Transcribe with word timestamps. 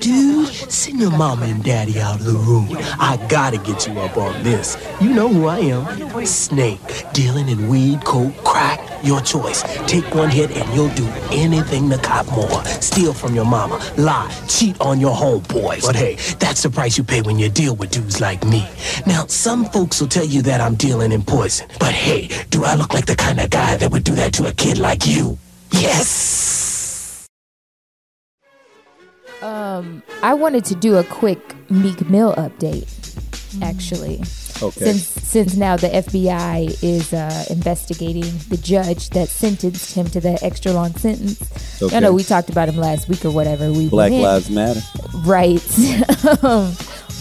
Dude, 0.00 0.48
send 0.48 1.00
your 1.00 1.10
mama 1.10 1.46
and 1.46 1.62
daddy 1.62 2.00
out 2.00 2.20
of 2.20 2.24
the 2.24 2.32
room. 2.32 2.68
I 2.98 3.16
gotta 3.28 3.58
get 3.58 3.86
you 3.86 3.98
up 4.00 4.16
on 4.16 4.42
this. 4.42 4.76
You 5.00 5.12
know 5.12 5.28
who 5.28 5.46
I 5.46 5.58
am. 5.58 6.26
Snake, 6.26 6.80
dealing 7.12 7.48
in 7.48 7.68
weed, 7.68 8.04
coke, 8.04 8.36
crack, 8.44 8.80
your 9.04 9.20
choice. 9.20 9.62
Take 9.86 10.14
one 10.14 10.30
hit 10.30 10.50
and 10.50 10.74
you'll 10.74 10.94
do 10.94 11.06
anything 11.30 11.90
to 11.90 11.98
cop 11.98 12.26
more. 12.32 12.64
Steal 12.80 13.12
from 13.12 13.34
your 13.34 13.44
mama, 13.44 13.80
lie, 13.96 14.30
cheat 14.48 14.80
on 14.80 15.00
your 15.00 15.14
homeboys. 15.14 15.84
But 15.84 15.96
hey, 15.96 16.14
that's 16.38 16.62
the 16.62 16.70
price 16.70 16.98
you 16.98 17.04
pay 17.04 17.22
when 17.22 17.38
you 17.38 17.48
deal 17.48 17.76
with 17.76 17.90
dudes 17.90 18.20
like 18.20 18.44
me. 18.44 18.68
Now, 19.06 19.26
some 19.26 19.64
folks 19.66 20.00
will 20.00 20.08
tell 20.08 20.26
you 20.26 20.42
that 20.42 20.60
I'm 20.60 20.74
dealing 20.74 21.12
in 21.12 21.22
poison. 21.22 21.68
But 21.78 21.92
hey, 21.92 22.28
do 22.50 22.64
I 22.64 22.74
look 22.74 22.94
like 22.94 23.06
the 23.06 23.16
kind 23.16 23.40
of 23.40 23.50
guy 23.50 23.76
that 23.76 23.90
would 23.90 24.04
do 24.04 24.14
that 24.14 24.32
to 24.34 24.46
a 24.46 24.52
kid 24.52 24.78
like 24.78 25.06
you? 25.06 25.38
Yes! 25.70 26.63
Um, 29.44 30.02
I 30.22 30.34
wanted 30.34 30.64
to 30.66 30.74
do 30.74 30.96
a 30.96 31.04
quick 31.04 31.54
Meek 31.70 32.08
Mill 32.08 32.34
update, 32.36 32.88
actually. 33.62 34.20
Okay. 34.62 34.84
Since 34.92 35.02
since 35.04 35.56
now 35.56 35.76
the 35.76 35.88
FBI 35.88 36.82
is 36.82 37.12
uh, 37.12 37.44
investigating 37.50 38.22
the 38.48 38.56
judge 38.56 39.10
that 39.10 39.28
sentenced 39.28 39.94
him 39.94 40.06
to 40.10 40.20
that 40.20 40.42
extra 40.42 40.72
long 40.72 40.94
sentence. 40.94 41.42
I 41.92 42.00
know 42.00 42.12
we 42.12 42.22
talked 42.22 42.48
about 42.50 42.68
him 42.68 42.76
last 42.76 43.08
week 43.08 43.24
or 43.24 43.30
whatever. 43.32 43.70
We 43.72 43.88
Black 43.88 44.12
went- 44.12 44.22
Lives 44.22 44.50
Matter. 44.50 44.80
right? 45.26 45.60
Um, 46.42 46.72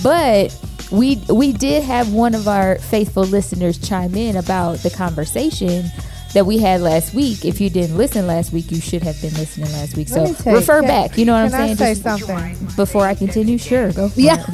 but 0.02 0.58
we 0.92 1.17
we 1.30 1.52
did 1.53 1.84
have 1.84 2.14
one 2.14 2.36
of 2.36 2.48
our 2.48 2.78
faithful 2.78 3.23
listeners 3.23 3.78
chime 3.78 4.16
in 4.16 4.36
about 4.38 4.78
the 4.80 4.90
conversation 4.92 5.86
that 6.34 6.46
we 6.46 6.58
had 6.58 6.82
last 6.82 7.14
week. 7.14 7.46
If 7.46 7.62
you 7.62 7.70
didn't 7.70 7.96
listen 7.98 8.26
last 8.28 8.52
week, 8.54 8.72
you 8.72 8.82
should 8.82 9.04
have 9.04 9.20
been 9.22 9.34
listening 9.36 9.72
last 9.73 9.96
week. 9.96 10.08
So 10.10 10.34
tell 10.34 10.54
you, 10.54 10.59
refer 10.59 10.80
can- 10.82 10.88
back. 10.88 11.18
You 11.18 11.26
know 11.26 11.34
what 11.34 11.44
I'm 11.46 11.50
saying? 11.52 11.72
I 11.72 11.76
saying? 11.76 11.96
say 11.96 12.02
Just 12.18 12.28
something? 12.28 12.76
before 12.76 13.06
I 13.06 13.16
continue, 13.16 13.58
sure, 13.58 13.92
go. 13.94 14.09
For 14.09 14.20
Yeah. 14.20 14.44
it. 14.48 14.54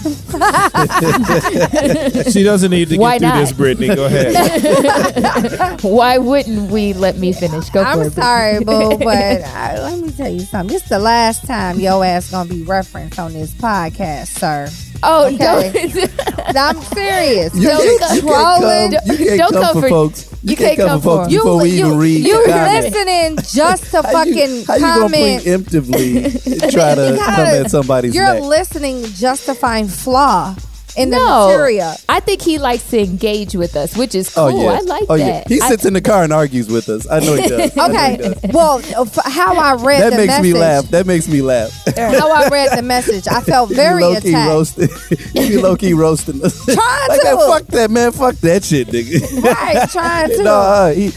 She 2.40 2.44
doesn't 2.44 2.70
need 2.72 2.90
to 2.90 2.98
Why 2.98 3.18
get 3.18 3.22
through 3.22 3.30
not? 3.30 3.40
this, 3.40 3.54
Brittany. 3.54 3.96
Go 3.96 4.06
ahead. 4.06 5.80
Why 5.84 6.18
wouldn't 6.18 6.70
we 6.72 6.94
let 6.94 7.18
me 7.18 7.32
finish? 7.34 7.70
Go 7.70 7.82
I'm 7.82 8.02
it. 8.02 8.12
sorry, 8.14 8.60
boo, 8.64 8.98
but 8.98 9.44
I, 9.44 9.80
let 9.82 10.00
me 10.00 10.12
tell 10.12 10.30
you 10.32 10.40
something. 10.42 10.74
This 10.74 10.84
is 10.84 10.90
the 10.90 11.00
last 11.00 11.46
time 11.48 11.80
your 11.80 12.04
ass 12.06 12.30
gonna 12.32 12.50
be 12.50 12.64
referenced 12.64 13.18
on 13.20 13.34
this 13.34 13.52
podcast, 13.54 14.28
sir. 14.40 14.68
Oh, 15.02 15.28
Okay. 15.28 15.38
don't. 15.38 16.58
I'm 16.58 16.82
serious. 16.82 17.56
You, 17.56 17.68
Don't 17.70 17.84
you, 17.86 17.98
come- 18.00 18.16
you 18.16 18.22
trolling. 18.22 18.92
can't 18.92 19.06
come, 19.06 19.16
you 19.16 19.26
can't 19.26 19.40
Don't 19.40 19.52
come 19.54 19.64
come 19.64 19.74
for 19.76 19.82
for- 19.82 19.90
folks. 19.90 20.29
You 20.44 20.56
can't 20.56 20.78
come 20.78 21.02
for 21.02 21.18
folks 21.18 21.26
for- 21.28 21.32
You- 21.34 21.40
before 21.40 21.62
we 21.62 21.70
you- 21.70 21.86
even 21.86 21.98
read 21.98 22.26
You 22.26 22.46
listening 22.46 23.38
just 23.52 23.84
to 23.92 24.02
How 24.04 24.24
you- 24.24 24.34
fucking 24.34 24.66
how 24.66 24.76
you 24.76 24.80
gonna 24.82 25.02
comment. 25.02 25.44
preemptively 25.44 26.72
try 26.72 26.96
to 27.00 27.18
come 27.18 27.46
at 27.46 27.72
somebody's 27.72 28.16
You're 28.16 28.34
neck? 28.36 28.44
listening 28.44 29.04
just 29.16 29.46
to 29.48 29.54
find 29.56 29.92
flaw 29.92 30.56
in 30.98 31.10
the 31.12 31.18
no. 31.18 31.96
I 32.10 32.20
think 32.20 32.42
he 32.42 32.58
likes 32.58 32.90
to 32.92 33.00
engage 33.02 33.56
with 33.56 33.76
us, 33.76 33.96
which 33.98 34.16
is 34.16 34.34
cool. 34.34 34.46
Oh 34.46 34.48
yeah, 34.64 34.70
I 34.72 34.80
like 34.82 35.04
oh 35.10 35.18
that. 35.18 35.26
yeah. 35.26 35.44
He 35.56 35.62
I- 35.62 35.70
sits 35.70 35.86
in 35.86 35.94
the 35.94 36.02
car 36.02 36.24
and 36.24 36.34
argues 36.34 36.68
with 36.70 36.90
us. 36.90 37.08
I 37.10 37.20
know 37.20 37.36
he 37.36 37.48
does. 37.48 37.78
I 37.78 37.88
know 37.88 37.94
he 37.94 38.18
Okay. 38.18 38.18
does. 38.42 38.54
well, 38.54 38.80
f- 38.80 39.20
how 39.26 39.56
I 39.56 39.76
read 39.84 40.02
That 40.02 40.10
the 40.12 40.18
makes 40.18 40.28
message. 40.28 40.44
me 40.54 40.60
laugh. 40.60 40.86
That 40.90 41.06
makes 41.08 41.28
me 41.28 41.42
laugh. 41.42 41.72
How 41.96 42.32
I 42.32 42.48
read 42.50 42.78
the 42.78 42.82
message, 42.82 43.28
I 43.28 43.42
felt 43.42 43.70
very 43.74 44.04
low 44.04 44.20
key 44.20 44.30
attacked. 44.30 44.50
roasting. 44.50 44.90
you 45.34 45.62
low 45.62 45.76
key 45.76 45.94
roasting 45.94 46.44
us. 46.44 46.64
Trying 46.66 46.78
like 47.10 47.20
to. 47.22 47.26
that, 47.28 47.38
fuck 47.48 47.68
that 47.68 47.92
man. 47.92 48.12
Fuck 48.12 48.36
that 48.38 48.64
shit, 48.64 48.88
nigga. 48.88 49.44
Right, 49.44 49.90
trying 49.90 50.30
to. 50.30 50.44
no, 50.44 50.54
uh, 50.54 50.92
he, 50.94 51.12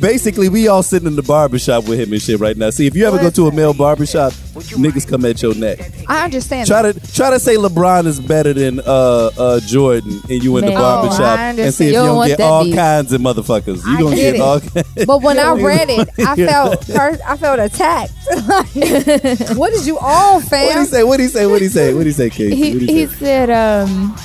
basically 0.00 0.48
we 0.48 0.68
all 0.68 0.82
sitting 0.82 1.06
in 1.08 1.16
the 1.16 1.22
barbershop 1.22 1.88
with 1.88 1.98
him 2.00 2.12
and 2.12 2.20
shit 2.22 2.40
right 2.40 2.56
now. 2.56 2.70
See, 2.70 2.86
if 2.86 2.94
you 2.96 3.06
ever 3.06 3.18
go 3.18 3.30
to 3.30 3.46
a 3.48 3.52
male 3.52 3.74
barbershop, 3.74 4.32
niggas 4.32 5.08
come 5.08 5.24
at 5.24 5.42
your 5.42 5.54
neck. 5.54 5.78
I 6.08 6.24
understand. 6.24 6.66
Try 6.68 6.82
to 6.92 7.12
try 7.12 7.30
to 7.30 7.38
say 7.40 7.56
LeBron 7.56 8.06
is 8.06 8.20
better 8.20 8.52
than 8.52 8.80
uh, 8.80 9.30
uh, 9.38 9.60
Jordan, 9.60 10.20
and 10.28 10.42
you 10.42 10.56
in 10.58 10.64
the 10.64 10.70
Man. 10.72 10.80
barbershop, 10.80 11.20
Oh, 11.20 11.42
I 11.42 11.48
and 11.50 11.74
see 11.74 11.86
if 11.86 11.92
You 11.92 11.92
you 11.92 11.92
don't 11.94 12.06
don't 12.08 12.16
want 12.16 12.28
get 12.28 12.38
that 12.38 12.44
all 12.44 12.64
beef. 12.64 12.74
kinds 12.76 13.12
of 13.12 13.20
motherfuckers. 13.20 13.84
You 13.86 13.96
I 13.96 14.00
gonna 14.00 14.16
get 14.16 14.22
get 14.22 14.34
it. 14.36 14.40
all. 14.40 14.60
kinds. 14.60 15.04
But 15.06 15.22
when 15.22 15.38
I 15.38 15.52
read 15.52 15.88
it, 15.90 16.08
I 16.18 16.36
felt 16.46 16.90
I 17.26 17.36
felt 17.36 17.58
attacked. 17.60 18.12
Like, 18.44 19.56
what 19.56 19.72
did 19.72 19.86
you 19.86 19.98
on, 19.98 20.34
What 20.36 20.42
he 20.44 20.48
fam? 20.48 20.84
say? 20.86 21.02
What 21.04 21.16
did 21.18 21.24
he 21.24 21.28
say? 21.28 21.46
What 21.46 21.58
did 21.58 21.62
he 21.64 21.68
say? 21.68 21.92
What 21.94 21.98
did 22.00 22.06
he 22.06 22.12
say, 22.12 22.30
Casey? 22.30 22.56
he, 22.56 22.72
What'd 22.74 22.88
he 22.88 23.06
say? 23.06 23.14
said 23.16 23.50
um 23.50 24.16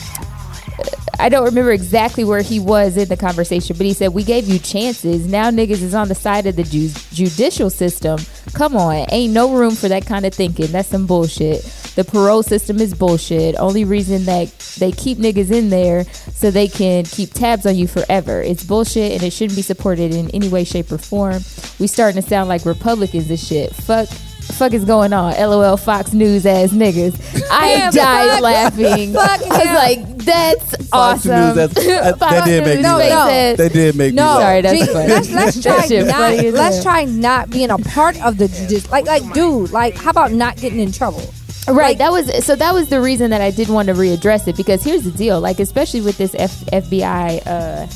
I 1.19 1.27
don't 1.27 1.43
remember 1.43 1.71
exactly 1.71 2.23
where 2.23 2.41
he 2.41 2.61
was 2.61 2.95
in 2.95 3.09
the 3.09 3.17
conversation, 3.17 3.75
but 3.77 3.85
he 3.85 3.93
said 3.93 4.13
we 4.13 4.23
gave 4.23 4.47
you 4.47 4.57
chances. 4.57 5.27
Now 5.27 5.51
niggas 5.51 5.81
is 5.81 5.93
on 5.93 6.07
the 6.07 6.15
side 6.15 6.45
of 6.45 6.55
the 6.55 6.63
ju- 6.63 6.89
judicial 7.11 7.69
system. 7.69 8.19
Come 8.53 8.77
on, 8.77 9.05
ain't 9.11 9.33
no 9.33 9.53
room 9.53 9.75
for 9.75 9.89
that 9.89 10.05
kind 10.05 10.25
of 10.25 10.33
thinking. 10.33 10.67
That's 10.67 10.87
some 10.87 11.05
bullshit. 11.05 11.63
The 11.95 12.05
parole 12.05 12.41
system 12.41 12.79
is 12.79 12.93
bullshit. 12.93 13.55
Only 13.59 13.83
reason 13.83 14.23
that 14.25 14.47
they 14.79 14.93
keep 14.93 15.17
niggas 15.17 15.51
in 15.51 15.69
there 15.69 16.05
so 16.05 16.51
they 16.51 16.69
can 16.69 17.03
keep 17.03 17.33
tabs 17.33 17.65
on 17.65 17.75
you 17.75 17.87
forever. 17.87 18.41
It's 18.41 18.63
bullshit 18.63 19.11
and 19.11 19.21
it 19.21 19.33
shouldn't 19.33 19.57
be 19.57 19.61
supported 19.61 20.13
in 20.13 20.29
any 20.31 20.47
way, 20.47 20.63
shape, 20.63 20.89
or 20.89 20.97
form. 20.97 21.41
We 21.79 21.87
starting 21.87 22.21
to 22.21 22.27
sound 22.27 22.47
like 22.47 22.65
Republicans 22.65 23.29
and 23.29 23.39
shit. 23.39 23.75
Fuck. 23.75 24.07
Fuck 24.53 24.73
is 24.73 24.83
going 24.85 25.13
on? 25.13 25.33
LOL 25.33 25.77
Fox 25.77 26.11
News 26.13 26.45
ass 26.45 26.71
niggas. 26.71 27.15
I 27.51 27.75
Damn, 27.75 27.93
died 27.93 28.29
fuck- 28.31 28.41
laughing. 28.41 29.13
fuck 29.13 29.41
I 29.41 29.47
was 29.47 29.67
him. 29.67 29.73
like, 29.75 30.17
that's 30.17 30.75
Fox 30.87 31.25
awesome. 31.25 31.31
News, 31.31 31.55
that's- 31.55 31.85
that- 31.85 32.19
Fox 32.19 32.31
that 32.33 32.45
did 32.45 32.63
make 32.65 32.75
me 32.77 32.81
News, 32.83 32.83
laugh. 32.83 32.99
they 32.99 33.09
No, 33.09 33.25
no. 33.51 33.55
That 33.55 33.73
did 33.73 33.95
make 33.95 34.11
me 34.13 34.15
No, 34.15 34.23
laugh. 34.25 34.41
Sorry, 34.41 34.61
that's 34.61 34.79
Gee, 34.79 34.85
funny. 34.93 35.07
let's 35.07 35.31
let's 35.31 35.61
try 35.63 35.85
shit 35.87 36.05
not 36.07 36.15
funny 36.15 36.51
let's 36.51 36.75
hell. 36.77 36.83
try 36.83 37.05
not 37.05 37.49
being 37.49 37.69
a 37.69 37.77
part 37.77 38.21
of 38.23 38.37
the 38.37 38.47
judicial. 38.47 38.89
Like 38.91 39.05
like 39.05 39.33
dude, 39.33 39.71
like 39.71 39.95
how 39.95 40.09
about 40.09 40.31
not 40.33 40.57
getting 40.57 40.79
in 40.79 40.91
trouble? 40.91 41.21
Right. 41.67 41.97
that 41.99 42.11
was 42.11 42.43
so. 42.43 42.55
That 42.55 42.73
was 42.73 42.89
the 42.89 42.99
reason 42.99 43.29
that 43.29 43.41
I 43.41 43.51
did 43.51 43.69
want 43.69 43.87
to 43.89 43.93
readdress 43.93 44.47
it 44.47 44.57
because 44.57 44.83
here's 44.83 45.03
the 45.03 45.11
deal. 45.11 45.39
Like, 45.39 45.59
especially 45.59 46.01
with 46.01 46.17
this 46.17 46.33
F- 46.33 46.65
FBI, 46.71 47.45
uh, 47.45 47.87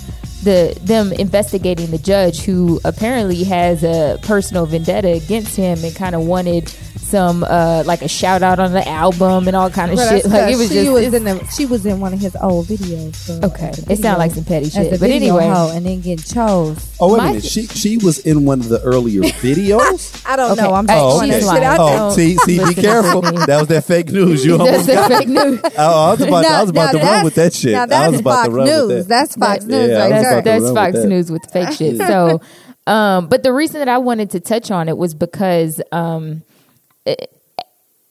the 0.44 0.78
them 0.82 1.12
investigating 1.14 1.92
the 1.92 1.98
judge 1.98 2.42
who 2.42 2.80
apparently 2.84 3.44
has 3.44 3.84
a 3.84 4.20
personal 4.22 4.66
vendetta 4.66 5.10
against 5.14 5.56
him 5.56 5.84
and 5.84 5.96
kind 5.96 6.16
of 6.16 6.26
wanted 6.26 6.74
some 7.14 7.44
uh, 7.44 7.84
like 7.86 8.02
a 8.02 8.08
shout 8.08 8.42
out 8.42 8.58
on 8.58 8.74
the 8.74 8.86
album 8.88 9.48
and 9.48 9.56
all 9.56 9.70
kind 9.70 9.92
of 9.92 9.98
Well, 9.98 10.10
shit. 10.10 10.26
Like 10.26 10.52
it 10.54 10.58
was 10.58 10.70
she 10.70 10.74
just 10.74 10.92
was 10.92 11.14
in 11.14 11.24
the, 11.26 11.46
she 11.56 11.66
was 11.68 11.86
in 11.86 12.00
one 12.00 12.12
of 12.14 12.20
his 12.20 12.36
old 12.42 12.66
videos. 12.66 13.16
so- 13.16 13.40
okay. 13.44 13.70
as 13.70 13.78
a 13.78 13.82
It 13.82 13.86
video- 13.88 14.02
sounded 14.02 14.20
like 14.20 14.32
some 14.32 14.46
petty 14.46 14.70
shit, 14.72 15.00
but 15.00 15.10
anyway. 15.10 15.46
hoe 15.48 15.72
and 15.76 15.86
then 15.86 16.02
getting 16.02 16.18
chose. 16.24 16.78
Oh 17.00 17.14
wait 17.14 17.20
a 17.20 17.24
minute, 17.28 17.44
she 17.46 17.68
she 17.68 17.98
was 17.98 18.18
in 18.20 18.46
one 18.46 18.60
of 18.62 18.70
the 18.70 18.82
earlier 18.82 19.22
videos. 19.46 20.24
I 20.26 20.36
don't 20.36 20.52
Okay. 20.54 20.62
know. 20.64 20.74
I'm 20.74 20.88
Hey, 20.88 20.96
just 20.96 21.06
oh, 21.06 21.18
throwing 21.20 21.32
okay. 21.32 21.40
that 21.46 21.54
shit 21.54 21.64
out. 21.64 21.78
Oh, 21.80 22.10
see, 22.16 22.36
see, 22.38 22.66
be 22.66 22.74
careful. 22.82 23.22
That 23.22 23.60
was 23.60 23.68
that 23.68 23.84
fake 23.86 24.10
news. 24.10 24.44
You 24.44 24.58
That's 24.58 24.70
almost 24.70 24.88
the 24.88 24.94
got. 24.96 25.12
fake 25.12 25.28
news. 25.30 25.62
I, 25.78 25.84
I 25.86 26.10
was 26.12 26.22
about, 26.22 26.42
to, 26.44 26.48
I 26.50 26.62
was 26.62 26.70
about 26.72 26.92
to 26.94 26.98
run 26.98 27.24
with 27.24 27.36
that 27.36 27.54
shit. 27.54 27.74
Now 27.74 27.84
I 27.84 27.86
that's 27.86 28.12
was 28.12 28.20
about 28.22 28.34
Fox 28.36 28.48
to 28.48 28.52
run 28.56 28.66
News. 28.68 28.88
with 28.88 28.98
that. 28.98 29.08
That's 29.08 29.36
Fox 29.36 29.66
News 29.66 29.92
I 29.92 30.00
right 30.02 30.10
that's, 30.10 30.24
there. 30.30 30.42
that's 30.42 30.72
Fox 30.74 30.94
with. 30.96 31.06
News 31.06 31.32
with 31.32 31.46
fake 31.52 31.72
shit. 31.78 31.98
So, 31.98 32.42
um, 32.88 33.28
but 33.28 33.44
the 33.44 33.54
reason 33.54 33.80
that 33.80 33.88
I 33.88 33.98
wanted 34.00 34.32
to 34.32 34.40
touch 34.40 34.72
on 34.72 34.90
it 34.90 34.98
was 34.98 35.14
because, 35.14 35.80
um, 35.92 36.42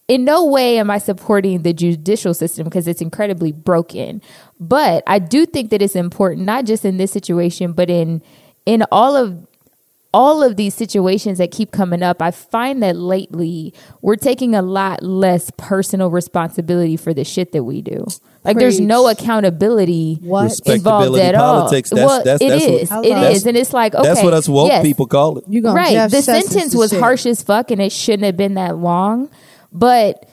in 0.09 0.25
no 0.25 0.45
way 0.45 0.79
am 0.79 0.91
I 0.91 0.99
supporting 0.99 1.63
the 1.63 1.73
judicial 1.73 2.35
system 2.35 2.65
because 2.65 2.87
it's 2.87 3.01
incredibly 3.01 3.53
broken. 3.53 4.21
But 4.61 5.03
I 5.07 5.19
do 5.19 5.47
think 5.47 5.71
that 5.71 5.81
it's 5.81 5.97
important, 5.97 6.45
not 6.47 6.67
just 6.67 6.85
in 6.85 6.97
this 6.99 7.13
situation, 7.13 7.73
but 7.73 7.89
in 7.89 8.23
in 8.67 8.85
all 8.93 9.17
of 9.17 9.47
all 10.15 10.43
of 10.43 10.57
these 10.57 10.75
situations 10.75 11.39
that 11.39 11.51
keep 11.51 11.71
coming 11.71 12.03
up, 12.03 12.21
I 12.21 12.31
find 12.33 12.83
that 12.83 12.97
lately 12.97 13.73
we're 14.03 14.17
taking 14.17 14.55
a 14.55 14.61
lot 14.63 15.03
less 15.03 15.51
personal 15.57 16.11
responsibility 16.11 16.97
for 16.99 17.15
the 17.15 17.25
shit 17.25 17.53
that 17.53 17.65
we 17.65 17.81
do. 17.81 18.07
Like 18.45 18.59
there's 18.59 18.79
no 18.81 19.09
accountability 19.09 20.19
What? 20.21 20.43
involved 20.67 21.07
Respectability 21.07 21.23
at 21.27 21.35
all. 21.35 21.61
politics, 21.61 21.91
that's- 21.91 22.07
well, 22.07 22.19
that's- 22.25 22.41
it 22.43 22.49
that's 22.51 22.65
what- 22.67 22.81
is. 22.83 22.89
Hello. 22.91 23.03
It 23.03 23.09
That's- 23.11 23.37
is, 23.37 23.47
and 23.47 23.57
it's 23.57 23.73
like 23.73 23.95
okay, 23.95 24.03
That's 24.09 24.23
what 24.23 24.35
us 24.35 24.49
woke 24.49 24.69
yes, 24.69 24.83
people 24.85 25.07
call 25.07 25.39
it. 25.39 25.45
You 25.49 25.63
gonna 25.63 25.75
right. 25.77 25.93
Jeff 25.93 26.11
The 26.11 26.23
Sessions 26.23 26.51
sentence 26.53 26.75
was 26.75 26.91
shit. 26.91 27.01
harsh 27.01 27.25
as 27.27 27.43
fuck, 27.43 27.71
and 27.71 27.81
it 27.81 27.93
shouldn't 27.93 28.25
have 28.25 28.37
been 28.37 28.55
that 28.55 28.77
long. 28.79 29.29
But 29.73 30.29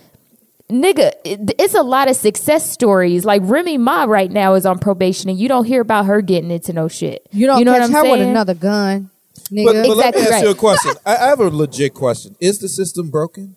nigga, 0.70 1.12
it's 1.24 1.74
a 1.76 1.84
lot 1.84 2.10
of 2.10 2.16
success 2.16 2.70
stories. 2.70 3.26
Like 3.26 3.42
Remy 3.46 3.78
Ma 3.78 4.04
right 4.06 4.32
now 4.32 4.56
is 4.56 4.66
on 4.66 4.80
probation, 4.80 5.30
and 5.30 5.40
you 5.40 5.48
don't 5.48 5.66
hear 5.66 5.82
about 5.82 6.06
her 6.08 6.22
getting 6.22 6.52
into 6.52 6.74
no 6.74 6.88
shit. 6.88 7.26
You 7.32 7.48
don't 7.48 7.60
you 7.60 7.66
know 7.66 7.72
catch 7.74 7.82
what 7.82 7.86
I'm 7.90 7.94
her 7.94 8.02
saying? 8.02 8.20
with 8.20 8.28
another 8.28 8.54
gun, 8.56 9.10
nigga. 9.48 9.66
But, 9.66 9.88
but 9.88 9.98
let 9.98 10.16
me 10.16 10.22
ask 10.22 10.32
right. 10.32 10.44
you 10.44 10.52
a 10.52 10.56
question. 10.56 10.94
I, 11.06 11.16
I 11.16 11.28
have 11.28 11.40
a 11.40 11.50
legit 11.50 11.94
question. 11.94 12.36
Is 12.40 12.60
the 12.60 12.70
system 12.70 13.10
broken? 13.10 13.56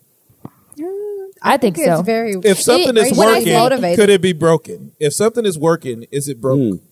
I 1.45 1.57
think 1.57 1.77
it's 1.77 1.87
so. 1.87 2.01
very. 2.01 2.35
If 2.43 2.61
something 2.61 2.95
is 2.95 3.17
working, 3.17 3.53
motivated. 3.53 3.99
could 3.99 4.09
it 4.09 4.21
be 4.21 4.31
broken? 4.31 4.93
If 4.97 5.13
something 5.13 5.45
is 5.45 5.59
working, 5.59 6.05
is 6.09 6.29
it 6.29 6.39
broken? 6.39 6.77
Hmm. 6.77 6.85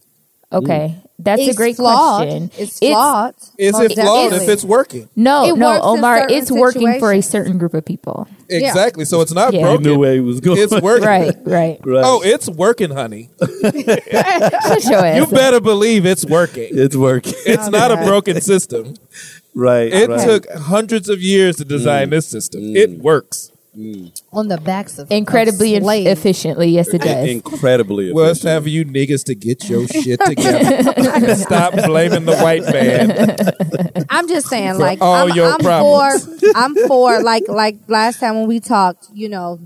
Okay, 0.53 0.95
that's 1.23 1.41
it's 1.41 1.53
a 1.53 1.55
great 1.55 1.75
flawed. 1.75 2.27
question. 2.27 2.51
It's 2.57 2.79
flawed. 2.79 3.35
Is 3.57 3.79
it 3.79 3.93
flawed 3.93 4.31
definitely. 4.31 4.37
if 4.37 4.49
it's 4.49 4.63
working? 4.63 5.09
No, 5.15 5.45
It 5.45 5.57
no, 5.57 5.79
Omar. 5.81 6.21
certain 6.21 6.37
It's 6.37 6.51
working 6.51 6.99
for 6.99 7.13
a 7.13 7.21
certain 7.21 7.57
group 7.59 7.73
of 7.75 7.85
people. 7.85 8.27
Exactly. 8.49 9.05
So 9.05 9.21
it's 9.21 9.33
not 9.33 9.53
Yeah. 9.53 9.59
You 9.59 9.65
broken. 9.67 9.83
knew 9.83 9.99
where 9.99 10.13
he 10.13 10.19
was 10.19 10.39
going. 10.39 10.57
It's 10.59 10.81
working. 10.81 11.07
Right, 11.07 11.35
right. 11.45 11.79
Right. 11.85 12.03
Oh, 12.11 12.21
it's 12.23 12.49
working, 12.49 12.89
honey. 12.89 13.29
Shut 13.39 14.83
your 14.85 15.15
You 15.15 15.27
better 15.27 15.61
believe 15.61 16.05
it's 16.05 16.25
working. 16.25 16.69
it's 16.71 16.95
working. 16.95 17.33
It's 17.45 17.69
not 17.69 17.91
a 17.91 17.97
broken 17.97 18.41
system. 18.41 18.95
right. 19.53 19.93
It 19.93 20.09
right. 20.09 20.25
took 20.25 20.51
hundreds 20.51 21.09
of 21.09 21.21
years 21.21 21.57
to 21.57 21.65
design 21.65 22.07
mm. 22.07 22.11
this 22.11 22.27
system. 22.27 22.75
It 22.75 22.97
mm. 22.97 23.01
works. 23.01 23.50
On 24.33 24.47
the 24.49 24.57
backs 24.57 24.99
of 24.99 25.09
Incredibly 25.11 25.75
of 25.75 25.77
en- 25.77 25.83
slaves. 25.83 26.07
efficiently, 26.19 26.67
yes, 26.69 26.89
it 26.93 27.01
does. 27.01 27.29
Incredibly. 27.29 28.11
Well, 28.11 28.29
it's 28.31 28.41
time 28.41 28.61
for 28.63 28.69
you 28.69 28.83
niggas 28.83 29.23
to 29.25 29.35
get 29.35 29.69
your 29.69 29.87
shit 29.87 30.19
together. 30.25 31.35
Stop 31.35 31.73
blaming 31.75 32.25
the 32.25 32.35
white 32.37 32.63
man. 32.63 34.05
I'm 34.09 34.27
just 34.27 34.47
saying, 34.47 34.73
For 34.73 34.79
like, 34.79 34.99
all 35.01 35.29
I'm, 35.29 35.35
your 35.35 35.51
I'm 35.53 35.59
problems. 35.59 36.41
for, 36.41 36.47
I'm 36.55 36.75
for, 36.87 37.23
like, 37.23 37.47
like 37.47 37.77
last 37.87 38.19
time 38.19 38.35
when 38.35 38.47
we 38.47 38.59
talked, 38.59 39.07
you 39.13 39.29
know, 39.29 39.59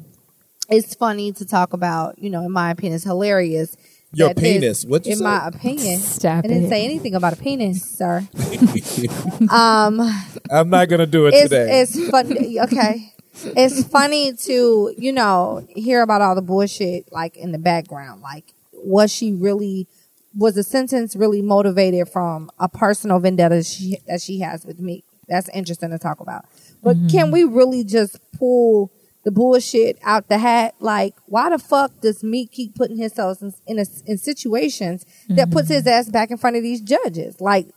it's 0.70 0.94
funny 0.96 1.32
to 1.34 1.46
talk 1.46 1.74
about, 1.74 2.20
you 2.20 2.30
know, 2.30 2.42
in 2.46 2.52
my 2.52 2.72
opinion, 2.72 2.96
it's 2.96 3.04
hilarious. 3.06 3.76
Your 4.14 4.34
penis. 4.34 4.86
What'd 4.86 5.08
you 5.08 5.12
in 5.14 5.18
say? 5.18 5.24
my 5.26 5.48
opinion, 5.48 6.00
Stop 6.00 6.46
I 6.46 6.48
didn't 6.48 6.66
it. 6.66 6.70
say 6.70 6.86
anything 6.86 7.16
about 7.16 7.34
a 7.34 7.36
penis, 7.36 7.84
sir. 7.84 8.26
um, 9.50 10.00
I'm 10.50 10.70
not 10.70 10.88
gonna 10.90 11.06
do 11.06 11.26
it 11.28 11.34
it's 11.34 11.44
today. 11.44 11.82
it's 11.82 12.10
funny. 12.10 12.60
Okay, 12.62 13.12
it's 13.44 13.84
funny 13.84 14.34
to 14.34 14.94
you 14.98 15.12
know 15.12 15.66
hear 15.70 16.02
about 16.02 16.22
all 16.22 16.36
the 16.36 16.42
bullshit 16.42 17.12
like 17.12 17.36
in 17.36 17.52
the 17.52 17.58
background. 17.58 18.22
Like, 18.22 18.54
was 18.72 19.12
she 19.12 19.34
really? 19.34 19.88
Was 20.38 20.56
the 20.56 20.64
sentence 20.64 21.16
really 21.16 21.42
motivated 21.42 22.10
from 22.10 22.52
a 22.60 22.68
personal 22.68 23.20
vendetta 23.20 23.64
she, 23.64 24.00
that 24.06 24.22
she 24.22 24.40
has 24.42 24.66
with 24.66 24.82
me? 24.82 25.06
That's 25.30 25.48
interesting 25.50 25.92
to 25.92 25.98
talk 25.98 26.20
about. 26.20 26.46
But 26.84 26.98
mm-hmm. 26.98 27.08
can 27.08 27.32
we 27.32 27.46
really 27.46 27.86
just 27.86 28.20
pull 28.38 28.92
the 29.24 29.32
bullshit 29.32 29.98
out 30.04 30.28
the 30.28 30.38
hat? 30.38 30.76
Like, 30.80 31.16
why 31.26 31.50
the 31.50 31.58
fuck 31.58 32.02
does 32.02 32.22
Meek 32.22 32.52
keep 32.52 32.76
putting 32.76 32.98
himself 32.98 33.42
in 33.42 33.54
in, 33.66 33.80
a, 33.80 33.86
in 34.06 34.18
situations 34.18 35.06
that 35.30 35.52
puts 35.52 35.70
his 35.70 35.84
mm-hmm. 35.84 35.90
ass 35.90 36.10
back 36.10 36.32
in 36.32 36.38
front 36.38 36.58
of 36.58 36.64
these 36.64 36.82
judges? 36.82 37.40
Like, 37.40 37.68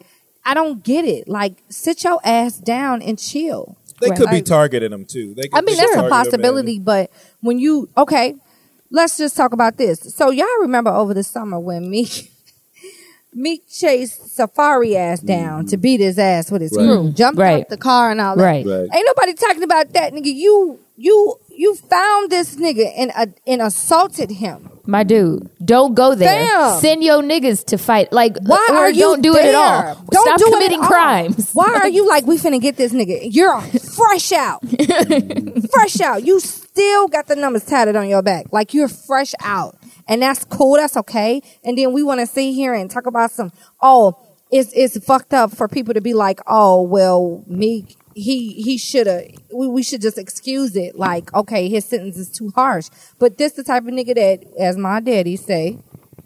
I 0.44 0.54
don't 0.54 0.82
get 0.82 1.04
it. 1.04 1.28
Like, 1.28 1.62
sit 1.68 2.04
your 2.04 2.20
ass 2.24 2.58
down 2.58 3.02
and 3.02 3.18
chill. 3.18 3.76
They 4.00 4.10
could 4.10 4.30
be 4.30 4.42
targeting 4.42 4.90
them 4.90 5.04
too. 5.04 5.34
They 5.34 5.42
could, 5.48 5.54
I 5.54 5.60
mean, 5.60 5.76
they 5.76 5.82
that's 5.82 5.92
a 5.92 5.94
target 5.94 6.04
'em, 6.04 6.10
man. 6.10 6.24
possibility, 6.24 6.78
but 6.78 7.10
when 7.40 7.58
you 7.58 7.88
okay, 7.96 8.34
let's 8.90 9.16
just 9.16 9.36
talk 9.36 9.52
about 9.52 9.76
this. 9.76 10.00
So 10.14 10.30
y'all 10.30 10.46
remember 10.60 10.90
over 10.90 11.14
the 11.14 11.22
summer 11.22 11.58
when 11.58 11.90
Meek 11.90 12.30
Meek 13.34 13.68
chased 13.68 14.34
Safari 14.34 14.96
ass 14.96 15.20
down 15.20 15.66
to 15.66 15.76
mm-hmm. 15.76 15.82
beat 15.82 16.00
his 16.00 16.18
ass 16.18 16.50
with 16.50 16.62
his 16.62 16.72
Right. 16.76 16.84
crew, 16.84 17.10
jumped 17.12 17.38
Right. 17.38 17.60
out 17.60 17.68
the 17.68 17.76
car 17.76 18.10
and 18.10 18.20
all 18.20 18.36
that. 18.36 18.42
Right. 18.42 18.66
Right. 18.66 18.88
Ain't 18.92 19.06
nobody 19.06 19.34
talking 19.34 19.62
about 19.62 19.92
that, 19.92 20.12
nigga. 20.12 20.34
You 20.34 20.78
you 20.96 21.38
you 21.58 21.74
found 21.74 22.30
this 22.30 22.54
nigga 22.54 22.92
and 22.96 23.10
uh, 23.16 23.26
and 23.46 23.60
assaulted 23.60 24.30
him. 24.30 24.70
My 24.86 25.02
dude, 25.02 25.50
don't 25.62 25.92
go 25.94 26.14
there. 26.14 26.46
Damn. 26.46 26.80
Send 26.80 27.02
your 27.02 27.20
niggas 27.20 27.64
to 27.66 27.78
fight. 27.78 28.12
Like, 28.12 28.38
Why 28.42 28.68
are 28.70 28.88
you 28.88 29.00
don't 29.00 29.22
do 29.22 29.34
it 29.36 29.44
at 29.44 29.54
all. 29.54 29.94
Don't 30.10 30.24
Stop 30.24 30.38
do 30.38 30.44
committing 30.52 30.80
crimes. 30.80 31.50
Why 31.52 31.74
are 31.74 31.88
you 31.88 32.08
like 32.08 32.26
we 32.26 32.38
finna 32.38 32.60
get 32.60 32.76
this 32.76 32.92
nigga? 32.92 33.18
You're 33.22 33.60
fresh 33.96 34.30
out, 34.32 34.60
fresh 35.72 36.00
out. 36.00 36.24
You 36.24 36.38
still 36.38 37.08
got 37.08 37.26
the 37.26 37.34
numbers 37.36 37.64
tatted 37.64 37.96
on 37.96 38.08
your 38.08 38.22
back, 38.22 38.46
like 38.52 38.72
you're 38.72 38.88
fresh 38.88 39.34
out, 39.40 39.76
and 40.06 40.22
that's 40.22 40.44
cool. 40.44 40.76
That's 40.76 40.96
okay. 40.96 41.42
And 41.64 41.76
then 41.76 41.92
we 41.92 42.04
want 42.04 42.20
to 42.20 42.26
sit 42.26 42.52
here 42.54 42.72
and 42.72 42.88
talk 42.88 43.06
about 43.06 43.32
some. 43.32 43.52
Oh, 43.82 44.16
it's 44.52 44.72
it's 44.74 45.04
fucked 45.04 45.34
up 45.34 45.50
for 45.50 45.66
people 45.66 45.92
to 45.92 46.00
be 46.00 46.14
like, 46.14 46.40
oh 46.46 46.82
well, 46.82 47.44
me. 47.48 47.96
He 48.18 48.52
he 48.54 48.78
should 48.78 49.06
have. 49.06 49.24
We, 49.52 49.68
we 49.68 49.82
should 49.82 50.00
just 50.00 50.18
excuse 50.18 50.74
it. 50.76 50.96
Like, 50.96 51.32
okay, 51.34 51.68
his 51.68 51.84
sentence 51.84 52.16
is 52.16 52.28
too 52.28 52.50
harsh. 52.54 52.88
But 53.18 53.38
this 53.38 53.52
the 53.52 53.64
type 53.64 53.84
of 53.84 53.90
nigga 53.90 54.14
that, 54.14 54.44
as 54.58 54.76
my 54.76 55.00
daddy 55.00 55.36
say, 55.36 55.78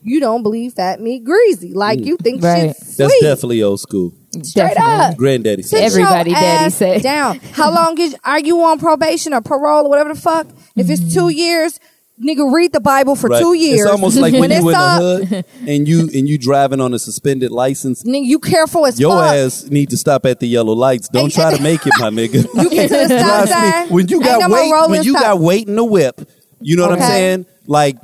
you 0.03 0.21
don't 0.21 0.43
believe 0.43 0.75
fat 0.75 1.00
meat 1.00 1.25
greasy. 1.25 1.73
Like 1.73 2.00
mm. 2.00 2.06
you 2.06 2.17
think 2.17 2.43
Right. 2.43 2.75
shit's 2.75 2.97
That's 2.97 3.21
definitely 3.21 3.62
old 3.62 3.81
school. 3.81 4.12
Straight 4.43 4.75
Definitely. 4.75 5.05
up. 5.05 5.17
Granddaddy 5.17 5.62
Sit 5.62 5.79
said. 5.79 5.85
Everybody 5.85 6.31
your 6.31 6.41
daddy 6.41 6.65
ass 6.65 6.75
say. 6.75 7.00
down. 7.00 7.39
How 7.53 7.71
long 7.71 7.99
is 8.00 8.17
are 8.25 8.41
you 8.41 8.62
on 8.62 8.79
probation 8.79 9.35
or 9.35 9.43
parole 9.43 9.87
or 9.87 9.91
whatever 9.91 10.15
the 10.15 10.21
fuck? 10.21 10.47
If 10.75 10.89
it's 10.89 11.03
mm-hmm. 11.03 11.19
two 11.19 11.29
years, 11.29 11.79
nigga, 12.20 12.53
read 12.53 12.73
the 12.73 12.81
Bible 12.81 13.14
for 13.17 13.29
Right. 13.29 13.41
two 13.43 13.55
years. 13.55 13.81
It's 13.82 13.91
almost 13.91 14.17
like 14.19 14.32
when, 14.41 14.50
you 14.50 14.56
in 14.59 14.64
the 14.64 14.99
hood 15.31 15.44
and 15.69 15.87
you 15.88 16.00
and 16.14 16.29
you 16.29 16.38
driving 16.38 16.81
on 16.81 16.94
a 16.94 16.99
suspended 16.99 17.50
license. 17.50 18.03
nigga, 18.05 18.25
you 18.25 18.38
careful 18.38 18.87
as 18.87 18.99
Your 19.00 19.12
fuck. 19.17 19.35
ass 19.35 19.64
need 19.70 19.91
to 19.91 19.97
stop 19.97 20.26
at 20.26 20.41
the 20.41 20.47
yellow 20.47 20.73
lights. 20.75 21.09
Don't 21.09 21.25
And- 21.25 21.32
try 21.32 21.56
to 21.56 21.62
make 21.62 21.87
it, 21.87 21.93
my 21.99 22.11
nigga. 22.11 22.47
You 22.62 22.70
get 22.70 22.88
to 22.88 23.09
the 23.09 23.19
stop 23.19 23.47
Trust 23.47 23.62
me, 23.62 23.70
sign. 23.70 23.88
when 23.88 24.09
you 24.09 24.17
ain't 24.19 24.25
got 24.26 24.41
no 24.41 24.49
more 24.49 24.59
weight, 24.62 24.73
rolling 24.73 24.91
when 24.91 25.03
you 25.05 25.12
stop. 25.12 25.23
got 25.23 25.38
weight 25.41 25.69
in 25.69 25.76
the 25.76 25.85
whip, 25.85 26.20
you 26.61 26.76
know 26.76 26.82
what 26.82 26.93
I'm 26.93 26.99
Okay. 26.99 27.06
saying? 27.09 27.47
Like 27.67 27.97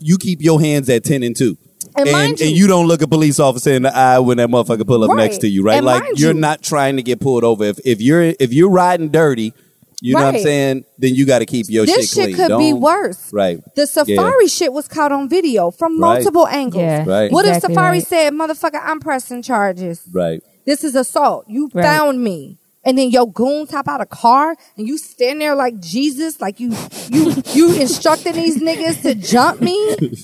you 0.00 0.18
keep 0.18 0.42
your 0.42 0.60
hands 0.60 0.88
at 0.90 1.04
ten 1.04 1.22
and 1.22 1.34
two. 1.36 1.56
And 1.98 2.08
And, 2.08 2.12
mind 2.12 2.40
and 2.42 2.50
you- 2.50 2.56
you 2.62 2.66
don't 2.66 2.86
look 2.88 3.00
a 3.00 3.08
police 3.08 3.40
officer 3.40 3.72
in 3.72 3.82
the 3.82 3.96
eye 3.96 4.18
when 4.18 4.36
that 4.36 4.48
motherfucker 4.50 4.86
pull 4.86 5.02
up 5.02 5.10
Right. 5.10 5.16
next 5.24 5.38
to 5.38 5.48
you, 5.48 5.62
right? 5.62 5.76
And 5.78 5.86
like 5.86 6.02
mind 6.02 6.18
you're 6.18 6.34
you- 6.34 6.40
not 6.40 6.62
trying 6.62 6.96
to 6.96 7.02
get 7.02 7.20
pulled 7.20 7.42
over. 7.44 7.64
If 7.64 7.78
if 7.86 8.00
you're 8.02 8.34
if 8.38 8.52
you're 8.52 8.68
riding 8.70 9.08
dirty, 9.08 9.54
you 10.02 10.14
know 10.14 10.24
what 10.24 10.34
I'm 10.34 10.40
saying? 10.42 10.84
Then 10.98 11.14
you 11.14 11.24
got 11.26 11.38
to 11.40 11.46
keep 11.46 11.66
your 11.68 11.86
this 11.86 12.10
shit 12.10 12.14
clean. 12.14 12.26
This 12.32 12.36
shit 12.36 12.48
could 12.50 12.58
be 12.58 12.70
Don't- 12.72 12.80
worse. 12.80 13.32
Right. 13.32 13.60
The 13.74 13.86
safari 13.86 14.46
shit 14.48 14.72
was 14.72 14.88
caught 14.88 15.12
on 15.12 15.28
video 15.28 15.70
from 15.70 15.92
Right. 16.00 16.16
multiple 16.16 16.46
angles. 16.46 16.82
Yeah, 16.82 17.04
Right. 17.06 17.32
What 17.32 17.44
exactly 17.46 17.72
if 17.72 17.76
Safari 17.76 17.98
right. 17.98 18.06
said, 18.06 18.32
"Motherfucker, 18.34 18.80
I'm 18.84 19.00
pressing 19.00 19.42
charges. 19.42 20.02
Right. 20.12 20.42
This 20.66 20.84
is 20.84 20.94
assault. 20.94 21.46
You 21.48 21.70
Right. 21.72 21.84
found 21.84 22.22
me." 22.22 22.58
And 22.84 22.96
then 22.96 23.10
your 23.10 23.26
goon 23.26 23.66
top 23.66 23.88
out 23.88 24.00
a 24.00 24.06
car 24.06 24.54
and 24.76 24.86
you 24.86 24.96
stand 24.96 25.40
there 25.40 25.56
like 25.56 25.80
Jesus, 25.80 26.40
like 26.40 26.60
you 26.60 26.72
you 27.10 27.34
you 27.52 27.74
instructing 27.80 28.34
these 28.34 28.58
niggas 28.58 29.02
to 29.02 29.14
jump 29.14 29.60
me. 29.60 29.76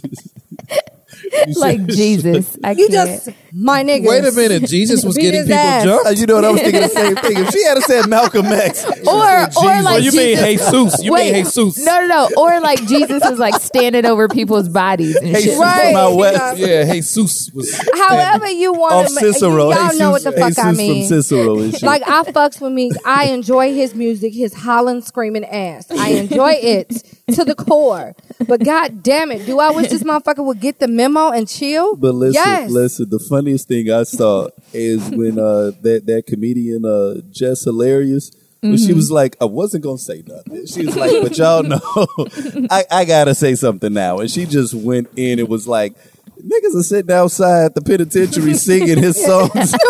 like 1.56 1.86
Jesus. 1.86 2.56
I 2.64 2.72
You 2.72 2.88
can't. 2.88 3.24
just 3.24 3.28
my 3.54 3.84
niggas. 3.84 4.06
Wait 4.08 4.24
a 4.24 4.32
minute, 4.32 4.68
Jesus 4.68 5.04
was 5.04 5.14
Beat 5.16 5.22
getting 5.22 5.40
his 5.40 5.46
people 5.48 5.58
ass. 5.60 5.84
jumped. 5.84 6.06
Uh, 6.06 6.10
You 6.10 6.26
know 6.26 6.34
what 6.36 6.44
I 6.44 6.50
was 6.50 6.60
thinking 6.62 6.80
the 6.82 6.88
same 6.88 7.16
thing. 7.16 7.36
If 7.38 7.50
she 7.50 7.64
had 7.64 7.78
said 7.82 8.08
Malcolm 8.08 8.46
X, 8.46 8.84
or 9.06 9.64
or 9.64 9.82
like 9.82 10.02
you 10.02 10.12
mean 10.12 10.36
Jesus. 10.38 10.70
Jesus? 10.70 11.02
You 11.04 11.12
Wait, 11.12 11.32
mean 11.32 11.44
Jesus? 11.44 11.84
No, 11.84 12.00
no, 12.00 12.06
no. 12.06 12.28
Or 12.36 12.60
like 12.60 12.84
Jesus 12.86 13.22
was 13.28 13.38
like 13.38 13.54
standing 13.60 14.06
over 14.06 14.28
people's 14.28 14.68
bodies 14.68 15.16
and 15.16 15.28
Hey, 15.28 15.42
shit. 15.42 15.58
Right. 15.58 15.92
From 15.92 15.96
out 15.96 16.16
west. 16.16 16.56
Yeah, 16.58 16.92
Jesus 16.92 17.50
was. 17.54 17.72
However 17.94 18.48
you 18.50 18.72
want 18.72 18.94
off 18.94 19.08
Cicero. 19.10 19.70
Y'all 19.72 19.96
know 19.98 20.10
what 20.10 20.24
the 20.24 20.32
fuck 20.32 20.48
Jesus 20.50 20.64
I 20.64 20.72
mean. 20.72 21.02
from 21.08 21.08
Cicero 21.22 21.58
and 21.58 21.72
shit. 21.72 21.82
Like 21.82 22.02
I 22.06 22.22
fucks 22.24 22.60
with 22.60 22.72
me. 22.72 22.90
I 23.04 23.26
enjoy 23.26 23.74
his 23.74 23.94
music, 23.94 24.32
his 24.34 24.54
Holland 24.54 25.04
screaming 25.04 25.44
ass. 25.44 25.90
I 25.90 26.10
enjoy 26.10 26.52
it 26.52 26.88
to 27.34 27.44
the 27.44 27.54
core. 27.54 28.14
But 28.44 28.64
god 28.64 29.02
damn 29.02 29.30
it, 29.30 29.46
do 29.46 29.58
I 29.58 29.70
wish 29.70 29.90
this 29.90 30.02
motherfucker 30.02 30.44
would 30.44 30.60
get 30.60 30.78
the 30.78 30.88
memo 30.88 31.30
and 31.30 31.48
chill? 31.48 31.96
But 31.96 32.14
listen, 32.14 32.34
yes. 32.34 32.70
listen. 32.70 33.10
The 33.10 33.18
funniest 33.18 33.68
thing 33.68 33.90
I 33.90 34.04
saw 34.04 34.48
is 34.72 35.08
when 35.10 35.38
uh, 35.38 35.72
that 35.82 36.02
that 36.06 36.26
comedian 36.26 36.84
uh, 36.84 37.20
Jess 37.30 37.64
Hilarious. 37.64 38.30
Mm-hmm. 38.62 38.76
she 38.76 38.92
was 38.92 39.10
like, 39.10 39.36
I 39.40 39.44
wasn't 39.44 39.82
gonna 39.82 39.98
say 39.98 40.22
nothing. 40.24 40.66
She 40.66 40.86
was 40.86 40.94
like, 40.96 41.10
but 41.20 41.36
y'all 41.36 41.64
know, 41.64 41.80
I, 42.70 42.84
I 42.92 43.04
gotta 43.04 43.34
say 43.34 43.56
something 43.56 43.92
now. 43.92 44.20
And 44.20 44.30
she 44.30 44.46
just 44.46 44.72
went 44.72 45.08
in 45.16 45.40
It 45.40 45.48
was 45.48 45.66
like, 45.66 45.96
niggas 46.44 46.76
are 46.76 46.82
sitting 46.82 47.10
outside 47.12 47.74
the 47.74 47.82
penitentiary 47.82 48.54
singing 48.68 48.98
his 48.98 49.22
songs. 49.22 49.72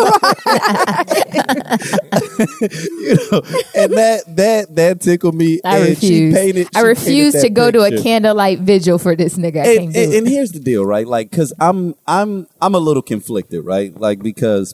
you 2.63 3.15
know, 3.31 3.41
and 3.75 3.93
that 3.93 4.23
that 4.27 4.75
that 4.75 5.01
tickled 5.01 5.35
me. 5.35 5.59
I 5.63 5.77
and 5.79 5.97
She 5.97 6.25
refuse. 6.25 6.33
painted, 6.35 6.67
I 6.75 6.81
refuse 6.81 7.41
to 7.41 7.49
go 7.49 7.71
to 7.71 7.81
a 7.81 8.01
candlelight 8.01 8.59
vigil 8.59 8.97
for 8.97 9.15
this 9.15 9.37
nigga. 9.37 9.65
And, 9.65 9.95
and, 9.95 10.13
and 10.13 10.27
here's 10.27 10.51
the 10.51 10.59
deal, 10.59 10.85
right? 10.85 11.07
Like, 11.07 11.29
because 11.29 11.53
I'm 11.59 11.95
I'm 12.07 12.47
I'm 12.61 12.75
a 12.75 12.79
little 12.79 13.03
conflicted, 13.03 13.65
right? 13.65 13.95
Like 13.95 14.19
because 14.19 14.73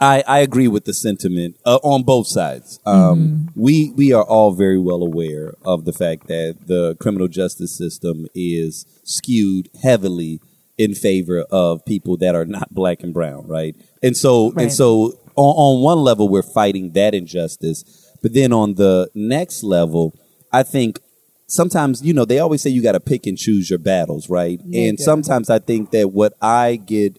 I 0.00 0.22
I 0.26 0.38
agree 0.40 0.68
with 0.68 0.84
the 0.84 0.94
sentiment 0.94 1.56
uh, 1.64 1.78
on 1.82 2.02
both 2.02 2.26
sides. 2.26 2.80
Um, 2.86 3.50
We 3.54 3.92
we 3.96 4.12
are 4.12 4.24
all 4.24 4.52
very 4.52 4.78
well 4.78 5.02
aware 5.02 5.54
of 5.64 5.84
the 5.84 5.92
fact 5.92 6.26
that 6.28 6.66
the 6.66 6.96
criminal 7.00 7.28
justice 7.28 7.76
system 7.76 8.26
is 8.34 8.86
skewed 9.04 9.68
heavily 9.82 10.40
in 10.80 10.94
favor 10.94 11.44
of 11.50 11.84
people 11.84 12.16
that 12.16 12.34
are 12.34 12.46
not 12.46 12.72
black 12.72 13.02
and 13.02 13.12
brown, 13.12 13.46
right? 13.46 13.76
And 14.02 14.16
so 14.16 14.50
Right. 14.52 14.62
and 14.62 14.72
so 14.72 15.12
on, 15.36 15.54
on 15.66 15.82
one 15.82 15.98
level 15.98 16.26
we're 16.30 16.42
fighting 16.42 16.92
that 16.92 17.14
injustice, 17.14 17.84
but 18.22 18.32
then 18.32 18.50
on 18.50 18.74
the 18.74 19.10
next 19.14 19.62
level, 19.62 20.14
I 20.50 20.62
think 20.62 20.98
sometimes 21.46 22.02
you 22.02 22.14
know 22.14 22.24
they 22.24 22.38
always 22.38 22.62
say 22.62 22.70
you 22.70 22.82
got 22.82 22.92
to 22.92 23.00
pick 23.00 23.26
and 23.26 23.36
choose 23.36 23.68
your 23.68 23.78
battles 23.78 24.30
right 24.30 24.60
and 24.72 25.00
sometimes 25.00 25.50
i 25.50 25.58
think 25.58 25.90
that 25.90 26.12
what 26.12 26.32
i 26.40 26.76
get 26.76 27.16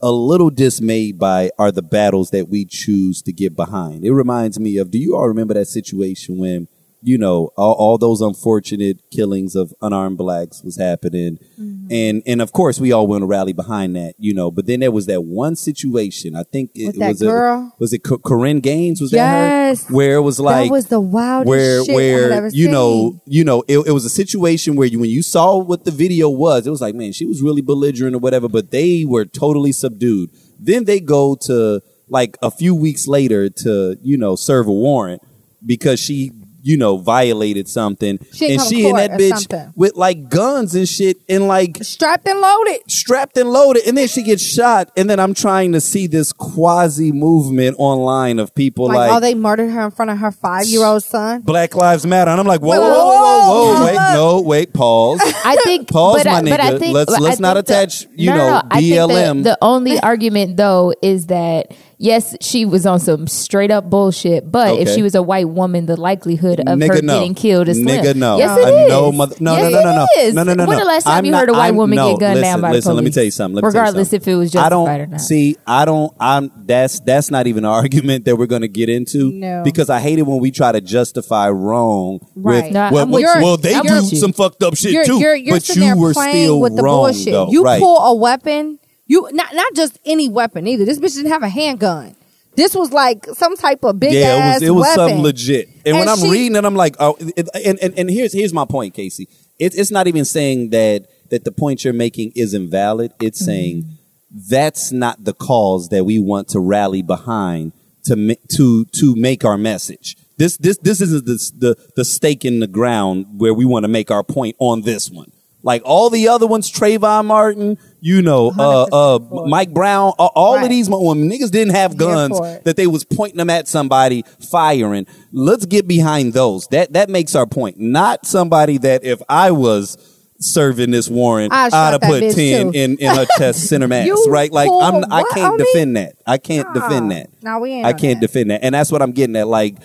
a 0.00 0.10
little 0.10 0.48
dismayed 0.48 1.18
by 1.18 1.50
are 1.58 1.70
the 1.70 1.82
battles 1.82 2.30
that 2.30 2.48
we 2.48 2.64
choose 2.64 3.20
to 3.20 3.30
get 3.30 3.54
behind 3.54 4.06
it 4.06 4.12
reminds 4.14 4.58
me 4.58 4.78
of 4.78 4.90
do 4.90 4.96
you 4.98 5.14
all 5.14 5.28
remember 5.28 5.52
that 5.52 5.66
situation 5.66 6.38
when 6.38 6.66
you 7.02 7.16
know 7.16 7.50
all, 7.56 7.74
all 7.74 7.98
those 7.98 8.20
unfortunate 8.20 9.00
killings 9.10 9.54
of 9.54 9.72
unarmed 9.80 10.18
blacks 10.18 10.62
was 10.62 10.76
happening. 10.76 11.38
Mm-hmm. 11.58 11.86
And 11.90 12.22
and 12.26 12.42
of 12.42 12.52
course 12.52 12.80
we 12.80 12.92
all 12.92 13.06
went 13.06 13.22
to 13.22 13.26
rally 13.26 13.52
behind 13.52 13.96
that 13.96 14.14
you 14.18 14.34
know 14.34 14.50
but 14.50 14.66
then 14.66 14.80
there 14.80 14.90
was 14.90 15.06
that 15.06 15.22
one 15.22 15.56
situation. 15.56 16.36
I 16.36 16.42
think 16.42 16.70
it 16.74 16.96
was 16.96 17.20
girl? 17.20 17.72
it 17.74 17.80
was 17.80 17.92
it 17.92 18.02
Korryn 18.02 18.62
Gaines? 18.62 19.00
Was 19.00 19.12
Yes. 19.12 19.82
that 19.82 19.88
her? 19.88 19.94
Where 19.94 20.16
it 20.16 20.22
was 20.22 20.40
like 20.40 20.68
that 20.68 20.72
was 20.72 20.86
the 20.86 21.00
wildest 21.00 21.48
where 21.48 21.84
shit 21.84 21.94
where 21.94 22.24
I've 22.26 22.32
ever 22.32 22.48
you 22.48 22.70
know 22.70 23.20
you 23.26 23.44
know 23.44 23.62
it, 23.68 23.78
it 23.78 23.92
was 23.92 24.04
a 24.04 24.10
situation 24.10 24.76
where 24.76 24.86
you 24.86 24.98
when 24.98 25.10
you 25.10 25.22
saw 25.22 25.56
what 25.56 25.84
the 25.84 25.90
video 25.90 26.28
was 26.28 26.66
it 26.66 26.70
was 26.70 26.80
like 26.80 26.94
man 26.94 27.12
she 27.12 27.26
was 27.26 27.42
really 27.42 27.62
belligerent 27.62 28.14
or 28.14 28.18
whatever 28.18 28.48
but 28.48 28.70
they 28.70 29.04
were 29.04 29.24
totally 29.24 29.72
subdued. 29.72 30.30
Then 30.58 30.84
they 30.84 31.00
go 31.00 31.36
to 31.42 31.80
like 32.08 32.36
a 32.42 32.50
few 32.50 32.74
weeks 32.74 33.06
later 33.06 33.48
to 33.48 33.96
you 34.02 34.16
know 34.16 34.34
serve 34.36 34.66
a 34.66 34.72
warrant 34.72 35.22
because 35.64 36.00
she 36.00 36.32
you 36.68 36.76
know, 36.76 36.98
violated 36.98 37.66
something, 37.68 38.18
She 38.32 38.52
and 38.52 38.60
she 38.62 38.86
and 38.88 38.98
that 38.98 39.12
bitch 39.12 39.30
something. 39.48 39.72
with 39.74 39.96
like 39.96 40.28
guns 40.28 40.74
and 40.74 40.86
shit, 40.88 41.16
and 41.28 41.48
like 41.48 41.78
Strapped 41.82 42.28
and 42.28 42.40
loaded. 42.40 42.80
strapped 42.90 43.36
and 43.38 43.50
loaded, 43.50 43.84
and 43.86 43.96
then 43.96 44.06
she 44.06 44.22
gets 44.22 44.42
shot, 44.42 44.90
and 44.96 45.08
then 45.08 45.18
I'm 45.18 45.32
trying 45.32 45.72
to 45.72 45.80
see 45.80 46.06
this 46.06 46.32
quasi 46.32 47.10
movement 47.10 47.76
online 47.78 48.38
of 48.38 48.54
people 48.54 48.86
Like, 48.88 48.96
like, 48.96 49.10
oh, 49.12 49.20
they 49.20 49.34
murdered 49.34 49.70
her 49.70 49.82
in 49.86 49.90
front 49.90 50.10
of 50.10 50.18
her 50.18 50.30
five 50.30 50.66
year 50.66 50.84
old 50.84 51.02
son. 51.02 51.40
Black 51.40 51.74
Lives 51.74 52.04
Matter, 52.06 52.30
and 52.30 52.38
I'm 52.40 52.46
like, 52.46 52.60
whoa, 52.60 52.78
whoa, 52.78 52.88
whoa, 52.90 53.06
whoa, 53.06 53.48
whoa, 53.48 53.74
whoa, 53.74 53.84
wait, 53.86 53.94
no, 54.14 54.40
wait, 54.42 54.72
pause. 54.74 55.20
I 55.44 55.56
think 55.64 55.88
Pause, 55.98 56.24
but 56.24 56.26
my 56.26 56.38
I, 56.38 56.42
nigga. 56.42 56.78
think 56.78 56.94
Let's- 56.94 57.18
let's 57.18 57.40
not 57.40 57.56
think 57.56 57.66
the- 57.66 57.72
attach, 57.74 58.06
you 58.14 58.30
no, 58.30 58.36
know, 58.36 58.48
no, 58.50 58.62
I 58.70 58.80
think 58.80 58.90
the- 58.94 59.14
BLM. 59.14 59.42
The, 59.44 59.58
only 59.62 59.98
argument 60.10 60.56
though 60.58 60.92
is 61.02 61.26
that 61.28 61.72
yes, 61.98 62.36
she 62.40 62.64
was 62.64 62.86
on 62.86 63.00
some 63.00 63.26
straight 63.26 63.70
up 63.70 63.90
bullshit, 63.90 64.50
but 64.50 64.78
if 64.78 64.88
she 64.88 65.02
was 65.02 65.14
a 65.14 65.22
white 65.22 65.48
woman, 65.48 65.86
the 65.86 65.96
likelihood 66.00 66.60
of 66.60 66.66
Nigga, 66.78 66.94
her 66.96 67.02
no. 67.02 67.18
getting 67.18 67.34
killed 67.34 67.68
is 67.68 67.76
slim. 67.80 68.02
Nigga, 68.04 68.14
no. 68.14 68.38
Yes, 68.38 68.58
it 68.58 68.74
is. 68.74 68.88
know 68.88 69.12
mother- 69.12 69.36
no, 69.40 69.56
yes, 69.56 69.72
no, 69.72 69.80
no, 69.82 69.94
no, 69.96 70.06
it 70.16 70.20
is. 70.26 70.34
no, 70.34 70.42
no, 70.44 70.54
no, 70.54 70.66
When 70.66 70.78
the 70.78 70.84
last 70.84 71.04
time 71.04 71.18
I'm 71.18 71.24
you 71.24 71.30
not- 71.32 71.40
heard 71.40 71.48
a 71.50 71.52
white 71.52 71.64
I'm- 71.66 71.76
woman 71.76 71.96
no, 71.96 72.10
get 72.12 72.20
gunned 72.20 72.34
listen, 72.36 72.42
down 72.52 72.60
by 72.60 72.70
listen, 72.72 72.90
the 72.90 72.94
let 72.94 73.04
me 73.04 73.10
tell 73.10 73.24
you 73.24 73.30
something. 73.30 73.54
Let 73.56 73.62
me 73.62 73.66
you 73.66 73.68
regardless 73.68 74.08
something. 74.10 74.22
if 74.22 74.28
it 74.28 74.36
was 74.36 74.56
I 74.56 74.68
don't 74.68 74.86
justified 74.86 75.00
or 75.00 75.06
not. 75.08 75.20
see. 75.20 75.56
I 75.66 75.84
don't. 75.84 76.12
I'm. 76.20 76.50
That's 76.64 77.00
that's 77.00 77.30
not 77.30 77.46
even 77.46 77.64
an 77.64 77.70
argument 77.82 78.24
that 78.26 78.36
we're 78.36 78.46
going 78.46 78.62
to 78.62 78.68
get 78.68 78.88
into. 78.88 79.30
No. 79.32 79.62
Because 79.64 79.90
I 79.90 80.00
hate 80.00 80.18
it 80.18 80.22
when 80.22 80.38
we 80.40 80.50
try 80.50 80.72
to 80.72 80.80
justify 80.80 81.48
wrong 81.50 82.20
Right. 82.36 82.64
with 82.64 82.72
No, 82.72 82.90
well, 82.92 83.06
well, 83.08 83.42
well, 83.42 83.56
they 83.56 83.74
I'm 83.74 83.84
do 83.84 84.00
some 84.02 84.32
fucked 84.32 84.62
up 84.62 84.76
shit 84.76 85.06
too. 85.06 85.18
you're, 85.18 85.34
you're 85.34 85.56
but 85.56 85.68
you 85.76 85.96
were 85.96 86.12
playing 86.12 86.44
still 86.46 86.60
with 86.60 86.76
the 86.76 86.82
wrong, 86.82 87.06
bullshit. 87.12 87.50
You 87.50 87.64
pull 87.64 87.98
a 87.98 88.14
weapon. 88.14 88.77
You 89.08 89.28
not 89.32 89.52
not 89.54 89.74
just 89.74 89.98
any 90.04 90.28
weapon 90.28 90.66
either. 90.66 90.84
This 90.84 90.98
bitch 90.98 91.16
didn't 91.16 91.32
have 91.32 91.42
a 91.42 91.48
handgun. 91.48 92.14
This 92.54 92.74
was 92.74 92.92
like 92.92 93.24
some 93.34 93.56
type 93.56 93.84
of 93.84 93.98
big 93.98 94.12
yeah, 94.12 94.28
ass 94.28 94.62
it 94.62 94.62
was 94.62 94.62
it 94.62 94.70
was 94.70 94.82
weapon. 94.82 94.94
something 94.96 95.22
legit. 95.22 95.68
And, 95.86 95.96
when 95.96 96.08
And 96.08 96.10
I'm 96.10 96.30
reading 96.30 96.56
it, 96.56 96.64
I'm 96.64 96.74
like, 96.74 96.96
oh, 96.98 97.16
it, 97.20 97.48
and, 97.54 97.78
and 97.78 97.98
and 97.98 98.10
here's 98.10 98.32
here's 98.32 98.52
my 98.52 98.64
point, 98.64 98.94
Casey. 98.94 99.28
It's 99.58 99.76
it's 99.76 99.90
not 99.90 100.06
even 100.06 100.24
saying 100.24 100.70
that 100.70 101.06
that 101.30 101.44
the 101.44 101.52
point 101.52 101.84
you're 101.84 101.92
making 101.92 102.32
is 102.34 102.54
invalid. 102.54 103.12
It's 103.20 103.40
mm-hmm. 103.40 103.46
saying 103.46 103.84
that's 104.30 104.92
not 104.92 105.24
the 105.24 105.32
cause 105.32 105.88
that 105.88 106.04
we 106.04 106.18
want 106.18 106.48
to 106.48 106.60
rally 106.60 107.02
behind 107.02 107.72
to 108.04 108.36
to 108.56 108.84
to 108.84 109.14
make 109.16 109.44
our 109.44 109.56
message. 109.56 110.16
This 110.36 110.56
this 110.56 110.78
this 110.78 111.00
isn't 111.00 111.26
the 111.26 111.50
the 111.56 111.76
the 111.96 112.04
stake 112.04 112.44
in 112.44 112.60
the 112.60 112.66
ground 112.66 113.26
where 113.38 113.54
we 113.54 113.64
want 113.64 113.84
to 113.84 113.88
make 113.88 114.10
our 114.10 114.22
point 114.22 114.56
on 114.58 114.82
this 114.82 115.10
one. 115.10 115.32
Like 115.62 115.82
all 115.84 116.08
the 116.10 116.28
other 116.28 116.46
ones, 116.46 116.70
Trayvon 116.70 117.26
Martin, 117.26 117.78
you 118.00 118.22
know, 118.22 118.52
uh, 118.56 118.84
uh. 119.16 119.18
Mike 119.46 119.72
Brown, 119.74 120.12
uh, 120.18 120.26
all 120.26 120.54
Right. 120.56 120.64
of 120.64 120.68
these 120.70 120.88
when 120.88 121.28
niggas 121.30 121.50
didn't 121.50 121.74
have 121.74 121.96
guns 121.96 122.38
that 122.64 122.76
they 122.76 122.86
was 122.86 123.04
pointing 123.04 123.38
them 123.38 123.50
at 123.50 123.66
somebody, 123.68 124.24
firing. 124.50 125.06
Let's 125.32 125.66
get 125.66 125.86
behind 125.88 126.32
those. 126.32 126.66
That 126.68 126.92
that 126.92 127.08
makes 127.10 127.34
our 127.34 127.46
point. 127.46 127.78
Not 127.78 128.26
somebody 128.26 128.78
that 128.78 129.04
if 129.04 129.20
I 129.28 129.50
was 129.50 129.96
serving 130.40 130.92
this 130.92 131.08
warrant, 131.08 131.52
I'd 131.52 131.72
have 131.72 132.00
put 132.00 132.20
ten 132.32 132.72
too. 132.72 132.78
in, 132.78 132.96
in 132.98 133.14
her 133.16 133.26
chest 133.36 133.68
center 133.68 133.88
mass. 133.94 134.08
Right? 134.28 134.52
Like 134.52 134.70
I'm 134.70 135.04
I 135.12 135.24
can't 135.34 135.58
defend 135.58 135.96
that. 135.96 136.14
I 136.26 136.38
can't 136.38 136.72
defend 136.74 137.08
Nah. 137.08 137.14
that. 137.14 137.30
Nah, 137.42 137.58
we 137.58 137.72
ain't 137.72 137.86
I 137.86 137.92
can't 137.92 138.20
that. 138.20 138.26
defend 138.26 138.50
that. 138.52 138.62
And 138.62 138.74
that's 138.74 138.92
what 138.92 139.02
I'm 139.02 139.12
getting 139.12 139.34
at. 139.36 139.48
Like 139.48 139.76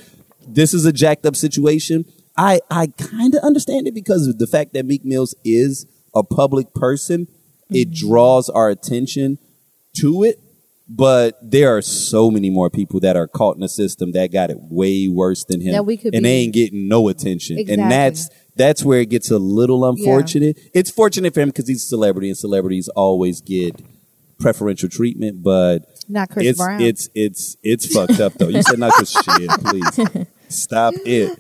this 0.48 0.74
is 0.74 0.86
a 0.86 0.92
jacked 0.94 1.26
up 1.26 1.36
situation. 1.36 2.06
I 2.38 2.60
I 2.70 2.88
kind 2.98 3.34
of 3.34 3.44
understand 3.44 3.88
it 3.88 3.94
because 3.96 4.28
of 4.28 4.38
the 4.38 4.48
fact 4.48 4.74
that 4.74 4.86
Meek 4.86 5.04
Mills 5.06 5.34
is 5.44 5.86
a 6.16 6.22
public 6.24 6.74
person. 6.76 7.28
It 7.74 7.90
Mm-hmm. 7.92 8.08
draws 8.10 8.50
our 8.50 8.70
attention 8.70 9.38
to 10.00 10.24
it. 10.24 10.40
But 10.90 11.40
there 11.42 11.76
are 11.76 11.82
so 11.82 12.30
many 12.30 12.50
more 12.50 12.70
people 12.70 13.00
that 13.00 13.16
are 13.16 13.26
caught 13.28 13.56
in 13.56 13.62
the 13.62 13.70
system 13.70 14.12
that 14.12 14.32
got 14.34 14.50
it 14.52 14.58
way 14.60 15.08
worse 15.08 15.44
than 15.46 15.62
him, 15.62 15.72
That 15.72 15.86
we 15.86 15.96
could 15.98 16.14
and 16.14 16.24
be- 16.24 16.30
they 16.30 16.36
ain't 16.36 16.54
getting 16.54 16.88
no 16.90 17.08
attention. 17.08 17.58
Exactly. 17.58 17.82
And 17.84 17.92
that's 17.92 18.30
that's 18.56 18.84
where 18.84 19.00
it 19.00 19.10
gets 19.10 19.32
a 19.32 19.40
little 19.40 19.86
unfortunate. 19.90 20.58
It's 20.74 20.92
fortunate 20.92 21.34
for 21.34 21.40
him 21.40 21.50
because 21.50 21.68
he's 21.68 21.84
a 21.84 21.88
celebrity, 21.88 22.28
and 22.28 22.38
celebrities 22.38 22.90
always 22.90 23.40
get 23.42 23.82
preferential 24.40 24.90
treatment. 24.90 25.42
But 25.42 25.80
Not 26.10 26.30
Chris 26.30 26.48
it's 26.48 26.60
Brown. 26.60 26.82
it's 26.82 27.10
it's 27.16 27.56
it's 27.64 27.92
fucked 27.92 28.20
up 28.20 28.34
though. 28.34 28.50
You 28.50 28.62
said 28.62 28.78
not 28.78 28.92
Chris 28.94 29.12
shit, 29.24 29.50
please 29.52 30.28
stop 30.50 30.94
it. 31.06 31.40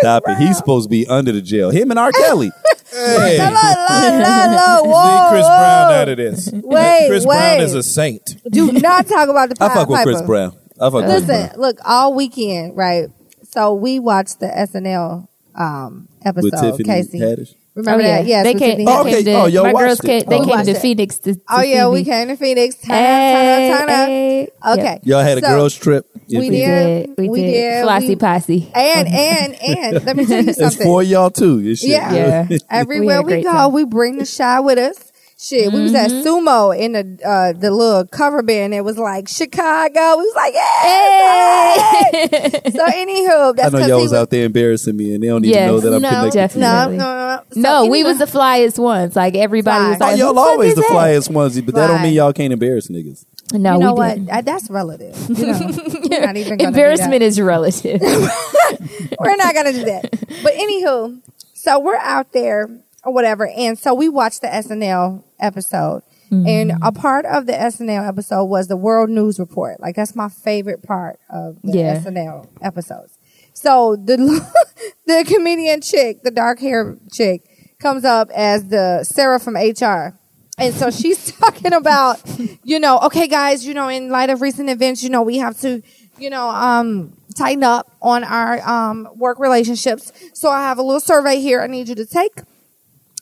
Stop 0.00 0.22
it. 0.26 0.38
He's 0.38 0.56
supposed 0.56 0.86
to 0.86 0.90
be 0.90 1.06
under 1.06 1.30
the 1.30 1.42
jail. 1.42 1.70
Him 1.70 1.90
and 1.90 1.98
R. 2.00 2.10
Kelly. 2.10 2.50
Hey, 2.90 3.38
la, 3.38 3.48
la, 3.48 3.58
la, 3.58 4.76
leave 4.80 4.90
whoa, 4.90 5.28
Chris 5.30 5.42
whoa. 5.42 5.58
Brown 5.58 5.92
out 5.92 6.08
of 6.08 6.16
this. 6.16 6.50
Wait, 6.52 7.08
Chris 7.08 7.26
wait. 7.26 7.36
Brown 7.36 7.60
is 7.60 7.74
a 7.74 7.82
saint. 7.82 8.36
Do 8.50 8.72
not 8.72 9.06
talk 9.06 9.28
about 9.28 9.50
the 9.50 9.56
I 9.64 9.74
fuck 9.74 9.88
with 9.88 10.02
Chris 10.02 10.22
Brown. 10.22 10.56
I 10.80 10.90
fuck 10.90 10.94
with 10.94 11.04
Chris 11.04 11.24
Brown. 11.24 11.42
Listen, 11.42 11.60
look, 11.60 11.78
all 11.84 12.14
weekend, 12.14 12.76
right? 12.76 13.08
So 13.50 13.74
we 13.74 13.98
watched 13.98 14.40
the 14.40 14.46
SNL 14.46 15.28
um, 15.54 16.08
episode. 16.24 16.84
Casey, 16.84 17.20
Haddish. 17.20 17.54
Remember 17.78 18.02
oh, 18.02 18.06
yeah. 18.06 18.16
that? 18.18 18.26
Yes, 18.26 18.44
they 18.44 18.52
with 18.54 18.62
came. 18.62 18.70
Tiffany 18.78 18.84
They 18.84 18.90
Oh, 18.92 18.94
Haddish. 18.94 19.00
okay. 19.00 19.12
came 19.16 19.24
to, 19.24 19.34
Oh, 19.40 19.46
y'all 19.46 19.62
my 19.64 19.72
watched 19.72 19.84
girls 19.86 20.00
it. 20.00 20.06
came. 20.06 20.22
They 20.28 20.36
Oh. 20.36 20.38
came 20.40 20.48
oh, 20.48 20.56
Watched 20.56 20.68
oh, 20.68 20.72
to 20.72 20.78
it. 20.78 20.82
Phoenix. 20.82 21.18
To, 21.18 21.34
to 21.34 21.40
Oh 21.48 21.62
yeah, 21.62 21.84
see 21.84 21.90
we 21.90 21.98
me. 21.98 22.04
came 22.04 22.28
to 22.28 22.36
Phoenix. 22.36 22.74
Turn 22.76 22.90
Hey, 22.96 23.70
up, 23.72 23.78
turn 23.78 23.82
up, 23.82 23.88
turn 23.88 24.00
up. 24.00 24.06
hey. 24.08 24.48
Okay, 24.68 24.82
Yep. 24.82 25.00
Y'all 25.04 25.20
had 25.22 25.38
a 25.38 25.40
So, 25.40 25.46
girls 25.48 25.74
trip. 25.74 26.06
we 26.28 26.38
We 26.38 26.50
did. 26.50 27.06
did. 27.06 27.14
We, 27.18 27.28
We 27.28 27.40
did. 27.42 27.52
did. 27.52 27.82
Flossy 27.84 28.08
We- 28.08 28.16
posse. 28.16 28.70
And 28.74 29.08
and 29.08 29.54
and 29.62 30.04
let 30.06 30.16
me 30.16 30.26
tell 30.26 30.44
you 30.44 30.52
something. 30.52 30.66
It's 30.78 30.84
for 30.84 31.02
y'all 31.02 31.30
too. 31.30 31.60
Yeah. 31.60 32.46
Yeah. 32.48 32.58
Everywhere 32.70 33.16
had 33.16 33.26
we, 33.26 33.42
go, 33.42 33.52
time. 33.52 33.72
we 33.72 33.84
bring 33.84 34.18
the 34.18 34.24
shy 34.26 34.60
with 34.60 34.78
us. 34.78 35.07
Shit, 35.40 35.72
we 35.72 35.82
was 35.82 35.94
at 35.94 36.10
Mm-hmm. 36.10 36.26
Sumo 36.26 36.76
in 36.76 36.92
the 36.92 37.18
uh, 37.24 37.52
the 37.52 37.70
little 37.70 38.04
cover 38.06 38.42
band. 38.42 38.74
It 38.74 38.80
was 38.82 38.98
like 38.98 39.28
Chicago. 39.28 40.16
We 40.16 40.24
was 40.24 40.34
like, 40.34 40.54
hey. 40.54 42.50
so 42.72 42.84
anywho, 42.86 43.50
I 43.50 43.52
that's 43.52 43.72
know 43.72 43.78
'cause 43.78 43.88
y'all 43.88 43.98
he 43.98 44.02
was 44.02 44.12
out 44.12 44.30
there 44.30 44.44
embarrassing 44.46 44.96
me, 44.96 45.14
and 45.14 45.22
they 45.22 45.28
don't 45.28 45.44
even 45.44 45.66
know 45.66 45.78
that 45.78 45.94
I'm 45.94 46.02
no, 46.02 46.08
connected. 46.08 46.32
definitely. 46.34 46.96
to 46.98 47.02
no, 47.04 47.04
no, 47.04 47.36
no. 47.36 47.42
So 47.52 47.60
No, 47.60 47.82
we 47.86 47.98
anyway- 48.00 48.10
was 48.10 48.18
the 48.18 48.24
flyest 48.38 48.78
ones. 48.80 49.14
Like 49.14 49.36
everybody 49.36 49.90
was 49.90 49.96
Fly. 49.98 50.06
Oh, 50.08 50.10
like, 50.10 50.18
y'all 50.18 50.28
"Who 50.28 50.34
the 50.34 50.40
fuck 50.40 50.50
always 50.50 50.74
the 50.74 50.82
flyest 50.82 51.30
ones, 51.30 51.60
but 51.60 51.74
that 51.76 51.86
don't 51.86 51.96
Fly. 51.98 52.02
mean 52.02 52.14
y'all 52.14 52.32
can't 52.32 52.52
embarrass 52.52 52.88
niggas. 52.88 53.24
No, 53.52 53.74
you 53.74 53.78
know 53.80 53.92
we 53.94 53.98
what? 53.98 54.14
didn't. 54.16 54.30
Uh, 54.30 54.40
That's 54.42 54.68
relative. 54.70 55.16
You 55.38 55.46
know, 55.46 55.58
we're 56.10 56.20
not 56.20 56.36
even 56.36 56.58
gonna 56.58 56.68
Embarrassment 56.68 57.22
is 57.22 57.40
relative. 57.40 58.00
that. 58.00 59.16
We're 59.20 59.36
not 59.36 59.54
gonna 59.54 59.72
do 59.72 59.84
that. 59.84 60.10
But 60.42 60.52
anywho, 60.54 61.20
so 61.54 61.78
we're 61.80 61.96
out 61.96 62.32
there 62.32 62.68
or 63.08 63.12
whatever, 63.14 63.48
and 63.48 63.78
so 63.78 63.94
we 63.94 64.08
watched 64.08 64.42
the 64.42 64.48
SNL 64.48 65.24
episode. 65.40 66.02
And 66.30 66.72
a 66.82 66.92
part 66.92 67.24
of 67.24 67.46
the 67.46 67.54
SNL 67.54 68.06
episode 68.06 68.44
was 68.44 68.68
the 68.68 68.76
World 68.76 69.08
News 69.08 69.38
Report. 69.38 69.80
Like 69.80 69.96
that's 69.96 70.14
my 70.14 70.28
favorite 70.28 70.82
part 70.82 71.18
of 71.30 71.56
the 71.62 71.78
Yeah. 71.78 72.02
SNL 72.02 72.46
episodes. 72.60 73.16
So 73.54 73.96
the 73.96 74.16
the 75.06 75.24
comedian 75.26 75.80
chick, 75.80 76.22
the 76.24 76.30
dark 76.30 76.60
hair 76.60 76.98
chick, 77.10 77.44
comes 77.80 78.04
up 78.04 78.28
as 78.34 78.68
the 78.68 79.04
Sarah 79.04 79.40
from 79.40 79.54
HR. 79.56 80.18
And 80.58 80.74
so 80.74 80.90
she's 80.90 81.32
talking 81.38 81.72
about, 81.72 82.20
you 82.62 82.78
know, 82.78 82.98
okay, 83.04 83.26
guys, 83.26 83.66
you 83.66 83.72
know, 83.72 83.88
in 83.88 84.10
light 84.10 84.28
of 84.28 84.42
recent 84.42 84.68
events, 84.68 85.02
you 85.02 85.08
know, 85.08 85.22
we 85.22 85.38
have 85.38 85.58
to, 85.60 85.82
you 86.18 86.28
know, 86.28 86.50
um, 86.50 87.16
tighten 87.38 87.64
up 87.64 87.90
on 88.02 88.22
our 88.22 88.60
um, 88.68 89.08
work 89.16 89.38
relationships. 89.38 90.12
So 90.34 90.50
I 90.50 90.60
have 90.60 90.76
a 90.76 90.82
little 90.82 91.00
survey 91.00 91.40
here 91.40 91.62
I 91.62 91.68
need 91.68 91.88
you 91.88 91.94
to 91.94 92.04
take. 92.04 92.40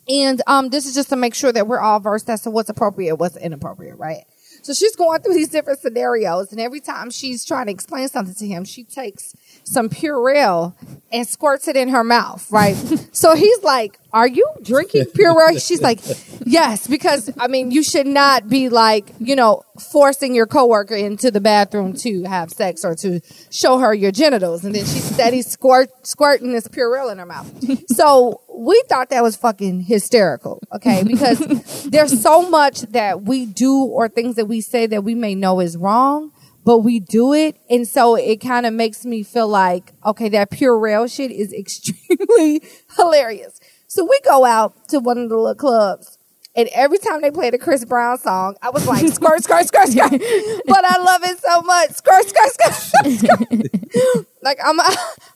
And 0.09 0.41
um, 0.47 0.69
this 0.69 0.85
is 0.85 0.95
just 0.95 1.09
to 1.09 1.15
make 1.15 1.35
sure 1.35 1.51
that 1.51 1.67
we're 1.67 1.79
all 1.79 1.99
versed 1.99 2.29
as 2.29 2.41
to 2.43 2.51
what's 2.51 2.69
appropriate, 2.69 3.15
what's 3.15 3.35
inappropriate, 3.37 3.97
right? 3.97 4.23
So 4.61 4.73
she's 4.73 4.95
going 4.95 5.21
through 5.21 5.35
these 5.35 5.49
different 5.49 5.79
scenarios, 5.79 6.51
and 6.51 6.59
every 6.59 6.79
time 6.79 7.11
she's 7.11 7.45
trying 7.45 7.67
to 7.67 7.71
explain 7.71 8.07
something 8.07 8.35
to 8.35 8.47
him, 8.47 8.65
she 8.65 8.83
takes 8.83 9.35
some 9.67 9.89
Purell 9.89 10.73
and 11.11 11.27
squirts 11.27 11.67
it 11.67 11.75
in 11.75 11.89
her 11.89 12.03
mouth, 12.03 12.49
right? 12.51 12.73
so 13.11 13.35
he's 13.35 13.63
like, 13.63 13.99
"Are 14.13 14.27
you 14.27 14.47
drinking 14.63 15.05
Purell?" 15.05 15.65
She's 15.65 15.81
like, 15.81 15.99
"Yes," 16.45 16.87
because 16.87 17.31
I 17.37 17.47
mean, 17.47 17.71
you 17.71 17.83
should 17.83 18.07
not 18.07 18.49
be 18.49 18.69
like, 18.69 19.13
you 19.19 19.35
know, 19.35 19.63
forcing 19.91 20.33
your 20.33 20.47
coworker 20.47 20.95
into 20.95 21.31
the 21.31 21.41
bathroom 21.41 21.93
to 21.97 22.23
have 22.23 22.51
sex 22.51 22.83
or 22.83 22.95
to 22.95 23.19
show 23.51 23.77
her 23.79 23.93
your 23.93 24.11
genitals, 24.11 24.63
and 24.63 24.73
then 24.73 24.85
she's 24.85 25.03
steady 25.03 25.41
squirt 25.41 25.89
squirting 26.05 26.53
this 26.53 26.67
Purell 26.67 27.11
in 27.11 27.17
her 27.17 27.25
mouth. 27.25 27.51
So 27.89 28.41
we 28.57 28.81
thought 28.89 29.09
that 29.09 29.23
was 29.23 29.35
fucking 29.35 29.81
hysterical, 29.81 30.61
okay? 30.73 31.03
Because 31.03 31.83
there's 31.89 32.21
so 32.21 32.49
much 32.49 32.81
that 32.81 33.23
we 33.23 33.45
do 33.45 33.83
or 33.83 34.09
things 34.09 34.35
that 34.35 34.45
we 34.45 34.61
say 34.61 34.87
that 34.87 35.03
we 35.03 35.13
may 35.13 35.35
know 35.35 35.59
is 35.59 35.77
wrong, 35.77 36.31
but 36.67 36.79
we 36.79 36.99
do 36.99 37.31
it. 37.31 37.55
And 37.69 37.87
so 37.87 38.15
it 38.15 38.41
kind 38.41 38.65
of 38.65 38.73
makes 38.73 39.05
me 39.05 39.23
feel 39.23 39.47
like, 39.47 39.93
okay, 40.05 40.27
that 40.27 40.51
Purell 40.51 41.09
shit 41.09 41.31
is 41.31 41.53
extremely 41.57 42.61
hilarious. 42.97 43.61
So 43.87 44.03
we 44.03 44.19
go 44.25 44.43
out 44.43 44.89
to 44.89 44.99
one 44.99 45.17
of 45.17 45.29
the 45.29 45.37
little 45.37 45.55
clubs. 45.55 46.17
And 46.57 46.67
every 46.75 46.97
time 46.97 47.21
they 47.21 47.31
played 47.31 47.53
a 47.53 47.57
Chris 47.57 47.85
Brown 47.85 48.17
song, 48.17 48.57
I 48.61 48.71
was 48.71 48.85
like, 48.85 49.07
skirt, 49.07 49.43
skirt, 49.43 49.67
skirt, 49.67 49.87
skirt. 49.87 50.11
But 50.65 50.83
I 50.83 50.97
love 50.97 51.21
it 51.23 51.39
so 51.39 51.61
much. 51.61 51.91
Skirt, 51.91 52.27
skirt, 52.27 52.49
skirt, 52.51 53.11
skirt. 53.13 54.25
like 54.41 54.59
I'm 54.61 54.77
a, 54.77 54.95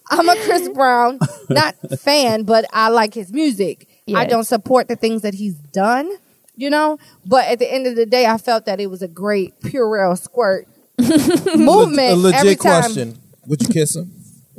I'm 0.10 0.28
a 0.28 0.36
Chris 0.36 0.68
Brown, 0.68 1.18
not 1.50 1.76
fan, 2.02 2.44
but 2.44 2.66
I 2.74 2.90
like 2.90 3.14
his 3.14 3.32
music. 3.32 3.88
I 4.14 4.26
don't 4.26 4.44
support 4.44 4.90
the 4.90 4.98
things 4.98 5.22
that 5.22 5.36
he's 5.36 5.54
done, 5.54 6.12
you 6.58 6.70
know. 6.70 6.98
But 7.26 7.46
at 7.46 7.60
the 7.60 7.72
end 7.72 7.88
of 7.88 7.96
the 7.96 8.06
day, 8.06 8.26
I 8.26 8.38
felt 8.38 8.66
that 8.66 8.82
it 8.82 8.88
was 8.88 9.02
a 9.02 9.08
great 9.08 9.58
Purell 9.62 10.18
squirt 10.18 10.68
movement. 10.98 12.12
a 12.12 12.16
legit 12.16 12.40
every 12.40 12.56
time. 12.56 12.82
question. 12.82 13.20
Would 13.48 13.62
you 13.62 13.68
kiss 13.70 13.96
him? 13.96 14.12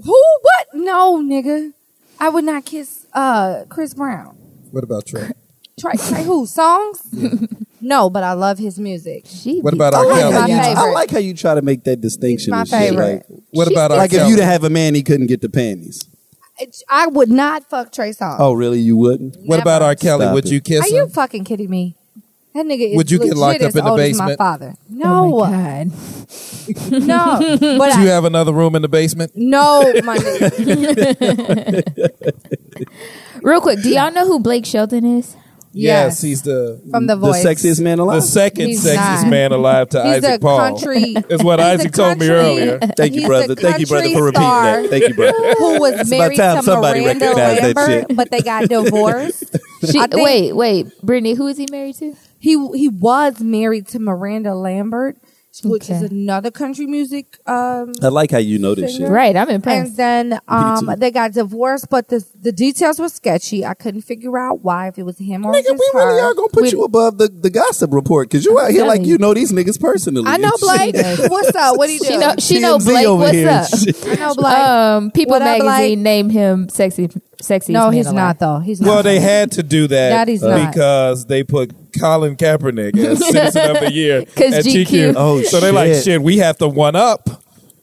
Who? 0.05 0.13
What? 0.43 0.67
No, 0.75 1.23
nigga. 1.23 1.73
I 2.19 2.29
would 2.29 2.45
not 2.45 2.65
kiss 2.65 3.07
uh 3.13 3.65
Chris 3.69 3.95
Brown. 3.95 4.37
What 4.71 4.85
about 4.85 5.07
Trey? 5.07 5.31
Try, 5.81 5.95
try 5.95 6.23
who? 6.23 6.45
Songs? 6.47 7.01
no, 7.81 8.11
but 8.11 8.23
I 8.23 8.35
love 8.35 8.59
his 8.59 8.79
music. 8.79 9.25
She 9.27 9.61
What 9.61 9.73
be- 9.73 9.79
about 9.79 9.95
R. 9.95 10.05
Oh, 10.05 10.15
Kelly? 10.15 10.33
my 10.35 10.41
I 10.61 10.75
favorite. 10.75 10.93
like 10.93 11.11
how 11.11 11.19
you 11.19 11.33
try 11.35 11.55
to 11.55 11.63
make 11.63 11.85
that 11.85 12.01
distinction. 12.01 12.51
my 12.51 12.61
and 12.61 12.69
shit, 12.69 12.79
favorite. 12.79 13.25
Like, 13.31 13.41
What 13.53 13.69
She's 13.69 13.77
about 13.77 13.91
R. 13.91 13.97
Kelly? 13.97 13.99
Like 13.99 14.13
if 14.13 14.29
you 14.29 14.37
didn't 14.37 14.49
have 14.51 14.65
a 14.65 14.71
man, 14.71 14.95
he 14.95 15.03
couldn't 15.03 15.29
get 15.29 15.41
the 15.41 15.49
panties. 15.49 16.07
I 16.89 17.07
would 17.07 17.31
not 17.31 17.69
fuck 17.71 17.91
Trey 17.91 18.11
Songz. 18.11 18.37
Oh, 18.39 18.53
really? 18.53 18.79
You 18.81 18.97
wouldn't? 18.99 19.37
What 19.47 19.61
about 19.61 19.81
Never. 19.81 19.85
R. 19.87 19.95
Kelly? 19.97 20.25
Stop 20.27 20.35
Would 20.35 20.45
it. 20.47 20.53
you 20.53 20.61
kiss 20.61 20.85
Are 20.85 20.89
you 20.95 21.05
him? 21.05 21.11
fucking 21.11 21.45
kidding 21.45 21.71
me? 21.71 21.97
That 22.55 22.67
nigga 22.67 22.91
is 22.91 22.97
Would 22.97 23.11
you 23.11 23.19
get 23.19 23.29
legit 23.29 23.39
locked 23.39 23.63
up 23.63 23.71
in 23.77 23.85
the 23.85 23.91
old 23.91 24.01
as 24.01 24.19
my 24.19 24.27
basement? 24.27 24.39
father. 24.39 24.75
Oh 24.77 24.95
No, 24.95 25.39
my 25.39 25.51
God. 25.51 25.87
no, 26.93 27.39
but 27.79 27.95
Do 27.95 28.01
you 28.03 28.09
I, 28.09 28.13
have 28.13 28.25
another 28.25 28.53
room 28.53 28.75
in 28.77 28.83
the 28.83 28.89
basement? 28.89 29.33
no, 29.35 29.83
my 30.05 30.17
nigga. 30.19 31.83
Real 33.43 33.61
quick, 33.61 33.83
do 33.83 33.89
y'all 33.91 34.13
know 34.13 34.27
who 34.27 34.39
Blake 34.41 34.65
Shelton 34.67 35.05
is? 35.19 35.35
Yes, 35.75 36.21
Yes. 36.21 36.21
he's 36.21 36.43
the 36.43 36.83
From 36.91 37.07
the 37.07 37.17
The 37.17 37.21
voice. 37.29 37.43
sexiest 37.45 37.81
man 37.81 37.99
alive. 37.99 38.21
the 38.21 38.27
second 38.29 38.67
He's 38.67 38.85
sexiest 38.85 39.23
not. 39.23 39.29
man 39.31 39.53
alive 39.53 39.89
to 39.91 40.03
He's 40.05 40.17
Isaac 40.23 40.35
a 40.37 40.39
Paul. 40.41 40.59
country. 40.59 41.15
Is 41.31 41.43
what 41.43 41.59
he's 41.61 41.67
a 41.69 41.71
Isaac 41.73 41.93
told 41.93 42.19
me 42.19 42.29
earlier. 42.29 42.79
Thank 42.79 43.15
you, 43.15 43.27
brother. 43.27 43.55
Thank 43.55 43.79
you, 43.81 43.87
brother, 43.87 44.11
for 44.11 44.23
repeating 44.25 44.49
that. 44.49 44.91
Thank 44.91 45.09
you, 45.09 45.15
brother. 45.15 45.55
Who 45.59 45.81
was 45.81 45.95
about 45.95 46.09
married 46.09 46.37
time 46.37 46.59
to 46.59 46.63
somebody 46.63 47.01
Miranda 47.01 47.25
recognized 47.25 47.63
that 47.63 47.77
Lambert, 47.77 48.07
shit. 48.11 48.17
but 48.17 48.31
they 48.31 48.41
got 48.41 48.69
divorced. 48.69 49.57
She, 49.91 49.99
I 49.99 50.07
think- 50.07 50.23
wait, 50.23 50.53
wait, 50.53 51.03
Brittany, 51.03 51.35
who 51.35 51.49
is 51.49 51.57
he 51.57 51.67
married 51.73 51.97
to? 51.97 52.15
He 52.43 52.53
he 52.77 52.89
was 52.89 53.41
married 53.41 53.87
to 53.89 53.99
Miranda 53.99 54.55
Lambert, 54.55 55.17
which 55.65 55.89
is 55.91 56.03
another 56.03 56.51
country 56.51 56.87
music 56.87 57.39
um, 57.47 57.93
I 58.03 58.09
like 58.09 58.31
how 58.33 58.39
you 58.39 58.59
know 58.59 58.75
this 58.75 58.97
shit. 58.97 59.07
Right, 59.09 59.37
I'm 59.37 59.49
And 59.49 59.57
impressed. 59.57 59.97
then 59.97 60.41
um, 60.49 60.89
they 60.99 61.11
got 61.11 61.33
divorced, 61.33 61.89
but 61.91 62.09
the 62.09 62.25
the 62.41 62.51
details 62.53 62.99
were 62.99 63.09
sketchy. 63.11 63.65
I 63.65 63.75
couldn't 63.75 64.01
figure 64.03 64.37
out 64.39 64.65
why, 64.65 64.89
if 64.89 64.99
it 64.99 65.05
was 65.05 65.19
him 65.19 65.45
or 65.45 65.53
Nigga, 65.53 65.65
just 65.65 65.75
we 65.75 65.91
really 66.01 66.21
her. 66.21 66.27
are 66.31 66.35
gonna 66.35 66.49
put 66.49 66.63
We- 66.65 66.71
you 66.71 66.83
above 66.85 67.19
the, 67.19 67.29
the 67.29 67.51
gossip 67.51 67.93
report 67.93 68.29
because 68.31 68.45
you 68.45 68.59
out 68.59 68.71
here 68.71 68.87
like 68.87 69.05
you 69.05 69.19
know 69.19 69.35
these 69.35 69.53
niggas 69.53 69.79
personally. 69.81 70.25
I 70.27 70.37
know 70.39 70.53
Blake. 70.59 70.95
What's 71.31 71.55
up? 71.55 71.77
What 71.79 71.87
do 71.87 71.93
you 71.93 72.01
do? 72.01 72.07
She 72.07 72.17
know, 72.19 72.35
she 72.39 72.59
know 72.61 72.79
Blake. 72.79 73.07
What's 73.09 73.73
up? 73.75 73.79
shit. 73.81 74.09
I 74.09 74.15
know 74.23 74.35
Blake. 74.35 74.59
Um, 74.59 75.11
People 75.13 75.33
What 75.39 75.43
up, 75.43 75.59
magazine 75.65 76.03
named 76.03 76.33
him 76.33 76.69
sexy, 76.71 77.09
sexy. 77.43 77.73
no, 77.73 77.91
he's 77.91 78.13
not 78.13 78.39
though. 78.39 78.59
He's 78.61 78.81
not. 78.81 78.89
Well, 78.89 79.03
they 79.03 79.21
had 79.21 79.53
to 79.53 79.63
do 79.63 79.87
that, 79.89 80.11
That 80.11 80.29
he's 80.29 80.43
not. 80.43 80.71
because 80.73 81.27
they 81.27 81.43
put 81.45 81.73
Colin 81.99 82.37
Kaepernick 82.37 82.97
as 82.97 83.19
Citizen 83.27 83.71
of 83.77 83.81
the 83.81 83.93
Year 83.93 84.25
'Cause 84.37 84.53
at 84.55 84.65
GQ. 84.65 84.87
GQ. 84.87 85.15
Oh, 85.17 85.43
so 85.43 85.61
they're 85.61 85.73
like, 85.73 85.93
shit. 85.93 86.05
shit, 86.05 86.23
we 86.23 86.39
have 86.39 86.57
to 86.59 86.69
one 86.69 86.97
up 86.97 87.29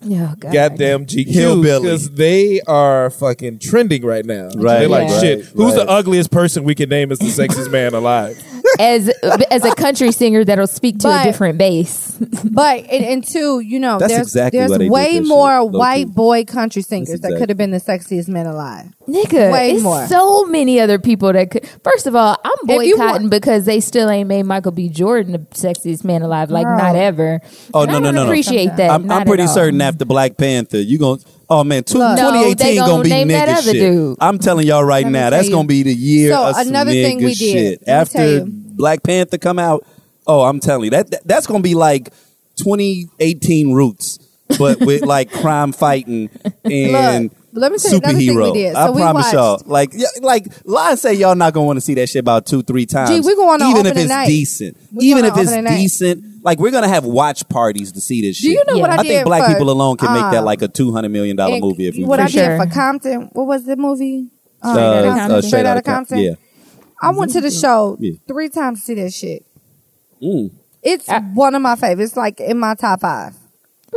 Oh, 0.01 0.33
God. 0.39 0.53
goddamn 0.53 1.05
GQ 1.07 1.27
Hillbilly. 1.27 1.81
because 1.81 2.09
they 2.11 2.61
are 2.61 3.09
fucking 3.09 3.59
trending 3.59 4.05
right 4.05 4.25
now. 4.25 4.45
Right, 4.55 4.79
They're 4.79 4.87
like, 4.87 5.09
Yeah. 5.09 5.19
shit, 5.19 5.39
right, 5.39 5.47
who's 5.55 5.75
right. 5.75 5.85
the 5.85 5.91
ugliest 5.91 6.31
person 6.31 6.63
we 6.63 6.73
can 6.73 6.87
name 6.87 7.11
as 7.11 7.19
the 7.19 7.25
sexiest 7.25 7.69
man 7.69 7.93
alive? 7.93 8.41
As 8.79 9.09
as 9.49 9.65
a 9.65 9.73
country 9.73 10.11
singer 10.11 10.45
that'll 10.45 10.67
speak 10.67 10.99
to 10.99 11.07
But- 11.07 11.25
a 11.25 11.31
different 11.31 11.57
base. 11.57 12.15
But 12.45 12.85
and, 12.89 13.03
and 13.03 13.23
two, 13.27 13.59
you 13.61 13.79
know, 13.79 13.97
That's 13.97 14.13
there's 14.13 14.27
exactly 14.27 14.59
there's 14.59 14.71
why 14.71 14.77
they 14.77 14.83
did 14.85 14.91
way 14.91 15.19
that 15.19 15.25
more 15.27 15.61
low-key. 15.63 15.77
white 15.77 16.07
boy 16.13 16.43
country 16.45 16.81
singers 16.83 17.09
that 17.09 17.15
exactly- 17.15 17.39
could 17.39 17.49
have 17.49 17.57
been 17.57 17.71
the 17.71 17.79
sexiest 17.79 18.27
men 18.29 18.45
alive. 18.45 18.85
Nigga, 19.09 19.51
Way 19.51 19.71
it's 19.71 19.83
more. 19.83 20.05
so 20.07 20.45
many 20.45 20.79
other 20.79 20.99
people 20.99 21.33
that 21.33 21.51
could. 21.51 21.67
First 21.83 22.05
of 22.07 22.15
all, 22.15 22.37
I'm 22.43 22.65
boycotting 22.65 22.97
want- 22.97 23.29
because 23.31 23.65
they 23.65 23.79
still 23.79 24.09
ain't 24.09 24.27
made 24.27 24.43
Michael 24.43 24.71
B. 24.71 24.89
Jordan 24.89 25.31
the 25.33 25.39
sexiest 25.39 26.03
man 26.03 26.21
alive. 26.21 26.49
Like 26.51 26.65
Girl. 26.65 26.77
not 26.77 26.95
ever. 26.95 27.41
Oh 27.73 27.81
And 27.83 27.91
no 27.91 27.97
I 27.97 27.99
no 27.99 28.05
don't 28.05 28.15
no 28.15 28.23
no! 28.23 28.29
Appreciate 28.29 28.75
that. 28.77 28.91
I'm, 28.91 29.09
I'm 29.11 29.25
pretty 29.25 29.47
certain 29.47 29.81
after 29.81 30.05
Black 30.05 30.37
Panther, 30.37 30.79
you 30.79 30.97
going 30.99 31.19
to. 31.19 31.25
Oh 31.51 31.63
man, 31.63 31.83
two, 31.83 31.97
Look. 31.97 32.17
2018 32.17 32.55
they 32.57 32.75
gonna, 32.75 32.91
gonna 32.91 33.03
be 33.03 33.09
name 33.09 33.27
nigga 33.29 33.31
that 33.45 33.49
other 33.57 33.71
shit. 33.71 33.73
dude. 33.93 34.17
I'm 34.21 34.37
telling 34.37 34.67
y'all 34.67 34.83
right 34.83 35.03
Let 35.05 35.11
now, 35.11 35.29
that's 35.31 35.49
gonna 35.49 35.67
be 35.67 35.81
the 35.81 35.93
year 35.93 36.33
So, 36.33 36.49
of 36.49 36.55
some 36.57 36.67
another 36.67 36.91
thing 36.91 37.19
nigga 37.19 37.23
we 37.25 37.33
did. 37.33 37.37
shit. 37.37 37.87
Let 37.87 37.95
After. 38.01 38.45
Black 38.45 39.01
Panther 39.03 39.37
come 39.39 39.57
out, 39.59 39.83
oh, 40.27 40.41
I'm 40.43 40.59
telling 40.59 40.85
you 40.85 40.89
that, 40.91 41.09
that 41.11 41.21
that's 41.27 41.47
gonna 41.47 41.63
be 41.63 41.73
like 41.75 42.13
2018 42.57 43.73
Roots, 43.73 44.19
but 44.57 44.79
with 44.79 45.03
like 45.03 45.31
crime 45.31 45.71
fighting 45.71 46.29
and. 46.63 47.23
Look, 47.51 47.61
let 47.63 47.71
me 47.71 47.77
tell 47.79 47.91
you 47.93 47.97
another 47.97 48.17
thing 48.19 48.27
Superhero. 48.29 48.53
we 48.53 48.59
did. 48.59 48.75
I 48.75 48.89
we 48.91 49.01
promise 49.01 49.23
watched- 49.25 49.33
y'all. 49.33 49.61
Like, 49.65 49.89
yeah, 49.93 50.05
like, 50.21 50.45
lie 50.65 50.91
and 50.91 50.99
say 50.99 51.15
y'all 51.15 51.33
not 51.35 51.51
gonna 51.51 51.65
want 51.65 51.77
to 51.77 51.81
see 51.81 51.95
that 51.95 52.07
shit 52.07 52.19
about 52.19 52.45
two, 52.45 52.61
three 52.61 52.85
times. 52.85 53.09
Gee, 53.09 53.21
we 53.21 53.35
gonna 53.35 53.65
even 53.69 53.85
if 53.87 53.91
opening 53.91 54.03
it's 54.03 54.09
night. 54.09 54.27
decent. 54.27 54.77
We 54.93 55.05
even 55.05 55.23
going 55.23 55.33
if 55.33 55.39
it's 55.39 55.49
opening 55.49 55.63
night. 55.65 55.77
decent, 55.77 56.43
like 56.43 56.59
we're 56.59 56.69
gonna 56.69 56.87
have 56.87 57.05
watch 57.05 57.49
parties 57.49 57.91
to 57.93 58.01
see 58.01 58.21
this 58.21 58.37
shit. 58.37 58.43
Do 58.43 58.49
you 58.51 58.63
know 58.67 58.75
Yeah. 58.75 58.81
what 58.81 58.89
I, 58.91 58.93
I 58.93 58.97
did? 58.97 59.07
think 59.09 59.25
black 59.25 59.45
for, 59.45 59.53
people 59.53 59.71
alone 59.71 59.97
can 59.97 60.13
make 60.13 60.21
that 60.31 60.37
um, 60.37 60.45
like 60.45 60.61
a 60.61 60.67
two 60.67 60.91
hundred 60.93 61.09
million 61.09 61.35
dollar 61.35 61.55
and 61.55 61.63
movie 61.63 61.87
if 61.87 61.95
we 61.95 62.03
what 62.05 62.19
For 62.19 62.25
I 62.25 62.27
sure. 62.27 62.57
did 62.57 62.61
for 62.69 62.71
Compton. 62.73 63.21
What 63.33 63.47
was 63.47 63.65
the 63.65 63.75
movie? 63.75 64.27
Um, 64.61 64.77
uh, 64.77 64.79
Outta 64.79 65.07
uh, 65.09 65.15
Compton. 65.15 65.41
straight 65.41 65.65
out 65.65 65.77
of 65.77 65.83
Compton. 65.83 66.17
Compton. 66.17 66.19
Yeah. 66.19 66.89
I 67.01 67.09
went 67.11 67.31
to 67.33 67.41
the 67.41 67.49
show 67.51 67.97
Yeah. 67.99 68.13
three 68.27 68.49
times 68.49 68.81
to 68.81 68.85
see 68.85 68.93
that 68.95 69.11
shit. 69.11 69.43
Mm. 70.21 70.51
It's 70.83 71.09
I- 71.09 71.19
one 71.21 71.55
of 71.55 71.63
my 71.63 71.75
favorites. 71.75 72.15
Like 72.15 72.39
in 72.39 72.59
my 72.59 72.75
top 72.75 73.01
five. 73.01 73.35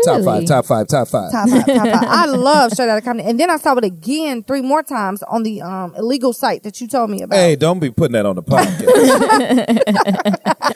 Top 0.04 0.22
five, 0.24 0.46
top 0.46 0.64
five, 0.66 0.86
top 0.88 1.08
five. 1.08 1.30
Top 1.32 1.48
five, 1.48 1.66
top 1.66 1.76
five. 1.76 2.04
I 2.08 2.24
love 2.30 2.72
Straight 2.72 2.88
Outta 2.88 3.02
Compton. 3.02 3.26
And 3.26 3.38
then 3.38 3.50
I 3.50 3.56
saw 3.56 3.74
it 3.76 3.84
again 3.84 4.42
three 4.42 4.62
more 4.62 4.82
times 4.82 5.22
on 5.24 5.42
the 5.42 5.62
um, 5.62 5.94
illegal 5.96 6.32
site 6.32 6.62
that 6.62 6.80
you 6.80 6.88
told 6.88 7.10
me 7.10 7.22
about. 7.22 7.36
Hey, 7.36 7.56
don't 7.56 7.78
be 7.78 7.90
putting 7.90 8.12
that 8.12 8.26
on 8.26 8.36
the 8.36 8.42
podcast. 8.42 8.82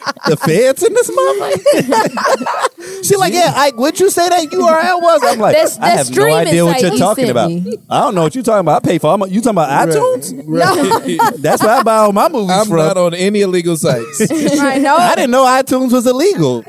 The 0.27 0.37
feds 0.37 0.83
in 0.83 0.93
this 0.93 1.09
motherfucker. 1.09 3.05
she 3.05 3.15
like, 3.17 3.33
yeah, 3.33 3.53
Ike, 3.55 3.77
what'd 3.77 4.01
you 4.01 4.11
say 4.11 4.29
that 4.29 4.49
URL 4.49 5.01
was? 5.01 5.23
I'm 5.25 5.39
like, 5.39 5.55
That's- 5.55 5.79
I 5.79 5.91
have 5.91 6.11
no 6.11 6.35
idea 6.35 6.65
what 6.65 6.81
you're 6.83 6.97
talking 6.97 7.31
about. 7.31 7.49
me. 7.51 7.77
I 7.89 8.01
don't 8.01 8.17
know 8.17 8.23
what 8.23 8.35
you're 8.35 8.43
talking 8.43 8.61
about. 8.61 8.85
I 8.85 8.89
pay 8.89 8.99
for 8.99 9.07
all 9.09 9.19
my, 9.19 9.27
you 9.27 9.41
talking 9.41 9.51
about 9.53 9.89
iTunes? 9.89 10.35
Right. 10.47 11.21
That's 11.39 11.63
where 11.63 11.77
I 11.77 11.83
buy 11.85 11.99
all 11.99 12.13
my 12.13 12.29
movies 12.29 12.49
from. 12.49 12.59
I'm 12.59 12.67
from. 12.67 12.77
not 12.79 12.97
on 12.97 13.15
any 13.15 13.43
illegal 13.43 13.77
sites. 13.77 14.29
I 14.31 14.79
know. 14.79 14.97
I 14.97 15.15
didn't 15.15 15.31
know 15.31 15.45
iTunes 15.45 15.93
was 15.93 16.07
illegal. 16.09 16.65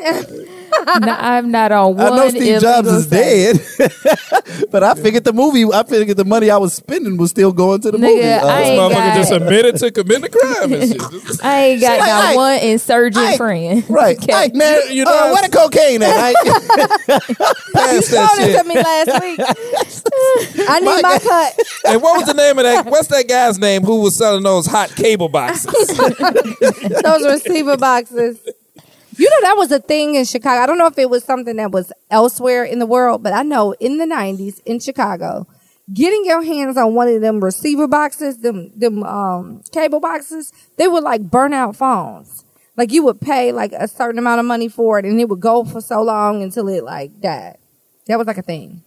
No, 0.99 1.13
I'm 1.13 1.51
not 1.51 1.71
on 1.71 1.95
one. 1.95 2.13
I 2.13 2.15
know 2.15 2.29
Steve 2.29 2.61
Jobs 2.61 2.87
is 2.87 3.07
dead, 3.07 3.59
but 4.71 4.83
I 4.83 4.93
figured 4.95 5.23
the 5.25 5.33
movie, 5.33 5.65
I 5.71 5.83
figured 5.83 6.17
the 6.17 6.25
money 6.25 6.49
I 6.49 6.57
was 6.57 6.73
spending 6.73 7.17
was 7.17 7.29
still 7.31 7.51
going 7.51 7.81
to 7.81 7.91
the 7.91 7.97
Nigga, 7.97 8.01
movie. 8.15 8.23
I 8.23 8.37
Uh, 8.39 8.57
ain't 8.59 8.79
Motherfucker 8.79 8.93
got- 8.93 9.15
just 9.15 9.31
admitted 9.31 9.75
to 9.77 9.91
committing 9.91 10.23
a 10.25 10.29
crime 10.29 10.73
and 10.73 10.91
shit. 10.91 11.01
I 11.43 11.59
ain't 11.65 11.81
got 11.81 11.99
like, 11.99 12.07
not 12.07 12.25
Ike, 12.25 12.35
one 12.35 12.59
insurgent 12.59 13.25
Ike, 13.25 13.37
friend. 13.37 13.83
right, 13.89 14.17
Okay. 14.17 14.33
Ike, 14.33 14.55
man, 14.55 14.81
You- 14.89 14.93
you 14.95 15.05
know, 15.05 15.11
uh, 15.11 15.31
where 15.33 15.43
the 15.47 15.55
cocaine 15.55 16.01
at? 16.03 16.09
Ike? 16.17 16.35
Pass 17.73 18.07
that 18.09 18.29
it 18.39 18.45
shit. 18.45 18.61
to 18.61 18.67
me 18.67 18.75
last 18.75 19.21
week. 19.21 19.39
I 20.69 20.79
need 20.79 20.85
My 20.85 21.01
my, 21.01 21.19
cut. 21.19 21.59
And 21.85 22.01
what 22.01 22.17
was 22.17 22.25
the 22.27 22.33
name 22.33 22.57
of 22.57 22.63
that? 22.63 22.85
What's 22.85 23.07
that 23.09 23.27
guy's 23.27 23.59
name 23.59 23.83
who 23.83 24.01
was 24.01 24.15
selling 24.17 24.43
those 24.43 24.65
hot 24.65 24.95
cable 24.95 25.29
boxes? 25.29 25.87
Those 25.97 27.25
receiver 27.25 27.77
boxes. 27.77 28.39
You 29.17 29.29
know 29.29 29.41
that 29.41 29.57
was 29.57 29.71
a 29.71 29.79
thing 29.79 30.15
in 30.15 30.25
Chicago. 30.25 30.61
I 30.61 30.65
don't 30.67 30.77
know 30.77 30.85
if 30.85 30.97
it 30.97 31.09
was 31.09 31.23
something 31.23 31.55
that 31.55 31.71
was 31.71 31.91
elsewhere 32.11 32.63
in 32.63 32.77
the 32.77 32.85
world, 32.85 33.23
but 33.23 33.33
I 33.33 33.41
know 33.41 33.73
in 33.79 33.97
the 33.97 34.05
'90s 34.05 34.61
in 34.65 34.79
Chicago, 34.79 35.47
getting 35.91 36.23
your 36.23 36.43
hands 36.43 36.77
on 36.77 36.93
one 36.93 37.07
of 37.07 37.21
them 37.21 37.43
receiver 37.43 37.87
boxes, 37.87 38.37
them 38.37 38.71
them 38.77 39.03
um, 39.03 39.63
cable 39.71 39.99
boxes, 39.99 40.53
they 40.77 40.87
were 40.87 41.01
like 41.01 41.23
burnout 41.23 41.75
phones. 41.75 42.45
Like 42.75 42.91
you 42.91 43.03
would 43.05 43.19
pay 43.19 43.51
like 43.51 43.71
a 43.73 43.87
certain 43.87 44.19
amount 44.19 44.39
of 44.39 44.45
money 44.45 44.69
for 44.69 44.99
it, 44.99 45.05
and 45.05 45.19
it 45.19 45.27
would 45.27 45.39
go 45.39 45.65
for 45.65 45.81
so 45.81 46.03
long 46.03 46.43
until 46.43 46.67
it 46.67 46.83
like 46.83 47.19
died. 47.19 47.57
That 48.05 48.19
was 48.19 48.27
like 48.27 48.37
a 48.37 48.43
thing. 48.43 48.83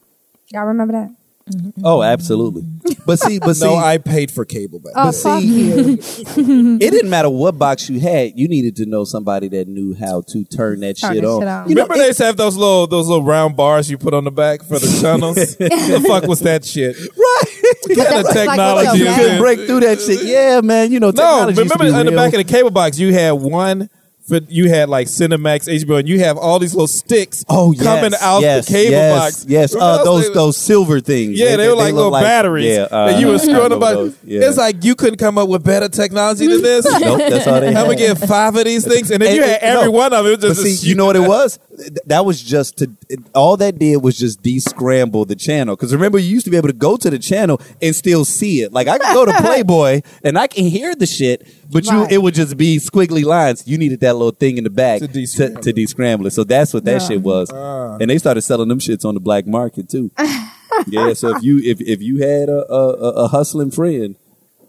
Y'all 0.52 0.64
remember 0.64 0.92
that? 0.92 1.19
Mm-hmm. 1.50 1.84
oh, 1.84 2.02
absolutely. 2.02 2.62
But 3.06 3.18
see, 3.18 3.38
but 3.40 3.54
see, 3.56 3.64
no, 3.64 3.74
I 3.74 3.98
paid 3.98 4.30
for 4.30 4.44
cable 4.44 4.78
back. 4.78 4.92
Oh, 4.94 5.06
But 5.06 5.12
fuck 5.16 5.40
see- 5.40 5.46
you! 5.46 5.98
it 6.80 6.90
didn't 6.90 7.10
matter 7.10 7.28
what 7.30 7.58
box 7.58 7.88
you 7.90 7.98
had. 7.98 8.38
You 8.38 8.46
needed 8.46 8.76
to 8.76 8.86
know 8.86 9.02
somebody 9.04 9.48
that 9.48 9.66
knew 9.66 9.94
how 9.94 10.22
to 10.28 10.44
turn 10.44 10.80
that 10.80 10.96
Turn 10.98 11.14
shit 11.14 11.22
that 11.22 11.28
on. 11.28 11.40
shit 11.40 11.48
on. 11.48 11.68
You 11.68 11.74
know, 11.74 11.82
Remember 11.82 11.98
they 12.02 12.06
used 12.06 12.18
to 12.18 12.26
have 12.26 12.36
those 12.36 12.56
little 12.56 12.86
those 12.86 13.08
little 13.08 13.24
round 13.24 13.56
bars 13.56 13.90
you 13.90 13.98
put 13.98 14.14
on 14.14 14.24
the 14.24 14.30
back 14.30 14.62
for 14.62 14.78
the 14.78 14.98
channels? 15.00 15.34
the 15.56 16.04
fuck 16.06 16.24
was 16.28 16.40
that 16.40 16.64
shit? 16.64 16.96
right? 16.96 17.06
What 17.16 17.96
kind 17.96 18.08
of 18.08 18.14
was 18.14 18.24
like 18.26 18.34
technology 18.34 18.86
what 18.86 18.86
is 18.86 18.92
the 18.92 18.98
you 18.98 19.04
fuck? 19.06 19.16
couldn't 19.16 19.30
this? 19.32 19.40
break 19.40 19.58
through 19.66 19.80
that 19.80 20.00
shit. 20.00 20.22
Yeah, 20.24 20.60
man. 20.60 20.92
You 20.92 21.00
know, 21.00 21.08
No, 21.08 21.12
technology 21.12 21.48
used 21.62 21.72
to 21.72 21.78
remember 21.78 21.84
be 21.94 21.98
on 22.00 22.06
the 22.06 22.12
real. 22.12 22.20
back 22.20 22.32
of 22.34 22.38
the 22.46 22.52
cable 22.52 22.70
box 22.70 22.98
you 22.98 23.12
had 23.12 23.32
one 23.32 23.88
for 24.30 24.40
you 24.48 24.68
had 24.70 24.88
like 24.88 25.06
Cinemax, 25.08 25.68
HBO, 25.68 25.98
and 25.98 26.08
you 26.08 26.20
have 26.20 26.38
all 26.38 26.58
these 26.58 26.72
little 26.74 26.86
sticks 26.86 27.44
Oh, 27.48 27.72
yes, 27.72 27.82
coming 27.84 28.12
out 28.20 28.40
yes, 28.40 28.66
the 28.66 28.72
cable 28.72 28.90
yes, 28.92 29.18
box. 29.18 29.46
Yes, 29.48 29.74
uh, 29.74 30.02
those 30.04 30.32
those 30.32 30.56
silver 30.56 31.00
things. 31.00 31.38
Yeah, 31.38 31.56
they, 31.56 31.68
were 31.68 31.74
like 31.74 31.92
little 31.92 32.10
batteries 32.12 32.66
Yeah, 32.76 32.82
uh, 32.90 33.06
that 33.12 33.20
you 33.20 33.26
were 33.26 33.38
screwing 33.38 33.72
about. 33.72 34.14
yeah. 34.24 34.48
It's 34.48 34.56
like 34.56 34.82
you 34.84 34.94
couldn't 34.94 35.18
come 35.18 35.36
up 35.36 35.48
with 35.48 35.62
better 35.64 35.88
technology 35.88 36.46
than 36.46 36.62
this. 36.62 36.84
nope, 37.00 37.18
that's 37.18 37.46
all 37.46 37.60
they 37.60 37.68
I'm 37.74 37.74
gonna 37.86 37.96
get 37.96 38.16
five 38.18 38.56
of 38.56 38.64
these 38.64 38.86
things, 38.86 39.10
and 39.10 39.20
then 39.20 39.28
And- 39.28 39.36
you 39.36 39.42
had 39.42 39.60
every 39.60 39.84
no. 39.86 39.90
one 39.90 40.12
of 40.14 40.24
them. 40.24 40.32
it 40.32 40.40
was 40.42 40.56
just 40.58 40.80
see, 40.82 40.88
you 40.88 40.94
know 40.94 41.06
what 41.06 41.16
it 41.16 41.28
was? 41.28 41.58
Th- 41.80 41.92
That 42.06 42.24
was 42.24 42.40
just 42.42 42.78
to 42.78 42.90
it- 43.08 43.20
all 43.34 43.56
that 43.56 43.78
did 43.78 43.96
was 44.02 44.16
just 44.18 44.42
de-scramble 44.42 45.24
the 45.24 45.34
channel. 45.36 45.74
Because 45.76 45.92
remember, 45.94 46.18
you 46.18 46.28
used 46.28 46.44
to 46.44 46.50
be 46.50 46.56
able 46.56 46.68
to 46.68 46.74
go 46.74 46.96
to 46.96 47.10
the 47.10 47.18
channel 47.18 47.60
and 47.82 47.94
still 47.96 48.24
see 48.24 48.60
it. 48.62 48.72
Like 48.72 48.86
I 48.88 48.98
could 48.98 49.14
go 49.14 49.24
to 49.24 49.32
Playboy 49.40 50.02
and 50.24 50.38
I 50.38 50.46
can 50.46 50.64
hear 50.66 50.94
the 50.94 51.06
shit, 51.06 51.46
but 51.70 51.84
you 51.86 52.02
Right. 52.02 52.12
it 52.12 52.18
would 52.22 52.34
just 52.34 52.56
be 52.56 52.76
squiggly 52.78 53.24
lines. 53.24 53.64
You 53.66 53.78
needed 53.78 54.00
that 54.00 54.14
little 54.14 54.30
thing 54.32 54.58
in 54.58 54.64
the 54.64 54.70
back 54.70 55.00
To 55.00 55.06
to, 55.08 55.12
de-scramble 55.12 55.62
to, 55.62 55.72
de-scramble 55.72 56.26
it. 56.26 56.30
So 56.32 56.44
that's 56.44 56.72
what 56.74 56.84
that 56.84 57.00
Yeah. 57.02 57.08
shit 57.08 57.22
was. 57.22 57.50
Ah. 57.52 57.96
and 58.00 58.08
they 58.10 58.18
started 58.18 58.42
selling 58.42 58.68
them 58.68 58.78
shits 58.78 59.04
on 59.04 59.14
the 59.14 59.20
black 59.20 59.46
market 59.46 59.88
too. 59.88 60.10
yeah. 60.88 61.12
So 61.14 61.36
if 61.36 61.42
you 61.42 61.58
if 61.58 61.80
if 61.80 62.00
you 62.02 62.18
had 62.22 62.48
a 62.48 62.60
a, 62.72 62.88
a- 62.94 63.24
a 63.24 63.28
hustling 63.28 63.70
friend, 63.70 64.14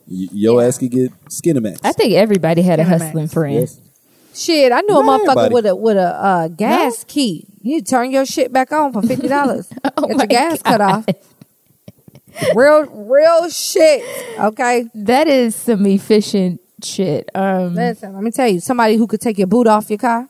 y- 0.08 0.28
your 0.34 0.62
ass 0.64 0.78
could 0.78 0.92
get 0.92 1.12
Skinemax. 1.30 1.80
I 1.84 1.92
think 1.94 2.14
everybody 2.14 2.62
had 2.62 2.80
a 2.80 2.84
Cinemax. 2.84 2.88
hustling 2.88 3.28
friend. 3.28 3.70
Shit, 4.34 4.72
I 4.72 4.82
knew 4.82 5.00
a 5.00 5.04
Not 5.04 5.22
motherfucker 5.22 5.30
everybody. 5.46 5.54
with 5.54 5.66
a 5.66 5.76
with 5.76 5.98
a 5.98 6.02
uh, 6.26 6.48
gas 6.50 7.04
key. 7.08 7.46
You 7.62 7.82
turn 7.82 8.12
your 8.12 8.26
shit 8.26 8.52
back 8.54 8.72
on 8.72 8.94
for 8.94 9.02
fifty 9.02 9.28
dollars. 9.38 9.70
Oh 9.98 10.08
Get 10.08 10.18
my 10.18 10.24
your 10.24 10.28
gas 10.28 10.62
cut 10.62 10.82
off. 10.82 11.06
Real, 12.56 12.86
real 12.86 13.50
shit. 13.50 14.04
Okay. 14.40 14.86
That 14.96 15.28
is 15.28 15.56
some 15.56 15.86
efficient 15.86 16.62
shit. 16.84 17.30
Um, 17.36 17.76
Listen, 17.76 18.14
let 18.14 18.24
me 18.24 18.32
tell 18.32 18.48
you, 18.48 18.60
somebody 18.62 18.96
who 18.96 19.06
could 19.06 19.20
take 19.22 19.38
your 19.38 19.48
boot 19.48 19.68
off 19.68 19.90
your 19.90 20.00
car. 20.00 20.28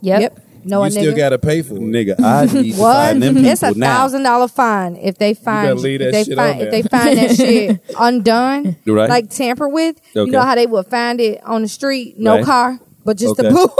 yep. 0.00 0.40
No, 0.68 0.80
you 0.80 0.86
a 0.88 0.90
still 0.90 1.12
nigga. 1.12 1.16
got 1.16 1.28
to 1.28 1.38
pay 1.38 1.62
for 1.62 1.74
it. 1.76 1.80
Nigga, 1.80 2.18
I 2.20 2.46
need 2.46 2.72
to 2.72 2.78
What? 2.80 2.94
find 2.96 3.22
them 3.22 3.36
It's 3.36 3.62
a 3.62 3.70
now. 3.72 3.86
thousand 3.98 4.24
dollar 4.24 4.48
fine 4.48 4.96
if 4.96 5.16
they 5.16 5.32
find 5.34 5.78
leave 5.78 6.00
if 6.00 6.06
that 6.06 6.12
they 6.12 6.24
shit 6.24 6.36
find 6.36 6.60
if 6.60 6.70
there. 6.70 6.82
they 6.82 6.88
find 6.88 7.18
that 7.18 7.36
shit 7.36 7.80
undone, 7.96 8.74
Right. 8.84 9.08
like 9.08 9.30
tampered 9.30 9.70
with. 9.72 9.96
Okay. 10.16 10.26
You 10.26 10.32
know 10.32 10.40
how 10.42 10.56
they 10.56 10.66
would 10.66 10.86
find 10.88 11.20
it 11.20 11.40
on 11.44 11.62
the 11.62 11.68
street, 11.68 12.18
no 12.18 12.36
Right. 12.38 12.44
car, 12.44 12.80
but 13.06 13.16
just 13.16 13.36
the 13.36 13.46
Okay. 13.46 13.54
boot. 13.54 13.70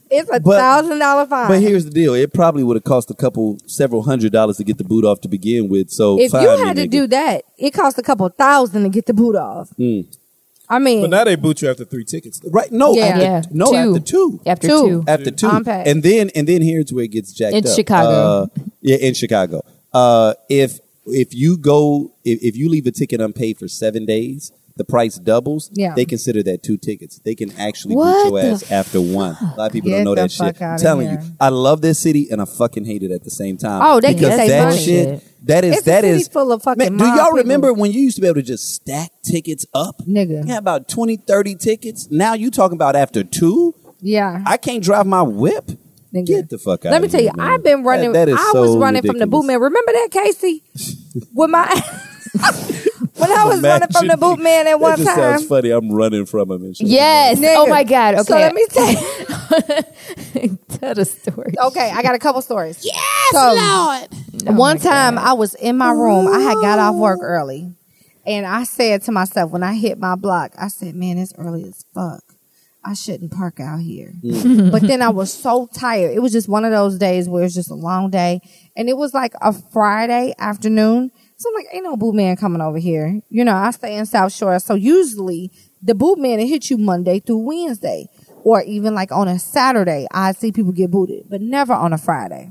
it's 0.10 0.30
a 0.32 0.40
But- 0.40 0.56
thousand 0.58 0.98
dollar 1.00 1.26
fine. 1.26 1.48
But 1.48 1.60
here's 1.60 1.84
the 1.84 1.90
deal: 1.90 2.14
it 2.14 2.32
probably 2.32 2.62
would 2.64 2.76
have 2.76 2.84
cost 2.84 3.10
a 3.10 3.14
couple, 3.14 3.58
several 3.66 4.02
hundred 4.02 4.32
dollars 4.32 4.56
to 4.58 4.64
get 4.64 4.78
the 4.78 4.84
boot 4.84 5.04
off 5.04 5.20
to 5.22 5.28
begin 5.28 5.68
with. 5.68 5.90
So 5.90 6.18
if 6.18 6.30
fine 6.32 6.42
you 6.44 6.56
me, 6.56 6.62
had 6.64 6.76
to 6.76 6.86
nigga. 6.86 6.90
do 6.90 7.06
that, 7.08 7.44
it 7.58 7.72
cost 7.72 7.98
a 7.98 8.02
couple 8.02 8.28
thousand 8.30 8.84
to 8.84 8.88
get 8.88 9.06
the 9.06 9.14
boot 9.14 9.36
off. 9.36 9.70
Mm. 9.78 10.06
I 10.72 10.78
mean, 10.78 11.00
But 11.00 11.10
now 11.10 11.24
they 11.24 11.34
boot 11.34 11.62
you 11.62 11.68
after 11.68 11.84
three 11.84 12.04
tickets. 12.04 12.38
though. 12.38 12.50
right? 12.50 12.70
No, 12.70 12.94
Yeah. 12.94 13.06
after, 13.06 13.22
Yeah. 13.22 13.42
no, 13.50 13.66
Two. 13.72 13.76
after 13.76 14.00
two. 14.00 14.40
After 14.46 14.68
Two. 14.68 14.86
two. 14.88 15.04
after 15.08 15.30
two, 15.32 15.48
Unpacked. 15.48 15.88
and 15.88 16.02
then 16.04 16.30
and 16.36 16.46
then 16.46 16.62
here's 16.62 16.92
where 16.92 17.04
it 17.04 17.10
gets 17.10 17.32
jacked 17.32 17.54
up. 17.54 17.64
In 17.64 17.68
up. 17.68 17.74
Chicago. 17.74 18.08
Uh, 18.10 18.46
yeah, 18.80 18.96
in 18.96 19.14
Chicago. 19.14 19.64
Uh, 19.92 20.34
if 20.48 20.78
if 21.06 21.34
you 21.34 21.56
go 21.56 22.12
if, 22.24 22.40
if 22.40 22.56
you 22.56 22.68
leave 22.68 22.86
a 22.86 22.92
ticket 22.92 23.20
unpaid 23.20 23.58
for 23.58 23.66
seven 23.66 24.06
days, 24.06 24.52
the 24.80 24.84
price 24.86 25.16
doubles. 25.16 25.70
Yeah. 25.74 25.94
they 25.94 26.06
consider 26.06 26.42
that 26.44 26.62
two 26.62 26.78
tickets. 26.78 27.18
They 27.22 27.34
can 27.34 27.52
actually 27.58 27.96
What 27.96 28.24
boot 28.24 28.30
your 28.32 28.42
the 28.42 28.48
ass 28.52 28.72
after 28.72 28.98
one. 29.00 29.36
A 29.40 29.54
lot 29.58 29.66
of 29.66 29.72
people 29.72 29.90
Get 29.90 29.96
don't 29.98 30.04
know 30.06 30.14
that 30.14 30.30
shit. 30.32 30.60
I'm 30.62 30.78
telling 30.78 31.10
here. 31.10 31.20
you, 31.20 31.28
I 31.38 31.50
love 31.50 31.82
this 31.82 31.98
city 31.98 32.28
and 32.30 32.40
I 32.40 32.46
fucking 32.46 32.86
hate 32.86 33.02
it 33.02 33.10
at 33.12 33.22
the 33.24 33.30
same 33.30 33.58
time. 33.58 33.82
Oh, 33.84 34.00
they 34.00 34.14
can 34.14 34.22
because 34.22 34.36
save 34.36 34.48
that 34.48 34.64
money. 34.70 34.78
shit. 34.82 35.24
That 35.46 35.64
is 35.64 35.76
It's 35.78 35.86
a 35.86 35.90
city 35.92 36.08
is 36.08 36.28
full 36.28 36.50
of 36.52 36.62
fucking 36.62 36.78
Man, 36.78 36.96
do 36.96 37.04
y'all 37.04 37.16
people. 37.26 37.36
remember 37.38 37.72
when 37.74 37.92
you 37.92 38.00
used 38.00 38.16
to 38.16 38.22
be 38.22 38.26
able 38.28 38.36
to 38.36 38.42
just 38.42 38.74
stack 38.74 39.10
tickets 39.22 39.66
up? 39.74 39.98
Nigga. 40.08 40.46
You 40.46 40.52
had 40.52 40.58
about 40.60 40.88
20, 40.88 41.16
30 41.18 41.54
tickets. 41.56 42.08
Now 42.10 42.32
you 42.34 42.50
talking 42.50 42.76
about 42.76 42.96
after 42.96 43.22
two? 43.22 43.74
yeah, 44.00 44.42
I 44.46 44.56
can't 44.56 44.82
drive 44.82 45.06
my 45.06 45.20
whip. 45.22 45.70
Nigga. 46.14 46.26
Get 46.26 46.48
the 46.50 46.58
fuck 46.58 46.84
out. 46.86 46.92
Let 46.92 47.02
me 47.02 47.06
of 47.06 47.12
tell 47.12 47.20
you, 47.22 47.30
man. 47.36 47.46
I've 47.52 47.62
been 47.62 47.84
running. 47.84 48.12
That- 48.12 48.26
that 48.26 48.32
is 48.32 48.38
I 48.40 48.50
so 48.52 48.62
was 48.62 48.76
running 48.78 49.02
from 49.02 49.18
the 49.18 49.26
ridiculous. 49.26 49.42
boot 49.44 49.46
man. 49.46 49.60
Remember 49.60 49.92
that, 49.92 50.08
Casey? 50.10 50.64
With 51.34 51.50
my 51.50 51.66
when 53.20 53.30
I 53.30 53.44
was 53.44 53.60
running 53.62 53.88
from 53.88 54.08
the 54.08 54.16
boot 54.16 54.38
man 54.38 54.66
at 54.66 54.80
one 54.80 54.92
that 54.92 54.98
just 54.98 55.08
time. 55.08 55.38
sounds 55.38 55.46
funny. 55.46 55.70
I'm 55.70 55.90
running 55.90 56.26
from 56.26 56.50
him 56.50 56.62
and 56.62 56.76
shit. 56.76 56.86
Yes. 56.86 57.38
Nigga. 57.38 57.54
Oh 57.56 57.66
my 57.66 57.84
God. 57.84 58.14
Okay. 58.14 58.22
So 58.24 58.34
let 58.34 58.54
me 58.54 58.66
tell 58.70 58.90
you. 58.90 60.58
tell 60.80 60.94
the 60.94 61.04
story. 61.04 61.54
Okay, 61.58 61.90
I 61.90 62.02
got 62.02 62.14
a 62.14 62.18
couple 62.18 62.40
stories. 62.42 62.84
Yes, 62.84 63.34
Lord. 63.34 64.56
one 64.56 64.76
oh 64.76 64.80
time 64.80 65.18
I 65.18 65.32
was 65.34 65.54
in 65.54 65.76
my 65.76 65.90
room. 65.90 66.26
I 66.28 66.40
had 66.40 66.54
got 66.54 66.78
off 66.78 66.94
work 66.96 67.20
early, 67.22 67.72
and 68.26 68.46
I 68.46 68.64
said 68.64 69.02
to 69.02 69.12
myself 69.12 69.50
when 69.50 69.62
I 69.62 69.74
hit 69.74 69.98
my 69.98 70.14
block, 70.14 70.52
I 70.58 70.68
said, 70.68 70.94
"Man, 70.94 71.18
it's 71.18 71.34
early 71.36 71.64
as 71.64 71.84
fuck. 71.94 72.22
I 72.84 72.94
shouldn't 72.94 73.32
park 73.32 73.60
out 73.60 73.80
here." 73.80 74.12
Mm. 74.22 74.70
but 74.72 74.82
then 74.82 75.02
I 75.02 75.10
was 75.10 75.32
so 75.32 75.68
tired. 75.72 76.12
It 76.14 76.20
was 76.20 76.32
just 76.32 76.48
one 76.48 76.64
of 76.64 76.72
those 76.72 76.98
days 76.98 77.28
where 77.28 77.44
it's 77.44 77.54
just 77.54 77.70
a 77.70 77.74
long 77.74 78.10
day, 78.10 78.40
and 78.76 78.88
it 78.88 78.96
was 78.96 79.14
like 79.14 79.32
a 79.40 79.52
Friday 79.52 80.34
afternoon. 80.38 81.10
So 81.40 81.48
I'm 81.48 81.54
like, 81.54 81.68
ain't 81.72 81.84
no 81.84 81.96
boot 81.96 82.14
man 82.14 82.36
coming 82.36 82.60
over 82.60 82.76
here. 82.76 83.18
You 83.30 83.46
know, 83.46 83.54
I 83.54 83.70
stay 83.70 83.96
in 83.96 84.04
South 84.04 84.30
Shore, 84.30 84.58
so 84.58 84.74
usually 84.74 85.50
the 85.82 85.94
boot 85.94 86.18
man 86.18 86.38
will 86.38 86.46
hit 86.46 86.68
you 86.68 86.76
Monday 86.76 87.18
through 87.18 87.38
Wednesday, 87.38 88.10
or 88.44 88.60
even 88.64 88.94
like 88.94 89.10
on 89.10 89.26
a 89.26 89.38
Saturday. 89.38 90.06
I 90.12 90.32
see 90.32 90.52
people 90.52 90.72
get 90.72 90.90
booted, 90.90 91.30
but 91.30 91.40
never 91.40 91.72
on 91.72 91.94
a 91.94 91.98
Friday, 91.98 92.50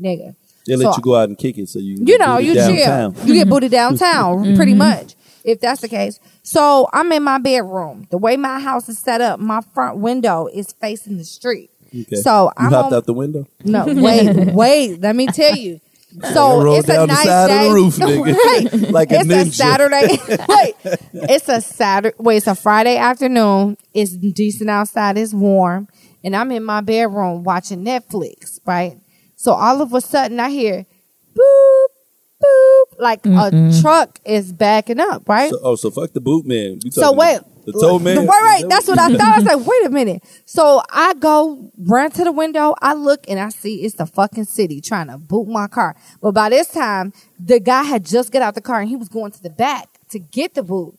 nigga. 0.00 0.34
They 0.66 0.76
let 0.76 0.84
So- 0.94 0.96
you 0.96 1.02
go 1.02 1.14
out 1.16 1.28
and 1.28 1.36
kick 1.36 1.58
it 1.58 1.68
so 1.68 1.78
you 1.78 1.98
You 2.00 2.16
know, 2.16 2.38
you 2.38 2.54
downtown. 2.54 3.14
chill. 3.16 3.26
You 3.26 3.34
get 3.34 3.50
booted 3.50 3.70
downtown, 3.80 4.38
mm-hmm. 4.38 4.56
pretty 4.56 4.72
much, 4.74 5.14
if 5.44 5.60
that's 5.60 5.82
the 5.82 5.88
case. 5.88 6.18
So 6.42 6.88
I'm 6.90 7.12
in 7.12 7.22
my 7.22 7.36
bedroom. 7.36 8.06
The 8.10 8.16
way 8.16 8.38
my 8.38 8.60
house 8.60 8.88
is 8.88 8.98
set 8.98 9.20
up, 9.20 9.40
my 9.40 9.60
front 9.74 9.98
window 9.98 10.46
is 10.46 10.72
facing 10.80 11.18
the 11.18 11.24
street. 11.24 11.68
Okay. 11.94 12.16
So 12.16 12.44
you 12.44 12.50
I'm 12.56 12.72
hopped 12.72 12.86
on, 12.86 12.94
out 12.94 13.04
the 13.04 13.12
window. 13.12 13.46
no, 13.62 13.84
wait, 13.88 14.54
wait. 14.54 15.00
Let 15.02 15.14
me 15.16 15.26
tell 15.26 15.54
you. 15.54 15.81
So 16.32 16.74
it's 16.74 16.88
a 16.88 17.06
nice 17.06 17.24
side 17.24 17.46
day. 17.48 17.66
of 17.66 17.68
the 17.68 17.74
roof, 17.74 17.96
nigga. 17.98 18.34
right. 18.34 18.90
Like 18.90 19.10
a 19.12 19.20
it's 19.20 19.28
ninja. 19.28 19.48
a 19.48 19.52
Saturday. 19.52 20.44
wait, 20.48 20.74
it's 21.14 21.48
a 21.48 21.60
Saturday. 21.60 22.16
Wait, 22.18 22.36
it's 22.38 22.46
a 22.46 22.54
Friday 22.54 22.96
afternoon. 22.96 23.76
It's 23.94 24.16
decent 24.16 24.68
outside. 24.70 25.16
It's 25.16 25.32
warm, 25.32 25.88
and 26.22 26.36
I'm 26.36 26.50
in 26.52 26.64
my 26.64 26.80
bedroom 26.82 27.44
watching 27.44 27.84
Netflix. 27.84 28.60
Right. 28.66 28.98
So 29.36 29.52
all 29.52 29.80
of 29.80 29.92
a 29.94 30.00
sudden, 30.00 30.38
I 30.38 30.50
hear 30.50 30.86
boop 31.34 31.71
boop, 33.02 33.24
like 33.24 33.26
a 33.26 33.80
truck 33.80 34.18
is 34.24 34.52
backing 34.52 35.00
up. 35.00 35.28
Right. 35.28 35.50
So, 35.50 35.60
oh, 35.62 35.76
so 35.76 35.90
fuck 35.90 36.12
the 36.12 36.20
boot 36.20 36.46
man. 36.46 36.80
We 36.84 36.90
So 36.90 37.02
talking 37.02 37.18
wait, 37.18 37.40
the 37.64 37.72
tow 37.72 37.98
man. 37.98 38.16
Wait, 38.16 38.28
wait, 38.28 38.64
that's 38.68 38.88
what 38.88 38.98
I 38.98 39.08
thought. 39.08 39.20
I 39.20 39.36
was 39.38 39.44
like, 39.44 39.66
wait 39.66 39.86
a 39.86 39.90
minute. 39.90 40.22
So 40.44 40.82
I 40.90 41.14
go 41.14 41.70
run 41.78 42.10
to 42.12 42.24
the 42.24 42.32
window. 42.32 42.74
I 42.80 42.94
look 42.94 43.24
and 43.28 43.38
I 43.38 43.50
see 43.50 43.84
it's 43.84 43.96
the 43.96 44.06
fucking 44.06 44.44
city 44.44 44.80
trying 44.80 45.08
to 45.08 45.18
boot 45.18 45.48
my 45.48 45.68
car. 45.68 45.96
But 46.20 46.32
by 46.32 46.48
this 46.48 46.68
time, 46.68 47.12
the 47.38 47.60
guy 47.60 47.84
had 47.84 48.04
just 48.04 48.32
got 48.32 48.42
out 48.42 48.54
the 48.54 48.60
car 48.60 48.80
and 48.80 48.88
he 48.88 48.96
was 48.96 49.08
going 49.08 49.32
to 49.32 49.42
the 49.42 49.50
back 49.50 49.88
to 50.10 50.18
get 50.18 50.54
the 50.54 50.62
boot. 50.62 50.98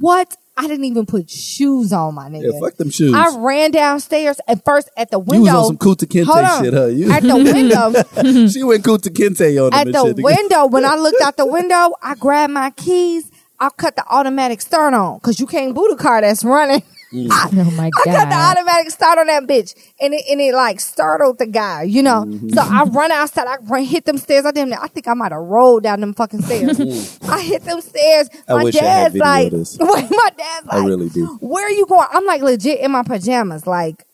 What? 0.00 0.36
I 0.56 0.68
didn't 0.68 0.84
even 0.84 1.04
put 1.06 1.28
shoes 1.28 1.92
on 1.92 2.14
my 2.14 2.28
nigga. 2.28 2.52
Yeah, 2.52 2.60
fuck 2.60 2.76
them 2.76 2.90
shoes. 2.90 3.12
I 3.12 3.36
ran 3.38 3.72
downstairs 3.72 4.40
at 4.46 4.64
first 4.64 4.88
at 4.96 5.10
the 5.10 5.18
window. 5.18 5.34
You 5.36 5.42
was 5.42 5.54
on 5.54 5.64
some 5.66 5.78
Kunta 5.78 6.06
Kinte 6.06 6.26
Hold 6.26 6.44
on. 6.44 6.64
shit, 6.64 6.72
huh? 6.74 6.86
You- 6.86 7.10
At 7.10 7.22
the 7.24 7.36
window. 7.36 8.48
she 8.48 8.62
went 8.62 8.84
Kunta 8.84 9.08
Kinte 9.08 9.66
on 9.66 9.74
at 9.74 9.86
the 9.92 10.04
shit. 10.14 10.16
window, 10.24 10.66
when 10.66 10.84
I 10.84 10.94
looked 10.94 11.20
out 11.22 11.36
the 11.36 11.46
window, 11.58 11.92
I 12.02 12.14
grabbed 12.14 12.52
my 12.52 12.70
keys. 12.70 13.30
I 13.58 13.68
cut 13.70 13.96
the 13.96 14.04
automatic 14.08 14.60
start 14.60 14.94
on 14.94 15.18
because 15.18 15.38
you 15.40 15.46
can't 15.46 15.74
boot 15.74 15.90
a 15.92 15.96
car 15.96 16.20
that's 16.20 16.44
running. 16.44 16.82
I, 17.30 17.48
Oh 17.56 17.70
my 17.72 17.86
I 17.86 18.04
cut 18.04 18.28
the 18.28 18.34
automatic 18.34 18.90
start 18.90 19.18
on 19.18 19.26
that 19.28 19.44
bitch, 19.44 19.74
and 20.00 20.12
it 20.14 20.24
and 20.30 20.40
it 20.40 20.54
like 20.54 20.80
startled 20.80 21.38
the 21.38 21.46
guy, 21.46 21.82
you 21.84 22.02
know. 22.02 22.24
Mm-hmm. 22.24 22.50
So 22.50 22.60
I 22.62 22.84
run 22.84 23.10
outside, 23.12 23.46
I 23.46 23.56
run, 23.62 23.84
hit 23.84 24.04
them 24.04 24.18
stairs. 24.18 24.44
I 24.44 24.50
damn, 24.50 24.70
near- 24.70 24.78
I 24.80 24.88
think 24.88 25.06
I 25.08 25.14
might 25.14 25.32
have 25.32 25.40
rolled 25.40 25.82
down 25.84 26.00
them 26.00 26.14
fucking 26.14 26.42
stairs. 26.42 27.18
I 27.22 27.40
hit 27.40 27.62
them 27.64 27.80
stairs. 27.80 28.28
Mm. 28.28 28.42
I 28.48 28.54
My 28.56 28.64
wish 28.64 28.76
I 28.76 28.84
had 28.84 29.12
dad's 29.12 29.16
like, 29.16 29.50
this. 29.52 29.76
wait, 29.80 29.88
my 30.10 30.30
dad's 30.36 30.66
like, 30.66 30.82
I 30.82 30.86
really 30.86 31.08
do. 31.08 31.26
Where 31.40 31.66
are 31.66 31.70
you 31.70 31.86
going? 31.86 32.08
I'm 32.12 32.26
like 32.26 32.42
legit 32.42 32.80
in 32.80 32.90
my 32.90 33.02
pajamas, 33.02 33.66
like 33.66 34.04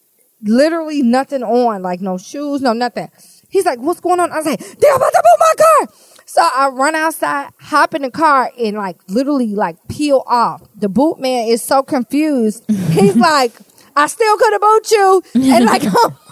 literally 0.43 1.03
nothing 1.03 1.43
on, 1.43 1.83
like 1.83 2.01
no 2.01 2.19
shoes, 2.19 2.61
no 2.61 2.73
nothing. 2.73 3.09
He's 3.49 3.67
like, 3.67 3.81
what's 3.81 4.01
going 4.01 4.21
on? 4.21 4.31
I 4.31 4.37
was 4.37 4.47
like, 4.47 4.61
they're 4.61 4.95
about 4.97 5.11
to 5.11 5.23
boot 5.25 5.41
my 5.41 5.55
car. 5.59 5.95
So 6.33 6.41
I 6.43 6.69
run 6.69 6.95
outside, 6.95 7.51
hop 7.59 7.93
in 7.93 8.03
the 8.03 8.11
car, 8.11 8.53
and 8.57 8.77
like 8.77 8.99
literally 9.09 9.49
like 9.57 9.77
peel 9.89 10.23
off. 10.29 10.63
The 10.77 10.89
boot 10.89 11.19
man 11.19 11.49
is 11.49 11.61
so 11.61 11.83
confused. 11.83 12.65
He's 12.69 13.17
like, 13.31 13.53
I 13.97 14.07
still 14.07 14.39
could 14.39 14.53
have 14.53 14.61
boot 14.61 14.91
you. 14.93 15.23
And 15.35 15.65
like, 15.65 15.83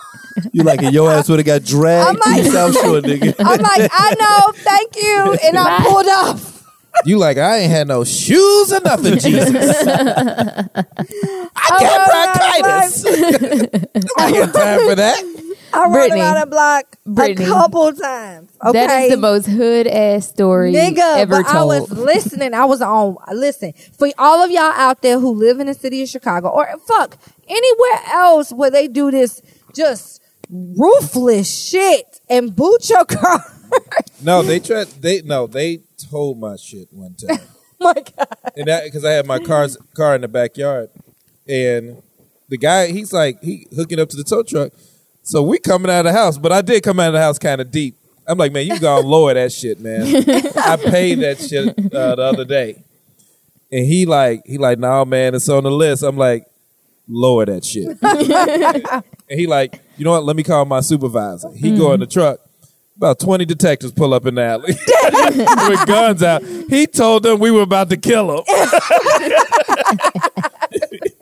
You 0.52 0.62
like 0.62 0.84
it, 0.84 0.92
your 0.94 1.10
ass 1.10 1.28
would 1.28 1.40
have 1.40 1.46
got 1.46 1.64
dragged 1.64 2.10
I'm 2.10 2.32
like- 2.32 2.44
to 2.44 2.50
South 2.52 2.74
Shore, 2.74 3.00
nigga. 3.00 3.34
I'm 3.40 3.60
like, 3.60 3.90
I 3.92 4.14
know, 4.20 4.52
thank 4.62 4.94
you. 4.94 5.36
And 5.42 5.58
I 5.58 5.80
pulled 5.82 6.06
off. 6.06 6.64
You 7.04 7.18
like 7.18 7.36
I 7.36 7.58
ain't 7.58 7.70
had 7.72 7.88
no 7.88 8.04
shoes 8.04 8.72
or 8.72 8.78
nothing, 8.80 9.18
Jesus. 9.18 9.84
I 9.84 10.64
got 11.80 12.08
bronchitis. 12.08 13.04
I 14.16 14.30
got 14.30 14.54
time 14.54 14.80
for 14.88 14.94
that. 14.94 15.47
I 15.72 15.82
run 15.82 15.92
Brittany. 15.92 16.20
around 16.20 16.40
the 16.40 16.46
block 16.46 16.96
Brittany. 17.06 17.44
a 17.44 17.48
couple 17.48 17.92
times. 17.92 18.50
Okay. 18.64 18.72
That 18.72 19.02
is 19.04 19.10
the 19.10 19.16
most 19.16 19.46
hood 19.46 19.86
ass 19.86 20.28
story 20.28 20.72
Nigga, 20.72 21.18
ever 21.18 21.42
but 21.42 21.46
I 21.46 21.64
was 21.64 21.90
listening. 21.90 22.54
I 22.54 22.64
was 22.64 22.80
on. 22.80 23.16
Listen, 23.32 23.72
for 23.96 24.08
all 24.18 24.42
of 24.42 24.50
y'all 24.50 24.62
out 24.62 25.02
there 25.02 25.18
who 25.18 25.30
live 25.32 25.60
in 25.60 25.66
the 25.66 25.74
city 25.74 26.02
of 26.02 26.08
Chicago, 26.08 26.48
or 26.48 26.66
fuck 26.86 27.18
anywhere 27.46 28.00
else 28.12 28.52
where 28.52 28.70
they 28.70 28.88
do 28.88 29.10
this 29.10 29.42
just 29.74 30.22
ruthless 30.50 31.50
shit 31.68 32.20
and 32.28 32.54
boot 32.54 32.88
your 32.88 33.04
car. 33.04 33.44
No, 34.22 34.42
they 34.42 34.60
tried. 34.60 34.88
They 34.88 35.22
no, 35.22 35.46
they 35.46 35.80
told 36.10 36.38
my 36.38 36.56
shit 36.56 36.88
one 36.90 37.14
time. 37.14 37.38
my 37.80 37.94
God. 37.94 38.36
and 38.56 38.66
that 38.66 38.84
because 38.84 39.04
I 39.04 39.12
had 39.12 39.26
my 39.26 39.38
car's 39.38 39.76
car 39.94 40.14
in 40.14 40.22
the 40.22 40.28
backyard, 40.28 40.90
and 41.46 42.02
the 42.48 42.56
guy 42.56 42.88
he's 42.88 43.12
like 43.12 43.42
he 43.42 43.66
hooking 43.74 44.00
up 44.00 44.08
to 44.10 44.16
the 44.16 44.24
tow 44.24 44.42
truck, 44.42 44.72
so 45.28 45.42
we 45.42 45.58
coming 45.58 45.90
out 45.90 46.06
of 46.06 46.12
the 46.12 46.18
house. 46.18 46.38
But 46.38 46.52
I 46.52 46.62
did 46.62 46.82
come 46.82 46.98
out 46.98 47.08
of 47.08 47.12
the 47.12 47.20
house 47.20 47.38
kind 47.38 47.60
of 47.60 47.70
deep. 47.70 47.94
I'm 48.26 48.38
like, 48.38 48.50
man, 48.50 48.66
you 48.66 48.80
gonna 48.80 49.06
lower 49.06 49.34
that 49.34 49.52
shit, 49.52 49.78
man. 49.78 50.06
I 50.56 50.76
paid 50.76 51.16
that 51.16 51.38
shit 51.38 51.68
uh, 51.94 52.14
the 52.14 52.22
other 52.22 52.44
day, 52.46 52.82
and 53.70 53.86
he 53.86 54.06
like 54.06 54.42
he 54.46 54.56
like, 54.56 54.78
nah, 54.78 55.04
man, 55.04 55.34
it's 55.34 55.48
on 55.50 55.64
the 55.64 55.70
list. 55.70 56.02
I'm 56.02 56.16
like, 56.16 56.46
lower 57.06 57.44
that 57.44 57.62
shit, 57.64 57.98
and 58.02 59.38
he 59.38 59.46
like, 59.46 59.82
you 59.98 60.04
know 60.06 60.12
what? 60.12 60.24
Let 60.24 60.36
me 60.36 60.42
call 60.42 60.64
my 60.64 60.80
supervisor. 60.80 61.50
He 61.52 61.76
go 61.76 61.92
in 61.92 62.00
the 62.00 62.06
truck. 62.06 62.40
About 62.96 63.20
20 63.20 63.44
detectives 63.44 63.92
pull 63.92 64.12
up 64.12 64.26
in 64.26 64.34
the 64.34 64.42
alley 64.42 64.72
with 65.68 65.86
guns 65.86 66.20
out. 66.20 66.42
He 66.42 66.84
told 66.88 67.22
them 67.22 67.38
we 67.38 67.52
were 67.52 67.62
about 67.62 67.90
to 67.90 67.96
kill 67.96 68.38
him. 68.38 68.44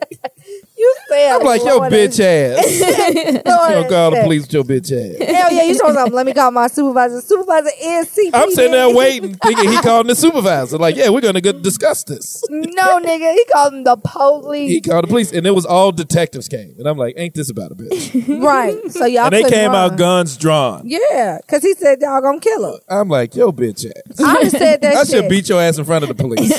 You 1.09 1.15
said, 1.15 1.31
I'm 1.35 1.43
like, 1.45 1.61
yo, 1.63 1.79
bitch 1.79 2.19
ass. 2.19 2.79
You 3.15 3.31
Lord, 3.45 3.71
don't 3.71 3.89
call 3.89 4.11
the 4.11 4.21
police 4.23 4.41
with 4.43 4.53
your 4.53 4.63
bitch 4.63 4.91
ass. 4.91 5.17
Hell 5.29 5.51
yeah, 5.53 5.63
you 5.63 5.79
told 5.79 5.95
them. 5.95 6.09
Let 6.13 6.25
me 6.25 6.33
call 6.33 6.51
my 6.51 6.67
supervisor. 6.67 7.21
Supervisor 7.21 7.69
is 7.81 8.07
CPD. 8.09 8.29
I'm 8.33 8.51
sitting 8.51 8.71
there 8.71 8.93
waiting, 8.93 9.33
thinking 9.35 9.69
he 9.69 9.77
called 9.77 10.07
the 10.07 10.15
supervisor. 10.15 10.77
Like, 10.77 10.95
yeah, 10.95 11.09
we're 11.09 11.21
going 11.21 11.35
to 11.35 11.41
go 11.41 11.51
discuss 11.53 12.03
this. 12.03 12.43
No, 12.49 12.99
nigga, 12.99 13.33
he 13.33 13.45
called 13.53 13.73
them 13.73 13.83
the 13.83 13.95
police. 13.97 14.69
He 14.69 14.81
called 14.81 15.03
the 15.05 15.07
police, 15.07 15.31
and 15.31 15.45
it 15.47 15.51
was 15.51 15.65
all 15.65 15.91
detectives 15.91 16.47
came. 16.47 16.75
And 16.77 16.87
I'm 16.87 16.97
like, 16.97 17.13
ain't 17.17 17.33
this 17.33 17.49
about 17.49 17.71
a 17.71 17.75
bitch? 17.75 18.41
right. 18.43 18.75
So 18.91 19.05
y'all 19.05 19.25
And 19.25 19.33
they 19.33 19.43
came 19.49 19.71
run. 19.71 19.91
out 19.93 19.97
guns 19.97 20.35
drawn. 20.37 20.81
Yeah, 20.85 21.37
because 21.41 21.63
he 21.63 21.73
said 21.73 21.99
y'all 22.01 22.21
gonna 22.21 22.39
kill 22.39 22.65
her. 22.73 22.79
I'm 22.89 23.07
like, 23.09 23.35
yo, 23.35 23.51
bitch 23.51 23.85
ass. 23.85 24.19
I 24.23 24.41
just 24.43 24.57
said 24.57 24.81
that 24.81 24.95
I 24.97 25.03
shit. 25.03 25.09
should 25.09 25.29
beat 25.29 25.47
your 25.49 25.61
ass 25.61 25.77
in 25.77 25.85
front 25.85 26.03
of 26.03 26.09
the 26.09 26.15
police. 26.15 26.49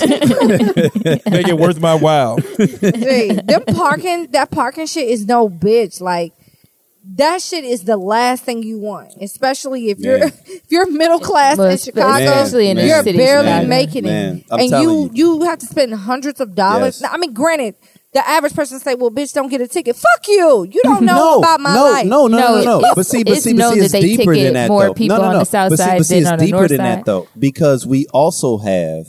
Make 1.31 1.49
it 1.49 1.59
worth 1.59 1.81
my 1.81 1.95
while. 1.95 2.39
Gee, 2.39 3.33
them 3.45 3.65
parking, 3.75 4.29
that 4.39 4.51
parking 4.51 4.87
shit 4.87 5.09
is 5.09 5.27
no 5.27 5.49
bitch. 5.49 6.01
Like 6.01 6.33
that 7.17 7.41
shit 7.41 7.65
is 7.65 7.85
the 7.85 7.97
last 7.97 8.45
thing 8.45 8.63
you 8.63 8.79
want, 8.79 9.15
especially 9.21 9.91
if 9.91 9.99
you're 9.99 10.19
if 10.47 10.63
you're 10.71 10.91
middle 10.91 11.19
class 11.21 11.57
Well, 11.59 11.71
in 11.71 11.79
Chicago. 11.79 12.23
especially 12.25 12.69
in 12.69 12.79
a 12.79 12.87
you're 12.87 13.03
city 13.03 13.19
barely 13.19 13.47
Chicago. 13.49 13.67
making 13.69 14.05
Man, 14.05 14.37
it, 14.39 14.45
I'm 14.51 14.61
and 14.61 14.71
telling 14.71 14.89
you, 15.17 15.39
you 15.39 15.43
have 15.45 15.59
to 15.61 15.67
spend 15.67 15.95
hundreds 15.95 16.41
of 16.41 16.55
dollars. 16.55 17.01
Yes. 17.01 17.03
Now, 17.03 17.11
I 17.13 17.17
mean, 17.19 17.33
granted, 17.33 17.75
the 18.13 18.27
average 18.29 18.55
person 18.55 18.79
say, 18.81 18.95
"Well, 18.95 19.11
bitch, 19.11 19.33
don't 19.35 19.49
get 19.49 19.61
a 19.61 19.69
ticket." 19.69 19.97
Fuck 19.97 20.29
you. 20.29 20.67
You 20.71 20.81
don't 20.85 21.05
know 21.13 21.15
no, 21.17 21.39
about 21.41 21.61
my 21.61 21.75
no, 21.75 21.85
life. 21.91 22.07
No, 22.07 22.27
no, 22.27 22.39
no, 22.39 22.55
No, 22.57 22.63
no. 22.65 22.79
it's- 22.81 22.95
But 22.97 23.07
see, 23.07 23.25
but 23.25 23.33
it's 23.35 23.45
see, 23.45 23.53
but 23.53 23.59
known 23.59 23.73
see, 23.75 23.79
that 23.81 23.85
it's 23.85 23.93
they 23.93 24.01
deeper 24.01 24.33
ticket 24.35 24.45
than 24.47 24.55
that. 24.55 24.69
more 24.69 24.87
though. 24.87 24.95
people 24.95 25.17
no, 25.17 25.23
no, 25.23 25.29
on 25.29 25.33
no. 25.35 25.39
the 25.41 25.45
south 25.47 25.71
but 25.71 25.79
see, 25.79 25.85
side 25.85 25.99
but 25.99 26.07
see, 26.07 26.15
than 26.15 26.23
it's 26.23 26.31
on 26.33 26.39
the 26.39 26.45
deeper 26.47 26.57
north 26.59 26.69
than 26.71 26.79
that 26.79 26.97
side. 26.99 27.05
though, 27.07 27.29
because 27.39 27.87
we 27.87 28.07
also 28.09 28.59
have 28.59 29.07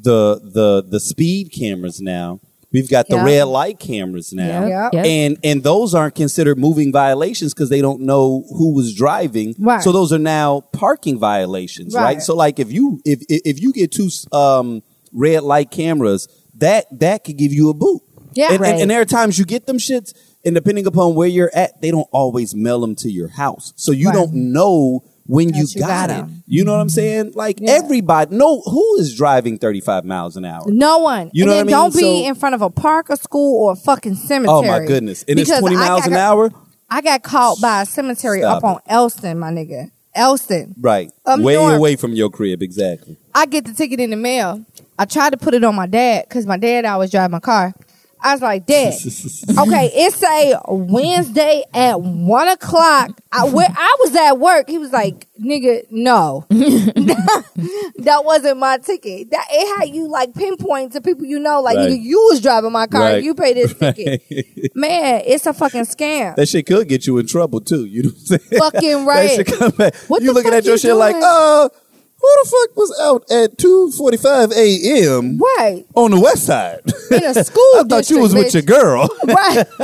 the 0.00 0.40
the 0.42 0.84
the 0.88 1.00
speed 1.00 1.50
cameras 1.52 2.00
now. 2.00 2.40
We've 2.76 2.90
got 2.90 3.08
the 3.08 3.16
Yeah. 3.16 3.24
red 3.24 3.44
light 3.44 3.78
cameras 3.78 4.32
now. 4.32 4.66
Yep. 4.66 4.92
Yep. 4.92 5.04
And 5.06 5.38
and 5.42 5.62
those 5.62 5.94
aren't 5.94 6.14
considered 6.14 6.58
moving 6.58 6.92
violations 6.92 7.54
because 7.54 7.70
they 7.70 7.80
don't 7.80 8.02
know 8.02 8.44
who 8.50 8.74
was 8.74 8.94
driving. 8.94 9.54
Right. 9.58 9.82
So 9.82 9.92
those 9.92 10.12
are 10.12 10.18
now 10.18 10.60
parking 10.72 11.18
violations, 11.18 11.94
right? 11.94 12.02
Right. 12.02 12.22
So 12.22 12.34
like 12.34 12.58
if 12.58 12.70
you 12.70 13.00
if 13.04 13.20
if 13.28 13.40
if 13.44 13.62
you 13.62 13.72
get 13.72 13.92
two 13.92 14.10
um, 14.32 14.82
red 15.12 15.42
light 15.42 15.70
cameras, 15.70 16.28
that 16.58 16.84
that 17.00 17.24
could 17.24 17.38
give 17.38 17.52
you 17.52 17.70
a 17.70 17.74
boot. 17.74 18.02
Yeah. 18.34 18.52
and, 18.52 18.62
and, 18.64 18.80
and 18.82 18.90
there 18.90 19.00
are 19.00 19.06
times 19.06 19.38
you 19.38 19.46
get 19.46 19.64
them 19.66 19.78
shits, 19.78 20.12
and 20.44 20.54
depending 20.54 20.86
upon 20.86 21.14
where 21.14 21.26
you're 21.28 21.50
at, 21.54 21.80
they 21.80 21.90
don't 21.90 22.08
always 22.12 22.54
mail 22.54 22.80
them 22.80 22.94
to 22.96 23.10
your 23.10 23.28
house, 23.28 23.72
so 23.76 23.92
you 23.92 24.08
Right. 24.08 24.14
don't 24.14 24.34
know 24.34 25.02
when 25.26 25.54
you 25.54 25.64
you 25.68 25.80
got, 25.80 26.08
got 26.08 26.10
it. 26.10 26.14
'em. 26.20 26.42
You 26.46 26.64
know 26.64 26.72
what 26.72 26.80
I'm 26.80 26.88
saying? 26.88 27.32
Like 27.34 27.58
Yeah. 27.60 27.72
everybody, 27.72 28.34
no, 28.36 28.60
who 28.60 28.96
is 28.98 29.14
driving 29.14 29.58
35 29.58 30.04
miles 30.04 30.36
an 30.36 30.44
hour? 30.44 30.64
No 30.68 30.98
one. 30.98 31.30
You 31.32 31.44
know 31.44 31.52
what 31.54 31.60
I 31.60 31.62
mean? 31.64 31.70
don't 31.72 31.94
be 31.94 32.00
So- 32.22 32.28
in 32.28 32.34
front 32.34 32.54
of 32.54 32.62
a 32.62 32.70
park, 32.70 33.10
a 33.10 33.16
school, 33.16 33.64
or 33.64 33.72
a 33.72 33.76
fucking 33.76 34.14
cemetery. 34.16 34.56
Oh 34.56 34.62
my 34.62 34.84
goodness! 34.84 35.24
And 35.28 35.38
it's 35.38 35.48
Because 35.50 35.60
20 35.60 35.76
miles 35.76 36.00
got- 36.02 36.08
an 36.10 36.16
hour, 36.16 36.52
I 36.90 37.00
got 37.00 37.22
caught 37.22 37.60
by 37.60 37.82
a 37.82 37.86
cemetery 37.86 38.40
Stop 38.40 38.58
up 38.58 38.64
on 38.64 38.78
Elston, 38.88 39.38
my 39.38 39.50
nigga. 39.50 39.90
Elston. 40.14 40.74
right? 40.80 41.10
Up 41.26 41.40
Way 41.40 41.54
north. 41.56 41.74
away 41.76 41.96
from 41.96 42.12
your 42.14 42.30
crib, 42.30 42.62
exactly. 42.62 43.16
I 43.34 43.44
get 43.46 43.66
the 43.66 43.72
ticket 43.74 44.00
in 44.00 44.10
the 44.10 44.16
mail. 44.16 44.62
I 44.98 45.04
tried 45.04 45.30
to 45.30 45.36
put 45.36 45.52
it 45.52 45.62
on 45.62 45.74
my 45.74 45.86
dad 45.86 46.24
because 46.28 46.46
my 46.46 46.56
dad 46.56 46.86
always 46.86 47.10
drive 47.10 47.30
my 47.30 47.40
car. 47.40 47.74
I 48.22 48.32
was 48.32 48.42
like, 48.42 48.66
Dad, 48.66 48.94
okay, 48.94 49.90
it 49.94 50.12
say 50.14 50.54
Wednesday 50.68 51.64
at 51.74 52.00
one 52.00 52.48
o'clock. 52.48 53.10
I, 53.30 53.44
where 53.48 53.68
I 53.70 53.96
was 54.00 54.16
at 54.16 54.38
work, 54.38 54.68
he 54.68 54.78
was 54.78 54.92
like, 54.92 55.26
"Nigga, 55.38 55.82
no, 55.90 56.46
that 56.50 58.22
wasn't 58.24 58.58
my 58.58 58.78
ticket. 58.78 59.30
That 59.30 59.46
it 59.50 59.78
had 59.78 59.94
you 59.94 60.08
like 60.08 60.34
pinpoint 60.34 60.92
to 60.92 61.00
people 61.00 61.24
you 61.26 61.38
know, 61.38 61.60
like 61.60 61.76
Right. 61.76 61.90
nigga, 61.90 62.00
you 62.02 62.18
was 62.30 62.40
driving 62.40 62.72
my 62.72 62.86
car, 62.86 63.02
Right. 63.02 63.22
you 63.22 63.34
pay 63.34 63.52
this 63.54 63.74
ticket. 63.78 64.74
Man, 64.74 65.22
it's 65.26 65.46
a 65.46 65.52
fucking 65.52 65.82
scam. 65.82 66.34
That 66.36 66.48
shit 66.48 66.66
could 66.66 66.88
get 66.88 67.06
you 67.06 67.18
in 67.18 67.26
trouble 67.26 67.60
too. 67.60 67.84
You 67.84 68.04
know 68.04 68.08
what 68.10 68.18
I'm 68.18 68.38
saying? 68.48 68.60
Fucking 68.60 69.06
right. 69.06 69.30
shit 69.30 69.46
come 69.46 69.70
back. 69.72 69.94
What 70.08 70.22
you 70.22 70.32
looking 70.32 70.54
at 70.54 70.64
your 70.64 70.74
you 70.74 70.78
shit 70.78 70.96
like, 70.96 71.14
doing? 71.14 71.24
Oh, 71.24 71.70
who 72.26 72.42
the 72.42 72.48
fuck 72.50 72.76
was 72.76 73.00
out 73.02 73.22
at 73.30 73.56
2:45 73.58 74.52
a.m. 74.52 75.38
Right 75.38 75.84
on 75.94 76.10
the 76.10 76.20
west 76.20 76.46
side? 76.46 76.80
in 77.10 77.24
a 77.24 77.44
school. 77.44 77.62
I 77.76 77.84
thought 77.88 78.10
you 78.10 78.18
was 78.20 78.34
with 78.34 78.52
your 78.54 78.62
girl. 78.62 79.08
Right. 79.24 79.64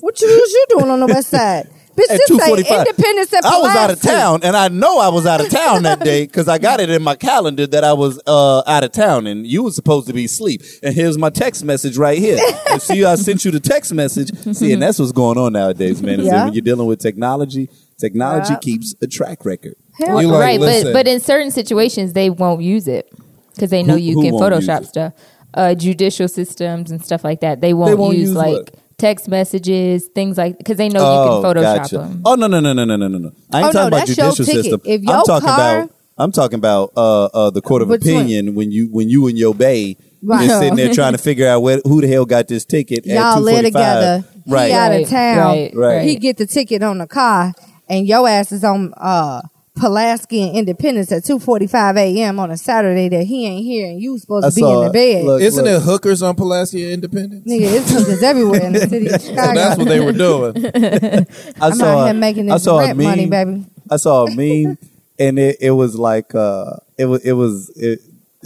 what 0.00 0.20
you 0.20 0.28
was 0.28 0.52
you 0.52 0.66
doing 0.70 0.90
on 0.90 1.00
the 1.00 1.06
west 1.06 1.30
side? 1.30 1.68
Bitch, 1.96 2.10
At 2.10 2.20
this 2.26 2.38
say 2.38 2.50
2:45. 2.52 2.78
Independence 2.88 3.32
and 3.34 3.44
I 3.44 3.58
was 3.58 3.76
out 3.76 3.90
of 3.90 4.00
Pulaski. 4.00 4.08
town, 4.08 4.40
and 4.44 4.56
I 4.56 4.68
know 4.68 4.98
I 4.98 5.08
was 5.08 5.26
out 5.26 5.42
of 5.44 5.50
town 5.50 5.82
that 5.82 6.00
day 6.00 6.24
because 6.26 6.48
I 6.48 6.56
got 6.56 6.80
it 6.80 6.88
in 6.88 7.02
my 7.02 7.14
calendar 7.16 7.66
that 7.66 7.84
I 7.84 7.92
was 7.92 8.18
uh, 8.26 8.62
out 8.66 8.82
of 8.82 8.92
town, 8.92 9.26
and 9.26 9.46
you 9.46 9.62
was 9.62 9.74
supposed 9.76 10.06
to 10.06 10.14
be 10.14 10.24
asleep. 10.24 10.62
And 10.82 10.94
here's 10.94 11.18
my 11.18 11.28
text 11.28 11.64
message 11.64 11.98
right 11.98 12.18
here. 12.18 12.38
and 12.70 12.80
see, 12.80 13.04
I 13.04 13.14
sent 13.16 13.44
you 13.44 13.50
the 13.50 13.60
text 13.60 13.92
message. 13.92 14.30
See, 14.56 14.72
and 14.72 14.80
that's 14.82 14.98
what's 14.98 15.12
going 15.12 15.36
on 15.36 15.52
nowadays, 15.52 16.00
man. 16.02 16.20
is 16.20 16.26
that 16.28 16.32
Yeah. 16.34 16.44
When 16.46 16.54
you're 16.54 16.62
dealing 16.62 16.86
with 16.86 16.98
technology, 16.98 17.68
technology 17.98 18.54
Yeah. 18.54 18.58
keeps 18.58 18.94
a 19.02 19.06
track 19.06 19.44
record. 19.44 19.74
Hell, 19.94 20.14
like, 20.14 20.40
right, 20.40 20.60
listen. 20.60 20.92
but 20.92 21.04
but 21.04 21.08
in 21.08 21.20
certain 21.20 21.50
situations 21.50 22.12
they 22.12 22.30
won't 22.30 22.62
use 22.62 22.88
it 22.88 23.12
because 23.54 23.70
they 23.70 23.82
know 23.82 23.94
who, 23.94 24.00
you 24.00 24.14
who 24.14 24.22
can 24.22 24.34
Photoshop 24.34 24.86
stuff, 24.86 25.12
uh, 25.54 25.74
judicial 25.74 26.28
systems 26.28 26.90
and 26.90 27.04
stuff 27.04 27.24
like 27.24 27.40
that. 27.40 27.60
They 27.60 27.74
won't, 27.74 27.90
they 27.90 27.94
won't 27.94 28.16
use, 28.16 28.28
use, 28.28 28.36
like 28.36 28.52
what? 28.52 28.74
text 28.98 29.28
messages, 29.28 30.08
things 30.14 30.38
like 30.38 30.56
because 30.56 30.76
they 30.76 30.88
know 30.88 31.00
oh, 31.02 31.24
you 31.24 31.28
can 31.28 31.38
oh, 31.44 31.54
Photoshop 31.54 31.76
gotcha. 31.76 31.98
them. 31.98 32.22
Oh 32.24 32.34
no 32.34 32.46
no 32.46 32.60
no 32.60 32.72
no 32.72 32.84
no 32.84 32.96
no 32.96 33.08
no! 33.08 33.32
I 33.52 33.58
ain't 33.58 33.68
oh, 33.68 33.72
talking 33.72 33.80
no, 33.80 33.86
about 33.88 34.06
judicial 34.06 34.44
system. 34.44 34.80
If 34.84 35.02
your 35.02 35.14
I'm 35.14 35.24
talking 35.24 35.48
car, 35.48 35.78
about 35.78 35.94
I'm 36.18 36.32
talking 36.32 36.58
about 36.58 36.92
uh, 36.96 37.24
uh, 37.26 37.50
the 37.50 37.60
court 37.60 37.82
of 37.82 37.90
opinion 37.90 38.46
one? 38.46 38.54
when 38.54 38.72
you 38.72 38.88
when 38.88 39.08
you 39.08 39.26
and 39.26 39.38
your 39.38 39.54
bay 39.54 39.96
right. 40.22 40.44
is 40.44 40.52
sitting 40.52 40.76
there 40.76 40.92
trying 40.92 41.12
to 41.12 41.18
figure 41.22 41.48
out 41.48 41.60
where, 41.60 41.80
who 41.84 42.00
the 42.00 42.08
hell 42.08 42.24
got 42.24 42.48
this 42.48 42.64
ticket. 42.64 43.06
Y'all 43.06 43.40
live 43.40 43.64
together. 43.64 44.24
Right. 44.46 44.68
He 44.68 44.72
out 44.72 44.92
of 44.92 45.08
town. 45.08 45.36
Right. 45.36 45.74
right. 45.74 46.02
He 46.02 46.16
get 46.16 46.36
the 46.36 46.46
ticket 46.46 46.82
on 46.82 46.98
the 46.98 47.06
car, 47.06 47.52
and 47.88 48.06
your 48.06 48.28
ass 48.28 48.52
is 48.52 48.64
on. 48.64 48.94
Uh, 48.96 49.42
Pulaski 49.74 50.42
and 50.48 50.56
Independence 50.56 51.10
at 51.12 51.24
two 51.24 51.38
forty 51.38 51.66
five 51.66 51.96
a.m. 51.96 52.38
on 52.38 52.50
a 52.50 52.56
Saturday 52.56 53.08
that 53.08 53.24
he 53.24 53.46
ain't 53.46 53.64
here, 53.64 53.88
and 53.90 54.00
you 54.00 54.18
supposed 54.18 54.44
I 54.44 54.50
to 54.50 54.54
be 54.54 54.60
saw 54.60 54.82
in 54.82 54.84
the 54.84 54.90
it. 54.90 54.92
bed. 54.92 55.24
Look, 55.24 55.42
Isn't 55.42 55.64
look. 55.64 55.82
it 55.82 55.84
hookers 55.84 56.22
on 56.22 56.36
Pulaski 56.36 56.84
and 56.84 56.92
Independence? 56.94 57.46
Nigga, 57.50 57.80
it's 57.80 57.90
hookers 57.90 58.22
everywhere 58.22 58.60
in 58.62 58.72
the 58.74 58.80
city 58.80 59.08
of 59.08 59.20
Chicago. 59.20 59.48
So 59.48 59.54
that's 59.54 59.78
what 59.78 59.88
they 59.88 60.00
were 60.00 60.12
doing. 60.12 60.66
I 61.60 61.66
I'm 61.66 61.72
saw 61.74 62.00
out 62.00 62.04
here 62.04 62.14
making 62.14 62.50
I 62.50 62.54
this 62.54 62.64
saw 62.64 62.78
a 62.80 62.86
rent 62.86 62.98
money, 62.98 63.26
baby. 63.26 63.64
I 63.90 63.96
saw 63.96 64.26
a 64.26 64.30
meme, 64.36 64.76
and 65.18 65.38
it, 65.38 65.56
it 65.60 65.70
was 65.70 65.96
like 65.96 66.34
uh, 66.34 66.76
it 66.98 67.06
was 67.06 67.24
it 67.24 67.32
was 67.32 67.70
it, 67.76 68.00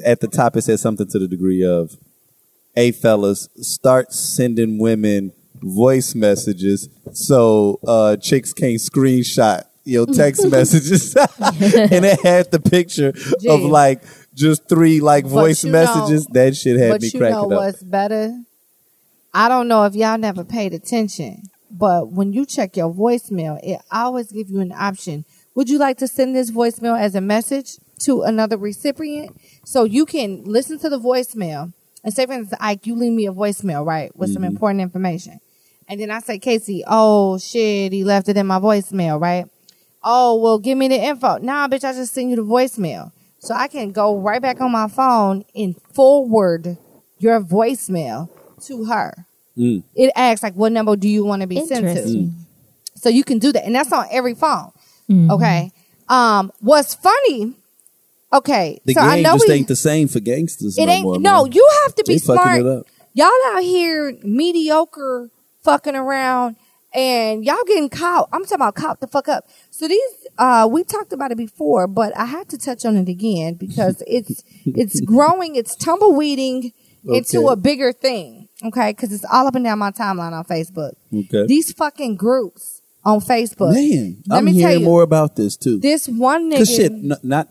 at 0.05 0.21
the 0.21 0.29
top. 0.29 0.57
It 0.57 0.62
said 0.62 0.79
something 0.79 1.09
to 1.09 1.19
the 1.19 1.27
degree 1.27 1.65
of, 1.65 1.97
"Hey 2.75 2.93
fellas, 2.93 3.49
start 3.57 4.12
sending 4.12 4.79
women 4.79 5.33
voice 5.61 6.15
messages 6.15 6.89
so 7.12 7.81
uh, 7.87 8.17
chicks 8.19 8.53
can't 8.53 8.79
screenshot 8.79 9.65
your 9.87 10.07
text 10.20 10.46
messages." 10.49 11.16
and 11.16 12.05
it 12.05 12.20
had 12.22 12.51
the 12.51 12.61
picture 12.61 13.12
of 13.49 13.61
like 13.62 14.03
just 14.35 14.68
three 14.68 15.01
like 15.01 15.25
But 15.25 15.31
voice 15.31 15.64
you 15.64 15.72
know- 15.72 15.85
messages. 15.85 16.27
that 16.27 16.57
shit 16.57 16.79
had 16.79 17.01
me 17.01 17.11
cracking 17.11 17.22
up. 17.22 17.42
but 17.42 17.44
you 17.44 17.51
know 17.51 17.57
up. 17.57 17.64
what's 17.64 17.83
better? 17.83 18.38
I 19.33 19.49
don't 19.49 19.68
know 19.68 19.85
if 19.85 19.94
y'all 19.94 20.16
never 20.18 20.44
paid 20.44 20.72
attention, 20.72 21.42
but 21.70 22.11
when 22.11 22.33
you 22.33 22.46
check 22.46 22.77
your 22.77 22.92
voicemail, 22.92 23.61
it 23.62 23.81
always 23.90 24.33
give 24.33 24.49
you 24.49 24.61
an 24.61 24.72
option. 24.72 25.25
Would 25.55 25.68
you 25.68 25.79
like 25.79 25.99
to 25.99 26.09
send 26.09 26.35
this 26.35 26.51
voicemail 26.51 26.99
as 26.99 27.14
a 27.14 27.20
message 27.20 27.79
to 28.01 28.22
another 28.22 28.57
recipient? 28.57 29.38
So 29.64 29.85
you 29.85 30.07
can 30.07 30.44
listen 30.44 30.79
to 30.81 30.88
the 30.88 30.99
voicemail 30.99 31.72
and 32.05 32.14
say, 32.14 32.25
for 32.25 32.33
instance, 32.33 32.59
Ike, 32.61 32.87
you 32.87 32.94
leave 32.94 33.12
me 33.12 33.27
a 33.27 33.33
voicemail, 33.33 33.85
right, 33.85 34.14
with 34.16 34.33
some 34.33 34.42
mm-hmm. 34.42 34.53
important 34.53 34.81
information. 34.81 35.40
And 35.88 36.01
then 36.01 36.11
I 36.11 36.20
say, 36.20 36.38
Casey, 36.38 36.83
oh 36.87 37.38
shit, 37.38 37.92
he 37.92 38.05
left 38.05 38.29
it 38.29 38.37
in 38.37 38.46
my 38.46 38.59
voicemail, 38.59 39.20
right? 39.20 39.46
Oh, 40.09 40.37
well, 40.37 40.59
give 40.61 40.79
me 40.79 40.87
the 40.87 40.95
info. 40.95 41.38
Nah, 41.38 41.66
bitch, 41.66 41.83
I 41.83 41.92
just 41.92 42.14
send 42.14 42.31
you 42.31 42.37
the 42.37 42.42
voicemail. 42.42 43.11
So 43.40 43.55
I 43.55 43.66
can 43.66 43.90
go 43.90 44.16
right 44.16 44.40
back 44.40 44.61
on 44.61 44.71
my 44.71 44.87
phone 44.87 45.45
and 45.55 45.75
forward 45.92 46.79
your 47.19 47.40
voicemail 47.40 48.31
to 48.66 48.85
her. 48.85 49.27
Mm. 49.59 49.83
It 49.97 50.12
asks, 50.14 50.45
like, 50.45 50.55
what 50.55 50.71
number 50.71 50.95
do 50.95 51.09
you 51.09 51.25
want 51.25 51.42
to 51.42 51.49
be 51.49 51.57
sent 51.57 51.85
to? 51.85 51.90
Interesting. 51.90 52.35
So 52.95 53.09
you 53.09 53.25
can 53.25 53.40
do 53.40 53.51
that. 53.53 53.64
And 53.64 53.75
that's 53.75 53.92
on 53.92 54.07
every 54.12 54.35
phone. 54.35 54.71
Mm-hmm. 55.11 55.31
Okay. 55.33 55.73
Um, 56.09 56.53
what's 56.61 56.95
funny, 56.95 57.55
okay. 58.33 58.81
The 58.85 58.95
so 58.95 59.01
I 59.01 59.16
game 59.16 59.23
know 59.25 59.33
just 59.33 59.49
we, 59.49 59.55
ain't 59.55 59.66
the 59.66 59.75
same 59.75 60.07
for 60.07 60.21
gangsters. 60.21 60.79
it 60.79 60.87
no 60.87 60.92
ain't, 60.92 61.03
more, 61.03 61.19
no, 61.19 61.42
man. 61.42 61.53
you 61.53 61.69
have 61.83 61.97
to 61.97 62.05
be 62.07 62.14
They 62.14 62.19
fucking 62.21 62.62
smart. 62.62 62.87
Y'all 63.12 63.33
out 63.47 63.62
here 63.62 64.16
mediocre 64.23 65.31
fucking 65.62 65.97
around 65.97 66.55
and 66.96 67.44
y'all 67.44 67.62
getting 67.66 67.88
caught. 67.90 68.28
I'm 68.32 68.42
talking 68.44 68.56
about 68.56 68.74
caught 68.74 69.00
the 69.00 69.06
fuck 69.06 69.28
up. 69.28 69.44
So 69.70 69.87
these, 69.87 70.00
uh, 70.38 70.68
we 70.70 70.82
talked 70.82 71.12
about 71.12 71.30
it 71.30 71.37
before, 71.37 71.87
but 71.87 72.16
I 72.16 72.24
had 72.24 72.48
to 72.48 72.59
touch 72.59 72.85
on 72.85 72.96
it 72.96 73.09
again 73.09 73.54
because 73.54 74.02
it's, 74.06 74.42
it's 74.64 75.00
growing, 75.02 75.54
it's 75.56 75.76
tumbleweeding 75.76 76.72
into 77.09 77.48
a 77.48 77.56
bigger 77.56 77.92
thing. 77.92 78.48
Okay. 78.64 78.92
Cause 78.94 79.12
it's 79.12 79.24
all 79.30 79.46
up 79.46 79.54
and 79.54 79.64
down 79.64 79.78
my 79.78 79.90
timeline 79.92 80.32
on 80.32 80.44
Facebook. 80.44 80.92
Okay. 81.14 81.46
These 81.46 81.72
fucking 81.72 82.16
groups 82.16 82.82
on 83.04 83.20
Facebook. 83.20 83.74
Man, 83.74 84.22
Let 84.26 84.38
I'm 84.38 84.44
me 84.46 84.52
tell 84.52 84.61
hearing 84.70 84.80
you, 84.80 84.87
more 84.87 85.02
about 85.02 85.37
this 85.37 85.56
too. 85.56 85.78
This 85.78 86.09
one 86.09 86.50
nigga 86.50 86.66
shit, 86.66 86.90
n- 86.90 87.12
not. 87.22 87.48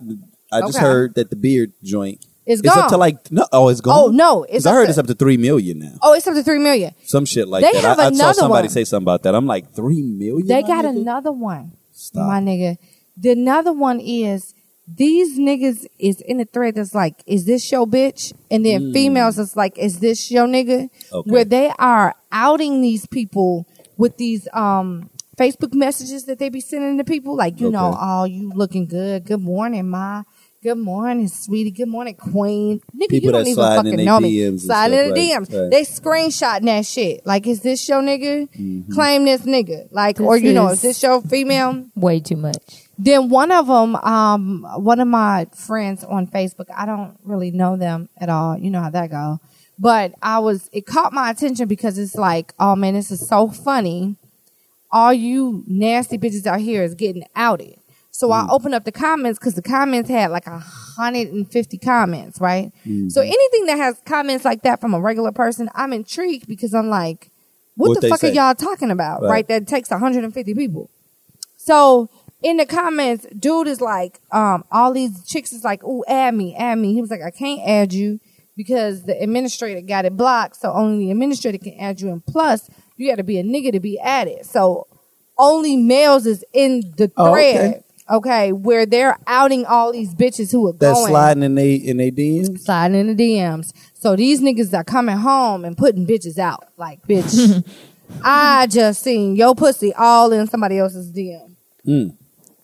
I 0.52 0.62
just 0.62 0.78
Okay. 0.78 0.86
heard 0.86 1.16
that 1.16 1.30
the 1.30 1.36
beard 1.36 1.72
joint 1.84 2.26
is 2.46 2.62
is 2.62 2.72
up 2.72 2.90
to 2.90 2.98
like 2.98 3.32
no. 3.32 3.46
Oh, 3.52 3.70
it's 3.70 3.82
gone. 3.82 3.96
Oh, 3.98 4.08
no, 4.08 4.44
it's 4.44 4.66
I 4.66 4.74
heard 4.74 4.86
to- 4.86 4.90
it's 4.90 4.98
up 4.98 5.08
to 5.08 5.16
three 5.16 5.38
million 5.38 5.80
now. 5.80 5.94
oh, 6.02 6.14
it's 6.14 6.28
up 6.28 6.34
to 6.36 6.44
three 6.44 6.60
million. 6.60 6.94
Some 7.04 7.26
shit 7.26 7.48
like 7.48 7.64
They 7.64 7.72
that. 7.74 7.82
have 7.82 8.00
I, 8.00 8.06
I 8.08 8.12
saw 8.12 8.32
somebody 8.34 8.68
one. 8.68 8.70
say 8.74 8.84
something 8.84 9.04
about 9.04 9.24
that. 9.24 9.34
I'm 9.36 9.46
like 9.48 9.74
three 9.74 10.02
million. 10.02 10.48
They 10.48 10.62
got 10.62 10.86
nigga? 10.86 11.02
another 11.02 11.32
one, 11.32 11.72
Stop. 11.94 12.28
my 12.28 12.40
nigga. 12.40 12.78
The 13.18 13.32
another 13.32 13.74
one 13.74 14.00
is 14.00 14.54
these 14.88 15.40
niggas 15.40 15.88
is 15.98 16.22
in 16.22 16.38
the 16.38 16.46
thread 16.46 16.76
that's 16.76 16.94
like, 16.94 17.24
is 17.26 17.46
this 17.46 17.72
your 17.72 17.88
bitch? 17.88 18.34
And 18.52 18.64
then 18.66 18.94
females 18.94 19.40
is 19.40 19.56
like, 19.56 19.78
is 19.80 20.00
this 20.00 20.30
your 20.30 20.46
nigga? 20.46 20.90
Okay. 21.12 21.32
Where 21.32 21.46
they 21.46 21.72
are 21.80 22.14
outing 22.32 22.82
these 22.82 23.08
people 23.08 23.66
with 23.98 24.18
these 24.18 24.48
um 24.54 25.10
Facebook 25.38 25.74
messages 25.74 26.26
that 26.26 26.40
they 26.40 26.50
be 26.50 26.62
sending 26.62 26.98
to 26.98 27.04
people, 27.04 27.36
like, 27.36 27.60
you 27.60 27.70
know, 27.70 27.98
oh, 28.00 28.24
you 28.26 28.52
looking 28.54 28.86
good. 28.86 29.26
Good 29.26 29.42
morning, 29.42 29.90
ma. 29.90 30.24
Good 30.66 30.80
morning, 30.80 31.28
sweetie. 31.28 31.70
Good 31.70 31.90
morning, 31.90 32.16
queen. 32.16 32.80
Nigga, 32.96 33.08
People 33.10 33.18
you 33.28 33.32
don't 33.34 33.42
even 33.42 33.54
slide 33.54 33.86
in 33.86 33.92
fucking 33.92 34.06
know 34.06 34.18
DMs 34.18 34.22
me. 34.24 34.44
and 34.46 34.60
Slide 34.62 34.92
in 34.92 34.92
the 34.92 35.14
right, 35.14 35.20
DMs. 35.48 35.62
right. 35.62 35.70
They 35.70 35.82
screenshotting 35.84 36.66
that 36.66 36.88
shit. 36.88 37.24
Like, 37.24 37.46
is 37.46 37.62
this 37.62 37.88
your 37.88 38.02
nigga? 38.02 38.50
Mm-hmm. 38.50 38.92
Claim 38.92 39.26
this 39.26 39.44
nigga. 39.44 39.88
Like, 39.92 40.18
This 40.18 40.26
or 40.26 40.38
you 40.38 40.54
know, 40.54 40.70
is- 40.70 40.78
is 40.78 40.82
this 40.82 41.04
your 41.04 41.22
female? 41.22 41.86
Way 41.96 42.20
too 42.20 42.38
much. 42.38 42.88
Then 42.98 43.30
one 43.30 43.52
of 43.52 43.68
them, 43.68 43.96
um, 43.98 44.66
one 44.78 45.00
of 45.00 45.08
my 45.08 45.46
friends 45.54 46.04
on 46.04 46.26
Facebook, 46.26 46.66
I 46.76 46.88
don't 46.88 47.16
really 47.24 47.52
know 47.52 47.78
them 47.78 48.10
at 48.18 48.30
all. 48.30 48.58
You 48.58 48.72
know 48.72 48.82
how 48.82 48.90
that 48.90 49.12
go. 49.12 49.40
But 49.78 50.14
I 50.24 50.40
was, 50.40 50.68
it 50.74 50.88
caught 50.88 51.14
my 51.14 51.30
attention 51.30 51.68
because 51.68 52.00
it's 52.00 52.16
like, 52.16 52.56
oh 52.60 52.76
man, 52.76 52.96
this 52.96 53.12
is 53.12 53.28
so 53.28 53.50
funny. 53.50 54.16
All 54.92 55.14
you 55.14 55.64
nasty 55.68 56.18
bitches 56.18 56.48
out 56.48 56.60
here 56.62 56.82
is 56.82 56.96
getting 56.96 57.24
outed. 57.36 57.76
So 58.18 58.32
I 58.32 58.48
opened 58.50 58.74
up 58.74 58.86
the 58.86 58.94
comments 58.94 59.38
because 59.40 59.56
the 59.56 59.62
comments 59.62 60.10
had 60.10 60.32
like 60.32 60.48
a 60.48 60.58
hundred 60.58 61.28
and 61.34 61.52
fifty 61.52 61.78
comments, 61.78 62.40
right? 62.40 62.72
So 63.10 63.22
anything 63.22 63.66
that 63.66 63.78
has 63.78 64.00
comments 64.06 64.46
like 64.46 64.62
that 64.64 64.80
from 64.80 64.94
a 64.94 65.02
regular 65.02 65.34
person, 65.34 65.70
I'm 65.76 65.92
intrigued 65.92 66.48
because 66.48 66.74
I'm 66.74 66.88
like, 66.88 67.30
what, 67.76 67.90
What 67.90 68.02
the 68.02 68.08
fuck 68.10 68.24
are 68.24 68.28
y'all 68.28 68.56
talking 68.56 68.90
about, 68.90 69.22
Right. 69.22 69.30
right? 69.30 69.48
That 69.50 69.68
takes 69.68 69.90
150 69.90 70.54
people. 70.54 70.90
So 71.58 72.10
in 72.42 72.56
the 72.56 72.66
comments, 72.66 73.26
dude 73.38 73.68
is 73.68 73.82
like, 73.82 74.20
um, 74.32 74.64
all 74.72 74.94
these 74.94 75.26
chicks 75.26 75.52
is 75.52 75.66
like, 75.66 75.84
"Ooh, 75.84 76.06
add 76.08 76.34
me, 76.36 76.56
add 76.56 76.78
me." 76.78 76.94
He 76.94 77.02
was 77.02 77.10
like, 77.10 77.22
"I 77.22 77.32
can't 77.32 77.62
add 77.68 77.92
you 77.92 78.20
because 78.56 79.04
the 79.04 79.22
administrator 79.22 79.82
got 79.82 80.06
it 80.06 80.16
blocked, 80.16 80.56
so 80.56 80.72
only 80.72 81.06
the 81.06 81.12
administrator 81.12 81.58
can 81.58 81.74
add 81.80 82.00
you, 82.00 82.12
and 82.12 82.26
plus 82.26 82.70
you 82.96 83.10
got 83.10 83.18
to 83.18 83.24
be 83.24 83.40
a 83.40 83.44
nigga 83.44 83.74
to 83.74 83.82
be 83.82 84.00
added. 84.00 84.46
So 84.46 84.88
only 85.38 85.76
males 85.76 86.26
is 86.26 86.46
in 86.54 86.94
the 86.96 87.12
Oh, 87.18 87.32
thread, 87.34 87.84
okay. 88.10 88.52
where 88.52 88.86
they're 88.86 89.18
outing 89.28 89.66
all 89.66 89.92
these 89.92 90.14
bitches 90.14 90.52
who 90.52 90.68
are 90.68 90.74
That's 90.74 90.94
going 91.00 91.08
sliding 91.10 91.44
in 91.44 91.56
they 91.56 91.76
in 91.76 91.98
they 91.98 92.12
DMs. 92.12 92.60
sliding 92.62 93.00
in 93.00 93.16
the 93.16 93.24
DMs. 93.24 93.72
So 93.94 94.16
these 94.16 94.42
niggas 94.42 94.74
are 94.74 94.84
coming 94.84 95.18
home 95.18 95.66
and 95.66 95.78
putting 95.78 96.06
bitches 96.06 96.38
out. 96.38 96.68
Like, 96.78 97.02
bitch, 97.08 97.66
I 98.24 98.68
just 98.68 99.02
seen 99.02 99.36
your 99.36 99.56
pussy 99.56 99.94
all 99.94 100.32
in 100.32 100.48
somebody 100.48 100.78
else's 100.78 101.12
DM. 101.12 101.56
Mm. 101.88 102.16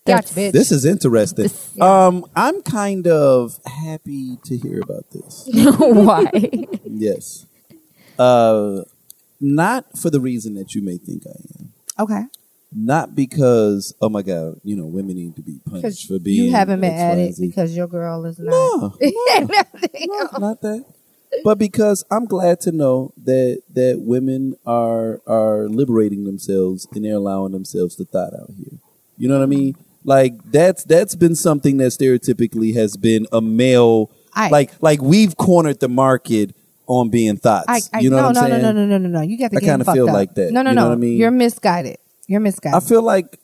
Gotcha, 0.04 0.34
bitch. 0.34 0.52
This 0.52 0.72
is 0.72 0.84
interesting. 0.84 1.48
Um, 1.80 2.26
I'm 2.34 2.60
kind 2.62 3.06
of 3.06 3.58
happy 3.64 4.36
to 4.44 4.56
hear 4.56 4.80
about 4.82 5.08
this. 5.12 5.48
Why? 5.78 6.28
yes. 6.84 7.46
Uh, 8.18 8.82
not 9.40 9.96
for 9.96 10.10
the 10.10 10.20
reason 10.20 10.54
that 10.54 10.74
you 10.74 10.82
may 10.82 10.98
think 10.98 11.22
I 11.26 11.30
am. 11.60 11.72
okay. 12.00 12.22
Not 12.74 13.14
because, 13.14 13.94
oh 14.00 14.08
my 14.08 14.22
God, 14.22 14.60
you 14.64 14.76
know, 14.76 14.86
women 14.86 15.16
need 15.16 15.36
to 15.36 15.42
be 15.42 15.60
punished 15.68 16.08
for 16.08 16.18
being. 16.18 16.44
you 16.46 16.50
haven't 16.52 16.80
been 16.80 16.94
at 16.94 17.18
it 17.18 17.36
because 17.38 17.76
your 17.76 17.86
girl 17.86 18.24
is 18.24 18.38
not. 18.38 18.50
No, 18.50 18.94
no, 19.00 20.28
not 20.38 20.60
that. 20.62 20.84
But 21.44 21.58
because 21.58 22.04
I'm 22.10 22.26
glad 22.26 22.60
to 22.62 22.72
know 22.72 23.12
that 23.24 23.62
that 23.74 24.00
women 24.00 24.54
are 24.66 25.20
are 25.26 25.68
liberating 25.68 26.24
themselves 26.24 26.86
and 26.94 27.04
they're 27.04 27.14
allowing 27.14 27.52
themselves 27.52 27.96
to 27.96 28.04
thought 28.04 28.34
out 28.34 28.50
here. 28.56 28.78
You 29.16 29.28
know 29.28 29.38
what 29.38 29.44
I 29.44 29.46
mean? 29.46 29.76
Like 30.04 30.34
that's 30.50 30.84
that's 30.84 31.14
been 31.14 31.34
something 31.34 31.76
that 31.78 31.86
stereotypically 31.92 32.74
has 32.74 32.96
been 32.96 33.26
a 33.32 33.40
male 33.40 34.10
I- 34.34 34.48
like 34.50 34.72
like 34.82 35.00
we've 35.00 35.36
cornered 35.36 35.80
the 35.80 35.88
market 35.88 36.54
on 36.86 37.08
being 37.08 37.36
thoughts. 37.38 37.66
I, 37.68 37.80
I, 37.96 38.00
you 38.00 38.10
know 38.10 38.16
no, 38.16 38.22
what 38.28 38.36
I'm 38.36 38.42
no, 38.44 38.50
saying? 38.50 38.62
no, 38.62 38.72
no, 38.72 38.86
no, 38.86 38.98
no, 38.98 39.08
no, 39.08 39.18
no. 39.20 39.22
You 39.22 39.38
got 39.38 39.52
to 39.52 39.56
I 39.56 39.60
kinda 39.60 39.84
feel 39.92 40.08
up. 40.08 40.14
like 40.14 40.34
that. 40.34 40.52
No, 40.52 40.62
no, 40.62 40.70
You 40.70 40.76
know 40.76 40.86
no. 40.88 40.92
I 40.92 40.96
mean? 40.96 41.16
You're 41.16 41.30
misguided. 41.30 41.96
You're 42.26 42.40
misguided. 42.40 42.82
I 42.82 42.86
feel 42.86 43.02
like 43.02 43.38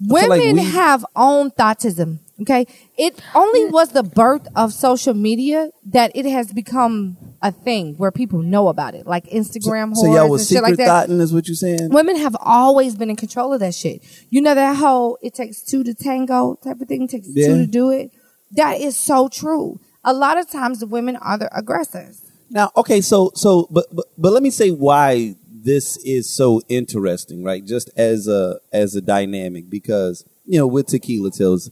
Women 0.00 0.28
like 0.28 0.54
we- 0.54 0.62
have 0.62 1.04
own 1.16 1.50
thoughtism. 1.50 2.18
Okay, 2.40 2.66
it 2.96 3.20
only 3.34 3.64
was 3.64 3.88
the 3.88 4.04
birth 4.04 4.46
of 4.54 4.72
social 4.72 5.12
media 5.12 5.70
that 5.86 6.12
it 6.14 6.24
has 6.24 6.52
become 6.52 7.16
a 7.42 7.50
thing 7.50 7.94
where 7.96 8.12
people 8.12 8.38
know 8.42 8.68
about 8.68 8.94
it, 8.94 9.08
like 9.08 9.26
Instagram. 9.26 9.92
so 9.96 10.06
whores 10.06 10.14
y'all 10.14 10.30
was 10.30 10.46
secret 10.46 10.62
like 10.62 10.76
that. 10.76 10.86
thoughting 10.86 11.20
is 11.20 11.32
what 11.32 11.48
you're 11.48 11.56
saying? 11.56 11.88
Women 11.90 12.14
have 12.14 12.36
always 12.40 12.94
been 12.94 13.10
in 13.10 13.16
control 13.16 13.52
of 13.52 13.58
that 13.58 13.74
shit. 13.74 14.02
You 14.30 14.40
know 14.40 14.54
that 14.54 14.76
whole 14.76 15.18
"it 15.20 15.34
takes 15.34 15.62
two 15.62 15.82
to 15.82 15.94
tango" 15.94 16.56
type 16.62 16.80
of 16.80 16.86
thing. 16.86 17.02
It 17.02 17.10
takes 17.10 17.26
Yeah. 17.28 17.48
two 17.48 17.56
to 17.58 17.66
do 17.66 17.90
it. 17.90 18.12
That 18.52 18.80
is 18.80 18.96
so 18.96 19.26
true. 19.26 19.80
A 20.04 20.12
lot 20.14 20.38
of 20.38 20.48
times, 20.48 20.78
the 20.78 20.86
women 20.86 21.16
are 21.16 21.38
the 21.38 21.50
aggressors. 21.58 22.22
Now, 22.50 22.70
okay, 22.76 23.00
so 23.00 23.32
so 23.34 23.66
but, 23.68 23.86
but 23.92 24.06
but 24.16 24.32
let 24.32 24.44
me 24.44 24.50
say 24.50 24.70
why 24.70 25.34
this 25.64 25.96
is 25.98 26.34
so 26.34 26.60
interesting, 26.68 27.42
right? 27.42 27.64
Just 27.64 27.90
as 27.96 28.28
a 28.28 28.58
as 28.72 28.94
a 28.94 29.00
dynamic 29.00 29.68
because 29.68 30.24
you 30.46 30.58
know 30.58 30.66
with 30.66 30.86
tequila 30.86 31.30
tells 31.30 31.70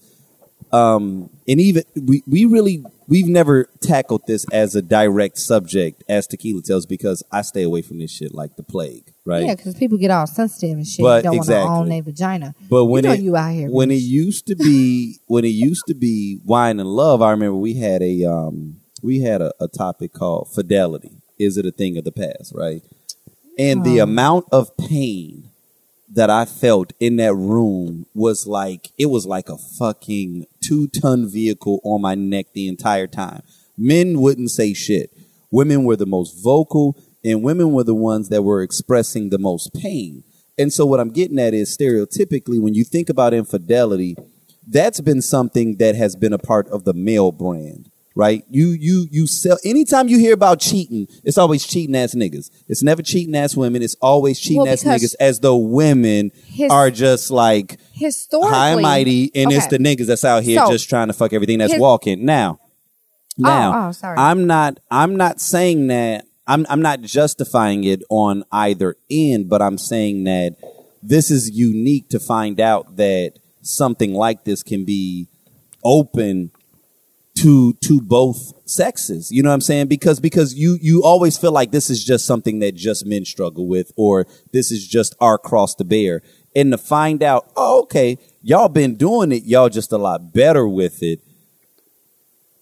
um 0.72 1.30
and 1.46 1.60
even 1.60 1.84
we 2.02 2.22
we 2.26 2.44
really 2.44 2.84
we've 3.08 3.28
never 3.28 3.68
tackled 3.80 4.22
this 4.26 4.44
as 4.52 4.74
a 4.74 4.82
direct 4.82 5.38
subject 5.38 6.02
as 6.08 6.26
tequila 6.26 6.60
tells 6.62 6.86
because 6.86 7.22
I 7.30 7.42
stay 7.42 7.62
away 7.62 7.82
from 7.82 7.98
this 7.98 8.10
shit 8.10 8.34
like 8.34 8.56
the 8.56 8.62
plague, 8.62 9.12
right? 9.24 9.44
Yeah, 9.44 9.54
because 9.54 9.74
people 9.74 9.98
get 9.98 10.10
all 10.10 10.26
sensitive 10.26 10.76
and 10.76 10.86
shit. 10.86 11.02
But 11.02 11.22
don't 11.22 11.36
want 11.36 11.46
to 11.46 11.52
exactly. 11.52 11.76
own 11.76 11.88
their 11.88 12.02
vagina. 12.02 12.54
But 12.68 12.86
when 12.86 13.04
you 13.04 13.10
know 13.10 13.14
it 13.14 13.20
you 13.20 13.36
out 13.36 13.52
here, 13.52 13.70
when 13.70 13.90
it 13.90 14.02
used 14.02 14.46
to 14.48 14.56
be 14.56 15.18
when 15.26 15.44
it 15.44 15.48
used 15.48 15.84
to 15.86 15.94
be 15.94 16.40
wine 16.44 16.80
and 16.80 16.88
love, 16.88 17.22
I 17.22 17.30
remember 17.30 17.56
we 17.56 17.74
had 17.74 18.02
a 18.02 18.24
um 18.24 18.80
we 19.02 19.20
had 19.20 19.40
a, 19.40 19.52
a 19.60 19.68
topic 19.68 20.12
called 20.12 20.48
fidelity. 20.54 21.22
Is 21.38 21.58
it 21.58 21.66
a 21.66 21.70
thing 21.70 21.98
of 21.98 22.04
the 22.04 22.12
past, 22.12 22.52
right? 22.54 22.82
And 23.58 23.84
the 23.84 24.00
Oh. 24.00 24.04
amount 24.04 24.46
of 24.52 24.76
pain 24.76 25.44
that 26.12 26.30
I 26.30 26.44
felt 26.44 26.92
in 27.00 27.16
that 27.16 27.34
room 27.34 28.06
was 28.14 28.46
like 28.46 28.90
it 28.98 29.06
was 29.06 29.26
like 29.26 29.48
a 29.48 29.56
fucking 29.58 30.46
two 30.62 30.86
ton 30.88 31.26
vehicle 31.28 31.80
on 31.84 32.00
my 32.02 32.14
neck 32.14 32.46
the 32.52 32.68
entire 32.68 33.06
time. 33.06 33.42
Men 33.76 34.20
wouldn't 34.20 34.50
say 34.50 34.72
shit. 34.72 35.10
Women 35.50 35.84
were 35.84 35.96
the 35.96 36.06
most 36.06 36.42
vocal, 36.42 36.96
and 37.24 37.42
women 37.42 37.72
were 37.72 37.84
the 37.84 37.94
ones 37.94 38.28
that 38.28 38.42
were 38.42 38.62
expressing 38.62 39.30
the 39.30 39.38
most 39.38 39.72
pain. 39.74 40.22
And 40.58 40.72
so, 40.72 40.86
what 40.86 41.00
I'm 41.00 41.10
getting 41.10 41.38
at 41.38 41.54
is 41.54 41.76
stereotypically, 41.76 42.60
when 42.60 42.74
you 42.74 42.84
think 42.84 43.08
about 43.08 43.34
infidelity, 43.34 44.16
that's 44.66 45.00
been 45.00 45.20
something 45.22 45.76
that 45.76 45.94
has 45.94 46.16
been 46.16 46.32
a 46.32 46.38
part 46.38 46.66
of 46.68 46.84
the 46.84 46.94
male 46.94 47.30
brand, 47.32 47.90
right? 48.16 48.42
You 48.50 48.68
you 48.68 49.06
you 49.12 49.26
sell 49.28 49.58
anytime 49.64 50.08
you 50.08 50.18
hear 50.18 50.34
about 50.34 50.58
cheating, 50.58 51.06
it's 51.22 51.38
always 51.38 51.64
cheating 51.64 51.94
ass 51.94 52.14
niggas. 52.14 52.50
It's 52.66 52.82
never 52.82 53.02
cheating 53.02 53.36
ass 53.36 53.56
women. 53.56 53.82
It's 53.82 53.94
always 54.00 54.40
cheating 54.40 54.62
Well, 54.62 54.72
ass 54.72 54.82
niggas, 54.82 55.14
as 55.20 55.38
though 55.40 55.58
women 55.58 56.32
his- 56.46 56.72
are 56.72 56.90
just 56.90 57.30
like 57.30 57.78
historically, 57.92 58.54
high 58.56 58.70
and 58.70 58.82
mighty, 58.82 59.30
and 59.34 59.52
it's 59.52 59.68
the 59.68 59.78
niggas 59.78 60.06
that's 60.06 60.24
out 60.24 60.42
here 60.42 60.58
So- 60.64 60.72
just 60.72 60.88
trying 60.88 61.06
to 61.08 61.12
fuck 61.12 61.32
everything 61.32 61.58
that's 61.58 61.74
His- 61.74 61.80
walking. 61.80 62.24
Now, 62.24 62.58
oh, 63.38 63.42
now, 63.42 63.88
oh, 63.88 63.92
sorry. 63.92 64.16
I'm 64.18 64.46
not. 64.46 64.80
I'm 64.90 65.14
not 65.14 65.40
saying 65.40 65.86
that. 65.88 66.24
I'm. 66.46 66.66
I'm 66.68 66.80
not 66.82 67.02
justifying 67.02 67.84
it 67.84 68.02
on 68.08 68.44
either 68.50 68.96
end, 69.10 69.48
but 69.50 69.60
I'm 69.60 69.76
saying 69.78 70.24
that 70.24 70.56
this 71.02 71.30
is 71.30 71.50
unique 71.50 72.08
to 72.08 72.18
find 72.18 72.60
out 72.60 72.96
that 72.96 73.34
something 73.62 74.14
like 74.14 74.44
this 74.44 74.62
can 74.62 74.84
be 74.84 75.26
open 75.84 76.50
to 77.46 77.74
to 77.74 78.00
both 78.00 78.54
sexes. 78.68 79.30
You 79.30 79.40
know 79.40 79.50
what 79.50 79.54
I'm 79.54 79.60
saying? 79.60 79.86
Because 79.86 80.18
because 80.18 80.54
you 80.54 80.78
you 80.80 81.04
always 81.04 81.38
feel 81.38 81.52
like 81.52 81.70
this 81.70 81.88
is 81.88 82.04
just 82.04 82.26
something 82.26 82.58
that 82.58 82.74
just 82.74 83.06
men 83.06 83.24
struggle 83.24 83.68
with, 83.68 83.92
or 83.94 84.26
this 84.52 84.72
is 84.72 84.86
just 84.86 85.14
our 85.20 85.38
cross 85.38 85.76
to 85.76 85.84
bear. 85.84 86.22
And 86.56 86.72
to 86.72 86.78
find 86.78 87.22
out, 87.22 87.52
oh, 87.54 87.82
okay, 87.82 88.18
y'all 88.42 88.68
been 88.68 88.96
doing 88.96 89.30
it, 89.30 89.44
y'all 89.44 89.68
just 89.68 89.92
a 89.92 89.98
lot 89.98 90.32
better 90.32 90.66
with 90.66 91.04
it. 91.04 91.20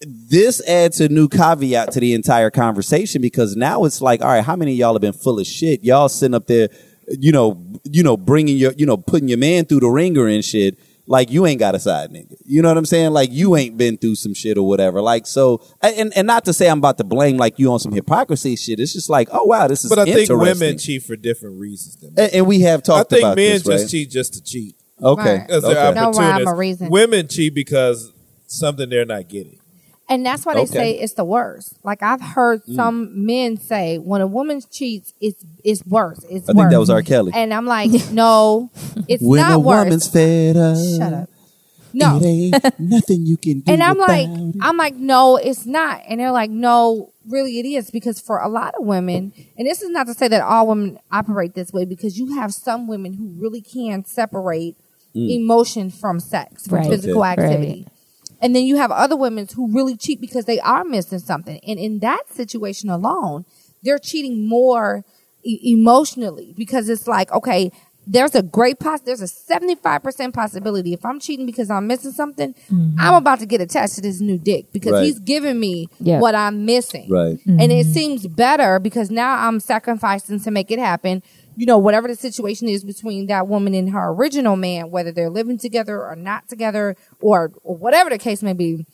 This 0.01 0.61
adds 0.67 1.01
a 1.01 1.09
new 1.09 1.29
caveat 1.29 1.91
to 1.93 1.99
the 1.99 2.13
entire 2.13 2.51
conversation 2.51 3.23
because 3.23 3.55
now 3.55 3.85
it's 3.85 4.01
like, 4.01 4.21
all 4.21 4.27
right, 4.27 4.43
how 4.43 4.55
many 4.55 4.75
y'all 4.75 4.93
have 4.93 5.01
been 5.01 5.13
full 5.13 5.39
of 5.39 5.47
shit? 5.47 5.83
Y'all 5.83 6.09
sitting 6.09 6.35
up 6.35 6.45
there, 6.45 6.69
you 7.07 7.31
know, 7.31 7.59
you 7.85 8.03
know, 8.03 8.17
bringing 8.17 8.57
your, 8.57 8.73
you 8.73 8.85
know, 8.85 8.97
putting 8.97 9.29
your 9.29 9.39
man 9.39 9.65
through 9.65 9.79
the 9.79 9.87
ringer 9.87 10.27
and 10.27 10.45
shit. 10.45 10.77
Like 11.07 11.29
you 11.29 11.45
ain't 11.45 11.59
got 11.59 11.75
a 11.75 11.79
side 11.79 12.11
nigga. 12.11 12.35
You 12.45 12.61
know 12.61 12.69
what 12.69 12.77
I'm 12.77 12.85
saying? 12.85 13.11
Like 13.11 13.31
you 13.31 13.55
ain't 13.55 13.77
been 13.77 13.97
through 13.97 14.15
some 14.15 14.33
shit 14.33 14.57
or 14.57 14.67
whatever. 14.67 15.01
Like 15.01 15.27
so, 15.27 15.61
and 15.81 16.11
and 16.15 16.27
not 16.27 16.45
to 16.45 16.53
say 16.53 16.69
I'm 16.69 16.79
about 16.79 16.97
to 16.97 17.03
blame 17.03 17.37
like 17.37 17.59
you 17.59 17.71
on 17.71 17.79
some 17.79 17.91
hypocrisy 17.91 18.55
shit. 18.55 18.79
It's 18.79 18.93
just 18.93 19.09
like, 19.09 19.29
oh 19.31 19.45
wow, 19.45 19.67
this 19.67 19.83
is. 19.83 19.89
But 19.89 19.99
I 19.99 20.05
think 20.05 20.29
women 20.29 20.77
cheat 20.77 21.03
for 21.03 21.15
different 21.15 21.59
reasons 21.59 21.97
than 21.97 22.13
men. 22.13 22.25
and, 22.25 22.33
and 22.35 22.47
we 22.47 22.61
have 22.61 22.83
talked. 22.83 23.13
I 23.13 23.15
think 23.15 23.23
about 23.23 23.35
men 23.37 23.51
this, 23.53 23.63
just 23.63 23.83
right? 23.83 23.89
cheat 23.91 24.09
just 24.09 24.33
to 24.33 24.43
cheat. 24.43 24.75
Okay, 25.01 25.21
Right. 25.21 25.47
Because 25.47 25.63
they're 25.63 25.89
okay. 25.89 25.99
No 25.99 26.11
rhyme 26.11 26.15
or 26.15 26.23
opportunists. 26.23 26.59
reason. 26.59 26.89
Women 26.89 27.27
cheat 27.27 27.53
because 27.53 28.11
something 28.47 28.89
they're 28.89 29.05
not 29.05 29.27
getting. 29.27 29.59
And 30.07 30.23
that's 30.25 30.45
why 30.45 30.53
they 30.53 30.61
Okay. 30.61 30.73
say 30.73 30.91
it's 30.99 31.13
the 31.13 31.25
worst. 31.25 31.77
Like 31.83 32.03
I've 32.03 32.21
heard 32.21 32.63
Mm. 32.65 32.75
some 32.75 33.25
men 33.25 33.57
say 33.57 33.97
when 33.97 34.21
a 34.21 34.27
woman 34.27 34.61
cheats, 34.71 35.13
it's 35.19 35.43
it's 35.63 35.83
worse. 35.85 36.19
It's 36.29 36.47
I 36.47 36.53
worse. 36.53 36.61
think 36.61 36.71
that 36.71 36.79
was 36.79 36.89
R. 36.91 37.01
Kelly. 37.01 37.31
And 37.33 37.51
I'm 37.53 37.65
like, 37.65 37.89
no, 38.11 38.69
it's 39.07 39.23
when 39.23 39.41
not 39.41 39.53
a 39.53 39.59
worse. 39.59 39.85
woman's 39.85 40.07
fed 40.07 40.57
up, 40.57 40.77
Shut 40.77 41.13
up. 41.13 41.29
No. 41.91 42.17
it 42.17 42.23
ain't 42.25 42.63
nothing 42.79 43.25
you 43.25 43.37
can 43.37 43.61
do. 43.61 43.71
And 43.71 43.81
I'm 43.81 43.97
like, 43.97 44.27
it. 44.27 44.55
I'm 44.61 44.75
like, 44.77 44.95
no, 44.95 45.37
it's 45.37 45.65
not. 45.65 46.01
And 46.07 46.19
they're 46.19 46.29
like, 46.31 46.51
no, 46.51 47.13
really 47.27 47.57
it 47.57 47.65
is. 47.65 47.89
Because 47.89 48.19
for 48.19 48.37
a 48.39 48.49
lot 48.49 48.75
of 48.77 48.85
women, 48.85 49.31
and 49.57 49.65
this 49.65 49.81
is 49.81 49.89
not 49.89 50.05
to 50.07 50.13
say 50.13 50.27
that 50.27 50.41
all 50.43 50.67
women 50.67 50.99
operate 51.11 51.53
this 51.55 51.71
way, 51.71 51.85
because 51.85 52.19
you 52.19 52.35
have 52.35 52.53
some 52.53 52.85
women 52.87 53.13
who 53.13 53.29
really 53.39 53.61
can 53.61 54.03
separate 54.05 54.75
emotion 55.15 55.89
from 55.89 56.19
sex, 56.19 56.67
from 56.67 56.79
Right. 56.79 56.89
physical 56.89 57.21
Okay. 57.23 57.29
activity. 57.41 57.87
And 58.45 58.55
then 58.55 58.65
you 58.65 58.75
have 58.75 58.91
other 58.91 59.15
women 59.15 59.47
who 59.55 59.73
really 59.73 59.97
cheat 59.97 60.21
because 60.21 60.45
they 60.45 60.59
are 60.59 60.83
missing 60.83 61.17
something. 61.17 61.59
And 61.67 61.79
in 61.79 61.97
that 62.01 62.31
situation 62.31 62.91
alone, 62.91 63.43
they're 63.81 63.97
cheating 63.97 64.47
more 64.47 65.03
e- 65.43 65.59
emotionally 65.73 66.53
because 66.55 66.87
it's 66.87 67.07
like, 67.07 67.31
okay, 67.31 67.71
there's 68.05 68.35
a 68.35 68.43
great 68.43 68.77
poss 68.77 69.01
there's 69.01 69.23
a 69.23 69.25
75% 69.25 70.31
possibility 70.31 70.93
if 70.93 71.03
I'm 71.03 71.19
cheating 71.19 71.47
because 71.47 71.71
I'm 71.71 71.87
missing 71.87 72.11
something, 72.11 72.53
mm-hmm. 72.53 72.99
I'm 72.99 73.15
about 73.15 73.39
to 73.39 73.47
get 73.47 73.61
attached 73.61 73.95
to 73.95 74.01
this 74.01 74.21
new 74.21 74.37
dick 74.37 74.71
because 74.71 74.91
Right. 74.91 75.05
he's 75.05 75.17
giving 75.17 75.59
me 75.59 75.87
Yeah. 75.99 76.19
what 76.19 76.35
I'm 76.35 76.65
missing. 76.65 77.09
Right. 77.09 77.39
And 77.47 77.59
it 77.59 77.87
mm-hmm. 77.87 77.93
seems 77.93 78.27
better 78.27 78.77
because 78.77 79.09
now 79.09 79.47
I'm 79.47 79.59
sacrificing 79.59 80.39
to 80.39 80.51
make 80.51 80.69
it 80.69 80.77
happen. 80.77 81.23
You 81.55 81.65
know, 81.65 81.77
whatever 81.77 82.07
the 82.07 82.15
situation 82.15 82.67
is 82.67 82.83
between 82.83 83.27
that 83.27 83.47
woman 83.47 83.73
and 83.73 83.91
her 83.91 84.09
original 84.09 84.55
man, 84.55 84.91
whether 84.91 85.11
they're 85.11 85.29
living 85.29 85.57
together 85.57 86.03
or 86.03 86.15
not 86.15 86.49
together 86.49 86.95
or, 87.21 87.51
or 87.63 87.77
whatever 87.77 88.09
the 88.09 88.17
case 88.17 88.43
may 88.43 88.53
be, 88.53 88.85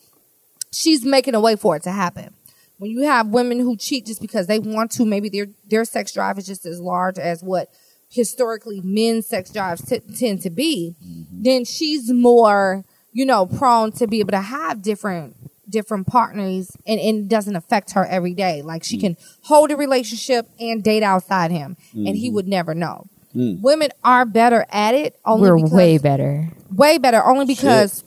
she's 0.71 1.03
making 1.05 1.35
a 1.35 1.39
way 1.39 1.55
for 1.55 1.75
it 1.75 1.83
to 1.83 1.91
happen. 1.91 2.33
When 2.77 2.91
you 2.91 3.01
have 3.03 3.27
women 3.27 3.59
who 3.59 3.77
cheat 3.77 4.05
just 4.05 4.21
because 4.21 4.47
they 4.47 4.59
want 4.59 4.91
to, 4.91 5.05
maybe 5.05 5.29
their 5.29 5.47
their 5.67 5.85
sex 5.85 6.13
drive 6.13 6.37
is 6.39 6.47
just 6.47 6.65
as 6.65 6.79
large 6.79 7.19
as 7.19 7.43
what 7.43 7.69
historically 8.09 8.81
men's 8.83 9.27
sex 9.27 9.51
drives 9.51 9.85
t- 9.85 9.99
tend 10.17 10.41
to 10.41 10.49
be, 10.49 10.95
mm-hmm. 11.03 11.43
then 11.43 11.63
she's 11.63 12.11
more, 12.11 12.83
you 13.11 13.25
know, 13.25 13.45
prone 13.45 13.91
to 13.93 14.07
be 14.07 14.19
able 14.19 14.31
to 14.31 14.41
have 14.41 14.81
different 14.81 15.35
different 15.71 16.07
partners 16.07 16.75
and, 16.85 16.99
and 16.99 17.17
it 17.19 17.27
doesn't 17.27 17.55
affect 17.55 17.91
her 17.93 18.05
every 18.05 18.33
day. 18.33 18.61
Like 18.61 18.83
she 18.83 18.97
mm. 18.97 19.01
can 19.01 19.17
hold 19.43 19.71
a 19.71 19.77
relationship 19.77 20.47
and 20.59 20.83
date 20.83 21.03
outside 21.03 21.51
him 21.51 21.77
and 21.93 22.15
he 22.15 22.27
mm-hmm. 22.27 22.35
would 22.35 22.47
never 22.47 22.75
know. 22.75 23.07
Mm. 23.35 23.61
Women 23.61 23.89
are 24.03 24.25
better 24.25 24.65
at 24.69 24.93
it 24.93 25.17
only 25.25 25.49
We're 25.49 25.55
because 25.57 25.71
way 25.71 25.97
better. 25.97 26.49
way 26.73 26.97
better 26.97 27.23
only 27.23 27.45
because 27.45 28.03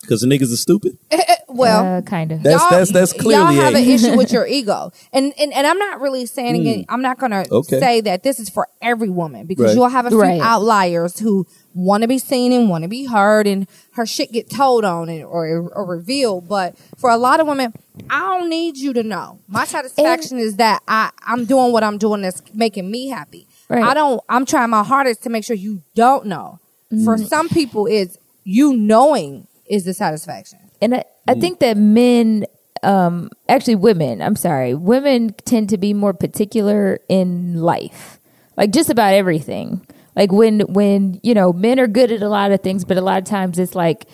Because 0.00 0.20
the 0.20 0.26
niggas 0.26 0.52
are 0.52 0.56
stupid. 0.56 0.98
Eh, 1.12 1.22
eh, 1.28 1.36
well 1.48 1.98
uh, 1.98 2.02
kind 2.02 2.32
of. 2.32 2.42
That's- 2.42 2.60
y'all, 2.60 2.70
that's- 2.70 2.90
that's 2.90 3.12
clearly 3.12 3.54
y'all 3.54 3.64
have 3.64 3.74
a- 3.74 3.78
an 3.78 3.88
issue 3.88 4.16
with 4.16 4.32
your 4.36 4.46
ego, 4.46 4.90
and 5.12 5.32
and, 5.38 5.52
and 5.52 5.66
I'm 5.66 5.78
not 5.78 6.00
really 6.00 6.26
saying 6.26 6.56
mm. 6.56 6.80
it, 6.80 6.86
I'm 6.88 7.02
not 7.02 7.18
gonna 7.18 7.44
Okay. 7.50 7.78
say 7.78 8.00
that 8.00 8.22
this 8.22 8.40
is 8.40 8.48
for 8.48 8.66
every 8.80 9.10
woman 9.10 9.46
because 9.46 9.66
Right. 9.66 9.74
you'll 9.76 9.88
have 9.88 10.06
a 10.06 10.10
few 10.10 10.20
Right. 10.20 10.40
outliers 10.40 11.18
who 11.20 11.46
want 11.74 12.02
to 12.02 12.08
be 12.08 12.18
seen 12.18 12.52
and 12.52 12.68
want 12.68 12.82
to 12.82 12.88
be 12.88 13.04
heard, 13.06 13.46
and 13.46 13.66
her 13.94 14.06
shit 14.06 14.32
get 14.32 14.50
told 14.50 14.84
on 14.84 15.08
it 15.08 15.22
or 15.22 15.46
or 15.74 15.84
revealed. 15.84 16.48
But 16.48 16.76
for 16.98 17.10
a 17.10 17.16
lot 17.16 17.40
of 17.40 17.46
women, 17.46 17.72
I 18.10 18.20
don't 18.20 18.48
need 18.50 18.76
you 18.76 18.92
to 18.94 19.02
know. 19.02 19.38
My 19.48 19.64
satisfaction 19.64 20.38
is 20.38 20.56
that 20.56 20.82
I 20.88 21.10
I'm 21.26 21.44
doing 21.44 21.72
what 21.72 21.82
I'm 21.84 21.98
doing 21.98 22.22
that's 22.22 22.42
making 22.54 22.90
me 22.90 23.08
happy. 23.08 23.46
Right. 23.68 23.82
I 23.84 23.94
don't. 23.94 24.20
I'm 24.28 24.44
trying 24.46 24.70
my 24.70 24.82
hardest 24.84 25.22
to 25.24 25.30
make 25.30 25.44
sure 25.44 25.56
you 25.56 25.82
don't 25.94 26.26
know. 26.26 26.58
For 27.04 27.16
Mm-hmm. 27.16 27.24
some 27.24 27.48
people, 27.48 27.86
it's 27.86 28.18
you 28.44 28.76
knowing 28.76 29.46
is 29.66 29.84
the 29.86 29.94
satisfaction. 29.94 30.58
and 30.82 30.94
I, 30.96 31.04
I 31.26 31.34
think 31.34 31.60
that 31.60 31.76
men 31.78 32.44
um 32.82 33.30
actually 33.48 33.76
women 33.76 34.20
i'm 34.20 34.34
sorry 34.34 34.74
women 34.74 35.32
tend 35.44 35.68
to 35.68 35.78
be 35.78 35.94
more 35.94 36.12
particular 36.12 36.98
in 37.08 37.62
life 37.62 38.18
like 38.56 38.72
just 38.72 38.90
about 38.90 39.14
everything 39.14 39.86
like 40.16 40.32
when 40.32 40.60
when 40.60 41.20
you 41.22 41.34
know 41.34 41.52
men 41.52 41.78
are 41.80 41.86
good 41.86 42.10
at 42.12 42.22
a 42.22 42.28
lot 42.28 42.52
of 42.52 42.60
things 42.60 42.84
but 42.84 42.96
a 42.96 43.00
lot 43.00 43.18
of 43.18 43.24
times 43.24 43.58
it's 43.58 43.74
like 43.74 44.06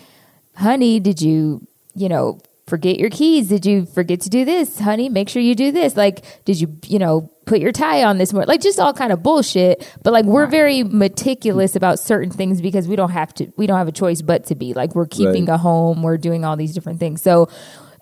honey 0.55 0.99
did 0.99 1.21
you 1.21 1.65
you 1.95 2.09
know 2.09 2.39
forget 2.67 2.99
your 2.99 3.09
keys? 3.09 3.47
Did 3.47 3.65
you 3.65 3.87
forget 3.87 4.21
to 4.21 4.29
do 4.29 4.45
this? 4.45 4.79
Honey 4.79 5.09
make 5.09 5.27
sure 5.27 5.41
you 5.41 5.55
do 5.55 5.71
this. 5.71 5.97
Like 5.97 6.23
did 6.45 6.61
you 6.61 6.77
you 6.85 6.99
know 6.99 7.29
put 7.47 7.59
your 7.59 7.71
tie 7.71 8.03
on 8.03 8.19
this 8.19 8.31
morning 8.31 8.47
like 8.47 8.61
just 8.61 8.79
all 8.79 8.93
kind 8.93 9.11
of 9.11 9.23
bullshit. 9.23 9.91
But 10.03 10.13
like 10.13 10.25
we're 10.25 10.45
very 10.45 10.83
meticulous 10.83 11.75
about 11.75 11.97
certain 11.97 12.29
things 12.29 12.61
because 12.61 12.87
we 12.87 12.95
don't 12.95 13.09
have 13.09 13.33
to 13.35 13.51
we 13.57 13.65
don't 13.65 13.79
have 13.79 13.87
a 13.87 13.91
choice 13.91 14.21
but 14.21 14.45
to 14.45 14.55
be. 14.55 14.75
Like 14.75 14.93
we're 14.93 15.07
keeping 15.07 15.45
Right. 15.45 15.55
a 15.55 15.57
home. 15.57 16.03
We're 16.03 16.17
doing 16.19 16.45
all 16.45 16.55
these 16.55 16.75
different 16.75 16.99
things. 16.99 17.23
So 17.23 17.49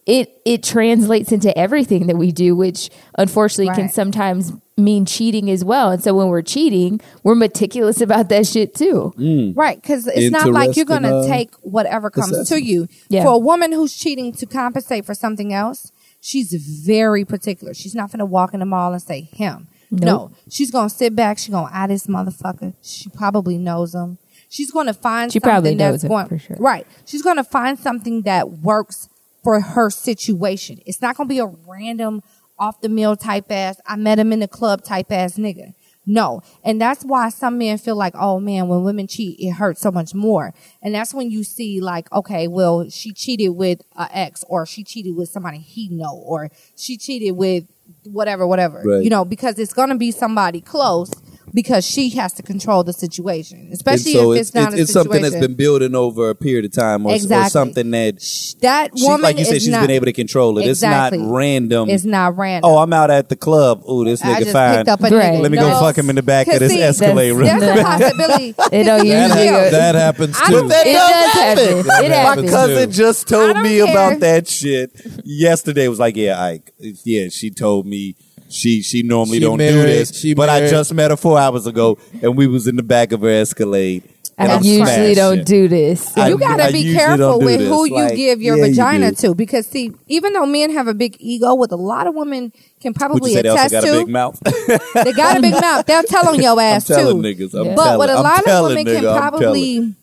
it 0.05 0.41
it 0.45 0.63
translates 0.63 1.31
into 1.31 1.57
everything 1.57 2.07
that 2.07 2.17
we 2.17 2.33
do 2.33 2.53
which 2.53 2.89
unfortunately 3.17 3.73
can 3.73 3.87
sometimes 3.89 4.51
mean 4.77 5.05
cheating 5.05 5.49
as 5.49 5.65
well 5.65 5.89
and 5.89 6.03
so 6.03 6.13
when 6.13 6.27
we're 6.27 6.41
cheating 6.43 7.01
we're 7.23 7.33
meticulous 7.33 7.99
about 7.99 8.29
that 8.29 8.45
shit 8.45 8.75
too 8.75 9.11
Right, 9.55 9.81
because 9.81 10.05
it's 10.07 10.31
not 10.31 10.49
like 10.51 10.75
you're 10.75 10.85
going 10.85 11.01
to 11.03 11.15
uh, 11.17 11.27
take 11.27 11.53
whatever 11.61 12.09
comes 12.11 12.47
to 12.49 12.61
you. 12.63 12.87
Yeah. 13.09 13.23
For 13.23 13.29
a 13.33 13.37
woman 13.39 13.71
who's 13.71 13.95
cheating 13.95 14.31
to 14.33 14.45
compensate 14.45 15.05
for 15.05 15.15
something 15.15 15.51
else, 15.53 15.91
she's 16.21 16.53
very 16.53 17.25
particular. 17.25 17.73
She's 17.73 17.95
not 17.95 18.11
going 18.11 18.19
to 18.19 18.25
walk 18.25 18.53
in 18.53 18.59
the 18.59 18.65
mall 18.67 18.93
and 18.93 19.01
say 19.01 19.21
him. 19.21 19.67
Nope. 19.89 20.01
No, 20.01 20.31
she's 20.49 20.69
going 20.69 20.89
to 20.89 20.95
sit 20.95 21.15
back. 21.15 21.37
She's 21.39 21.49
going 21.49 21.67
to 21.67 21.75
eye 21.75 21.87
this 21.87 22.05
motherfucker. 22.07 22.73
She 22.83 23.09
probably 23.09 23.57
knows 23.57 23.95
him. 23.95 24.17
She's 24.49 24.69
going 24.71 24.87
to 24.87 24.93
find 24.93 25.31
She 25.31 25.39
something 25.39 25.49
probably 25.51 25.75
knows 25.75 26.03
him, 26.03 26.09
going 26.09 26.27
for 26.27 26.37
sure. 26.37 26.55
right. 26.59 26.85
She's 27.05 27.21
going 27.23 27.37
to 27.37 27.43
find 27.43 27.79
something 27.79 28.21
that 28.23 28.51
works 28.51 29.09
for 29.43 29.59
her 29.61 29.89
situation. 29.89 30.79
It's 30.85 31.01
not 31.01 31.15
going 31.17 31.27
to 31.27 31.33
be 31.33 31.39
a 31.39 31.47
random 31.67 32.21
off 32.59 32.81
the 32.81 32.89
mill 32.89 33.15
type 33.15 33.51
ass. 33.51 33.79
I 33.85 33.95
met 33.95 34.19
him 34.19 34.33
in 34.33 34.39
the 34.39 34.47
club 34.47 34.83
type 34.83 35.11
ass 35.11 35.35
nigga. 35.37 35.73
No. 36.09 36.41
And 36.63 36.79
that's 36.79 37.03
why 37.03 37.27
some 37.29 37.57
men 37.57 37.77
feel 37.77 37.97
like, 37.97 38.15
oh 38.15 38.39
man, 38.39 38.69
when 38.69 38.83
women 38.83 39.07
cheat, 39.07 39.37
it 39.39 39.51
hurts 39.51 39.81
so 39.81 39.91
much 39.91 40.15
more. 40.15 40.53
And 40.81 40.95
that's 40.95 41.13
when 41.13 41.29
you 41.29 41.43
see 41.43 41.81
like, 41.81 42.09
okay, 42.13 42.47
well, 42.47 42.89
she 42.89 43.11
cheated 43.11 43.55
with 43.55 43.81
an 43.97 44.07
ex 44.13 44.43
or 44.47 44.65
she 44.65 44.85
cheated 44.85 45.15
with 45.17 45.27
somebody 45.27 45.57
he 45.57 45.89
know 45.89 46.23
or 46.25 46.49
she 46.77 46.97
cheated 46.97 47.35
with 47.35 47.65
whatever, 48.05 48.47
whatever. 48.47 48.81
Right. 48.85 49.03
You 49.03 49.09
know, 49.09 49.25
because 49.25 49.59
it's 49.59 49.73
going 49.73 49.89
to 49.89 49.95
be 49.95 50.11
somebody 50.11 50.61
close 50.61 51.11
because 51.53 51.85
she 51.85 52.09
has 52.11 52.33
to 52.33 52.43
control 52.43 52.83
the 52.83 52.93
situation, 52.93 53.69
especially 53.71 54.13
so 54.13 54.31
if 54.33 54.39
it's, 54.41 54.49
it's, 54.49 54.55
not 54.55 54.67
it's, 54.73 54.75
a 54.79 54.81
it's 54.83 54.91
something 54.93 55.21
that's 55.21 55.33
situation. 55.33 55.51
been 55.51 55.57
building 55.57 55.95
over 55.95 56.29
a 56.29 56.35
period 56.35 56.65
of 56.65 56.71
time 56.73 57.05
or, 57.05 57.13
or 57.13 57.49
something 57.49 57.89
that 57.91 58.21
Sh- 58.21 58.53
that 58.61 58.91
she, 58.97 59.03
woman 59.05 59.21
like 59.21 59.37
you 59.39 59.45
said, 59.45 59.55
is 59.55 59.63
she's 59.63 59.71
not, 59.71 59.81
been 59.81 59.91
able 59.91 60.05
to 60.05 60.13
control 60.13 60.57
it. 60.59 60.67
Exactly. 60.67 61.19
It's 61.19 61.25
not 61.25 61.33
random. 61.35 61.89
It's 61.89 62.03
not 62.05 62.37
random. 62.37 62.69
oh, 62.71 62.77
I'm 62.79 62.91
out 62.93 63.09
at 63.11 63.29
the 63.29 63.35
club. 63.35 63.81
Oh, 63.85 64.03
this 64.03 64.23
I 64.23 64.35
nigga 64.35 64.39
just 64.39 64.51
fine. 64.51 64.89
up 64.89 64.99
a 64.99 65.03
Right. 65.03 65.11
nigga. 65.11 65.41
Let 65.41 65.51
me 65.51 65.57
No. 65.57 65.69
go 65.69 65.79
fuck 65.79 65.97
him 65.97 66.09
in 66.09 66.15
the 66.17 66.23
back 66.23 66.47
of 66.47 66.59
this 66.59 66.71
see, 66.71 66.81
Escalade 66.81 67.31
room. 67.31 67.45
There's 67.45 67.79
a 67.79 67.83
possibility. 67.83 68.49
it 68.71 68.83
don't 68.83 68.97
That, 68.97 69.05
usually 69.05 69.45
Yeah. 69.45 69.61
hap- 69.61 69.71
that 69.71 69.95
happens 69.95 70.39
too. 70.41 70.51
don't- 70.53 70.67
That 70.67 70.87
it 70.87 70.93
does 70.93 71.09
does 71.09 71.31
happen 71.31 71.67
happen. 71.67 71.79
it 71.79 71.83
That 71.85 72.01
My 72.09 72.15
happens 72.15 72.51
happens. 72.51 72.51
cousin 72.75 72.91
just 72.91 73.27
told 73.27 73.57
me 73.57 73.77
care. 73.79 73.91
about 73.91 74.19
that 74.19 74.47
shit 74.47 74.91
yesterday. 75.23 75.87
Was 75.87 75.99
like, 75.99 76.15
yeah, 76.17 76.41
Ike. 76.43 76.73
Yeah, 77.03 77.29
she 77.29 77.49
told 77.51 77.85
me 77.85 78.15
she 78.49 78.81
she 78.81 79.03
normally 79.03 79.37
She 79.37 79.45
don't 79.45 79.57
do 79.57 79.65
this, 79.81 80.17
she 80.17 80.33
but 80.33 80.49
I 80.49 80.67
just 80.69 80.93
met 80.93 81.11
her 81.11 81.17
four 81.17 81.37
hours 81.39 81.67
ago, 81.67 81.97
and 82.21 82.37
we 82.37 82.47
was 82.47 82.67
in 82.67 82.75
the 82.75 82.83
back 82.83 83.11
of 83.11 83.21
her 83.21 83.29
Escalade. 83.29 84.03
And 84.39 84.51
i 84.51 84.55
I'm 84.57 84.63
usually 84.63 84.85
smashing. 84.85 85.15
don't 85.15 85.45
do 85.47 85.67
this 85.67 86.15
I- 86.15 86.27
you 86.27 86.37
gotta 86.37 86.65
I 86.65 86.71
be 86.71 86.93
careful 86.93 87.17
don't 87.39 87.43
with 87.45 87.59
this. 87.59 87.69
who 87.69 87.85
you 87.85 88.15
give 88.15 88.39
your 88.39 88.57
yeah, 88.57 88.65
vagina 88.67 89.09
do. 89.11 89.29
to 89.29 89.33
because 89.35 89.65
see, 89.65 89.91
even 90.05 90.33
though 90.33 90.45
men 90.45 90.69
have 90.73 90.87
a 90.87 90.93
big 90.93 91.17
ego, 91.19 91.55
with 91.55 91.71
a 91.71 91.75
lot 91.75 92.05
of 92.05 92.13
women 92.13 92.51
can 92.79 92.91
Would 92.91 92.95
probably 92.97 93.31
you 93.31 93.37
say 93.37 93.41
they 93.41 93.49
also 93.49 93.65
attest 93.65 93.73
got 93.73 93.83
a 93.83 93.87
to, 93.87 94.05
big 94.05 94.09
mouth? 94.09 94.39
they 94.93 95.11
got 95.13 95.37
a 95.37 95.41
big 95.41 95.53
mouth. 95.59 95.87
They'll 95.87 96.03
tell 96.03 96.29
on 96.29 96.39
your 96.39 96.51
I'm 96.59 96.59
ass 96.59 96.85
too. 96.85 96.93
niggas. 96.93 97.55
I'm 97.59 97.65
Yeah. 97.65 97.75
But 97.75 97.83
telling, 97.85 97.97
what 97.97 98.09
a 98.11 98.13
I'm 98.13 98.23
lot 98.23 98.47
of 98.47 98.65
women 98.67 98.85
can 98.85 99.03
nigga, 99.03 99.11
I'm 99.11 99.17
probably 99.17 99.95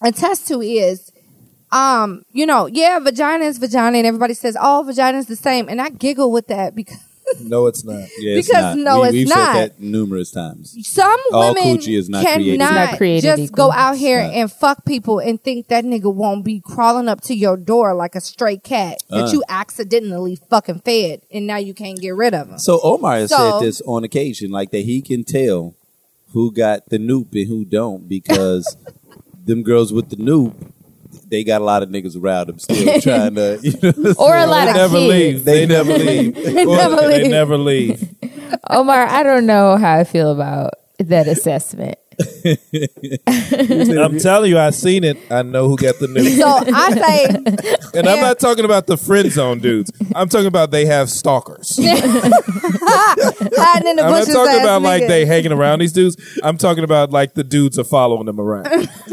attest 0.00 0.46
to 0.48 0.60
is, 0.60 1.10
um, 1.72 2.22
you 2.30 2.46
know, 2.46 2.66
yeah, 2.66 3.00
vagina 3.00 3.46
is 3.46 3.58
vagina, 3.58 3.98
and 3.98 4.06
everybody 4.06 4.34
says, 4.34 4.56
"Oh, 4.60 4.84
vagina 4.86 5.18
is 5.18 5.26
the 5.26 5.34
same," 5.36 5.68
and 5.68 5.82
I 5.82 5.88
giggle 5.88 6.30
with 6.30 6.46
that 6.46 6.76
because 6.76 6.98
no, 7.40 7.66
it's 7.66 7.84
not. 7.84 7.96
Yeah, 8.18 8.36
it's 8.36 8.48
Because 8.48 8.76
not. 8.76 8.78
no, 8.78 9.00
we, 9.02 9.06
it's 9.08 9.12
we've 9.14 9.28
not. 9.28 9.54
said 9.54 9.70
that 9.72 9.80
numerous 9.80 10.30
times. 10.30 10.76
some 10.86 11.18
All 11.32 11.54
women 11.54 11.78
coochie 11.78 11.96
is 11.96 12.08
not 12.08 12.24
created 12.24 12.58
cannot 12.58 12.72
equal. 12.72 12.86
Not 12.90 12.96
created 12.98 13.22
just 13.22 13.42
equal. 13.42 13.56
go 13.68 13.72
out 13.72 13.96
here 13.96 14.18
It's 14.20 14.28
not. 14.34 14.36
and 14.40 14.52
fuck 14.52 14.84
people 14.84 15.18
and 15.18 15.42
think 15.42 15.68
that 15.68 15.84
nigga 15.84 16.12
won't 16.12 16.44
be 16.44 16.60
crawling 16.60 17.08
up 17.08 17.20
to 17.22 17.34
your 17.34 17.56
door 17.56 17.94
like 17.94 18.14
a 18.14 18.20
stray 18.20 18.56
cat 18.56 19.02
that 19.08 19.24
Uh. 19.28 19.30
you 19.32 19.42
accidentally 19.48 20.36
fucking 20.50 20.80
fed 20.80 21.22
and 21.32 21.46
now 21.46 21.56
you 21.56 21.74
can't 21.74 22.00
get 22.00 22.14
rid 22.14 22.34
of 22.34 22.48
him. 22.48 22.58
So 22.58 22.80
Omar 22.82 23.14
has 23.16 23.30
So- 23.30 23.58
said 23.58 23.66
this 23.66 23.80
on 23.86 24.04
occasion, 24.04 24.50
like 24.50 24.70
that 24.70 24.84
he 24.84 25.00
can 25.00 25.24
tell 25.24 25.74
who 26.32 26.50
got 26.52 26.88
the 26.88 26.98
noop 26.98 27.32
and 27.32 27.46
who 27.48 27.64
don't 27.64 28.08
because 28.08 28.76
them 29.44 29.62
girls 29.62 29.92
with 29.92 30.08
the 30.10 30.16
noob, 30.16 30.54
they 31.32 31.42
got 31.44 31.60
a 31.60 31.64
lot 31.64 31.82
of 31.82 31.88
niggas 31.88 32.16
around 32.22 32.46
them 32.48 32.58
still 32.60 33.00
trying 33.00 33.34
to, 33.34 33.58
you 33.62 33.72
know, 33.82 34.14
Or 34.18 34.36
a 34.36 34.46
lot 34.46 34.66
They 34.66 34.70
of 34.70 34.76
never 34.76 34.98
kids. 34.98 35.08
leave. 35.10 35.44
They 35.44 35.64
They 35.64 35.74
never 35.74 35.92
leave. 35.98 36.34
They 36.34 36.64
Or 36.66 36.76
never 36.76 36.96
leave. 36.96 37.10
They 37.22 37.28
never 37.28 37.56
leave. 37.58 38.14
Omar, 38.70 39.06
I 39.08 39.22
don't 39.22 39.46
know 39.46 39.76
how 39.78 39.98
I 39.98 40.04
feel 40.04 40.30
about 40.30 40.74
that 40.98 41.26
assessment. 41.26 41.98
I'm 44.02 44.18
telling 44.18 44.50
you, 44.50 44.58
I 44.58 44.70
seen 44.70 45.04
it. 45.04 45.16
I 45.30 45.42
know 45.42 45.68
who 45.68 45.76
got 45.76 45.98
the 45.98 46.08
news. 46.08 46.38
So 46.38 46.46
I 46.48 46.90
say, 46.92 47.26
And 47.98 48.08
I'm 48.08 48.20
not 48.20 48.38
talking 48.40 48.64
about 48.64 48.86
the 48.86 48.96
friend 48.96 49.30
zone 49.30 49.58
dudes. 49.60 49.92
I'm 50.14 50.28
talking 50.28 50.46
about 50.46 50.70
they 50.70 50.86
have 50.86 51.10
stalkers. 51.10 51.78
I'm 51.78 51.84
hiding 53.54 53.88
in 53.90 53.96
the 53.96 54.02
I'm 54.04 54.10
not 54.10 54.20
bushes. 54.20 54.34
talking 54.34 54.54
ass 54.56 54.60
about 54.62 54.82
like 54.82 55.02
nigga. 55.04 55.08
they 55.08 55.26
hanging 55.26 55.52
around 55.52 55.78
these 55.80 55.92
dudes. 55.92 56.16
I'm 56.42 56.56
talking 56.58 56.84
about 56.84 57.10
like 57.10 57.34
the 57.34 57.44
dudes 57.44 57.78
are 57.78 57.84
following 57.84 58.26
them 58.26 58.40
around. 58.40 58.66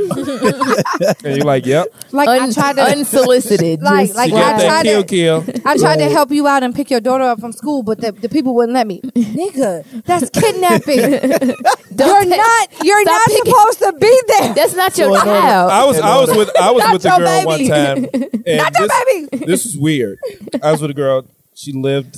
and 1.24 1.36
you're 1.36 1.46
like, 1.46 1.66
yep. 1.66 1.88
like 2.12 2.28
I 2.30 2.40
Un- 2.40 2.54
tried 2.54 2.76
to, 2.78 2.84
unsolicited. 2.84 3.82
Like- 3.82 4.08
just- 4.08 4.18
like 4.18 4.30
You 4.32 4.36
got 4.38 4.56
I 4.56 4.58
that 4.58 4.68
tried 4.68 4.84
kill 4.84 5.02
to- 5.04 5.08
kill. 5.08 5.46
I 5.66 5.78
tried 5.78 5.98
to 5.98 6.10
help 6.10 6.32
you 6.32 6.48
out 6.48 6.64
and 6.64 6.74
pick 6.76 6.90
your 6.90 7.00
daughter 7.02 7.24
up 7.26 7.40
from 7.40 7.52
school, 7.52 7.84
but 7.84 8.00
the, 8.02 8.12
the 8.12 8.30
people 8.30 8.56
wouldn't 8.56 8.74
let 8.74 8.88
me. 8.88 9.02
Nigga, 9.02 9.84
that's 10.04 10.30
kidnapping. 10.30 11.00
you're 12.00 12.26
not. 12.26 12.70
You're 12.90 13.02
Stop 13.04 13.12
not 13.14 13.28
picking- 13.28 13.54
supposed 13.54 13.80
to 13.80 13.94
be 14.00 14.22
there. 14.28 14.54
that's 14.56 14.74
not 14.76 14.98
your 14.98 15.08
So, 15.18 15.26
no, 15.26 15.34
no, 15.34 15.40
child. 15.42 15.72
I 15.72 15.86
was 15.86 16.00
I 16.00 16.20
was 16.20 16.30
with 16.38 16.58
I 16.60 16.72
was 16.72 16.84
Not 16.84 16.94
with 16.94 17.02
the 17.04 17.10
your 17.10 17.18
girl 17.20 17.46
one 17.46 17.68
time. 17.68 17.98
And 18.48 18.58
Not 18.58 18.74
your 18.80 18.88
this, 18.88 19.04
baby. 19.32 19.46
This 19.46 19.66
was 19.66 19.78
weird. 19.78 20.18
I 20.64 20.72
was 20.72 20.82
with 20.82 20.90
a 20.92 20.94
girl. 20.96 21.26
She 21.54 21.72
lived 21.72 22.16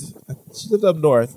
she 0.56 0.68
lived 0.70 0.84
up 0.84 0.96
north, 0.96 1.36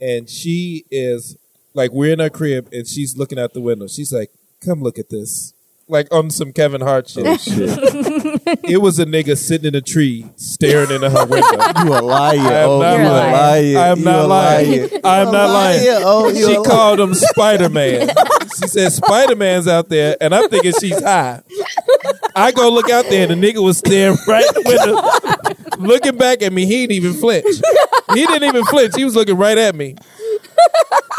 and 0.00 0.28
she 0.28 0.84
is 0.90 1.36
like 1.72 1.92
we're 1.92 2.12
in 2.12 2.18
her 2.18 2.30
crib, 2.30 2.68
and 2.72 2.86
she's 2.86 3.16
looking 3.16 3.38
out 3.38 3.54
the 3.54 3.60
window. 3.60 3.86
She's 3.86 4.12
like, 4.12 4.30
"Come 4.64 4.82
look 4.82 4.98
at 4.98 5.08
this." 5.08 5.54
Like 5.88 6.08
on 6.12 6.30
some 6.30 6.52
Kevin 6.52 6.80
Hart 6.82 7.08
shit. 7.08 7.26
Oh, 7.26 7.36
shit. 7.36 8.29
it 8.64 8.80
was 8.80 8.98
a 8.98 9.04
nigga 9.06 9.36
sitting 9.36 9.68
in 9.68 9.74
a 9.74 9.80
tree 9.80 10.26
staring 10.36 10.90
into 10.90 11.10
her 11.10 11.26
window. 11.26 11.48
You 11.80 11.94
a 11.94 12.02
liar. 12.02 12.38
I 12.38 12.62
am 12.62 12.68
oh, 12.68 12.80
not 12.80 13.00
lying. 13.00 13.32
liar. 13.32 13.78
I 13.78 13.88
am 13.88 13.98
You 13.98 14.04
not 14.04 14.28
lying. 14.28 14.90
I 15.04 15.20
am 15.20 15.32
not 15.32 15.50
lying. 15.50 15.86
Oh, 16.02 16.34
She 16.34 16.54
called 16.68 17.00
him 17.00 17.14
Spider 17.14 17.68
Man. 17.68 18.08
She 18.58 18.68
said 18.68 18.92
Spider 18.92 19.36
Man's 19.36 19.66
out 19.68 19.88
there, 19.88 20.16
and 20.20 20.34
I'm 20.34 20.48
thinking 20.50 20.72
she's 20.80 21.02
high. 21.02 21.42
I 22.36 22.52
go 22.52 22.70
look 22.70 22.90
out 22.90 23.06
there, 23.06 23.28
and 23.28 23.42
the 23.42 23.52
nigga 23.52 23.62
was 23.62 23.78
staring 23.78 24.16
right 24.26 24.44
in 24.44 24.62
the 24.62 25.56
window, 25.78 25.86
looking 25.86 26.16
back 26.16 26.42
at 26.42 26.52
me. 26.52 26.66
He 26.66 26.86
didn't 26.86 26.92
even 26.92 27.14
flinch. 27.14 27.46
He 28.14 28.26
didn't 28.26 28.44
even 28.44 28.64
flinch. 28.64 28.94
He 28.96 29.04
was 29.04 29.14
looking 29.16 29.36
right 29.36 29.58
at 29.58 29.74
me. 29.74 29.96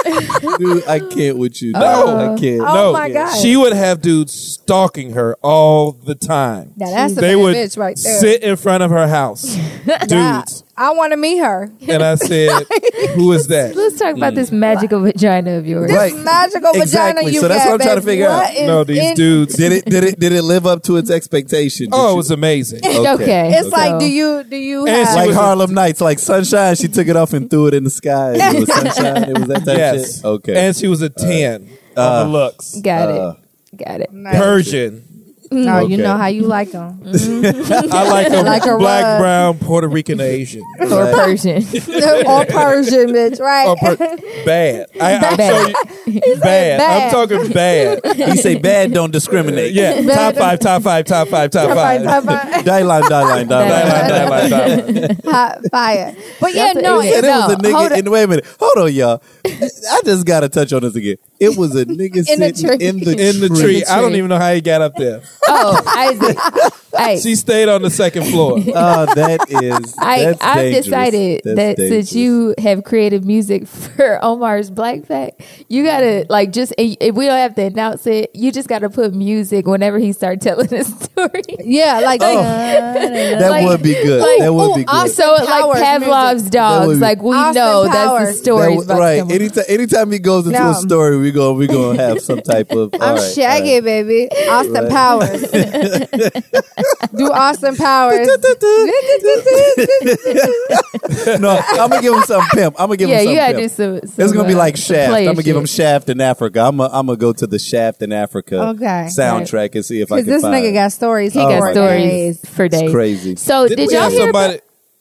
Dude, 0.58 0.84
I 0.88 1.00
can't 1.00 1.38
with 1.38 1.62
you. 1.62 1.74
No. 1.74 2.34
I 2.36 2.40
can't. 2.40 2.62
Oh 2.62 2.74
no, 2.74 2.94
my 2.94 3.10
God. 3.12 3.36
she 3.40 3.56
would 3.56 3.74
have 3.74 4.02
dudes 4.02 4.34
stalking 4.34 5.14
her 5.14 5.36
all 5.44 5.92
the 5.92 6.16
time. 6.16 6.74
Now 6.76 6.90
that's 6.90 7.14
a 7.14 7.16
they 7.22 7.36
bad 7.36 7.42
would 7.42 7.56
bitch 7.56 7.78
right 7.78 7.98
there. 8.02 8.20
sit 8.20 8.42
in 8.44 8.56
front 8.58 8.82
of 8.84 8.90
her 8.92 9.08
house, 9.08 9.56
Nah, 9.86 9.98
dudes. 10.42 10.64
I 10.76 10.92
want 10.94 11.12
to 11.14 11.18
meet 11.18 11.38
her. 11.38 11.72
And 11.88 12.02
I 12.02 12.16
said, 12.16 12.50
"Who 13.16 13.32
is 13.34 13.48
that?" 13.48 13.76
Let's 13.76 14.00
talk 14.00 14.16
about 14.18 14.34
this 14.34 14.52
magical 14.52 15.00
mm. 15.02 15.04
vagina 15.14 15.52
of 15.58 15.68
yours. 15.68 15.90
This 15.92 15.98
Right. 15.98 16.16
magical 16.16 16.72
Exactly. 16.74 17.26
vagina 17.26 17.34
you 17.36 17.40
So 17.42 17.48
that's 17.48 17.66
got, 17.66 17.72
what 17.72 17.82
I'm 17.82 17.86
trying 17.86 17.96
to 18.00 18.02
baby. 18.02 18.12
figure 18.12 18.28
out. 18.28 18.38
What 18.44 18.56
is 18.56 18.68
No, 18.68 18.84
these 18.84 19.04
in- 19.04 19.16
dudes. 19.16 19.56
Did 19.56 19.72
it? 19.74 19.86
Did 19.86 20.04
it? 20.04 20.20
Did 20.20 20.32
it 20.32 20.42
live 20.42 20.66
up 20.66 20.82
to 20.84 20.98
its 20.98 21.12
expectations? 21.12 21.90
Oh, 21.92 22.14
it 22.14 22.16
was 22.18 22.32
amazing. 22.32 22.80
Okay. 22.84 23.52
It's 23.54 23.70
like, 23.70 23.92
so- 23.92 24.00
do 24.00 24.06
you 24.12 24.44
do 24.44 24.56
you 24.58 24.88
And 24.88 24.96
have? 24.98 25.10
she 25.10 25.16
like 25.16 25.28
was- 25.28 25.36
Harlem 25.36 25.74
Nights, 25.76 26.02
like 26.02 26.18
sunshine. 26.18 26.76
She 26.76 26.88
took 26.88 27.08
it 27.08 27.16
off 27.16 27.34
and 27.34 27.48
threw 27.50 27.68
it 27.68 27.76
in 27.76 27.84
the 27.84 27.90
sky. 27.92 28.32
It 28.36 28.60
was 28.62 28.74
sunshine. 28.74 29.31
It 29.32 29.40
was 29.40 29.48
that 29.48 29.66
type 29.66 29.78
Yes. 29.78 30.16
shit. 30.18 30.26
Okay. 30.26 30.68
And 30.68 30.76
she 30.76 30.88
was 30.88 31.02
a 31.02 31.10
10 31.10 31.70
uh, 31.98 32.02
on 32.02 32.28
the 32.28 32.32
looks. 32.38 32.80
Got 32.82 33.10
Uh, 33.10 33.34
it. 33.74 33.78
Got 33.86 34.02
it. 34.02 34.10
Persian. 34.34 35.04
No, 35.52 35.80
you 35.86 35.98
know 35.98 36.18
how 36.18 36.28
you 36.28 36.44
like 36.44 36.72
them. 36.72 37.00
Mm-hmm. 37.12 37.94
I 37.94 38.10
like 38.10 38.30
a 38.32 38.42
Like 38.42 38.66
a 38.66 38.78
black, 38.78 39.04
rug. 39.04 39.20
brown, 39.22 39.58
Puerto 39.60 39.88
Rican, 39.88 40.20
Asian. 40.22 40.64
Or 40.82 41.12
Persian. 41.12 41.58
or 42.28 42.46
Persian, 42.46 43.10
bitch, 43.10 43.40
right? 43.40 43.68
Or 43.68 43.76
per- 43.76 43.98
bad. 44.46 44.88
I, 45.00 45.16
I'm 45.16 45.38
Bad. 45.38 45.76
showing 46.06 46.20
bad. 46.40 46.78
bad. 46.80 47.04
I'm 47.04 47.12
talking 47.12 47.52
bad. 47.52 48.00
he 48.16 48.38
say 48.38 48.58
bad 48.60 48.94
don't 48.94 49.12
discriminate. 49.12 49.74
Yeah. 49.74 50.02
Top 50.02 50.36
five, 50.36 50.60
top 50.60 50.82
five, 50.84 51.06
top 51.06 51.28
five, 51.28 51.52
top 51.52 51.70
five. 51.76 52.04
High 52.04 52.22
five. 52.22 52.66
Die 52.66 52.82
line, 52.84 53.04
die 53.10 53.24
line, 53.24 53.48
die 53.48 53.68
Die 53.68 53.70
line. 53.70 53.90
line, 53.90 54.10
die 54.10 54.28
line, 54.30 54.50
die 54.50 55.02
line. 55.08 55.18
Hot 55.26 55.60
fire. 55.72 56.16
But 56.40 56.54
yeah, 56.54 56.74
That's 56.74 56.82
no, 56.84 56.96
what 56.98 57.06
it 57.06 57.10
it, 57.10 57.24
it 57.24 57.28
was 57.28 57.40
a 57.40 57.42
hold 57.44 57.60
nigga. 57.64 57.92
on. 57.92 58.00
And 58.00 58.10
wait 58.10 58.24
a 58.24 58.28
minute. 58.28 58.46
Hold 58.60 58.78
on, 58.88 58.94
y'all. 58.94 59.24
I 59.46 60.02
just 60.06 60.26
gotta 60.26 60.50
touch 60.50 60.74
on 60.74 60.82
this 60.82 60.96
again. 60.96 61.18
It 61.42 61.58
was 61.58 61.76
a 61.76 61.86
nigga 61.86 62.18
In 62.18 62.24
sitting 62.26 62.54
tree. 62.54 62.88
in 62.88 63.00
the 63.00 63.12
In 63.12 63.40
the 63.42 63.50
tree. 63.50 63.84
I 63.84 64.00
don't 64.00 64.14
even 64.16 64.30
know 64.30 64.38
how 64.38 64.54
he 64.54 64.62
got 64.62 64.82
up 64.82 64.96
there. 64.96 65.22
Oh, 65.48 65.82
Isaac. 65.98 66.38
Hey, 67.06 67.20
She 67.20 67.36
stayed 67.36 67.68
on 67.70 67.82
the 67.82 67.90
second 67.90 68.26
floor. 68.26 68.60
Oh, 68.74 69.06
that 69.16 69.50
is. 69.50 69.96
I, 70.00 70.24
that's 70.26 70.42
I've 70.44 70.56
dangerous. 70.58 70.86
decided 70.86 71.42
That's 71.44 71.56
that 71.56 71.78
dangerous. 71.78 72.10
since 72.10 72.14
you 72.14 72.56
have 72.58 72.84
created 72.84 73.26
music 73.26 73.68
for 73.68 74.20
Omar's 74.24 74.70
Black 74.70 75.06
Fact, 75.06 75.42
you 75.68 75.84
gotta 75.84 76.26
like 76.30 76.52
just 76.52 76.74
and 76.78 76.96
and 77.02 77.16
we 77.16 77.26
don't 77.26 77.38
have 77.38 77.56
to 77.56 77.64
announce 77.64 78.08
it. 78.08 78.32
You 78.34 78.52
just 78.52 78.68
gotta 78.70 78.90
put 78.90 79.14
music 79.14 79.68
whenever 79.68 80.00
he 80.00 80.12
starts 80.14 80.44
telling 80.44 80.74
a 80.74 80.84
story. 80.84 81.44
yeah, 81.60 82.00
like 82.00 82.22
Oh. 82.24 82.38
oh. 82.40 82.42
that 82.44 83.50
like- 83.52 83.68
would 83.68 83.84
be 83.84 83.94
good. 83.94 84.22
like, 84.22 84.40
that 84.40 84.54
would 84.54 84.72
ooh, 84.72 84.76
be 84.76 84.84
good. 84.84 84.90
Austin 84.90 85.10
So 85.16 85.34
like 85.34 85.48
Powers 85.48 85.82
Pavlov's 85.82 86.34
music. 86.44 86.52
Dogs, 86.54 86.94
be- 86.94 87.00
like 87.00 87.22
we 87.22 87.36
Austin 87.36 87.56
know 87.56 87.84
that's 87.84 88.32
the 88.32 88.34
story. 88.44 88.76
That 88.76 88.82
is 88.82 88.88
would- 88.88 88.98
right. 88.98 89.32
Anytime, 89.32 89.64
anytime 89.68 90.12
he 90.12 90.20
goes 90.20 90.46
into 90.48 90.60
No. 90.60 90.72
a 90.72 90.76
story, 90.76 91.18
we 91.18 91.32
go 91.32 91.54
we 91.54 91.68
gonna 91.68 92.02
have 92.02 92.22
some 92.22 92.42
type 92.42 92.72
of. 92.72 92.94
I'm 92.96 93.02
all 93.02 93.16
right, 93.16 93.34
shaggy, 93.34 93.80
baby. 93.82 94.30
Austin 94.50 94.74
Right. 94.74 94.90
Powers. 94.92 95.42
Do 97.16 97.32
Austin 97.32 97.76
Powers. 97.76 98.28
no, 101.40 101.60
I'm 101.72 101.90
gonna 101.90 102.02
give 102.02 102.14
him 102.14 102.24
some 102.24 102.42
pimp. 102.54 102.76
I'm 102.80 102.88
gonna 102.88 102.98
give 102.98 103.10
yeah, 103.10 103.18
him 103.20 103.24
some 103.26 103.32
you 103.34 103.40
gotta 103.40 103.54
pimp. 103.54 103.64
do 103.64 103.70
some. 103.70 104.08
some 104.10 104.24
It's 104.26 104.34
gonna 104.34 104.48
be 104.48 104.54
uh, 104.54 104.58
like 104.58 104.78
Shaft. 104.78 105.14
I'm 105.14 105.26
gonna 105.26 105.44
give 105.44 105.56
him. 105.56 105.66
Shaft 105.66 106.10
in 106.10 106.22
Africa. 106.22 106.60
I'm 106.62 106.78
gonna 106.78 106.90
I'm 106.94 107.06
gonna 107.08 107.18
go 107.18 107.34
to 107.34 107.48
the 107.48 107.60
Shaft 107.60 108.02
in 108.02 108.12
Africa 108.12 108.62
Okay. 108.70 109.08
soundtrack 109.10 109.76
and 109.76 109.86
see 109.86 110.02
if 110.02 110.12
I 110.12 110.18
Because 110.18 110.26
can 110.26 110.34
this 110.34 110.42
find. 110.44 110.56
nigga 110.56 110.74
got 110.74 110.92
stories. 110.92 111.34
He 111.34 111.40
Oh 111.40 111.50
got 111.50 111.60
my 111.62 111.72
stories 111.74 112.50
for 112.50 112.68
days. 112.68 112.82
It's 112.84 112.92
crazy. 112.92 113.36
So 113.36 113.68
Did, 113.68 113.78
did, 113.78 113.88
we 113.88 113.94
y'all 113.94 114.04
have 114.04 114.12
hear? 114.12 114.22
somebody? 114.22 114.60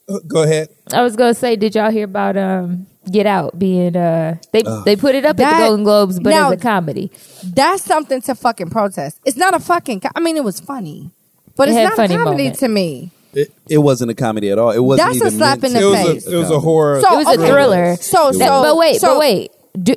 Uh, 0.09 0.19
Go 0.27 0.43
ahead. 0.43 0.69
I 0.93 1.03
was 1.03 1.15
gonna 1.15 1.33
say, 1.33 1.55
did 1.55 1.75
y'all 1.75 1.91
hear 1.91 2.05
about 2.05 2.37
um 2.37 2.87
Get 3.11 3.25
Out 3.25 3.57
being 3.57 3.95
uh 3.95 4.35
they 4.51 4.63
they 4.85 4.95
put 4.95 5.15
it 5.15 5.25
up 5.25 5.39
at 5.39 5.53
the 5.57 5.65
Golden 5.65 5.83
Globes, 5.83 6.19
but 6.19 6.29
now- 6.31 6.51
as 6.51 6.59
a 6.59 6.61
comedy. 6.61 7.11
That's 7.43 7.83
something 7.83 8.21
to 8.23 8.35
fucking 8.35 8.69
protest. 8.69 9.19
It's 9.25 9.37
not 9.37 9.53
a 9.55 9.59
fucking. 9.59 10.01
Co- 10.01 10.09
I 10.15 10.19
mean, 10.19 10.37
it 10.37 10.43
was 10.43 10.59
funny, 10.59 11.09
but 11.55 11.67
It 11.69 11.71
it's 11.71 11.77
had 11.77 11.83
not 11.85 11.93
a 11.93 11.95
funny 11.97 12.15
comedy 12.15 12.43
moments. 12.43 12.59
to 12.59 12.67
me. 12.67 13.11
It, 13.33 13.53
it 13.69 13.77
wasn't 13.77 14.11
a 14.11 14.13
comedy 14.13 14.49
at 14.51 14.59
all. 14.59 14.71
It 14.71 14.79
wasn't 14.79 15.07
That's 15.09 15.21
a 15.21 15.27
even 15.27 15.37
slap 15.39 15.61
meant 15.61 15.73
in 15.75 15.79
the 15.81 15.87
It 15.87 15.91
be 15.91 15.97
was, 16.13 16.13
face. 16.23 16.27
a, 16.27 16.35
it 16.35 16.39
was 16.39 16.51
a 16.51 16.59
horror. 16.59 17.01
So 17.01 17.13
It 17.13 17.17
was 17.17 17.27
a 17.27 17.39
okay. 17.39 17.47
thriller. 17.49 17.95
So, 17.95 18.31
so, 18.33 18.37
That- 18.39 18.49
but 18.49 18.77
wait, 18.77 18.99
so 18.99 19.07
but 19.13 19.19
wait. 19.19 19.51
Do, 19.81 19.95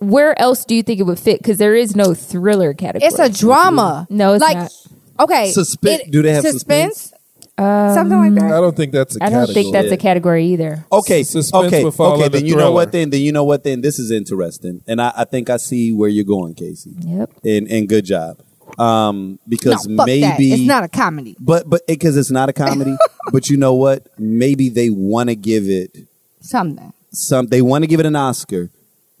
where 0.00 0.36
else 0.40 0.64
do 0.64 0.74
you 0.74 0.82
think 0.82 0.98
it 1.00 1.04
would 1.04 1.18
fit? 1.18 1.38
Because 1.38 1.58
there 1.58 1.74
is 1.76 1.94
no 1.94 2.12
thriller 2.14 2.74
category. 2.74 3.06
It's 3.08 3.18
a 3.20 3.28
drama. 3.28 4.06
No, 4.10 4.32
it's 4.34 4.42
like, 4.42 4.56
not. 4.56 4.72
Okay, 5.20 5.52
Suspe- 5.54 6.10
do 6.10 6.22
they 6.22 6.32
have 6.32 6.44
suspense? 6.44 7.12
Um, 7.58 7.94
Something 7.94 8.18
like 8.18 8.32
I 8.44 8.48
that. 8.48 8.60
don't 8.60 8.74
think 8.76 8.92
that's 8.92 9.14
a 9.16 9.22
I 9.22 9.28
don't 9.30 9.46
think 9.46 9.72
that's 9.72 9.92
a 9.92 9.96
category 9.96 10.46
either. 10.46 10.84
Okay, 10.90 11.22
Suspense 11.22 11.66
okay, 11.66 11.84
would 11.84 11.94
fall 11.94 12.14
okay. 12.14 12.24
under 12.24 12.38
Then 12.38 12.46
you 12.46 12.54
know 12.54 12.60
thriller. 12.62 12.72
what? 12.74 12.92
Then, 12.92 13.10
then 13.10 13.20
you 13.20 13.30
know 13.30 13.44
what? 13.44 13.62
Then 13.62 13.82
this 13.82 13.98
is 13.98 14.10
interesting, 14.10 14.82
and 14.88 15.00
I, 15.02 15.12
I 15.18 15.24
think 15.24 15.50
I 15.50 15.58
see 15.58 15.92
where 15.92 16.08
you're 16.08 16.24
going, 16.24 16.54
Casey. 16.54 16.94
Yep. 17.00 17.30
And 17.44 17.68
and 17.70 17.88
good 17.88 18.06
job, 18.06 18.38
um, 18.78 19.38
because 19.48 19.86
fuck 19.96 20.06
maybe 20.06 20.20
that. 20.22 20.40
It's 20.40 20.62
not 20.62 20.84
a 20.84 20.88
comedy. 20.88 21.36
but 21.40 21.68
but 21.68 21.86
because 21.86 22.16
it's 22.16 22.30
not 22.30 22.48
a 22.48 22.52
comedy. 22.52 22.96
but 23.32 23.48
you 23.50 23.56
know 23.56 23.74
what? 23.74 24.06
Maybe 24.18 24.68
they 24.68 24.90
want 24.90 25.28
to 25.28 25.34
give 25.36 25.68
it 25.68 25.96
Something. 26.40 26.92
some. 27.12 27.46
They 27.46 27.62
want 27.62 27.82
to 27.84 27.86
give 27.86 28.00
it 28.00 28.06
an 28.06 28.16
Oscar, 28.16 28.70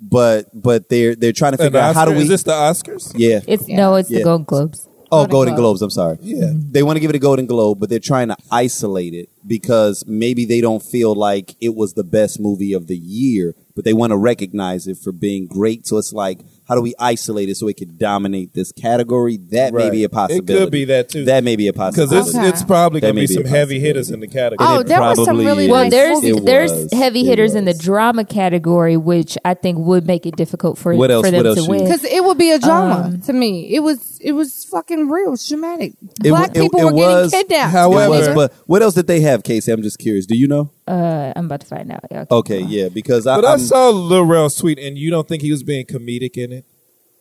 but 0.00 0.46
but 0.54 0.88
they're 0.88 1.14
they're 1.14 1.32
trying 1.32 1.52
to 1.52 1.60
An 1.62 1.66
figure 1.66 1.80
out 1.80 1.94
how 1.94 2.04
do 2.04 2.10
Oscar? 2.12 2.16
we? 2.18 2.22
Is 2.24 2.28
this 2.28 2.42
the 2.44 2.52
Oscars? 2.52 3.12
yeah. 3.16 3.40
It's 3.46 3.68
Yeah. 3.68 3.76
no, 3.76 3.94
it's 3.96 4.10
Yeah. 4.10 4.18
the 4.18 4.24
Golden 4.24 4.44
Globes. 4.44 4.88
Oh, 5.14 5.26
Golden 5.26 5.30
Golden 5.30 5.54
Globes. 5.56 5.80
Globes. 5.80 5.82
I'm 5.82 5.90
sorry. 5.90 6.18
Yeah. 6.22 6.52
They 6.54 6.82
want 6.82 6.96
to 6.96 7.00
give 7.00 7.10
it 7.10 7.16
a 7.16 7.18
Golden 7.18 7.44
Globe, 7.44 7.78
but 7.78 7.90
they're 7.90 7.98
trying 7.98 8.28
to 8.28 8.36
isolate 8.50 9.12
it 9.12 9.28
because 9.46 10.04
maybe 10.06 10.46
they 10.46 10.62
don't 10.62 10.82
feel 10.82 11.14
like 11.14 11.54
it 11.60 11.74
was 11.74 11.92
the 11.92 12.02
best 12.02 12.40
movie 12.40 12.72
of 12.72 12.86
the 12.86 12.96
year, 12.96 13.54
but 13.76 13.84
they 13.84 13.92
want 13.92 14.12
to 14.12 14.16
recognize 14.16 14.86
it 14.86 14.96
for 14.96 15.12
being 15.12 15.46
great. 15.46 15.86
So 15.86 15.98
it's 15.98 16.14
like, 16.14 16.40
how 16.72 16.76
do 16.76 16.80
we 16.80 16.94
isolate 16.98 17.50
it 17.50 17.56
so 17.56 17.68
it 17.68 17.76
can 17.76 17.94
dominate 17.98 18.54
this 18.54 18.72
category? 18.72 19.36
That 19.50 19.74
may 19.74 19.84
Right. 19.84 19.92
be 19.92 20.04
a 20.04 20.08
possibility. 20.08 20.52
It 20.54 20.56
could 20.58 20.70
be 20.72 20.84
that, 20.86 21.10
too. 21.10 21.26
That 21.26 21.44
may 21.44 21.54
be 21.56 21.68
a 21.68 21.72
Because 21.74 21.96
possibility. 21.96 22.28
it's, 22.30 22.36
Okay. 22.38 22.48
it's 22.48 22.62
probably 22.62 23.00
That 23.00 23.08
going 23.08 23.14
to 23.16 23.20
may 23.20 23.26
be 23.26 23.34
be 23.34 23.40
a 23.42 23.44
some 23.46 23.54
heavy 23.54 23.78
hitters 23.78 24.10
in 24.10 24.20
the 24.20 24.26
category. 24.26 24.66
Oh, 24.70 24.82
there 24.82 25.00
was 25.00 25.16
some 25.16 25.24
probably 25.26 25.44
really 25.44 25.64
is. 25.66 25.70
Well, 25.70 25.82
nice 25.84 25.90
there's 25.90 26.24
It 26.24 26.44
there's 26.46 26.72
was. 26.72 26.92
heavy 26.94 27.20
It 27.20 27.26
hitters 27.26 27.54
in 27.54 27.66
the 27.66 27.72
was. 27.72 27.78
drama 27.78 28.24
category, 28.24 28.96
which 28.96 29.36
I 29.44 29.52
think 29.52 29.78
would 29.80 30.06
make 30.06 30.24
it 30.24 30.34
difficult 30.36 30.78
for 30.78 30.94
What 30.94 31.10
else- 31.10 31.26
for 31.26 31.30
them 31.30 31.38
what 31.40 31.46
else 31.46 31.56
to 31.58 31.62
you- 31.64 31.68
win. 31.68 31.84
Because 31.84 32.04
it 32.04 32.24
would 32.24 32.38
be 32.38 32.50
a 32.52 32.58
drama 32.58 33.10
Um, 33.12 33.20
to 33.26 33.32
me. 33.34 33.68
It 33.74 33.80
was 33.80 33.98
it 34.24 34.32
was 34.32 34.64
fucking 34.70 35.08
real, 35.08 35.34
dramatic. 35.36 35.94
Black 36.20 36.32
wa- 36.32 36.44
it- 36.54 36.62
people 36.62 36.78
it 36.80 36.84
were 36.84 36.92
was- 36.92 37.30
getting 37.32 37.48
kidnapped. 37.48 37.72
However- 37.72 38.04
It 38.04 38.08
was, 38.08 38.26
However- 38.28 38.34
but 38.34 38.52
what 38.66 38.80
else 38.82 38.94
did 38.94 39.08
they 39.08 39.20
have, 39.20 39.42
Casey? 39.42 39.72
I'm 39.72 39.82
just 39.82 39.98
curious. 39.98 40.26
Do 40.26 40.36
you 40.36 40.46
know? 40.46 40.70
Uh, 40.86 41.32
I'm 41.36 41.46
about 41.46 41.60
to 41.60 41.66
find 41.66 41.90
out. 41.92 42.00
Y'all 42.10 42.24
keep 42.24 42.32
Okay, 42.32 42.58
going. 42.60 42.70
yeah, 42.72 42.88
because 42.88 43.26
I, 43.26 43.36
But 43.36 43.44
I 43.44 43.52
I'm, 43.54 43.58
saw 43.60 43.90
Lil 43.90 44.24
Rel's 44.24 44.56
tweet, 44.56 44.78
and 44.78 44.98
you 44.98 45.10
don't 45.10 45.28
think 45.28 45.42
he 45.42 45.50
was 45.52 45.62
being 45.62 45.86
comedic 45.86 46.36
in 46.36 46.52
it? 46.52 46.64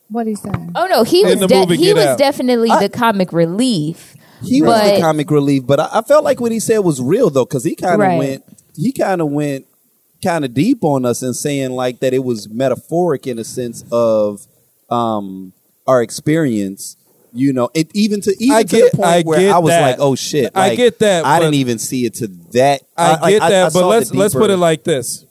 What 0.09 0.27
he 0.27 0.35
say? 0.35 0.49
Oh 0.75 0.87
no, 0.87 1.03
he 1.03 1.21
In 1.21 1.27
was 1.29 1.39
the 1.39 1.47
de- 1.47 1.59
movie 1.59 1.77
he 1.77 1.85
Get 1.85 1.95
was 1.95 2.05
Out. 2.05 2.17
definitely 2.17 2.69
the 2.69 2.89
comic 2.89 3.31
relief. 3.31 4.15
He 4.43 4.61
was 4.61 4.71
But- 4.81 4.95
the 4.95 5.01
comic 5.01 5.29
relief, 5.31 5.65
but 5.67 5.79
I, 5.79 5.89
I 5.93 6.01
felt 6.01 6.23
like 6.23 6.41
what 6.41 6.51
he 6.51 6.59
said 6.59 6.79
was 6.79 6.99
real 7.01 7.29
though, 7.29 7.45
because 7.45 7.63
he 7.63 7.75
kind 7.75 7.93
of 7.93 7.99
Right. 7.99 8.17
went, 8.17 8.43
he 8.75 8.91
kind 8.91 9.21
of 9.21 9.29
went 9.29 9.67
kind 10.23 10.43
of 10.43 10.53
deep 10.53 10.83
on 10.83 11.05
us 11.05 11.21
and 11.21 11.35
saying 11.35 11.71
like 11.71 11.99
that 11.99 12.13
it 12.13 12.23
was 12.23 12.49
metaphoric 12.49 13.25
in 13.27 13.37
a 13.39 13.43
sense 13.43 13.83
of 13.91 14.47
um 14.89 15.53
our 15.87 16.01
experience. 16.01 16.97
You 17.33 17.53
know, 17.53 17.69
it, 17.73 17.89
even 17.93 18.19
to 18.21 18.35
even 18.43 18.55
I 18.57 18.63
to 18.63 18.67
get- 18.67 18.91
the 18.91 18.97
point 18.97 19.09
I 19.09 19.21
where 19.21 19.53
I 19.53 19.57
was 19.59 19.69
that. 19.71 19.81
like, 19.81 19.95
"Oh 19.99 20.15
shit!" 20.15 20.51
I 20.55 20.75
get 20.75 20.99
that, 20.99 21.23
I 21.25 21.39
didn't 21.39 21.53
even 21.55 21.77
see 21.79 22.05
it 22.05 22.15
to 22.15 22.27
that. 22.53 22.81
I 22.97 23.11
like, 23.19 23.33
get 23.33 23.41
I- 23.41 23.49
that, 23.49 23.65
I 23.67 23.69
but 23.73 23.87
let's 23.87 24.13
let's 24.13 24.33
put 24.33 24.49
it 24.49 24.57
like 24.57 24.83
this: 24.83 25.25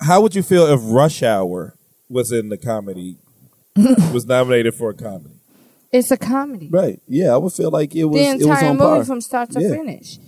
How 0.00 0.20
would 0.20 0.34
you 0.34 0.42
feel 0.42 0.66
if 0.66 0.80
Rush 0.84 1.22
Hour 1.22 1.74
was 2.08 2.30
in 2.32 2.48
the 2.50 2.56
comedy, 2.56 3.16
was 4.12 4.26
nominated 4.26 4.74
for 4.74 4.90
a 4.90 4.94
comedy? 4.94 5.34
It's 5.92 6.12
a 6.12 6.16
comedy. 6.16 6.68
right. 6.70 7.00
Yeah, 7.08 7.34
I 7.34 7.36
would 7.36 7.52
feel 7.52 7.70
like 7.72 7.96
it 7.96 8.04
was 8.04 8.20
the 8.20 8.28
it 8.28 8.34
was 8.36 8.42
entire 8.46 8.64
on 8.70 8.76
movie 8.76 8.88
par. 8.98 9.04
from 9.04 9.20
start 9.20 9.50
to 9.50 9.60
Yeah. 9.60 9.70
finish. 9.70 10.18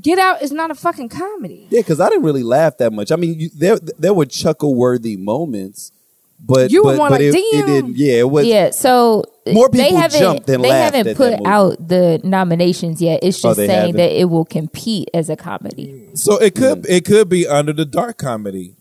Get 0.00 0.18
Out 0.18 0.40
is 0.42 0.52
not 0.52 0.70
a 0.70 0.74
fucking 0.74 1.08
comedy. 1.10 1.66
Yeah, 1.70 1.80
because 1.80 2.00
I 2.00 2.08
didn't 2.08 2.24
really 2.24 2.42
laugh 2.42 2.78
that 2.78 2.92
much. 2.92 3.10
I 3.12 3.16
mean, 3.16 3.38
you, 3.40 3.50
there 3.54 3.78
there 3.98 4.14
were 4.14 4.24
chuckle 4.26 4.74
worthy 4.74 5.16
moments, 5.16 5.92
but 6.40 6.70
You 6.70 6.84
were 6.84 6.92
but, 6.92 6.96
more 6.98 7.08
but 7.08 7.20
like, 7.20 7.22
it, 7.22 7.34
it 7.36 7.66
didn't. 7.66 7.96
Yeah, 7.96 8.14
it 8.14 8.30
was. 8.30 8.46
yeah, 8.46 8.70
so 8.70 9.24
More 9.46 9.68
people 9.68 9.78
they 9.78 9.84
people 9.88 10.00
haven't 10.00 10.18
jumped 10.20 10.46
than 10.46 10.62
they 10.62 10.68
laughed 10.70 10.94
haven't 10.94 11.10
at 11.12 11.16
put 11.16 11.30
that 11.30 11.38
movie. 11.40 11.50
out 11.50 11.88
the 11.88 12.20
nominations 12.24 13.02
yet. 13.02 13.20
It's 13.22 13.44
Oh, 13.44 13.48
just 13.50 13.56
they 13.58 13.66
saying 13.66 13.78
haven't? 13.94 13.96
that 13.96 14.20
it 14.20 14.24
will 14.26 14.44
compete 14.44 15.08
as 15.14 15.28
a 15.30 15.36
comedy. 15.36 16.08
So 16.14 16.38
it 16.38 16.54
could 16.54 16.82
Mm. 16.82 16.86
it 16.88 17.04
could 17.04 17.28
be 17.28 17.46
under 17.46 17.72
the 17.72 17.84
dark 17.84 18.18
comedy. 18.18 18.74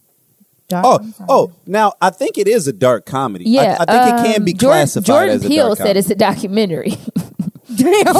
Oh, 0.73 0.99
oh! 1.29 1.51
Now 1.65 1.93
I 2.01 2.09
think 2.09 2.37
it 2.37 2.47
is 2.47 2.67
a 2.67 2.73
dark 2.73 3.05
comedy. 3.05 3.45
Yeah, 3.49 3.77
I, 3.79 3.85
think 3.85 4.19
it 4.19 4.33
can 4.33 4.41
um, 4.41 4.45
be 4.45 4.53
Jordan, 4.53 4.77
classified 4.79 5.05
Jordan 5.05 5.35
as 5.37 5.45
a 5.45 5.47
Peele 5.47 5.65
dark 5.75 5.77
said 5.77 5.95
it's 5.97 6.09
a 6.09 6.15
documentary. 6.15 6.97
Damn. 7.77 8.15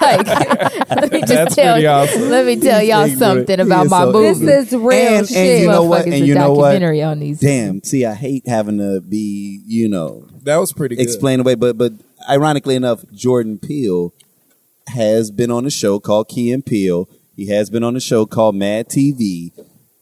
like, 0.00 0.26
let 0.26 1.12
me 1.12 1.20
just 1.20 1.28
That's 1.28 1.54
tell 1.54 1.74
pretty 1.74 1.86
awesome. 1.86 2.28
let 2.30 2.46
me 2.46 2.56
tell 2.60 2.82
y'all 2.82 3.02
Ignorant. 3.04 3.18
something 3.18 3.60
about 3.60 3.84
Yeah, 3.84 3.88
my 3.90 4.02
so- 4.04 4.12
movie. 4.12 4.46
this 4.46 4.68
is 4.72 4.76
real 4.78 4.92
And- 4.92 5.28
shit. 5.28 5.36
and 5.36 5.60
you 5.62 5.66
know 5.68 5.84
what? 5.84 6.02
Motherfuckers 6.02 6.04
And 6.04 6.14
a 6.14 6.26
you 6.26 6.34
know 6.34 6.52
what? 6.52 6.62
documentary 6.72 7.02
on 7.02 7.18
these. 7.20 7.40
Damn! 7.40 7.82
See, 7.82 8.04
I 8.04 8.14
hate 8.14 8.46
having 8.46 8.78
to 8.78 9.00
be, 9.00 9.60
you 9.66 9.88
know, 9.88 10.26
That 10.44 10.56
was 10.56 10.72
pretty 10.72 10.96
good. 10.96 11.02
explain 11.02 11.40
away. 11.40 11.54
But 11.54 11.78
but 11.78 11.92
ironically 12.28 12.74
enough, 12.74 13.04
Jordan 13.14 13.58
Peele 13.58 14.12
has 14.88 15.30
been 15.30 15.50
on 15.50 15.66
a 15.66 15.70
show 15.70 15.98
called 16.00 16.28
Key 16.28 16.50
and 16.52 16.64
Peele. 16.64 17.08
He 17.36 17.46
has 17.48 17.70
been 17.70 17.84
on 17.84 17.94
a 17.96 18.00
show 18.00 18.26
called 18.26 18.56
Mad 18.56 18.88
TV, 18.88 19.52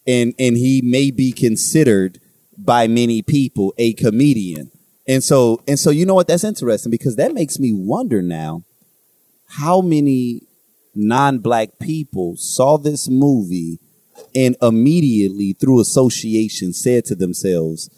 and 0.06 0.34
and 0.38 0.56
he 0.56 0.80
may 0.82 1.10
be 1.10 1.32
considered 1.32 2.18
by 2.56 2.86
many 2.88 3.20
people 3.22 3.74
a 3.76 3.92
comedian. 3.92 4.70
And 5.08 5.22
so 5.22 5.62
and 5.68 5.78
so 5.78 5.90
you 5.90 6.04
know 6.04 6.14
what? 6.14 6.28
That's 6.28 6.44
interesting 6.44 6.90
because 6.90 7.16
that 7.16 7.34
makes 7.34 7.58
me 7.58 7.72
wonder 7.72 8.22
now 8.22 8.64
how 9.48 9.80
many 9.80 10.42
non-black 10.94 11.78
people 11.78 12.36
saw 12.36 12.76
this 12.76 13.08
movie 13.08 13.78
and 14.34 14.56
immediately 14.60 15.52
through 15.52 15.80
association 15.80 16.72
said 16.72 17.04
to 17.04 17.14
themselves, 17.14 17.88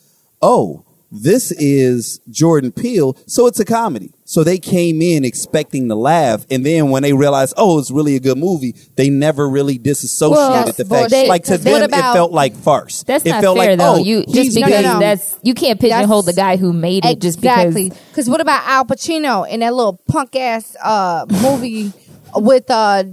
"Oh, 0.43 0.85
this 1.11 1.53
is 1.53 2.21
Jordan 2.29 2.73
Peele, 2.73 3.17
so 3.27 3.47
it's 3.47 3.61
a 3.61 3.65
comedy." 3.65 4.13
So 4.31 4.45
they 4.45 4.59
came 4.59 5.01
in 5.01 5.24
expecting 5.24 5.89
to 5.89 5.95
laugh, 5.95 6.45
and 6.51 6.64
then 6.64 6.91
when 6.91 7.03
they 7.03 7.14
realized, 7.14 7.55
"Oh, 7.57 7.79
it's 7.79 7.91
really 7.91 8.14
a 8.14 8.20
good 8.20 8.37
movie," 8.37 8.74
they 8.95 9.09
never 9.09 9.49
really 9.49 9.79
disassociated 9.79 10.66
Well, 10.66 10.72
the 10.76 10.85
fact. 10.85 11.11
they- 11.11 11.26
like 11.29 11.45
to 11.45 11.57
them, 11.57 11.85
about- 11.85 12.11
it 12.11 12.14
felt 12.14 12.31
like 12.33 12.55
farce. 12.55 13.05
That's 13.05 13.24
it 13.24 13.31
not 13.31 13.41
felt 13.43 13.57
fair 13.57 13.70
like, 13.70 13.79
though. 13.79 13.95
Oh, 13.95 13.97
you 13.97 14.24
just 14.26 14.55
because 14.55 14.55
being- 14.55 14.83
no, 14.83 14.93
no. 14.93 15.01
that's 15.01 15.35
you 15.43 15.55
can't 15.55 15.81
pigeonhole 15.81 16.20
the 16.20 16.35
guy 16.35 16.59
who 16.59 16.74
made 16.74 17.07
it 17.07 17.20
just 17.20 17.41
because. 17.41 17.74
Because 17.74 18.29
what 18.29 18.43
about 18.43 18.68
Al 18.68 18.85
Pacino 18.85 19.49
in 19.49 19.61
that 19.61 19.72
little 19.74 19.99
punk 20.09 20.37
ass 20.37 20.76
uh, 20.85 21.24
movie 21.43 21.95
with 22.37 22.70
uh, 22.70 23.05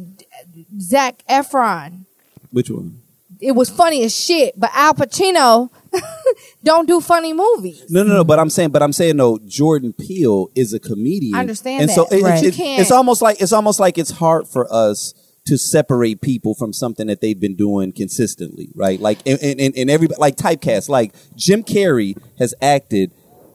Zac 0.81 1.23
Efron? 1.29 2.03
Which 2.51 2.69
one? 2.69 2.97
It 3.39 3.53
was 3.53 3.69
funny 3.69 4.03
as 4.03 4.13
shit, 4.13 4.59
but 4.59 4.69
Al 4.73 4.93
Pacino 4.93 5.69
don't 6.63 6.87
do 6.87 6.99
funny 7.01 7.33
movies. 7.33 7.83
No, 7.89 8.03
no, 8.03 8.13
no. 8.15 8.23
But 8.23 8.39
I'm 8.39 8.49
saying, 8.49 8.69
but 8.71 8.81
I'm 8.83 8.93
saying, 8.93 9.17
no. 9.17 9.39
Jordan 9.45 9.93
Peele 9.93 10.49
is 10.55 10.73
a 10.73 10.79
comedian. 10.79 11.35
I 11.35 11.39
understand 11.41 11.81
and 11.81 11.89
that. 11.89 11.95
so 11.95 12.07
it- 12.11 12.23
Right. 12.23 12.43
it- 12.43 12.53
can't- 12.53 12.81
it's 12.81 12.91
almost 12.91 13.21
like 13.21 13.41
it's 13.41 13.53
almost 13.53 13.79
like 13.79 13.97
it's 13.97 14.11
hard 14.11 14.47
for 14.47 14.71
us 14.73 15.13
to 15.47 15.57
separate 15.57 16.21
people 16.21 16.55
from 16.55 16.73
something 16.73 17.05
that 17.07 17.21
they've 17.21 17.39
been 17.39 17.55
doing 17.55 17.91
consistently, 17.91 18.69
right? 18.73 18.99
Like, 18.99 19.19
and, 19.27 19.39
and- 19.43 19.75
and 19.77 19.89
everybody 19.91 20.19
like 20.19 20.35
typecast. 20.37 20.89
Like 20.89 21.13
Jim 21.35 21.63
Carrey 21.63 22.17
has 22.39 22.53
acted 22.61 23.11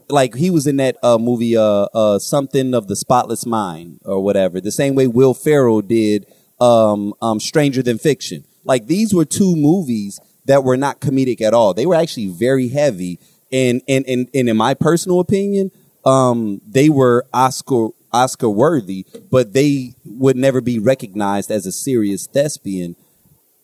like 0.09 0.35
he 0.37 0.51
was 0.51 0.67
in 0.67 0.77
that 0.77 0.97
uh, 1.03 1.19
movie, 1.19 1.57
uh, 1.57 1.87
uh, 1.95 2.19
something 2.19 2.75
of 2.75 2.89
the 2.89 2.97
Spotless 2.97 3.47
Mind 3.47 4.01
or 4.05 4.21
whatever. 4.23 4.61
The 4.61 4.73
same 4.73 4.95
way 4.95 5.07
Will 5.07 5.35
Ferrell 5.35 5.83
did 5.83 6.27
um, 6.61 7.15
um, 7.23 7.41
Stranger 7.41 7.83
Than 7.83 7.99
Fiction. 7.99 8.45
Like 8.65 8.87
these 8.87 9.15
were 9.15 9.25
two 9.25 9.57
movies 9.57 10.21
that 10.51 10.65
were 10.65 10.77
not 10.77 11.01
comedic 11.01 11.41
at 11.41 11.55
all. 11.55 11.75
They 11.75 11.87
were 11.87 11.95
actually 11.95 12.27
very 12.27 12.69
heavy, 12.69 13.21
and 13.53 13.83
and 13.87 14.05
and, 14.09 14.29
and 14.35 14.49
in 14.49 14.57
my 14.57 14.75
personal 14.75 15.21
opinion, 15.21 15.71
um, 16.05 16.61
they 16.67 16.89
were 16.89 17.25
Oscar 17.33 17.91
Oscar 18.13 18.51
worthy, 18.51 19.07
but 19.31 19.53
they 19.53 19.95
would 20.05 20.37
never 20.37 20.61
be 20.61 20.81
recognized 20.81 21.53
as 21.53 21.67
a 21.67 21.73
serious 21.73 22.27
thespian 22.27 22.97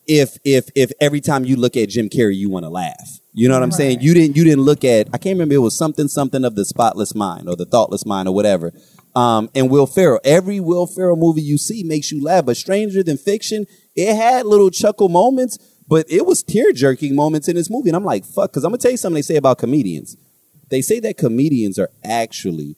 if 0.07 0.37
if 0.45 0.69
if 0.75 0.91
every 1.01 1.19
time 1.19 1.43
you 1.43 1.57
look 1.57 1.75
at 1.75 1.89
Jim 1.89 2.07
Carrey 2.07 2.37
you 2.37 2.49
want 2.49 2.63
to 2.63 2.69
laugh. 2.69 3.19
You 3.33 3.49
know 3.49 3.55
what 3.55 3.63
I'm 3.63 3.71
saying? 3.71 3.99
You 3.99 4.13
didn't 4.13 4.37
you 4.37 4.45
didn't 4.45 4.63
look 4.63 4.85
at 4.85 5.07
I 5.13 5.17
can't 5.17 5.35
remember 5.35 5.55
it 5.55 5.59
was 5.59 5.77
something 5.77 6.07
something 6.07 6.45
of 6.45 6.55
the 6.55 6.63
spotless 6.63 7.13
mind 7.13 7.49
or 7.49 7.57
the 7.57 7.65
thoughtless 7.65 8.05
mind 8.05 8.29
or 8.29 8.33
whatever. 8.33 8.71
Um, 9.13 9.49
and 9.53 9.69
Will 9.69 9.87
Ferrell, 9.87 10.19
every 10.23 10.59
Will 10.59 10.85
Ferrell 10.85 11.17
movie 11.17 11.41
you 11.41 11.57
see 11.57 11.83
makes 11.83 12.11
you 12.11 12.23
laugh. 12.23 12.45
But 12.45 12.55
Stranger 12.55 13.01
Than 13.03 13.17
Fiction, 13.17 13.65
it 13.95 14.15
had 14.15 14.45
little 14.45 14.69
chuckle 14.69 15.09
moments, 15.09 15.57
but 15.87 16.05
it 16.09 16.25
was 16.25 16.43
tear 16.43 16.71
jerking 16.73 17.15
moments 17.15 17.47
in 17.47 17.55
this 17.55 17.69
movie. 17.69 17.89
And 17.89 17.95
I'm 17.95 18.03
like, 18.03 18.25
fuck, 18.25 18.51
because 18.51 18.63
I'm 18.63 18.71
gonna 18.71 18.79
tell 18.79 18.91
you 18.91 18.97
something 18.97 19.15
they 19.15 19.21
say 19.21 19.35
about 19.37 19.57
comedians. 19.57 20.17
They 20.69 20.81
say 20.81 20.99
that 21.01 21.17
comedians 21.17 21.79
are 21.79 21.89
actually 22.03 22.75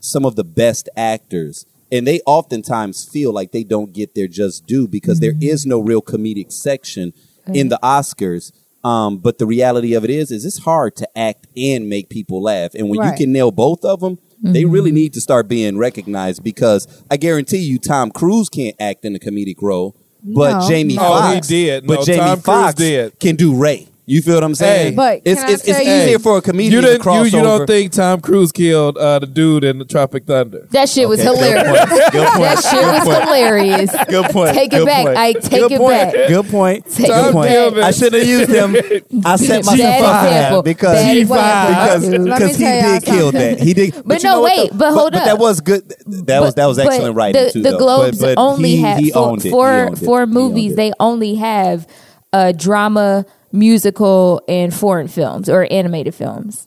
some 0.00 0.24
of 0.26 0.36
the 0.36 0.44
best 0.44 0.88
actors 0.96 1.64
and 1.90 2.06
they 2.06 2.20
oftentimes 2.26 3.04
feel 3.04 3.32
like 3.32 3.52
they 3.52 3.62
don't 3.64 3.92
get 3.92 4.14
their 4.14 4.26
just 4.26 4.66
due 4.66 4.88
because 4.88 5.20
there 5.20 5.34
is 5.40 5.64
no 5.64 5.78
real 5.78 6.02
comedic 6.02 6.50
section 6.52 7.12
in 7.54 7.68
the 7.68 7.78
oscars 7.82 8.52
um, 8.84 9.18
but 9.18 9.38
the 9.38 9.46
reality 9.46 9.94
of 9.94 10.02
it 10.02 10.10
is 10.10 10.30
is 10.32 10.44
it's 10.44 10.58
hard 10.64 10.96
to 10.96 11.06
act 11.18 11.46
and 11.56 11.88
make 11.88 12.08
people 12.08 12.42
laugh 12.42 12.74
and 12.74 12.88
when 12.88 12.98
Right. 12.98 13.12
you 13.12 13.24
can 13.26 13.32
nail 13.32 13.50
both 13.52 13.84
of 13.84 14.00
them 14.00 14.18
they 14.42 14.64
really 14.64 14.90
need 14.90 15.12
to 15.14 15.20
start 15.20 15.46
being 15.46 15.78
recognized 15.78 16.42
because 16.42 16.88
i 17.10 17.16
guarantee 17.16 17.58
you 17.58 17.78
tom 17.78 18.10
cruise 18.10 18.48
can't 18.48 18.74
act 18.80 19.04
in 19.04 19.14
a 19.14 19.20
comedic 19.20 19.62
role 19.62 19.94
but 20.24 20.58
No. 20.60 20.68
jamie 20.68 20.94
No. 20.96 21.02
Oh, 21.02 21.20
he 21.28 21.34
foxx 21.34 21.48
did. 21.48 21.86
but 21.86 22.04
jamie 22.06 22.18
Tom 22.18 22.28
Cruise 22.40 22.44
foxx 22.44 22.74
did. 22.76 23.18
can 23.20 23.36
do 23.36 23.54
ray 23.56 23.88
you 24.04 24.20
feel 24.20 24.34
what 24.34 24.44
i'm 24.44 24.54
saying 24.54 24.90
Hey. 24.92 24.96
But 24.96 25.22
it's, 25.24 25.40
it's, 25.42 25.52
it's 25.68 25.78
tell 25.78 25.82
you- 25.82 25.92
easier 26.02 26.18
for 26.18 26.38
a 26.38 26.42
comedian 26.42 26.72
You 26.72 26.80
to 26.80 26.86
didn't. 26.88 27.02
cross 27.02 27.30
You, 27.32 27.38
you 27.40 27.46
over. 27.46 27.58
don't 27.58 27.66
think 27.66 27.92
Tom 27.92 28.20
Cruise 28.20 28.50
killed 28.52 28.98
uh, 28.98 29.18
the 29.20 29.26
dude 29.26 29.64
in 29.64 29.78
the 29.78 29.84
Tropic 29.84 30.24
Thunder? 30.26 30.66
That 30.70 30.88
shit 30.88 31.08
was 31.08 31.20
Okay, 31.20 31.28
good 31.28 31.36
hilarious. 31.66 31.78
point. 31.88 32.12
Good 32.12 32.28
point. 32.28 32.42
That 32.42 32.62
shit 32.70 33.06
was 33.06 33.24
hilarious. 33.24 33.96
Good 34.08 34.24
point. 34.30 34.54
Take 34.54 34.72
it 34.72 34.84
back, 34.86 35.04
point. 35.06 35.16
Ike. 35.18 35.40
Take 35.40 35.50
Good 35.50 35.72
it 35.72 35.78
point. 35.78 36.12
back. 36.12 36.28
Good 36.28 36.46
point. 36.46 36.86
Take 36.90 37.06
Good 37.06 37.32
point. 37.32 37.50
back. 37.74 37.84
I 37.84 37.90
should 37.92 38.12
have 38.12 38.26
used 38.26 38.50
him. 38.50 38.76
I 39.24 39.36
set 39.36 39.64
myself 39.64 39.78
Bad 39.78 40.02
up 40.04 40.24
example. 40.26 40.62
because 40.62 40.94
Bad 40.96 41.14
because 41.14 42.08
because 42.08 42.56
he 42.56 42.64
did 42.64 43.04
kill 43.04 43.32
that. 43.32 43.60
He 43.60 43.74
did. 43.74 44.02
But 44.04 44.22
you 44.22 44.28
no, 44.28 44.42
wait, 44.42 44.70
though? 44.72 44.78
but 44.78 44.92
hold 44.92 45.14
up. 45.14 45.24
that 45.24 45.38
was 45.38 45.60
good. 45.60 45.88
That 46.26 46.40
was 46.40 46.54
that 46.54 46.66
was 46.66 46.78
excellent 46.78 47.14
writing 47.16 47.44
the, 47.44 47.50
too. 47.52 47.62
The. 47.62 47.78
Globes 47.78 48.18
but, 48.18 48.36
but 48.36 48.40
only 48.40 48.70
he, 48.76 48.80
have 48.82 48.98
he 48.98 49.10
for 49.10 49.18
owned 49.18 49.40
it. 49.40 49.44
He 49.44 49.50
for, 49.50 49.70
owned 49.70 49.96
it. 50.02 50.04
for 50.04 50.18
He 50.20 50.22
owned 50.22 50.32
movies. 50.32 50.76
They 50.76 50.92
only 51.00 51.34
have 51.36 51.86
a 52.32 52.52
drama, 52.52 53.26
musical, 53.52 54.42
and 54.48 54.72
foreign 54.74 55.08
films 55.08 55.48
or 55.48 55.66
animated 55.70 56.14
films. 56.14 56.66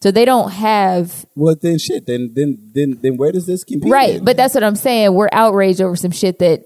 So 0.00 0.10
they 0.10 0.26
don't 0.26 0.50
have 0.50 1.24
Well, 1.34 1.56
then 1.58 1.78
shit. 1.78 2.06
Then 2.06 2.32
then 2.34 2.58
then 2.74 2.98
then 3.00 3.16
where 3.16 3.32
does 3.32 3.46
this 3.46 3.64
compete? 3.64 3.90
right. 3.90 4.16
in? 4.16 4.24
But 4.24 4.36
that's 4.36 4.54
what 4.54 4.62
I'm 4.62 4.76
saying. 4.76 5.14
We're 5.14 5.30
outraged 5.32 5.80
over 5.80 5.96
some 5.96 6.10
shit 6.10 6.38
that 6.40 6.60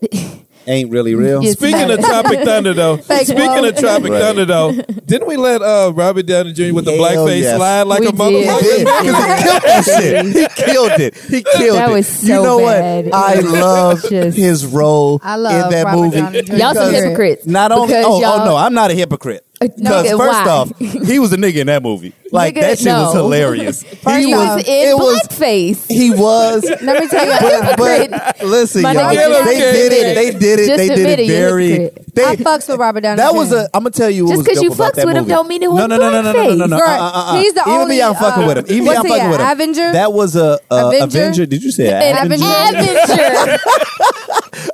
ain't 0.66 0.90
really 0.90 1.14
real. 1.14 1.44
Speaking 1.44 1.88
of 1.88 2.00
Tropic 2.00 2.40
Thunder, 2.40 2.74
though. 2.74 2.96
speaking 3.00 3.36
Whoa. 3.38 3.68
of 3.68 3.76
Tropic 3.76 4.10
Right. 4.10 4.20
Thunder, 4.20 4.44
though, 4.44 4.72
didn't 5.06 5.28
we 5.28 5.36
let 5.36 5.62
uh, 5.62 5.92
Robert 5.94 6.26
Downey 6.26 6.52
Jr. 6.52 6.74
with 6.74 6.84
the 6.84 6.96
Hell 6.96 7.00
blackface 7.26 7.42
yes. 7.42 7.56
slide 7.56 7.82
like 7.84 8.00
We 8.00 8.08
a 8.08 8.10
motherfucker? 8.10 8.60
He 8.60 8.84
did, 8.84 8.86
'cause 8.88 9.06
he 9.06 9.44
killed 9.44 9.62
that 9.62 9.84
shit. 9.84 10.26
He 10.26 10.64
killed 10.64 11.00
it. 11.00 11.16
He 11.16 11.42
killed 11.42 11.78
That 11.78 11.90
it. 11.90 11.92
was 11.92 12.08
so 12.08 12.26
you 12.26 12.42
know 12.42 12.58
bad. 12.58 13.04
what? 13.06 13.14
I 13.14 13.34
love 13.38 14.02
just- 14.10 14.36
his 14.36 14.66
role 14.66 15.20
I 15.22 15.36
love 15.36 15.66
in 15.66 15.70
that 15.70 15.84
Robert 15.84 15.96
movie. 16.42 16.58
Y'all 16.58 16.74
some 16.74 16.92
hypocrites. 16.92 17.46
Not 17.46 17.70
only, 17.70 17.94
oh, 17.94 18.20
oh 18.24 18.44
no, 18.44 18.56
I'm 18.56 18.74
not 18.74 18.90
a 18.90 18.94
hypocrite. 18.94 19.44
Because 19.60 20.06
Nigga, 20.06 20.16
first 20.16 20.44
why? 20.44 20.48
off, 20.48 20.78
he 20.78 21.18
was 21.18 21.32
a 21.32 21.36
nigga 21.36 21.56
in 21.56 21.66
that 21.66 21.82
movie. 21.82 22.12
Like 22.30 22.56
Nigga, 22.56 22.60
that 22.60 22.78
shit 22.78 22.92
was 22.92 23.14
no. 23.14 23.22
hilarious. 23.22 23.82
First 24.02 24.18
he 24.26 24.34
off, 24.34 24.56
was 24.56 24.68
in 24.68 24.98
blackface. 24.98 25.90
he 25.90 26.10
was 26.10 26.62
Let 26.82 27.00
me 27.02 27.08
tell 27.08 27.24
you. 27.24 27.74
but, 27.78 28.10
but 28.10 28.42
listen, 28.46 28.82
My 28.82 28.92
y'all, 28.92 29.04
nigga, 29.14 29.44
they 29.46 29.56
did 29.58 29.92
it. 29.94 30.14
They 30.14 30.38
did 30.38 30.60
it. 30.60 30.66
Just 30.66 30.76
they 30.76 30.88
did 30.94 31.20
it 31.20 31.26
very. 31.26 31.70
hypocrite. 31.70 32.14
They, 32.14 32.24
I 32.26 32.36
fucks 32.36 32.68
with 32.68 32.78
Robert 32.78 33.00
Downey. 33.00 33.16
that 33.16 33.32
was 33.34 33.48
Jr. 33.48 33.56
a. 33.56 33.60
I'm 33.72 33.82
gonna 33.82 33.90
tell 33.92 34.10
you 34.10 34.26
what 34.26 34.32
Just 34.32 34.38
was 34.40 34.46
'cause 34.46 34.56
dope 34.56 34.64
you 34.64 34.72
about 34.72 34.92
fucks 34.92 34.96
that 34.96 35.06
with 35.06 35.16
him 35.16 35.22
movie. 35.22 35.30
don't 35.32 35.48
mean 35.48 35.62
it 35.62 35.66
no, 35.68 35.72
was 35.72 35.88
no, 35.88 35.96
no, 35.96 35.96
no, 35.96 36.10
no, 36.20 36.32
no, 36.32 36.42
no, 36.42 36.54
no, 36.54 36.66
no. 36.66 36.76
blackface. 36.76 36.98
Uh, 36.98 37.02
uh, 37.02 37.12
uh. 37.32 37.40
He's 37.40 37.54
the 37.54 37.60
Even 37.62 37.72
only, 37.72 37.96
me, 37.96 38.02
I'm 38.02 38.14
fucking 38.14 38.42
uh, 38.42 38.46
with 38.46 38.58
him. 38.58 38.64
Even 38.68 38.84
me, 38.84 38.88
was 38.90 38.98
I'm 38.98 39.04
he 39.06 39.10
fucking 39.12 39.30
with 39.30 39.40
him. 39.40 39.46
Avenger? 39.50 39.92
That 39.92 40.12
was 40.12 40.36
a, 40.36 40.60
a 40.70 40.86
Avenger? 40.88 41.04
Avenger. 41.04 41.46
Did 41.46 41.62
you 41.64 41.72
say 41.72 41.86
Avenger? 41.88 42.44
Avenger. 42.44 43.58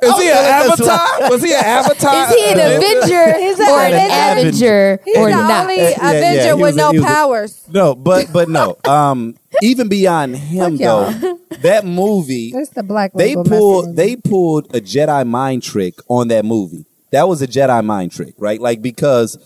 Is 0.01 0.17
he 0.17 0.29
an 0.29 0.37
avatar? 0.37 1.29
Was 1.29 1.43
he 1.43 1.53
an 1.53 1.63
avatar? 1.63 2.23
Is 2.23 2.29
he 2.35 2.51
an 2.51 2.59
Avenger 2.59 3.37
He's 3.39 3.59
or 3.59 3.79
an 3.79 3.93
an 3.93 4.37
Avenger. 4.37 4.93
Avenger 4.93 4.99
He's 5.05 5.17
or 5.17 5.25
the 5.29 5.35
not? 5.35 5.61
only 5.63 5.77
yeah, 5.77 5.89
yeah, 5.89 6.11
Avenger 6.11 6.55
he 6.55 6.61
with 6.61 6.73
a- 6.73 6.77
no 6.77 6.91
he 6.91 6.97
was 6.99 7.05
a- 7.05 7.13
powers. 7.13 7.61
No, 7.69 7.95
but 7.95 8.31
but 8.33 8.49
no. 8.49 8.77
Um, 8.85 9.35
even 9.61 9.87
beyond 9.87 10.35
him 10.37 10.71
Fuck 10.77 10.79
y'all. 10.81 11.11
though, 11.11 11.39
that 11.61 11.85
movie 11.85 12.51
That's 12.51 12.69
the 12.69 12.83
black. 12.83 13.13
they 13.13 13.29
label 13.35 13.43
pulled 13.45 13.85
message. 13.85 13.95
they 13.97 14.15
pulled 14.29 14.75
a 14.75 14.81
Jedi 14.81 15.25
mind 15.27 15.63
trick 15.63 15.95
on 16.07 16.27
that 16.29 16.45
movie. 16.45 16.85
That 17.11 17.27
was 17.27 17.41
a 17.41 17.47
Jedi 17.47 17.83
mind 17.85 18.11
trick, 18.11 18.33
right? 18.37 18.59
Like 18.59 18.81
because 18.81 19.37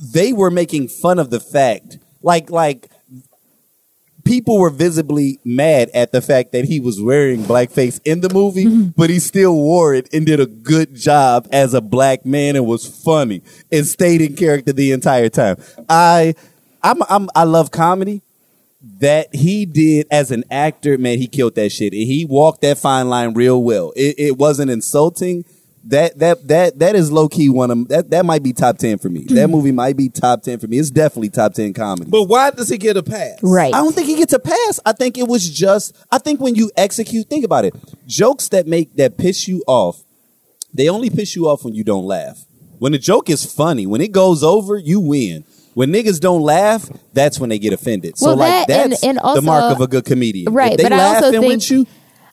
they 0.00 0.32
were 0.32 0.50
making 0.50 0.88
fun 0.88 1.18
of 1.18 1.30
the 1.30 1.40
fact, 1.40 1.98
like 2.22 2.50
like 2.50 2.88
people 4.24 4.58
were 4.58 4.70
visibly 4.70 5.38
mad 5.44 5.90
at 5.94 6.12
the 6.12 6.20
fact 6.20 6.52
that 6.52 6.64
he 6.64 6.80
was 6.80 7.00
wearing 7.00 7.42
blackface 7.42 8.00
in 8.04 8.20
the 8.20 8.32
movie, 8.32 8.64
mm-hmm. 8.64 8.88
but 8.96 9.10
he 9.10 9.18
still 9.18 9.54
wore 9.54 9.94
it 9.94 10.08
and 10.12 10.26
did 10.26 10.40
a 10.40 10.46
good 10.46 10.94
job 10.94 11.48
as 11.52 11.74
a 11.74 11.80
black 11.80 12.24
man 12.24 12.56
and 12.56 12.66
was 12.66 12.86
funny 12.86 13.42
and 13.70 13.86
stayed 13.86 14.20
in 14.20 14.36
character 14.36 14.72
the 14.72 14.92
entire 14.92 15.28
time. 15.28 15.56
I 15.88 16.34
I'm, 16.82 17.02
I'm 17.08 17.28
I 17.34 17.44
love 17.44 17.70
comedy 17.70 18.22
that 18.98 19.34
he 19.34 19.64
did 19.64 20.06
as 20.10 20.30
an 20.30 20.44
actor, 20.50 20.98
man, 20.98 21.18
he 21.18 21.28
killed 21.28 21.54
that 21.54 21.70
shit. 21.70 21.92
And 21.92 22.02
he 22.02 22.24
walked 22.24 22.62
that 22.62 22.78
fine 22.78 23.08
line 23.08 23.32
real 23.34 23.62
well. 23.62 23.92
It, 23.94 24.16
it 24.18 24.36
wasn't 24.38 24.70
insulting. 24.70 25.44
That 25.86 26.16
that 26.20 26.46
that 26.46 26.78
that 26.78 26.94
is 26.94 27.10
low 27.10 27.28
key 27.28 27.48
one 27.48 27.70
of 27.72 27.88
that 27.88 28.10
that 28.10 28.24
might 28.24 28.42
be 28.44 28.52
top 28.52 28.78
ten 28.78 28.98
for 28.98 29.08
me. 29.08 29.24
Hmm. 29.24 29.34
That 29.34 29.48
movie 29.48 29.72
might 29.72 29.96
be 29.96 30.08
top 30.08 30.42
ten 30.42 30.60
for 30.60 30.68
me. 30.68 30.78
It's 30.78 30.90
definitely 30.90 31.30
top 31.30 31.54
ten 31.54 31.72
comedy. 31.72 32.08
But 32.08 32.24
why 32.24 32.50
does 32.50 32.68
he 32.68 32.78
get 32.78 32.96
a 32.96 33.02
pass? 33.02 33.38
Right. 33.42 33.74
I 33.74 33.78
don't 33.78 33.92
think 33.92 34.06
he 34.06 34.14
gets 34.16 34.32
a 34.32 34.38
pass. 34.38 34.78
I 34.86 34.92
think 34.92 35.18
it 35.18 35.26
was 35.26 35.50
just. 35.50 35.96
I 36.10 36.18
think 36.18 36.40
when 36.40 36.54
you 36.54 36.70
execute, 36.76 37.28
think 37.28 37.44
about 37.44 37.64
it. 37.64 37.74
Jokes 38.06 38.48
that 38.50 38.68
make 38.68 38.94
that 38.94 39.18
piss 39.18 39.48
you 39.48 39.64
off, 39.66 40.02
they 40.72 40.88
only 40.88 41.10
piss 41.10 41.34
you 41.34 41.48
off 41.48 41.64
when 41.64 41.74
you 41.74 41.82
don't 41.82 42.04
laugh. 42.06 42.44
When 42.78 42.92
the 42.92 42.98
joke 42.98 43.28
is 43.28 43.44
funny, 43.44 43.84
when 43.86 44.00
it 44.00 44.12
goes 44.12 44.44
over, 44.44 44.76
you 44.78 45.00
win. 45.00 45.44
When 45.74 45.90
niggas 45.92 46.20
don't 46.20 46.42
laugh, 46.42 46.88
that's 47.12 47.40
when 47.40 47.48
they 47.48 47.58
get 47.58 47.72
offended. 47.72 48.18
So 48.18 48.26
Well, 48.28 48.36
like 48.36 48.68
that 48.68 48.80
and- 48.82 48.92
that's 48.92 49.02
and 49.02 49.18
also- 49.18 49.40
the 49.40 49.46
mark 49.46 49.72
of 49.74 49.80
a 49.80 49.86
good 49.88 50.04
comedian. 50.04 50.52
Right, 50.52 50.72
If 50.72 50.76
they 50.78 50.82
but 50.84 50.92
I 50.92 51.14
also 51.16 51.30
think- 51.32 51.46
with 51.46 51.70
you. 51.70 51.86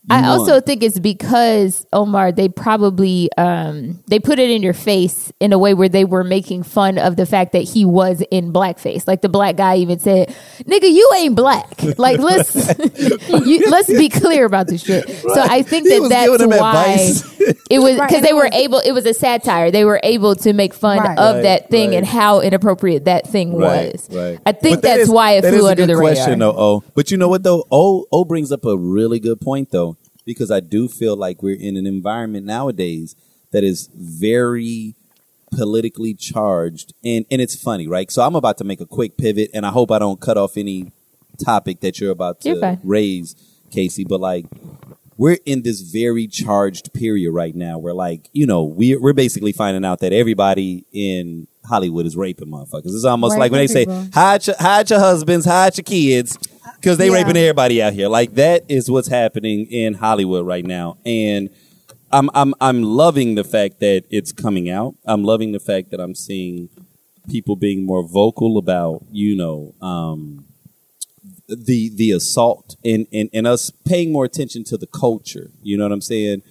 I 0.10 0.22
you 0.22 0.28
also 0.30 0.60
think 0.62 0.84
it's 0.84 1.00
because 1.00 1.86
Omar 1.94 2.32
they 2.32 2.50
probably 2.50 3.30
um 3.38 4.04
they 4.08 4.20
put 4.20 4.40
it 4.40 4.50
in 4.50 4.64
your 4.64 4.74
face 4.74 5.32
in 5.40 5.54
a 5.54 5.60
way 5.60 5.74
where 5.74 5.90
they 5.90 6.06
were 6.06 6.24
making 6.24 6.64
fun 6.64 6.98
of 6.98 7.16
the 7.16 7.26
fact 7.26 7.52
that 7.54 7.64
he 7.64 7.86
was 7.86 8.22
in 8.32 8.52
blackface. 8.54 9.08
Like 9.08 9.22
the 9.22 9.30
black 9.30 9.56
guy 9.56 9.78
even 9.78 10.00
said, 10.00 10.30
"Nigga, 10.64 10.90
you 10.92 11.10
ain't 11.18 11.36
black." 11.36 11.82
Like 11.98 12.20
let's 12.20 12.56
you, 13.30 13.70
let's 13.70 13.88
be 13.88 14.10
clear 14.10 14.46
about 14.46 14.68
this 14.68 14.84
shit. 14.84 15.08
So 15.10 15.42
I 15.42 15.62
think 15.64 15.88
that 15.88 16.08
that's 16.10 16.44
why 16.46 17.56
it 17.70 17.80
was 17.80 17.96
because 17.96 18.14
and 18.16 18.26
they 18.26 18.34
were 18.34 18.50
able. 18.52 18.80
It 18.80 18.92
was 18.92 19.06
a 19.06 19.14
satire. 19.14 19.72
They 19.72 19.86
were 19.86 20.00
able 20.04 20.36
to 20.38 20.54
make 20.54 20.74
fun 20.74 21.00
Right. 21.00 21.18
of 21.18 21.36
Right, 21.36 21.42
that 21.44 21.70
thing 21.70 21.90
right. 21.90 21.98
and 21.98 22.06
how 22.06 22.42
inappropriate 22.42 23.06
that 23.06 23.28
thing 23.28 23.56
Right, 23.56 23.94
was. 23.94 24.08
right. 24.12 24.40
I 24.46 24.52
think 24.52 24.78
that 24.78 24.82
that's 24.82 25.02
is- 25.04 25.10
why 25.10 25.34
it 25.34 25.42
that 25.42 25.54
is 25.54 25.60
flew 25.60 25.68
a 25.68 25.72
under 25.72 25.84
good 25.86 25.96
the 25.96 26.00
question, 26.00 26.32
radar. 26.40 26.54
though. 26.54 26.60
Oh, 26.60 26.84
but 26.96 27.12
you 27.12 27.18
know 27.18 27.28
what 27.28 27.44
though? 27.44 27.64
O 27.72 28.06
O 28.12 28.26
brings 28.26 28.52
up 28.52 28.66
a 28.66 28.78
really 28.78 29.20
good 29.20 29.40
point 29.40 29.70
though, 29.72 29.98
because 30.30 30.52
I 30.52 30.60
do 30.60 30.88
feel 30.88 31.16
like 31.16 31.42
we're 31.42 31.60
in 31.60 31.76
an 31.76 31.88
environment 31.88 32.46
nowadays 32.46 33.16
that 33.52 33.64
is 33.64 33.90
very 33.96 34.94
politically 35.52 36.14
charged, 36.14 36.94
and 37.04 37.26
and 37.32 37.42
it's 37.42 37.56
funny, 37.56 37.88
right? 37.88 38.12
So 38.12 38.22
I'm 38.22 38.36
about 38.36 38.60
to 38.60 38.64
make 38.64 38.80
a 38.80 38.86
quick 38.86 39.18
pivot, 39.18 39.50
and 39.56 39.66
I 39.66 39.72
hope 39.72 39.90
I 39.90 39.98
don't 39.98 40.22
cut 40.22 40.38
off 40.38 40.56
any 40.56 40.92
topic 41.44 41.80
that 41.80 42.00
you're 42.00 42.12
about 42.12 42.46
You're 42.46 42.60
to 42.60 42.80
raise, 42.84 43.36
Casey. 43.72 44.04
But 44.04 44.20
like, 44.20 44.46
we're 45.18 45.40
in 45.48 45.64
this 45.64 45.82
very 45.82 46.28
charged 46.28 46.94
period 46.94 47.32
right 47.32 47.56
now 47.56 47.80
where 47.80 47.96
like 47.96 48.30
you 48.32 48.46
know 48.46 48.64
we're, 48.64 49.02
we're 49.02 49.14
basically 49.14 49.52
finding 49.52 49.84
out 49.84 50.02
that 50.02 50.14
everybody 50.14 50.86
in 50.94 51.48
hollywood 51.66 52.06
is 52.06 52.16
raping 52.16 52.50
motherfuckers. 52.50 52.94
It's 52.94 53.04
almost 53.04 53.36
like 53.36 53.52
when 53.52 53.66
they 53.66 53.74
Raping 53.74 54.12
say 54.12 54.12
hide 54.14 54.46
your, 54.46 54.56
hide 54.60 54.90
your 54.92 55.00
husbands 55.00 55.48
hide 55.48 55.76
your 55.76 55.84
kids 55.84 56.38
because 56.76 56.98
they 56.98 57.08
Yeah. 57.08 57.14
raping 57.16 57.38
everybody 57.38 57.82
out 57.82 57.94
here 57.94 58.08
like 58.08 58.36
that 58.36 58.64
is 58.70 58.90
what's 58.90 59.08
happening 59.08 59.66
in 59.68 59.94
hollywood 59.96 60.46
right 60.46 60.66
now 60.66 60.98
and 61.06 61.50
i'm 62.12 62.30
i'm 62.34 62.54
i'm 62.62 62.84
loving 62.84 63.36
the 63.36 63.44
fact 63.44 63.80
that 63.80 64.04
it's 64.10 64.32
coming 64.32 64.70
out 64.70 64.96
i'm 65.06 65.24
loving 65.24 65.52
the 65.52 65.60
fact 65.60 65.92
that 65.92 66.00
i'm 66.00 66.16
seeing 66.16 66.70
people 67.30 67.56
being 67.56 67.86
more 67.86 68.04
vocal 68.04 68.58
about 68.58 69.04
you 69.12 69.36
know 69.36 69.74
um 69.82 70.46
the 71.48 71.90
the 71.96 72.12
assault 72.12 72.76
and, 72.86 73.08
and 73.12 73.30
and 73.34 73.48
us 73.48 73.72
paying 73.86 74.12
more 74.12 74.24
attention 74.26 74.64
to 74.66 74.78
the 74.78 74.86
culture. 74.86 75.50
You 75.64 75.78
know 75.78 75.86
what 75.86 75.92
I'm 75.92 76.02
saying? 76.02 76.44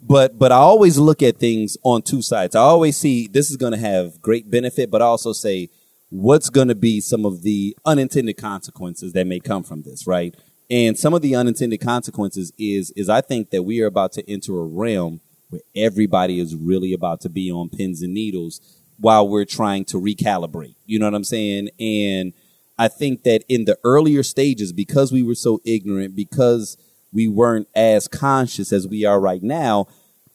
But 0.00 0.38
but 0.38 0.52
I 0.52 0.56
always 0.56 0.96
look 0.96 1.22
at 1.24 1.38
things 1.38 1.76
on 1.82 2.02
two 2.02 2.22
sides. 2.22 2.54
I 2.54 2.60
always 2.60 2.96
see 2.96 3.26
this 3.26 3.50
is 3.50 3.56
going 3.56 3.72
to 3.72 3.78
have 3.78 4.20
great 4.22 4.50
benefit, 4.50 4.90
but 4.92 5.02
I 5.02 5.06
also 5.06 5.32
say 5.32 5.70
what's 6.10 6.50
going 6.50 6.68
to 6.68 6.74
be 6.74 7.00
some 7.00 7.24
of 7.24 7.42
the 7.42 7.76
unintended 7.84 8.36
consequences 8.36 9.12
that 9.12 9.26
may 9.26 9.40
come 9.40 9.62
from 9.62 9.82
this, 9.82 10.06
right? 10.06 10.34
And 10.70 10.98
some 10.98 11.14
of 11.14 11.22
the 11.22 11.34
unintended 11.34 11.80
consequences 11.80 12.52
is 12.58 12.90
is 12.96 13.08
I 13.08 13.20
think 13.20 13.50
that 13.50 13.64
we 13.64 13.80
are 13.80 13.86
about 13.86 14.12
to 14.12 14.30
enter 14.30 14.58
a 14.58 14.64
realm 14.64 15.20
where 15.50 15.60
everybody 15.76 16.40
is 16.40 16.56
really 16.56 16.92
about 16.92 17.20
to 17.22 17.28
be 17.28 17.50
on 17.50 17.68
pins 17.68 18.02
and 18.02 18.14
needles 18.14 18.60
while 18.98 19.28
we're 19.28 19.44
trying 19.44 19.84
to 19.86 20.00
recalibrate. 20.00 20.76
You 20.86 20.98
know 20.98 21.06
what 21.06 21.14
I'm 21.14 21.24
saying? 21.24 21.68
And 21.78 22.32
I 22.78 22.88
think 22.88 23.22
that 23.24 23.44
in 23.48 23.66
the 23.66 23.78
earlier 23.84 24.22
stages, 24.22 24.72
because 24.72 25.12
we 25.12 25.22
were 25.22 25.34
so 25.34 25.60
ignorant, 25.64 26.16
because 26.16 26.76
we 27.12 27.28
weren't 27.28 27.68
as 27.74 28.08
conscious 28.08 28.72
as 28.72 28.88
we 28.88 29.04
are 29.04 29.20
right 29.20 29.42
now, 29.42 29.86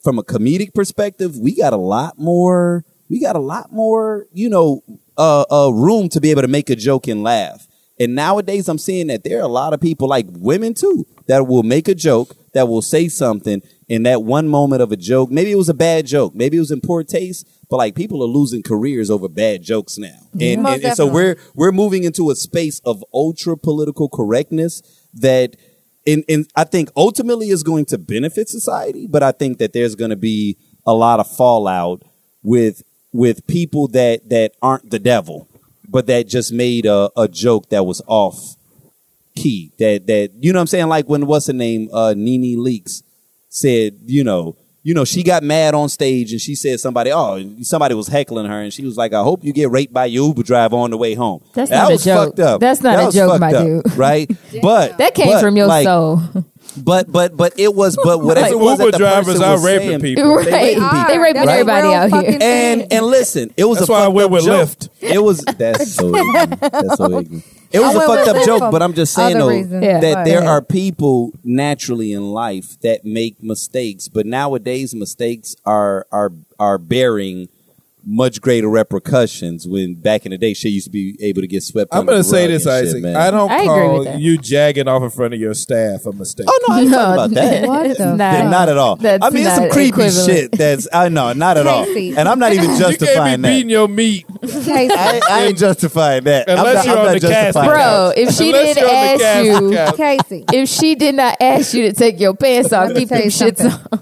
from 0.02 0.18
a 0.18 0.22
comedic 0.22 0.74
perspective, 0.74 1.36
we 1.36 1.54
got 1.54 1.72
a 1.72 1.78
lot 1.78 2.18
more. 2.18 2.84
We 3.10 3.20
got 3.20 3.36
a 3.36 3.40
lot 3.40 3.72
more, 3.72 4.26
you 4.32 4.48
know, 4.48 4.82
uh, 5.20 5.44
uh, 5.50 5.70
room 5.70 6.08
to 6.08 6.20
be 6.20 6.30
able 6.30 6.40
to 6.40 6.48
make 6.48 6.70
a 6.70 6.76
joke 6.76 7.06
and 7.06 7.22
laugh. 7.22 7.68
And 7.98 8.14
nowadays, 8.14 8.66
I'm 8.68 8.78
seeing 8.78 9.08
that 9.08 9.22
there 9.22 9.38
are 9.38 9.42
a 9.42 9.48
lot 9.48 9.74
of 9.74 9.80
people, 9.80 10.08
like 10.08 10.26
women 10.30 10.72
too, 10.72 11.06
that 11.26 11.46
will 11.46 11.62
make 11.62 11.86
a 11.88 11.94
joke, 11.94 12.34
that 12.54 12.66
will 12.66 12.80
say 12.80 13.08
something 13.08 13.60
in 13.86 14.04
that 14.04 14.22
one 14.22 14.48
moment 14.48 14.80
of 14.80 14.92
a 14.92 14.96
joke. 14.96 15.30
Maybe 15.30 15.52
it 15.52 15.56
was 15.56 15.68
a 15.68 15.74
bad 15.74 16.06
joke, 16.06 16.34
maybe 16.34 16.56
it 16.56 16.60
was 16.60 16.70
in 16.70 16.80
poor 16.80 17.04
taste, 17.04 17.46
but 17.68 17.76
like 17.76 17.94
people 17.94 18.22
are 18.22 18.26
losing 18.26 18.62
careers 18.62 19.10
over 19.10 19.28
bad 19.28 19.62
jokes 19.62 19.98
now. 19.98 20.18
And, 20.40 20.66
and, 20.66 20.84
and 20.84 20.96
so 20.96 21.06
we're 21.06 21.36
we're 21.54 21.72
moving 21.72 22.04
into 22.04 22.30
a 22.30 22.34
space 22.34 22.80
of 22.86 23.04
ultra 23.12 23.58
political 23.58 24.08
correctness 24.08 24.80
that 25.12 25.56
in, 26.06 26.24
in 26.28 26.46
I 26.56 26.64
think 26.64 26.90
ultimately 26.96 27.50
is 27.50 27.62
going 27.62 27.84
to 27.86 27.98
benefit 27.98 28.48
society, 28.48 29.06
but 29.06 29.22
I 29.22 29.32
think 29.32 29.58
that 29.58 29.74
there's 29.74 29.94
going 29.94 30.10
to 30.10 30.16
be 30.16 30.56
a 30.86 30.94
lot 30.94 31.20
of 31.20 31.30
fallout 31.30 32.02
with 32.42 32.82
with 33.12 33.46
people 33.46 33.88
that 33.88 34.28
that 34.28 34.52
aren't 34.62 34.90
the 34.90 34.98
devil, 34.98 35.48
but 35.88 36.06
that 36.06 36.28
just 36.28 36.52
made 36.52 36.86
a, 36.86 37.10
a 37.16 37.28
joke 37.28 37.68
that 37.70 37.84
was 37.84 38.02
off 38.06 38.56
key. 39.34 39.72
That 39.78 40.06
that 40.06 40.30
you 40.40 40.52
know 40.52 40.58
what 40.58 40.62
I'm 40.62 40.66
saying? 40.68 40.88
Like 40.88 41.08
when 41.08 41.26
what's 41.26 41.46
her 41.46 41.52
name? 41.52 41.88
Uh 41.92 42.14
Nene 42.16 42.58
Leakes 42.58 43.02
said, 43.48 43.94
you 44.06 44.22
know, 44.22 44.56
you 44.82 44.94
know, 44.94 45.04
she 45.04 45.22
got 45.22 45.42
mad 45.42 45.74
on 45.74 45.88
stage 45.88 46.32
and 46.32 46.40
she 46.40 46.54
said 46.54 46.80
somebody, 46.80 47.10
oh, 47.12 47.42
somebody 47.62 47.94
was 47.94 48.08
heckling 48.08 48.46
her 48.46 48.60
and 48.62 48.72
she 48.72 48.84
was 48.84 48.96
like, 48.96 49.12
I 49.12 49.22
hope 49.22 49.44
you 49.44 49.52
get 49.52 49.70
raped 49.70 49.92
by 49.92 50.06
your 50.06 50.28
Uber 50.28 50.42
driver 50.42 50.76
on 50.76 50.90
the 50.90 50.96
way 50.96 51.14
home. 51.14 51.42
That's 51.52 51.70
that 51.70 51.82
not 51.82 51.90
a 51.90 51.92
was 51.94 52.04
joke. 52.04 52.28
fucked 52.28 52.40
up. 52.40 52.60
That's 52.60 52.80
not 52.80 52.96
That 52.96 53.08
a 53.08 53.12
joke, 53.12 53.40
my 53.40 53.52
up, 53.52 53.64
dude. 53.64 53.92
Right? 53.96 54.30
But 54.62 54.98
That 54.98 55.14
came 55.14 55.26
but, 55.28 55.40
from 55.42 55.56
your 55.56 55.66
like, 55.66 55.84
soul. 55.84 56.22
But 56.76 57.10
but 57.10 57.36
but 57.36 57.58
it 57.58 57.74
was 57.74 57.96
but 58.02 58.22
whatever 58.22 58.46
Like 58.46 58.52
it 58.52 58.58
was 58.58 58.78
that 58.78 58.84
Uber 58.84 58.92
the 58.92 58.98
drivers 58.98 59.40
are 59.40 59.52
was 59.54 59.64
raping 59.64 59.88
saying- 59.88 60.00
people. 60.00 60.34
right. 60.36 60.44
They 60.44 60.50
They, 60.50 60.78
raping 60.78 60.82
people. 61.06 61.18
raping 61.18 61.34
That's 61.34 61.48
a 61.48 61.52
everybody 61.52 61.94
out 61.94 62.10
here. 62.24 62.38
And 62.40 62.92
and 62.92 63.06
listen, 63.06 63.50
it 63.56 63.64
was 63.64 63.78
That's 63.78 63.88
a 63.88 63.92
why 63.92 63.98
I 64.00 64.04
fucked 64.04 64.14
went 64.14 64.24
up 64.26 64.30
with 64.32 64.44
joke. 64.44 64.68
Lyft. 64.68 64.88
It 65.00 65.18
was 65.22 65.40
that's 65.40 65.92
so 65.92 66.08
ignorant. 66.16 66.60
That's 66.60 66.96
so 66.96 67.04
ignorant. 67.18 67.44
It 67.72 67.78
was 67.80 67.94
I 67.94 68.02
a 68.02 68.06
fucked 68.06 68.28
up 68.28 68.44
joke, 68.46 68.72
but 68.72 68.82
I'm 68.82 68.94
just 68.94 69.12
saying 69.14 69.38
though 69.38 69.48
reasons. 69.48 69.82
Yeah. 69.84 70.00
that 70.00 70.14
But- 70.14 70.24
there 70.24 70.42
are 70.44 70.60
people 70.62 71.32
naturally 71.44 72.12
in 72.12 72.30
life 72.32 72.80
that 72.80 73.04
make 73.04 73.42
mistakes, 73.42 74.08
but 74.08 74.26
nowadays 74.26 74.94
mistakes 74.94 75.54
are 75.64 76.06
are 76.12 76.32
are 76.58 76.78
bearing 76.78 77.48
much 78.10 78.40
greater 78.40 78.68
repercussions 78.68 79.66
when 79.68 79.94
back 79.94 80.26
in 80.26 80.30
the 80.32 80.38
day 80.38 80.52
shit 80.52 80.72
used 80.72 80.86
to 80.86 80.90
be 80.90 81.16
able 81.22 81.40
to 81.40 81.46
get 81.46 81.62
swept. 81.62 81.90
I'm 81.94 82.06
gonna 82.06 82.24
say 82.24 82.48
this, 82.48 82.66
and 82.66 82.74
shit, 82.86 82.88
Isaac. 82.88 83.02
man. 83.02 83.16
I 83.16 83.30
don't 83.30 83.50
I 83.50 83.56
agree 83.58 83.66
call 83.68 83.98
with 84.00 84.20
you 84.20 84.36
jagging 84.38 84.88
off 84.88 85.02
in 85.02 85.10
front 85.10 85.34
of 85.34 85.40
your 85.40 85.54
staff 85.54 86.04
a 86.06 86.12
mistake. 86.12 86.46
Oh 86.50 86.58
no, 86.68 86.74
I 86.74 86.80
ain't 86.80 86.90
talking 86.90 87.12
about 87.12 87.30
that. 87.30 87.60
What 87.70 87.88
the 87.98 88.04
the 88.04 88.16
not 88.16 88.68
at 88.68 88.76
all. 88.76 88.96
That's 88.96 89.24
I 89.24 89.30
mean, 89.30 89.46
it's 89.46 89.54
some 89.54 89.64
not 89.64 89.72
creepy 89.72 89.88
equivalent. 89.88 90.26
shit. 90.26 90.52
That's 90.52 90.88
I 90.92 91.08
know, 91.08 91.32
not 91.32 91.56
at 91.56 91.66
all. 91.66 91.84
And 91.84 92.28
I'm 92.28 92.38
not 92.38 92.52
even 92.52 92.70
you 92.70 92.76
can't 92.78 92.98
justifying 92.98 93.42
be 93.42 93.48
beating 93.48 93.68
that. 93.68 93.72
your 93.72 93.88
meat 93.88 94.26
Casey, 94.42 94.72
I, 94.94 95.20
I 95.30 95.42
ain't 95.44 95.58
justifying 95.58 96.24
that. 96.24 96.48
I'm 96.50 96.58
Unless 96.58 96.74
not, 96.74 96.84
you're 96.86 96.94
I'm 96.94 97.06
on 97.06 97.12
not 97.12 97.20
the 97.20 97.28
cast 97.28 97.54
Bro, 97.54 97.64
that. 97.66 98.18
if 98.18 98.34
she 98.34 98.46
Unless 98.48 98.74
didn't 98.74 98.88
you're 98.88 98.96
on 98.96 99.18
the 99.18 99.24
ask 99.24 100.00
you. 100.00 100.28
Casey. 100.28 100.44
if 100.52 100.68
she 100.68 100.94
did 100.94 101.14
not 101.14 101.36
ask 101.40 101.74
you 101.74 101.82
to 101.82 101.92
take 101.92 102.18
your 102.18 102.34
pants 102.34 102.72
off, 102.72 102.92
keep 102.94 103.08
tell 103.08 103.18
them 103.18 103.24
you 103.24 103.30
shits 103.30 103.58
something. 103.58 104.00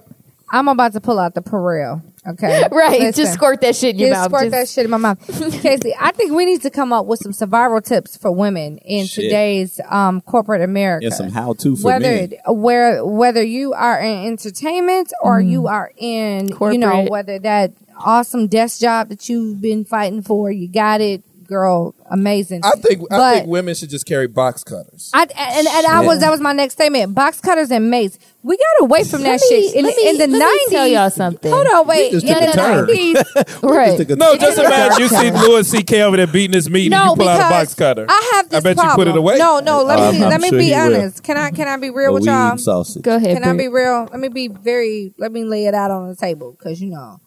On. 0.53 0.59
I'm 0.59 0.69
about 0.69 0.93
to 0.95 1.01
pull 1.01 1.19
out 1.19 1.35
the 1.35 1.43
Perel. 1.43 2.03
Okay, 2.27 2.65
right, 2.73 3.01
Listen. 3.01 3.23
just 3.25 3.35
squirt 3.35 3.61
that 3.63 3.75
shit 3.77 3.95
in 3.95 4.01
your 4.01 4.11
mouth. 4.11 4.25
Just 4.25 4.33
mouth. 4.33 4.41
squirt 4.41 4.53
Just- 4.53 4.75
that 4.75 4.81
shit 4.81 4.85
in 4.85 4.91
my 4.91 4.97
mouth. 4.97 5.53
Casey, 5.63 5.95
I 5.99 6.11
think 6.13 6.33
we 6.33 6.45
need 6.45 6.63
to 6.63 6.71
come 6.71 6.93
up 6.93 7.07
with 7.07 7.21
some 7.21 7.33
survival 7.33 7.81
tips 7.81 8.17
for 8.17 8.31
women 8.31 8.79
in 8.79 9.07
Shit. 9.07 9.25
today's 9.25 9.81
um, 9.89 10.21
corporate 10.21 10.61
America. 10.61 11.07
And 11.07 11.15
some 11.15 11.31
how 11.31 11.55
to 11.55 11.77
for 11.77 11.87
whether 11.87 12.01
men. 12.11 12.33
where 12.49 13.05
whether 13.05 13.43
you 13.43 13.73
are 13.73 13.99
in 14.01 14.27
entertainment 14.27 15.13
or 15.23 15.41
you 15.41 15.69
are 15.69 15.93
in 15.97 16.49
you 16.49 16.79
know 16.79 17.05
whether 17.05 17.39
that 17.39 17.73
awesome 17.97 18.47
desk 18.47 18.81
job 18.81 19.09
that 19.09 19.29
you've 19.29 19.61
been 19.61 19.85
fighting 19.85 20.23
for, 20.23 20.51
you 20.51 20.69
got 20.69 21.01
it, 21.01 21.23
girl, 21.47 21.95
amazing. 22.11 22.61
I 22.65 22.73
think 22.73 23.03
I 23.11 23.17
But- 23.17 23.35
think 23.35 23.47
women 23.49 23.75
should 23.75 23.91
just 23.91 24.07
carry 24.07 24.27
box 24.27 24.65
cutters. 24.65 25.11
I, 25.15 25.23
and 25.23 25.67
and 25.67 25.87
I 25.87 26.01
was 26.01 26.21
that 26.21 26.31
was 26.31 26.41
my 26.41 26.53
next 26.53 26.75
statement. 26.75 27.15
Box 27.15 27.41
cutters 27.41 27.71
and 27.71 27.91
mace. 27.91 28.19
We 28.43 28.57
got 28.57 28.85
away 28.87 29.03
from 29.05 29.23
that 29.23 29.41
me- 29.41 29.49
shit 29.49 29.75
in, 29.75 29.85
let 29.85 29.97
me- 29.97 30.09
in 30.09 30.17
the 30.19 30.27
let 30.27 30.31
me 30.31 30.39
nineties. 30.39 30.69
tell 30.71 30.87
y'all 30.87 31.11
something. 31.11 31.51
Hold 31.53 31.67
on, 31.67 31.87
wait. 31.87 32.13
just 32.13 32.25
In 32.27 32.35
took 32.35 32.43
a 32.43 32.47
the 32.47 32.53
turn. 32.53 32.87
nineties, 32.87 33.17
right. 33.63 33.97
Took 33.99 34.11
a- 34.11 34.17
No, 34.17 34.37
just 34.37 34.59
imagine 34.59 35.01
you 35.03 35.09
see 35.09 35.31
cutter. 35.31 35.49
Louis 35.49 35.69
C.K. 35.69 36.03
over 36.03 36.17
there 36.17 36.27
beating 36.27 36.55
his 36.55 36.71
meat 36.71 36.89
no, 36.91 37.01
and 37.01 37.11
you 37.11 37.17
pull 37.17 37.29
out 37.29 37.41
a 37.41 37.51
box 37.51 37.75
cutter. 37.75 38.07
I 38.09 38.31
have 38.37 38.49
this 38.49 38.59
I 38.59 38.61
bet 38.63 38.77
you 38.77 38.83
problem. 38.83 39.07
put 39.07 39.09
it 39.15 39.19
away. 39.19 39.39
No, 39.39 39.59
no. 39.61 39.83
Let 39.83 39.99
me 40.15 40.23
I'm 40.23 40.31
let 40.31 40.41
me 40.41 40.49
sure 40.51 40.59
be 40.59 40.65
he 40.67 40.71
will. 40.71 40.79
honest. 40.81 41.23
Can 41.25 41.37
I 41.37 41.51
can 41.51 41.67
I 41.69 41.77
be 41.77 41.91
real 41.91 42.09
But 42.11 42.15
with 42.15 42.23
we 42.23 42.29
y'all? 42.29 42.49
eating 42.49 42.59
sausage. 42.59 43.03
Go 43.03 43.17
ahead. 43.17 43.35
Can 43.37 43.45
I 43.45 43.53
Brie. 43.55 43.65
be 43.65 43.69
real? 43.69 44.09
Let 44.11 44.21
me 44.21 44.29
be 44.29 44.49
very. 44.49 45.13
Let 45.19 45.33
me 45.33 45.45
lay 45.45 45.67
it 45.67 45.75
out 45.75 45.91
on 45.91 46.09
the 46.09 46.15
table 46.17 46.53
because 46.53 46.81
you 46.81 46.91
know, 46.91 47.21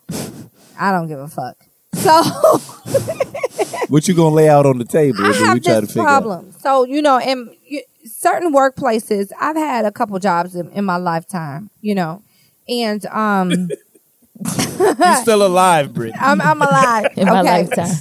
I 0.80 0.92
don't 0.92 1.08
give 1.08 1.20
a 1.20 1.28
fuck. 1.28 1.58
So 1.94 2.22
What 3.90 4.08
you 4.08 4.14
gonna 4.14 4.36
lay 4.36 4.50
out 4.50 4.66
on 4.66 4.78
the 4.78 4.86
table? 4.86 5.24
I 5.24 5.34
have 5.34 5.62
try 5.62 5.76
to 5.76 5.82
this 5.82 5.90
figure 5.92 6.02
out. 6.08 6.24
problem. 6.24 6.54
So 6.60 6.86
you 6.86 7.02
know, 7.02 7.20
in 7.20 7.56
certain 8.06 8.54
workplaces, 8.54 9.32
I've 9.40 9.56
had 9.56 9.86
a 9.86 9.92
couple 9.92 10.18
jobs 10.20 10.56
in, 10.56 10.70
in 10.72 10.86
my 10.86 10.98
lifetime. 10.98 11.70
You 11.82 11.96
know, 11.96 12.24
and 12.68 13.06
um, 13.08 13.70
you 14.80 15.16
still 15.22 15.46
alive, 15.46 15.94
Brittany. 15.94 16.18
I'm 16.22 16.42
I'm 16.42 16.62
alive. 16.62 17.08
in 17.16 17.26
my 17.28 17.42
okay. 17.42 17.64
lifetime. 17.64 17.96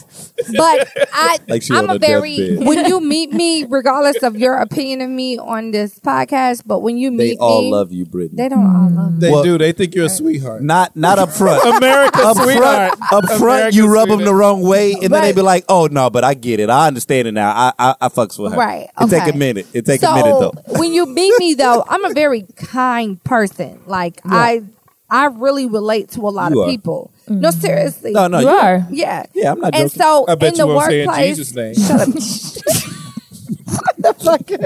But 0.56 0.88
I, 1.12 1.38
Like 1.48 1.62
she 1.62 1.74
I'm 1.74 1.84
on 1.84 1.90
a 1.90 1.92
her 1.94 1.98
very 1.98 2.36
deathbed. 2.36 2.66
when 2.66 2.86
you 2.86 3.00
meet 3.00 3.32
me, 3.32 3.64
regardless 3.68 4.22
of 4.22 4.36
your 4.36 4.56
opinion 4.56 5.02
of 5.02 5.10
me 5.10 5.36
on 5.38 5.70
this 5.70 5.98
podcast, 6.00 6.62
but 6.64 6.78
when 6.80 6.96
you 6.96 7.10
meet 7.10 7.16
me. 7.18 7.24
They 7.24 7.30
meet 7.32 7.38
all 7.40 7.60
me, 7.62 7.70
love 7.72 7.92
you, 7.92 8.06
Brittany. 8.06 8.42
they 8.42 8.48
don't 8.48 8.64
all 8.64 8.88
love 8.90 9.12
me. 9.14 9.18
They 9.20 9.30
Well- 9.30 9.42
do. 9.44 9.58
They 9.58 9.72
think 9.72 9.94
you're 9.94 10.06
a 10.06 10.08
sweetheart. 10.08 10.62
Not 10.62 10.96
not 10.96 11.18
up 11.18 11.30
front. 11.30 11.62
America's 11.76 12.24
up 12.24 12.36
sweetheart. 12.38 12.96
front, 12.98 13.12
up 13.12 13.24
front, 13.26 13.42
America's 13.42 13.76
you 13.76 13.86
rub 13.92 14.08
them 14.08 14.18
the 14.20 14.24
sweetheart. 14.24 14.40
wrong 14.40 14.62
way, 14.62 14.92
and 14.94 15.02
then 15.02 15.10
they 15.10 15.18
Right. 15.28 15.34
be 15.34 15.42
like, 15.42 15.64
"Oh 15.68 15.86
no, 15.90 16.08
but 16.08 16.24
I 16.24 16.32
get 16.34 16.58
it. 16.60 16.70
I 16.70 16.86
understand 16.86 17.28
it 17.28 17.32
now. 17.32 17.50
I 17.50 17.72
I, 17.78 17.94
I 18.00 18.08
fucks 18.08 18.38
with 18.38 18.52
her. 18.52 18.58
Right, 18.58 18.88
It 19.00 19.10
take 19.10 19.22
okay. 19.22 19.30
a 19.30 19.36
minute. 19.36 19.66
It 19.74 19.84
take 19.84 20.00
so 20.00 20.10
a 20.10 20.14
minute 20.14 20.40
though. 20.40 20.52
when 20.78 20.92
you 20.94 21.04
meet 21.06 21.34
me 21.38 21.54
though, 21.54 21.84
I'm 21.88 22.04
a 22.06 22.14
very 22.14 22.46
kind 22.56 23.22
person. 23.24 23.80
Like 23.86 24.20
I 24.24 24.62
I 25.10 25.26
really 25.26 25.66
relate 25.66 26.10
to 26.10 26.20
a 26.20 26.30
lot 26.30 26.52
You 26.52 26.62
of 26.62 26.68
are. 26.68 26.70
people. 26.70 27.12
No, 27.28 27.48
mm-hmm. 27.50 27.60
seriously. 27.60 28.12
No, 28.12 28.26
no, 28.28 28.38
You 28.40 28.48
are. 28.48 28.86
Yeah. 28.90 29.24
Yeah, 29.34 29.52
I'm 29.52 29.60
not 29.60 29.74
And 29.74 29.90
joking. 29.90 30.02
so 30.02 30.24
I 30.28 30.34
bet 30.36 30.48
in 30.48 30.54
you 30.54 30.58
the 30.58 30.66
won't 30.66 30.86
say 30.90 31.00
in 31.02 31.06
workplace, 31.08 31.36
Jesus' 31.36 31.54
name. 31.54 31.74
shut 31.74 32.00
up 32.00 32.10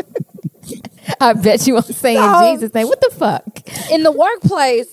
I 1.20 1.32
bet 1.34 1.66
you 1.66 1.74
won't 1.74 1.86
say 1.86 2.14
So- 2.16 2.49
in 2.49 2.55
Jesus' 2.55 2.74
name. 2.74 2.86
What 2.88 3.01
the 3.01 3.11
fuck? 3.14 3.45
in 3.90 4.03
the 4.03 4.11
workplace, 4.12 4.88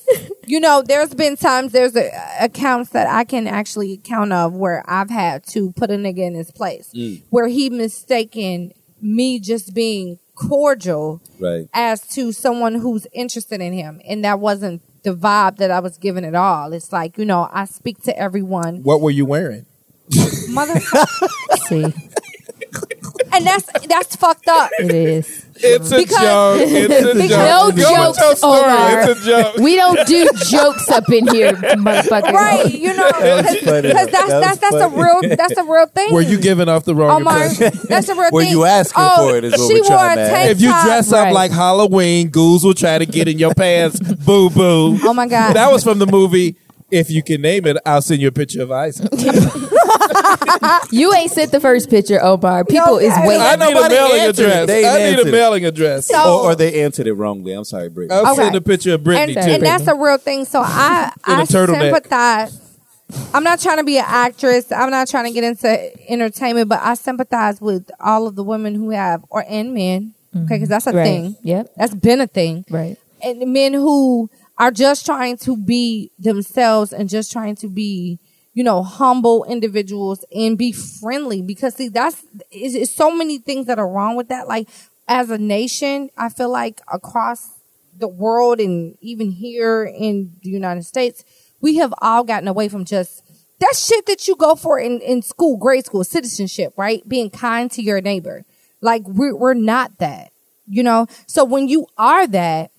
you 0.46 0.60
know, 0.60 0.82
there's 0.86 1.14
been 1.14 1.38
times 1.38 1.72
there's 1.72 1.96
a, 1.96 2.12
accounts 2.42 2.90
that 2.92 3.08
I 3.08 3.24
can 3.24 3.48
actually 3.48 3.98
count 3.98 4.34
of 4.34 4.54
where 4.54 4.84
I've 4.88 5.10
had 5.10 5.46
to 5.48 5.72
put 5.74 5.90
a 5.92 5.96
nigga 5.96 6.20
in 6.20 6.36
his 6.36 6.52
place, 6.52 6.90
mm. 6.94 7.22
where 7.30 7.48
he 7.48 7.70
mistaken 7.70 8.74
me 9.02 9.40
just 9.40 9.74
being 9.74 10.20
cordial 10.36 11.22
Right. 11.40 11.68
as 11.74 12.02
to 12.10 12.32
someone 12.34 12.76
who's 12.76 13.08
interested 13.14 13.62
in 13.62 13.74
him, 13.74 14.02
and 14.08 14.24
that 14.26 14.40
wasn't 14.40 14.82
the 15.04 15.14
vibe 15.16 15.58
that 15.58 15.72
I 15.72 15.80
was 15.80 15.98
giving 15.98 16.26
at 16.26 16.36
all. 16.36 16.74
It's 16.74 16.92
like 16.92 17.18
you 17.18 17.26
know, 17.26 17.50
I 17.52 17.66
speak 17.66 18.02
to 18.04 18.18
everyone, 18.18 18.84
What 18.84 19.02
were 19.02 19.12
you 19.12 19.26
wearing? 19.26 19.66
mother, 20.50 20.80
See, 21.68 21.84
and 23.34 23.46
that's 23.46 23.68
that's 23.88 24.16
fucked 24.16 24.48
up. 24.48 24.70
it 24.80 24.92
is. 24.92 25.46
It's 25.64 25.92
a 25.92 25.98
Because- 25.98 26.18
joke. 26.18 26.62
It's 26.72 26.94
a 27.06 27.28
joke. 27.28 27.30
No 27.30 27.60
Go 27.62 27.66
with 27.68 27.78
your 27.78 28.14
jokes, 28.14 28.38
story. 28.40 28.60
Omar. 28.62 29.02
It's 29.12 29.22
a 29.22 29.26
joke. 29.26 29.58
We 29.58 29.76
don't 29.76 30.08
do 30.08 30.30
jokes 30.50 30.90
up 30.90 31.10
in 31.12 31.28
here, 31.28 31.54
motherfucker. 31.54 32.32
Right, 32.34 32.74
you 32.74 32.94
know, 32.96 33.04
was 33.04 33.42
because 33.42 33.58
funny, 33.60 33.94
that's 33.94 34.12
that's 34.12 34.58
that's 34.60 34.76
a 34.76 34.90
real 34.90 35.36
that's 35.36 35.58
a 35.58 35.64
real 35.64 35.86
thing. 35.88 36.14
Were 36.14 36.22
you 36.22 36.40
giving 36.40 36.70
off 36.70 36.86
the 36.86 36.96
wrong 36.96 37.22
Omar, 37.22 37.46
impression? 37.48 37.80
that's 37.88 38.10
a 38.10 38.16
real 38.16 38.32
Were 38.32 38.42
thing. 38.44 38.50
Were 38.50 38.54
you 38.54 38.66
asking 38.66 39.04
oh, 39.06 39.30
for 39.30 39.38
it 39.38 39.44
is 39.44 39.52
what 39.54 39.68
she 39.68 39.74
we're 39.76 39.80
wore 39.82 39.90
trying 39.90 40.18
a 40.20 40.24
to 40.24 40.30
tank 40.30 40.50
ask. 40.50 40.52
If 40.52 40.62
you 40.62 40.70
top. 40.72 40.86
dress 40.86 41.12
up 41.14 41.26
Right. 41.26 41.34
like 41.34 41.52
Halloween, 41.52 42.30
ghouls 42.30 42.64
will 42.64 42.74
try 42.74 42.98
to 42.98 43.06
get 43.06 43.28
in 43.28 43.38
your 43.40 43.54
pants. 43.54 44.00
boo 44.26 44.50
boo. 44.50 44.98
Oh 45.04 45.14
my 45.14 45.28
god, 45.28 45.54
That 45.54 45.72
was 45.72 45.84
from 45.84 46.00
the 46.00 46.08
movie. 46.08 46.56
If 46.90 47.10
you 47.10 47.24
can 47.24 47.42
name 47.42 47.66
it, 47.68 47.78
I'll 47.86 48.02
send 48.02 48.22
you 48.22 48.28
a 48.28 48.32
picture 48.34 48.62
of 48.64 48.72
Isaac. 48.72 49.10
You 50.92 51.14
ain't 51.14 51.32
sent 51.32 51.52
the 51.52 51.60
first 51.60 51.90
picture, 51.90 52.22
Omar. 52.22 52.66
People 52.66 52.98
is 52.98 53.14
waiting. 53.26 53.42
I 53.42 53.56
need 53.56 53.72
a 53.72 53.74
nobody 53.74 53.96
mailing 53.96 54.20
answered 54.22 54.44
it. 54.44 54.46
address. 54.50 54.68
They 54.68 54.86
I 54.88 54.98
need 54.98 55.04
answered 55.04 55.26
a 55.26 55.30
it. 55.30 55.32
mailing 55.32 55.66
address. 55.66 56.08
So- 56.08 56.40
or, 56.40 56.52
or 56.52 56.56
they 56.56 56.84
answered 56.84 57.08
it 57.08 57.14
wrongly. 57.14 57.54
I'm 57.54 57.64
sorry, 57.64 57.90
Brittany. 57.90 58.20
I'll 58.20 58.34
Okay. 58.34 58.44
send 58.44 58.56
a 58.56 58.62
picture 58.62 58.94
of 58.96 59.04
Brittany 59.04 59.36
and, 59.36 59.46
too. 59.46 59.52
and 59.54 59.64
that's 59.64 59.88
a 59.88 59.96
real 59.96 60.18
thing. 60.18 60.46
So 60.46 60.62
I 60.64 61.12
In 61.28 61.34
a 61.34 61.38
I 61.38 61.42
turtleneck. 61.44 61.82
sympathize. 61.94 62.58
I'm 63.34 63.44
not 63.44 63.60
trying 63.60 63.78
to 63.78 63.84
be 63.84 63.98
an 63.98 64.06
actress. 64.08 64.72
I'm 64.72 64.90
not 64.90 65.08
trying 65.10 65.26
to 65.26 65.32
get 65.32 65.44
into 65.44 66.10
entertainment, 66.12 66.70
but 66.70 66.80
I 66.82 66.94
sympathize 66.94 67.60
with 67.60 67.90
all 68.00 68.26
of 68.28 68.36
the 68.36 68.44
women 68.44 68.74
who 68.76 68.92
have 68.92 69.24
or 69.30 69.44
and 69.50 69.74
men. 69.74 70.14
Okay, 70.34 70.40
mm-hmm. 70.40 70.48
because 70.48 70.70
that's 70.70 70.88
a 70.88 70.94
Right. 70.94 71.04
thing. 71.04 71.36
Yep. 71.44 71.72
That's 71.76 71.94
been 71.94 72.22
a 72.22 72.28
thing. 72.28 72.64
Right. 72.70 72.98
and 73.24 73.42
the 73.42 73.46
men 73.46 73.74
who 73.74 74.30
are 74.58 74.72
just 74.72 75.06
trying 75.06 75.38
to 75.38 75.56
be 75.58 76.12
themselves 76.18 76.92
and 76.94 77.08
just 77.10 77.32
trying 77.32 77.56
to 77.58 77.68
be 77.68 78.18
you 78.54 78.64
know 78.64 78.84
humble 78.84 79.44
individuals 79.46 80.26
and 80.36 80.58
be 80.58 80.72
friendly. 80.72 81.42
Because 81.42 81.76
see 81.76 81.90
that's 81.90 82.24
it's, 82.52 82.76
it's 82.76 82.96
so 82.96 83.12
many 83.16 83.38
things 83.38 83.68
that 83.68 83.80
are 83.80 83.88
wrong 83.88 84.16
with 84.16 84.30
that. 84.30 84.48
Like 84.48 84.68
as 85.08 85.32
a 85.32 85.38
nation 85.38 86.12
i 86.16 86.30
feel 86.30 86.50
like 86.50 86.80
across 86.94 87.60
the 87.98 88.08
world 88.08 88.60
and 88.60 88.96
even 89.02 89.32
here 89.32 89.84
in 89.84 90.32
the 90.44 90.50
united 90.50 90.84
states 90.84 91.26
we 91.60 91.78
have 91.78 91.92
all 91.98 92.24
gotten 92.24 92.48
away 92.48 92.70
from 92.70 92.86
just 92.86 93.24
that 93.60 93.76
shit 93.76 94.06
that 94.06 94.28
you 94.28 94.36
go 94.36 94.56
for 94.56 94.80
in, 94.80 95.02
in 95.02 95.22
school 95.22 95.58
grade 95.58 95.86
school 95.86 96.04
citizenship 96.04 96.72
right? 96.78 97.08
Being 97.10 97.30
kind 97.30 97.70
to 97.72 97.82
your 97.82 98.00
neighbor. 98.00 98.46
Like 98.80 99.04
we're, 99.06 99.36
we're 99.36 99.54
not 99.54 99.98
that 99.98 100.32
you 100.72 100.84
know? 100.84 101.08
So 101.28 101.44
when 101.44 101.68
you 101.68 101.86
are 101.98 102.26
that 102.28 102.72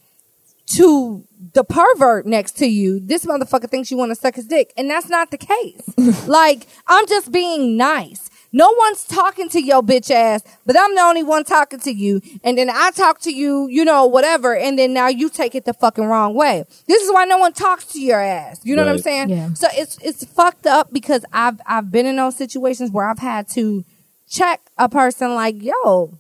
to 0.75 1.25
the 1.55 1.65
pervert 1.65 2.27
next 2.27 2.53
to 2.59 2.67
you, 2.67 3.01
this 3.01 3.27
motherfucker 3.27 3.69
thinks 3.69 3.91
you 3.91 3.97
want 3.97 4.11
to 4.11 4.15
suck 4.15 4.37
his 4.37 4.47
dick. 4.47 4.73
And 4.77 4.89
that's 4.89 5.09
not 5.09 5.31
the 5.31 5.39
case. 5.39 6.27
like, 6.29 6.67
I'm 6.87 7.07
just 7.07 7.33
being 7.33 7.77
nice. 7.77 8.31
No 8.55 8.71
one's 8.79 9.05
talking 9.05 9.49
to 9.49 9.63
your 9.63 9.83
bitch 9.83 10.11
ass, 10.11 10.43
but 10.67 10.79
I'm 10.79 10.95
the 10.95 11.01
only 11.01 11.23
one 11.23 11.43
talking 11.43 11.81
to 11.81 11.91
you. 11.91 12.21
And 12.45 12.59
then 12.59 12.69
I 12.69 12.91
talk 12.91 13.19
to 13.23 13.33
you, 13.33 13.67
you 13.69 13.83
know, 13.83 14.05
whatever. 14.05 14.55
And 14.55 14.79
then 14.79 14.93
now 14.93 15.09
you 15.09 15.31
take 15.31 15.55
it 15.55 15.65
the 15.65 15.73
fucking 15.73 16.05
wrong 16.05 16.35
way. 16.35 16.65
This 16.87 17.03
is 17.03 17.11
why 17.11 17.25
no 17.25 17.39
one 17.39 17.55
talks 17.55 17.87
to 17.95 18.01
your 18.01 18.21
ass. 18.21 18.61
You 18.63 18.77
know 18.77 18.85
what 18.85 18.91
I'm 18.91 18.99
saying? 18.99 19.31
Yeah. 19.31 19.55
So 19.55 19.69
it's, 19.73 19.99
it's 20.03 20.25
fucked 20.25 20.67
up 20.67 20.93
because 20.93 21.25
I've, 21.33 21.61
I've 21.67 21.91
been 21.91 22.05
in 22.05 22.17
those 22.17 22.37
situations 22.37 22.91
where 22.91 23.09
I've 23.09 23.19
had 23.21 23.49
to 23.51 23.85
check 24.29 24.61
a 24.77 24.89
person 24.89 25.35
like, 25.35 25.63
yo, 25.63 26.19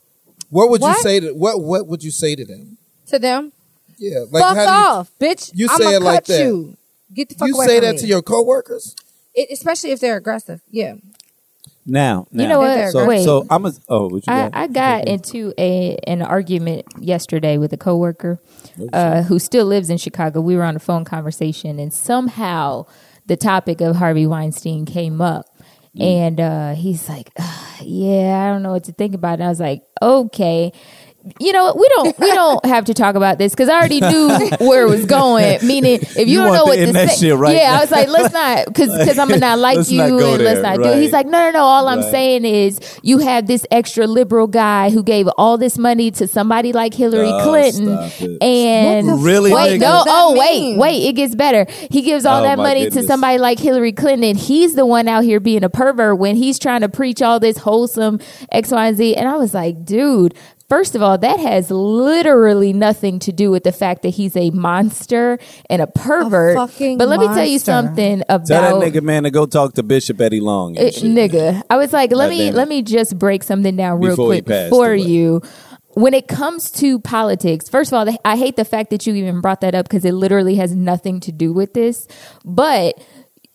What 0.48 0.70
would 0.70 0.80
you 0.80 0.94
say 1.02 1.20
to 1.20 1.32
what? 1.32 1.60
What 1.62 1.86
would 1.86 2.02
you 2.02 2.10
say 2.10 2.34
to 2.34 2.44
them? 2.46 2.78
to 3.06 3.18
them, 3.18 3.52
Yeah, 4.02 4.24
like 4.30 4.42
fuck 4.42 4.56
how 4.56 4.64
do 4.64 4.70
you- 4.70 4.98
off, 4.98 5.12
bitch. 5.20 5.50
you 5.54 5.68
I'ma 5.70 5.78
say 5.78 5.94
it 5.94 6.02
like 6.02 6.14
cut 6.16 6.24
that. 6.26 6.44
You. 6.44 6.76
Get 7.14 7.28
the 7.28 7.34
fuck 7.36 7.48
You 7.48 7.54
away 7.54 7.66
say 7.66 7.76
from 7.78 7.84
that 7.86 7.92
me. 7.96 7.98
to 8.00 8.06
your 8.06 8.22
coworkers? 8.22 8.96
It, 9.34 9.48
especially 9.52 9.90
if 9.92 10.00
they're 10.00 10.16
aggressive. 10.16 10.60
Yeah. 10.70 10.94
Now, 11.84 12.26
now, 12.30 12.42
You 12.42 12.48
know 12.48 12.58
what? 12.60 12.90
So, 12.92 13.06
Wait. 13.06 13.24
so 13.24 13.44
I'm 13.50 13.66
a. 13.66 13.72
Oh, 13.88 14.04
what 14.08 14.26
you 14.26 14.32
I, 14.32 14.48
got? 14.48 14.50
I 14.56 14.66
got 14.68 15.08
into 15.08 15.52
a 15.58 15.96
an 16.06 16.22
argument 16.22 16.86
yesterday 16.98 17.58
with 17.58 17.72
a 17.72 17.76
coworker 17.76 18.40
uh, 18.92 19.22
who 19.24 19.38
still 19.40 19.66
lives 19.66 19.90
in 19.90 19.98
Chicago. 19.98 20.40
We 20.40 20.54
were 20.56 20.62
on 20.62 20.76
a 20.76 20.78
phone 20.78 21.04
conversation, 21.04 21.78
and 21.80 21.92
somehow 21.92 22.86
the 23.26 23.36
topic 23.36 23.80
of 23.80 23.96
Harvey 23.96 24.26
Weinstein 24.26 24.84
came 24.86 25.20
up. 25.20 25.46
And 26.00 26.40
uh, 26.40 26.74
he's 26.74 27.06
like, 27.08 27.30
"Yeah, 27.82 28.46
I 28.46 28.52
don't 28.52 28.62
know 28.62 28.72
what 28.72 28.84
to 28.84 28.92
think 28.92 29.14
about." 29.14 29.40
it. 29.40 29.42
I 29.42 29.48
was 29.48 29.60
like, 29.60 29.82
"Okay." 30.00 30.72
You 31.38 31.52
know, 31.52 31.74
we 31.78 31.88
don't 31.94 32.18
we 32.18 32.30
don't 32.32 32.64
have 32.66 32.86
to 32.86 32.94
talk 32.94 33.14
about 33.14 33.38
this 33.38 33.52
because 33.52 33.68
I 33.68 33.74
already 33.74 34.00
knew 34.00 34.28
where 34.66 34.82
it 34.86 34.90
was 34.90 35.06
going. 35.06 35.58
Meaning, 35.66 36.00
if 36.02 36.16
you, 36.16 36.24
You 36.26 36.38
don't 36.38 36.52
know 36.54 36.64
what 36.64 36.76
to 36.76 37.08
say, 37.08 37.32
right 37.32 37.56
yeah, 37.56 37.70
now. 37.70 37.76
I 37.78 37.80
was 37.80 37.90
like, 37.90 38.08
let's 38.08 38.32
not 38.42 38.66
because 38.66 38.96
because 38.98 39.18
I'm 39.18 39.28
gonna 39.28 39.40
not 39.40 39.58
like 39.58 39.76
Let's 39.76 39.90
you 39.90 39.98
not 39.98 40.08
and 40.10 40.16
let's 40.18 40.60
there, 40.60 40.62
not 40.62 40.76
do. 40.82 40.90
it. 40.90 41.00
He's 41.00 41.12
like, 41.12 41.26
no, 41.26 41.38
no, 41.38 41.50
no. 41.52 41.62
All 41.64 41.88
I'm 41.88 42.00
Right. 42.00 42.10
saying 42.10 42.44
is 42.44 42.80
you 43.02 43.18
have 43.18 43.46
this 43.46 43.64
extra 43.70 44.06
liberal 44.06 44.46
guy 44.48 44.90
who 44.90 45.02
gave 45.02 45.28
all 45.38 45.58
this 45.58 45.78
money 45.78 46.10
to 46.12 46.26
somebody 46.26 46.72
like 46.72 46.94
Hillary 46.94 47.28
Oh, 47.32 47.42
Clinton, 47.44 48.38
and 48.40 49.22
Really, 49.22 49.52
wait, 49.52 49.78
no, 49.80 50.02
oh 50.06 50.32
mean? 50.34 50.76
wait, 50.76 50.78
wait, 50.78 51.08
it 51.08 51.12
gets 51.14 51.34
better. 51.34 51.66
He 51.90 52.02
gives 52.02 52.26
all 52.26 52.40
Oh, 52.40 52.42
that 52.42 52.56
money 52.58 52.84
goodness. 52.84 53.04
to 53.04 53.08
somebody 53.08 53.38
like 53.38 53.58
Hillary 53.58 53.92
Clinton. 53.92 54.36
He's 54.36 54.74
the 54.74 54.86
one 54.86 55.06
out 55.08 55.24
here 55.24 55.38
being 55.40 55.62
a 55.64 55.70
pervert 55.70 56.18
when 56.18 56.36
he's 56.36 56.58
trying 56.58 56.80
to 56.80 56.88
preach 56.88 57.22
all 57.22 57.38
this 57.38 57.58
wholesome 57.58 58.20
X, 58.50 58.70
Y, 58.70 58.86
and 58.88 58.96
Z. 58.96 59.16
And 59.16 59.28
I 59.28 59.36
was 59.36 59.54
like, 59.54 59.84
dude. 59.84 60.34
First 60.72 60.94
of 60.94 61.02
all, 61.02 61.18
that 61.18 61.38
has 61.38 61.70
literally 61.70 62.72
nothing 62.72 63.18
to 63.18 63.30
do 63.30 63.50
with 63.50 63.62
the 63.62 63.72
fact 63.72 64.00
that 64.04 64.08
he's 64.08 64.34
a 64.36 64.48
monster 64.52 65.38
and 65.68 65.82
a 65.82 65.86
pervert. 65.86 66.56
fucking 66.56 66.96
but 66.96 67.08
let 67.08 67.20
me 67.20 67.26
tell 67.26 67.44
you 67.44 67.58
something 67.58 68.22
about 68.22 68.46
Tell 68.46 68.80
that 68.80 68.92
nigga 68.94 69.02
man 69.02 69.24
to 69.24 69.30
go 69.30 69.44
talk 69.44 69.74
to 69.74 69.82
Bishop 69.82 70.18
Eddie 70.18 70.40
Long. 70.40 70.78
and 70.78 70.88
uh, 70.88 70.90
shit. 70.90 71.04
nigga. 71.04 71.60
I 71.68 71.76
was 71.76 71.92
like, 71.92 72.10
let 72.10 72.28
God 72.28 72.30
me 72.30 72.50
let 72.52 72.68
me 72.68 72.80
just 72.80 73.18
break 73.18 73.42
something 73.42 73.76
down 73.76 74.00
real 74.00 74.12
Before 74.12 74.28
quick 74.28 74.48
for 74.70 74.94
away. 74.94 75.02
you. 75.02 75.42
When 75.88 76.14
it 76.14 76.26
comes 76.26 76.70
to 76.70 77.00
politics, 77.00 77.68
first 77.68 77.92
of 77.92 78.08
all, 78.08 78.16
I 78.24 78.38
hate 78.38 78.56
the 78.56 78.64
fact 78.64 78.88
that 78.92 79.06
you 79.06 79.14
even 79.14 79.42
brought 79.42 79.60
that 79.60 79.74
up 79.74 79.86
because 79.86 80.06
it 80.06 80.14
literally 80.14 80.54
has 80.54 80.74
nothing 80.74 81.20
to 81.20 81.32
do 81.32 81.52
with 81.52 81.74
this. 81.74 82.08
But 82.46 82.98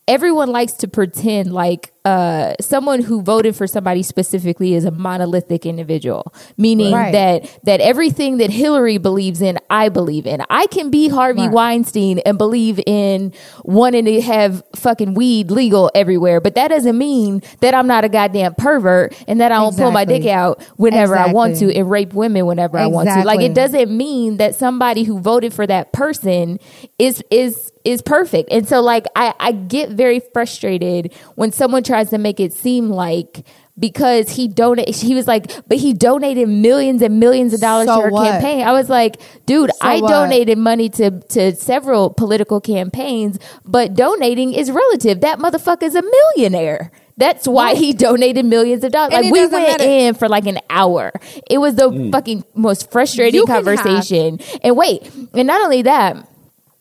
everyone 0.07 0.49
likes 0.51 0.73
to 0.73 0.87
pretend 0.87 1.51
like 1.51 1.91
uh, 2.07 2.53
someone 2.61 3.01
who 3.01 3.21
voted 3.21 3.53
for 3.53 3.67
somebody 3.67 4.01
specifically 4.01 4.73
is 4.73 4.85
a 4.85 4.91
monolithic 4.91 5.65
individual, 5.65 6.33
meaning 6.55 6.93
Right. 6.93 7.11
that 7.11 7.59
that 7.63 7.81
everything 7.81 8.37
that 8.37 8.49
Hillary 8.49 8.97
believes 8.97 9.41
in, 9.41 9.59
I 9.69 9.89
believe 9.89 10.25
in. 10.25 10.41
I 10.49 10.67
can 10.67 10.89
be 10.89 11.09
Harvey 11.09 11.41
Right. 11.41 11.51
Weinstein 11.51 12.19
and 12.19 12.37
believe 12.37 12.79
in 12.85 13.33
wanting 13.65 14.05
to 14.05 14.21
have 14.21 14.63
fucking 14.75 15.15
weed 15.15 15.51
legal 15.51 15.91
everywhere, 15.93 16.39
but 16.39 16.55
that 16.55 16.69
doesn't 16.69 16.97
mean 16.97 17.41
that 17.59 17.73
I'm 17.75 17.87
not 17.87 18.05
a 18.05 18.09
goddamn 18.09 18.55
pervert 18.55 19.13
and 19.27 19.41
that 19.41 19.51
I 19.51 19.55
don't 19.55 19.75
pull 19.75 19.91
my 19.91 20.05
dick 20.05 20.25
out 20.27 20.63
whenever 20.77 21.17
I 21.17 21.33
want 21.33 21.57
to 21.57 21.73
and 21.75 21.89
rape 21.89 22.13
women 22.13 22.45
whenever 22.45 22.77
I 22.77 22.87
want 22.87 23.09
to. 23.09 23.23
Like 23.23 23.41
it 23.41 23.53
doesn't 23.53 23.91
mean 23.95 24.37
that 24.37 24.55
somebody 24.55 25.03
who 25.03 25.19
voted 25.19 25.53
for 25.53 25.67
that 25.67 25.91
person 25.91 26.59
is 26.97 27.21
is 27.29 27.71
is 27.83 28.01
perfect. 28.01 28.49
And 28.51 28.67
so 28.67 28.81
like 28.81 29.05
I, 29.15 29.33
I 29.39 29.51
get 29.53 29.89
very 29.91 30.19
frustrated 30.33 31.13
when 31.35 31.53
someone 31.53 31.83
tries 31.83 31.96
to 32.05 32.17
make 32.17 32.39
it 32.39 32.53
seem 32.53 32.89
like 32.89 33.45
because 33.79 34.29
he 34.29 34.47
donated 34.47 34.95
he 34.95 35.13
was 35.13 35.27
like 35.27 35.51
but 35.67 35.77
he 35.77 35.93
donated 35.93 36.49
millions 36.49 37.01
and 37.01 37.19
millions 37.19 37.53
of 37.53 37.59
dollars 37.59 37.87
So 37.87 37.97
to 37.97 38.01
her 38.03 38.09
what? 38.09 38.25
campaign 38.31 38.65
i 38.65 38.71
was 38.71 38.89
like 38.89 39.17
dude 39.45 39.69
So 39.69 39.77
i 39.81 39.99
what? 39.99 40.09
donated 40.09 40.57
money 40.57 40.89
to 40.89 41.11
to 41.21 41.55
several 41.55 42.09
political 42.09 42.59
campaigns 42.59 43.37
but 43.65 43.93
donating 43.93 44.53
is 44.53 44.71
relative 44.71 45.21
that 45.21 45.37
motherfucker's 45.39 45.93
a 45.95 46.01
millionaire 46.01 46.91
that's 47.17 47.47
why 47.47 47.73
he 47.73 47.93
donated 47.93 48.45
millions 48.45 48.83
of 48.83 48.91
dollars. 48.91 49.11
And 49.15 49.25
like 49.25 49.33
we 49.33 49.39
went 49.47 49.51
matter. 49.51 49.83
in 49.83 50.13
for 50.13 50.29
like 50.29 50.45
an 50.45 50.59
hour. 50.69 51.11
It 51.49 51.57
was 51.57 51.73
the 51.73 51.89
Mm. 51.89 52.11
fucking 52.11 52.43
most 52.53 52.91
frustrating 52.91 53.39
You 53.39 53.47
conversation. 53.47 54.39
And 54.61 54.77
wait, 54.77 55.01
and 55.33 55.47
not 55.47 55.59
only 55.61 55.81
that, 55.81 56.15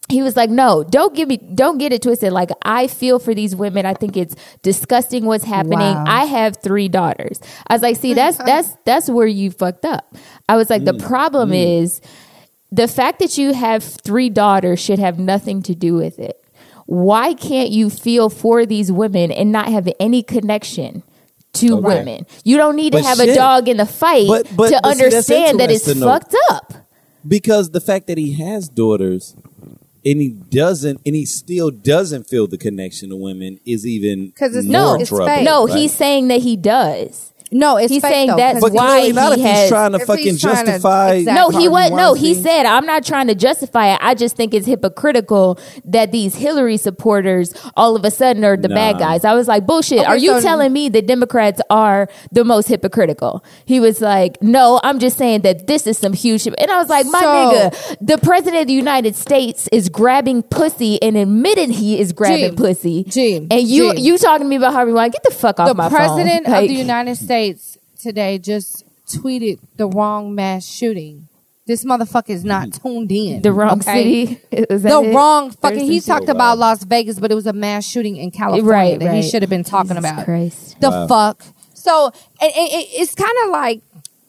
he 0.08 0.22
was 0.22 0.36
like, 0.36 0.50
"No, 0.50 0.84
don't 0.84 1.14
give 1.14 1.28
me, 1.28 1.36
don't 1.36 1.78
get 1.78 1.92
it 1.92 2.02
twisted. 2.02 2.32
Like, 2.32 2.50
I 2.62 2.86
feel 2.86 3.18
for 3.18 3.34
these 3.34 3.56
women. 3.56 3.86
I 3.86 3.94
think 3.94 4.16
it's 4.16 4.36
disgusting 4.62 5.24
what's 5.24 5.44
happening. 5.44 5.78
Wow. 5.80 6.04
I 6.06 6.24
have 6.26 6.58
three 6.58 6.88
daughters. 6.88 7.40
I 7.66 7.74
was 7.74 7.82
like, 7.82 7.96
see, 7.96 8.14
that's 8.14 8.38
that's 8.38 8.70
that's 8.84 9.10
where 9.10 9.26
you 9.26 9.50
fucked 9.50 9.84
up. 9.84 10.14
I 10.48 10.56
was 10.56 10.70
like, 10.70 10.84
the 10.84 10.92
mm. 10.94 11.06
problem 11.06 11.50
mm. 11.50 11.82
is 11.82 12.00
the 12.70 12.86
fact 12.86 13.18
that 13.18 13.36
you 13.36 13.52
have 13.52 13.82
three 13.82 14.30
daughters 14.30 14.78
should 14.78 15.00
have 15.00 15.18
nothing 15.18 15.62
to 15.62 15.74
do 15.74 15.94
with 15.94 16.18
it. 16.18 16.40
Why 16.86 17.34
can't 17.34 17.70
you 17.70 17.90
feel 17.90 18.30
for 18.30 18.64
these 18.64 18.92
women 18.92 19.32
and 19.32 19.50
not 19.50 19.68
have 19.68 19.88
any 19.98 20.22
connection?" 20.22 21.02
To 21.54 21.78
Okay. 21.78 21.86
women, 21.86 22.26
you 22.44 22.58
don't 22.58 22.76
need 22.76 22.92
to 22.92 22.98
But 22.98 23.06
have 23.06 23.18
a 23.20 23.34
dog 23.34 23.66
in 23.66 23.78
the 23.78 23.86
fight 23.86 24.28
But- 24.28 24.46
but- 24.54 24.68
to 24.68 24.80
but 24.82 24.94
see, 24.94 25.04
understand 25.04 25.58
that 25.58 25.70
it's 25.70 25.90
fucked 25.90 26.36
up. 26.50 26.74
because 27.26 27.70
the 27.70 27.80
fact 27.80 28.08
that 28.08 28.18
he 28.18 28.34
has 28.34 28.68
daughters 28.68 29.34
and 30.06 30.20
he 30.20 30.28
doesn't 30.30 31.00
and 31.04 31.14
he 31.14 31.26
still 31.26 31.70
doesn't 31.70 32.28
feel 32.28 32.46
the 32.46 32.56
connection 32.56 33.10
to 33.10 33.16
women 33.16 33.58
is 33.66 33.84
even 33.86 34.32
'Cause 34.38 34.50
it's- 34.56 34.64
more 34.64 34.72
No, 34.72 34.94
it's 34.94 35.10
fake. 35.10 35.44
No, 35.44 35.66
right? 35.66 35.76
he's 35.76 35.92
saying 35.92 36.28
that 36.28 36.40
he 36.42 36.56
does. 36.56 37.32
No, 37.52 37.76
it's 37.76 37.92
He's 37.92 38.02
fake, 38.02 38.12
saying 38.12 38.28
though, 38.30 38.36
that's 38.36 38.54
'cause 38.54 38.70
but 38.70 38.72
why 38.72 38.86
clearly 39.00 39.12
not 39.12 39.36
he 39.36 39.42
if 39.44 39.48
has- 39.50 39.60
he's 39.62 39.68
trying 39.70 39.92
to 39.92 39.98
fucking 40.00 40.36
trying 40.38 40.54
to- 40.66 40.70
justify 40.72 41.12
exactly. 41.14 41.40
No, 41.40 41.48
he 41.50 41.66
Harvey 41.66 41.68
was 41.68 41.90
no. 41.92 42.14
He 42.14 42.34
said, 42.34 42.66
"I'm 42.66 42.86
not 42.86 43.04
trying 43.04 43.28
to 43.28 43.34
justify 43.36 43.92
it. 43.94 43.98
I 44.02 44.14
just 44.14 44.34
think 44.36 44.52
it's 44.52 44.66
hypocritical 44.66 45.58
that 45.84 46.10
these 46.10 46.34
Hillary 46.34 46.76
supporters 46.76 47.54
all 47.76 47.94
of 47.94 48.04
a 48.04 48.10
sudden 48.10 48.44
are 48.44 48.56
the 48.56 48.68
bad 48.68 48.98
guys." 48.98 49.24
I 49.24 49.34
was 49.34 49.46
like, 49.46 49.64
"Bullshit! 49.64 49.98
Okay, 50.00 50.06
are 50.06 50.16
you 50.16 50.32
so- 50.32 50.40
telling 50.40 50.72
me 50.72 50.88
that 50.88 51.06
Democrats 51.06 51.60
are 51.70 52.08
the 52.32 52.44
most 52.44 52.66
hypocritical?" 52.68 53.44
He 53.64 53.78
was 53.78 54.00
like, 54.00 54.42
"No, 54.42 54.80
I'm 54.82 54.98
just 54.98 55.16
saying 55.16 55.42
that 55.42 55.68
this 55.68 55.86
is 55.86 55.96
some 55.98 56.14
huge." 56.14 56.42
shit." 56.42 56.54
And 56.58 56.68
I 56.70 56.78
was 56.78 56.88
like, 56.88 57.06
"My 57.06 57.20
So- 57.20 57.26
nigga, 57.28 57.96
the 58.00 58.18
president 58.18 58.62
of 58.62 58.66
the 58.66 58.72
United 58.74 59.14
States 59.14 59.68
is 59.70 59.88
grabbing 59.88 60.42
pussy 60.42 61.00
and 61.00 61.16
admitted 61.16 61.70
he 61.70 62.00
is 62.00 62.12
grabbing 62.12 62.50
Gee, 62.50 62.56
pussy." 62.56 63.04
gee, 63.08 63.36
and 63.36 63.62
you 63.62 63.94
gee. 63.94 64.00
you 64.02 64.18
talking 64.18 64.46
to 64.46 64.48
me 64.48 64.56
about 64.56 64.72
Harvey 64.72 64.92
Weinstein? 64.92 65.12
Get 65.12 65.22
the 65.22 65.38
fuck 65.38 65.60
off 65.60 65.68
the 65.68 65.74
my 65.74 65.88
president 65.88 66.44
phone. 66.46 66.54
of 66.54 66.60
Like- 66.62 66.68
the 66.68 66.74
United 66.74 67.14
States 67.16 67.35
today 68.00 68.38
just 68.38 68.84
tweeted 69.08 69.58
the 69.76 69.86
wrong 69.86 70.34
mass 70.34 70.64
shooting. 70.66 71.28
This 71.66 71.84
motherfucker 71.84 72.30
is 72.30 72.44
not 72.44 72.72
tuned 72.82 73.10
in. 73.10 73.42
the 73.42 73.52
wrong 73.52 73.80
okay? 73.80 74.26
city. 74.26 74.40
Is 74.52 74.82
that 74.84 74.90
The 74.90 75.10
it? 75.10 75.14
wrong 75.14 75.50
fucking. 75.50 75.80
He 75.80 75.98
shit? 75.98 76.06
talked 76.06 76.28
about 76.28 76.58
Las 76.58 76.84
Vegas, 76.84 77.18
but 77.18 77.32
it 77.32 77.34
was 77.34 77.46
a 77.46 77.52
mass 77.52 77.84
shooting 77.84 78.16
in 78.16 78.30
California 78.30 78.70
Right, 78.70 78.98
that 79.00 79.06
right. 79.06 79.22
he 79.24 79.28
should 79.28 79.42
have 79.42 79.50
been 79.50 79.64
talking 79.64 79.96
Jesus 79.96 80.10
about. 80.10 80.24
Christ. 80.24 80.80
The 80.80 80.90
Wow. 80.90 81.06
fuck. 81.08 81.42
So 81.74 82.06
and, 82.40 82.52
and 82.56 82.68
it- 82.72 82.88
it's 83.00 83.14
kind 83.16 83.36
of 83.44 83.50
like 83.50 83.80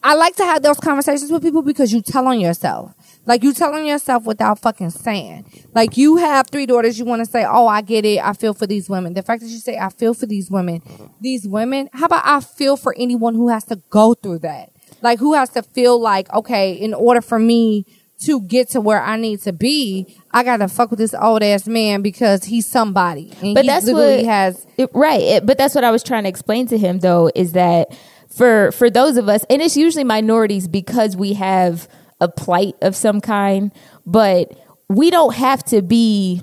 I 0.03 0.15
like 0.15 0.35
to 0.37 0.45
have 0.45 0.61
those 0.63 0.79
conversations 0.79 1.31
with 1.31 1.41
people 1.43 1.61
because 1.61 1.91
you 1.93 2.01
tell 2.01 2.25
on 2.27 2.39
yourself. 2.39 2.93
Like 3.27 3.43
you 3.43 3.53
telling 3.53 3.85
yourself 3.85 4.23
without 4.25 4.59
fucking 4.59 4.89
saying. 4.91 5.45
Like 5.75 5.97
you 5.97 6.15
have 6.17 6.47
three 6.49 6.65
daughters, 6.65 6.97
you 6.97 7.05
want 7.05 7.23
to 7.23 7.29
say, 7.29 7.45
"Oh, 7.47 7.67
I 7.67 7.81
get 7.81 8.05
it. 8.05 8.19
I 8.23 8.33
feel 8.33 8.53
for 8.53 8.65
these 8.65 8.89
women." 8.89 9.13
The 9.13 9.21
fact 9.21 9.41
that 9.41 9.49
you 9.49 9.57
say, 9.59 9.77
"I 9.77 9.89
feel 9.89 10.13
for 10.13 10.25
these 10.25 10.49
women," 10.49 10.81
these 11.21 11.47
women. 11.47 11.89
How 11.93 12.05
about 12.05 12.23
I 12.25 12.39
feel 12.39 12.77
for 12.77 12.95
anyone 12.97 13.35
who 13.35 13.49
has 13.49 13.65
to 13.65 13.75
go 13.89 14.13
through 14.13 14.39
that? 14.39 14.71
Like 15.01 15.19
who 15.19 15.33
has 15.33 15.49
to 15.51 15.61
feel 15.61 15.99
like, 15.99 16.33
okay, 16.33 16.71
in 16.73 16.93
order 16.93 17.21
for 17.21 17.37
me 17.37 17.85
to 18.21 18.41
get 18.41 18.69
to 18.69 18.81
where 18.81 18.99
I 19.03 19.15
need 19.15 19.41
to 19.41 19.53
be, 19.53 20.17
I 20.31 20.43
gotta 20.43 20.67
fuck 20.67 20.89
with 20.89 20.97
this 20.97 21.13
old 21.13 21.43
ass 21.43 21.67
man 21.67 22.01
because 22.01 22.45
he's 22.45 22.65
somebody. 22.65 23.31
And 23.43 23.53
But 23.53 23.65
he 23.65 23.67
that's 23.69 23.91
what- 23.91 24.25
has 24.25 24.65
It- 24.77 24.89
right 24.93 25.21
it, 25.21 25.45
but 25.45 25.57
that's 25.57 25.75
what 25.75 25.83
i 25.83 25.91
was 25.91 26.01
trying 26.01 26.23
to 26.23 26.29
explain 26.29 26.65
to 26.67 26.77
him 26.79 26.97
though 26.99 27.29
is 27.35 27.51
that 27.51 27.89
for 28.29 28.71
for 28.71 28.89
those 28.89 29.17
of 29.17 29.29
us 29.29 29.43
and 29.51 29.61
it's 29.61 29.77
usually 29.77 30.03
minorities 30.03 30.67
because 30.67 31.15
we 31.15 31.33
have 31.33 31.87
a 32.19 32.27
plight 32.27 32.75
of 32.81 32.95
some 32.95 33.21
kind 33.21 33.71
but 34.05 34.51
we 34.89 35.09
don't 35.09 35.35
have 35.35 35.63
to 35.63 35.81
be 35.81 36.41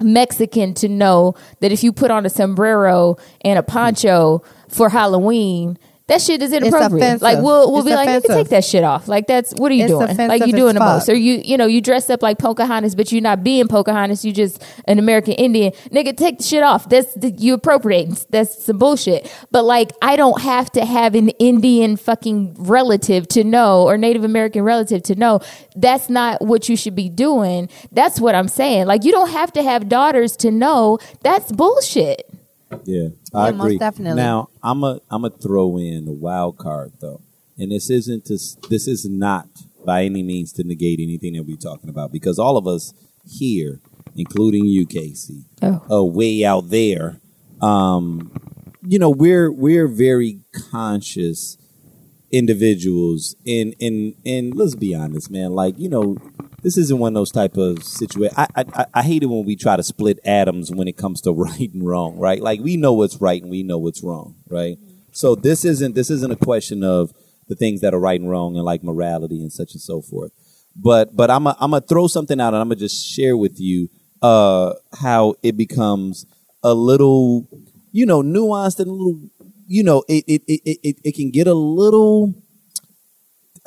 mexican 0.00 0.74
to 0.74 0.88
know 0.88 1.34
that 1.60 1.72
if 1.72 1.82
you 1.84 1.92
put 1.92 2.10
on 2.10 2.26
a 2.26 2.30
sombrero 2.30 3.16
and 3.42 3.58
a 3.58 3.62
poncho 3.62 4.42
for 4.68 4.88
halloween 4.88 5.78
that 6.12 6.20
shit 6.20 6.42
is 6.42 6.52
inappropriate. 6.52 6.92
offensive. 6.92 7.22
Like 7.22 7.38
we'll 7.38 7.70
we'll 7.70 7.80
It's 7.80 7.88
be 7.88 7.94
like, 7.94 8.08
you 8.08 8.20
can 8.20 8.36
take 8.36 8.48
that 8.48 8.64
shit 8.64 8.84
off. 8.84 9.08
Like 9.08 9.26
that's 9.26 9.52
what 9.54 9.72
are 9.72 9.74
you 9.74 9.84
It's 9.84 9.92
doing? 9.92 10.28
Like 10.28 10.46
you 10.46 10.52
doing 10.52 10.74
the 10.74 10.80
fuck. 10.80 10.96
most. 10.96 11.08
Or 11.08 11.14
you 11.14 11.40
you 11.44 11.56
know 11.56 11.66
you 11.66 11.80
dress 11.80 12.10
up 12.10 12.22
like 12.22 12.38
Pocahontas, 12.38 12.94
but 12.94 13.10
you're 13.12 13.22
not 13.22 13.42
being 13.42 13.68
Pocahontas. 13.68 14.24
You 14.24 14.32
just 14.32 14.62
an 14.86 14.98
American 14.98 15.34
Indian. 15.34 15.72
Nigga, 15.90 16.16
take 16.16 16.38
the 16.38 16.44
shit 16.44 16.62
off. 16.62 16.88
That's 16.88 17.12
the, 17.14 17.30
you 17.30 17.54
appropriate. 17.54 18.26
That's 18.30 18.64
some 18.64 18.78
bullshit. 18.78 19.32
But 19.50 19.64
like, 19.64 19.92
I 20.02 20.16
don't 20.16 20.40
have 20.42 20.70
to 20.72 20.84
have 20.84 21.14
an 21.14 21.30
Indian 21.30 21.96
fucking 21.96 22.54
relative 22.58 23.26
to 23.28 23.44
know 23.44 23.82
or 23.82 23.96
Native 23.96 24.24
American 24.24 24.62
relative 24.62 25.02
to 25.04 25.14
know. 25.14 25.40
That's 25.76 26.08
not 26.10 26.42
what 26.42 26.68
you 26.68 26.76
should 26.76 26.94
be 26.94 27.08
doing. 27.08 27.68
That's 27.90 28.20
what 28.20 28.34
I'm 28.34 28.48
saying. 28.48 28.86
Like, 28.86 29.04
you 29.04 29.12
don't 29.12 29.30
have 29.30 29.52
to 29.54 29.62
have 29.62 29.88
daughters 29.88 30.36
to 30.38 30.50
know. 30.50 30.98
That's 31.22 31.50
bullshit. 31.52 32.28
Yeah, 32.84 33.08
I 33.34 33.46
Yeah, 33.46 33.52
most 33.52 33.64
agree. 33.66 33.78
definitely. 33.78 34.22
Now 34.22 34.48
I'm 34.62 34.82
a 34.84 35.00
I'm 35.10 35.24
a 35.24 35.30
throw 35.30 35.78
in 35.78 36.06
a 36.08 36.12
wild 36.12 36.58
card 36.58 36.92
though, 37.00 37.20
and 37.58 37.70
this 37.72 37.90
isn't 37.90 38.24
to, 38.26 38.38
this 38.68 38.86
is 38.88 39.04
not 39.08 39.48
by 39.84 40.04
any 40.04 40.22
means 40.22 40.52
to 40.54 40.64
negate 40.64 41.00
anything 41.00 41.32
that 41.34 41.42
we're 41.44 41.56
talking 41.56 41.90
about 41.90 42.12
because 42.12 42.38
all 42.38 42.56
of 42.56 42.66
us 42.66 42.94
here, 43.28 43.80
including 44.16 44.64
you, 44.66 44.86
Casey, 44.86 45.44
Oh. 45.62 45.82
are 45.90 46.04
way 46.04 46.44
out 46.44 46.70
there. 46.70 47.20
Um, 47.60 48.32
you 48.86 48.98
know, 48.98 49.10
we're 49.10 49.50
we're 49.52 49.86
very 49.88 50.40
conscious 50.52 51.56
individuals, 52.30 53.36
and 53.46 53.74
and 53.80 54.14
and 54.24 54.54
let's 54.54 54.74
be 54.74 54.94
honest, 54.94 55.30
man. 55.30 55.52
Like 55.52 55.78
you 55.78 55.88
know, 55.88 56.16
this 56.62 56.76
isn't 56.78 56.98
one 56.98 57.12
of 57.12 57.14
those 57.14 57.32
type 57.32 57.56
of 57.56 57.82
situations. 57.82 58.38
I, 58.38 58.46
I 58.54 58.86
I- 58.94 59.02
hate 59.02 59.22
it 59.22 59.26
when 59.26 59.44
we 59.44 59.56
try 59.56 59.76
to 59.76 59.82
split 59.82 60.18
atoms 60.24 60.70
when 60.70 60.88
it 60.88 60.96
comes 60.96 61.20
to 61.22 61.32
right 61.46 61.72
and 61.72 61.86
wrong, 61.86 62.18
right? 62.18 62.40
Like 62.40 62.60
we 62.60 62.76
know 62.76 62.92
what's 62.92 63.20
right 63.20 63.42
and 63.42 63.50
we 63.50 63.62
know 63.62 63.78
what's 63.78 64.02
wrong, 64.02 64.36
right? 64.48 64.78
So 65.12 65.34
this 65.34 65.64
isn't 65.64 65.94
this 65.94 66.10
isn't 66.10 66.30
a 66.32 66.36
question 66.36 66.82
of 66.84 67.12
the 67.48 67.54
things 67.54 67.80
that 67.80 67.92
are 67.94 68.00
right 68.00 68.20
and 68.20 68.30
wrong 68.30 68.56
and 68.56 68.64
like 68.64 68.82
morality 68.82 69.40
and 69.40 69.52
such 69.52 69.72
and 69.72 69.80
so 69.80 70.00
forth. 70.00 70.32
But 70.76 71.14
but 71.14 71.30
I'm 71.30 71.46
a, 71.46 71.56
I'm 71.60 71.72
gonna 71.72 71.82
throw 71.82 72.06
something 72.06 72.40
out 72.40 72.54
and 72.54 72.60
I'm 72.62 72.68
gonna 72.68 72.76
just 72.80 73.06
share 73.06 73.36
with 73.36 73.60
you 73.60 73.90
uh, 74.22 74.74
how 75.00 75.34
it 75.42 75.56
becomes 75.56 76.26
a 76.62 76.74
little 76.74 77.46
you 77.90 78.06
know 78.06 78.22
nuanced 78.22 78.78
and 78.78 78.88
a 78.88 78.92
little 78.92 79.20
you 79.66 79.82
know 79.82 80.02
it 80.08 80.24
it 80.26 80.42
it 80.46 80.78
it, 80.82 80.96
it 81.04 81.14
can 81.14 81.30
get 81.30 81.46
a 81.46 81.54
little 81.54 82.34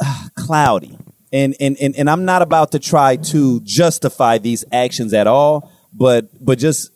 uh, 0.04 0.28
cloudy. 0.36 0.98
And, 1.34 1.56
and 1.60 1.76
and 1.82 1.96
and 1.96 2.10
I'm 2.10 2.24
not 2.24 2.42
about 2.42 2.72
to 2.74 2.80
try 2.80 3.18
to 3.18 3.60
justify 3.62 4.38
these 4.38 4.64
actions 4.72 5.14
at 5.14 5.28
all, 5.28 5.72
but 5.94 6.30
but 6.44 6.60
just 6.60 6.92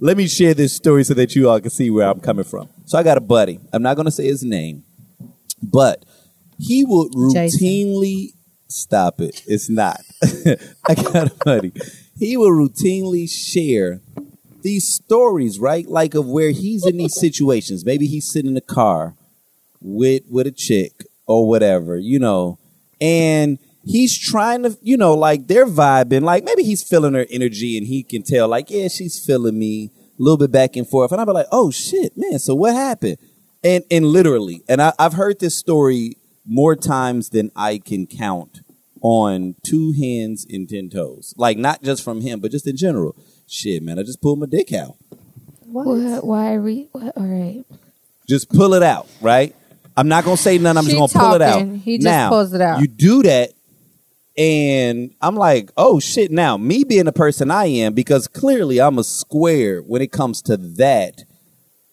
let 0.00 0.16
me 0.16 0.26
share 0.26 0.54
this 0.54 0.74
story 0.74 1.04
so 1.04 1.14
that 1.14 1.34
you 1.34 1.48
all 1.48 1.60
can 1.60 1.70
see 1.70 1.90
where 1.90 2.08
I'm 2.08 2.20
coming 2.20 2.44
from. 2.44 2.68
So 2.86 2.98
I 2.98 3.02
got 3.02 3.16
a 3.16 3.20
buddy. 3.20 3.60
I'm 3.72 3.82
not 3.82 3.94
going 3.94 4.06
to 4.06 4.10
say 4.10 4.26
his 4.26 4.42
name, 4.42 4.84
but 5.62 6.04
he 6.58 6.84
would 6.84 7.12
Jason. 7.32 7.60
routinely 7.60 8.28
stop 8.68 9.20
it. 9.20 9.42
It's 9.46 9.70
not. 9.70 10.00
I 10.88 10.94
got 10.94 11.28
a 11.28 11.34
buddy. 11.44 11.72
He 12.18 12.36
will 12.36 12.50
routinely 12.50 13.28
share 13.30 14.00
these 14.62 14.88
stories, 14.88 15.58
right? 15.58 15.86
Like 15.86 16.14
of 16.14 16.26
where 16.26 16.50
he's 16.50 16.86
in 16.86 16.96
these 16.96 17.18
situations. 17.18 17.84
Maybe 17.84 18.06
he's 18.06 18.30
sitting 18.30 18.50
in 18.50 18.56
a 18.56 18.62
car 18.62 19.14
with 19.80 20.22
with 20.28 20.46
a 20.46 20.52
chick 20.52 21.04
or 21.26 21.46
whatever, 21.48 21.96
you 21.98 22.18
know, 22.18 22.58
and 23.00 23.58
he's 23.84 24.18
trying 24.18 24.62
to, 24.62 24.76
you 24.82 24.96
know, 24.96 25.14
like 25.14 25.46
they're 25.46 25.66
vibing, 25.66 26.22
like 26.22 26.44
maybe 26.44 26.62
he's 26.62 26.82
feeling 26.82 27.14
her 27.14 27.26
energy 27.30 27.76
and 27.76 27.86
he 27.86 28.02
can 28.02 28.22
tell, 28.22 28.48
like, 28.48 28.70
yeah, 28.70 28.88
she's 28.88 29.22
feeling 29.24 29.58
me 29.58 29.90
a 30.18 30.22
little 30.22 30.38
bit 30.38 30.52
back 30.52 30.76
and 30.76 30.88
forth. 30.88 31.12
And 31.12 31.20
I'll 31.20 31.26
be 31.26 31.32
like, 31.32 31.46
oh 31.52 31.70
shit, 31.70 32.12
man, 32.16 32.38
so 32.38 32.54
what 32.54 32.74
happened? 32.74 33.18
And 33.62 33.84
and 33.90 34.06
literally, 34.06 34.62
and 34.68 34.82
I, 34.82 34.92
I've 34.98 35.14
heard 35.14 35.40
this 35.40 35.56
story 35.58 36.16
more 36.46 36.76
times 36.76 37.30
than 37.30 37.50
I 37.56 37.78
can 37.78 38.06
count 38.06 38.60
on 39.00 39.54
two 39.62 39.92
hands 39.92 40.46
and 40.48 40.68
ten 40.68 40.90
toes. 40.90 41.34
Like 41.36 41.58
not 41.58 41.82
just 41.82 42.02
from 42.02 42.20
him, 42.20 42.40
but 42.40 42.50
just 42.50 42.66
in 42.66 42.76
general. 42.76 43.16
Shit, 43.46 43.82
man, 43.82 43.98
I 43.98 44.02
just 44.02 44.22
pulled 44.22 44.38
my 44.38 44.46
dick 44.46 44.72
out. 44.72 44.96
What? 45.60 46.24
Why 46.24 46.54
are 46.54 46.60
we? 46.60 46.88
What? 46.92 47.16
All 47.16 47.26
right. 47.26 47.64
Just 48.28 48.48
pull 48.48 48.74
it 48.74 48.82
out, 48.82 49.06
right? 49.20 49.54
I'm 49.96 50.08
not 50.08 50.24
gonna 50.24 50.36
say 50.36 50.58
nothing. 50.58 50.78
I'm 50.78 50.84
She 50.86 50.92
just 50.96 51.14
gonna 51.14 51.26
pull 51.26 51.34
it 51.34 51.42
out. 51.42 51.52
talking, 51.54 51.78
he 51.78 51.98
just 51.98 52.04
now, 52.04 52.28
pulls 52.30 52.52
it 52.52 52.60
out. 52.60 52.80
You 52.80 52.86
do 52.88 53.22
that, 53.22 53.52
and 54.36 55.12
I'm 55.20 55.36
like, 55.36 55.70
oh 55.76 56.00
shit. 56.00 56.30
Now, 56.30 56.56
me 56.56 56.84
being 56.84 57.04
the 57.04 57.12
person 57.12 57.50
I 57.50 57.66
am, 57.66 57.94
because 57.94 58.26
clearly 58.26 58.80
I'm 58.80 58.98
a 58.98 59.04
square 59.04 59.80
when 59.80 60.02
it 60.02 60.10
comes 60.12 60.42
to 60.42 60.56
that. 60.56 61.22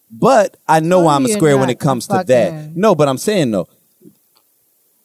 But 0.09 0.57
I 0.67 0.79
know 0.81 1.03
No, 1.03 1.07
I'm 1.09 1.25
a 1.25 1.29
you're 1.29 1.37
square 1.37 1.55
when 1.57 1.67
not. 1.67 1.71
it 1.73 1.79
comes 1.79 2.07
to 2.07 2.15
Fucking- 2.15 2.27
that. 2.27 2.75
No, 2.75 2.95
but 2.95 3.07
I'm 3.07 3.17
saying 3.17 3.51
though. 3.51 3.67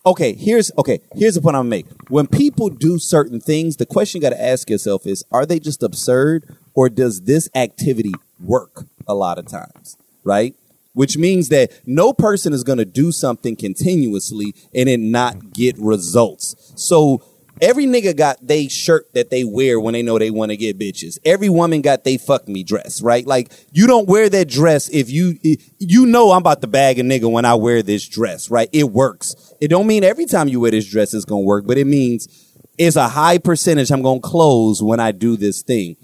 Okay, 0.05 0.34
here's 0.34 0.70
okay. 0.78 1.01
Here's 1.16 1.34
the 1.34 1.40
point 1.40 1.57
I'm 1.57 1.61
gonna 1.62 1.68
make. 1.70 1.86
When 2.09 2.26
people 2.28 2.68
do 2.70 2.99
certain 2.99 3.40
things, 3.40 3.76
the 3.76 3.86
question 3.86 4.20
you 4.20 4.22
got 4.22 4.34
to 4.36 4.42
ask 4.42 4.70
yourself 4.70 5.05
is: 5.07 5.24
Are 5.32 5.44
they 5.44 5.59
just 5.59 5.82
absurd, 5.82 6.57
or 6.74 6.88
does 6.88 7.22
this 7.22 7.49
activity 7.55 8.12
work? 8.42 8.86
A 9.09 9.14
lot 9.14 9.38
of 9.38 9.47
times, 9.47 9.97
right? 10.24 10.55
Which 10.97 11.18
means 11.18 11.51
that 11.51 11.70
no 11.84 12.14
person 12.14 12.55
is 12.55 12.64
going 12.64 12.78
to 12.78 12.86
do 12.86 13.12
something 13.12 13.55
continuously 13.55 14.55
and 14.74 14.88
it 14.88 14.99
not 14.99 15.53
get 15.53 15.76
results. 15.78 16.72
So 16.74 17.22
every 17.61 17.84
nigga 17.84 18.16
got 18.16 18.47
they 18.47 18.68
shirt 18.68 19.12
that 19.12 19.28
they 19.28 19.44
wear 19.44 19.78
when 19.78 19.92
they 19.92 20.03
know 20.03 20.18
they 20.18 20.30
want 20.30 20.53
to 20.53 20.57
get 20.57 20.78
bitches. 20.78 21.18
Every 21.22 21.51
woman 21.51 21.82
got 21.82 22.05
they 22.05 22.16
fuck 22.16 22.49
me 22.49 22.62
dress, 22.62 23.03
right? 23.03 23.26
Like 23.26 23.53
you 23.72 23.86
don't 23.86 24.09
wear 24.09 24.30
that 24.30 24.49
dress 24.49 24.88
if 24.88 25.11
you 25.11 25.38
you 25.78 26.07
know 26.07 26.32
I'm 26.32 26.40
about 26.40 26.62
to 26.62 26.66
bag 26.66 26.99
a 26.99 27.03
nigga 27.03 27.30
when 27.30 27.44
I 27.44 27.55
wear 27.57 27.82
this 27.82 28.09
dress, 28.09 28.51
right? 28.51 28.70
It 28.72 28.90
works. 28.90 29.55
It 29.61 29.68
don't 29.68 29.86
mean 29.86 30.03
every 30.03 30.24
time 30.24 30.49
you 30.49 30.61
wear 30.61 30.70
this 30.70 30.88
dress 30.88 31.12
it's 31.12 31.26
gonna 31.26 31.42
work, 31.42 31.66
but 31.66 31.76
it 31.78 31.86
means 31.86 32.28
it's 32.78 32.97
a 32.97 33.09
high 33.09 33.38
percentage 33.38 33.90
I'm 33.90 34.03
gonna 34.03 34.20
close 34.20 34.82
when 34.82 35.01
I 35.01 35.12
do 35.12 35.36
this 35.36 35.62
thing. 35.62 35.97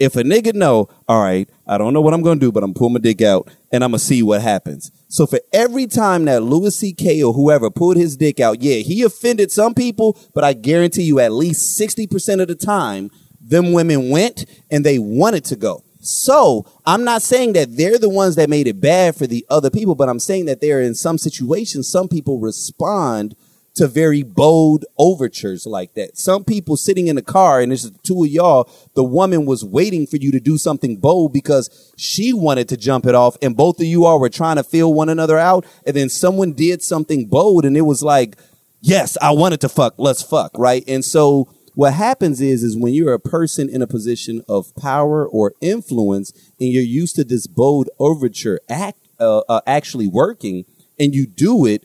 If 0.00 0.16
a 0.16 0.22
nigga 0.22 0.54
know, 0.54 0.88
all 1.06 1.22
right, 1.22 1.46
I 1.66 1.76
don't 1.76 1.92
know 1.92 2.00
what 2.00 2.14
I'm 2.14 2.22
gonna 2.22 2.40
do, 2.40 2.50
but 2.50 2.64
I'm 2.64 2.72
pulling 2.72 2.94
my 2.94 3.00
dick 3.00 3.20
out 3.20 3.50
and 3.70 3.84
I'm 3.84 3.90
gonna 3.90 3.98
see 3.98 4.22
what 4.22 4.40
happens. 4.40 4.90
So 5.08 5.26
for 5.26 5.40
every 5.52 5.86
time 5.86 6.24
that 6.24 6.42
Louis 6.42 6.74
C.K. 6.74 7.22
or 7.22 7.34
whoever 7.34 7.70
pulled 7.70 7.98
his 7.98 8.16
dick 8.16 8.40
out, 8.40 8.62
yeah, 8.62 8.76
he 8.76 9.02
offended 9.02 9.52
some 9.52 9.74
people, 9.74 10.18
but 10.34 10.42
I 10.42 10.54
guarantee 10.54 11.02
you 11.02 11.20
at 11.20 11.32
least 11.32 11.78
60% 11.78 12.40
of 12.40 12.48
the 12.48 12.54
time, 12.54 13.10
them 13.40 13.72
women 13.72 14.08
went 14.08 14.46
and 14.70 14.86
they 14.86 14.98
wanted 14.98 15.44
to 15.46 15.56
go. 15.56 15.84
So 16.00 16.64
I'm 16.86 17.04
not 17.04 17.20
saying 17.20 17.52
that 17.52 17.76
they're 17.76 17.98
the 17.98 18.08
ones 18.08 18.36
that 18.36 18.48
made 18.48 18.68
it 18.68 18.80
bad 18.80 19.16
for 19.16 19.26
the 19.26 19.44
other 19.50 19.68
people, 19.68 19.94
but 19.94 20.08
I'm 20.08 20.18
saying 20.18 20.46
that 20.46 20.62
there 20.62 20.78
are 20.78 20.82
in 20.82 20.94
some 20.94 21.18
situations, 21.18 21.90
some 21.90 22.08
people 22.08 22.40
respond 22.40 23.36
to 23.74 23.86
very 23.86 24.22
bold 24.22 24.84
overtures 24.98 25.66
like 25.66 25.94
that. 25.94 26.18
Some 26.18 26.44
people 26.44 26.76
sitting 26.76 27.08
in 27.08 27.16
a 27.16 27.22
car 27.22 27.60
and 27.60 27.72
it's 27.72 27.90
two 28.02 28.24
of 28.24 28.30
y'all, 28.30 28.68
the 28.94 29.04
woman 29.04 29.46
was 29.46 29.64
waiting 29.64 30.06
for 30.06 30.16
you 30.16 30.32
to 30.32 30.40
do 30.40 30.58
something 30.58 30.96
bold 30.96 31.32
because 31.32 31.92
she 31.96 32.32
wanted 32.32 32.68
to 32.70 32.76
jump 32.76 33.06
it 33.06 33.14
off 33.14 33.36
and 33.40 33.56
both 33.56 33.80
of 33.80 33.86
you 33.86 34.04
all 34.04 34.18
were 34.18 34.28
trying 34.28 34.56
to 34.56 34.64
feel 34.64 34.92
one 34.92 35.08
another 35.08 35.38
out 35.38 35.64
and 35.86 35.94
then 35.96 36.08
someone 36.08 36.52
did 36.52 36.82
something 36.82 37.26
bold 37.26 37.64
and 37.64 37.76
it 37.76 37.82
was 37.82 38.02
like, 38.02 38.36
yes, 38.80 39.16
I 39.22 39.30
wanted 39.30 39.60
to 39.60 39.68
fuck, 39.68 39.94
let's 39.98 40.22
fuck, 40.22 40.52
right? 40.58 40.82
And 40.88 41.04
so 41.04 41.48
what 41.74 41.94
happens 41.94 42.40
is 42.40 42.62
is 42.62 42.76
when 42.76 42.92
you're 42.92 43.14
a 43.14 43.20
person 43.20 43.68
in 43.68 43.82
a 43.82 43.86
position 43.86 44.42
of 44.48 44.74
power 44.74 45.26
or 45.26 45.54
influence 45.60 46.32
and 46.58 46.68
you're 46.70 46.82
used 46.82 47.16
to 47.16 47.24
this 47.24 47.46
bold 47.46 47.88
overture 47.98 48.60
act 48.68 48.98
uh, 49.20 49.42
uh, 49.48 49.60
actually 49.66 50.06
working 50.06 50.64
and 50.98 51.14
you 51.14 51.26
do 51.26 51.66
it 51.66 51.84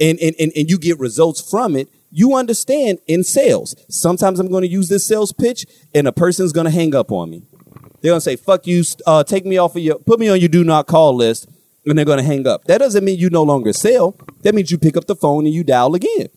and, 0.00 0.18
and, 0.18 0.34
and, 0.38 0.52
and 0.56 0.70
you 0.70 0.78
get 0.78 0.98
results 0.98 1.40
from 1.40 1.76
it, 1.76 1.88
you 2.10 2.34
understand 2.34 2.98
in 3.06 3.24
sales. 3.24 3.74
Sometimes 3.88 4.38
I'm 4.38 4.48
going 4.48 4.62
to 4.62 4.68
use 4.68 4.88
this 4.88 5.06
sales 5.06 5.32
pitch 5.32 5.66
and 5.94 6.06
a 6.06 6.12
person's 6.12 6.52
going 6.52 6.66
to 6.66 6.70
hang 6.70 6.94
up 6.94 7.10
on 7.10 7.30
me. 7.30 7.42
They're 8.00 8.10
going 8.10 8.18
to 8.18 8.24
say, 8.24 8.36
fuck 8.36 8.66
you, 8.66 8.84
uh, 9.06 9.24
take 9.24 9.46
me 9.46 9.56
off 9.56 9.76
of 9.76 9.82
your, 9.82 9.98
put 9.98 10.20
me 10.20 10.28
on 10.28 10.38
your 10.38 10.48
do 10.48 10.62
not 10.62 10.86
call 10.86 11.16
list, 11.16 11.48
and 11.86 11.98
they're 11.98 12.04
going 12.04 12.18
to 12.18 12.24
hang 12.24 12.46
up. 12.46 12.64
That 12.64 12.78
doesn't 12.78 13.04
mean 13.04 13.18
you 13.18 13.30
no 13.30 13.42
longer 13.42 13.72
sell. 13.72 14.16
That 14.42 14.54
means 14.54 14.70
you 14.70 14.78
pick 14.78 14.96
up 14.96 15.06
the 15.06 15.16
phone 15.16 15.46
and 15.46 15.54
you 15.54 15.64
dial 15.64 15.94
again. 15.94 16.28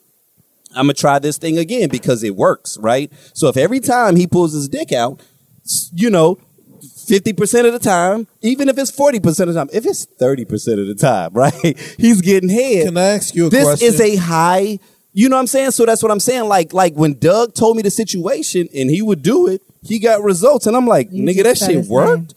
I'm 0.72 0.86
going 0.88 0.96
to 0.96 1.00
try 1.00 1.20
this 1.20 1.38
thing 1.38 1.58
again 1.58 1.90
because 1.90 2.24
it 2.24 2.36
works, 2.36 2.78
right? 2.80 3.12
So 3.34 3.48
if 3.48 3.58
every 3.58 3.80
time 3.80 4.16
he 4.16 4.28
pulls 4.28 4.54
his 4.54 4.68
dick 4.68 4.92
out, 4.92 5.22
you 5.94 6.10
know, 6.10 6.40
50% 7.08 7.66
of 7.66 7.74
the 7.74 7.80
time, 7.80 8.28
even 8.42 8.68
if 8.70 8.78
it's 8.78 8.92
40% 8.92 9.26
of 9.26 9.48
the 9.48 9.54
time, 9.54 9.70
if 9.72 9.86
it's 9.86 10.06
30% 10.06 10.80
of 10.82 10.88
the 10.88 10.96
time, 10.96 11.32
right? 11.34 11.54
He's 11.98 12.22
getting 12.22 12.50
head 12.50 12.86
Can 12.88 12.98
I 12.98 13.04
ask 13.16 13.34
you 13.34 13.48
a 13.48 13.50
this 13.50 13.64
question? 13.64 13.88
This 13.92 14.00
is 14.00 14.02
a 14.02 14.16
high 14.18 14.80
you 15.14 15.30
know 15.30 15.36
what 15.38 15.40
i'm 15.40 15.48
saying 15.48 15.72
so 15.72 15.84
that's 15.84 16.04
what 16.04 16.12
i'm 16.12 16.20
saying 16.20 16.44
like 16.48 16.74
like 16.74 16.94
when 16.94 17.14
doug 17.18 17.52
told 17.56 17.76
me 17.76 17.82
the 17.82 17.90
situation 17.90 18.68
and 18.76 18.88
he 18.92 19.02
would 19.02 19.24
do 19.24 19.48
it 19.48 19.64
he 19.82 19.98
got 19.98 20.22
results 20.22 20.68
and 20.68 20.76
i'm 20.78 20.86
like 20.86 21.08
You 21.12 21.24
nigga 21.24 21.42
that 21.44 21.58
shit 21.58 21.86
worked 21.88 22.36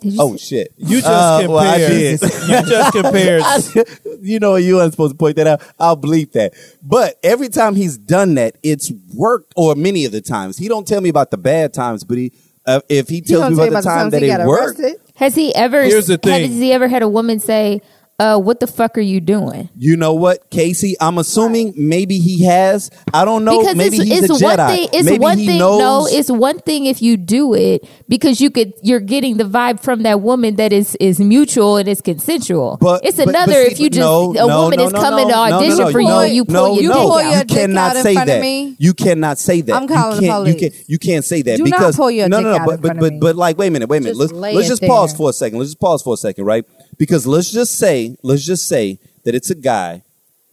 Did 0.00 0.14
oh 0.20 0.36
shit 0.36 0.72
You 0.76 1.00
just 1.00 1.06
Uh, 1.08 1.38
compared. 1.40 1.50
well, 1.50 1.58
I 1.74 1.78
did. 1.78 2.20
You 2.22 2.62
just 2.70 2.92
compared. 3.74 4.20
you 4.22 4.38
know 4.38 4.54
you 4.56 4.76
weren't 4.76 4.92
supposed 4.92 5.12
to 5.14 5.18
point 5.18 5.34
that 5.36 5.48
out 5.48 5.60
i'll 5.80 5.96
bleep 5.96 6.30
that 6.32 6.52
but 6.82 7.18
every 7.24 7.48
time 7.48 7.74
he's 7.74 7.98
done 7.98 8.34
that 8.36 8.56
it's 8.62 8.92
worked 9.12 9.52
or 9.56 9.74
many 9.74 10.04
of 10.04 10.12
the 10.12 10.20
times 10.20 10.56
he 10.56 10.68
don't 10.68 10.86
tell 10.86 11.00
me 11.00 11.08
about 11.08 11.32
the 11.32 11.38
bad 11.38 11.74
times 11.74 12.04
but 12.04 12.16
he 12.18 12.30
uh, 12.66 12.80
if 12.88 13.08
he 13.08 13.16
He 13.16 13.20
tells 13.22 13.56
me 13.56 13.62
you 13.62 13.68
about 13.70 13.82
the 13.82 13.88
time 13.88 14.10
times 14.10 14.12
that 14.12 14.22
it 14.22 14.46
worked 14.46 14.80
arrested. 14.80 15.00
Has 15.16 15.34
he 15.34 15.54
ever? 15.54 15.82
Here's 15.82 16.06
the 16.06 16.18
thing. 16.18 16.50
Has 16.50 16.58
he 16.58 16.72
ever 16.72 16.88
had 16.88 17.02
a 17.02 17.08
woman 17.08 17.38
say, 17.40 17.82
uh, 18.20 18.38
"What 18.38 18.60
the 18.60 18.66
fuck 18.66 18.96
are 18.98 19.00
you 19.00 19.20
doing?" 19.20 19.68
you 19.76 19.96
know 19.96 20.14
what, 20.14 20.50
Casey? 20.50 20.94
I'm 21.00 21.18
assuming 21.18 21.72
maybe 21.76 22.18
he 22.18 22.44
has. 22.44 22.90
I 23.12 23.24
don't 23.24 23.44
know. 23.44 23.60
because 23.60 23.76
maybe 23.76 23.96
it's, 23.96 24.04
he's 24.08 24.30
it's 24.30 24.40
a 24.42 24.44
one 24.44 24.58
Jedi. 24.58 24.68
thing. 24.68 24.88
It's 24.92 25.04
maybe 25.06 25.18
one 25.18 25.38
he 25.38 25.46
thing. 25.46 25.58
knows. 25.58 25.78
No, 25.80 26.06
it's 26.18 26.30
one 26.30 26.58
thing 26.60 26.86
if 26.86 27.00
you 27.02 27.16
do 27.16 27.54
it 27.54 27.88
because 28.08 28.40
you 28.40 28.50
could. 28.50 28.74
You're 28.82 29.00
getting 29.00 29.36
the 29.38 29.44
vibe 29.44 29.80
from 29.80 30.02
that 30.04 30.20
woman 30.20 30.56
that 30.56 30.72
is 30.72 30.94
is 31.00 31.18
mutual 31.20 31.76
and 31.78 31.88
is 31.88 32.00
consensual. 32.00 32.78
But 32.80 33.04
it's 33.04 33.16
but- 33.16 33.26
but 33.26 33.34
another 33.34 33.64
see, 33.66 33.72
if 33.72 33.80
you 33.80 33.90
just 33.90 34.00
no, 34.00 34.30
a 34.32 34.34
no, 34.34 34.62
woman 34.62 34.78
no, 34.78 34.86
is 34.86 34.92
no, 34.92 35.00
coming 35.00 35.28
no, 35.28 35.34
to 35.34 35.54
audition 35.54 35.78
no, 35.78 35.90
for 35.92 36.02
no, 36.02 36.22
you. 36.22 36.34
You 36.34 36.44
pull 36.44 36.54
no, 36.54 36.80
your 36.80 36.92
no. 36.92 36.94
dick 36.94 37.02
pull 37.02 37.12
out. 37.14 37.22
your 37.22 37.32
you 37.32 37.44
dick 37.44 37.56
cannot 37.56 37.90
out 37.90 37.96
in 37.96 38.02
say 38.02 38.12
front 38.14 38.30
of 38.30 38.34
that. 38.34 38.40
me? 38.42 38.76
You 38.78 38.94
cannot 38.94 39.38
say 39.38 39.60
that. 39.62 39.74
I'm 39.74 39.88
calling 39.88 40.22
you 40.22 40.28
can't, 40.28 40.46
You 40.46 40.54
police. 40.54 40.60
can't. 40.76 40.88
You 40.90 40.98
can't 40.98 41.24
say 41.24 41.42
that 41.42 41.56
Do 41.56 41.64
not 41.64 41.70
because 41.78 41.96
pull 41.96 42.10
your 42.10 42.28
no, 42.28 42.38
dick 42.38 42.44
no, 42.44 42.50
no. 42.52 42.58
out 42.58 42.66
But 42.66 42.74
in 42.74 42.80
but 42.80 42.86
front 42.88 42.98
of 42.98 43.00
but 43.02 43.12
me. 43.14 43.18
but 43.20 43.36
like, 43.36 43.58
wait 43.58 43.68
a 43.68 43.70
minute, 43.70 43.88
wait 43.88 43.98
a 43.98 44.00
minute. 44.02 44.16
Let's 44.16 44.32
let's 44.32 44.68
just 44.68 44.82
pause 44.82 45.14
for 45.14 45.30
a 45.30 45.32
second. 45.32 45.58
Let's 45.58 45.70
just 45.70 45.80
pause 45.80 46.02
for 46.02 46.14
a 46.14 46.16
second, 46.16 46.44
right? 46.44 46.64
Because 47.00 47.26
let's 47.26 47.50
just 47.50 47.76
say, 47.78 48.14
let's 48.22 48.44
just 48.44 48.68
say 48.68 48.98
that 49.24 49.34
it's 49.34 49.48
a 49.48 49.54
guy. 49.54 50.02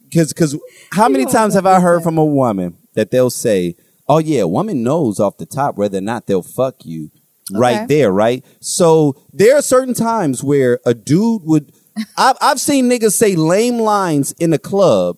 Because 0.06 0.32
because 0.32 0.58
how 0.94 1.10
many 1.10 1.26
times 1.26 1.54
have 1.56 1.66
I 1.66 1.82
heard 1.82 2.04
from 2.04 2.18
a 2.18 2.24
woman 2.24 2.78
that 2.94 3.12
they'll 3.12 3.30
say, 3.30 3.76
"Oh 4.08 4.20
yeah, 4.20 4.44
a 4.44 4.48
woman 4.48 4.82
knows 4.82 5.20
off 5.20 5.36
the 5.38 5.46
top 5.46 5.76
whether 5.76 5.98
or 5.98 6.02
not 6.02 6.26
they'll 6.26 6.42
fuck 6.42 6.86
you." 6.86 7.12
Right 7.52 7.82
Okay. 7.82 7.86
there, 7.88 8.12
right? 8.14 8.46
So 8.62 9.18
there 9.34 9.58
are 9.58 9.62
certain 9.62 9.94
times 9.94 10.42
where 10.42 10.80
a 10.86 10.94
dude 10.94 11.44
would. 11.44 11.74
I've 12.18 12.38
I've 12.40 12.62
seen 12.62 12.90
niggas 12.90 13.12
say 13.12 13.36
lame 13.36 13.80
lines 13.80 14.34
in 14.40 14.54
a 14.54 14.58
club, 14.58 15.18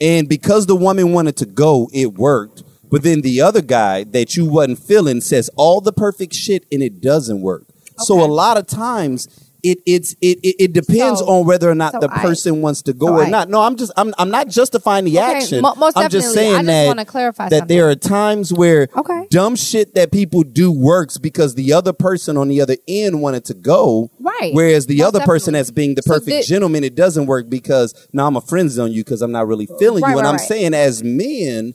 and 0.00 0.28
because 0.28 0.66
the 0.66 0.76
woman 0.76 1.12
wanted 1.12 1.36
to 1.38 1.46
go, 1.46 1.90
it 1.92 2.14
worked. 2.14 2.62
But 2.88 3.02
then 3.02 3.22
the 3.22 3.40
other 3.40 3.62
guy 3.62 4.04
that 4.04 4.36
you 4.36 4.44
wasn't 4.44 4.78
feeling 4.78 5.20
says 5.20 5.50
all 5.56 5.80
the 5.80 5.92
perfect 5.92 6.34
shit, 6.34 6.66
and 6.70 6.84
it 6.84 7.00
doesn't 7.00 7.40
work. 7.42 7.64
So 7.98 8.22
a 8.22 8.26
lot 8.26 8.56
of 8.56 8.66
times 8.68 9.26
it 9.62 9.78
it's 9.86 10.12
it 10.20 10.38
it, 10.42 10.56
it 10.58 10.72
depends 10.72 11.20
So- 11.20 11.26
on 11.28 11.46
whether 11.46 11.70
or 11.70 11.74
not 11.74 11.92
so 11.92 12.00
the 12.00 12.08
I- 12.12 12.20
person 12.20 12.62
wants 12.62 12.82
to 12.82 12.92
go 12.92 13.06
so 13.06 13.12
or 13.14 13.22
I- 13.24 13.28
not. 13.30 13.48
No, 13.48 13.60
I'm 13.60 13.76
just 13.76 13.92
I'm 13.96 14.12
I'm 14.18 14.30
not 14.30 14.48
justifying 14.48 15.04
the 15.04 15.18
Okay, 15.18 15.34
action. 15.38 15.62
mo- 15.62 15.74
most 15.76 15.96
I'm 15.96 16.10
just 16.10 16.32
saying 16.34 16.54
I 16.68 16.86
just 16.88 16.96
that 16.96 17.06
clarify 17.06 17.48
that 17.48 17.58
something. 17.60 17.76
there 17.76 17.88
are 17.88 17.94
times 17.94 18.52
where 18.52 18.88
Okay. 18.96 19.26
dumb 19.30 19.54
shit 19.56 19.94
that 19.94 20.10
people 20.10 20.42
do 20.42 20.72
works 20.72 21.16
because 21.18 21.54
the 21.54 21.72
other 21.72 21.92
person 21.92 22.36
on 22.36 22.48
the 22.48 22.60
other 22.60 22.76
end 22.88 23.20
wanted 23.22 23.44
to 23.46 23.54
go. 23.54 24.10
Right. 24.18 24.50
Whereas 24.52 24.86
the 24.86 24.98
Most 24.98 25.06
other 25.08 25.20
person 25.20 25.52
definitely. 25.52 25.60
as 25.60 25.70
being 25.70 25.94
the 25.94 26.02
perfect 26.02 26.26
thi- 26.30 26.42
gentleman, 26.42 26.82
it 26.84 26.94
doesn't 26.96 27.26
work 27.26 27.48
because 27.48 27.94
now 28.12 28.26
I'm 28.26 28.36
a 28.36 28.40
friend 28.40 28.70
zone 28.70 28.90
you 28.92 29.04
because 29.04 29.22
I'm 29.22 29.32
not 29.32 29.46
really 29.46 29.68
feeling 29.78 30.02
Right, 30.02 30.12
you. 30.12 30.18
And 30.18 30.26
I'm 30.26 30.36
right. 30.36 30.40
saying 30.48 30.74
as 30.74 31.04
men, 31.04 31.74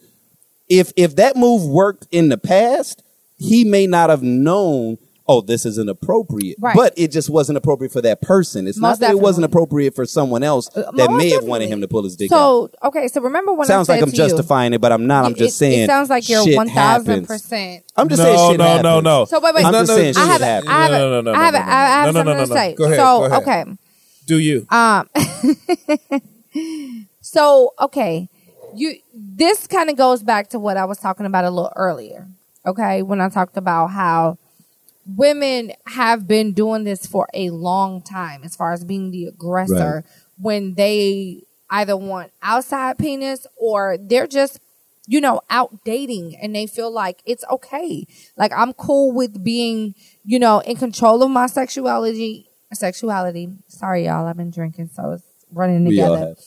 if 0.69 0.91
if 0.97 1.15
that 1.15 1.38
move 1.38 1.64
worked 1.65 2.07
in 2.11 2.27
the 2.27 2.38
past, 2.38 3.01
he 3.39 3.64
may 3.64 3.88
not 3.88 4.09
have 4.09 4.23
known. 4.23 4.97
Oh, 5.29 5.41
this 5.41 5.65
isn't 5.65 5.89
appropriate, 5.89 6.55
Right. 6.59 6.73
but 6.73 6.93
it 6.95 7.11
just 7.11 7.29
wasn't 7.29 7.57
appropriate 7.57 7.91
for 7.91 7.99
that 8.01 8.21
person. 8.21 8.65
It's 8.65 8.77
not 8.79 8.89
Most 8.91 8.99
that 9.01 9.11
it 9.11 9.19
wasn't 9.19 9.43
appropriate 9.43 9.93
for 9.93 10.05
someone 10.05 10.41
else 10.41 10.69
Uh, 10.73 10.89
that 10.95 11.09
most 11.11 11.17
may 11.17 11.29
have 11.31 11.43
wanted 11.43 11.67
him 11.67 11.81
to 11.81 11.87
pull 11.89 12.03
his 12.05 12.15
dick 12.15 12.31
out. 12.31 12.37
So 12.37 12.87
okay, 12.87 13.09
so 13.09 13.19
remember 13.19 13.51
when 13.51 13.65
I 13.65 13.67
said. 13.67 13.73
Sounds 13.73 13.89
like 13.89 14.01
I'm 14.01 14.09
to 14.11 14.15
you- 14.15 14.23
justifying 14.23 14.71
it, 14.73 14.79
but 14.79 14.93
I'm 14.93 15.05
not. 15.05 15.25
I'm 15.25 15.31
it- 15.33 15.37
just 15.37 15.55
it- 15.55 15.57
saying. 15.57 15.79
It 15.83 15.87
sounds 15.87 16.09
like 16.09 16.29
you're 16.29 16.55
one 16.55 16.69
thousand 16.69 17.27
percent. 17.27 17.83
I'm 17.97 18.07
just 18.07 18.19
no, 18.19 18.25
saying 18.25 18.51
shit 18.51 18.57
no, 18.59 18.63
happens. 18.65 18.83
no, 18.83 18.99
no. 19.01 19.25
So 19.25 19.39
wait, 19.41 19.53
wait. 19.55 19.65
I'm 19.65 19.71
No, 19.73 19.79
just 19.79 19.89
no, 19.89 19.95
saying 19.97 20.13
just- 20.13 20.25
I 20.25 20.31
shit 20.33 20.41
have, 20.41 20.41
happens. 20.63 20.69
I 20.71 20.81
have, 20.83 20.91
No, 20.91 20.97
no, 21.09 21.21
no, 21.21 21.31
no, 21.33 21.37
I 21.39 21.43
have, 21.43 21.53
no, 21.53 21.59
I 21.59 21.63
no, 21.63 21.67
have 21.67 22.05
no, 22.05 22.11
no, 22.11 22.17
something 22.19 22.37
no, 22.37 22.45
to 22.45 22.47
say. 22.53 22.75
Go 22.75 22.83
ahead, 22.85 22.97
so 22.99 23.19
go 23.19 23.23
ahead. 23.25 23.41
okay, 23.41 23.65
Do 24.27 24.39
you? 24.39 24.65
um, 24.71 25.09
so 27.21 27.73
okay, 27.81 28.29
you. 28.75 28.95
This 29.13 29.67
kind 29.67 29.89
of 29.89 29.97
goes 29.97 30.23
back 30.23 30.49
to 30.51 30.59
what 30.59 30.77
I 30.77 30.85
was 30.85 30.97
talking 30.99 31.25
about 31.25 31.43
a 31.45 31.49
little 31.49 31.73
earlier. 31.75 32.27
Okay, 32.65 33.01
when 33.03 33.19
I 33.21 33.29
talked 33.29 33.57
about 33.57 33.87
how 33.87 34.37
women 35.07 35.73
have 35.88 36.27
been 36.27 36.53
doing 36.53 36.84
this 36.84 37.05
for 37.05 37.27
a 37.34 37.49
long 37.49 38.01
time, 38.01 38.43
as 38.43 38.55
far 38.55 38.73
as 38.73 38.84
being 38.84 39.11
the 39.11 39.25
aggressor, 39.25 40.03
when 40.39 40.75
they 40.75 41.43
either 41.69 41.97
want 41.97 42.31
outside 42.41 42.97
penis 42.97 43.45
or 43.57 43.97
they're 43.99 44.27
just 44.27 44.59
you 45.07 45.21
know, 45.21 45.41
out 45.49 45.84
dating 45.85 46.35
and 46.35 46.53
they 46.53 46.67
feel 46.67 46.91
like 46.91 47.21
it's 47.25 47.43
okay. 47.49 48.05
Like 48.35 48.51
I'm 48.53 48.73
cool 48.73 49.13
with 49.13 49.43
being, 49.43 49.95
you 50.25 50.38
know, 50.38 50.59
in 50.59 50.75
control 50.75 51.23
of 51.23 51.31
my 51.31 51.47
sexuality. 51.47 52.49
Sexuality. 52.73 53.49
Sorry, 53.69 54.05
y'all. 54.05 54.27
I've 54.27 54.35
been 54.35 54.51
drinking, 54.51 54.89
so 54.93 55.13
it's 55.13 55.23
running 55.51 55.85
together. 55.85 56.35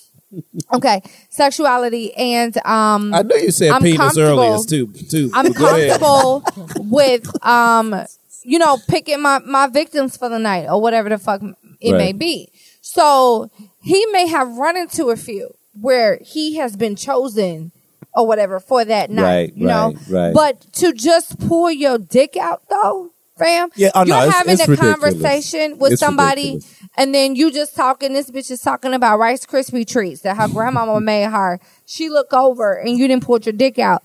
Okay, 0.73 1.03
sexuality 1.29 2.15
and 2.15 2.57
um, 2.59 3.13
I 3.13 3.23
know 3.23 3.35
you 3.35 3.51
said 3.51 3.73
I'm 3.73 3.83
penis 3.83 4.17
earlier 4.17 4.59
too. 4.65 4.87
Too. 4.93 5.29
I'm 5.35 5.53
comfortable 5.53 6.45
with 6.77 7.45
um, 7.45 8.07
you 8.45 8.59
know, 8.59 8.79
picking 8.89 9.21
my 9.21 9.39
my 9.41 9.67
victims 9.67 10.17
for 10.17 10.29
the 10.29 10.39
night 10.39 10.67
or 10.69 10.81
whatever 10.81 11.09
the 11.09 11.19
fuck 11.19 11.43
it 11.81 11.93
may 11.97 12.13
be. 12.13 12.51
So 12.81 13.51
he 13.83 14.05
may 14.07 14.27
have 14.27 14.57
run 14.57 14.77
into 14.77 15.11
a 15.11 15.17
few 15.17 15.55
where 15.73 16.19
he 16.23 16.57
has 16.57 16.77
been 16.77 16.97
chosen 16.97 17.73
or 18.15 18.27
whatever 18.27 18.59
for 18.61 18.85
that 18.85 19.11
night. 19.11 19.23
Right, 19.25 19.57
you 19.57 19.67
know, 19.67 19.95
right, 20.09 20.11
right. 20.11 20.35
but 20.35 20.61
to 20.75 20.93
just 20.93 21.39
pull 21.49 21.71
your 21.71 21.99
dick 21.99 22.37
out 22.37 22.63
though, 22.69 23.11
fam. 23.39 23.69
Yeah, 23.77 23.91
oh, 23.95 24.05
you're 24.05 24.17
it's- 24.17 24.35
having 24.35 24.53
it's 24.55 24.67
a 24.67 24.71
ridiculous. 24.71 25.01
conversation 25.01 25.79
with 25.79 25.93
It's 25.93 26.01
somebody. 26.01 26.43
ridiculous. 26.55 26.77
And 26.97 27.15
then 27.15 27.37
you 27.37 27.53
just 27.53 27.77
talking, 27.77 28.13
this 28.13 28.31
bitch 28.33 28.51
is 28.51 28.61
talking 28.61 28.93
about 28.95 29.19
Rice 29.21 29.47
Krispie 29.47 29.87
treats 29.87 30.23
that 30.23 30.37
her 30.37 30.49
grandmama 30.49 31.01
made 31.01 31.31
her. 31.31 31.61
She 31.87 32.09
look 32.11 32.33
over 32.33 32.75
and 32.75 32.99
you 32.99 33.07
didn't 33.07 33.25
pull 33.25 33.39
your 33.39 33.53
dick 33.53 33.79
out. 33.79 34.03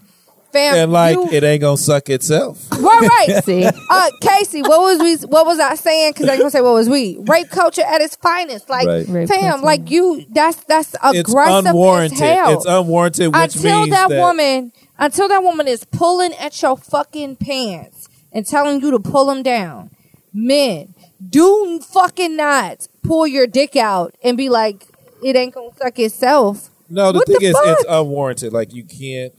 Fam, 0.56 0.76
And 0.76 0.92
like 0.92 1.16
you- 1.16 1.30
it 1.32 1.44
ain't 1.44 1.62
gonna 1.62 1.78
suck 1.78 2.10
itself. 2.10 2.66
Right, 2.72 3.10
right. 3.28 3.44
See? 3.46 3.66
Uh, 3.66 4.10
Casey, 4.22 4.62
what 4.62 4.80
was 4.82 5.00
we? 5.00 5.16
What 5.28 5.46
was 5.46 5.60
I 5.60 5.76
saying? 5.76 6.14
Because 6.14 6.30
I 6.30 6.38
gonna 6.38 6.50
say 6.50 6.62
what 6.62 6.74
was 6.74 6.88
we? 6.90 7.18
Rape 7.22 7.50
culture 7.50 7.82
at 7.84 8.02
its 8.02 8.16
finest. 8.16 8.70
Like, 8.70 8.88
Right. 8.88 9.08
Rape 9.08 9.28
fam, 9.30 9.42
culture. 9.52 9.66
like 9.66 9.90
you. 9.92 10.26
That's 10.30 10.64
that's 10.66 10.96
It's 11.04 11.30
aggressive 11.30 11.66
unwarranted. 11.68 12.14
as 12.14 12.20
hell. 12.20 12.54
It's 12.58 12.66
unwarranted, 12.66 13.34
which 13.36 13.56
until 13.56 13.80
means 13.82 13.90
that, 13.92 14.10
that 14.10 14.20
woman, 14.20 14.72
until 14.98 15.28
that 15.28 15.44
woman 15.44 15.68
is 15.68 15.84
pulling 15.86 16.34
at 16.36 16.62
your 16.62 16.78
fucking 16.78 17.36
pants 17.38 18.08
and 18.32 18.46
telling 18.46 18.82
you 18.82 18.92
to 18.92 19.00
pull 19.00 19.26
them 19.26 19.44
down. 19.44 19.90
Men, 20.34 20.94
do 21.30 21.80
fucking 21.82 22.36
not 22.36 22.88
pull 23.04 23.26
your 23.28 23.48
dick 23.48 23.76
out 23.76 24.16
and 24.24 24.36
be 24.38 24.50
like, 24.50 24.86
it 25.24 25.36
ain't 25.36 25.54
gonna 25.54 25.70
suck 25.82 25.98
itself. 26.00 26.70
No, 26.90 27.12
the 27.12 27.20
What 27.20 27.28
thing 27.28 27.38
the 27.40 27.46
is, 27.48 27.54
fuck? 27.54 27.66
it's 27.68 27.86
unwarranted. 27.90 28.54
Like 28.54 28.74
you 28.74 28.84
can't. 28.84 29.34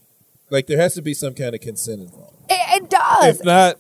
Like 0.51 0.67
there 0.67 0.79
has 0.79 0.95
to 0.95 1.03
be 1.03 1.15
some 1.15 1.35
kind 1.35 1.55
of 1.55 1.61
consent 1.61 2.01
involved. 2.03 2.37
It, 2.49 2.83
it 2.83 2.91
does. 2.91 3.39
If 3.41 3.45
not, 3.45 3.79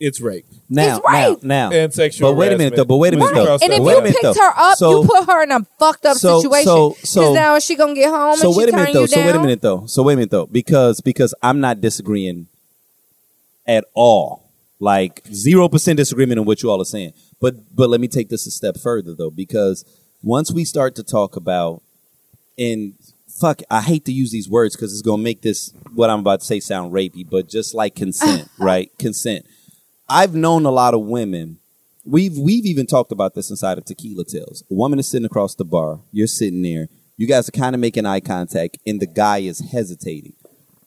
it's 0.00 0.20
rape 0.20 0.44
Now, 0.68 0.96
It's 0.98 1.04
right. 1.06 1.42
now, 1.42 1.70
now. 1.70 1.76
and 1.76 1.94
sexual. 1.94 2.30
But 2.32 2.36
wait 2.38 2.52
a 2.52 2.58
minute, 2.58 2.76
though. 2.76 2.84
But 2.84 2.96
wait 2.96 3.14
a 3.14 3.16
minute, 3.16 3.32
Right. 3.32 3.44
though. 3.46 3.54
And 3.54 3.72
if 3.72 3.78
But 3.78 3.82
wait 3.82 3.94
you 3.96 4.02
minute, 4.02 4.12
picked 4.20 4.22
though. 4.36 4.42
her 4.42 4.52
up, 4.56 4.76
So- 4.78 5.02
you 5.02 5.08
put 5.08 5.24
her 5.26 5.42
in 5.44 5.52
a 5.52 5.66
fucked 5.78 6.04
up 6.04 6.16
so- 6.18 6.40
situation. 6.42 6.66
so- 6.66 6.90
Because 6.90 7.08
so- 7.10 7.32
now 7.34 7.54
is 7.54 7.64
she 7.64 7.76
gonna 7.76 7.94
get 7.94 8.10
home 8.10 8.36
so 8.36 8.48
and 8.48 8.54
she 8.54 8.58
wait 8.58 8.68
a 8.68 8.72
turn 8.72 8.80
minute 8.80 8.92
though. 8.94 9.00
you 9.02 9.06
So 9.06 9.24
wait 9.24 9.34
a 9.34 9.40
minute 9.40 9.60
though. 9.62 9.86
So 9.86 10.02
wait 10.02 10.12
a 10.14 10.16
minute 10.16 10.30
though, 10.30 10.46
because 10.46 11.00
because 11.00 11.34
I'm 11.42 11.60
not 11.60 11.80
disagreeing 11.80 12.46
at 13.66 13.84
all. 13.94 14.42
Like 14.80 15.22
zero 15.32 15.68
percent 15.68 15.96
disagreement 15.96 16.38
on 16.40 16.44
what 16.46 16.62
you 16.62 16.70
all 16.70 16.82
are 16.82 16.84
saying. 16.84 17.12
But 17.40 17.54
but 17.74 17.88
let 17.88 18.00
me 18.00 18.08
take 18.08 18.28
this 18.28 18.46
a 18.46 18.50
step 18.50 18.76
further 18.76 19.14
though, 19.14 19.30
because 19.30 19.84
once 20.22 20.50
we 20.52 20.64
start 20.66 20.94
to 20.96 21.02
talk 21.02 21.36
about 21.36 21.80
and 22.58 22.92
fuck, 23.38 23.60
I 23.70 23.80
hate 23.80 24.04
to 24.06 24.12
use 24.12 24.30
these 24.30 24.48
words 24.48 24.76
because 24.76 24.92
it's 24.92 25.02
gonna 25.02 25.22
make 25.22 25.42
this 25.42 25.72
what 25.94 26.10
I'm 26.10 26.20
about 26.20 26.40
to 26.40 26.46
say 26.46 26.60
sound 26.60 26.92
rapey, 26.92 27.28
but 27.28 27.48
just 27.48 27.74
like 27.74 27.94
consent, 27.94 28.48
right? 28.58 28.90
Consent. 28.98 29.46
I've 30.08 30.34
known 30.34 30.64
a 30.64 30.70
lot 30.70 30.94
of 30.94 31.02
women. 31.02 31.58
We've 32.04 32.36
we've 32.38 32.66
even 32.66 32.86
talked 32.86 33.12
about 33.12 33.34
this 33.34 33.50
inside 33.50 33.78
of 33.78 33.84
Tequila 33.84 34.24
Tales. 34.24 34.62
A 34.70 34.74
woman 34.74 34.98
is 34.98 35.08
sitting 35.08 35.26
across 35.26 35.54
the 35.54 35.64
bar. 35.64 36.00
You're 36.12 36.26
sitting 36.26 36.62
there. 36.62 36.88
You 37.16 37.26
guys 37.26 37.48
are 37.48 37.52
kind 37.52 37.74
of 37.74 37.80
making 37.80 38.06
eye 38.06 38.20
contact, 38.20 38.78
and 38.86 39.00
the 39.00 39.06
guy 39.06 39.38
is 39.38 39.60
hesitating. 39.72 40.34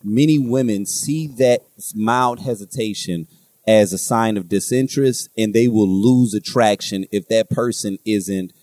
Many 0.03 0.39
women 0.39 0.85
see 0.85 1.27
that 1.27 1.63
mild 1.93 2.39
hesitation 2.39 3.27
as 3.67 3.91
a 3.91 3.97
sign 3.97 4.37
of 4.37 4.47
disinterest, 4.47 5.29
and 5.37 5.53
they 5.53 5.67
will 5.67 5.87
lose 5.87 6.33
attraction 6.33 7.05
if 7.11 7.27
that 7.27 7.49
person 7.49 7.97
isn't 8.05 8.53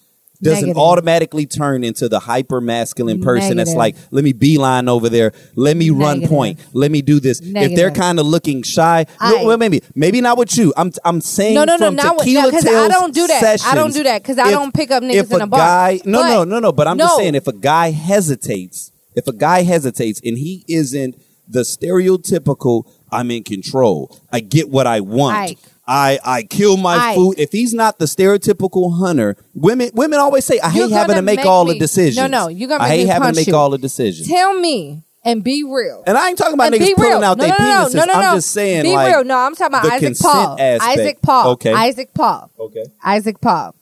doesn't 0.42 0.60
Negative. 0.68 0.76
automatically 0.78 1.46
turn 1.46 1.82
into 1.84 2.08
the 2.08 2.18
hyper 2.20 2.60
masculine 2.60 3.22
person 3.22 3.56
that's 3.56 3.74
like, 3.74 3.96
let 4.10 4.22
me 4.24 4.32
beeline 4.32 4.88
over 4.88 5.08
there, 5.08 5.32
let 5.54 5.76
me 5.76 5.90
run 5.90 6.20
Negative. 6.20 6.28
point, 6.28 6.60
let 6.72 6.90
me 6.90 7.02
do 7.02 7.20
this. 7.20 7.40
If 7.42 7.74
they're 7.74 7.90
kind 7.90 8.18
of 8.20 8.26
looking 8.26 8.62
shy, 8.62 9.06
I- 9.20 9.32
no, 9.32 9.44
well, 9.46 9.58
maybe 9.58 9.80
maybe 9.94 10.20
not 10.20 10.36
with 10.38 10.56
you. 10.56 10.72
I'm 10.76 10.92
I'm 11.04 11.20
saying 11.20 11.54
No, 11.54 11.64
no, 11.64 11.76
no, 11.76 11.90
not 11.90 12.16
with- 12.18 12.26
no, 12.26 12.50
'cause 12.50 12.66
I 12.66 12.88
don't 12.88 13.14
do 13.14 13.26
that. 13.26 13.42
I 13.42 13.74
don't 13.74 13.92
sessions, 13.92 13.94
do 13.94 14.02
that 14.04 14.22
'cause 14.24 14.38
I 14.38 14.46
if- 14.48 14.52
don't 14.52 14.74
pick 14.74 14.90
up 14.90 15.02
niggas 15.02 15.32
in 15.32 15.40
a 15.40 15.46
bar. 15.46 15.58
Guy, 15.60 16.00
no, 16.04 16.20
But- 16.22 16.28
no, 16.28 16.44
no, 16.44 16.58
no. 16.60 16.72
But 16.72 16.88
I'm 16.88 16.98
just 16.98 17.16
saying, 17.16 17.34
if 17.34 17.46
a 17.46 17.52
guy 17.52 17.90
hesitates, 17.90 18.92
if 19.14 19.26
a 19.26 19.32
guy 19.32 19.62
hesitates 19.62 20.20
and 20.24 20.36
he 20.38 20.64
isn't 20.68 21.14
the 21.48 21.60
stereotypical, 21.62 22.84
I'm 23.12 23.30
in 23.30 23.42
control. 23.44 24.16
I 24.32 24.40
get 24.40 24.68
what 24.68 24.86
I 24.86 25.00
want. 25.00 25.36
Ike. 25.36 25.58
I, 25.88 26.18
I 26.24 26.42
kill 26.42 26.76
my 26.76 26.96
Ike. 26.96 27.14
food. 27.14 27.38
If 27.38 27.52
he's 27.52 27.72
not 27.72 27.98
the 27.98 28.06
stereotypical 28.06 28.98
hunter, 28.98 29.36
women 29.54 29.90
women 29.94 30.18
always 30.18 30.44
say, 30.44 30.58
I 30.60 30.70
hate 30.70 30.90
having 30.90 31.08
gonna 31.14 31.22
make, 31.22 31.38
make 31.38 31.46
all 31.46 31.64
me- 31.64 31.74
the 31.74 31.78
decisions. 31.78 32.16
No, 32.16 32.26
no, 32.26 32.48
you're 32.48 32.68
gonna 32.68 32.82
I 32.82 32.88
hate 32.88 33.06
having 33.06 33.28
to 33.28 33.34
make 33.36 33.46
you. 33.46 33.54
all 33.54 33.70
the 33.70 33.78
decisions. 33.78 34.28
Tell 34.28 34.58
me 34.58 35.02
and 35.24 35.44
be 35.44 35.62
real. 35.62 36.02
and 36.06 36.16
I 36.18 36.28
ain't 36.28 36.38
talking 36.38 36.54
about 36.54 36.72
and 36.72 36.82
niggas 36.82 36.94
pulling 36.94 37.22
out 37.22 37.38
no, 37.38 37.44
their 37.44 37.48
no, 37.48 37.56
penises. 37.56 37.94
no, 37.94 38.04
no, 38.04 38.12
no. 38.14 38.20
I'm 38.20 38.36
just 38.36 38.50
saying, 38.50 38.82
Be 38.82 38.92
like, 38.92 39.12
real. 39.14 39.24
No, 39.24 39.36
I'm 39.38 39.54
talking 39.54 39.78
about 39.78 39.92
Isaac 39.92 40.18
Paul. 40.18 40.56
aspect. 40.58 40.98
Isaac 40.98 41.22
Paul. 41.22 41.50
Okay. 41.52 41.72
Isaac 41.72 42.14
Paul. 42.14 42.50
Okay. 42.58 42.84
Isaac 43.04 43.40
Paul. 43.40 43.74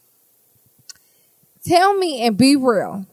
Tell 1.66 1.94
me 1.96 2.26
and 2.26 2.36
be 2.36 2.56
real. 2.56 3.06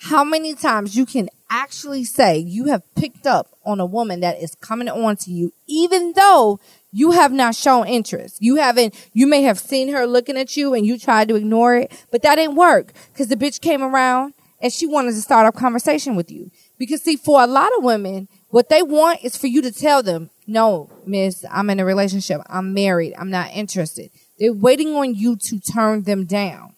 How 0.00 0.24
many 0.24 0.54
times 0.54 0.96
you 0.96 1.06
can 1.06 1.28
actually 1.48 2.02
say 2.02 2.38
you 2.38 2.64
have 2.66 2.82
picked 2.96 3.26
up 3.26 3.48
on 3.64 3.78
a 3.78 3.86
woman 3.86 4.20
that 4.20 4.42
is 4.42 4.56
coming 4.56 4.88
on 4.88 5.16
to 5.18 5.30
you, 5.30 5.52
even 5.68 6.12
though 6.16 6.58
you 6.92 7.12
have 7.12 7.32
not 7.32 7.54
shown 7.54 7.86
interest. 7.88 8.36
You 8.40 8.56
haven't, 8.56 8.94
you 9.12 9.26
may 9.26 9.42
have 9.42 9.58
seen 9.58 9.88
her 9.88 10.06
looking 10.06 10.36
at 10.36 10.56
you 10.56 10.74
and 10.74 10.86
you 10.86 10.98
tried 10.98 11.28
to 11.28 11.36
ignore 11.36 11.74
it, 11.76 12.06
but 12.10 12.22
that 12.22 12.36
didn't 12.36 12.56
work 12.56 12.92
because 13.12 13.28
the 13.28 13.36
bitch 13.36 13.60
came 13.60 13.82
around 13.82 14.34
and 14.60 14.72
she 14.72 14.86
wanted 14.86 15.12
to 15.12 15.20
start 15.22 15.46
a 15.46 15.58
conversation 15.58 16.14
with 16.14 16.30
you. 16.30 16.50
Because 16.78 17.02
see, 17.02 17.16
for 17.16 17.42
a 17.42 17.46
lot 17.46 17.70
of 17.76 17.82
women, 17.82 18.28
what 18.50 18.68
they 18.68 18.82
want 18.82 19.24
is 19.24 19.36
for 19.36 19.46
you 19.46 19.62
to 19.62 19.72
tell 19.72 20.02
them, 20.02 20.30
no, 20.46 20.90
miss, 21.06 21.44
I'm 21.50 21.70
in 21.70 21.80
a 21.80 21.84
relationship. 21.84 22.40
I'm 22.46 22.74
married. 22.74 23.14
I'm 23.18 23.30
not 23.30 23.50
interested. 23.52 24.10
They're 24.38 24.52
waiting 24.52 24.94
on 24.94 25.14
you 25.14 25.36
to 25.36 25.60
turn 25.60 26.02
them 26.02 26.26
down. 26.26 26.74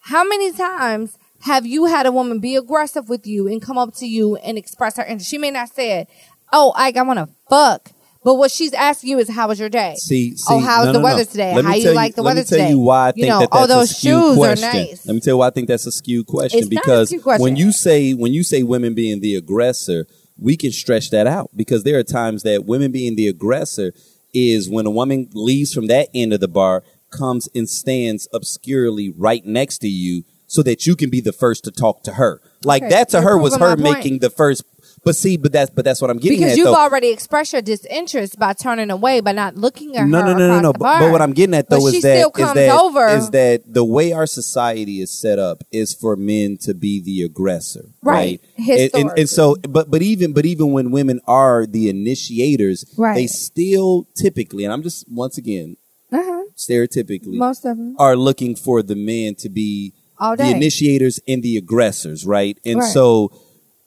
How 0.00 0.24
many 0.24 0.52
times 0.52 1.16
have 1.42 1.66
you 1.66 1.84
had 1.84 2.06
a 2.06 2.12
woman 2.12 2.40
be 2.40 2.56
aggressive 2.56 3.08
with 3.08 3.26
you 3.26 3.46
and 3.46 3.62
come 3.62 3.78
up 3.78 3.94
to 3.96 4.06
you 4.06 4.36
and 4.36 4.58
express 4.58 4.96
her 4.96 5.04
interest? 5.04 5.30
She 5.30 5.38
may 5.38 5.50
not 5.50 5.68
say 5.68 6.00
it, 6.00 6.08
oh, 6.52 6.72
Ike, 6.76 6.96
I 6.96 7.02
want 7.02 7.18
to 7.18 7.28
fuck. 7.48 7.92
But 8.28 8.34
what 8.34 8.50
she's 8.50 8.74
asking 8.74 9.08
you 9.08 9.18
is, 9.20 9.30
how 9.30 9.48
was 9.48 9.58
your 9.58 9.70
day? 9.70 9.94
See, 9.96 10.34
oh, 10.34 10.36
see, 10.36 10.54
oh, 10.56 10.58
how's 10.58 10.84
no, 10.84 10.92
the 10.92 10.98
no, 10.98 11.04
weather 11.04 11.20
no. 11.20 11.24
today? 11.24 11.54
Let 11.54 11.64
How 11.64 11.74
you 11.76 11.82
tell 11.84 11.94
like 11.94 12.14
the 12.14 12.22
weather 12.22 12.44
today? 12.44 12.56
let 12.56 12.62
me 12.64 12.68
tell 12.68 12.76
you 12.76 12.78
why 12.80 13.08
I 13.08 13.12
think 13.12 13.26
know, 13.26 13.38
that 13.38 13.48
oh, 13.50 13.66
that's 13.66 13.72
those 13.72 13.90
a 13.90 13.94
skewed 13.94 14.22
shoes 14.22 14.36
question. 14.36 14.68
are 14.68 14.72
nice. 14.74 15.06
Let 15.06 15.14
me 15.14 15.20
tell 15.20 15.32
you 15.32 15.38
why 15.38 15.46
I 15.46 15.50
think 15.50 15.68
that's 15.68 15.86
a 15.86 15.92
skewed 15.92 16.26
question 16.26 16.58
It's 16.58 16.68
because 16.68 17.08
skewed 17.08 17.22
question. 17.22 17.42
when 17.42 17.56
you 17.56 17.72
say 17.72 18.12
when 18.12 18.34
you 18.34 18.42
say 18.42 18.62
women 18.62 18.92
being 18.92 19.20
the 19.20 19.34
aggressor, 19.34 20.06
we 20.36 20.58
can 20.58 20.72
stretch 20.72 21.08
that 21.08 21.26
out 21.26 21.48
because 21.56 21.84
there 21.84 21.98
are 21.98 22.02
times 22.02 22.42
that 22.42 22.66
women 22.66 22.92
being 22.92 23.16
the 23.16 23.28
aggressor 23.28 23.94
is 24.34 24.68
when 24.68 24.84
a 24.84 24.90
woman 24.90 25.30
leaves 25.32 25.72
from 25.72 25.86
that 25.86 26.10
end 26.12 26.34
of 26.34 26.40
the 26.40 26.48
bar 26.48 26.84
comes 27.08 27.48
and 27.54 27.66
stands 27.66 28.28
obscurely 28.34 29.08
right 29.08 29.46
next 29.46 29.78
to 29.78 29.88
you 29.88 30.24
so 30.46 30.62
that 30.62 30.86
you 30.86 30.96
can 30.96 31.08
be 31.08 31.22
the 31.22 31.32
first 31.32 31.64
to 31.64 31.70
talk 31.70 32.02
to 32.02 32.12
her. 32.12 32.42
Like 32.62 32.82
Okay, 32.82 32.90
that 32.90 33.08
to 33.10 33.22
her 33.22 33.38
was 33.38 33.56
her 33.56 33.74
making 33.76 34.18
the 34.18 34.28
first. 34.30 34.64
But 35.04 35.16
see, 35.16 35.36
but 35.36 35.52
that's 35.52 35.70
but 35.70 35.84
that's 35.84 36.00
what 36.00 36.10
I'm 36.10 36.18
getting 36.18 36.38
at. 36.38 36.40
because 36.40 36.52
at 36.52 36.58
you've 36.58 36.66
though. 36.66 36.74
already 36.74 37.08
expressed 37.08 37.52
your 37.52 37.62
disinterest 37.62 38.38
by 38.38 38.52
turning 38.52 38.90
away, 38.90 39.20
by 39.20 39.32
not 39.32 39.56
looking 39.56 39.96
at 39.96 40.06
no, 40.06 40.20
her. 40.20 40.26
no, 40.26 40.38
no, 40.38 40.48
no, 40.48 40.60
no. 40.60 40.72
But, 40.72 41.00
but 41.00 41.12
what 41.12 41.22
I'm 41.22 41.32
getting 41.32 41.54
at 41.54 41.68
though 41.70 41.78
But 41.80 41.86
is 41.86 41.94
she 41.94 42.00
that 42.02 42.32
still 42.32 42.46
is 42.48 42.54
that 42.54 42.80
over. 42.80 43.06
is 43.08 43.30
that 43.30 43.62
the 43.72 43.84
way 43.84 44.12
our 44.12 44.26
society 44.26 45.00
is 45.00 45.10
set 45.10 45.38
up 45.38 45.62
is 45.72 45.94
for 45.94 46.16
men 46.16 46.58
to 46.62 46.74
be 46.74 47.00
the 47.00 47.22
aggressor, 47.22 47.86
Right. 48.02 48.40
right? 48.58 48.68
And, 48.68 48.90
and, 48.94 49.18
and 49.20 49.28
so, 49.28 49.56
but 49.68 49.90
but 49.90 50.02
even 50.02 50.32
but 50.32 50.44
even 50.46 50.72
when 50.72 50.90
women 50.90 51.20
are 51.26 51.66
the 51.66 51.88
initiators, 51.88 52.84
Right. 52.96 53.14
they 53.14 53.26
still 53.26 54.06
typically, 54.16 54.64
and 54.64 54.72
I'm 54.72 54.82
just 54.82 55.04
once 55.10 55.38
again 55.38 55.76
uh-huh. 56.12 56.44
stereotypically 56.56 57.36
most 57.36 57.64
of 57.64 57.76
them 57.76 57.94
are 57.98 58.16
looking 58.16 58.56
for 58.56 58.82
the 58.82 58.94
men 58.96 59.34
to 59.36 59.48
be 59.48 59.92
the 60.18 60.50
initiators 60.56 61.20
and 61.28 61.42
the 61.42 61.56
aggressors, 61.56 62.26
right? 62.26 62.58
And 62.64 62.80
Right. 62.80 62.92
so 62.92 63.30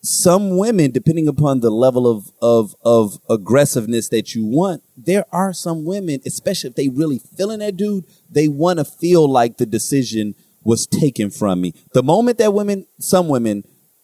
some 0.04 0.58
women, 0.58 0.92
depending 0.92 1.28
upon 1.28 1.60
the 1.60 1.70
level 1.70 2.08
of, 2.08 2.32
of 2.42 2.76
of 2.84 3.20
aggressiveness 3.30 4.10
that 4.10 4.34
you 4.34 4.46
want, 4.46 4.82
there 4.98 5.26
are 5.32 5.54
some 5.54 5.86
women, 5.86 6.20
especially 6.26 6.70
if 6.72 6.76
they 6.76 6.90
really 6.90 7.20
feeling 7.38 7.60
that 7.60 7.78
dude, 7.78 8.06
they 8.30 8.48
want 8.48 8.80
to 8.80 8.86
feel 8.86 9.30
like 9.30 9.58
the 9.58 9.66
decision 9.66 10.34
was 10.64 10.88
taken 10.88 11.30
from 11.30 11.62
me. 11.62 11.74
The 11.94 12.04
moment 12.04 12.40
that 12.40 12.54
women, 12.54 12.88
some 13.00 13.28
women, 13.28 13.64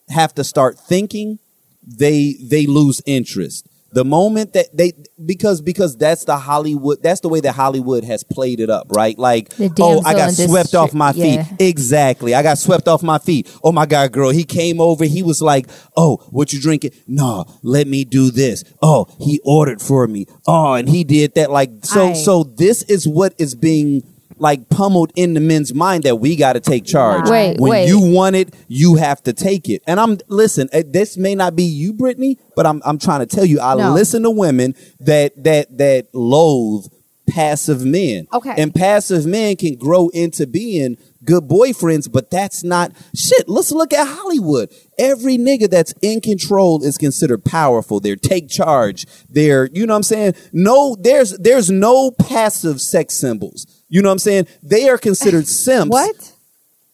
have 0.10 0.34
to 0.36 0.44
start 0.44 0.80
thinking, 0.80 1.40
they 1.86 2.36
they 2.42 2.68
lose 2.68 3.02
interest. 3.06 3.68
The 3.92 4.04
moment 4.04 4.54
that 4.54 4.76
they 4.76 4.92
because 5.26 5.62
because 5.62 5.98
that's 5.98 6.26
the 6.26 6.38
Hollywood 6.38 7.02
that's 7.02 7.22
the 7.22 7.30
way 7.30 7.40
that 7.42 7.54
Hollywood 7.54 8.04
has 8.04 8.24
played 8.24 8.60
it 8.60 8.70
up, 8.70 8.88
right? 8.92 9.18
Like 9.18 9.54
oh, 9.80 10.02
I 10.06 10.14
got 10.14 10.32
swept 10.32 10.76
off 10.76 10.94
my 10.94 11.14
feet. 11.14 11.36
yeah. 11.36 11.46
Exactly. 11.60 12.36
I 12.36 12.44
got 12.44 12.58
swept 12.58 12.88
off 12.88 13.02
my 13.02 13.18
feet. 13.18 13.52
Oh 13.64 13.72
my 13.72 13.86
God, 13.86 14.12
girl. 14.12 14.30
He 14.30 14.44
came 14.44 14.82
over. 14.82 15.06
He 15.06 15.24
was 15.24 15.42
like, 15.42 15.68
Oh, 15.96 16.18
what 16.32 16.54
you 16.54 16.62
drinking? 16.62 16.92
No, 17.08 17.46
let 17.64 17.88
me 17.88 18.04
do 18.04 18.30
this. 18.32 18.64
Oh, 18.82 19.08
he 19.20 19.40
ordered 19.44 19.82
for 19.82 20.08
me. 20.08 20.26
Oh, 20.48 20.74
and 20.74 20.88
he 20.90 21.04
did 21.04 21.36
that. 21.36 21.50
Like, 21.50 21.70
so, 21.84 22.10
Aye. 22.10 22.14
so 22.14 22.44
this 22.44 22.84
is 22.84 23.08
what 23.08 23.34
is 23.38 23.56
being 23.56 24.04
like 24.40 24.70
pummeled 24.70 25.12
in 25.16 25.34
the 25.34 25.40
men's 25.40 25.74
mind 25.74 26.04
that 26.04 26.18
we 26.18 26.36
got 26.36 26.54
to 26.54 26.60
take 26.60 26.86
charge. 26.86 27.30
Wait, 27.30 27.60
when 27.60 27.72
wait. 27.72 27.88
you 27.88 28.00
want 28.00 28.36
it, 28.36 28.54
you 28.68 28.96
have 28.96 29.22
to 29.24 29.34
take 29.34 29.70
it. 29.70 29.82
And 29.88 30.00
I'm, 30.00 30.18
listen, 30.28 30.70
eh, 30.72 30.84
this 30.86 31.18
may 31.18 31.36
not 31.36 31.56
be 31.56 31.64
you, 31.64 31.94
Brittany, 31.94 32.38
but 32.56 32.66
I'm, 32.66 32.82
I'm 32.86 33.00
trying 33.00 33.20
to 33.20 33.26
tell 33.26 33.46
you, 33.46 33.60
I 33.60 33.76
No. 33.76 33.94
listen 33.94 34.24
to 34.24 34.32
women 34.32 34.76
that, 35.00 35.44
that, 35.44 35.78
that 35.78 36.08
loathe 36.14 36.86
passive 37.28 37.84
men. 37.86 38.28
Okay. 38.34 38.54
And 38.58 38.74
passive 38.74 39.26
men 39.26 39.56
can 39.56 39.76
grow 39.76 40.10
into 40.10 40.48
being 40.48 40.98
good 41.24 41.44
boyfriends, 41.44 42.12
but 42.12 42.30
that's 42.32 42.64
not 42.64 42.92
shit. 43.16 43.48
Let's 43.48 43.72
look 43.72 43.94
at 43.94 44.08
Hollywood. 44.08 44.72
Every 44.98 45.38
nigga 45.38 45.70
that's 45.70 45.94
in 46.02 46.22
control 46.22 46.84
is 46.84 46.98
considered 46.98 47.44
powerful. 47.46 48.00
They're 48.00 48.16
take 48.16 48.50
charge. 48.50 49.06
They're, 49.30 49.70
you 49.74 49.86
know 49.86 49.94
what 49.94 49.98
I'm 49.98 50.04
saying? 50.04 50.34
No, 50.54 50.96
there's 51.00 51.38
there's 51.38 51.70
no 51.70 52.12
passive 52.12 52.82
sex 52.82 53.16
symbols. 53.16 53.66
You 53.90 54.02
know 54.02 54.10
what 54.10 54.14
I'm 54.14 54.20
saying? 54.20 54.48
They 54.64 54.90
are 54.90 54.98
considered 54.98 55.48
simps. 55.48 55.92
what? 55.92 56.34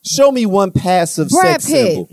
Show 0.05 0.31
me 0.31 0.45
one 0.45 0.71
passive 0.71 1.29
Brad 1.29 1.61
sex 1.61 1.65
Pitt. 1.71 1.87
symbol. 1.87 2.09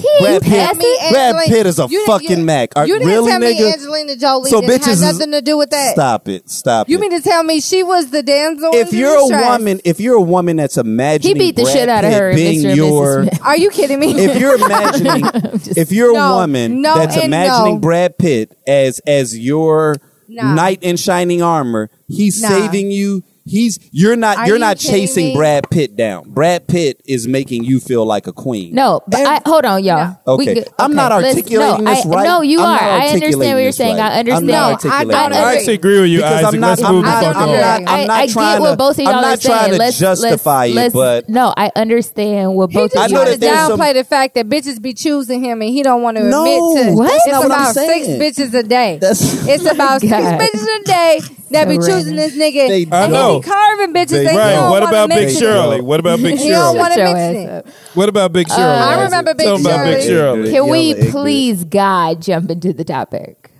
He 0.00 0.08
Brad 0.20 0.42
Pitt. 0.42 0.50
passive? 0.52 0.78
Me, 0.78 0.98
Brad 1.10 1.46
Pitt 1.46 1.66
is 1.66 1.78
a 1.78 1.86
you 1.90 2.06
fucking 2.06 2.38
you- 2.38 2.44
Mac. 2.44 2.72
Are- 2.76 2.86
You 2.86 2.94
didn't 2.94 3.08
really, 3.08 3.30
tell 3.30 3.40
me 3.40 3.54
nigga? 3.58 3.72
Angelina 3.72 4.16
Jolie 4.16 4.50
So 4.50 4.60
didn't 4.60 4.82
bitches 4.82 5.02
have 5.02 5.14
nothing 5.14 5.32
to 5.32 5.42
do 5.42 5.58
with 5.58 5.70
that. 5.70 5.92
Stop 5.94 6.28
it. 6.28 6.48
Stop 6.48 6.88
You 6.88 6.98
it. 6.98 7.00
mean 7.00 7.10
to 7.10 7.20
tell 7.20 7.42
me 7.42 7.60
she 7.60 7.82
was 7.82 8.10
the 8.10 8.22
damsel? 8.22 8.70
if 8.74 8.92
in 8.92 8.98
you're 9.00 9.16
a 9.16 9.20
distress? 9.20 9.58
woman, 9.58 9.80
if 9.84 9.98
you're 10.00 10.16
a 10.16 10.20
woman 10.22 10.56
that's 10.56 10.76
imagining 10.76 11.36
He 11.36 11.38
beat 11.46 11.56
the 11.56 11.62
Brad 11.64 11.74
shit 11.74 11.88
out 11.88 12.04
of 12.04 12.12
her 12.12 12.34
being 12.34 12.62
Mr. 12.62 12.76
your, 12.76 13.26
are 13.42 13.56
you 13.56 13.70
kidding 13.70 13.98
me? 13.98 14.12
if 14.14 14.38
you're 14.38 14.54
imagining, 14.64 15.24
if 15.76 15.90
you're 15.90 16.10
a 16.10 16.14
No, 16.14 16.36
woman 16.36 16.80
no 16.80 16.94
that's 16.96 17.16
imagining 17.16 17.74
no. 17.74 17.80
Brad 17.80 18.16
Pitt 18.18 18.56
as 18.66 19.00
as 19.00 19.36
your 19.38 19.96
Nah. 20.30 20.52
knight 20.54 20.82
in 20.82 20.96
shining 20.98 21.42
armor, 21.42 21.88
he's 22.06 22.40
Nah. 22.42 22.48
saving 22.50 22.90
you. 22.90 23.22
He's 23.48 23.78
you're 23.92 24.16
not 24.16 24.38
Are 24.38 24.46
you're 24.46 24.56
you 24.56 24.60
not 24.60 24.78
kidding 24.78 25.00
chasing 25.00 25.26
me? 25.28 25.36
Brad 25.36 25.68
Pitt 25.70 25.96
down. 25.96 26.30
Brad 26.30 26.66
Pitt 26.68 27.00
is 27.06 27.26
making 27.26 27.64
you 27.64 27.80
feel 27.80 28.04
like 28.04 28.26
a 28.26 28.32
queen. 28.32 28.74
No, 28.74 29.00
but 29.06 29.20
I, 29.20 29.40
hold 29.46 29.64
on, 29.64 29.82
y'all. 29.82 30.18
No. 30.26 30.36
We 30.36 30.44
Okay. 30.44 30.54
good. 30.54 30.68
I'm 30.78 30.94
not 30.94 31.10
let's- 31.12 31.34
articulating 31.36 31.84
no, 31.84 31.90
this 31.94 32.06
I, 32.06 32.08
right. 32.08 32.24
No, 32.24 32.42
you 32.42 32.60
I'm 32.60 32.66
are. 32.66 32.72
not 32.72 32.82
I 32.82 32.94
understand 33.08 33.22
articulating 33.22 33.38
what 33.54 33.58
you're 33.60 33.68
this 33.68 33.76
saying. 33.76 33.96
right. 33.96 34.02
I 34.04 34.12
I'm 34.12 34.18
understand. 34.18 34.46
not 34.46 34.52
No, 34.52 34.58
I 34.58 34.72
articulating 34.72 35.08
don't 35.08 35.30
this 35.30 35.38
I 35.38 35.54
actually 35.56 35.74
agree 35.74 36.00
with 36.00 36.10
you, 36.10 36.18
Because 36.18 36.32
Isaac. 36.32 36.54
I'm 36.54 36.60
not, 36.60 36.68
Let's 36.68 36.82
I'm 36.82 36.94
move 36.94 37.04
the 37.04 37.10
not, 37.10 37.24
fuck 37.24 37.36
I'm 37.36 37.48
on. 37.48 37.56
not, 37.56 37.90
I'm 37.92 38.06
not 38.06 38.10
I 38.20 38.26
trying 38.26 38.52
get 38.52 38.56
to, 38.56 38.60
what 38.62 38.78
both 38.78 38.98
of 38.98 39.04
y'all 39.04 39.08
I'm 39.08 39.14
are 39.18 39.22
not 39.22 39.40
trying 39.40 39.58
saying. 39.60 39.72
to 39.72 39.78
let's, 39.78 39.98
justify 39.98 40.66
let's, 40.66 40.70
it, 40.70 40.74
let's, 40.74 40.94
but 40.94 41.28
no, 41.28 41.54
I 41.56 41.70
understand 41.76 42.54
what 42.54 42.70
He 42.70 42.76
both 42.78 42.92
just 42.92 43.04
of 43.06 43.10
know 43.12 43.16
y'all 43.18 43.24
trying 43.24 43.32
are 43.32 43.34
to 43.34 43.40
that 43.40 43.46
there's 43.46 43.66
some- 43.68 43.78
downplay 43.80 43.94
the 43.94 44.04
fact 44.04 44.34
that 44.34 44.48
bitches 44.48 44.82
be 44.82 44.92
choosing 44.94 45.42
him 45.42 45.62
and 45.62 45.70
he 45.70 45.82
don't 45.82 46.02
want 46.02 46.16
to 46.18 46.24
No, 46.24 46.44
admit 46.74 46.86
to. 46.88 46.92
What? 46.96 47.12
It's 47.14 47.26
not 47.26 47.42
what 47.44 47.52
I'm 47.52 47.60
about 47.62 47.74
six 47.74 48.06
saying. 48.06 48.20
bitches 48.20 48.54
a 48.54 48.62
day. 48.62 48.98
That's- 49.00 49.46
it's 49.48 49.64
about 49.70 50.00
six 50.00 50.10
God. 50.12 50.40
bitches 50.40 50.80
a 50.80 50.84
day 50.84 51.20
that 51.50 51.68
be 51.68 51.76
choosing 51.76 52.16
this 52.16 52.34
nigga. 52.34 52.68
They 52.68 52.86
I 52.90 53.04
and 53.04 53.12
know. 53.12 53.34
he 53.34 53.40
be 53.40 53.48
carving 53.48 53.94
bitches. 53.94 54.08
They 54.10 54.20
and 54.20 54.28
he 54.30 54.36
Right. 54.36 54.50
don't 54.54 54.70
What 54.70 54.82
wanna 54.82 54.86
about 54.86 55.08
Big 55.10 55.18
mix 55.26 55.32
it. 55.32 55.38
Shirley? 55.38 55.80
What 55.80 56.00
about 56.00 56.22
Big 56.22 56.38
He 56.38 56.48
don't 56.50 56.62
Shirley? 56.74 56.78
wanna 56.78 56.94
Shut 56.94 56.98
your 56.98 57.14
mix 57.14 57.50
ass 57.50 57.64
it. 57.66 57.74
What 57.94 58.08
about 58.08 58.32
Big 58.32 58.50
uh, 58.50 58.56
Shirley? 58.56 58.68
I 58.68 58.92
Isaac? 58.94 59.04
remember 59.04 59.34
Big 59.34 59.46
Tell 59.46 59.54
'em 59.56 59.60
about 59.66 59.84
Big 59.84 60.02
Shirley. 60.02 60.38
Shirley. 60.42 60.50
Can 60.52 60.68
we 60.68 60.90
Ignorant. 60.92 61.10
please, 61.12 61.64
God, 61.64 62.22
jump 62.22 62.50
into 62.50 62.72
the 62.72 62.84
topic? 62.84 63.50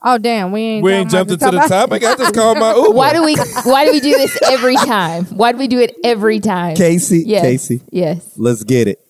Oh 0.00 0.16
damn, 0.16 0.52
we 0.52 0.60
ain't. 0.60 0.84
We 0.84 0.92
ain't 0.92 1.10
jumped 1.10 1.32
into 1.32 1.50
the 1.50 1.58
topic. 1.58 2.04
I 2.04 2.14
just 2.14 2.32
called 2.32 2.58
my 2.58 2.72
Uber. 2.76 2.90
Why 2.90 3.12
do 3.12 3.24
we? 3.24 3.34
Why 3.64 3.84
do 3.84 3.90
we 3.90 3.98
do 4.00 4.10
this 4.12 4.38
every 4.48 4.76
time? 4.86 5.24
Why 5.26 5.50
do 5.52 5.58
we 5.58 5.66
do 5.66 5.80
it 5.80 5.96
every 6.04 6.38
time? 6.38 6.76
Casey, 6.76 7.24
Yes. 7.26 7.42
Casey, 7.42 7.80
Yes. 7.90 8.20
let's 8.36 8.62
get 8.62 8.86
it. 8.86 9.00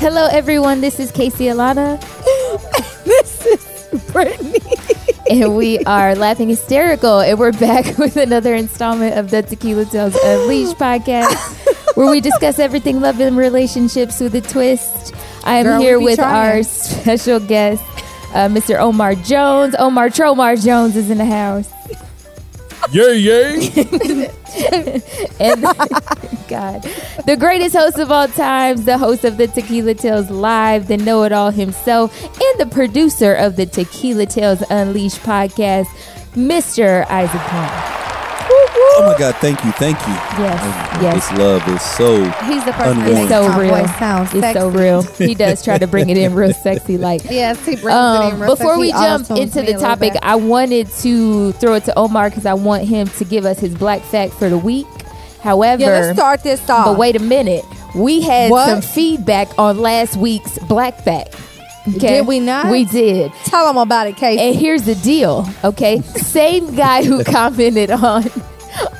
Hello, 0.00 0.26
everyone. 0.32 0.80
This 0.80 0.98
is 0.98 1.10
Casey 1.10 1.44
Alana. 1.44 2.00
this 3.04 3.44
is 3.46 4.04
Brittany. 4.12 4.58
and 5.30 5.54
we 5.56 5.78
are 5.84 6.14
laughing 6.14 6.48
hysterical 6.48 7.20
and 7.20 7.38
we're 7.38 7.52
back 7.52 7.98
with 7.98 8.16
another 8.16 8.54
installment 8.54 9.16
of 9.18 9.30
the 9.30 9.42
tequila 9.42 9.84
tales 9.84 10.16
unleashed 10.24 10.76
podcast 10.76 11.36
where 11.96 12.10
we 12.10 12.20
discuss 12.20 12.58
everything 12.58 13.00
love 13.00 13.20
and 13.20 13.36
relationships 13.36 14.20
with 14.20 14.34
a 14.34 14.40
twist 14.40 15.14
i 15.44 15.56
am 15.56 15.64
Girl, 15.66 15.80
here 15.80 16.00
with 16.00 16.16
trying. 16.16 16.56
our 16.56 16.62
special 16.62 17.38
guest 17.38 17.82
uh, 18.34 18.48
mr 18.48 18.78
omar 18.80 19.14
jones 19.14 19.74
omar 19.78 20.08
tromar 20.08 20.62
jones 20.62 20.96
is 20.96 21.10
in 21.10 21.18
the 21.18 21.24
house 21.24 21.70
Yay, 22.92 23.16
yay. 23.18 23.54
and 25.38 25.62
god 26.48 26.82
the 27.24 27.36
greatest 27.38 27.76
host 27.76 27.98
of 27.98 28.10
all 28.10 28.26
times 28.26 28.84
the 28.84 28.98
host 28.98 29.24
of 29.24 29.36
the 29.36 29.46
tequila 29.46 29.94
tales 29.94 30.28
live 30.28 30.88
the 30.88 30.96
know-it-all 30.96 31.52
himself 31.52 32.20
and 32.24 32.60
the 32.60 32.66
producer 32.66 33.32
of 33.34 33.54
the 33.54 33.64
tequila 33.64 34.26
tales 34.26 34.60
unleashed 34.70 35.20
podcast 35.20 35.86
mr 36.34 37.06
isaac 37.08 37.40
Plum. 37.42 38.09
Oh 38.92 39.12
my 39.12 39.18
God, 39.18 39.34
thank 39.36 39.64
you, 39.64 39.72
thank 39.72 39.98
you. 40.00 40.12
yes 40.42 41.02
yes 41.02 41.14
This 41.30 41.38
love 41.38 41.68
is 41.68 41.80
so. 41.82 42.22
He's 42.44 42.64
the 42.64 42.72
person 42.72 42.98
that 42.98 43.08
Unreal. 43.08 43.14
makes 43.14 43.20
It's 43.20 43.30
so 43.30 43.48
my 43.48 43.58
real. 43.60 43.74
voice 43.76 43.98
sound 43.98 44.22
It's 44.28 44.40
sexy. 44.40 44.58
so 44.60 44.68
real. 44.68 45.02
He 45.28 45.34
does 45.34 45.64
try 45.64 45.78
to 45.78 45.86
bring 45.86 46.10
it 46.10 46.18
in 46.18 46.34
real 46.34 46.52
sexy 46.52 46.98
like. 47.08 47.24
Yes, 47.24 47.58
he 47.64 47.72
brings 47.76 47.84
it 47.86 47.92
Um, 47.92 48.34
in 48.34 48.40
real 48.40 48.56
before 48.56 48.74
sexy. 48.74 48.80
we 48.80 48.92
jump 48.92 49.30
into 49.30 49.62
the 49.62 49.78
topic. 49.78 50.12
I 50.22 50.36
wanted 50.36 50.90
to 51.02 51.52
throw 51.52 51.74
it 51.74 51.84
to 51.84 51.98
Omar 51.98 52.28
because 52.30 52.44
I 52.46 52.54
want 52.54 52.84
him 52.84 53.06
to 53.08 53.24
give 53.24 53.46
us 53.46 53.58
his 53.58 53.74
black 53.74 54.02
fact 54.02 54.34
for 54.34 54.48
the 54.50 54.58
week. 54.58 54.86
However, 55.40 55.80
yeah, 55.82 55.88
let's 56.00 56.18
start 56.18 56.42
this 56.42 56.68
off. 56.68 56.84
but 56.84 56.98
wait 56.98 57.16
a 57.16 57.20
minute. 57.20 57.64
We 57.94 58.20
had 58.20 58.50
What? 58.50 58.68
some 58.68 58.82
feedback 58.82 59.48
on 59.58 59.78
last 59.78 60.16
week's 60.16 60.58
black 60.68 61.02
fact. 61.02 61.34
Okay? 61.88 61.98
Did 62.18 62.26
we 62.26 62.38
not? 62.40 62.70
We 62.70 62.84
did. 62.84 63.32
Tell 63.46 63.68
him 63.70 63.78
about 63.78 64.06
it, 64.06 64.16
Casey. 64.16 64.38
And 64.38 64.54
here's 64.54 64.82
the 64.82 64.94
deal, 64.96 65.48
okay? 65.64 66.02
Same 66.02 66.74
guy 66.76 67.02
who 67.04 67.24
commented 67.24 67.90
on 67.90 68.24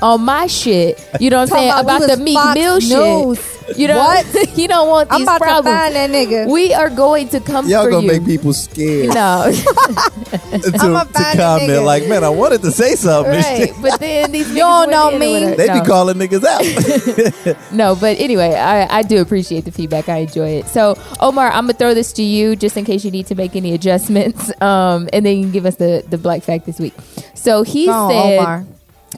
on 0.02 0.22
my 0.24 0.46
shit, 0.46 0.98
you 1.20 1.30
know 1.30 1.36
what 1.38 1.52
I'm 1.52 1.56
saying, 1.58 1.70
about 1.70 1.84
about 1.84 2.00
the 2.02 2.08
was 2.08 2.20
Meek 2.20 2.34
Fox 2.34 2.54
Mill 2.54 3.34
shit. 3.34 3.76
You 3.78 3.86
know, 3.86 3.98
What? 3.98 4.26
you 4.58 4.66
don't 4.66 4.88
want 4.88 5.10
these 5.10 5.16
I'm 5.16 5.22
about 5.22 5.40
problems. 5.40 5.66
to 5.66 5.70
find 5.80 5.94
that 5.94 6.10
nigga. 6.10 6.48
we 6.50 6.74
are 6.74 6.90
going 6.90 7.28
to 7.28 7.38
come 7.40 7.68
Y'all 7.68 7.84
for 7.84 7.90
gonna 7.90 8.02
you. 8.06 8.12
make 8.20 8.26
people 8.26 8.52
scared 8.52 9.08
no, 9.14 9.46
to, 9.52 10.72
I'ma 10.80 11.04
find 11.04 11.38
a 11.38 11.42
comment 11.42 11.70
nigga. 11.70 11.84
like, 11.84 12.08
man, 12.08 12.24
I 12.24 12.30
wanted 12.30 12.62
to 12.62 12.72
say 12.72 12.96
something. 12.96 13.32
right? 13.32 13.72
But 13.80 14.00
then 14.00 14.32
these 14.32 14.48
You 14.50 14.56
don't 14.56 14.90
know 14.90 15.10
went 15.12 15.22
in 15.22 15.44
or 15.44 15.50
me. 15.50 15.54
They 15.56 15.66
No. 15.68 15.80
be 15.80 15.86
calling 15.86 16.16
niggas 16.16 16.44
out. 16.44 17.72
No, 17.72 17.94
but 17.94 18.18
anyway, 18.18 18.54
I, 18.54 18.98
I 18.98 19.02
do 19.02 19.20
appreciate 19.20 19.64
the 19.64 19.70
feedback. 19.72 20.08
I 20.08 20.18
enjoy 20.18 20.48
it. 20.48 20.66
So, 20.66 20.96
Omar, 21.20 21.48
I'm 21.52 21.64
gonna 21.66 21.74
throw 21.74 21.94
this 21.94 22.12
to 22.14 22.22
you 22.24 22.56
just 22.56 22.76
in 22.76 22.84
case 22.84 23.04
you 23.04 23.10
need 23.12 23.26
to 23.28 23.34
make 23.36 23.54
any 23.54 23.72
adjustments, 23.74 24.50
um, 24.60 25.08
and 25.12 25.24
then 25.24 25.36
you 25.36 25.44
can 25.44 25.52
give 25.52 25.66
us 25.66 25.76
the 25.76 26.04
the 26.08 26.18
black 26.18 26.42
fact 26.42 26.66
this 26.66 26.80
week. 26.80 26.94
So 27.34 27.62
he 27.62 27.86
Go 27.86 27.92
on, 27.92 28.10
said. 28.10 28.38
Omar. 28.40 28.66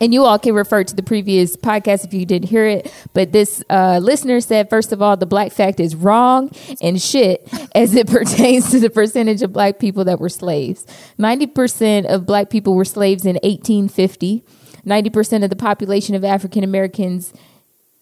And 0.00 0.14
you 0.14 0.24
all 0.24 0.38
can 0.38 0.54
refer 0.54 0.84
to 0.84 0.96
the 0.96 1.02
previous 1.02 1.56
podcast 1.56 2.04
if 2.04 2.14
you 2.14 2.24
didn't 2.24 2.48
hear 2.48 2.66
it. 2.66 2.92
But 3.12 3.32
this 3.32 3.62
uh, 3.68 4.00
listener 4.02 4.40
said, 4.40 4.70
first 4.70 4.92
of 4.92 5.02
all, 5.02 5.16
the 5.16 5.26
black 5.26 5.52
fact 5.52 5.80
is 5.80 5.94
wrong 5.94 6.50
and 6.80 7.00
shit 7.00 7.48
as 7.74 7.94
it 7.94 8.06
pertains 8.10 8.70
to 8.70 8.80
the 8.80 8.90
percentage 8.90 9.42
of 9.42 9.52
black 9.52 9.78
people 9.78 10.04
that 10.04 10.18
were 10.18 10.30
slaves. 10.30 10.86
90% 11.18 12.06
of 12.06 12.26
black 12.26 12.50
people 12.50 12.74
were 12.74 12.84
slaves 12.84 13.24
in 13.24 13.34
1850. 13.42 14.42
90% 14.86 15.44
of 15.44 15.50
the 15.50 15.56
population 15.56 16.14
of 16.14 16.24
African 16.24 16.64
Americans 16.64 17.32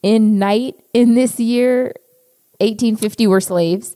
in 0.03 0.39
night 0.39 0.77
in 0.93 1.15
this 1.15 1.39
year 1.39 1.95
1850 2.61 3.27
were 3.27 3.41
slaves 3.41 3.95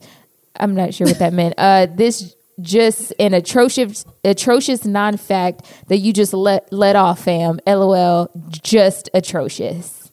i'm 0.59 0.75
not 0.75 0.93
sure 0.93 1.07
what 1.07 1.19
that 1.19 1.33
meant 1.33 1.53
uh 1.57 1.87
this 1.87 2.35
just 2.61 3.13
an 3.19 3.33
atrocious 3.33 4.05
atrocious 4.23 4.85
non-fact 4.85 5.61
that 5.87 5.97
you 5.97 6.13
just 6.13 6.33
let 6.33 6.71
let 6.71 6.95
off 6.95 7.23
fam 7.25 7.59
lol 7.67 8.29
just 8.63 9.09
atrocious 9.13 10.05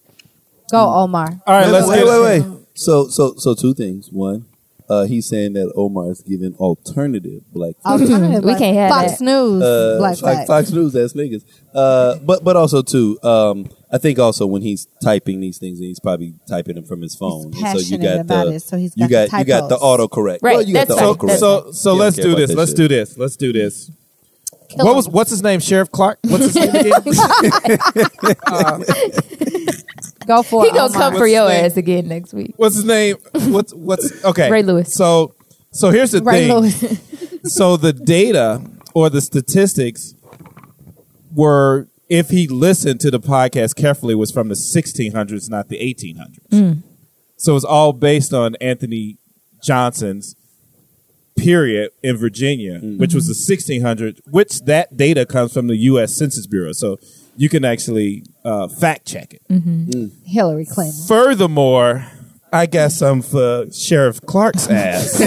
Go, 0.73 0.79
Omar. 0.79 1.29
All 1.47 1.55
right, 1.55 1.67
wait, 1.67 1.73
let's 1.73 1.87
wait, 1.87 1.97
get 1.97 2.07
wait, 2.07 2.41
wait. 2.41 2.59
So, 2.73 3.07
so, 3.09 3.35
so 3.37 3.55
two 3.55 3.75
things. 3.75 4.11
One, 4.11 4.47
uh, 4.89 5.05
he's 5.05 5.27
saying 5.27 5.53
that 5.55 5.73
Omar 5.77 6.11
is 6.11 6.21
giving 6.23 6.55
alternative 6.57 7.43
black. 7.53 7.75
Alternative 7.85 8.37
We 8.37 8.41
black- 8.41 8.59
can't 8.59 8.77
have 8.77 8.91
Fox 8.91 9.19
that. 9.19 9.25
News. 9.25 9.63
uh, 9.63 9.97
black 9.99 10.17
Fox. 10.19 10.47
Fox 10.47 10.71
News 10.71 10.97
ass 10.97 11.13
niggas. 11.15 11.45
Uh, 11.75 12.17
but 12.19 12.45
but 12.45 12.57
also 12.57 12.83
too, 12.83 13.19
um, 13.23 13.69
I 13.91 13.99
think 13.99 14.19
also 14.19 14.47
when 14.47 14.63
he's 14.63 14.87
typing 15.03 15.41
these 15.41 15.59
things, 15.59 15.79
he's 15.79 16.01
probably 16.01 16.35
typing 16.49 16.75
them 16.75 16.85
from 16.85 17.01
his 17.03 17.15
phone. 17.15 17.53
He's 17.53 17.63
And 17.63 17.73
so 17.73 17.79
you 17.79 17.99
passionate 17.99 18.03
got 18.03 18.21
about 18.21 18.45
the 18.49 18.55
it, 18.55 18.63
so 18.63 18.77
he's 18.77 18.93
you 18.97 19.09
got 19.09 19.29
got 19.29 19.31
the 19.31 19.39
you 19.39 19.45
got 19.45 19.69
the 19.69 19.77
autocorrect. 19.79 20.39
Right, 20.43 20.55
Well, 20.57 20.63
you 20.63 20.75
got 20.75 20.89
the 20.89 20.95
right, 20.95 21.05
autocorrect. 21.05 21.27
that's 21.29 21.41
So 21.41 21.73
so 21.73 21.93
You 21.95 21.99
let's 22.01 22.17
don't 22.17 22.23
care 22.25 22.31
do 22.35 22.37
about 22.37 22.49
this. 22.49 22.57
Let's 22.57 22.71
shit. 22.73 22.77
do 22.79 22.89
this. 22.89 23.19
Let's 23.19 23.37
do 23.37 23.53
this. 23.53 23.91
What 24.77 24.97
was 24.97 25.09
what's 25.09 25.31
his 25.31 25.43
name? 25.43 25.61
Sheriff 25.61 25.91
Clarke. 25.93 26.19
What's 26.25 26.45
his 26.45 26.57
name 26.57 26.75
again? 26.75 26.93
Go 30.33 30.43
for 30.43 30.63
he 30.63 30.69
it. 30.69 30.75
gonna 30.75 30.95
Omar. 30.95 31.11
come 31.11 31.15
for 31.19 31.27
your 31.27 31.49
name? 31.49 31.65
ass 31.67 31.77
again 31.77 32.09
next 32.09 32.33
week 32.33 32.55
what's 32.57 32.75
his 32.77 32.85
name? 32.85 33.17
What's 33.33 33.75
what's 33.75 34.25
okay? 34.25 34.51
Ray 34.51 34.63
Lewis. 34.63 34.95
So 34.95 35.35
so 35.73 35.91
here's 35.91 36.13
the 36.13 36.23
Ray 36.23 36.49
thing. 36.49 36.57
Lewis. 36.57 37.01
so 37.55 37.77
the 37.77 37.93
data 37.93 38.63
or 38.95 39.11
the 39.11 39.21
statistics 39.21 40.15
were 41.35 41.89
if 42.09 42.31
he 42.31 42.47
listened 42.49 43.01
to 43.01 43.11
the 43.11 43.21
podcast 43.21 43.77
carefully 43.77 44.15
was 44.15 44.31
from 44.31 44.49
the 44.49 44.55
1600s 44.55 45.51
not 45.51 45.69
the 45.69 45.77
1800s 45.77 46.49
mm. 46.51 46.83
so 47.37 47.57
it's 47.57 47.65
all 47.65 47.93
based 47.93 48.35
on 48.35 48.55
anthony 48.57 49.17
johnson's 49.63 50.37
period 51.37 51.91
in 52.03 52.17
virginia 52.17 52.81
which 52.81 53.15
was 53.15 53.25
mm-hmm. 53.25 53.81
the 53.81 54.03
1600s 54.03 54.21
which 54.27 54.61
that 54.67 54.95
data 54.95 55.25
comes 55.25 55.55
from 55.55 55.69
the 55.69 55.77
u.s 55.77 56.15
census 56.15 56.47
bureau 56.47 56.73
so 56.73 56.99
you 57.37 57.49
can 57.49 57.65
actually 57.65 58.25
uh, 58.45 58.69
fact 58.69 59.07
check 59.07 59.35
it 59.35 59.43
Hillary 60.27 60.67
Clinton. 60.67 61.05
furthermore 61.07 62.07
I 62.55 62.67
got 62.67 62.93
some 62.93 63.23
for 63.23 63.65
Sheriff 63.73 64.21
Clarke's 64.21 64.67
ass. 64.69 65.13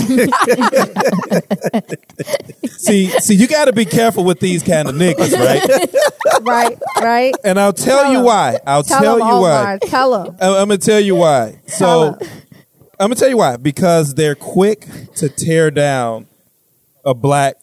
see, 2.68 3.08
see, 3.08 3.36
you 3.36 3.48
got 3.48 3.66
to 3.66 3.74
be 3.74 3.86
careful 3.86 4.24
with 4.24 4.40
these 4.40 4.64
kind 4.64 4.88
of 4.88 4.96
niggas, 4.96 5.34
right? 5.34 6.42
right, 6.42 6.78
right. 7.02 7.34
And 7.44 7.60
I'll 7.60 7.74
tell, 7.74 8.04
Tell 8.04 8.12
you 8.12 8.20
him. 8.20 8.26
why. 8.26 8.60
I'll 8.66 8.84
Tell, 8.84 9.02
tell, 9.02 9.14
him, 9.16 9.28
you 9.28 9.34
Omar. 9.34 9.42
why. 9.42 9.80
Tell 9.88 10.26
him. 10.26 10.36
I- 10.40 10.48
I'm 10.50 10.54
gonna 10.68 10.78
tell 10.78 11.00
you 11.00 11.16
why. 11.16 11.60
Tell 11.68 12.18
So, 12.20 12.28
I'm 13.00 13.08
gonna 13.10 13.16
tell 13.16 13.30
you 13.30 13.38
why. 13.38 13.58
Because 13.58 14.14
they're 14.14 14.36
quick 14.36 14.88
to 15.16 15.30
tear 15.30 15.72
down 15.72 16.28
a 17.04 17.14
black 17.14 17.56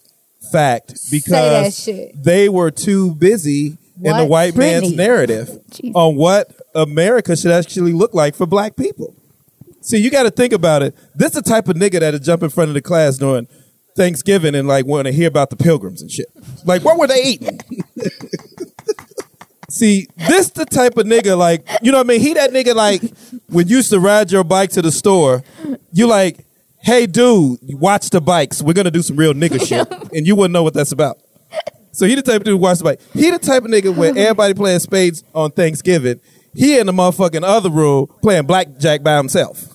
fact 0.51 0.95
because 1.11 1.79
shit. 1.85 2.11
they 2.23 2.49
were 2.49 2.71
too 2.71 3.15
busy 3.15 3.79
in 4.05 4.17
the 4.17 4.25
white 4.25 4.57
man's 4.57 4.93
narrative 4.95 5.49
Jesus. 5.71 5.93
on 5.95 6.17
what 6.17 6.53
America 6.75 7.37
should 7.37 7.53
actually 7.53 7.93
look 7.93 8.15
like 8.15 8.35
for 8.35 8.47
black 8.47 8.77
people. 8.77 9.15
See, 9.81 9.99
you 9.99 10.11
got 10.11 10.23
to 10.25 10.31
think 10.31 10.53
about 10.53 10.83
it. 10.83 10.95
This 11.15 11.35
is 11.35 11.43
the 11.43 11.43
type 11.43 11.69
of 11.69 11.77
nigga 11.77 12.01
that'll 12.01 12.21
jump 12.21 12.43
in 12.43 12.51
front 12.51 12.69
of 12.69 12.75
the 12.75 12.83
class 12.83 13.17
during 13.17 13.49
Thanksgiving 13.97 14.55
and 14.55 14.69
like 14.69 14.87
want 14.87 15.07
to 15.07 15.13
hear 15.13 15.29
about 15.29 15.51
the 15.51 15.57
pilgrims 15.57 16.01
and 16.03 16.11
shit. 16.11 16.27
Like, 16.65 16.85
what 16.85 16.99
were 16.99 17.07
they 17.07 17.23
eating? 17.23 17.61
See, 19.69 20.07
this 20.29 20.51
the 20.51 20.67
type 20.67 20.99
of 20.99 21.07
nigga 21.07 21.37
like, 21.37 21.67
you 21.81 21.93
know 21.93 21.99
what 21.99 22.07
I 22.07 22.09
mean? 22.09 22.21
He 22.21 22.35
that 22.35 22.51
nigga 22.51 22.75
like 22.75 23.03
when 23.49 23.69
you 23.69 23.77
used 23.77 23.91
to 23.91 23.99
ride 23.99 24.31
your 24.31 24.45
bike 24.45 24.71
to 24.73 24.83
the 24.83 24.93
store, 24.93 25.43
you 25.93 26.07
like, 26.07 26.45
hey 26.83 27.07
dude, 27.07 27.59
watch 27.63 28.11
the 28.11 28.21
bikes. 28.21 28.61
We're 28.61 28.75
gonna 28.75 28.91
do 28.91 29.01
some 29.03 29.17
real 29.17 29.33
nigga 29.33 29.67
shit. 29.67 29.89
And 30.15 30.27
you 30.27 30.37
wouldn't 30.37 30.53
know 30.53 30.63
what 30.63 30.75
that's 30.75 30.93
about. 30.93 31.22
So 31.93 32.07
he 32.07 32.15
the 32.15 32.23
type 32.23 32.37
of 32.37 32.45
dude 32.45 32.53
who 32.53 32.59
watch 32.59 32.79
the 32.79 32.85
bike. 32.85 33.01
He 33.13 33.31
the 33.31 33.39
type 33.39 33.65
of 33.65 33.71
nigga 33.71 33.95
where 33.95 34.11
everybody 34.17 34.55
playing 34.55 34.81
spades 34.81 35.23
on 35.35 35.51
Thanksgiving. 35.51 36.21
He 36.55 36.79
in 36.79 36.87
the 36.87 36.93
motherfucking 36.93 37.45
other 37.45 37.71
room 37.71 38.09
playing 38.23 38.47
blackjack 38.47 39.03
by 39.03 39.17
himself. 39.17 39.67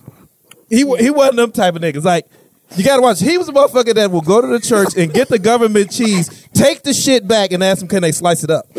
He 0.70 0.84
wa- 0.84 0.98
he 0.98 1.10
wasn't 1.10 1.38
them 1.38 1.52
type 1.52 1.76
of 1.76 1.82
niggas. 1.82 2.04
Like 2.04 2.28
you 2.76 2.84
gotta 2.84 3.02
watch. 3.02 3.20
He 3.20 3.38
was 3.38 3.48
a 3.48 3.54
motherfucker 3.54 3.94
that 3.96 4.12
will 4.12 4.22
go 4.22 4.42
to 4.42 4.48
the 4.48 4.60
church 4.60 4.98
and 4.98 5.14
get 5.14 5.30
the 5.30 5.40
government 5.40 5.92
cheese, 5.92 6.48
take 6.54 6.84
the 6.84 6.94
shit 6.94 7.28
back, 7.28 7.52
and 7.52 7.64
ask 7.64 7.80
them 7.80 7.88
can 7.88 8.02
they 8.02 8.12
slice 8.12 8.44
it 8.44 8.50
up. 8.50 8.66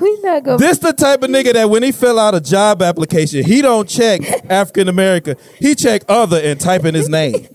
we 0.00 0.18
not 0.22 0.42
gonna 0.42 0.58
This 0.58 0.78
the 0.78 0.92
type 0.92 1.22
of 1.22 1.30
nigga 1.30 1.52
that 1.52 1.68
when 1.70 1.82
he 1.82 1.92
fill 1.92 2.18
out 2.18 2.34
a 2.34 2.40
job 2.40 2.82
application, 2.82 3.44
he 3.44 3.62
don't 3.62 3.88
check 3.88 4.20
African 4.50 4.88
American. 4.88 5.36
He 5.58 5.74
check 5.74 6.02
other 6.08 6.40
and 6.42 6.58
type 6.60 6.84
in 6.84 6.94
his 6.94 7.08
name. 7.08 7.32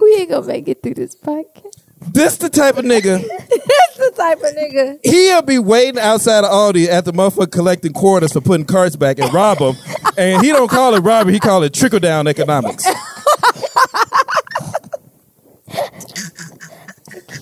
we 0.00 0.16
ain't 0.16 0.30
gonna 0.30 0.46
make 0.46 0.68
it 0.68 0.82
through 0.82 0.94
this 0.94 1.14
podcast 1.16 1.82
This 2.12 2.36
the 2.36 2.50
type 2.50 2.76
of 2.76 2.84
nigga 2.84 3.20
This 3.56 3.96
the 3.96 4.12
type 4.16 4.38
of 4.38 4.54
nigga. 4.54 4.98
he'll 5.02 5.42
be 5.42 5.58
waiting 5.58 5.98
outside 6.00 6.44
of 6.44 6.50
Aldi 6.50 6.88
at 6.88 7.04
the 7.04 7.12
motherfucker 7.12 7.50
collecting 7.52 7.92
quarters 7.92 8.32
for 8.32 8.40
putting 8.40 8.66
carts 8.66 8.96
back 8.96 9.18
and 9.18 9.32
rob 9.32 9.58
them. 9.58 9.76
And 10.18 10.44
he 10.44 10.50
don't 10.50 10.68
call 10.68 10.94
it 10.94 11.00
robbery, 11.00 11.32
he 11.32 11.40
call 11.40 11.62
it 11.62 11.72
trickle 11.72 12.00
down 12.00 12.26
economics. 12.26 12.84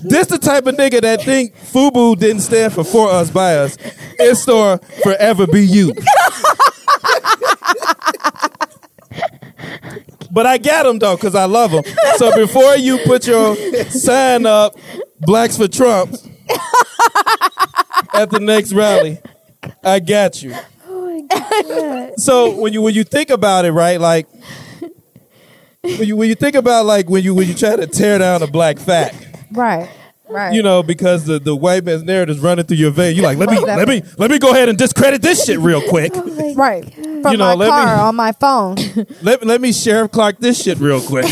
This 0.02 0.26
the 0.26 0.38
type 0.38 0.66
of 0.66 0.76
nigga 0.76 1.00
that 1.00 1.22
think 1.22 1.54
FUBU 1.56 2.18
didn't 2.18 2.40
stand 2.40 2.72
for 2.72 2.84
for 2.84 3.10
us 3.10 3.30
by 3.30 3.56
us. 3.56 3.76
It 4.18 4.36
store 4.36 4.78
forever 5.02 5.46
be 5.46 5.66
you. 5.66 5.92
But 10.30 10.46
I 10.46 10.56
got 10.56 10.86
him 10.86 10.98
though, 10.98 11.16
cause 11.18 11.34
I 11.34 11.44
love 11.44 11.72
him. 11.72 11.84
So 12.16 12.34
before 12.34 12.76
you 12.76 12.98
put 13.04 13.26
your 13.26 13.54
sign 13.90 14.46
up, 14.46 14.74
blacks 15.20 15.58
for 15.58 15.68
Trump, 15.68 16.14
at 18.14 18.30
the 18.30 18.40
next 18.40 18.72
rally, 18.72 19.20
I 19.84 20.00
got 20.00 20.42
you. 20.42 20.54
So 22.16 22.56
when 22.58 22.72
you 22.72 22.80
when 22.80 22.94
you 22.94 23.04
think 23.04 23.28
about 23.28 23.66
it, 23.66 23.72
right? 23.72 24.00
Like 24.00 24.26
when 25.82 26.04
you 26.04 26.16
when 26.16 26.28
you 26.30 26.34
think 26.34 26.54
about 26.54 26.86
like 26.86 27.10
when 27.10 27.22
you 27.22 27.34
when 27.34 27.46
you 27.46 27.54
try 27.54 27.76
to 27.76 27.86
tear 27.86 28.18
down 28.18 28.42
a 28.42 28.46
black 28.46 28.78
fact, 28.78 29.26
Right, 29.52 29.88
right. 30.28 30.52
you 30.54 30.62
know, 30.62 30.82
because 30.82 31.24
the, 31.24 31.38
the 31.38 31.54
white 31.56 31.84
man's 31.84 32.02
narrative 32.02 32.36
is 32.36 32.42
running 32.42 32.64
through 32.66 32.78
your 32.78 32.90
vein. 32.90 33.14
You're 33.16 33.24
like 33.24 33.38
let 33.38 33.48
me 33.50 33.58
let 33.58 33.88
me 33.88 34.02
let 34.18 34.30
me 34.30 34.38
go 34.38 34.50
ahead 34.52 34.68
and 34.68 34.76
discredit 34.78 35.22
this 35.22 35.44
shit 35.44 35.58
real 35.58 35.82
oh 35.84 35.88
quick. 35.88 36.12
right. 36.56 36.92
From 36.94 37.32
You 37.32 37.36
know, 37.38 37.44
my 37.44 37.54
let 37.54 37.66
me- 37.66 37.70
car 37.70 37.96
on 38.08 38.16
my 38.16 38.32
phone. 38.32 38.76
Let 39.22 39.44
let 39.46 39.60
me 39.60 39.72
Sheriff 39.72 40.10
Clarke 40.10 40.38
this 40.38 40.60
shit 40.62 40.78
real 40.78 41.00
quick. 41.00 41.26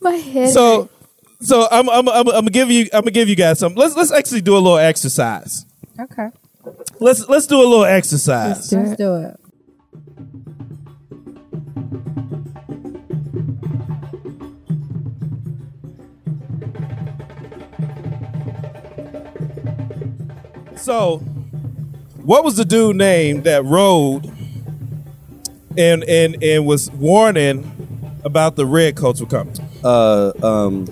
my 0.00 0.12
head 0.14 0.50
So 0.50 0.88
so 1.40 1.66
I'm 1.70 1.88
I'm 1.90 2.08
I'm, 2.08 2.28
I'm 2.28 2.34
gonna 2.34 2.50
give 2.50 2.70
you 2.70 2.84
I'm 2.92 3.00
gonna 3.02 3.10
give 3.10 3.28
you 3.28 3.36
guys 3.36 3.58
some. 3.58 3.74
Let's 3.74 3.96
let's 3.96 4.12
actually 4.12 4.40
do 4.40 4.54
a 4.54 4.58
little 4.60 4.78
exercise. 4.78 5.66
Okay, 6.00 6.28
Let's 7.00 7.28
let's 7.28 7.46
do 7.46 7.56
a 7.56 7.66
little 7.66 7.84
exercise. 7.84 8.68
do 8.70 8.76
let's 8.78 8.96
do 8.96 9.14
it. 9.16 9.40
So, 20.84 21.18
what 22.22 22.44
was 22.44 22.56
the 22.56 22.64
dude 22.66 22.96
name 22.96 23.42
that 23.44 23.64
rode 23.64 24.26
and 25.78 26.04
and 26.04 26.42
and 26.42 26.66
was 26.66 26.90
warning 26.90 27.70
about 28.22 28.56
the 28.56 28.66
red 28.66 28.94
coats 28.94 29.18
were 29.20 29.26
coming? 29.26 29.56
Uh, 29.82 30.32
um, 30.42 30.84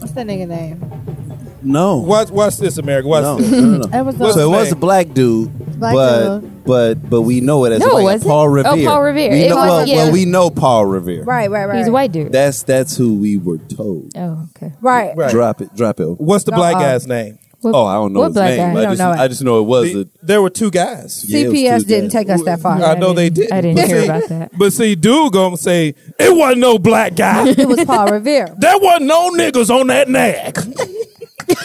What's 0.00 0.12
that 0.12 0.26
nigga 0.26 0.46
name? 0.48 1.54
No. 1.62 1.96
Watch, 1.96 2.28
watch 2.30 2.58
this, 2.58 2.76
America. 2.78 3.08
Watch 3.08 3.22
No, 3.22 3.38
this. 3.38 3.50
no, 3.50 3.60
no, 3.60 3.78
no. 3.88 3.98
It 3.98 4.02
was 4.04 4.16
What's 4.16 4.34
so 4.34 4.40
it 4.48 4.50
was 4.54 4.70
a 4.72 4.76
black 4.76 5.12
dude, 5.14 5.50
Black 5.80 5.94
but 5.94 6.40
dude. 6.40 6.64
but 6.64 7.10
but 7.10 7.22
we 7.22 7.40
know 7.40 7.64
it 7.64 7.72
as 7.72 7.80
No, 7.80 7.94
white. 7.94 8.00
it 8.00 8.04
wasn't. 8.04 8.28
Paul 8.30 8.58
Oh, 8.66 8.84
Paul 8.84 9.02
Revere. 9.02 9.30
We 9.32 9.40
It 9.44 9.48
know, 9.48 9.56
was- 9.56 9.66
well, 9.66 9.88
yeah. 9.88 9.96
well, 9.96 10.12
we 10.12 10.24
know 10.26 10.50
Paul 10.50 10.84
Revere. 10.84 11.24
right, 11.24 11.50
right, 11.50 11.64
right. 11.64 11.78
He's 11.78 11.88
a 11.88 11.92
white 11.92 12.12
dude. 12.12 12.32
That's 12.32 12.62
that's 12.64 12.96
who 12.98 13.14
we 13.18 13.38
were 13.38 13.56
told. 13.58 14.12
oh, 14.14 14.46
okay. 14.56 14.74
Right. 14.82 15.16
Right. 15.16 15.30
Drop 15.30 15.62
it, 15.62 15.74
drop 15.74 16.00
it. 16.00 16.04
What's 16.20 16.44
the 16.44 16.50
No, 16.50 16.58
black 16.58 16.76
uh, 16.76 16.80
guy's 16.80 17.06
name? 17.06 17.38
What, 17.60 17.74
Oh, 17.74 17.86
I 17.86 17.94
don't 17.94 18.12
know 18.12 18.20
what 18.20 18.26
his 18.28 18.34
black 18.34 18.50
name. 18.56 18.74
guy? 18.74 18.80
I 18.80 18.82
don't 18.84 18.90
just 18.92 18.98
know 19.00 19.12
it. 19.12 19.18
I 19.18 19.28
just 19.28 19.42
know 19.42 19.58
it 19.58 19.62
was 19.64 19.92
The- 19.92 20.00
a 20.00 20.06
there 20.26 20.40
were 20.42 20.50
two 20.50 20.70
guys. 20.70 21.24
Yeah, 21.26 21.38
it 21.40 21.48
was 21.48 21.58
CPS 21.58 21.78
two 21.82 21.86
didn't 21.88 22.04
guys. 22.04 22.12
take 22.12 22.30
us 22.30 22.42
that 22.44 22.60
far. 22.60 22.80
I 22.80 22.94
know 22.94 23.12
they 23.12 23.30
didn't- 23.30 23.52
I 23.52 23.60
didn't. 23.60 23.76
didn't 23.76 23.88
hear 23.90 24.00
see- 24.02 24.06
about 24.08 24.28
that. 24.28 24.50
But 24.56 24.72
see, 24.72 24.94
dude 24.94 25.32
gonna 25.32 25.56
say 25.56 25.94
it 26.20 26.36
wasn't 26.36 26.60
no 26.60 26.78
black 26.78 27.16
guy. 27.16 27.48
It 27.58 27.66
was 27.66 27.84
Paul 27.84 28.12
Revere. 28.12 28.54
there 28.58 28.78
wasn't 28.78 29.06
no 29.06 29.30
niggas 29.30 29.70
on 29.70 29.88
that 29.88 30.08
nag. 30.08 30.56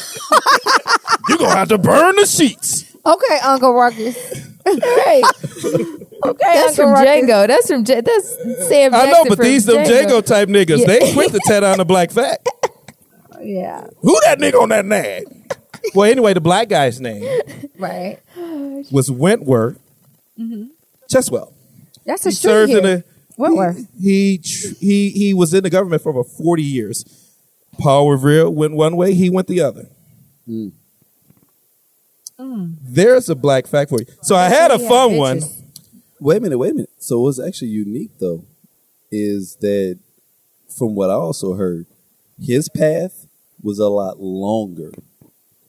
you 1.29 1.37
gonna 1.37 1.55
have 1.55 1.69
to 1.69 1.77
burn 1.77 2.15
the 2.15 2.25
sheets. 2.25 2.85
Okay, 3.05 3.37
Uncle 3.43 3.73
Ruckus. 3.73 4.17
Right. 4.65 5.21
Okay, 6.25 6.37
That's 6.41 6.69
Uncle 6.69 6.85
from 6.85 6.91
Ruckus. 6.93 7.09
Django. 7.09 7.47
That's 7.47 7.67
from 7.67 7.83
J- 7.83 8.01
that's 8.01 8.67
Sam. 8.69 8.95
I 8.95 9.05
know, 9.11 9.25
but 9.27 9.35
from 9.35 9.45
these 9.45 9.65
them 9.65 9.85
Django 9.85 10.25
type 10.25 10.47
niggas, 10.49 10.79
Yeah. 10.79 10.85
they 10.87 11.13
quick 11.13 11.31
to 11.33 11.39
tear 11.45 11.61
down 11.61 11.77
the 11.77 11.85
black 11.85 12.11
fact. 12.11 12.49
Yeah, 13.45 13.87
Who 13.99 14.17
that 14.23 14.39
nigga 14.39 14.61
on 14.61 14.69
that 14.69 14.85
nag? 14.85 15.25
Well, 15.95 16.09
anyway, 16.09 16.33
the 16.33 16.41
black 16.41 16.69
guy's 16.69 17.01
name 17.01 17.23
right. 17.77 18.19
was 18.89 19.11
Wentworth 19.11 19.79
mm-hmm. 20.39 20.67
Cheswell. 21.11 21.51
That's 22.05 22.25
a 22.25 22.29
He 22.29 22.35
street 22.35 22.49
served 22.49 22.71
in 22.71 22.83
here. 22.85 22.97
the 22.97 23.03
Wentworth. 23.37 23.87
he 23.99 24.37
tr- 24.37 24.75
he 24.79 25.09
he 25.09 25.33
was 25.33 25.53
in 25.53 25.63
the 25.63 25.69
government 25.69 26.01
for 26.01 26.09
over 26.09 26.23
forty 26.23 26.63
years. 26.63 27.03
Paul 27.79 28.11
Revere 28.11 28.49
went 28.49 28.73
one 28.75 28.95
way, 28.95 29.13
he 29.13 29.29
went 29.29 29.47
the 29.47 29.59
other. 29.61 29.87
Hmm. 30.45 30.69
Mm. 32.39 32.75
There's 32.81 33.29
a 33.29 33.35
black 33.35 33.67
fact 33.67 33.89
for 33.89 33.99
you. 33.99 34.05
So 34.21 34.35
I 34.35 34.49
had 34.49 34.71
a 34.71 34.79
fun 34.79 35.17
one. 35.17 35.41
Wait 36.19 36.37
a 36.37 36.39
minute, 36.39 36.57
wait 36.57 36.71
a 36.71 36.75
minute. 36.75 36.89
So 36.99 37.19
what's 37.21 37.39
actually 37.39 37.69
unique 37.71 38.11
though 38.19 38.45
is 39.11 39.57
that 39.57 39.99
from 40.69 40.95
what 40.95 41.09
I 41.09 41.13
also 41.13 41.53
heard, 41.53 41.85
his 42.41 42.69
path 42.69 43.27
was 43.61 43.79
a 43.79 43.87
lot 43.87 44.19
longer 44.19 44.91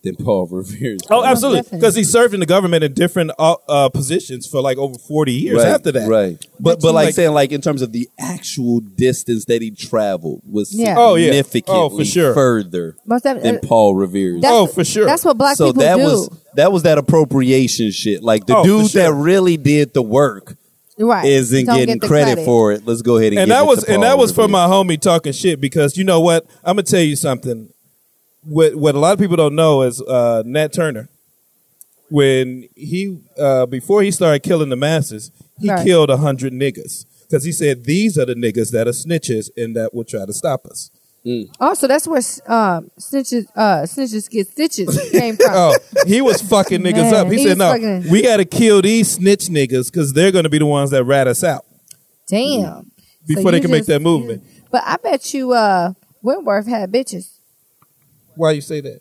than 0.05 0.15
Paul 0.17 0.47
Revere's. 0.51 1.01
Oh, 1.11 1.23
path. 1.23 1.33
absolutely, 1.33 1.77
because 1.79 1.97
he 1.97 2.05
served 2.05 2.35
in 2.35 2.41
the 2.41 2.47
government 2.47 2.85
in 2.85 2.93
different 2.95 3.33
uh, 3.39 3.57
uh, 3.69 3.89
positions 3.89 4.47
for 4.47 4.61
like 4.61 4.79
over 4.79 4.97
forty 4.99 5.33
years 5.33 5.59
right, 5.65 5.69
after 5.73 5.91
that. 5.93 6.09
Right. 6.09 6.39
But 6.61 6.75
But 6.75 6.81
but 6.83 6.95
like, 6.95 7.05
like- 7.07 7.15
saying 7.15 7.33
like 7.33 7.51
in 7.53 7.61
terms 7.61 7.83
of 7.83 7.91
the 7.93 8.09
actual 8.21 8.81
distance 8.81 9.47
that 9.47 9.61
he 9.63 9.71
traveled 9.73 10.43
was 10.49 10.73
Yeah. 10.73 10.95
Oh, 10.97 11.17
yeah. 11.17 11.27
significantly 11.33 11.75
Oh, 11.81 11.89
for 11.91 12.05
sure. 12.05 12.35
further 12.35 12.97
Most 13.07 13.23
than. 13.25 13.59
Paul 13.61 13.95
Revere's. 13.97 14.43
Oh, 14.47 14.67
for 14.67 14.85
sure. 14.85 15.07
That's 15.07 15.25
what 15.25 15.37
black 15.39 15.57
so 15.57 15.69
people 15.69 15.83
that 15.83 15.97
do. 15.97 16.03
was 16.05 16.31
that 16.55 16.71
was 16.73 16.83
that 16.85 16.99
appropriation 16.99 17.91
shit. 17.91 18.23
Like 18.23 18.47
the 18.47 18.57
Oh, 18.57 18.63
dude 18.65 18.91
sure. 18.91 19.03
that 19.03 19.13
really 19.15 19.57
did 19.57 19.93
the 19.95 20.03
work 20.03 20.57
right. 20.99 21.25
isn't 21.25 21.67
Don't 21.67 21.77
getting 21.79 21.95
get 21.97 22.01
the 22.03 22.07
credit, 22.09 22.45
for 22.45 22.73
it. 22.73 22.87
Let's 22.87 23.03
go 23.03 23.17
ahead 23.17 23.33
and, 23.33 23.37
get. 23.37 23.43
and 23.43 23.49
give 23.49 23.57
that 23.57 23.63
it 23.65 23.67
was 23.67 23.85
to 23.85 23.93
and 23.95 24.03
that 24.05 24.19
was 24.19 24.33
for 24.33 24.43
Revere. 24.43 24.53
my 24.53 24.67
homie 24.67 25.01
talking 25.01 25.33
shit 25.33 25.61
because 25.61 25.97
you 25.97 26.05
know 26.05 26.21
what 26.21 26.47
I'm 26.63 26.77
gonna 26.77 26.83
tell 26.85 27.01
you 27.01 27.17
something. 27.17 27.71
What 28.47 28.75
what 28.77 28.95
a 28.95 28.99
lot 28.99 29.13
of 29.13 29.19
people 29.19 29.37
don't 29.37 29.55
know 29.55 29.83
is 29.83 30.01
uh, 30.03 30.43
Nat 30.45 30.73
Turner 30.73 31.09
when 32.11 32.69
he 32.75 33.19
uh, 33.39 33.67
before 33.67 34.03
he 34.03 34.11
started 34.11 34.43
killing 34.43 34.69
the 34.69 34.77
masses, 34.77 35.31
he 35.59 35.71
Right. 35.71 35.85
killed 35.85 36.11
a 36.11 36.19
hundred 36.19 36.53
niggas 36.53 37.07
because 37.23 37.45
he 37.45 37.53
said 37.53 37.85
these 37.85 38.19
are 38.19 38.27
the 38.27 38.35
niggas 38.35 38.71
that 38.73 38.87
are 38.87 38.91
snitches 38.93 39.49
and 39.57 39.75
that 39.77 39.95
will 39.95 40.05
try 40.05 40.27
to 40.27 40.33
stop 40.33 40.67
us. 40.67 40.91
Oh, 41.59 41.73
so 41.73 41.87
that's 41.89 42.07
where 42.07 42.19
um, 42.47 42.91
snitches, 43.01 43.47
uh, 43.57 43.85
snitches 43.85 44.29
get 44.29 44.47
stitches 44.47 45.09
came 45.13 45.37
from. 45.37 45.47
Oh, 45.51 45.75
he 46.07 46.21
was 46.21 46.43
fucking 46.43 46.81
niggas 46.83 47.11
Man. 47.11 47.15
up. 47.15 47.29
He, 47.33 47.39
He 47.39 47.49
said, 47.49 47.57
"No, 47.57 47.73
fucking- 47.73 48.11
we 48.11 48.21
got 48.21 48.37
to 48.37 48.45
kill 48.45 48.83
these 48.83 49.11
snitch 49.13 49.47
niggas 49.47 49.91
because 49.91 50.13
they're 50.13 50.31
going 50.33 50.45
to 50.45 50.51
be 50.51 50.59
the 50.59 50.67
ones 50.67 50.91
that 50.91 51.03
rat 51.05 51.27
us 51.27 51.43
out 51.43 51.65
Damn. 52.29 52.91
before 53.27 53.45
So 53.45 53.51
they 53.53 53.61
can 53.61 53.71
make 53.71 53.87
that 53.87 54.03
movement." 54.03 54.43
But 54.71 54.83
I 54.85 54.99
bet 54.99 55.33
you 55.33 55.53
uh, 55.53 55.95
Wentworth 56.21 56.67
had 56.67 56.93
bitches. 56.93 57.31
Why 58.37 58.53
you 58.53 58.61
say 58.61 58.81
that? 58.81 59.01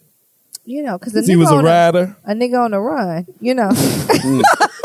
You 0.65 0.81
know, 0.83 0.97
because 0.97 1.13
a 1.15 1.19
'Cause 1.19 1.27
he 1.27 1.35
was 1.35 1.51
a 1.51 1.55
on 1.55 1.65
rider. 1.65 2.15
a 2.25 2.33
nigga 2.33 2.57
on 2.63 2.71
the 2.71 2.79
run. 2.79 3.27
You 3.41 3.53
know, 3.55 3.69
mm. 3.69 4.41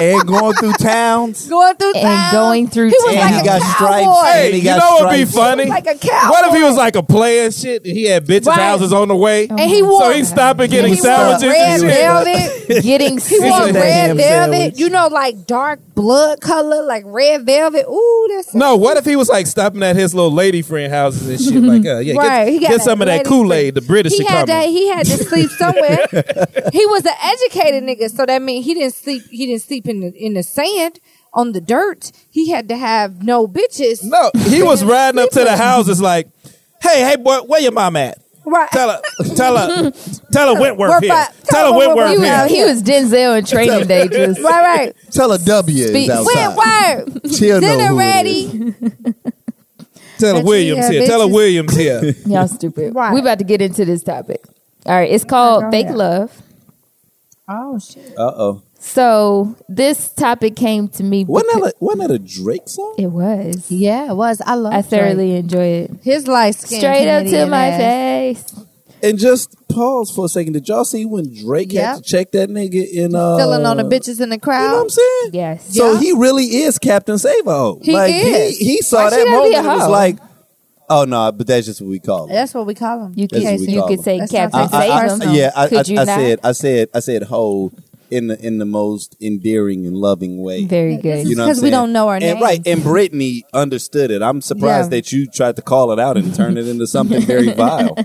and 0.00 0.26
going 0.26 0.54
through 0.54 0.72
towns. 0.74 1.46
going 1.48 1.76
through 1.76 1.92
towns. 1.94 2.04
And 2.04 2.14
town. 2.18 2.32
going 2.32 2.68
through 2.68 2.88
He 2.88 2.96
was 2.98 3.14
town. 3.14 3.24
like 3.24 3.34
He 3.34 3.40
a 3.40 3.44
got 3.44 3.62
stripes. 3.62 4.22
Hey, 4.32 4.46
And 4.46 4.54
he 4.54 4.58
you 4.60 4.64
got 4.64 4.78
know 4.78 4.90
what 4.94 5.04
would 5.04 5.16
be 5.16 5.24
stripes. 5.26 5.34
funny? 5.34 5.64
Like 5.66 5.86
a 5.86 5.94
cowboy. 5.98 6.30
What 6.30 6.48
if 6.48 6.54
he 6.56 6.62
was 6.62 6.76
like 6.76 6.96
a 6.96 7.02
player 7.02 7.50
shit, 7.50 7.84
and 7.84 7.96
he 7.96 8.04
had 8.04 8.26
bitches' 8.26 8.46
Right. 8.46 8.58
houses 8.58 8.92
on 8.92 9.08
the 9.08 9.16
way, 9.16 9.46
and 9.48 9.60
he 9.60 9.82
wore 9.82 10.00
so 10.02 10.10
he'd 10.12 10.26
stop 10.26 10.58
and 10.60 10.70
getting 10.70 10.92
he 10.94 10.96
sandwiches 11.00 11.48
red 11.50 11.80
velvet. 11.80 12.82
Getting 12.82 13.18
He 13.18 13.40
wore 13.40 13.66
red 13.72 14.16
velvet. 14.16 14.78
You 14.78 14.88
know, 14.90 15.06
like 15.08 15.46
dark 15.46 15.80
blood 15.94 16.40
color, 16.40 16.82
like 16.84 17.04
red 17.06 17.46
velvet. 17.46 17.86
Ooh, 17.88 18.28
that's 18.34 18.54
No, 18.54 18.76
what 18.76 18.96
if 18.96 19.04
he 19.04 19.16
was 19.16 19.28
like 19.28 19.46
stopping 19.46 19.82
at 19.82 19.96
his 19.96 20.14
little 20.14 20.32
lady 20.32 20.62
friend 20.62 20.92
houses 20.92 21.28
and 21.28 21.40
shit? 21.40 21.62
Like, 21.62 21.86
uh, 21.86 21.98
yeah, 22.00 22.14
Right, 22.16 22.48
he 22.48 22.58
get, 22.58 22.70
got 22.70 22.76
get 22.78 22.84
some 22.84 23.00
of 23.02 23.06
that 23.06 23.24
Kool 23.24 23.52
Aid. 23.52 23.74
The 23.76 23.80
British 23.82 24.12
he 24.12 24.24
had 24.24 24.28
coming. 24.28 24.46
that. 24.46 24.68
He 24.68 24.88
had 24.88 25.06
to 25.06 25.16
sleep 25.24 25.50
somewhere. 25.50 26.06
he 26.72 26.86
was 26.86 27.04
an 27.06 27.14
educated 27.22 27.84
nigga, 27.84 28.10
so 28.10 28.26
that 28.26 28.42
means 28.42 28.64
he 28.66 28.74
didn't 28.74 28.94
sleep. 28.94 29.22
He 29.30 29.46
didn't 29.46 29.62
sleep 29.62 29.85
in 29.86 30.00
the 30.00 30.12
in 30.14 30.34
the 30.34 30.42
sand 30.42 31.00
on 31.32 31.52
the 31.52 31.60
dirt. 31.60 32.12
He 32.30 32.50
had 32.50 32.68
to 32.68 32.76
have 32.76 33.22
no 33.22 33.46
bitches. 33.46 34.00
no, 34.02 34.30
he 34.48 34.62
was 34.62 34.84
riding 34.94 35.20
up 35.20 35.30
to 35.30 35.44
the 35.44 35.56
houses 35.56 36.00
like, 36.00 36.28
hey, 36.82 37.02
hey, 37.02 37.16
boy, 37.16 37.38
where 37.42 37.60
your 37.60 37.72
mom 37.72 37.96
at? 37.96 38.18
Right. 38.48 38.70
Tell 38.70 38.90
her, 38.90 39.02
tell 39.34 39.56
her, 39.56 39.90
tell 40.32 40.54
her 40.54 40.60
Wentworth 40.60 40.88
Work 40.88 41.02
here. 41.02 41.08
by- 41.10 41.26
Tell 41.44 41.64
her 41.64 41.70
tell 41.72 41.78
Wentworth 41.78 42.10
he, 42.12 42.18
Wentworth 42.18 42.48
here. 42.50 42.66
was, 42.66 42.80
he 42.80 42.90
was 42.92 43.10
Denzel 43.12 43.38
in 43.38 43.44
Training 43.44 43.88
Day. 43.88 44.06
Just 44.06 44.40
right, 44.44 44.62
right. 44.78 44.96
Tell 45.10 45.32
a 45.32 45.38
W 45.38 45.84
is 45.84 45.90
Speak- 45.90 46.10
outside. 46.10 46.56
Wentworth. 46.56 47.34
She'll 47.36 47.60
know 47.60 47.76
Dinner 47.76 47.86
who 47.88 47.98
ready. 47.98 48.74
Tell 50.18 50.36
her 50.36 50.44
Williams 50.44 50.84
had 50.84 50.92
here. 50.92 51.06
Tell 51.06 51.26
her. 51.26 51.34
Williams 51.34 51.74
here. 51.76 52.14
y'all 52.26 52.46
stupid. 52.48 52.94
Right. 52.94 53.12
We 53.12 53.20
about 53.20 53.38
to 53.38 53.44
get 53.44 53.60
into 53.60 53.84
this 53.84 54.02
topic. 54.04 54.42
All 54.86 54.94
right, 54.94 55.10
it's 55.10 55.24
called 55.24 55.64
Fake 55.72 55.86
ahead. 55.86 55.96
Love. 55.96 56.42
Oh 57.48 57.78
shit. 57.80 58.16
Uh 58.16 58.32
oh. 58.36 58.62
So 58.78 59.56
this 59.68 60.10
topic 60.10 60.54
came 60.56 60.88
to 60.88 61.02
me. 61.02 61.24
Wasn't 61.24 61.50
because- 61.54 61.72
that 61.72 61.80
a, 61.80 61.84
wasn't 61.84 62.08
that 62.08 62.14
a 62.14 62.18
Drake 62.18 62.68
song? 62.68 62.94
it 62.98 63.06
was. 63.08 63.70
Yeah, 63.70 64.10
it 64.10 64.14
was. 64.16 64.40
I 64.44 64.54
love. 64.54 64.72
I 64.72 64.80
Drake. 64.82 64.90
thoroughly 64.90 65.36
enjoy 65.36 65.66
it. 65.66 65.90
his 66.02 66.28
light 66.28 66.54
skin. 66.54 66.78
Straight 66.78 67.08
up 67.08 67.24
to 67.26 67.46
my 67.46 67.66
ass. 67.66 67.78
face. 68.52 68.54
And 69.02 69.18
just 69.18 69.54
pause 69.68 70.10
for 70.10 70.24
a 70.24 70.28
second. 70.28 70.54
Did 70.54 70.68
y'all 70.68 70.84
see 70.84 71.04
when 71.04 71.32
Drake 71.34 71.72
Yeah. 71.72 71.94
had 71.94 71.96
to 71.98 72.02
check 72.02 72.32
that 72.32 72.48
nigga 72.48 72.90
in 72.90 73.14
uh 73.14 73.36
Filling 73.36 73.66
on 73.66 73.76
the 73.76 73.84
bitches 73.84 74.20
in 74.20 74.30
the 74.30 74.36
You 74.36 74.40
crowd. 74.40 74.68
know 74.70 74.76
what 74.76 74.82
I'm 74.84 74.88
saying? 74.90 75.30
Yes. 75.32 75.74
So 75.76 75.92
Yeah. 75.92 76.00
he 76.00 76.12
really 76.12 76.44
is 76.44 76.78
Captain 76.78 77.18
Save-A-Ho. 77.18 77.80
He 77.82 77.92
like 77.92 78.12
is. 78.14 78.58
he 78.58 78.64
he 78.64 78.82
saw 78.82 79.04
Why 79.04 79.10
that 79.10 79.16
gotta 79.18 79.30
moment 79.30 79.54
a 79.54 79.58
and 79.58 79.66
was 79.68 79.88
like, 79.88 80.16
"Oh 80.88 81.04
no," 81.04 81.30
but 81.30 81.46
that's 81.46 81.66
just 81.66 81.80
what 81.82 81.90
we 81.90 81.98
call 81.98 82.24
it. 82.26 82.32
That's 82.32 82.54
what 82.54 82.66
we 82.66 82.74
call 82.74 83.04
him. 83.06 83.12
You 83.16 83.26
That's 83.28 83.44
could 83.44 83.70
you 83.70 83.84
could 83.86 84.00
say 84.00 84.18
That's 84.18 84.32
Captain 84.32 84.60
not 84.60 84.74
I, 84.74 84.76
I, 84.76 84.80
I, 84.80 84.88
Save 84.88 85.00
personal. 85.10 85.34
yeah, 85.36 85.50
I, 85.54 85.68
Could 85.68 85.88
you 85.88 85.98
I, 85.98 86.02
I 86.02 86.04
said 86.06 86.38
I 86.42 86.52
said 86.52 86.88
I 86.94 87.00
said 87.00 87.22
hoe 87.24 87.72
in 88.10 88.28
the 88.28 88.38
in 88.46 88.58
the 88.58 88.64
most 88.64 89.16
endearing 89.20 89.86
and 89.86 89.96
loving 89.96 90.42
way. 90.42 90.64
Very 90.64 90.96
good. 90.96 91.26
You 91.28 91.34
know 91.36 91.46
Because 91.46 91.62
we 91.62 91.70
don't 91.70 91.92
know 91.92 92.08
our 92.08 92.14
and, 92.16 92.24
names. 92.24 92.40
Right, 92.42 92.60
and 92.66 92.82
Brittany 92.82 93.44
understood 93.52 94.10
it. 94.10 94.22
I'm 94.22 94.40
surprised 94.40 94.92
Yeah. 94.92 94.98
that 94.98 95.12
you 95.12 95.26
tried 95.26 95.56
to 95.56 95.62
call 95.62 95.92
it 95.92 95.98
out 95.98 96.16
and 96.16 96.34
turn 96.34 96.56
it 96.58 96.68
into 96.68 96.86
something 96.86 97.20
very 97.22 97.52
vile. 97.54 97.96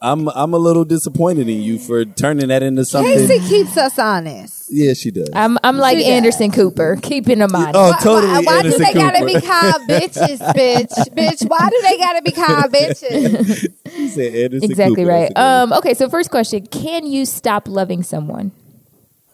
I'm 0.00 0.28
I'm 0.28 0.54
a 0.54 0.58
little 0.58 0.84
disappointed 0.84 1.48
in 1.48 1.60
you 1.60 1.76
for 1.80 2.04
turning 2.04 2.48
that 2.48 2.62
into 2.62 2.84
something. 2.84 3.12
Casey 3.26 3.40
keeps 3.48 3.76
us 3.76 3.98
honest. 3.98 4.66
Yeah, 4.70 4.92
she 4.92 5.10
does. 5.10 5.28
I'm 5.34 5.58
I'm 5.64 5.76
like 5.76 5.96
She 5.98 6.04
does. 6.04 6.12
Anderson 6.12 6.50
Cooper, 6.52 6.98
keeping 7.02 7.40
them 7.40 7.52
honest. 7.52 7.72
oh, 7.74 7.92
totally. 8.00 8.32
Why, 8.32 8.40
why 8.42 8.62
do 8.62 8.68
Anderson 8.68 8.82
they 8.84 8.92
gotta 8.94 9.24
be 9.24 9.32
Cooper. 9.34 9.46
called 9.46 9.82
bitches, 9.88 10.38
bitch, 10.54 10.92
bitch? 11.16 11.48
Why 11.48 11.68
do 11.68 11.80
they 11.82 11.98
gotta 11.98 12.22
be 12.22 12.30
called 12.30 12.72
bitches? 12.72 14.10
Said 14.10 14.34
Anderson 14.36 14.70
exactly 14.70 15.02
Cooper. 15.02 15.08
right. 15.10 15.32
That's 15.34 15.64
a 15.64 15.66
good 15.66 15.72
Um. 15.72 15.72
Okay. 15.78 15.94
So 15.94 16.08
first 16.08 16.30
question: 16.30 16.64
Can 16.68 17.04
you 17.04 17.24
stop 17.24 17.66
loving 17.66 18.04
someone? 18.04 18.52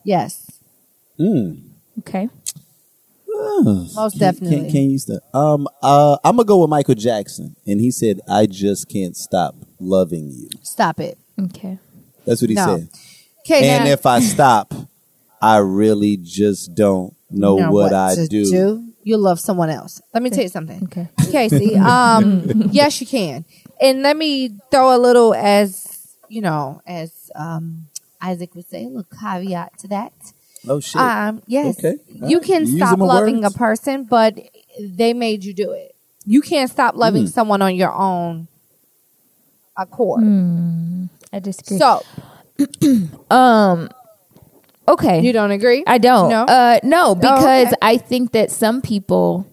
Yes, 0.05 0.51
one. 1.17 1.63
Okay. 2.01 2.29
most 3.27 4.13
Can, 4.13 4.19
definitely. 4.19 4.61
can, 4.63 4.71
can 4.71 4.91
you 4.91 4.99
stop? 4.99 5.23
Um, 5.35 5.67
uh, 5.83 6.17
I'm 6.25 6.37
gonna 6.37 6.45
go 6.47 6.61
with 6.61 6.71
Michael 6.71 6.95
Jackson, 6.95 7.57
and 7.67 7.81
he 7.81 7.91
said, 7.91 8.21
"I 8.29 8.47
just 8.47 8.89
can't 8.89 9.17
stop 9.17 9.55
loving 9.81 10.31
you." 10.31 10.49
Stop 10.63 11.01
it, 11.01 11.19
Okay. 11.41 11.79
That's 12.27 12.41
what 12.41 12.51
he 12.51 12.55
No. 12.57 12.65
said. 12.79 12.89
okay. 13.47 13.75
And 13.75 13.85
now, 13.85 13.91
if 13.91 14.07
I 14.07 14.21
stop, 14.21 14.73
I 15.41 15.59
really 15.59 16.17
just 16.17 16.75
don't 16.75 17.15
know 17.31 17.57
now 17.57 17.73
what, 17.73 17.93
I 17.93 18.15
to 18.15 18.27
do. 18.29 18.85
You 19.03 19.17
love 19.19 19.39
someone 19.39 19.69
else. 19.69 20.01
Let 20.15 20.23
me 20.23 20.31
tell 20.31 20.43
you 20.43 20.49
something, 20.49 20.83
Okay. 20.85 21.09
Casey. 21.31 21.77
Um, 21.79 22.51
yes, 22.71 23.01
you 23.01 23.07
can. 23.07 23.45
And 23.81 24.03
let 24.03 24.17
me 24.17 24.59
throw 24.71 24.97
a 24.97 24.99
little, 24.99 25.35
as 25.35 26.17
you 26.29 26.41
know, 26.41 26.81
as 26.87 27.31
um, 27.35 27.87
Isaac 28.25 28.55
would 28.55 28.69
say, 28.69 28.85
a 28.85 28.89
little 28.89 29.07
caveat 29.21 29.79
to 29.81 29.89
that. 29.89 30.13
Oh 30.67 30.81
shit! 30.81 31.01
Um, 31.01 31.43
yes, 31.47 31.79
Okay. 31.79 31.97
you 32.09 32.39
Alright. 32.39 32.43
can 32.43 32.61
Using 32.63 32.79
stop 32.79 32.99
loving 32.99 33.43
words. 33.43 33.55
a 33.55 33.59
person, 33.59 34.05
but 34.05 34.39
they 34.81 35.13
made 35.13 35.45
you 35.45 35.53
do 35.53 35.73
it. 35.73 35.95
You 36.25 36.41
can't 36.41 36.71
stop 36.71 36.97
loving 36.97 37.27
someone 37.27 37.61
on 37.61 37.77
your 37.77 37.93
own 37.93 38.49
accord. 39.77 40.23
Hmm. 40.23 41.05
I 41.33 41.41
disagree. 41.41 41.79
So 41.79 42.03
okay, 44.89 45.21
you 45.21 45.33
don't 45.33 45.51
agree? 45.51 45.85
I 45.87 45.99
don't. 45.99 46.31
No. 46.31 46.45
Uh, 46.45 46.79
no, 46.83 47.15
because 47.15 47.67
okay. 47.69 47.77
I 47.83 47.99
think 47.99 48.33
that 48.33 48.51
some 48.51 48.81
people 48.81 49.47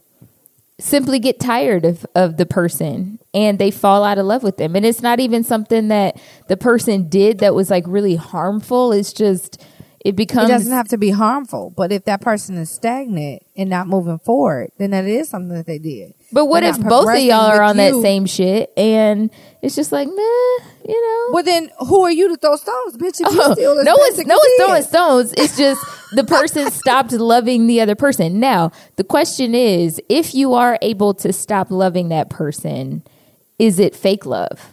simply 0.81 1.19
get 1.19 1.39
tired 1.39 1.85
of, 1.85 2.05
of 2.15 2.37
the 2.37 2.45
person 2.45 3.19
and 3.33 3.59
they 3.59 3.71
fall 3.71 4.03
out 4.03 4.17
of 4.17 4.25
love 4.25 4.43
with 4.43 4.57
them. 4.57 4.75
And 4.75 4.85
it's 4.85 5.01
not 5.01 5.19
even 5.19 5.43
something 5.43 5.89
that 5.89 6.19
the 6.47 6.57
person 6.57 7.07
did 7.07 7.39
that 7.39 7.53
was 7.53 7.69
like 7.69 7.83
really 7.87 8.15
harmful. 8.15 8.91
It's 8.91 9.13
just 9.13 9.63
it 10.03 10.15
becomes. 10.15 10.49
it 10.49 10.53
doesn't 10.53 10.71
have 10.71 10.87
to 10.89 10.97
be 10.97 11.11
harmful, 11.11 11.71
but 11.75 11.91
if 11.91 12.05
that 12.05 12.21
person 12.21 12.57
is 12.57 12.71
stagnant 12.71 13.43
and 13.55 13.69
not 13.69 13.87
moving 13.87 14.17
forward, 14.19 14.71
then 14.77 14.91
that 14.91 15.05
is 15.05 15.29
something 15.29 15.55
that 15.55 15.67
they 15.67 15.77
did. 15.77 16.13
But 16.31 16.45
what 16.45 16.63
if 16.63 16.79
both 16.79 17.09
of 17.09 17.19
y'all 17.19 17.51
are 17.51 17.61
on 17.61 17.77
that 17.77 17.93
same 18.01 18.25
shit 18.25 18.71
and 18.77 19.29
it's 19.61 19.75
just 19.75 19.91
like, 19.91 20.07
meh, 20.07 20.13
you 20.87 21.01
know? 21.01 21.33
Well, 21.33 21.43
then 21.43 21.69
who 21.79 22.03
are 22.03 22.11
you 22.11 22.29
to 22.29 22.37
throw 22.37 22.55
stones, 22.55 22.97
bitch? 22.97 23.19
If 23.21 23.33
you 23.33 23.41
Oh, 23.41 23.53
still 23.53 23.79
as 23.79 23.85
no 23.85 23.95
one's 23.97 24.17
no 24.25 24.35
you 24.35 24.39
one's 24.39 24.57
throwing 24.57 24.83
stones. 24.83 25.33
It's 25.37 25.57
just 25.57 25.83
the 26.13 26.23
person 26.23 26.71
stopped 26.71 27.11
loving 27.11 27.67
the 27.67 27.81
other 27.81 27.95
person. 27.95 28.39
Now 28.39 28.71
the 28.95 29.03
question 29.03 29.53
is, 29.53 30.01
if 30.09 30.33
you 30.33 30.53
are 30.53 30.77
able 30.81 31.13
to 31.15 31.33
stop 31.33 31.69
loving 31.69 32.09
that 32.09 32.29
person, 32.29 33.03
is 33.59 33.79
it 33.79 33.95
fake 33.95 34.25
love? 34.25 34.71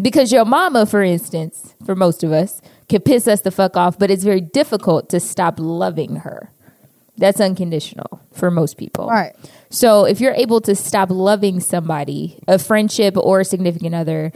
Because 0.00 0.32
your 0.32 0.44
mama, 0.44 0.86
for 0.86 1.02
instance, 1.02 1.74
for 1.84 1.94
most 1.94 2.22
of 2.22 2.32
us, 2.32 2.62
can 2.88 3.02
piss 3.02 3.28
us 3.28 3.42
the 3.42 3.50
fuck 3.50 3.76
off, 3.76 3.98
but 3.98 4.10
it's 4.10 4.24
very 4.24 4.40
difficult 4.40 5.08
to 5.10 5.20
stop 5.20 5.56
loving 5.58 6.16
her. 6.16 6.50
That's 7.20 7.38
unconditional 7.38 8.20
for 8.32 8.50
most 8.50 8.78
people. 8.78 9.06
Right. 9.06 9.36
So 9.68 10.06
if 10.06 10.20
you're 10.20 10.34
able 10.34 10.62
to 10.62 10.74
stop 10.74 11.10
loving 11.10 11.60
somebody, 11.60 12.38
a 12.48 12.58
friendship 12.58 13.14
or 13.16 13.40
a 13.40 13.44
significant 13.44 13.94
other, 13.94 14.32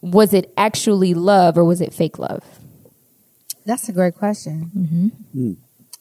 was 0.00 0.32
it 0.32 0.50
actually 0.56 1.12
love 1.12 1.58
or 1.58 1.64
was 1.64 1.82
it 1.82 1.92
fake 1.92 2.18
love? 2.18 2.42
That's 3.66 3.88
a 3.90 3.92
great 3.92 4.14
question. 4.14 4.70
Mm-hmm. 4.74 5.52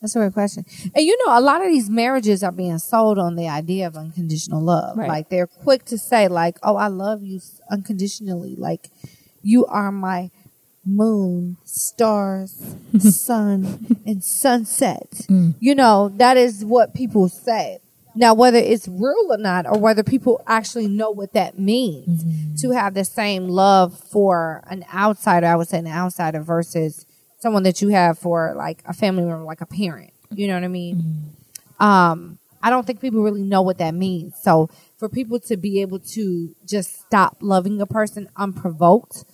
That's 0.02 0.16
a 0.16 0.20
great 0.20 0.34
question. 0.34 0.66
And 0.95 1.06
you 1.06 1.18
know, 1.26 1.38
a 1.38 1.41
lot 1.41 1.62
of 1.62 1.68
these 1.68 1.90
marriages 1.90 2.44
are 2.44 2.52
being 2.52 2.80
sold 2.80 3.20
on 3.20 3.36
the 3.36 3.49
idea 3.49 3.86
of 3.86 3.98
unconditional 3.98 4.62
love. 4.62 4.98
Right. 4.98 5.10
Like 5.10 5.30
they're 5.30 5.48
quick 5.48 5.86
to 5.86 5.98
say, 5.98 6.28
like, 6.28 6.58
"Oh, 6.64 6.76
I 6.76 6.88
love 6.88 7.22
you 7.22 7.40
unconditionally. 7.70 8.56
Like 8.56 8.90
you 9.44 9.66
are 9.68 9.91
my 9.91 10.32
moon, 10.86 11.58
stars, 11.64 12.76
sun, 12.99 13.98
and 14.06 14.24
sunset." 14.24 15.10
Mm. 15.30 15.56
You 15.60 15.76
know, 15.76 16.10
that 16.16 16.38
is 16.38 16.66
what 16.66 16.94
people 16.94 17.30
say. 17.30 17.80
Now, 18.14 18.34
whether 18.34 18.58
it's 18.58 18.88
real 18.88 19.28
or 19.30 19.38
not, 19.38 19.66
or 19.66 19.80
whether 19.80 20.03
people 20.03 20.41
actually 20.45 20.88
know 20.88 21.12
what 21.12 21.34
that 21.34 21.58
means 21.58 22.24
mm-hmm. 22.24 22.56
to 22.56 22.72
have 22.72 22.94
the 22.94 23.06
same 23.06 23.48
love 23.48 23.98
for 23.98 24.64
an 24.68 24.84
outsider, 24.94 25.48
I 25.48 25.56
would 25.56 25.70
say 25.70 25.80
an 25.80 25.88
outsider 25.88 26.41
versus 26.41 27.06
someone 27.40 27.64
that 27.64 27.82
you 27.82 27.90
have 27.90 28.20
for 28.20 28.53
like 28.58 28.84
a 28.86 28.94
family 28.94 29.24
member, 29.24 29.44
like 29.44 29.62
a 29.62 29.66
parent. 29.66 30.12
You 30.30 30.48
know 30.48 30.56
what 30.56 30.64
I 30.64 30.68
mean? 30.68 30.95
Mm-hmm. 30.98 31.84
Um, 31.84 32.38
I 32.64 32.70
don't 32.70 32.86
think 32.86 33.02
people 33.02 33.24
really 33.24 33.41
know 33.41 33.62
what 33.62 33.80
that 33.80 33.94
means. 33.94 34.36
So 34.41 34.70
for 34.98 35.10
people 35.10 35.40
to 35.41 35.58
be 35.58 35.82
able 35.82 35.99
to 35.99 36.56
just 36.66 37.02
stop 37.02 37.38
loving 37.41 37.82
a 37.82 37.88
person 37.88 38.30
unprovoked, 38.36 39.26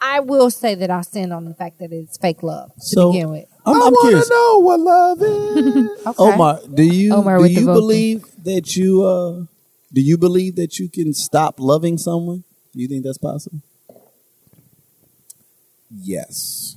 I 0.00 0.20
will 0.20 0.50
say 0.50 0.74
that 0.76 0.90
I 0.90 1.00
stand 1.00 1.32
on 1.32 1.44
the 1.44 1.54
fact 1.54 1.78
that 1.80 1.92
it's 1.92 2.16
fake 2.18 2.42
love 2.42 2.72
to 2.74 2.80
So, 2.80 3.12
begin 3.12 3.30
with. 3.30 3.46
I'm, 3.66 3.74
I 3.82 3.86
I'm 3.86 3.92
want 3.92 4.24
to 4.24 4.30
know 4.30 4.58
what 4.60 4.80
love 4.80 5.22
is. 5.22 5.90
Okay. 6.08 6.14
Omar, 6.32 6.60
do 6.72 6.82
you 6.82 7.12
Omar 7.14 7.38
do 7.38 7.46
you 7.48 7.66
believe 7.66 8.24
that 8.44 8.76
you 8.76 9.02
uh 9.04 9.32
do 9.92 10.00
you 10.00 10.16
believe 10.16 10.56
that 10.56 10.78
you 10.78 10.88
can 10.88 11.12
stop 11.12 11.58
loving 11.58 11.98
someone? 11.98 12.44
Do 12.72 12.80
you 12.80 12.88
think 12.88 13.04
that's 13.04 13.18
possible? 13.18 13.60
yes. 15.90 16.76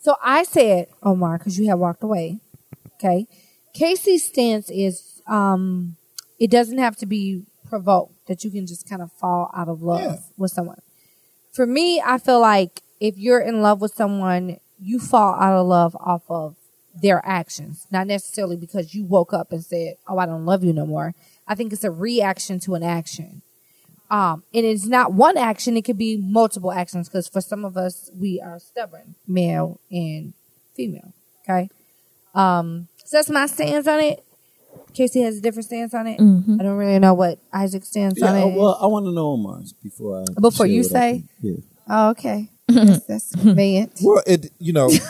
So 0.00 0.16
I 0.22 0.42
said, 0.42 0.88
Omar, 1.02 1.38
because 1.38 1.58
you 1.58 1.68
have 1.68 1.78
walked 1.78 2.02
away. 2.02 2.40
Okay. 2.96 3.26
Casey's 3.74 4.24
stance 4.26 4.68
is 4.70 5.22
um, 5.26 5.96
it 6.38 6.50
doesn't 6.50 6.78
have 6.78 6.96
to 6.96 7.06
be 7.06 7.44
provoked, 7.68 8.14
that 8.26 8.44
you 8.44 8.50
can 8.50 8.66
just 8.66 8.88
kind 8.88 9.00
of 9.00 9.10
fall 9.12 9.50
out 9.56 9.68
of 9.68 9.82
love 9.82 10.00
Yeah. 10.00 10.16
with 10.36 10.50
someone. 10.50 10.80
For 11.52 11.66
me, 11.66 12.02
I 12.04 12.18
feel 12.18 12.40
like 12.40 12.80
if 12.98 13.18
you're 13.18 13.40
in 13.40 13.60
love 13.60 13.80
with 13.80 13.94
someone, 13.94 14.58
you 14.80 14.98
fall 14.98 15.34
out 15.34 15.54
of 15.54 15.66
love 15.66 15.94
off 15.96 16.22
of 16.28 16.56
their 16.94 17.22
actions, 17.24 17.86
not 17.90 18.06
necessarily 18.06 18.56
because 18.56 18.94
you 18.94 19.04
woke 19.04 19.32
up 19.32 19.52
and 19.52 19.64
said, 19.64 19.96
Oh, 20.08 20.18
I 20.18 20.26
don't 20.26 20.44
love 20.44 20.64
you 20.64 20.72
no 20.72 20.86
more. 20.86 21.14
I 21.46 21.54
think 21.54 21.72
it's 21.72 21.84
a 21.84 21.90
reaction 21.90 22.58
to 22.60 22.74
an 22.74 22.82
action. 22.82 23.42
Um, 24.10 24.42
and 24.52 24.66
it's 24.66 24.86
not 24.86 25.14
one 25.14 25.38
action, 25.38 25.76
it 25.76 25.82
could 25.82 25.96
be 25.96 26.18
multiple 26.18 26.70
actions 26.70 27.08
because 27.08 27.28
for 27.28 27.40
some 27.40 27.64
of 27.64 27.76
us, 27.78 28.10
we 28.14 28.40
are 28.40 28.58
stubborn, 28.58 29.14
male 29.26 29.80
and 29.90 30.34
female. 30.74 31.14
Okay. 31.42 31.70
Um, 32.34 32.88
so 33.04 33.16
that's 33.16 33.30
my 33.30 33.46
stance 33.46 33.86
on 33.86 34.00
it. 34.00 34.24
Casey 34.94 35.22
has 35.22 35.38
a 35.38 35.40
different 35.40 35.66
stance 35.66 35.94
on 35.94 36.06
it. 36.06 36.18
Mm-hmm. 36.20 36.60
I 36.60 36.62
don't 36.64 36.76
really 36.76 36.98
know 36.98 37.14
what 37.14 37.38
Isaac's 37.52 37.88
stance 37.88 38.20
on 38.22 38.34
Yeah, 38.34 38.44
it. 38.46 38.54
well, 38.56 38.78
I 38.80 38.86
want 38.86 39.06
to 39.06 39.12
know 39.12 39.28
Omar's 39.32 39.72
before 39.72 40.20
I 40.22 40.40
Before 40.40 40.66
you 40.66 40.82
say? 40.84 41.24
Yeah. 41.40 41.56
oh, 41.88 42.10
okay. 42.10 42.48
that's, 42.68 43.04
that's 43.06 43.34
convenient. 43.40 43.92
Well, 44.02 44.22
it 44.26 44.52
you 44.58 44.72
know, 44.72 44.90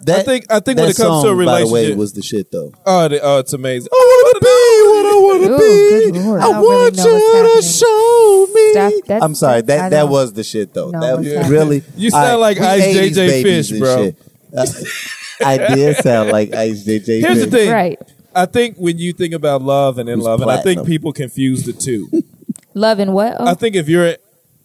That, 0.00 0.18
I 0.18 0.22
think 0.22 0.44
I 0.50 0.60
think 0.60 0.78
when 0.78 0.90
it 0.90 0.96
comes 0.96 1.22
to 1.22 1.28
a 1.28 1.34
song, 1.34 1.44
by 1.46 1.60
the 1.60 1.66
way, 1.66 1.72
relationship, 1.80 1.98
was 1.98 2.12
the 2.12 2.22
shit 2.22 2.52
though. 2.52 2.72
oh, 2.84 3.08
the, 3.08 3.20
oh, 3.22 3.38
it's 3.38 3.54
amazing. 3.54 3.88
I 3.90 3.96
want 3.96 4.34
to 4.34 4.40
be 4.44 4.50
what 4.90 5.06
I 5.06 5.16
want 5.24 5.42
to 5.44 5.50
Ooh, 5.54 5.58
be. 5.58 6.18
I 6.18 6.34
I 6.36 6.40
don't 6.52 6.60
really 6.60 6.76
want 6.76 6.96
you 6.96 7.56
to 7.56 7.62
show 7.62 8.46
me. 8.52 8.72
Stop. 8.72 8.92
That's, 9.06 9.24
I'm 9.24 9.34
sorry, 9.34 9.56
I 9.58 9.60
that 9.62 9.90
that 9.92 10.08
was 10.10 10.34
the 10.34 10.44
shit 10.44 10.74
though. 10.74 10.90
know 10.90 11.00
that 11.00 11.18
was 11.18 11.48
really. 11.48 11.82
You 11.96 12.10
sound 12.10 12.26
I- 12.26 12.34
like 12.34 12.60
Ice 12.60 12.82
80s 12.82 13.10
JJ 13.12 13.16
babies 13.28 13.70
Fish, 13.70 13.78
bro. 13.78 13.96
shit. 13.96 14.16
Uh, 14.54 14.66
I 15.46 15.74
did 15.74 15.96
sound 15.96 16.30
like 16.30 16.52
Ice 16.52 16.84
JJ. 16.84 17.20
Here's 17.20 17.40
the 17.40 17.46
thing. 17.50 17.70
Right. 17.70 17.98
I 18.34 18.46
think 18.46 18.76
when 18.76 18.98
you 18.98 19.12
think 19.12 19.34
about 19.34 19.62
love 19.62 19.98
and 19.98 20.08
in 20.08 20.18
Who's 20.18 20.26
love, 20.26 20.40
and 20.42 20.50
I 20.50 20.56
think 20.56 20.78
platinum. 20.78 20.86
people 20.86 21.12
confuse 21.12 21.64
the 21.64 21.72
two. 21.72 22.08
Love 22.76 22.98
and 22.98 23.14
what? 23.14 23.36
Oh, 23.38 23.46
I 23.46 23.54
think 23.54 23.76
if 23.76 23.88
you're 23.88 24.16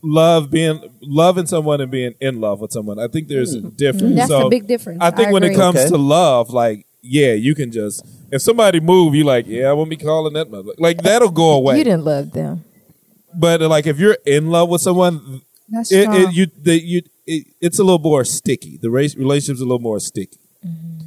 love 0.01 0.49
being 0.49 0.81
loving 1.01 1.45
someone 1.45 1.79
and 1.79 1.91
being 1.91 2.15
in 2.19 2.41
love 2.41 2.59
with 2.59 2.71
someone, 2.71 2.97
I 2.97 3.07
think 3.07 3.27
there's 3.27 3.53
a 3.53 3.59
hmm. 3.59 3.69
difference. 3.69 4.15
That's 4.15 4.29
so 4.29 4.47
a 4.47 4.49
big 4.49 4.65
difference. 4.65 4.99
I 4.99 5.11
think 5.11 5.29
I 5.29 5.31
when 5.31 5.43
it 5.43 5.47
agree. 5.47 5.57
comes 5.57 5.79
Okay. 5.79 5.89
to 5.89 5.97
love, 5.97 6.49
like 6.49 6.87
yeah, 7.01 7.33
you 7.33 7.53
can 7.53 7.71
just 7.71 8.03
if 8.31 8.41
somebody 8.41 8.79
move, 8.79 9.13
you 9.13 9.23
like 9.23 9.45
yeah, 9.47 9.69
I 9.69 9.73
won't 9.73 9.89
be 9.89 9.97
calling 9.97 10.33
that 10.33 10.49
mother. 10.49 10.71
Like 10.77 11.03
that'll 11.03 11.29
go 11.29 11.51
away. 11.51 11.77
you 11.77 11.83
didn't 11.83 12.05
love 12.05 12.31
them. 12.31 12.63
But 13.33 13.61
like 13.61 13.85
if 13.85 13.99
you're 13.99 14.17
in 14.25 14.49
love 14.49 14.69
with 14.69 14.81
someone, 14.81 15.41
That's 15.69 15.91
it, 15.91 16.03
strong. 16.03 16.21
it 16.21 16.33
you 16.33 16.47
the, 16.61 16.81
you 16.81 17.01
it, 17.27 17.47
it's 17.61 17.77
a 17.77 17.83
little 17.83 17.99
more 17.99 18.23
sticky. 18.23 18.77
The 18.77 18.89
race, 18.89 19.15
relationship's 19.15 19.61
a 19.61 19.65
little 19.65 19.79
more 19.79 19.99
sticky. 19.99 20.39
Mm-hmm. 20.65 20.98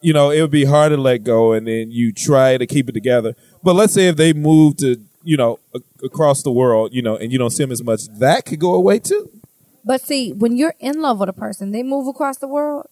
You 0.00 0.12
know, 0.12 0.30
it 0.30 0.40
would 0.40 0.50
be 0.50 0.64
hard 0.64 0.90
to 0.92 0.96
let 0.96 1.24
go, 1.24 1.52
and 1.52 1.66
then 1.66 1.90
you 1.90 2.12
try 2.12 2.56
to 2.56 2.66
keep 2.66 2.88
it 2.88 2.92
together. 2.92 3.34
But 3.62 3.74
let's 3.74 3.92
say 3.92 4.08
if 4.08 4.16
they 4.16 4.32
move 4.32 4.76
to 4.78 4.96
you 5.24 5.36
know 5.36 5.58
a- 5.74 5.80
across 6.04 6.42
the 6.42 6.52
world, 6.52 6.94
you 6.94 7.02
know, 7.02 7.16
and 7.16 7.32
you 7.32 7.38
don't 7.38 7.50
see 7.50 7.64
them 7.64 7.72
as 7.72 7.82
much, 7.82 8.02
that 8.18 8.44
could 8.46 8.60
go 8.60 8.74
away 8.74 9.00
too. 9.00 9.30
But 9.84 10.00
see, 10.00 10.32
when 10.32 10.56
you're 10.56 10.74
in 10.78 11.00
love 11.00 11.18
with 11.18 11.28
a 11.28 11.32
person, 11.32 11.72
they 11.72 11.82
move 11.82 12.06
across 12.06 12.38
the 12.38 12.48
world. 12.48 12.86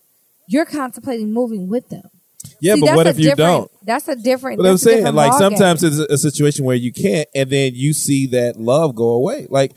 You're 0.49 0.65
contemplating 0.65 1.33
moving 1.33 1.69
with 1.69 1.89
them. 1.89 2.11
Yeah, 2.61 2.75
See, 2.75 2.81
but 2.81 2.97
what 2.97 3.07
if 3.07 3.19
you 3.19 3.35
don't? 3.35 3.71
That's 3.85 4.09
a 4.09 4.17
different. 4.17 4.59
Thing. 4.59 4.65
But 4.65 4.71
I'm 4.71 4.79
saying, 4.79 5.15
like 5.15 5.33
sometimes 5.35 5.83
it's 5.83 5.99
a, 5.99 6.15
a 6.15 6.19
situation 6.19 6.65
where 6.65 6.77
you 6.77 6.93
can't, 6.93 7.29
and 7.35 7.51
then 7.51 7.73
you 7.75 7.93
see 7.93 8.27
that 8.29 8.57
love 8.57 8.95
go 8.95 9.11
away. 9.11 9.47
Like 9.51 9.73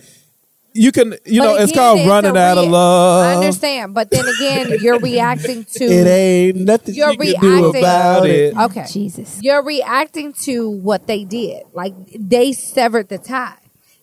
you 0.73 0.91
can, 0.91 1.15
you 1.25 1.41
But 1.41 1.45
know, 1.45 1.55
it's 1.57 1.71
called 1.73 1.99
it's 1.99 2.07
a 2.07 2.09
running 2.09 2.37
out 2.37 2.57
of 2.57 2.69
love. 2.69 3.25
I 3.25 3.35
understand, 3.35 3.93
but 3.93 4.11
then 4.11 4.27
again, 4.27 4.77
you're 4.81 4.99
reacting 5.11 5.65
to. 5.65 5.83
It 5.83 6.07
ain't 6.07 6.57
nothing 6.57 6.95
You're 6.95 7.11
you 7.11 7.17
can 7.17 7.41
do 7.41 7.47
reacting- 7.71 7.81
about 7.81 8.25
it. 8.27 8.55
Okay, 8.57 8.85
Jesus. 8.91 9.39
you're 9.41 9.63
reacting 9.63 10.33
to 10.43 10.69
what 10.69 11.07
they 11.07 11.23
did. 11.25 11.63
Like 11.73 11.93
they 12.17 12.53
severed 12.53 13.09
the 13.09 13.17
tie. 13.17 13.55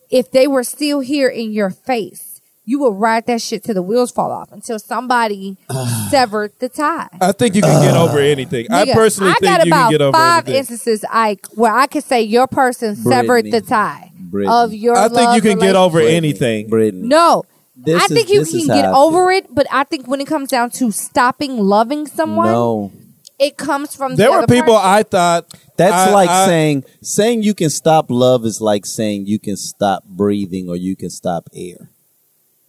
If 0.09 0.31
they 0.31 0.47
were 0.47 0.63
still 0.63 0.99
here 0.99 1.27
in 1.29 1.51
your 1.51 1.69
face, 1.69 2.26
you 2.69 2.77
will 2.77 2.93
ride 2.93 3.25
that 3.27 3.41
shit 3.41 3.63
till 3.63 3.73
the 3.73 3.81
wheels 3.81 4.11
fall 4.11 4.29
off 4.31 4.51
until 4.51 4.77
somebody 4.77 5.55
severed 6.09 6.51
the 6.59 6.67
tie. 6.69 7.07
I 7.21 7.31
think 7.31 7.55
you 7.55 7.61
can 7.61 7.81
get 7.81 7.95
over 7.95 8.19
anything. 8.35 8.67
I 8.69 8.85
Nigga, 8.85 8.93
personally 8.93 9.31
I 9.31 9.33
think 9.35 9.43
got 9.57 9.65
you 9.65 9.71
about 9.71 9.83
can 9.85 9.91
get 9.91 10.01
over 10.01 10.17
five 10.17 10.43
anything. 10.47 10.59
instances, 10.59 11.05
Ike, 11.09 11.47
where 11.55 11.73
I 11.73 11.87
could 11.87 12.03
say 12.03 12.21
your 12.21 12.45
person 12.45 12.95
severed 12.95 13.43
Brittany. 13.43 13.51
the 13.51 13.61
tie 13.61 14.11
Brittany. 14.19 14.53
of 14.53 14.73
your. 14.73 14.97
I 14.97 15.07
think 15.09 15.35
you 15.35 15.41
can 15.49 15.59
get 15.59 15.75
over 15.75 15.99
relationship. 15.99 16.17
anything. 16.41 16.69
Brittany. 16.69 17.07
No, 17.07 17.43
This 17.77 18.01
I 18.01 18.05
is- 18.05 18.11
think 18.11 18.29
you 18.29 18.39
this 18.39 18.53
is 18.53 18.65
can 18.65 18.75
get 18.75 18.85
how 18.85 18.91
I 18.91 18.97
over 19.05 19.31
it, 19.31 19.47
but 19.55 19.65
I 19.71 19.83
think 19.85 20.07
when 20.07 20.19
it 20.19 20.27
comes 20.27 20.49
down 20.49 20.69
to 20.71 20.91
stopping 20.91 21.57
loving 21.59 22.05
someone, 22.05 22.47
No. 22.51 22.91
it 23.39 23.55
comes 23.55 23.95
from 23.95 24.15
There 24.17 24.27
the 24.27 24.31
were 24.31 24.37
other 24.43 24.53
people 24.53 24.75
person. 24.75 24.89
I 24.89 25.03
thought 25.03 25.53
That's 25.77 26.09
I- 26.09 26.13
like 26.13 26.29
I- 26.29 26.45
saying 26.47 26.83
saying 27.01 27.43
you 27.43 27.53
can 27.53 27.69
stop 27.69 28.07
love 28.09 28.45
is 28.45 28.59
like 28.59 28.85
saying 28.85 29.27
you 29.27 29.39
can 29.39 29.55
stop 29.55 30.03
breathing 30.05 30.67
or 30.69 30.75
you 30.75 30.95
can 30.97 31.09
stop 31.09 31.47
air. 31.55 31.89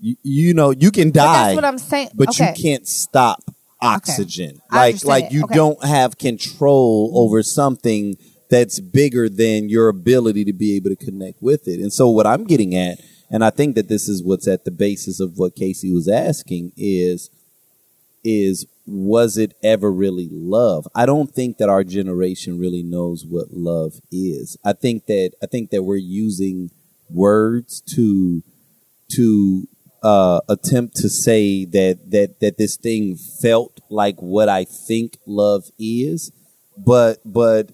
You, 0.01 0.17
you 0.23 0.55
know, 0.55 0.71
you 0.71 0.91
can 0.91 1.09
But 1.11 1.15
die, 1.15 1.33
that's 1.45 1.55
what 1.57 1.65
I'm 1.65 1.79
saying. 1.79 2.11
but 2.15 2.29
okay. 2.31 2.55
you 2.57 2.63
can't 2.63 2.87
stop 2.87 3.43
oxygen. 3.81 4.61
I 4.71 4.93
Like 4.93 5.05
like 5.05 5.25
it. 5.27 5.33
you 5.33 5.45
Okay. 5.45 5.55
don't 5.55 5.85
have 5.85 6.19
control 6.19 7.13
over 7.15 7.43
something 7.43 8.17
that's 8.51 8.81
bigger 8.81 9.29
than 9.29 9.69
your 9.69 9.89
ability 9.89 10.45
to 10.45 10.53
be 10.53 10.75
able 10.77 10.91
to 10.91 10.97
connect 10.97 11.43
with 11.43 11.69
it. 11.69 11.81
And 11.81 11.93
so 11.93 12.09
what 12.09 12.27
I'm 12.27 12.45
getting 12.45 12.75
at, 12.75 12.99
And 13.31 13.45
I 13.45 13.51
think 13.51 13.75
that 13.75 13.89
this 13.89 14.09
is 14.09 14.23
what's 14.23 14.49
at 14.49 14.65
the 14.65 14.71
basis 14.71 15.21
of 15.21 15.37
what 15.37 15.55
Casey 15.55 15.93
was 15.93 16.09
asking 16.09 16.73
is 16.79 17.29
is 18.25 18.67
was 18.87 19.37
it 19.37 19.53
ever 19.63 19.93
really 19.93 20.29
love? 20.33 20.89
I 20.95 21.05
don't 21.05 21.31
think 21.35 21.59
that 21.59 21.69
our 21.69 21.85
generation 21.85 22.59
really 22.59 22.83
knows 22.83 23.27
what 23.27 23.53
love 23.53 24.01
is. 24.11 24.57
I 24.65 24.73
think 24.73 25.07
that 25.07 25.33
I 25.43 25.47
think 25.47 25.71
that 25.71 25.83
we're 25.83 25.97
using 25.97 26.71
words 27.11 27.83
to 27.95 28.43
to 29.13 29.69
uh, 30.03 30.41
attempt 30.49 30.97
to 30.97 31.09
say 31.09 31.65
that 31.65 32.11
that 32.11 32.41
that 32.41 32.59
this 32.59 32.77
thing 32.77 33.17
felt 33.17 33.81
like 33.91 34.17
what 34.21 34.49
I 34.49 34.65
think 34.65 35.19
love 35.27 35.65
is, 35.79 36.33
but 36.77 37.19
but 37.25 37.73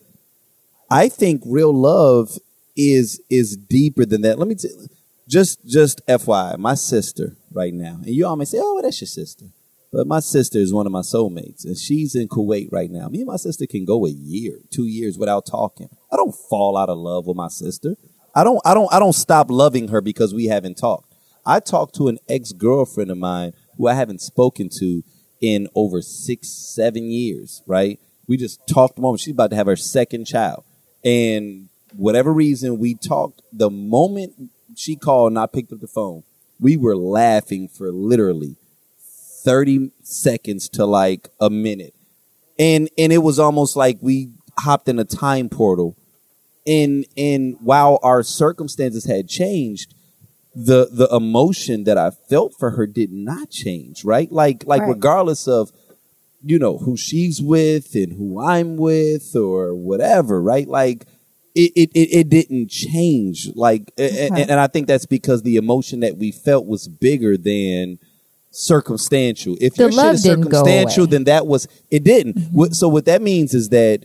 I 0.90 1.08
think 1.08 1.42
real 1.44 1.72
love 1.72 2.38
is 2.76 3.20
is 3.30 3.56
deeper 3.56 4.04
than 4.04 4.22
that. 4.22 4.38
Let 4.38 4.48
me 4.48 4.54
t- 4.54 4.68
just 5.28 5.64
just 5.66 6.06
FYI, 6.06 6.58
my 6.58 6.74
sister 6.74 7.36
right 7.52 7.74
now, 7.74 8.00
and 8.04 8.14
you 8.14 8.26
all 8.26 8.36
may 8.36 8.44
say, 8.44 8.58
"Oh, 8.60 8.80
that's 8.82 9.00
your 9.00 9.08
sister," 9.08 9.46
but 9.92 10.06
my 10.06 10.20
sister 10.20 10.58
is 10.58 10.72
one 10.72 10.86
of 10.86 10.92
my 10.92 11.00
soulmates, 11.00 11.64
and 11.64 11.76
she's 11.76 12.14
in 12.14 12.28
Kuwait 12.28 12.68
right 12.72 12.90
now. 12.90 13.08
Me 13.08 13.18
and 13.18 13.28
my 13.28 13.36
sister 13.36 13.66
can 13.66 13.84
go 13.84 14.06
a 14.06 14.10
year, 14.10 14.58
two 14.70 14.86
years 14.86 15.18
without 15.18 15.46
talking. 15.46 15.88
I 16.12 16.16
don't 16.16 16.34
fall 16.34 16.76
out 16.76 16.88
of 16.88 16.98
love 16.98 17.26
with 17.26 17.36
my 17.36 17.48
sister. 17.48 17.96
I 18.34 18.44
don't. 18.44 18.60
I 18.64 18.74
don't. 18.74 18.92
I 18.92 18.98
don't 18.98 19.12
stop 19.12 19.50
loving 19.50 19.88
her 19.88 20.00
because 20.00 20.34
we 20.34 20.46
haven't 20.46 20.76
talked. 20.76 21.13
I 21.46 21.60
talked 21.60 21.94
to 21.96 22.08
an 22.08 22.18
ex 22.28 22.52
girlfriend 22.52 23.10
of 23.10 23.18
mine 23.18 23.52
who 23.76 23.88
I 23.88 23.94
haven't 23.94 24.20
spoken 24.20 24.68
to 24.78 25.02
in 25.40 25.68
over 25.74 26.00
six, 26.00 26.48
seven 26.48 27.10
years. 27.10 27.62
Right? 27.66 28.00
We 28.26 28.36
just 28.36 28.66
talked 28.66 28.96
the 28.96 29.02
moment 29.02 29.20
she's 29.20 29.32
about 29.32 29.50
to 29.50 29.56
have 29.56 29.66
her 29.66 29.76
second 29.76 30.24
child, 30.26 30.64
and 31.04 31.68
whatever 31.96 32.32
reason 32.32 32.78
we 32.78 32.94
talked. 32.94 33.42
The 33.52 33.70
moment 33.70 34.50
she 34.76 34.96
called 34.96 35.32
and 35.32 35.38
I 35.38 35.46
picked 35.46 35.72
up 35.72 35.80
the 35.80 35.86
phone, 35.86 36.24
we 36.58 36.76
were 36.76 36.96
laughing 36.96 37.68
for 37.68 37.92
literally 37.92 38.56
thirty 39.44 39.90
seconds 40.02 40.68
to 40.70 40.86
like 40.86 41.28
a 41.40 41.50
minute, 41.50 41.94
and 42.58 42.88
and 42.96 43.12
it 43.12 43.18
was 43.18 43.38
almost 43.38 43.76
like 43.76 43.98
we 44.00 44.30
hopped 44.58 44.88
in 44.88 44.98
a 44.98 45.04
time 45.04 45.48
portal. 45.48 45.96
And 46.66 47.04
and 47.16 47.56
while 47.60 47.98
our 48.02 48.22
circumstances 48.22 49.04
had 49.04 49.28
changed, 49.28 49.93
the 50.54 50.88
the 50.92 51.08
emotion 51.14 51.84
that 51.84 51.98
I 51.98 52.10
felt 52.10 52.54
for 52.58 52.70
her 52.72 52.86
did 52.86 53.12
not 53.12 53.50
change, 53.50 54.04
right? 54.04 54.30
Like 54.30 54.64
like 54.66 54.82
Right. 54.82 54.88
regardless 54.90 55.48
of 55.48 55.72
you 56.44 56.58
know 56.58 56.78
who 56.78 56.96
she's 56.96 57.40
with 57.42 57.94
and 57.94 58.12
who 58.12 58.40
I'm 58.40 58.76
with 58.76 59.34
or 59.34 59.74
whatever, 59.74 60.40
right? 60.42 60.68
Like 60.68 61.06
it 61.54 61.72
it 61.74 61.90
it, 61.94 62.08
it 62.20 62.28
didn't 62.28 62.68
change. 62.70 63.48
Like 63.54 63.90
Okay. 63.98 64.28
and, 64.28 64.38
and 64.50 64.60
I 64.60 64.66
think 64.66 64.86
that's 64.86 65.06
because 65.06 65.42
the 65.42 65.56
emotion 65.56 66.00
that 66.00 66.16
we 66.18 66.30
felt 66.32 66.66
was 66.66 66.86
bigger 66.88 67.36
than 67.36 67.98
circumstantial. 68.50 69.56
If 69.60 69.74
The 69.74 69.84
your 69.84 69.92
shit 69.92 70.14
is 70.14 70.22
circumstantial, 70.22 71.06
then 71.06 71.24
that 71.24 71.46
was 71.46 71.66
it 71.90 72.04
didn't. 72.04 72.38
What- 72.52 72.74
So 72.74 72.88
what 72.88 73.04
that 73.06 73.22
means 73.22 73.54
is 73.54 73.68
that 73.70 74.04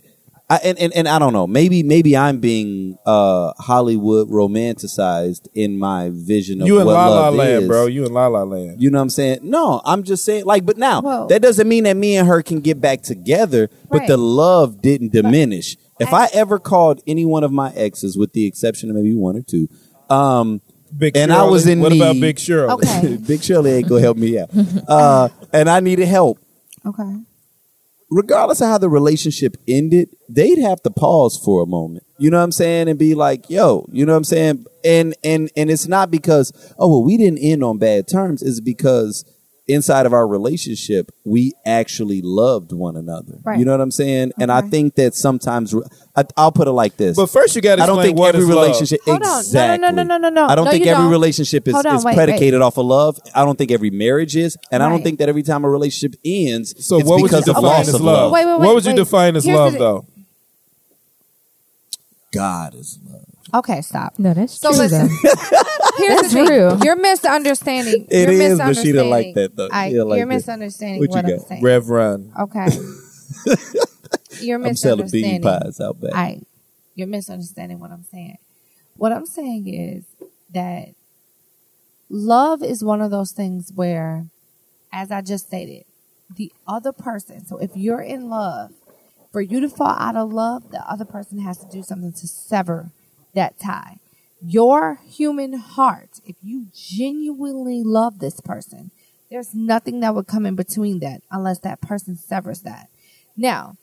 I, 0.52 0.56
and, 0.64 0.80
and, 0.80 0.92
and 0.94 1.08
I 1.08 1.20
don't 1.20 1.32
know. 1.34 1.46
Maybe 1.46 1.84
maybe 1.84 2.18
I'm 2.18 2.40
being 2.40 2.98
uh, 3.06 3.54
Hollywood 3.60 4.30
romanticized 4.30 5.48
in 5.54 5.78
my 5.78 6.10
vision 6.12 6.62
of 6.62 6.68
You 6.68 6.80
in 6.80 6.86
what 6.88 6.94
La 6.94 7.08
La 7.08 7.16
love 7.30 7.36
Land, 7.36 7.64
is. 7.64 7.68
bro. 7.68 7.86
You 7.86 8.06
in 8.06 8.14
La 8.14 8.28
La 8.28 8.44
Land. 8.44 8.82
You 8.82 8.90
know 8.90 8.98
what 8.98 9.04
I'm 9.04 9.10
saying? 9.12 9.40
No, 9.44 9.82
I'm 9.86 10.04
just 10.04 10.26
saying 10.26 10.46
like. 10.46 10.66
But 10.66 10.78
now 10.78 11.02
Whoa. 11.02 11.28
that 11.28 11.42
doesn't 11.42 11.68
mean 11.68 11.84
that 11.84 11.96
me 11.98 12.18
and 12.18 12.28
her 12.28 12.42
can 12.42 12.62
get 12.62 12.82
back 12.82 13.02
together. 13.04 13.70
But 13.90 14.00
Right. 14.00 14.08
the 14.08 14.18
love 14.18 14.82
didn't 14.82 15.12
diminish. 15.12 15.78
If 16.00 16.14
I 16.14 16.28
ever 16.34 16.60
called 16.60 17.02
any 17.06 17.26
one 17.26 17.44
of 17.44 17.52
my 17.52 17.72
exes, 17.74 18.18
with 18.18 18.34
the 18.34 18.46
exception 18.48 18.90
of 18.90 18.96
maybe 18.96 19.14
one 19.14 19.36
or 19.36 19.42
two, 19.42 19.68
um, 20.10 20.62
Big 20.98 21.16
and 21.16 21.32
I 21.32 21.44
was 21.44 21.64
Shirley. 21.64 21.72
in 21.74 21.80
What 21.82 21.92
need. 21.92 22.02
about 22.02 22.20
Big 22.20 22.40
Shirley? 22.40 22.74
Okay. 22.74 23.18
Big 23.28 23.44
Shirley 23.44 23.72
ain't 23.74 23.88
gonna 23.88 24.02
help 24.02 24.18
me 24.18 24.40
out. 24.40 24.50
Uh, 24.88 25.30
and 25.54 25.70
I 25.70 25.80
needed 25.82 26.08
help 26.08 26.40
Okay. 26.86 27.18
Regardless 28.10 28.62
of 28.62 28.68
how 28.68 28.78
the 28.78 28.90
relationship 28.90 29.58
ended, 29.68 30.10
they'd 30.28 30.60
have 30.60 30.82
to 30.84 30.90
pause 30.90 31.38
for 31.38 31.62
a 31.62 31.66
moment. 31.66 32.06
You 32.18 32.30
know 32.30 32.38
what 32.38 32.44
I'm 32.44 32.52
saying? 32.52 32.90
And 32.90 33.00
be 33.00 33.16
like, 33.16 33.50
yo, 33.50 33.88
you 33.92 34.06
know 34.06 34.14
what 34.14 34.18
I'm 34.18 34.24
saying? 34.24 34.66
And 34.84 35.16
and 35.24 35.50
and 35.56 35.70
it's 35.70 35.88
not 35.88 36.12
because, 36.12 36.52
oh 36.78 36.90
well, 36.90 37.04
we 37.04 37.18
didn't 37.18 37.40
end 37.40 37.64
on 37.64 37.78
bad 37.78 38.08
terms, 38.08 38.42
it's 38.42 38.60
because 38.60 39.26
inside 39.70 40.06
of 40.06 40.14
our 40.14 40.28
relationship, 40.28 41.12
we 41.24 41.54
actually 41.66 42.22
loved 42.22 42.74
one 42.74 42.98
another. 42.98 43.38
Right. 43.44 43.58
You 43.60 43.64
know 43.66 43.72
what 43.72 43.80
I'm 43.82 43.92
saying? 43.92 44.32
And 44.40 44.52
I 44.52 44.62
think 44.62 44.96
that 44.96 45.16
sometimes 45.16 45.74
I, 46.16 46.26
I'll 46.36 46.52
put 46.52 46.68
it 46.68 46.72
like 46.72 46.98
this. 46.98 47.16
But 47.16 47.28
first, 47.28 47.56
you 47.56 47.62
got 47.62 47.78
to 47.78 47.84
I 47.84 47.86
don't 47.86 47.96
explain 48.00 48.08
think 48.10 48.20
what 48.20 48.36
every 48.36 48.42
is 48.42 48.50
love. 48.50 48.64
relationship 48.64 49.00
Hold 49.06 49.24
on. 49.24 49.44
No, 49.54 49.68
no, 49.68 49.76
no, 49.78 49.90
no, 49.92 50.04
no, 50.04 50.18
no, 50.18 50.30
no. 50.30 50.48
I 50.48 50.56
don't 50.56 50.66
No, 50.66 50.72
think 50.72 50.86
every 50.88 51.04
don't. 51.04 51.12
relationship 51.12 51.68
is, 51.68 51.76
on, 51.76 51.86
is 51.96 52.04
wait, 52.04 52.16
predicated 52.16 52.62
off 52.62 52.78
of 52.78 52.86
love. 52.86 53.20
I 53.34 53.46
don't 53.46 53.58
think 53.58 53.72
every 53.72 53.92
marriage 53.92 54.36
is, 54.36 54.58
and 54.72 54.82
I 54.84 54.90
don't 54.90 55.04
think 55.04 55.20
that 55.20 55.30
every 55.30 55.44
time 55.44 55.64
a 55.64 55.70
relationship 55.70 56.20
ends, 56.26 56.74
So 56.86 56.98
it's 57.00 57.08
what 57.08 57.22
would 57.22 57.32
you 57.32 57.38
of 57.38 57.46
define 57.46 57.64
loss 57.64 57.88
as 57.88 57.94
of 57.94 58.02
love? 58.02 58.16
love. 58.24 58.32
Wait, 58.34 58.46
wait, 58.46 58.52
wait, 58.60 58.66
what 58.66 58.76
would 58.76 58.86
you 58.86 58.94
define 58.96 59.36
as 59.36 59.46
Here's 59.46 59.58
love, 59.58 59.74
the- 59.74 59.80
though? 59.80 60.06
God 62.32 62.76
is 62.76 63.00
love. 63.04 63.09
Okay, 63.54 63.82
stop. 63.82 64.14
No, 64.18 64.34
that's 64.34 64.54
So 64.54 64.70
true. 64.70 64.78
listen. 64.78 65.10
Here's 65.98 66.22
That's 66.22 66.34
the 66.34 66.46
thing. 66.46 66.82
You're 66.84 66.96
misunderstanding. 66.96 68.08
It 68.10 68.30
you're 68.30 68.32
is, 68.32 68.60
but 68.60 68.76
she 68.76 68.92
didn't 68.92 69.10
like 69.10 69.34
misunderstanding. 69.34 69.34
that, 69.36 69.56
though. 69.56 69.70
I, 69.72 69.88
like 69.90 70.18
you're 70.18 70.28
that. 70.28 70.34
misunderstanding 70.36 71.00
What 71.00 71.10
you 71.10 71.16
what 71.16 71.26
I'm 71.26 71.38
got? 71.38 71.48
saying. 71.48 71.64
Rev 71.64 71.90
Okay. 72.40 72.68
you're 74.42 74.60
misunderstanding. 74.60 74.66
I'm 74.66 74.76
selling 74.76 75.10
bean 75.10 75.42
pies 75.42 75.80
out 75.82 76.00
back. 76.02 76.14
I, 76.14 76.42
you're 76.96 77.08
misunderstanding 77.08 77.80
what 77.80 77.92
I'm 77.92 78.04
saying. 78.04 78.38
What 78.96 79.12
I'm 79.12 79.26
saying 79.26 79.68
is 79.68 80.06
that 80.54 80.90
love 82.10 82.64
is 82.64 82.84
one 82.84 83.02
of 83.02 83.12
those 83.12 83.32
things 83.32 83.72
where, 83.74 84.26
as 84.92 85.12
I 85.12 85.22
just 85.22 85.48
stated, 85.48 85.86
the 86.36 86.52
other 86.68 86.92
person, 86.92 87.46
so 87.46 87.58
if 87.58 87.72
you're 87.76 88.02
in 88.02 88.30
love, 88.30 88.72
for 89.32 89.42
you 89.42 89.60
to 89.62 89.70
fall 89.70 89.96
out 89.98 90.16
of 90.16 90.34
love, 90.34 90.72
the 90.72 90.80
other 90.90 91.06
person 91.06 91.40
has 91.40 91.58
to 91.60 91.68
do 91.72 91.84
something 91.84 92.12
to 92.14 92.28
sever 92.28 92.92
that 93.40 93.58
tie. 93.58 94.00
Your 94.42 95.00
human 95.08 95.54
heart, 95.54 96.20
if 96.26 96.36
you 96.44 96.68
genuinely 96.76 97.82
love 97.84 98.20
this 98.20 98.42
person, 98.42 98.92
there's 99.32 99.56
nothing 99.56 100.02
that 100.02 100.14
would 100.14 100.28
come 100.28 100.46
in 100.46 100.56
between 100.56 101.00
that 101.00 101.22
unless 101.32 101.60
that 101.60 101.80
person 101.80 102.18
severs 102.18 102.62
that. 102.62 102.90
Now, 103.38 103.78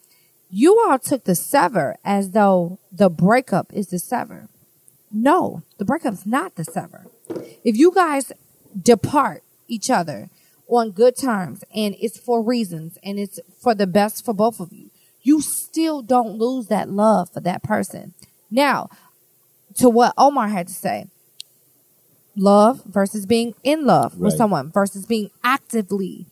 you 0.50 0.78
all 0.86 0.98
took 0.98 1.24
the 1.24 1.34
sever 1.34 1.96
as 2.04 2.32
though 2.32 2.78
the 2.92 3.08
breakup 3.08 3.72
is 3.72 3.88
the 3.88 3.98
sever. 3.98 4.48
No, 5.10 5.62
the 5.78 5.86
breakup's 5.86 6.26
not 6.26 6.56
the 6.56 6.64
sever. 6.64 7.06
If 7.64 7.76
you 7.76 7.92
guys 7.94 8.32
depart 8.80 9.42
each 9.68 9.88
other 9.88 10.28
on 10.68 10.90
good 10.90 11.16
terms 11.16 11.64
and 11.74 11.96
it's 11.98 12.18
for 12.18 12.42
reasons 12.42 12.98
and 13.02 13.18
it's 13.18 13.40
for 13.58 13.74
the 13.74 13.86
best 13.86 14.22
for 14.22 14.34
both 14.34 14.60
of 14.60 14.72
you, 14.72 14.90
you 15.22 15.40
still 15.40 16.02
don't 16.02 16.38
lose 16.38 16.66
that 16.66 16.90
love 16.90 17.30
for 17.32 17.40
that 17.40 17.62
person. 17.62 18.12
Now, 18.50 18.90
to 19.76 19.88
what 19.88 20.12
Omar 20.16 20.48
had 20.48 20.68
to 20.68 20.74
say, 20.74 21.06
love 22.36 22.82
versus 22.84 23.26
being 23.26 23.54
in 23.62 23.84
love 23.86 24.18
with 24.18 24.34
someone 24.34 24.70
versus 24.70 25.06
being 25.06 25.30
actively 25.42 26.26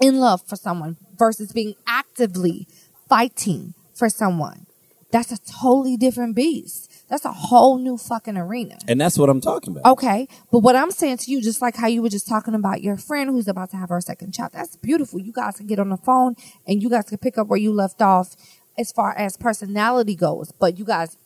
in 0.00 0.18
love 0.18 0.42
for 0.46 0.56
someone 0.56 0.96
versus 1.16 1.52
being 1.52 1.74
actively 1.86 2.66
fighting 3.08 3.74
for 3.94 4.08
someone. 4.08 4.66
That's 5.10 5.30
a 5.30 5.38
totally 5.38 5.96
different 5.96 6.34
beast. 6.34 6.88
That's 7.08 7.26
a 7.26 7.32
whole 7.32 7.76
new 7.76 7.98
fucking 7.98 8.38
arena. 8.38 8.78
and 8.88 8.98
that's 8.98 9.18
what 9.18 9.28
I'm 9.28 9.42
talking 9.42 9.76
about. 9.76 9.92
Okay, 9.92 10.26
but 10.50 10.60
what 10.60 10.74
I'm 10.74 10.90
saying 10.90 11.18
to 11.18 11.30
you, 11.30 11.42
just 11.42 11.60
like 11.60 11.76
how 11.76 11.86
you 11.86 12.00
were 12.00 12.08
just 12.08 12.26
talking 12.26 12.54
about 12.54 12.82
your 12.82 12.96
friend 12.96 13.28
who's 13.28 13.48
about 13.48 13.70
to 13.72 13.76
have 13.76 13.90
her 13.90 14.00
second 14.00 14.32
child, 14.32 14.52
that's 14.54 14.76
beautiful. 14.76 15.20
You 15.20 15.32
guys 15.32 15.58
can 15.58 15.66
get 15.66 15.78
on 15.78 15.90
the 15.90 15.98
phone 15.98 16.36
and 16.66 16.82
you 16.82 16.88
guys 16.88 17.04
can 17.04 17.18
pick 17.18 17.36
up 17.36 17.48
where 17.48 17.58
you 17.58 17.70
left 17.70 18.00
off 18.00 18.34
as 18.78 18.90
far 18.92 19.14
as 19.14 19.36
personality 19.36 20.16
goes. 20.16 20.52
But 20.52 20.78
you 20.78 20.86
guys 20.86 21.18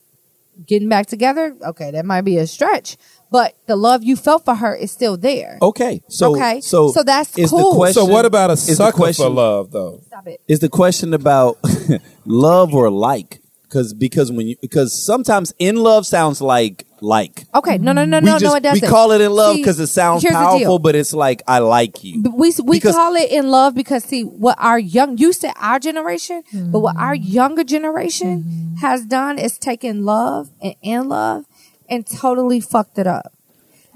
getting 0.67 0.89
back 0.89 1.07
together, 1.07 1.55
okay, 1.63 1.91
that 1.91 2.05
might 2.07 2.23
be 2.23 2.39
a 2.39 2.47
stretch, 2.47 2.97
but 3.31 3.57
the 3.67 3.77
love 3.77 4.03
you 4.05 4.17
felt 4.17 4.45
for 4.45 4.55
her 4.55 4.75
is 4.75 4.91
still 4.91 5.17
there. 5.17 5.59
Okay, 5.61 6.03
so 6.09 6.35
Okay, 6.35 6.61
so 6.61 6.93
so 6.93 7.03
that's 7.03 7.37
is 7.37 7.51
cool. 7.51 7.73
The 7.73 7.77
question, 7.77 8.03
So 8.03 8.05
what 8.07 8.25
about 8.25 8.51
a 8.51 8.55
is 8.55 8.67
the 8.67 8.75
sucker 8.77 8.93
for 8.93 8.99
question- 8.99 9.35
love, 9.35 9.71
though? 9.73 10.01
Stop 10.07 10.27
it. 10.29 10.41
Is 10.49 10.61
the 10.61 10.69
question 10.69 11.13
about 11.15 11.59
love 12.25 12.75
or 12.75 12.91
like? 12.91 13.41
Because 13.69 13.95
because 13.95 14.31
when 14.31 14.47
you 14.47 14.57
because 14.61 15.05
sometimes 15.05 15.53
in 15.59 15.77
love 15.77 16.07
sounds 16.07 16.41
like 16.41 16.87
like. 17.01 17.45
Okay, 17.55 17.79
no, 17.79 17.93
no, 17.93 18.05
no, 18.05 18.21
we 18.21 18.27
no, 18.27 18.33
just, 18.39 18.45
no, 18.45 18.55
it 18.55 18.63
doesn't. 18.63 18.83
We 18.83 18.89
call 18.89 19.13
it 19.13 19.21
in 19.21 19.33
love 19.33 19.57
because 19.57 19.81
it 19.81 19.89
sounds 19.89 20.25
powerful, 20.25 20.79
but 20.79 20.95
it's 20.95 21.13
like 21.13 21.43
I 21.49 21.59
like 21.59 22.05
you. 22.05 22.23
We 22.23 22.53
we 22.65 22.77
Because- 22.77 22.95
call 22.95 23.15
it 23.17 23.31
in 23.31 23.51
love 23.51 23.75
because 23.75 24.05
see 24.05 24.23
what 24.23 24.57
our 24.61 24.79
young 24.79 25.19
you 25.19 25.33
said 25.33 25.53
our 25.57 25.79
generation, 25.79 26.43
but 26.53 26.81
what 26.81 26.97
our 26.97 27.15
younger 27.15 27.65
generation 27.65 28.45
mm-hmm. 28.45 28.77
has 28.77 29.05
done 29.05 29.39
is 29.39 29.59
taken 29.59 30.05
love 30.05 30.51
and 30.63 30.75
in 30.83 31.09
love 31.09 31.45
and 31.89 32.07
totally 32.07 32.61
fucked 32.61 32.99
it 32.99 33.07
up. 33.07 33.33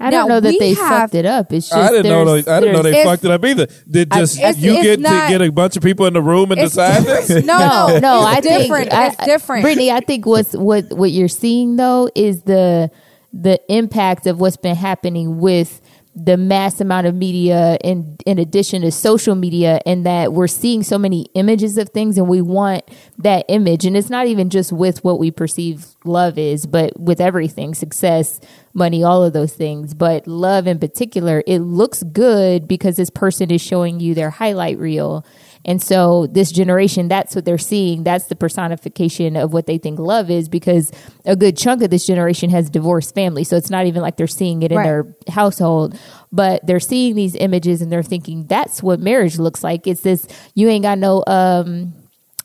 I 0.01 0.09
don't 0.09 0.27
Now, 0.27 0.35
know 0.35 0.39
that 0.39 0.55
they 0.59 0.73
have- 0.73 0.87
fucked 0.89 1.15
it 1.15 1.25
up. 1.25 1.53
It's 1.53 1.69
just 1.69 1.77
I 1.77 1.89
didn't 1.91 2.11
know. 2.11 2.25
They, 2.41 2.51
I 2.51 2.59
didn't 2.59 2.75
know 2.75 2.81
they 2.81 3.03
fucked 3.03 3.23
it 3.25 3.31
up 3.31 3.45
either. 3.45 3.67
Did 3.89 4.11
just 4.11 4.37
It's- 4.37 4.57
you 4.57 4.73
it's 4.73 4.83
get 4.83 4.99
not- 4.99 5.27
to 5.27 5.29
get 5.29 5.41
a 5.41 5.51
bunch 5.51 5.77
of 5.77 5.83
people 5.83 6.05
in 6.07 6.13
the 6.13 6.21
room 6.21 6.51
and 6.51 6.59
decide 6.61 7.03
this? 7.05 7.29
No, 7.45 7.57
no, 7.57 7.99
no, 7.99 8.27
it's 8.27 8.37
I 8.37 8.39
different. 8.41 8.89
think 8.89 8.93
I- 8.93 9.07
it's 9.07 9.25
different. 9.25 9.61
Brittany, 9.63 9.91
I 9.91 9.99
think 10.01 10.25
what's 10.25 10.53
what 10.53 10.91
what 10.91 11.11
you're 11.11 11.27
seeing 11.27 11.75
though 11.75 12.09
is 12.15 12.41
the 12.43 12.89
the 13.33 13.59
impact 13.69 14.27
of 14.27 14.39
what's 14.41 14.57
been 14.57 14.75
happening 14.75 15.39
with 15.39 15.79
the 16.13 16.35
mass 16.35 16.81
amount 16.81 17.07
of 17.07 17.15
media 17.15 17.77
in 17.83 18.17
in 18.25 18.37
addition 18.37 18.81
to 18.81 18.91
social 18.91 19.33
media 19.33 19.79
and 19.85 20.05
that 20.05 20.33
we're 20.33 20.47
seeing 20.47 20.83
so 20.83 20.97
many 20.97 21.27
images 21.35 21.77
of 21.77 21.89
things 21.89 22.17
and 22.17 22.27
we 22.27 22.41
want 22.41 22.83
that 23.17 23.45
image. 23.47 23.85
And 23.85 23.95
it's 23.95 24.09
not 24.09 24.27
even 24.27 24.49
just 24.49 24.73
with 24.73 25.03
what 25.05 25.19
we 25.19 25.31
perceive 25.31 25.85
love 26.03 26.37
is 26.37 26.65
but 26.65 26.99
with 26.99 27.21
everything 27.21 27.73
success 27.73 28.41
money 28.73 29.03
all 29.03 29.23
of 29.23 29.31
those 29.31 29.53
things. 29.53 29.93
But 29.93 30.27
love 30.27 30.67
in 30.67 30.79
particular 30.79 31.43
it 31.47 31.59
looks 31.59 32.03
good 32.03 32.67
because 32.67 32.97
this 32.97 33.09
person 33.09 33.49
is 33.49 33.61
showing 33.61 34.01
you 34.01 34.13
their 34.13 34.31
highlight 34.31 34.77
reel 34.79 35.25
and 35.65 35.81
so 35.81 36.27
this 36.27 36.51
generation, 36.51 37.07
that's 37.07 37.35
what 37.35 37.45
they're 37.45 37.57
seeing. 37.57 38.03
That's 38.03 38.25
the 38.25 38.35
personification 38.35 39.35
of 39.35 39.53
what 39.53 39.67
they 39.67 39.77
think 39.77 39.99
love 39.99 40.29
is 40.29 40.49
because 40.49 40.91
a 41.25 41.35
good 41.35 41.57
chunk 41.57 41.83
of 41.83 41.89
this 41.89 42.05
generation 42.05 42.49
has 42.49 42.69
divorced 42.69 43.13
families. 43.13 43.49
So 43.49 43.57
it's 43.57 43.69
not 43.69 43.85
even 43.85 44.01
like 44.01 44.17
they're 44.17 44.27
seeing 44.27 44.63
it 44.63 44.71
in 44.71 44.77
Right. 44.77 44.83
their 44.85 45.15
household, 45.29 45.97
but 46.31 46.65
they're 46.65 46.79
seeing 46.79 47.15
these 47.15 47.35
images 47.35 47.81
and 47.81 47.91
they're 47.91 48.01
thinking 48.03 48.45
that's 48.47 48.81
what 48.81 48.99
marriage 48.99 49.37
looks 49.37 49.63
like. 49.63 49.85
It's 49.87 50.01
this, 50.01 50.27
you 50.55 50.67
ain't 50.69 50.83
got 50.83 50.97
no, 50.97 51.23
um, 51.27 51.93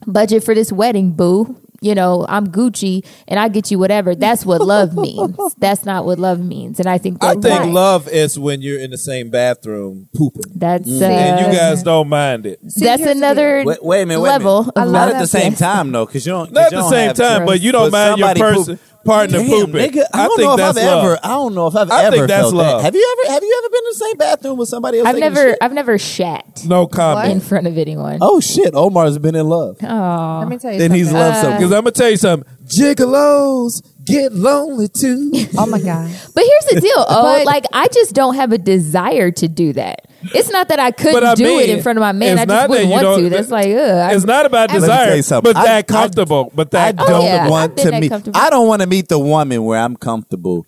budget 0.07 0.45
for 0.45 0.55
this 0.55 0.71
wedding, 0.73 1.13
boo. 1.13 1.57
You 1.87 1.95
know, 1.95 2.27
I'm 2.29 2.49
Gucci 2.49 3.07
and 3.29 3.39
I 3.39 3.49
get 3.49 3.71
you 3.71 3.79
whatever. 3.79 4.15
That's 4.15 4.45
what 4.45 4.61
love 4.61 4.95
means. 5.07 5.37
That's 5.59 5.85
not 5.85 6.05
what 6.05 6.19
love 6.19 6.41
means. 6.41 6.81
And 6.81 6.89
I 6.89 6.99
think 6.99 7.23
I 7.23 7.35
that 7.35 7.43
think 7.43 7.61
right. 7.61 7.73
love 7.73 8.09
is 8.09 8.39
when 8.39 8.61
you're 8.61 8.81
in 8.81 8.91
the 8.91 8.99
same 8.99 9.31
bathroom 9.31 10.09
pooping, 10.15 10.53
that's 10.55 10.89
uh, 10.89 11.05
and 11.05 11.47
you 11.47 11.59
guys 11.59 11.83
don't 11.83 12.09
mind 12.09 12.47
it. 12.47 12.59
See, 12.71 12.85
that's 12.85 13.03
another 13.03 13.63
Wait, 13.65 13.83
wait 13.83 14.03
a 14.03 14.07
minute. 14.07 14.21
Wait 14.21 14.29
level. 14.31 14.71
A 14.75 14.81
minute. 14.81 14.93
Not 14.93 15.09
at 15.13 15.19
the 15.21 15.27
same 15.27 15.55
time 15.55 15.93
though, 15.93 16.07
because 16.07 16.27
you 16.27 16.33
don't. 16.33 16.53
Not 16.53 16.65
at 16.65 16.73
you 16.73 16.79
the 16.79 16.83
don't 16.83 16.91
same 16.91 17.15
time, 17.15 17.47
but 17.47 17.61
you 17.61 17.73
don't 17.73 17.91
but 17.91 18.19
mind 18.19 18.19
your 18.19 18.35
person 18.35 18.77
poop- 18.77 18.96
partner 19.07 19.39
Damn, 19.39 19.49
pooping. 19.49 19.75
nigga, 19.93 20.03
I, 20.13 20.25
I 20.25 20.27
don't 20.29 20.37
think 20.37 20.49
know 20.49 20.55
if 20.55 20.61
I've 20.61 20.77
love. 20.77 21.05
ever. 21.05 21.19
I 21.23 21.29
don't 21.29 21.55
know 21.55 21.67
if 21.69 21.77
I've 21.77 21.91
I 21.91 22.05
ever 22.05 22.17
think 22.17 22.29
that's 22.29 22.43
felt 22.43 22.55
love. 22.55 22.79
that. 22.83 22.85
Have 22.87 22.95
you 22.95 23.17
ever? 23.25 23.33
Have 23.35 23.43
you 23.43 23.63
ever 23.63 23.71
been 23.71 23.79
in 23.79 23.91
the 23.91 23.95
same 24.05 24.17
bathroom 24.17 24.59
with 24.59 24.69
somebody 24.69 24.99
else? 24.99 25.09
I've 25.09 25.19
never 25.19 25.49
shit? 25.51 25.59
I've 25.61 25.73
never 25.73 25.99
shat 25.99 26.63
No 26.67 26.87
comment. 26.87 27.33
in 27.33 27.41
front 27.41 27.67
of 27.67 27.79
anyone. 27.79 28.19
Oh 28.21 28.41
shit! 28.41 28.75
Omar's 28.75 29.19
been 29.19 29.35
in 29.35 29.47
love. 29.49 29.79
Oh. 29.83 30.39
Let 30.41 30.49
me 30.49 30.59
tell 30.59 30.73
you 30.73 30.79
Then 30.79 30.91
he's 30.91 31.07
something. 31.07 31.21
loved 31.23 31.37
Uh, 31.37 31.41
something. 31.43 31.59
Because 31.59 31.73
I'm 31.73 31.83
gonna 31.85 31.91
tell 31.93 32.11
you 32.11 32.17
something. 32.17 32.53
Gigolos 32.67 33.83
get 34.07 34.33
lonely 34.33 34.89
too. 34.89 35.31
Oh 35.59 35.67
my 35.67 35.81
god. 35.81 36.11
But 36.35 36.45
here's 36.45 36.75
the 36.75 36.81
deal. 36.81 36.93
Oh, 37.09 37.23
But- 37.39 37.47
like 37.47 37.65
I 37.73 37.89
just 37.89 38.15
don't 38.15 38.35
have 38.37 38.53
a 38.53 38.59
desire 38.59 39.31
to 39.33 39.49
do 39.49 39.73
that. 39.75 40.07
It's 40.35 40.51
not 40.51 40.69
that 40.69 40.81
I 40.81 40.91
couldn't 40.91 41.23
I 41.25 41.35
do 41.35 41.59
it 41.61 41.69
in 41.71 41.83
front 41.83 41.99
of 41.99 42.01
my 42.01 42.13
man. 42.13 42.33
it's 42.39 42.41
I 42.43 42.45
not 42.45 42.55
just 42.55 42.63
that 42.63 42.71
wouldn't 42.71 42.87
you 42.89 42.93
want 42.93 43.03
don't- 43.03 43.19
to. 43.25 43.31
That's 43.31 43.51
like, 43.51 43.67
ugh. 43.69 43.79
I- 43.79 44.13
it's 44.15 44.25
not 44.25 44.47
about 44.47 44.71
Let 44.71 44.81
desire, 44.81 45.23
something. 45.23 45.53
but 45.53 45.57
I- 45.59 45.65
that 45.65 45.77
I- 45.79 45.83
comfortable. 45.83 46.51
but 46.55 46.75
I 46.75 46.93
that 46.93 46.97
don't 46.97 47.11
Oh, 47.11 47.23
yeah. 47.23 47.49
Want 47.49 47.77
to 47.79 48.01
meet. 48.01 48.13
I 48.35 48.51
don't 48.51 48.67
want 48.69 48.83
to 48.83 48.89
meet 48.89 49.09
the 49.09 49.19
woman 49.19 49.63
where 49.65 49.79
I'm 49.81 49.97
comfortable. 49.97 50.67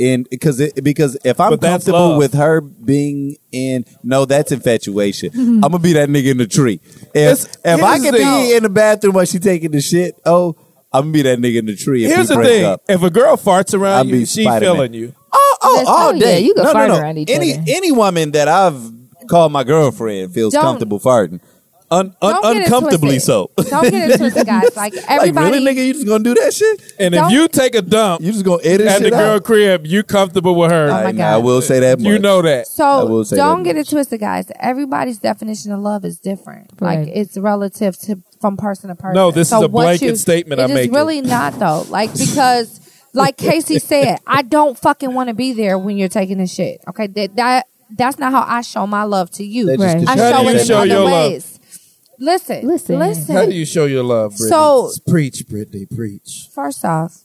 In 0.00 0.26
because 0.30 0.60
it, 0.60 0.84
because 0.84 1.16
if 1.24 1.40
I'm 1.40 1.50
But 1.50 1.60
comfortable 1.60 2.10
love. 2.10 2.18
with 2.18 2.34
her 2.34 2.60
being 2.60 3.34
in, 3.50 3.84
no, 4.04 4.26
that's 4.26 4.52
infatuation. 4.52 5.30
Mm-hmm. 5.30 5.54
I'm 5.64 5.72
gonna 5.72 5.80
be 5.80 5.94
that 5.94 6.08
nigga 6.08 6.30
in 6.30 6.38
the 6.38 6.46
tree. 6.46 6.78
If 7.12 7.16
It's- 7.16 7.58
if 7.64 7.82
I 7.82 7.98
can 7.98 8.12
be 8.14 8.54
in 8.54 8.62
the 8.62 8.68
bathroom 8.68 9.14
while 9.14 9.24
she 9.24 9.40
taking 9.40 9.72
the 9.72 9.80
shit, 9.80 10.14
oh, 10.24 10.54
I'm 10.92 11.02
gonna 11.02 11.12
be 11.12 11.22
that 11.22 11.38
nigga 11.38 11.58
in 11.58 11.66
the 11.66 11.76
tree. 11.76 12.04
If 12.04 12.10
Here's 12.14 12.28
we 12.30 12.34
the 12.36 12.40
break 12.40 12.48
thing: 12.50 12.64
Up. 12.64 12.82
if 12.88 13.02
a 13.02 13.10
girl 13.10 13.36
farts 13.36 13.74
I'll 13.74 13.82
around 13.82 14.10
be 14.10 14.20
you, 14.20 14.26
she 14.26 14.42
Spider-Man. 14.44 14.74
feeling 14.74 14.94
you. 14.94 15.14
Oh, 15.32 15.56
oh, 15.62 15.72
Listen, 15.72 15.86
all 15.88 16.08
oh, 16.08 16.12
yeah, 16.14 16.18
day. 16.20 16.40
you 16.40 16.54
can 16.54 16.64
no, 16.64 16.72
fart 16.72 16.88
no, 16.88 16.94
no. 16.96 17.00
around 17.02 17.18
each 17.18 17.30
any 17.30 17.52
other. 17.54 17.62
any 17.68 17.92
woman 17.92 18.30
that 18.32 18.48
I've 18.48 18.80
called 19.28 19.52
my 19.52 19.64
girlfriend 19.64 20.32
feels 20.32 20.54
Don't- 20.54 20.62
comfortable 20.62 20.98
farting. 21.00 21.40
Un, 21.90 22.14
un, 22.20 22.32
Don't 22.34 22.42
get 22.42 22.56
it 22.56 22.62
uncomfortably 22.66 23.08
twisted. 23.12 23.22
so. 23.22 23.50
Don't 23.70 23.90
get 23.90 24.10
it 24.10 24.16
twisted, 24.18 24.46
guys. 24.46 24.76
Like 24.76 24.94
like 24.94 25.04
everybody. 25.08 25.50
really, 25.52 25.74
nigga, 25.74 25.86
you 25.86 25.92
just 25.94 26.06
gonna 26.06 26.22
do 26.22 26.34
that 26.34 26.52
shit? 26.52 26.82
And 26.98 27.14
if 27.14 27.20
Don't- 27.22 27.30
you 27.30 27.48
take 27.48 27.74
a 27.74 27.80
dump 27.80 28.20
You 28.20 28.30
just 28.30 28.44
gonna 28.44 28.62
edit 28.62 28.86
at 28.86 28.98
the 28.98 29.04
shit 29.06 29.12
girl 29.14 29.36
out? 29.36 29.44
crib, 29.44 29.86
you 29.86 30.02
comfortable 30.02 30.54
with 30.54 30.70
her. 30.70 30.88
Oh 30.88 30.92
my 30.92 31.04
I, 31.06 31.12
God. 31.12 31.20
I 31.34 31.38
will 31.38 31.62
say 31.62 31.80
that. 31.80 31.98
you 32.00 32.18
know 32.18 32.42
that. 32.42 32.66
I 32.78 33.04
will 33.04 33.24
So 33.24 33.34
say 33.34 33.36
don't 33.36 33.62
that 33.62 33.64
get 33.64 33.76
much. 33.76 33.86
it 33.86 33.90
twisted, 33.90 34.20
guys. 34.20 34.50
Everybody's 34.60 35.16
definition 35.18 35.72
of 35.72 35.80
love 35.80 36.04
is 36.04 36.18
different. 36.18 36.72
Right. 36.78 36.98
Like 37.06 37.08
it's 37.08 37.38
relative 37.38 37.98
to 38.00 38.16
from 38.40 38.56
person 38.56 38.88
to 38.88 38.94
person. 38.94 39.14
No, 39.14 39.30
this 39.30 39.48
So 39.50 39.58
is 39.58 39.62
a 39.64 39.68
what 39.68 39.82
blanket 39.82 40.06
you- 40.06 40.16
statement 40.16 40.60
I'm 40.60 40.70
is 40.70 40.74
making. 40.74 40.92
really 40.94 41.20
not 41.20 41.58
though. 41.58 41.82
Like 41.88 42.12
because, 42.12 42.80
like 43.12 43.36
Casey 43.36 43.78
said, 43.90 44.18
I 44.26 44.42
don't 44.42 44.78
fucking 44.78 45.12
want 45.14 45.28
to 45.28 45.34
be 45.34 45.52
there 45.52 45.78
when 45.78 45.96
you're 45.96 46.08
taking 46.08 46.40
a 46.40 46.46
shit. 46.46 46.80
Okay, 46.88 47.06
that, 47.08 47.36
that 47.36 47.66
that's 47.96 48.18
not 48.18 48.32
how 48.32 48.44
I 48.46 48.60
show 48.60 48.86
my 48.86 49.04
love 49.04 49.30
to 49.32 49.44
you. 49.44 49.74
Right. 49.76 50.06
I 50.06 50.16
show 50.16 50.42
do 50.42 50.48
it 50.50 50.60
in 50.60 50.66
show 50.66 50.76
other 50.78 50.86
your 50.86 51.04
love? 51.04 51.30
ways. 51.32 51.54
Listen, 52.20 52.66
Listen. 52.66 52.98
listen. 52.98 53.34
How 53.36 53.46
do 53.46 53.52
you 53.52 53.64
show 53.64 53.84
your 53.84 54.02
love, 54.02 54.32
Brittany? 54.32 54.48
So- 54.50 54.90
preach, 55.08 55.46
Brittany, 55.48 55.86
preach. 55.86 56.48
First 56.52 56.84
off, 56.84 57.20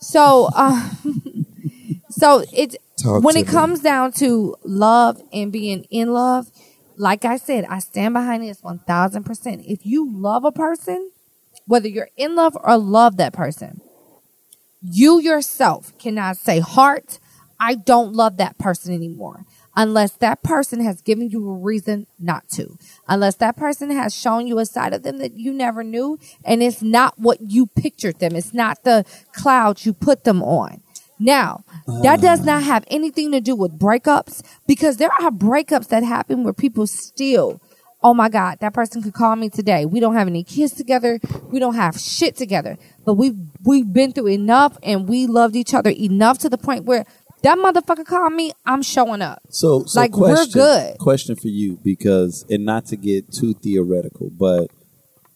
so 0.00 0.50
uh, 0.54 0.90
so 2.10 2.44
it's 2.52 2.76
Talk 3.02 3.22
when 3.24 3.36
it 3.36 3.46
me. 3.46 3.52
comes 3.52 3.80
down 3.80 4.12
to 4.12 4.54
love 4.64 5.20
and 5.32 5.50
being 5.50 5.84
in 5.90 6.12
love, 6.12 6.50
like 6.96 7.24
I 7.24 7.36
said, 7.36 7.64
I 7.68 7.78
stand 7.78 8.14
behind 8.14 8.42
this 8.42 8.62
one 8.62 8.80
thousand 8.80 9.24
percent. 9.24 9.64
If 9.66 9.84
you 9.84 10.10
love 10.10 10.44
a 10.44 10.52
person, 10.52 11.10
whether 11.66 11.88
you're 11.88 12.10
in 12.16 12.34
love 12.34 12.56
or 12.62 12.76
love 12.76 13.16
that 13.16 13.32
person, 13.32 13.80
you 14.80 15.20
yourself 15.20 15.96
cannot 15.98 16.36
say, 16.36 16.60
"Heart, 16.60 17.18
I 17.58 17.74
don't 17.74 18.12
love 18.12 18.36
that 18.38 18.58
person 18.58 18.94
anymore." 18.94 19.44
Unless 19.76 20.12
that 20.18 20.44
person 20.44 20.84
has 20.84 21.02
given 21.02 21.30
you 21.30 21.48
a 21.48 21.52
reason 21.52 22.06
not 22.18 22.48
to. 22.50 22.78
Unless 23.08 23.36
that 23.36 23.56
person 23.56 23.90
has 23.90 24.14
shown 24.14 24.46
you 24.46 24.60
a 24.60 24.66
side 24.66 24.92
of 24.92 25.02
them 25.02 25.18
that 25.18 25.34
you 25.34 25.52
never 25.52 25.82
knew 25.82 26.16
and 26.44 26.62
it's 26.62 26.80
not 26.80 27.18
what 27.18 27.40
you 27.40 27.66
pictured 27.66 28.20
them. 28.20 28.36
It's 28.36 28.54
not 28.54 28.84
the 28.84 29.04
clouds 29.32 29.84
you 29.84 29.92
put 29.92 30.22
them 30.22 30.44
on. 30.44 30.80
Now, 31.18 31.64
that 32.02 32.20
does 32.20 32.40
not 32.44 32.62
uh. 32.62 32.66
have 32.66 32.84
anything 32.88 33.32
to 33.32 33.40
do 33.40 33.54
with 33.54 33.78
breakups 33.78 34.42
because 34.66 34.96
there 34.96 35.12
are 35.20 35.30
breakups 35.30 35.88
that 35.88 36.02
happen 36.02 36.42
where 36.42 36.52
people 36.52 36.86
still, 36.86 37.60
oh 38.02 38.14
my 38.14 38.28
God, 38.28 38.58
that 38.60 38.74
person 38.74 39.02
could 39.02 39.14
call 39.14 39.36
me 39.36 39.48
today. 39.48 39.86
We 39.86 40.00
don't 40.00 40.14
have 40.16 40.26
any 40.26 40.42
kids 40.44 40.72
together. 40.72 41.20
We 41.50 41.60
don't 41.60 41.76
have 41.76 41.98
shit 41.98 42.36
together. 42.36 42.76
But 43.04 43.14
we've 43.14 43.36
we've 43.64 43.92
been 43.92 44.12
through 44.12 44.28
enough 44.28 44.76
and 44.82 45.08
we 45.08 45.26
loved 45.26 45.56
each 45.56 45.72
other 45.72 45.90
enough 45.90 46.38
to 46.38 46.48
the 46.48 46.58
point 46.58 46.84
where 46.84 47.04
that 47.44 47.58
motherfucker 47.58 48.06
called 48.06 48.32
me, 48.32 48.52
I'm 48.64 48.82
showing 48.82 49.20
up. 49.20 49.42
So, 49.50 49.84
so 49.84 50.00
Like, 50.00 50.16
we're 50.16 50.46
good. 50.46 50.96
Question 50.96 51.36
for 51.36 51.48
you, 51.48 51.78
because 51.84 52.46
and 52.48 52.64
not 52.64 52.86
to 52.86 52.96
get 52.96 53.30
too 53.30 53.52
theoretical, 53.52 54.30
but 54.30 54.68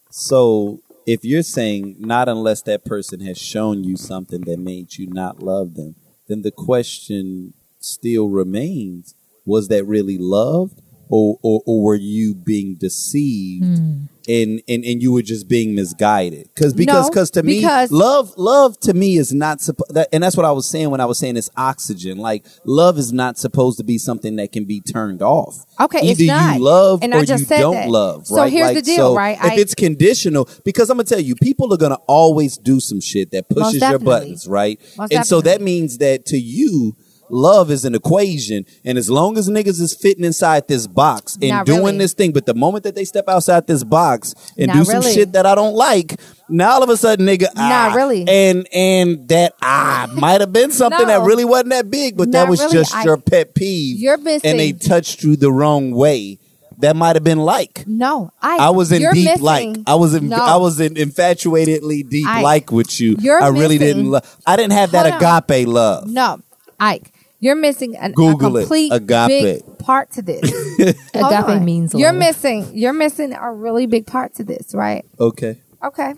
so 0.09 0.79
if 1.05 1.23
you're 1.23 1.43
saying 1.43 1.95
not 1.99 2.29
unless 2.29 2.61
that 2.63 2.85
person 2.85 3.21
has 3.21 3.37
shown 3.37 3.83
you 3.83 3.97
something 3.97 4.41
that 4.41 4.59
made 4.59 4.97
you 4.97 5.07
not 5.07 5.41
love 5.41 5.75
them, 5.75 5.95
then 6.27 6.41
the 6.41 6.51
question 6.51 7.53
still 7.79 8.29
remains: 8.29 9.15
Was 9.45 9.67
that 9.69 9.85
really 9.85 10.17
loved, 10.17 10.81
or 11.09 11.39
or, 11.41 11.61
or 11.65 11.83
were 11.83 11.95
you 11.95 12.35
being 12.35 12.75
deceived? 12.75 13.79
Hmm. 13.79 14.03
And, 14.29 14.61
and 14.67 14.85
and 14.85 15.01
you 15.01 15.11
were 15.11 15.23
just 15.23 15.47
being 15.47 15.73
misguided. 15.73 16.49
Because 16.53 16.73
because 16.73 17.05
No, 17.05 17.09
because 17.09 17.31
to 17.31 17.41
me 17.41 17.57
because- 17.61 17.91
love 17.91 18.31
love 18.37 18.79
to 18.81 18.93
me 18.93 19.17
is 19.17 19.33
not 19.33 19.59
supposed 19.59 19.93
that, 19.95 20.07
and 20.13 20.21
that's 20.23 20.37
what 20.37 20.45
I 20.45 20.51
was 20.51 20.69
saying 20.69 20.91
when 20.91 21.01
I 21.01 21.05
was 21.05 21.17
saying 21.17 21.35
it's 21.35 21.49
oxygen. 21.57 22.19
Like 22.19 22.45
love 22.63 22.99
is 22.99 23.11
not 23.11 23.39
supposed 23.39 23.79
to 23.79 23.83
be 23.83 23.97
something 23.97 24.35
that 24.35 24.51
can 24.51 24.65
be 24.65 24.81
turned 24.81 25.23
off. 25.23 25.65
Okay, 25.81 25.99
either 26.01 26.11
it's 26.11 26.21
not. 26.27 26.57
you 26.57 26.63
love 26.63 26.99
And 27.01 27.11
or 27.13 27.17
I 27.21 27.25
just 27.25 27.41
you 27.41 27.45
said 27.47 27.61
don't 27.61 27.73
that. 27.73 27.89
love 27.89 28.27
So 28.27 28.35
right? 28.37 28.51
here's 28.53 28.67
Like, 28.67 28.75
the 28.75 28.81
deal, 28.83 28.97
so 29.13 29.15
right? 29.15 29.37
if 29.37 29.43
I- 29.43 29.55
it's 29.55 29.73
conditional 29.73 30.47
because 30.63 30.91
I'm 30.91 30.97
gonna 30.97 31.05
tell 31.05 31.19
you 31.19 31.35
people 31.35 31.73
are 31.73 31.77
gonna 31.77 31.97
always 32.07 32.55
do 32.57 32.79
some 32.79 33.01
shit 33.01 33.31
that 33.31 33.49
pushes 33.49 33.81
your 33.81 33.97
buttons 33.97 34.47
right? 34.47 34.79
Most 34.97 35.11
and 35.11 35.25
so 35.25 35.41
that 35.41 35.59
means 35.61 35.97
that 35.97 36.27
to 36.27 36.37
you 36.37 36.95
love 37.29 37.69
is 37.71 37.85
an 37.85 37.95
equation 37.95 38.65
and 38.83 38.97
as 38.97 39.09
long 39.09 39.37
as 39.37 39.49
niggas 39.49 39.79
is 39.79 39.93
fitting 39.93 40.23
inside 40.23 40.67
this 40.67 40.87
box 40.87 41.37
and 41.41 41.49
Not 41.49 41.65
doing 41.65 41.83
really. 41.83 41.97
this 41.99 42.13
thing 42.13 42.31
but 42.31 42.45
the 42.45 42.53
moment 42.53 42.83
that 42.85 42.95
they 42.95 43.05
step 43.05 43.29
outside 43.29 43.67
this 43.67 43.83
box 43.83 44.33
and 44.57 44.67
Not 44.67 44.75
do 44.77 44.83
some 44.85 45.01
really. 45.01 45.13
shit 45.13 45.33
that 45.33 45.45
I 45.45 45.55
don't 45.55 45.75
like 45.75 46.19
now 46.49 46.71
all 46.71 46.83
of 46.83 46.89
a 46.89 46.97
sudden 46.97 47.25
nigga 47.25 47.53
Not 47.55 47.91
ah, 47.91 47.93
really. 47.95 48.25
and 48.27 48.67
and 48.73 49.27
that 49.29 49.53
ah 49.61 50.07
might 50.15 50.41
have 50.41 50.51
been 50.53 50.71
something 50.71 51.05
that 51.07 51.19
No. 51.19 51.25
really 51.25 51.45
wasn't 51.45 51.69
that 51.69 51.89
big 51.91 52.17
but 52.17 52.31
that 52.31 52.43
Not 52.43 52.49
was 52.49 52.59
really. 52.61 52.73
just 52.73 52.95
I- 52.95 53.03
your 53.03 53.17
pet 53.17 53.53
peeve 53.53 53.99
You're 53.99 54.17
missing- 54.17 54.49
and 54.49 54.59
they 54.59 54.71
touched 54.71 55.23
you 55.23 55.35
the 55.35 55.51
wrong 55.51 55.91
way 55.91 56.39
that 56.79 56.95
might 56.95 57.15
have 57.17 57.23
been 57.25 57.39
like 57.39 57.83
No, 57.85 58.31
I 58.41 58.57
I 58.57 58.69
was 58.69 58.91
in 58.91 59.01
you're 59.01 59.11
deep 59.13 59.25
missing- 59.25 59.43
like 59.43 59.77
I 59.85 59.95
was 59.95 60.13
in 60.13 60.29
No. 60.29 60.37
I 60.37 60.55
was 60.55 60.79
in 60.79 60.95
infatuatedly 60.95 62.09
deep 62.09 62.27
Ike, 62.27 62.43
like 62.43 62.71
with 62.71 62.99
you. 62.99 63.17
you're 63.19 63.41
I 63.41 63.49
really 63.49 63.77
missing- 63.77 63.95
didn't 63.97 64.11
love. 64.11 64.37
I 64.47 64.55
didn't 64.55 64.73
have 64.73 64.91
that 64.91 65.05
Hold 65.11 65.23
on. 65.23 65.43
agape 65.43 65.67
love. 65.67 66.07
No, 66.09 66.39
Ike, 66.79 67.11
you're 67.39 67.55
missing 67.55 67.95
an, 67.95 68.11
Google 68.11 68.57
a 68.57 68.59
it. 68.59 68.61
complete 68.63 68.93
Agape. 68.93 69.27
big 69.27 69.77
part 69.79 70.11
to 70.11 70.21
this. 70.21 70.41
Agape 71.13 71.49
on. 71.49 71.65
means 71.65 71.93
you're 71.93 72.13
missing. 72.13 72.69
You're 72.73 72.93
missing 72.93 73.33
a 73.33 73.51
really 73.51 73.85
big 73.85 74.05
part 74.05 74.35
to 74.35 74.43
this, 74.43 74.73
right? 74.73 75.05
Okay. 75.19 75.57
Okay, 75.83 76.13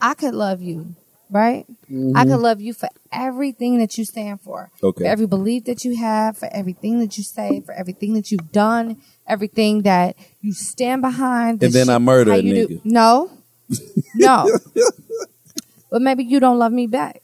I 0.00 0.14
could 0.14 0.34
love 0.34 0.60
you, 0.60 0.96
right? 1.30 1.64
I 1.68 1.92
mm-hmm. 1.92 2.30
could 2.30 2.40
love 2.40 2.60
you 2.60 2.74
for 2.74 2.88
everything 3.12 3.78
that 3.78 3.96
you 3.96 4.04
stand 4.04 4.40
for. 4.40 4.70
Okay. 4.82 5.04
For 5.04 5.08
every 5.08 5.26
belief 5.26 5.66
that 5.66 5.84
you 5.84 5.96
have, 5.96 6.36
for 6.36 6.48
everything 6.52 6.98
that 6.98 7.16
you 7.16 7.22
say, 7.22 7.60
for 7.60 7.72
everything 7.72 8.14
that 8.14 8.32
you've 8.32 8.50
done, 8.50 9.00
everything 9.28 9.82
that 9.82 10.16
you 10.40 10.52
stand 10.52 11.02
behind. 11.02 11.60
the 11.60 11.66
And 11.66 11.74
then 11.74 11.88
I 11.88 11.98
murder 11.98 12.32
a 12.32 12.38
you 12.38 12.66
nigga. 12.66 12.80
No, 12.84 13.30
no. 14.16 14.50
but 15.90 16.02
maybe 16.02 16.24
you 16.24 16.40
don't 16.40 16.58
love 16.58 16.72
me 16.72 16.88
back. 16.88 17.22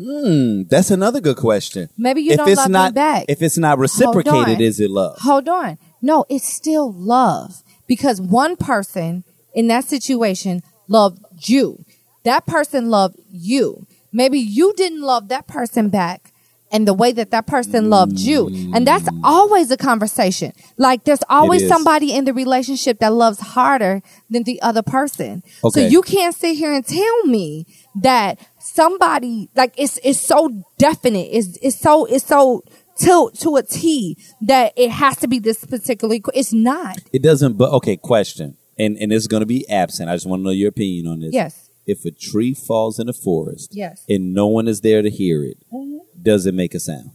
Hmm, 0.00 0.62
that's 0.70 0.92
another 0.92 1.20
good 1.20 1.36
question. 1.36 1.88
Maybe 1.98 2.20
you 2.20 2.32
if 2.32 2.36
don't 2.38 2.48
it's 2.48 2.58
love 2.58 2.70
not, 2.70 2.92
me 2.92 2.94
back. 2.94 3.24
If 3.28 3.42
it's 3.42 3.58
not 3.58 3.78
reciprocated, 3.78 4.60
is 4.60 4.78
it 4.78 4.90
love? 4.90 5.18
Hold 5.20 5.48
on. 5.48 5.76
No, 6.00 6.24
it's 6.28 6.46
still 6.46 6.92
love 6.92 7.62
because 7.88 8.20
one 8.20 8.56
person 8.56 9.24
in 9.54 9.66
that 9.68 9.84
situation 9.84 10.62
loved 10.86 11.20
you. 11.48 11.84
That 12.22 12.46
person 12.46 12.90
loved 12.90 13.16
you. 13.32 13.86
Maybe 14.12 14.38
you 14.38 14.72
didn't 14.76 15.00
love 15.02 15.28
that 15.28 15.48
person 15.48 15.88
back 15.88 16.27
and 16.70 16.86
the 16.86 16.94
way 16.94 17.12
that 17.12 17.30
that 17.30 17.46
person 17.46 17.90
loved 17.90 18.18
you. 18.18 18.48
And 18.74 18.86
that's 18.86 19.04
mm. 19.04 19.20
always 19.24 19.70
a 19.70 19.76
conversation. 19.76 20.52
Like 20.76 21.04
there's 21.04 21.22
always 21.28 21.66
somebody 21.66 22.12
in 22.12 22.24
the 22.24 22.34
relationship 22.34 22.98
that 23.00 23.12
loves 23.12 23.40
harder 23.40 24.02
than 24.30 24.44
the 24.44 24.60
other 24.62 24.82
person. 24.82 25.42
Okay. 25.64 25.80
So 25.80 25.86
you 25.86 26.02
can't 26.02 26.34
sit 26.34 26.56
here 26.56 26.72
and 26.72 26.86
tell 26.86 27.24
me 27.24 27.66
that 28.02 28.38
somebody 28.58 29.50
like 29.54 29.74
it's 29.76 29.98
it's 30.02 30.20
so 30.20 30.64
definite. 30.78 31.28
It's 31.32 31.58
it's 31.62 31.78
so 31.78 32.04
it's 32.04 32.26
so 32.26 32.62
tilt 32.98 33.38
to 33.40 33.56
a 33.56 33.62
T 33.62 34.16
that 34.42 34.72
it 34.76 34.90
has 34.90 35.16
to 35.18 35.28
be 35.28 35.38
this 35.38 35.64
particular. 35.64 36.16
It's 36.34 36.52
not. 36.52 36.98
It 37.12 37.22
doesn't. 37.22 37.56
But 37.56 37.72
okay, 37.74 37.96
question, 37.96 38.56
and 38.78 38.96
and 38.98 39.12
it's 39.12 39.26
going 39.26 39.40
to 39.40 39.46
be 39.46 39.68
absent. 39.68 40.10
I 40.10 40.16
just 40.16 40.26
want 40.26 40.40
to 40.40 40.44
know 40.44 40.50
your 40.50 40.68
opinion 40.68 41.06
on 41.06 41.20
this. 41.20 41.32
Yes. 41.32 41.70
If 41.86 42.04
a 42.04 42.10
tree 42.10 42.52
falls 42.52 42.98
in 42.98 43.08
a 43.08 43.14
forest, 43.14 43.70
Yes. 43.72 44.04
and 44.10 44.34
no 44.34 44.46
one 44.46 44.68
is 44.68 44.82
there 44.82 45.00
to 45.00 45.08
hear 45.08 45.42
it, 45.42 45.56
mm-hmm. 45.72 45.96
Does 46.22 46.46
it 46.46 46.54
make 46.54 46.74
a 46.74 46.80
sound? 46.80 47.10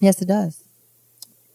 Yes, 0.00 0.20
it 0.22 0.28
does. 0.28 0.62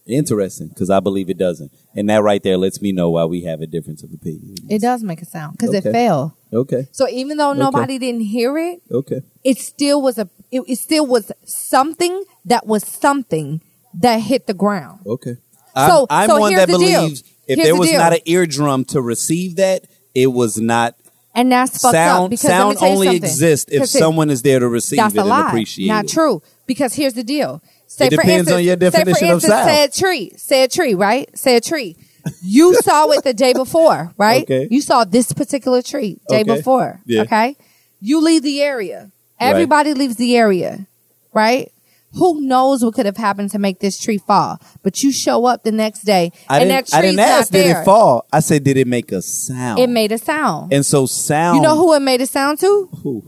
Interesting, 0.05 0.69
because 0.69 0.89
I 0.89 1.01
believe 1.01 1.29
it 1.29 1.37
doesn't, 1.37 1.69
and 1.93 2.09
that 2.09 2.23
right 2.23 2.41
there 2.41 2.55
lets 2.57 2.81
me 2.81 2.93
know 2.93 3.09
why 3.09 3.25
we 3.25 3.41
have 3.41 3.59
a 3.59 3.67
difference 3.67 4.03
of 4.03 4.13
opinion. 4.13 4.55
It 4.69 4.79
does 4.79 5.03
make 5.03 5.21
a 5.21 5.25
sound 5.25 5.57
because 5.57 5.75
Okay. 5.75 5.89
it 5.89 5.91
fell. 5.91 6.37
Okay, 6.53 6.87
So 6.93 7.09
even 7.09 7.35
though 7.35 7.51
nobody 7.51 7.97
didn't 7.99 8.21
hear 8.21 8.57
it, 8.57 8.81
okay. 8.89 9.19
it 9.43 9.57
still 9.57 10.01
was 10.01 10.17
a. 10.17 10.29
It, 10.49 10.61
it 10.65 10.77
still 10.77 11.05
was 11.05 11.29
something 11.43 12.23
that 12.45 12.65
was 12.65 12.85
something 12.87 13.61
that 13.95 14.21
hit 14.21 14.47
the 14.47 14.53
ground. 14.53 15.01
Okay. 15.05 15.35
So- 15.75 16.07
I'm, 16.09 16.23
I'm 16.23 16.29
so 16.29 16.39
one 16.39 16.53
that 16.55 16.69
the 16.69 16.77
deal. 16.77 17.01
believes 17.01 17.23
if 17.45 17.57
Here's 17.57 17.67
there 17.67 17.75
was 17.75 17.89
deal. 17.89 17.99
not 17.99 18.13
an 18.13 18.19
eardrum 18.25 18.85
to 18.85 19.01
receive 19.01 19.57
that, 19.57 19.87
it 20.15 20.27
was 20.27 20.57
not 20.57 20.95
And 21.35 21.51
that's 21.51 21.81
fucked 21.81 21.95
up 21.95 22.07
sound. 22.17 22.29
because 22.29 22.47
Sound 22.47 22.77
only 22.79 23.07
something. 23.07 23.23
exists 23.23 23.69
if 23.73 23.87
someone 23.87 24.29
is 24.29 24.41
there 24.41 24.59
to 24.61 24.69
receive 24.69 24.99
it 24.99 25.17
and 25.17 25.27
lie. 25.27 25.47
appreciate 25.49 25.87
Not 25.87 26.05
it. 26.05 26.11
true. 26.11 26.41
Because 26.67 26.93
here's 26.93 27.13
the 27.13 27.23
deal. 27.23 27.63
Say 27.87 28.07
It 28.07 28.09
for 28.11 28.17
depends 28.17 28.49
instance, 28.49 28.55
on 28.57 28.63
your 28.63 28.73
say 28.75 28.89
for 28.89 28.91
definition 28.91 29.27
of 29.29 29.33
instance. 29.35 29.63
Say 29.65 29.83
a 29.83 29.87
tree. 29.89 30.31
Say 30.37 30.63
a 30.63 30.67
tree, 30.67 30.93
right? 30.93 31.37
Say 31.37 31.55
a 31.55 31.61
tree. 31.61 31.95
You 32.43 32.75
saw 32.81 33.09
it 33.11 33.23
the 33.23 33.33
day 33.33 33.53
before, 33.53 34.13
right? 34.17 34.43
Okay. 34.43 34.67
You 34.69 34.81
saw 34.81 35.05
this 35.05 35.31
particular 35.31 35.81
tree 35.81 36.19
day 36.27 36.41
Okay. 36.41 36.55
before. 36.55 36.99
Yeah. 37.05 37.21
Okay. 37.21 37.55
You 38.01 38.21
leave 38.21 38.43
the 38.43 38.61
area. 38.61 39.11
Right. 39.39 39.47
Everybody 39.49 39.93
leaves 39.93 40.17
the 40.17 40.35
area, 40.35 40.87
right? 41.33 41.71
Who 42.13 42.41
knows 42.41 42.83
what 42.83 42.95
could 42.95 43.05
have 43.05 43.17
happened 43.17 43.51
to 43.51 43.59
make 43.59 43.79
this 43.79 43.99
tree 43.99 44.17
fall? 44.17 44.59
But 44.83 45.03
you 45.03 45.11
show 45.11 45.45
up 45.45 45.63
the 45.63 45.71
next 45.71 46.01
day 46.01 46.31
I 46.49 46.59
and 46.61 46.69
didn't, 46.69 46.87
that 46.89 46.97
I 46.97 47.01
tree's 47.01 47.11
didn't 47.11 47.17
not 47.17 47.39
ask 47.39 47.51
did 47.51 47.65
there. 47.65 47.81
it 47.81 47.85
fall. 47.85 48.25
I 48.33 48.39
said 48.39 48.63
did 48.63 48.77
it 48.77 48.87
make 48.87 49.11
a 49.11 49.21
sound? 49.21 49.79
It 49.79 49.89
made 49.89 50.11
a 50.11 50.17
sound. 50.17 50.73
and 50.73 50.85
so 50.85 51.05
sound. 51.05 51.57
you 51.57 51.61
know 51.61 51.77
who 51.77 51.93
it 51.93 51.99
made 52.01 52.21
a 52.21 52.25
sound 52.25 52.59
to? 52.59 52.89
Who? 53.03 53.23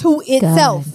To 0.00 0.22
itself. 0.26 0.86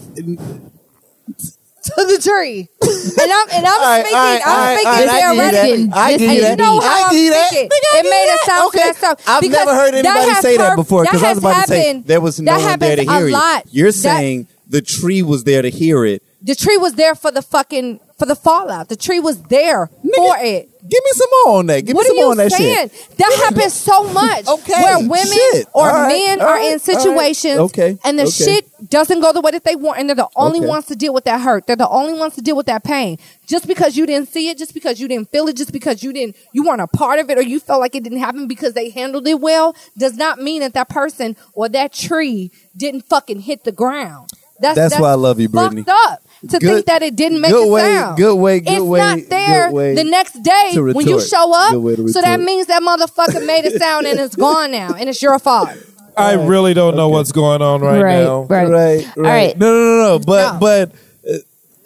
To 1.84 1.94
the 1.96 2.20
tree. 2.24 2.70
And 2.82 3.32
I'm 3.32 3.48
and 3.52 3.66
I'm 3.68 3.82
right, 3.82 4.02
speaking, 4.02 4.18
right, 4.18 4.42
I'm 4.46 4.60
right, 4.60 4.76
speaking 4.76 4.88
all 4.88 4.94
right, 4.94 5.10
I 5.10 5.32
give 5.32 5.36
you 5.36 5.52
theoretically. 5.52 5.86
that. 5.88 5.98
I 5.98 6.18
give 6.18 6.22
you 6.22 6.42
that. 6.42 6.52
And 6.52 6.60
you 6.60 6.66
know 6.66 6.80
how 6.80 6.88
I 6.88 7.04
I'm 7.10 7.30
that. 7.30 7.50
thinking. 7.52 7.70
It 7.72 8.04
made 8.04 8.34
it 8.34 8.40
sound 8.46 8.68
Okay. 8.68 8.78
that 8.80 8.96
stuff. 8.96 9.22
I've 9.28 9.42
Because 9.42 9.58
never 9.58 9.76
heard 9.76 9.94
anybody 9.94 10.30
has 10.32 10.42
say 10.42 10.58
that 10.58 10.76
before 10.76 11.04
because 11.04 11.24
I 11.24 11.30
was 11.30 11.38
about 11.40 11.62
to 11.62 11.68
say 11.68 12.00
there 12.00 12.22
was 12.22 12.40
no 12.40 12.60
one 12.60 12.80
there 12.80 12.96
to 12.96 13.04
hear 13.04 13.28
it. 13.28 13.64
You're 13.72 13.92
That- 13.92 13.94
saying 13.94 14.48
the 14.68 14.82
tree 14.82 15.22
was 15.22 15.44
there 15.44 15.62
to 15.62 15.70
hear 15.70 16.06
it. 16.06 16.24
The 16.42 16.56
tree 16.56 16.78
was 16.78 16.94
there 16.96 17.16
for 17.16 17.32
the 17.32 17.42
fucking 17.42 18.00
for 18.18 18.26
the 18.26 18.36
fallout. 18.36 18.90
The 18.90 18.96
tree 18.96 19.20
was 19.20 19.42
there 19.44 19.88
for 20.16 20.38
it. 20.40 20.70
Give 20.84 21.02
me 21.04 21.12
some 21.14 21.30
more 21.46 21.60
on 21.60 21.66
that. 21.68 21.86
Give 21.86 21.96
what 21.96 22.04
me 22.04 22.08
some 22.10 22.18
more 22.18 22.32
on 22.32 22.38
that 22.38 22.52
saying? 22.52 22.90
shit. 22.90 23.18
That 23.18 23.34
happens 23.46 23.74
so 23.74 24.04
much. 24.12 24.46
Okay, 24.54 24.74
Where 24.74 25.00
women 25.00 25.28
shit. 25.28 25.68
or 25.74 25.88
right, 25.88 26.08
men 26.10 26.42
all 26.42 26.48
are 26.48 26.58
in 26.58 26.64
all 26.64 26.72
right. 26.72 26.82
situations 26.82 27.60
Okay, 27.60 27.98
and 28.04 28.20
the 28.20 28.24
okay. 28.24 28.32
shit 28.32 28.90
doesn't 28.90 29.22
go 29.22 29.32
the 29.32 29.42
way 29.42 29.52
that 29.52 29.64
they 29.64 29.76
want 29.76 30.00
and 30.00 30.10
they're 30.10 30.16
the 30.16 30.28
only 30.36 30.60
Okay. 30.60 30.68
ones 30.68 30.86
to 30.88 30.96
deal 30.96 31.14
with 31.14 31.24
that 31.24 31.42
hurt. 31.42 31.66
They're 31.66 31.76
the 31.78 31.88
only 31.90 32.14
ones 32.14 32.36
to 32.36 32.42
deal 32.42 32.56
with 32.58 32.66
that 32.68 32.84
pain. 32.84 33.18
Just 33.48 33.68
because 33.68 33.96
you 33.96 34.06
didn't 34.06 34.30
see 34.30 34.50
it, 34.50 34.58
just 34.58 34.74
because 34.74 35.00
you 35.00 35.08
didn't 35.08 35.32
feel 35.32 35.48
it, 35.48 35.56
just 35.56 35.72
because 35.72 36.04
you 36.04 36.12
didn't 36.14 36.36
you 36.52 36.64
weren't 36.66 36.82
a 36.82 36.88
part 36.88 37.20
of 37.20 37.30
it 37.30 37.38
or 37.38 37.42
you 37.42 37.60
felt 37.60 37.80
like 37.80 37.96
it 37.96 38.04
didn't 38.04 38.20
happen 38.20 38.48
because 38.48 38.74
they 38.74 38.90
handled 38.90 39.26
it 39.28 39.40
well, 39.40 39.76
does 39.98 40.16
not 40.18 40.40
mean 40.40 40.60
that 40.62 40.74
that 40.74 40.90
person 40.90 41.36
or 41.54 41.70
that 41.70 41.94
tree 41.94 42.52
didn't 42.76 43.02
fucking 43.06 43.40
hit 43.42 43.64
the 43.64 43.72
ground. 43.72 44.30
That's, 44.60 44.76
That's 44.76 45.00
why 45.00 45.12
I 45.12 45.16
love 45.16 45.40
you, 45.40 45.50
Brittany. 45.50 45.84
up 45.88 46.22
to 46.50 46.60
Good- 46.60 46.62
think 46.62 46.86
that 46.88 47.02
it 47.02 47.16
didn't 47.16 47.40
make 47.42 47.52
good 47.52 47.68
a 47.68 47.72
way- 47.72 47.82
sound. 47.96 48.18
good 48.18 48.36
way- 48.36 48.60
good 48.60 48.74
it's 48.74 48.82
way- 48.84 49.00
not 49.00 49.20
there 49.30 49.68
good 49.70 49.76
way 49.76 49.96
the 49.96 50.04
next 50.04 50.42
day 50.44 50.72
when 50.78 51.08
you 51.08 51.20
show 51.22 51.54
up. 51.54 51.72
Good 51.72 51.84
way 51.84 51.96
to 51.96 52.08
So 52.10 52.22
that 52.22 52.40
means 52.42 52.68
that 52.68 52.82
motherfucker 52.82 53.46
made 53.46 53.66
a 53.66 53.78
sound 53.80 54.08
and 54.08 54.20
it's 54.20 54.36
gone 54.36 54.72
now, 54.72 54.94
and 55.00 55.10
it's 55.10 55.22
your 55.22 55.40
fault. 55.40 55.70
I 56.18 56.34
really 56.34 56.74
don't 56.76 56.96
know 56.96 57.10
what's 57.10 57.32
going 57.32 57.62
on 57.64 57.82
right, 57.82 58.00
Right, 58.02 58.24
now. 58.24 58.44
right. 58.44 58.70
Right, 58.70 59.06
right. 59.16 59.18
right. 59.18 59.58
No, 59.58 59.74
no, 59.74 59.80
no, 59.84 59.98
no. 60.10 60.20
But 60.20 60.54
No. 60.54 60.60
but 60.60 60.92
uh, 61.28 61.38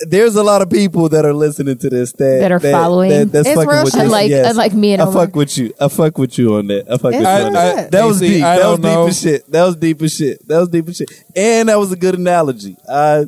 there's 0.01 0.35
a 0.35 0.43
lot 0.43 0.61
of 0.61 0.69
people 0.69 1.07
that 1.09 1.23
are 1.23 1.33
listening 1.33 1.77
to 1.77 1.89
this 1.89 2.11
that 2.13 2.39
That 2.41 2.51
are 2.51 2.59
following. 2.59 3.09
That, 3.09 3.31
that's 3.31 3.47
It's 3.47 3.55
fucking 3.55 3.69
real 3.69 3.83
with 3.85 3.93
shit. 3.93 3.99
this. 3.99 4.05
Unlike- 4.05 4.29
yes. 4.29 4.49
unlike 4.51 4.73
me 4.73 4.91
and 4.93 5.01
I 5.01 5.05
Omar. 5.05 5.25
fuck 5.27 5.35
with 5.37 5.57
you. 5.57 5.71
I 5.79 5.87
fuck 5.87 6.17
with 6.17 6.37
you 6.37 6.55
on 6.55 6.67
that. 6.67 6.91
I 6.91 6.97
fuck 6.97 7.13
It's 7.13 7.19
with 7.19 7.21
you 7.21 7.25
on 7.45 7.53
that. 7.53 7.77
shit. 7.83 7.91
That 7.91 8.05
was 8.05 8.19
deep. 8.19 8.43
I 8.43 8.57
That 8.59 8.67
was 8.67 8.79
don't 8.79 8.81
deep 8.81 8.91
know. 8.91 9.07
as 9.07 9.21
shit. 9.21 9.51
That 9.51 9.63
was 9.65 9.75
deep 9.77 10.01
as 10.01 10.13
shit. 10.13 10.47
That 10.47 10.59
was 10.59 10.67
deep 10.69 10.89
as 10.89 10.95
shit. 10.97 11.09
And 11.35 11.69
that 11.69 11.79
was 11.79 11.91
a 11.93 11.95
good 11.95 12.15
analogy. 12.15 12.75
I 12.89 13.27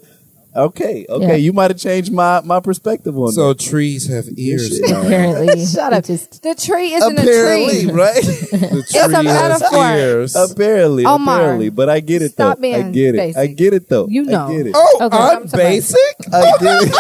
okay, 0.66 1.06
okay. 1.10 1.28
Yeah. 1.28 1.36
You 1.36 1.54
might 1.54 1.72
have 1.72 1.80
changed 1.80 2.12
my 2.12 2.42
my 2.42 2.60
perspective 2.60 3.18
on 3.18 3.32
So 3.32 3.50
that. 3.54 3.60
trees 3.60 4.08
have 4.08 4.26
ears. 4.38 4.80
Apparently, 4.80 5.66
Shut 5.74 5.94
up. 5.94 6.04
Just, 6.06 6.42
The 6.44 6.56
tree 6.56 6.94
isn't 6.94 7.18
Apparently, 7.20 7.80
a 7.80 7.84
tree. 7.84 7.92
right? 7.94 8.24
The 8.24 8.86
It's 8.90 8.96
a 8.96 9.08
tree 9.08 9.26
has 9.26 9.60
metaphor. 9.62 9.86
ears. 9.98 10.36
apparently, 10.36 11.06
Omar, 11.06 11.40
apparently. 11.40 11.70
But 11.70 11.90
I 11.90 12.00
get 12.00 12.22
it 12.22 12.32
stop 12.34 12.60
though. 12.60 12.68
I 12.74 12.84
get 12.92 13.16
it. 13.16 13.38
I 13.38 13.48
get 13.48 13.74
it 13.74 13.90
though. 13.90 14.08
You 14.08 14.24
know. 14.24 14.48
I 14.48 14.52
get 14.58 14.68
it. 14.68 14.74
Oh, 14.76 14.98
Okay. 15.02 15.18
I'm 15.18 15.42
I'm 15.44 15.48
basic. 15.48 15.98
I 16.32 16.42
oh, 16.44 16.58
get 16.60 16.84
it. 16.84 16.96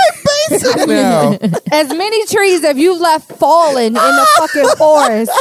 Basic 0.50 0.88
now. 0.88 1.38
As 1.72 1.90
many 1.90 2.26
trees 2.28 2.62
have 2.62 2.78
you 2.78 3.00
left 3.00 3.32
falling 3.34 3.88
in 3.88 3.94
the 3.94 4.28
fucking 4.38 4.68
forest? 4.78 5.32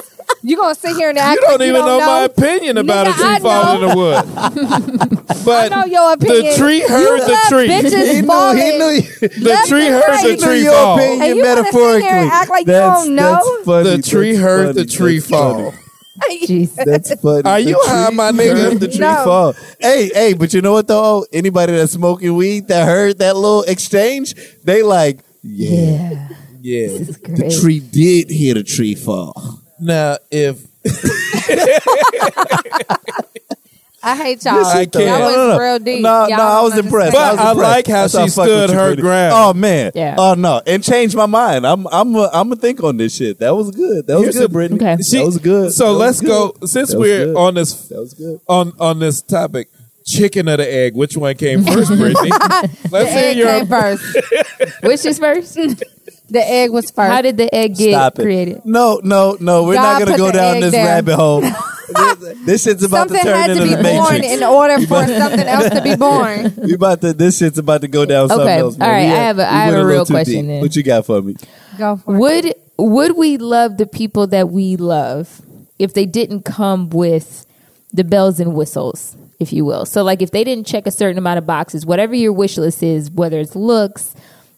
You 0.42 0.56
gonna 0.56 0.74
sit 0.74 0.94
here 0.96 1.08
and 1.08 1.18
act 1.18 1.40
like 1.40 1.40
You 1.40 1.46
don't 1.48 1.58
like 1.58 1.68
even 1.68 1.74
you 1.80 1.86
know, 1.86 1.98
don't 1.98 2.06
my 2.06 2.20
opinion 2.24 2.76
about 2.78 3.06
Nigga, 3.06 3.10
a 3.10 3.14
tree 3.16 3.24
I 3.26 3.38
falling 3.40 3.82
in 3.82 3.88
the 3.88 3.96
wood. 3.96 4.24
But 4.34 5.30
I 5.30 5.44
but 5.44 5.70
know 5.70 5.84
your 5.86 6.12
opinion. 6.12 6.44
the 6.44 6.56
tree 6.56 6.78
You 6.78 6.88
heard 6.88 7.20
the 7.22 7.38
tree. 7.48 7.68
Bitches 7.68 8.12
He 8.14 8.20
knew. 8.20 8.26
falling. 8.26 8.58
He 8.58 8.70
knew. 8.78 9.00
the 9.00 9.64
tree 9.66 9.86
and 9.86 9.94
heard 9.96 10.22
the 10.24 10.36
tree 10.36 10.62
your 10.64 10.72
fall. 10.72 10.98
opinion 10.98 11.22
And 11.22 11.36
you 11.38 11.44
wanna 11.44 11.64
sit 11.72 12.02
here 12.02 12.14
and 12.14 12.30
act 12.30 12.50
like 12.50 12.66
you 12.66 12.72
don't 12.72 13.14
know? 13.14 13.40
Funny. 13.64 13.90
The 13.96 14.02
tree 14.02 14.32
That's 14.32 14.42
heard 14.42 14.66
funny. 14.74 14.84
the 14.84 14.86
tree 14.86 15.18
That's 15.18 15.30
fall. 15.30 15.70
funny. 15.72 15.76
Jeez. 16.42 16.74
That's 16.84 17.14
funny. 17.20 17.42
Are 17.44 17.62
The 17.62 17.70
you 17.70 17.78
high, 17.82 18.10
my 18.10 18.30
nigga? 18.32 18.70
heard 18.70 18.80
The 18.80 18.88
tree 18.88 18.98
No. 19.00 19.24
fall. 19.24 19.54
Hey, 19.80 20.10
hey, 20.12 20.32
but 20.34 20.52
you 20.54 20.60
know 20.60 20.72
what 20.72 20.86
though? 20.86 21.26
Anybody 21.32 21.72
that's 21.74 21.92
smoking 21.92 22.34
weed 22.36 22.68
that 22.68 22.86
heard 22.86 23.18
that 23.18 23.36
little 23.36 23.62
exchange, 23.62 24.34
they 24.64 24.82
like, 24.82 25.20
yeah, 25.42 25.70
Yeah, 25.70 26.28
Yeah. 26.60 26.86
this 26.88 27.08
is 27.08 27.18
the 27.18 27.58
tree 27.60 27.80
did 27.80 28.30
hear 28.30 28.54
the 28.54 28.64
tree 28.64 28.94
fall. 28.94 29.60
Now, 29.80 30.18
if 30.30 30.66
I 34.08 34.16
hate 34.16 34.44
y'all. 34.44 34.64
I 34.64 34.86
can't. 34.86 34.92
That 34.92 35.20
was 35.20 35.36
no, 35.36 35.46
no, 35.48 35.52
no. 35.56 35.62
real 35.62 35.78
deep. 35.78 36.02
No, 36.02 36.26
Y'all 36.28 36.36
no, 36.38 36.42
I 36.44 36.62
was 36.62 36.78
impressed. 36.78 37.12
But 37.12 37.20
I, 37.20 37.30
was 37.32 37.40
I 37.40 37.52
like 37.52 37.86
how 37.86 38.06
That's 38.06 38.12
she 38.24 38.28
stood 38.30 38.70
her 38.70 38.96
ground. 38.96 39.32
Oh 39.36 39.52
man. 39.54 39.92
Yeah. 39.94 40.16
Oh 40.18 40.34
no, 40.34 40.62
and 40.66 40.82
changed 40.82 41.14
my 41.16 41.26
mind. 41.26 41.66
I'm 41.66 41.86
I'm 41.88 42.14
a, 42.14 42.30
I'm 42.32 42.48
gonna 42.48 42.56
think 42.56 42.82
on 42.82 42.96
this 42.96 43.14
shit. 43.16 43.38
That 43.40 43.54
was 43.54 43.70
good. 43.70 44.06
That 44.06 44.14
was 44.16 44.24
Here's 44.24 44.36
good, 44.36 44.44
a- 44.50 44.52
Brittany. 44.52 44.80
Okay. 44.80 45.02
she, 45.02 45.18
that 45.18 45.26
was 45.26 45.38
good. 45.38 45.72
So 45.72 45.84
That 45.84 45.90
was 45.92 45.98
let's 45.98 46.20
go. 46.20 46.66
Since 46.66 46.94
we're 46.94 47.26
good. 47.26 47.36
on 47.36 47.54
this 47.54 47.88
That 47.88 48.00
was 48.00 48.14
good. 48.14 48.40
on 48.48 48.72
on 48.80 48.98
this 48.98 49.20
topic, 49.22 49.68
chicken 50.06 50.48
or 50.48 50.56
the 50.56 50.72
egg? 50.72 50.94
Which 50.94 51.16
one 51.16 51.34
came 51.36 51.64
first, 51.64 51.88
Brittany? 51.96 52.30
The 52.30 52.88
let's 52.90 53.10
hear 53.10 53.24
egg 53.30 53.36
your. 53.36 53.48
came 53.48 53.66
first. 53.66 54.16
Which 54.82 55.04
is 55.04 55.18
first? 55.18 55.58
The 56.30 56.46
egg 56.46 56.72
was 56.72 56.90
first. 56.90 57.10
How 57.10 57.22
did 57.22 57.38
the 57.38 57.48
egg 57.54 57.74
get 57.76 58.14
created? 58.14 58.60
No, 58.66 59.00
no, 59.02 59.38
no. 59.40 59.64
We're 59.64 59.76
God 59.76 59.98
not 60.00 60.06
gonna 60.06 60.18
go 60.18 60.30
down 60.30 60.60
this 60.60 60.72
there. 60.72 60.84
rabbit 60.84 61.16
hole. 61.16 61.42
This, 61.94 62.38
this 62.44 62.62
shit's 62.64 62.82
about 62.82 63.08
something 63.08 63.16
to 63.18 63.22
turn 63.24 63.36
had 63.36 63.54
to 63.56 63.62
be 63.62 63.68
the 63.74 63.82
born 63.82 64.12
Matrix. 64.14 64.26
in 64.34 64.42
order 64.44 64.78
for 64.86 65.06
something 65.06 65.40
else 65.46 65.70
to 65.70 65.82
be 65.82 65.96
born. 65.96 66.54
we 66.66 66.74
about 66.74 67.00
to. 67.00 67.12
This 67.12 67.38
shit's 67.38 67.58
about 67.58 67.80
to 67.82 67.88
go 67.88 68.04
down 68.04 68.28
something 68.28 68.46
Okay, 68.46 68.58
else. 68.58 68.76
man. 68.76 68.88
all 68.88 68.94
right, 68.94 69.04
We 69.06 69.12
I 69.12 69.14
had- 69.14 69.26
have 69.26 69.38
a- 69.38 69.40
we 69.40 69.44
I 69.44 69.50
have 69.50 69.66
went 69.66 69.74
a 69.74 69.78
little 69.78 69.90
real 69.92 70.04
too 70.06 70.12
question 70.14 70.34
deep. 70.34 70.46
then. 70.46 70.60
What 70.60 70.76
you 70.76 70.82
got 70.82 71.06
for 71.06 71.22
me? 71.22 71.36
Go 71.78 71.96
for 71.96 72.14
it. 72.14 72.18
Would 72.18 72.54
would 72.78 73.16
we 73.16 73.36
love 73.38 73.76
the 73.76 73.86
people 73.86 74.26
that 74.28 74.50
we 74.50 74.76
love 74.76 75.42
if 75.78 75.94
they 75.94 76.06
didn't 76.06 76.42
come 76.44 76.90
with 76.90 77.44
the 77.92 78.04
bells 78.04 78.38
and 78.40 78.54
whistles, 78.54 79.16
if 79.40 79.52
you 79.52 79.64
will? 79.64 79.84
So 79.86 80.02
like 80.04 80.22
if 80.22 80.30
they 80.30 80.44
didn't 80.44 80.66
check 80.66 80.86
a 80.86 80.90
certain 80.90 81.18
amount 81.18 81.38
of 81.38 81.46
boxes, 81.46 81.84
whatever 81.86 82.14
your 82.14 82.32
wish 82.32 82.56
list 82.56 82.82
is, 82.82 83.10
whether 83.10 83.38
it's 83.40 83.56
looks, 83.56 84.14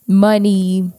money, 0.07 0.93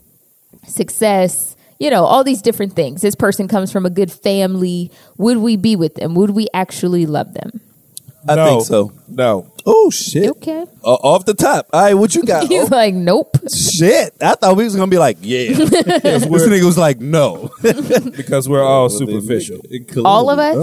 success, 0.65 1.55
you 1.81 1.89
know, 1.89 2.05
all 2.05 2.23
these 2.23 2.41
different 2.43 2.73
things. 2.73 3.01
This 3.01 3.15
person 3.15 3.47
comes 3.47 3.71
from 3.71 3.85
a 3.85 3.89
good 3.89 4.11
family. 4.11 4.91
Would 5.17 5.37
we 5.37 5.55
be 5.55 5.75
with 5.75 5.95
them? 5.95 6.13
Would 6.13 6.29
we 6.29 6.47
actually 6.53 7.05
love 7.07 7.33
them? 7.33 7.59
I 8.29 8.35
no, 8.35 8.45
think 8.45 8.65
so. 8.67 8.91
No. 9.07 9.51
Oh 9.65 9.89
shit! 9.89 10.29
Okay. 10.29 10.61
Uh, 10.83 10.93
off 10.93 11.25
the 11.25 11.33
top. 11.33 11.67
All 11.73 11.81
right, 11.81 11.95
what 11.95 12.13
you 12.13 12.21
got? 12.23 12.47
He's 12.49 12.71
Oh, 12.71 12.75
like, 12.75 12.93
nope. 12.93 13.35
shit! 13.51 14.13
I 14.21 14.35
thought 14.35 14.55
we 14.57 14.63
was 14.63 14.75
gonna 14.75 14.91
be 14.91 14.99
like, 14.99 15.17
yeah. 15.21 15.53
this 15.55 16.25
nigga 16.27 16.63
was 16.63 16.77
like, 16.77 16.99
no. 16.99 17.49
Because 18.15 18.47
we're 18.47 18.63
all 18.63 18.89
superficial. 18.89 19.59
All 20.05 20.29
of 20.29 20.37
us? 20.37 20.55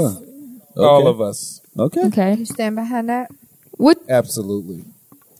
Uh, 0.77 0.83
All 0.89 1.09
of 1.09 1.21
us. 1.21 1.61
Okay. 1.77 2.05
Okay. 2.07 2.35
You 2.37 2.45
stand 2.47 2.77
behind 2.77 3.09
that? 3.09 3.29
What, 3.73 3.99
Absolutely. 4.09 4.85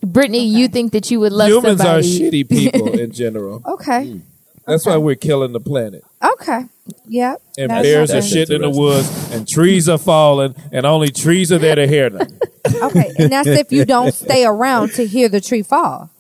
Brittany? 0.03 0.45
You 0.47 0.67
think 0.67 0.93
that 0.93 1.11
you 1.13 1.21
would 1.21 1.33
love 1.33 1.51
Humans 1.51 1.81
are 1.81 2.03
somebody? 2.03 2.45
shitty 2.45 2.49
people 2.49 2.99
in 2.99 3.13
general. 3.13 3.63
Okay. 3.65 4.21
That's 4.69 4.87
why 4.87 4.97
we're 4.99 5.15
killing 5.17 5.53
the 5.53 5.61
planet. 5.61 6.05
Okay. 6.23 6.61
Yep. 7.07 7.43
And 7.59 7.71
That's 7.71 7.83
bears 7.83 8.11
are 8.13 8.23
something. 8.23 8.39
shitting 8.45 8.55
in 8.57 8.63
the 8.63 8.71
woods, 8.71 9.33
and 9.33 9.49
trees 9.49 9.89
are 9.89 9.99
falling, 9.99 10.55
and 10.73 10.87
only 10.87 11.09
trees 11.11 11.51
are 11.53 11.59
there 11.59 11.75
to 11.75 11.87
hear 11.87 12.11
them. 12.11 12.29
Okay. 12.83 13.11
And 13.19 13.33
that's 13.33 13.49
if 13.49 13.73
you 13.73 13.85
don't 13.87 14.13
stay 14.13 14.45
around 14.45 14.91
to 14.93 15.07
hear 15.07 15.29
the 15.31 15.41
tree 15.41 15.63
fall 15.63 16.11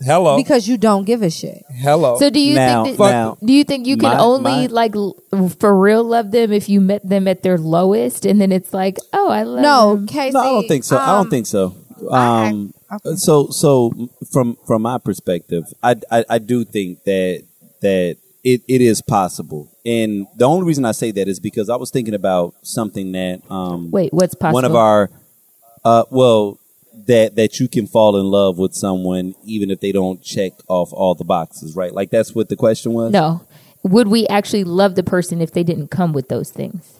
Hello. 0.00 0.36
because 0.36 0.68
you 0.68 0.78
don't 0.78 1.04
give 1.04 1.20
a 1.22 1.30
shit. 1.30 1.64
Hello. 1.68 2.16
So 2.16 2.30
do 2.30 2.38
you 2.38 2.54
Now- 2.54 2.84
think 2.84 2.96
that, 2.98 3.10
now, 3.10 3.38
do 3.44 3.52
you 3.52 3.64
think 3.64 3.86
you 3.88 3.96
can 3.96 4.10
my- 4.16 4.18
only 4.20 4.42
my- 4.52 4.66
like 4.66 4.94
l- 4.94 5.16
for 5.58 5.76
real 5.76 6.04
love 6.04 6.30
them 6.30 6.52
if 6.52 6.68
you 6.68 6.80
met 6.80 7.06
them 7.08 7.26
at 7.26 7.42
their 7.42 7.58
lowest 7.58 8.24
and 8.24 8.40
then 8.40 8.52
it's 8.52 8.72
like, 8.72 8.98
oh, 9.12 9.28
I 9.30 9.42
love 9.42 9.62
No, 9.62 9.96
them. 9.96 10.06
Casey. 10.06 10.34
No, 10.34 10.40
I 10.40 10.44
don't 10.44 10.68
think 10.68 10.84
so. 10.84 10.96
I 10.96 11.04
um, 11.06 11.22
don't 11.24 11.30
think 11.30 11.46
so. 11.46 11.74
I- 12.10 12.48
Um, 12.50 12.72
okay. 12.92 13.16
so 13.16 13.48
so 13.50 13.90
from 14.32 14.56
from 14.66 14.82
my 14.82 14.98
perspective, 14.98 15.64
I, 15.82 15.96
I 16.10 16.24
I 16.28 16.38
do 16.38 16.64
think 16.64 17.02
that 17.04 17.42
that 17.80 18.16
it, 18.42 18.62
it 18.68 18.80
is 18.80 19.02
possible, 19.02 19.68
and 19.84 20.26
the 20.36 20.46
only 20.46 20.66
reason 20.66 20.84
I 20.84 20.92
say 20.92 21.10
that 21.12 21.28
is 21.28 21.38
because 21.40 21.68
I 21.68 21.76
was 21.76 21.90
thinking 21.90 22.14
about 22.14 22.54
something 22.62 23.12
that 23.12 23.42
um 23.50 23.90
Wait, 23.90 24.12
what's 24.12 24.34
possible? 24.34 24.54
one 24.54 24.64
of 24.64 24.74
our 24.74 25.10
uh 25.84 26.04
well 26.10 26.58
that 27.06 27.36
that 27.36 27.60
you 27.60 27.68
can 27.68 27.86
fall 27.86 28.16
in 28.18 28.26
love 28.26 28.58
with 28.58 28.74
someone 28.74 29.34
even 29.44 29.70
if 29.70 29.80
they 29.80 29.92
don't 29.92 30.22
check 30.22 30.52
off 30.68 30.92
all 30.92 31.14
the 31.14 31.24
boxes, 31.24 31.74
right? 31.76 31.92
Like 31.92 32.10
that's 32.10 32.34
what 32.34 32.48
the 32.48 32.56
question 32.56 32.92
was. 32.92 33.12
no. 33.12 33.42
Would 33.82 34.08
we 34.08 34.26
actually 34.26 34.64
love 34.64 34.94
the 34.94 35.02
person 35.02 35.40
if 35.40 35.52
they 35.52 35.64
didn't 35.64 35.88
come 35.88 36.12
with 36.12 36.28
those 36.28 36.50
things? 36.50 36.99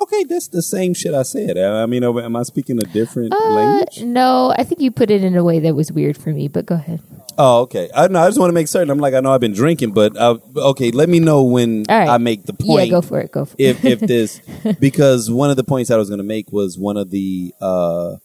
Okay, 0.00 0.24
that's 0.24 0.48
the 0.48 0.62
same 0.62 0.92
shit 0.94 1.14
I 1.14 1.22
said. 1.22 1.56
I 1.56 1.86
mean, 1.86 2.04
am 2.04 2.36
I 2.36 2.42
speaking 2.42 2.78
a 2.78 2.84
different 2.84 3.32
Uh, 3.34 3.48
language? 3.54 4.02
no, 4.02 4.52
I 4.56 4.62
think 4.62 4.80
you 4.80 4.90
put 4.90 5.10
it 5.10 5.24
in 5.24 5.36
a 5.36 5.42
way 5.42 5.58
that 5.60 5.74
was 5.74 5.90
weird 5.90 6.16
for 6.16 6.30
me. 6.30 6.48
But 6.48 6.66
go 6.66 6.74
ahead. 6.74 7.00
Oh, 7.38 7.60
okay. 7.62 7.90
I 7.94 8.08
know. 8.08 8.20
I 8.20 8.28
just 8.28 8.38
want 8.38 8.48
to 8.50 8.54
make 8.54 8.68
certain. 8.68 8.90
I'm 8.90 8.98
like, 8.98 9.14
I 9.14 9.20
know 9.20 9.32
I've 9.32 9.40
been 9.40 9.52
drinking, 9.54 9.92
but 9.92 10.16
uh, 10.16 10.38
okay. 10.56 10.90
Let 10.90 11.08
me 11.08 11.18
know 11.20 11.42
when 11.44 11.84
right. 11.88 12.08
I 12.08 12.18
make 12.18 12.44
the 12.44 12.52
point. 12.52 12.86
Yeah, 12.86 12.90
go 12.90 13.02
for 13.02 13.20
it. 13.20 13.30
Go 13.32 13.44
for 13.46 13.54
If 13.58 13.84
it. 13.84 13.92
if 13.92 14.00
this 14.00 14.40
because 14.80 15.30
one 15.30 15.50
of 15.50 15.56
the 15.56 15.64
points 15.64 15.90
I 15.90 15.96
was 15.96 16.08
going 16.08 16.18
to 16.18 16.24
make 16.24 16.52
was 16.52 16.78
one 16.78 16.96
of 16.96 17.10
the 17.10 17.52
uh, 17.60 18.16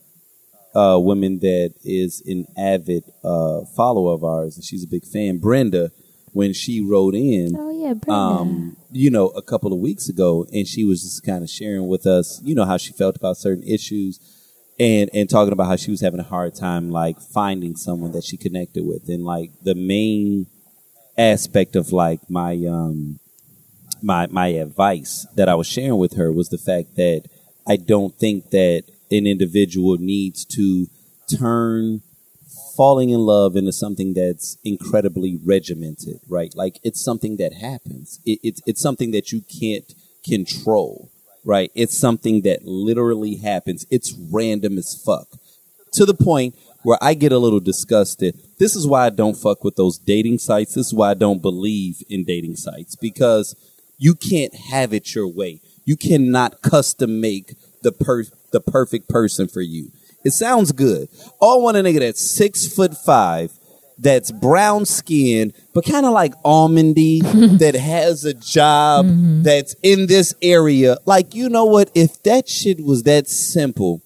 uh, 0.75 0.97
women 0.99 1.39
that 1.39 1.73
is 1.83 2.21
an 2.25 2.45
avid 2.57 3.03
uh, 3.23 3.61
follower 3.75 4.13
of 4.13 4.23
ours, 4.23 4.55
and 4.55 4.63
she's 4.63 4.83
a 4.83 4.87
big 4.87 5.03
fan. 5.05 5.37
Brenda, 5.37 5.91
when 6.33 6.53
she 6.53 6.81
wrote 6.81 7.15
in, 7.15 7.55
oh 7.57 7.69
yeah, 7.69 7.93
Brenda. 7.93 8.13
um, 8.13 8.77
you 8.91 9.09
know, 9.09 9.27
a 9.29 9.41
couple 9.41 9.73
of 9.73 9.79
weeks 9.79 10.09
ago, 10.09 10.45
and 10.53 10.67
she 10.67 10.85
was 10.85 11.01
just 11.01 11.25
kind 11.25 11.43
of 11.43 11.49
sharing 11.49 11.87
with 11.87 12.05
us, 12.05 12.41
you 12.43 12.55
know, 12.55 12.65
how 12.65 12.77
she 12.77 12.93
felt 12.93 13.15
about 13.15 13.37
certain 13.37 13.63
issues, 13.63 14.19
and 14.79 15.09
and 15.13 15.29
talking 15.29 15.53
about 15.53 15.67
how 15.67 15.75
she 15.75 15.91
was 15.91 16.01
having 16.01 16.19
a 16.19 16.23
hard 16.23 16.55
time 16.55 16.89
like 16.89 17.19
finding 17.21 17.75
someone 17.75 18.11
that 18.13 18.23
she 18.23 18.37
connected 18.37 18.85
with, 18.85 19.09
and 19.09 19.25
like 19.25 19.51
the 19.63 19.75
main 19.75 20.47
aspect 21.17 21.75
of 21.75 21.91
like 21.91 22.21
my 22.29 22.53
um 22.67 23.19
my 24.01 24.27
my 24.27 24.47
advice 24.47 25.27
that 25.35 25.49
I 25.49 25.55
was 25.55 25.67
sharing 25.67 25.97
with 25.97 26.15
her 26.15 26.31
was 26.31 26.49
the 26.49 26.57
fact 26.57 26.95
that 26.95 27.23
I 27.67 27.75
don't 27.75 28.17
think 28.17 28.49
that 28.51 28.83
an 29.11 29.27
individual 29.27 29.97
needs 29.97 30.45
to 30.45 30.87
turn 31.29 32.01
falling 32.75 33.09
in 33.09 33.19
love 33.19 33.55
into 33.55 33.71
something 33.71 34.13
that's 34.13 34.57
incredibly 34.63 35.39
regimented, 35.43 36.19
right? 36.27 36.53
Like 36.55 36.79
it's 36.83 37.03
something 37.03 37.37
that 37.37 37.53
happens. 37.53 38.19
It, 38.25 38.39
it's 38.43 38.61
it's 38.65 38.81
something 38.81 39.11
that 39.11 39.31
you 39.31 39.41
can't 39.41 39.93
control, 40.25 41.11
right? 41.43 41.71
It's 41.75 41.97
something 41.97 42.41
that 42.41 42.65
literally 42.65 43.35
happens. 43.37 43.85
It's 43.89 44.13
random 44.31 44.77
as 44.77 44.95
fuck 44.95 45.27
to 45.93 46.05
the 46.05 46.13
point 46.13 46.55
where 46.83 46.97
I 47.01 47.13
get 47.13 47.31
a 47.31 47.37
little 47.37 47.59
disgusted. 47.59 48.39
This 48.57 48.75
is 48.75 48.87
why 48.87 49.05
I 49.05 49.09
don't 49.09 49.37
fuck 49.37 49.63
with 49.63 49.75
those 49.75 49.97
dating 49.97 50.39
sites. 50.39 50.73
This 50.73 50.87
is 50.87 50.93
why 50.93 51.11
I 51.11 51.15
don't 51.15 51.41
believe 51.41 52.01
in 52.09 52.23
dating 52.23 52.55
sites 52.55 52.95
because 52.95 53.55
you 53.97 54.15
can't 54.15 54.55
have 54.55 54.93
it 54.93 55.13
your 55.13 55.27
way. 55.27 55.61
You 55.85 55.95
cannot 55.95 56.61
custom 56.61 57.21
make 57.21 57.55
the 57.83 57.91
per 57.91 58.25
the 58.51 58.61
perfect 58.61 59.09
person 59.09 59.47
for 59.47 59.61
you. 59.61 59.91
It 60.23 60.31
sounds 60.31 60.71
good. 60.71 61.09
All 61.39 61.59
I 61.59 61.63
want 61.63 61.77
a 61.77 61.81
nigga 61.81 61.99
that's 61.99 62.35
six 62.35 62.67
foot 62.67 62.95
five, 62.95 63.51
that's 63.97 64.31
brown 64.31 64.85
skinned, 64.85 65.53
but 65.73 65.85
kind 65.85 66.05
of 66.05 66.13
like 66.13 66.33
almondy, 66.43 67.21
that 67.59 67.75
has 67.75 68.25
a 68.25 68.33
job, 68.33 69.05
mm-hmm. 69.05 69.43
that's 69.43 69.75
in 69.83 70.07
this 70.07 70.33
area. 70.41 70.97
Like, 71.05 71.33
you 71.33 71.49
know 71.49 71.65
what? 71.65 71.91
If 71.95 72.21
that 72.23 72.47
shit 72.47 72.83
was 72.83 73.03
that 73.03 73.27
simple, 73.27 74.01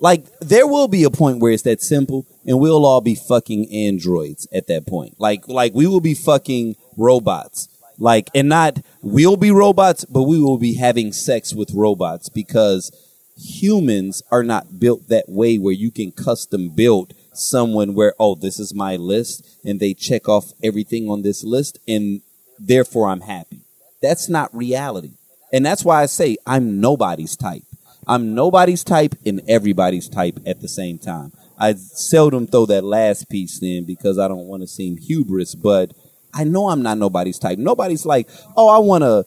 like 0.00 0.26
there 0.40 0.66
will 0.66 0.88
be 0.88 1.04
a 1.04 1.10
point 1.10 1.40
where 1.40 1.52
it's 1.52 1.62
that 1.62 1.80
simple 1.80 2.26
and 2.44 2.60
we'll 2.60 2.84
all 2.84 3.00
be 3.00 3.14
fucking 3.14 3.72
androids 3.72 4.46
at 4.52 4.66
that 4.66 4.86
point 4.86 5.14
like 5.18 5.46
like 5.48 5.72
we 5.74 5.86
will 5.86 6.00
be 6.00 6.14
fucking 6.14 6.76
robots 6.96 7.68
like 7.98 8.28
and 8.34 8.48
not 8.48 8.78
we'll 9.02 9.36
be 9.36 9.50
robots 9.50 10.04
but 10.04 10.24
we 10.24 10.40
will 10.40 10.58
be 10.58 10.74
having 10.74 11.12
sex 11.12 11.54
with 11.54 11.70
robots 11.72 12.28
because 12.28 12.90
humans 13.36 14.22
are 14.30 14.42
not 14.42 14.78
built 14.78 15.08
that 15.08 15.28
way 15.28 15.58
where 15.58 15.74
you 15.74 15.90
can 15.90 16.10
custom 16.10 16.68
build 16.68 17.12
someone 17.32 17.94
where 17.94 18.14
oh 18.18 18.34
this 18.34 18.58
is 18.58 18.74
my 18.74 18.96
list 18.96 19.46
and 19.64 19.78
they 19.78 19.92
check 19.92 20.28
off 20.28 20.52
everything 20.62 21.08
on 21.10 21.22
this 21.22 21.44
list 21.44 21.78
and 21.86 22.22
therefore 22.58 23.08
I'm 23.08 23.20
happy 23.20 23.60
that's 24.00 24.28
not 24.28 24.54
reality 24.54 25.12
and 25.52 25.64
that's 25.66 25.84
why 25.84 26.02
I 26.02 26.06
say 26.06 26.38
I'm 26.46 26.80
nobody's 26.80 27.36
type 27.36 27.62
I'm 28.06 28.34
nobody's 28.34 28.84
type 28.84 29.16
and 29.24 29.42
everybody's 29.48 30.08
type 30.08 30.38
at 30.46 30.60
the 30.60 30.68
same 30.68 30.98
time. 30.98 31.32
I 31.58 31.74
seldom 31.74 32.46
throw 32.46 32.66
that 32.66 32.84
last 32.84 33.28
piece 33.28 33.60
in 33.62 33.84
because 33.84 34.18
I 34.18 34.28
don't 34.28 34.46
want 34.46 34.62
to 34.62 34.68
seem 34.68 34.96
hubris, 34.96 35.54
but 35.54 35.92
I 36.32 36.44
know 36.44 36.68
I'm 36.68 36.82
not 36.82 36.98
nobody's 36.98 37.38
type. 37.38 37.58
Nobody's 37.58 38.06
like, 38.06 38.28
oh, 38.56 38.68
I 38.68 38.78
want 38.78 39.02
a 39.02 39.24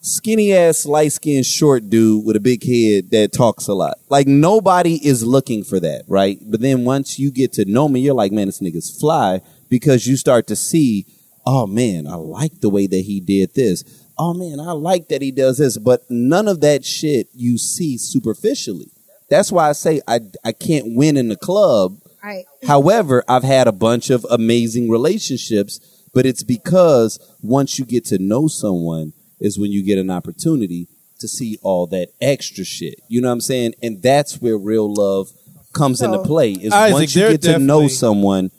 skinny 0.00 0.52
ass, 0.52 0.86
light 0.86 1.12
skinned, 1.12 1.46
short 1.46 1.88
dude 1.88 2.24
with 2.24 2.36
a 2.36 2.40
big 2.40 2.64
head 2.64 3.10
that 3.10 3.32
talks 3.32 3.68
a 3.68 3.74
lot. 3.74 3.98
Like 4.08 4.26
nobody 4.26 4.94
is 5.06 5.24
looking 5.24 5.64
for 5.64 5.80
that, 5.80 6.04
right? 6.08 6.38
But 6.42 6.60
then 6.60 6.84
once 6.84 7.18
you 7.18 7.30
get 7.30 7.52
to 7.54 7.64
know 7.64 7.88
me, 7.88 8.00
you're 8.00 8.14
like, 8.14 8.32
man, 8.32 8.46
this 8.46 8.60
nigga's 8.60 8.96
fly 8.98 9.40
because 9.68 10.06
you 10.06 10.16
start 10.16 10.46
to 10.48 10.56
see, 10.56 11.06
oh 11.46 11.66
man, 11.66 12.06
I 12.06 12.14
like 12.14 12.60
the 12.60 12.70
way 12.70 12.86
that 12.86 13.00
he 13.00 13.20
did 13.20 13.54
this 13.54 13.84
oh 14.20 14.34
man, 14.34 14.60
I 14.60 14.72
like 14.72 15.08
that 15.08 15.22
he 15.22 15.32
does 15.32 15.58
this, 15.58 15.78
but 15.78 16.02
none 16.10 16.46
of 16.46 16.60
that 16.60 16.84
shit 16.84 17.28
you 17.34 17.56
see 17.56 17.96
superficially. 17.96 18.90
That's 19.30 19.50
why 19.50 19.70
I 19.70 19.72
say 19.72 20.02
I 20.06 20.20
I 20.44 20.52
can't 20.52 20.94
win 20.94 21.16
in 21.16 21.28
the 21.28 21.36
club. 21.36 21.96
Right. 22.22 22.44
However, 22.66 23.24
I've 23.26 23.44
had 23.44 23.66
a 23.66 23.72
bunch 23.72 24.10
of 24.10 24.26
amazing 24.28 24.90
relationships, 24.90 25.80
but 26.12 26.26
it's 26.26 26.42
because 26.42 27.18
once 27.40 27.78
you 27.78 27.86
get 27.86 28.04
to 28.06 28.18
know 28.18 28.46
someone 28.46 29.14
is 29.40 29.58
when 29.58 29.72
you 29.72 29.82
get 29.82 29.98
an 29.98 30.10
opportunity 30.10 30.88
to 31.18 31.28
see 31.28 31.58
all 31.62 31.86
that 31.88 32.08
extra 32.20 32.64
shit. 32.64 33.00
You 33.08 33.20
know 33.20 33.28
what 33.28 33.34
I'm 33.34 33.40
saying? 33.40 33.74
And 33.82 34.02
that's 34.02 34.40
where 34.40 34.56
real 34.56 34.92
love 34.92 35.30
comes 35.72 36.02
into 36.02 36.18
play. 36.22 36.52
Is 36.52 36.72
Isaac, 36.72 36.94
once 36.94 37.14
you 37.14 37.28
get 37.30 37.42
to 37.42 37.58
know 37.58 37.88
someone. 37.88 38.50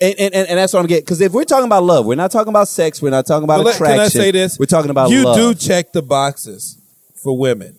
And, 0.00 0.14
and, 0.18 0.34
and, 0.34 0.48
and 0.48 0.58
that's 0.58 0.72
what 0.72 0.80
I'm 0.80 0.86
getting. 0.86 1.04
Because 1.04 1.20
if 1.20 1.32
we're 1.32 1.44
talking 1.44 1.66
about 1.66 1.82
love, 1.82 2.06
we're 2.06 2.14
not 2.14 2.30
talking 2.30 2.50
about 2.50 2.68
sex. 2.68 3.02
We're 3.02 3.10
not 3.10 3.26
talking 3.26 3.44
about 3.44 3.64
But 3.64 3.74
attraction. 3.74 3.96
can 3.96 4.04
I 4.04 4.08
say 4.08 4.30
this? 4.30 4.58
We're 4.58 4.66
talking 4.66 4.90
about 4.90 5.10
you 5.10 5.24
love. 5.24 5.36
do 5.36 5.54
check 5.54 5.92
the 5.92 6.02
boxes 6.02 6.78
for 7.22 7.36
women, 7.36 7.78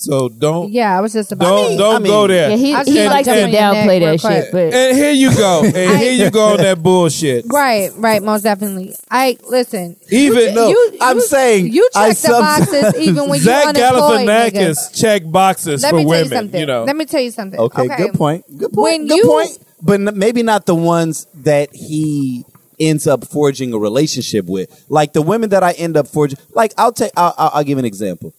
so 0.00 0.28
don't 0.30 0.72
Yeah, 0.72 0.96
I 0.96 1.00
was 1.02 1.12
just 1.12 1.30
about. 1.32 1.44
don't 1.44 1.76
don't 1.76 1.96
I 1.96 1.98
mean- 1.98 2.10
go 2.12 2.26
there. 2.26 2.50
yeah, 2.50 2.56
he, 2.56 2.74
I 2.74 2.84
he 2.84 2.94
just 2.94 3.10
likes 3.10 3.28
to 3.28 3.34
jumping 3.34 3.44
in 3.44 3.50
there 3.52 3.62
downplay 3.72 4.00
that 4.00 4.20
quick. 4.20 4.44
shit, 4.44 4.52
but 4.52 4.74
and 4.74 4.96
here 4.96 5.10
you 5.12 5.34
go, 5.36 5.62
and 5.64 6.00
here 6.00 6.12
you 6.12 6.30
go 6.30 6.44
on 6.52 6.56
that 6.58 6.82
bullshit. 6.82 7.44
Right, 7.48 7.90
right, 7.96 8.22
most 8.22 8.42
definitely. 8.42 8.94
I 9.10 9.36
listen. 9.48 9.96
Even 10.10 10.54
No, 10.54 10.68
you, 10.68 10.98
I'm 11.00 11.16
you- 11.18 11.22
saying 11.22 11.66
you 11.72 11.88
I 11.94 12.08
check 12.08 12.16
the 12.16 12.28
some- 12.28 12.42
boxes 12.42 12.94
even 12.98 13.28
when 13.28 13.38
you 13.38 13.44
Zach 13.44 13.66
unemployed. 13.66 14.26
nigga. 14.28 14.50
Galifianakis 14.52 15.00
check 15.00 15.22
boxes 15.26 15.82
Let 15.82 15.90
for 15.90 15.96
me 15.96 16.02
tell 16.04 16.12
you 16.14 16.24
women. 16.24 16.38
something. 16.38 16.60
You 16.60 16.66
know, 16.66 16.84
Let 16.84 16.96
me 16.96 17.04
tell 17.04 17.20
you 17.20 17.30
something. 17.30 17.60
Okay, 17.60 17.88
good 17.96 18.14
point. 18.14 18.44
Good 18.58 18.72
point. 18.72 18.82
When 19.00 19.06
good 19.06 19.16
you- 19.16 19.26
point. 19.26 19.58
But 19.82 19.94
n- 20.00 20.10
maybe 20.18 20.42
not 20.42 20.66
the 20.66 20.74
ones 20.74 21.26
that 21.36 21.74
he 21.74 22.44
ends 22.78 23.06
up 23.06 23.26
forging 23.26 23.72
a 23.74 23.78
relationship 23.78 24.46
with. 24.46 24.68
Like 24.88 25.12
the 25.14 25.22
women 25.22 25.50
that 25.50 25.62
I 25.62 25.72
end 25.72 25.96
up 25.96 26.06
forging. 26.08 26.38
Like 26.54 26.72
I'll 26.78 26.92
take. 26.92 27.12
I'll, 27.16 27.34
I'll, 27.38 27.50
I'll 27.54 27.64
give 27.64 27.78
an 27.78 27.84
example. 27.84 28.34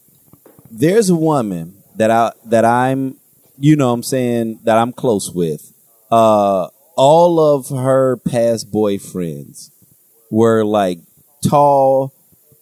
There's 0.72 1.10
a 1.10 1.16
woman 1.16 1.82
that 1.96 2.12
I 2.12 2.32
that 2.46 2.66
I'm, 2.66 3.18
you 3.60 3.76
know, 3.76 3.92
I'm 3.92 4.04
saying 4.04 4.60
that 4.64 4.78
I'm 4.78 4.94
close 4.94 5.32
with. 5.32 5.74
Uh, 6.10 6.68
all 6.96 7.40
of 7.40 7.70
her 7.70 8.18
past 8.18 8.72
boyfriends 8.72 9.70
were 10.30 10.64
like 10.64 11.00
tall, 11.48 12.14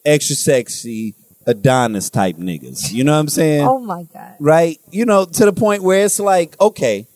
extra 0.06 0.36
sexy, 0.36 1.16
Adonis 1.46 2.10
type 2.10 2.38
niggas. 2.38 2.92
You 2.92 3.04
know 3.04 3.14
what 3.14 3.20
I'm 3.20 3.30
saying? 3.30 3.68
Oh 3.68 3.80
my 3.80 4.04
god. 4.04 4.36
right? 4.40 4.80
You 4.92 5.06
know, 5.06 5.26
to 5.26 5.46
the 5.46 5.54
point 5.54 5.84
where 5.84 6.06
it's 6.06 6.20
like, 6.20 6.60
okay, 6.62 7.08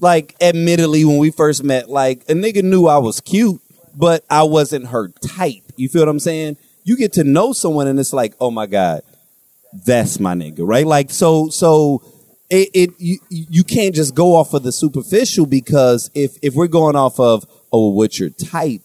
like 0.00 0.34
admittedly, 0.40 1.04
when 1.04 1.18
we 1.18 1.30
first 1.30 1.62
met, 1.64 1.88
like 1.88 2.22
a 2.28 2.32
nigga 2.34 2.62
knew 2.62 2.86
I 2.86 2.98
was 2.98 3.20
cute, 3.20 3.60
but 3.94 4.24
I 4.30 4.42
wasn't 4.44 4.88
her 4.88 5.08
type. 5.08 5.62
You 5.76 5.88
feel 5.88 6.02
what 6.02 6.08
I'm 6.08 6.20
saying? 6.20 6.56
You 6.84 6.96
get 6.96 7.14
to 7.14 7.24
know 7.24 7.52
someone, 7.52 7.86
and 7.86 7.98
it's 7.98 8.12
like, 8.12 8.34
oh 8.40 8.50
my 8.50 8.66
god, 8.66 9.02
that's 9.84 10.18
my 10.20 10.34
nigga, 10.34 10.60
right? 10.60 10.86
Like, 10.86 11.10
so, 11.10 11.48
so 11.48 12.02
it, 12.50 12.68
it 12.74 12.90
you, 12.98 13.18
you 13.30 13.64
can't 13.64 13.94
just 13.94 14.14
go 14.14 14.34
off 14.36 14.54
of 14.54 14.62
the 14.62 14.72
superficial 14.72 15.46
because 15.46 16.10
if 16.14 16.36
if 16.42 16.54
we're 16.54 16.68
going 16.68 16.96
off 16.96 17.18
of 17.20 17.44
oh, 17.72 17.90
what's 17.90 18.18
your 18.20 18.30
type? 18.30 18.82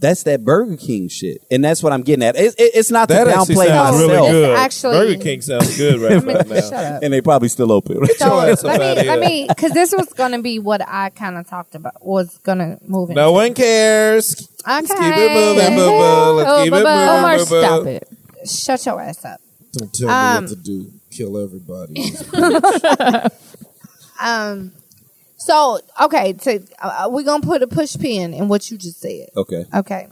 That's 0.00 0.22
that 0.22 0.44
Burger 0.44 0.76
King 0.76 1.08
shit, 1.08 1.42
and 1.50 1.62
that's 1.64 1.82
what 1.82 1.92
I'm 1.92 2.02
getting 2.02 2.22
at. 2.24 2.36
It, 2.36 2.54
it- 2.56 2.70
it's 2.76 2.88
not 2.92 3.08
That 3.08 3.24
to 3.24 3.30
actually 3.34 3.56
downplay 3.56 3.66
sounds 3.66 3.96
myself, 3.96 4.10
really 4.10 4.30
good. 4.30 4.56
actually- 4.58 4.96
Burger 4.96 5.22
King 5.24 5.40
sounds 5.42 5.76
good 5.76 6.00
right 6.00 6.12
about 6.22 6.46
Shut 6.46 6.70
now. 6.70 6.78
up. 6.96 7.02
and 7.02 7.12
they 7.12 7.20
probably 7.20 7.48
still 7.48 7.72
open. 7.72 8.06
So 8.16 8.26
your 8.44 8.52
ass 8.52 8.62
up 8.64 8.78
let 8.78 8.96
me 8.96 9.06
let 9.08 9.18
me 9.20 9.46
because 9.48 9.72
this 9.72 9.92
was 9.92 10.06
gonna 10.12 10.40
be 10.40 10.60
what 10.60 10.82
I 10.86 11.10
kind 11.10 11.36
of 11.36 11.48
talked 11.48 11.74
about 11.74 11.94
was 12.06 12.38
gonna 12.44 12.78
move 12.86 13.10
into. 13.10 13.20
No 13.20 13.32
one 13.32 13.54
cares. 13.54 14.48
Let's 14.64 14.86
keep 14.86 15.00
it 15.00 15.04
Okay. 15.04 15.34
moving, 15.34 15.76
boo 15.76 15.86
boo. 15.90 16.32
Let's 16.36 16.50
Oh, 16.50 16.62
keep 16.64 16.72
it 16.74 16.76
Omar, 16.80 17.32
moving, 17.32 17.44
boo 17.46 17.50
boo. 17.50 17.60
stop 17.60 17.86
it. 17.86 18.08
Shut 18.48 18.86
your 18.86 19.00
ass 19.02 19.24
up. 19.24 19.40
Don't 19.72 19.92
tell 19.92 20.08
Um, 20.10 20.34
me 20.34 20.40
what 20.40 20.48
to 20.50 20.56
do. 20.56 20.92
Kill 21.10 21.38
everybody. 21.38 22.12
Um. 24.20 24.72
So 25.36 25.78
okay, 26.02 26.34
so 26.40 26.58
uh, 26.82 27.08
we're 27.10 27.22
gonna 27.22 27.46
put 27.46 27.62
a 27.62 27.68
push 27.68 27.96
pin 27.96 28.34
in 28.34 28.48
what 28.48 28.70
you 28.70 28.76
just 28.76 29.00
said. 29.00 29.28
Okay. 29.36 29.64
Okay. 29.72 30.08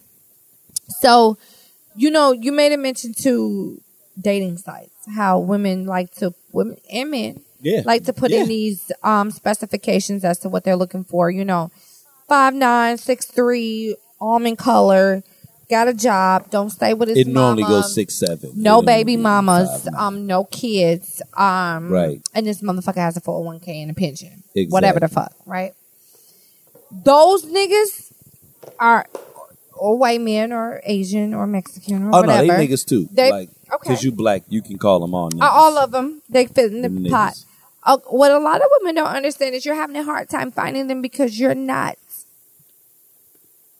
So, 1.01 1.37
you 1.97 2.11
know, 2.12 2.31
you 2.31 2.53
made 2.53 2.70
a 2.73 2.77
mention 2.77 3.12
to 3.23 3.83
dating 4.20 4.59
sites, 4.59 4.95
how 5.16 5.41
women 5.41 5.87
like 5.87 6.12
to 6.16 6.33
women 6.53 6.77
and 6.93 7.11
men 7.11 7.41
Yeah. 7.61 7.83
like 7.85 8.05
to 8.05 8.12
put 8.12 8.31
Yeah. 8.31 8.43
in 8.43 8.49
these 8.49 8.93
um 9.03 9.33
specifications 9.33 10.24
as 10.24 10.39
to 10.41 10.49
what 10.49 10.62
they're 10.62 10.77
looking 10.77 11.03
for. 11.03 11.28
You 11.28 11.45
know, 11.45 11.73
five 12.28 12.55
nine, 12.55 12.97
six 12.97 13.27
three, 13.27 13.97
almond 14.20 14.59
color, 14.59 15.24
got 15.68 15.88
a 15.88 15.94
job, 15.94 16.51
don't 16.51 16.70
stay 16.70 16.94
with 16.94 17.09
his 17.09 17.18
It 17.18 17.26
mama. 17.28 17.40
normally 17.56 17.62
goes 17.64 17.94
six 17.94 18.14
seven. 18.14 18.52
No 18.55 18.82
baby 18.82 19.12
yeah, 19.12 19.18
mamas, 19.18 19.84
five. 19.84 19.94
um, 19.94 20.26
no 20.26 20.44
kids, 20.44 21.22
um, 21.36 21.88
Right. 21.90 22.20
And 22.34 22.47
this 22.47 22.62
motherfucker 22.62 22.97
has 22.97 23.16
a 23.16 23.20
four 23.20 23.34
hundred 23.36 23.47
one 23.47 23.60
k 23.60 23.82
and 23.82 23.90
a 23.90 23.94
pension, 23.94 24.43
Exactly. 24.55 24.66
whatever 24.66 25.01
the 25.01 25.09
fuck, 25.09 25.32
right? 25.44 25.72
Those 26.90 27.44
niggas 27.44 28.12
are, 28.78 29.06
or 29.74 29.97
white 29.98 30.20
men, 30.20 30.52
or 30.52 30.80
Asian, 30.84 31.34
or 31.34 31.47
Mexican, 31.47 32.05
or 32.05 32.09
Oh 32.14 32.20
no, 32.22 32.28
whatever. 32.28 32.56
they 32.59 32.68
niggas 32.68 32.84
too. 32.86 33.09
They- 33.12 33.30
like, 33.30 33.51
okay. 33.72 33.88
because 33.90 34.05
you 34.05 34.12
black, 34.12 34.44
you 34.48 34.62
can 34.62 34.78
call 34.78 35.01
them 35.01 35.14
all 35.14 35.30
niggas. 35.30 35.43
Uh, 35.43 35.51
all 35.51 35.76
of 35.78 35.90
them, 35.90 36.22
they 36.28 36.47
fit 36.47 36.72
in 36.72 36.82
the 36.82 36.88
Them 36.88 37.05
pot. 37.06 37.34
Uh, 37.82 37.98
what 38.09 38.30
a 38.32 38.38
lot 38.38 38.60
of 38.60 38.66
women 38.80 38.94
don't 38.97 39.06
understand 39.09 39.55
is 39.55 39.64
you're 39.64 39.74
having 39.76 39.97
a 39.97 40.02
hard 40.05 40.28
time 40.28 40.51
finding 40.51 40.86
them 40.88 41.01
because 41.02 41.38
you're 41.38 41.55
not 41.55 41.97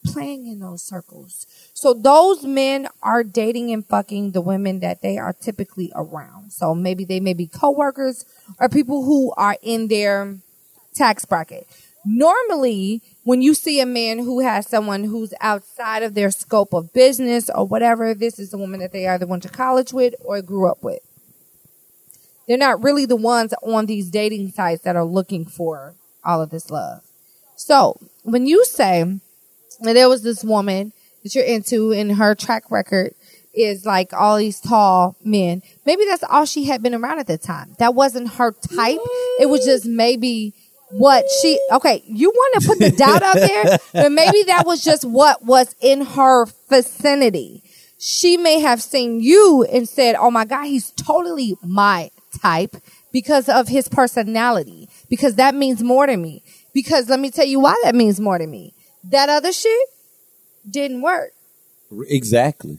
playing 0.05 0.47
in 0.47 0.61
those 0.61 0.83
circles. 0.83 1.47
So 1.77 1.93
those 1.93 2.43
men 2.43 2.89
are 3.03 3.23
dating 3.23 3.71
and 3.71 3.87
fucking 3.87 4.31
the 4.31 4.41
women 4.41 4.81
that 4.81 5.03
they 5.03 5.19
are 5.19 5.35
typically 5.35 5.93
around. 5.95 6.55
So 6.55 6.75
maybe 6.75 7.05
they 7.05 7.21
may 7.21 7.35
be 7.35 7.47
coworkers 7.47 8.25
or 8.59 8.71
people 8.71 9.05
who 9.05 9.35
are 9.37 9.59
in 9.63 9.89
their 9.89 10.39
tax 10.95 11.27
bracket. 11.27 11.67
Normally, 12.07 13.03
when 13.25 13.43
you 13.43 13.53
see 13.53 13.79
a 13.79 13.85
man 13.85 14.21
who 14.21 14.41
has 14.41 14.67
someone 14.67 15.05
who's 15.05 15.35
outside 15.43 16.03
of 16.03 16.15
their 16.15 16.31
scope 16.31 16.73
of 16.73 16.95
business 16.95 17.51
or 17.51 17.67
whatever, 17.67 18.15
this 18.15 18.39
is 18.39 18.53
the 18.53 18.59
woman 18.59 18.81
that 18.81 18.93
they 18.93 19.07
either 19.07 19.27
went 19.27 19.43
to 19.43 19.51
college 19.51 19.93
with 19.93 20.15
or 20.25 20.41
grew 20.41 20.71
up 20.71 20.83
with. 20.83 21.01
They're 22.49 22.57
not 22.57 22.83
really 22.83 23.05
the 23.05 23.17
ones 23.17 23.53
on 23.63 23.85
these 23.85 24.09
dating 24.09 24.53
sites 24.53 24.83
that 24.85 24.97
are 24.97 25.05
looking 25.05 25.45
for 25.45 25.95
all 26.25 26.41
of 26.41 26.49
this 26.49 26.71
love. 26.71 27.03
So 27.55 28.01
when 28.23 28.47
you 28.47 28.65
say 28.65 29.21
there 29.83 30.09
was 30.09 30.23
this 30.23 30.43
woman 30.43 30.95
that 31.27 31.35
you're 31.35 31.45
into 31.45 31.93
and 31.93 32.17
her 32.17 32.37
track 32.37 32.71
record 32.71 33.13
is 33.53 33.85
like 33.85 34.13
all 34.13 34.37
these 34.37 34.61
tall 34.61 35.17
men, 35.25 35.63
maybe 35.85 36.05
that's 36.05 36.23
all 36.25 36.45
she 36.45 36.65
had 36.65 36.83
been 36.83 36.95
around 36.95 37.19
at 37.19 37.27
the 37.27 37.39
time. 37.39 37.75
That 37.79 37.95
wasn't 37.95 38.35
her 38.35 38.53
type. 38.53 39.01
It 39.41 39.49
was 39.49 39.65
just 39.65 39.87
maybe 39.87 40.55
what 40.91 41.25
she, 41.43 41.59
okay, 41.73 42.05
you 42.07 42.31
want 42.31 42.63
to 42.63 42.69
put 42.69 42.79
the 42.79 42.91
doubt 42.93 43.23
out 43.23 43.35
there, 43.35 43.79
but 43.93 44.13
maybe 44.13 44.45
that 44.45 44.65
was 44.67 44.85
just 44.85 45.05
what 45.05 45.45
was 45.45 45.75
in 45.81 46.03
her 46.03 46.47
vicinity. 46.69 47.65
She 47.99 48.37
may 48.37 48.61
have 48.61 48.81
seen 48.81 49.21
you 49.21 49.67
and 49.73 49.89
said, 49.89 50.15
oh 50.15 50.31
my 50.31 50.45
God, 50.45 50.67
he's 50.67 50.93
totally 50.93 51.57
my 51.65 52.11
type 52.41 52.77
because 53.11 53.49
of 53.49 53.69
his 53.69 53.89
personality, 53.89 54.89
because 55.09 55.37
that 55.37 55.55
means 55.55 55.83
more 55.83 56.07
to 56.07 56.17
me. 56.17 56.45
Because 56.73 57.09
let 57.09 57.19
me 57.19 57.31
tell 57.31 57.47
you 57.47 57.59
why 57.59 57.75
that 57.83 57.95
means 57.95 58.21
more 58.21 58.37
to 58.37 58.47
me. 58.47 58.75
That 59.03 59.29
other 59.29 59.53
shit 59.53 59.89
didn't 60.71 61.03
work. 61.03 61.33
Exactly. 62.09 62.79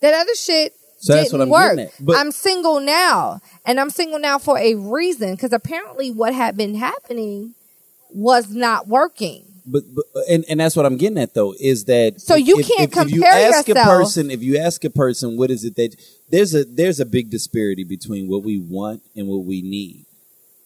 That 0.00 0.14
other 0.14 0.34
shit 0.34 0.74
So 0.98 1.14
that's 1.14 1.30
didn't 1.30 1.48
what 1.50 1.62
I'm 1.62 1.76
work. 1.76 1.86
at. 1.88 1.92
But- 2.04 2.16
I'm 2.16 2.32
single 2.32 2.80
now, 2.80 3.40
and 3.64 3.78
I'm 3.80 3.90
single 3.90 4.18
now 4.18 4.38
for 4.38 4.58
a 4.58 4.74
reason. 4.74 5.32
Because 5.34 5.52
apparently, 5.52 6.10
what 6.10 6.34
had 6.34 6.56
been 6.56 6.74
happening 6.74 7.54
was 8.12 8.50
not 8.50 8.88
working. 8.88 9.44
But, 9.66 9.82
but 9.94 10.04
and, 10.28 10.44
and 10.48 10.58
that's 10.58 10.74
what 10.74 10.84
I'm 10.86 10.96
getting 10.96 11.18
at 11.18 11.34
though 11.34 11.54
is 11.60 11.84
that 11.84 12.20
So 12.20 12.34
you 12.34 12.56
can't 12.56 12.90
if 12.90 13.10
you 13.10 13.20
compare 13.20 13.30
ask 13.54 13.68
a 13.68 13.70
yourself- 13.72 13.86
person 13.86 14.30
if 14.30 14.42
you 14.42 14.56
ask 14.56 14.82
a 14.84 14.90
person 14.90 15.36
what 15.36 15.50
is 15.50 15.64
it 15.64 15.76
that 15.76 15.94
there's 16.30 16.54
a 16.54 16.64
there's 16.64 16.98
a 16.98 17.04
big 17.04 17.30
disparity 17.30 17.84
between 17.84 18.26
what 18.26 18.42
we 18.42 18.58
want 18.58 19.02
and 19.14 19.28
what 19.28 19.44
we 19.44 19.60
need 19.62 20.06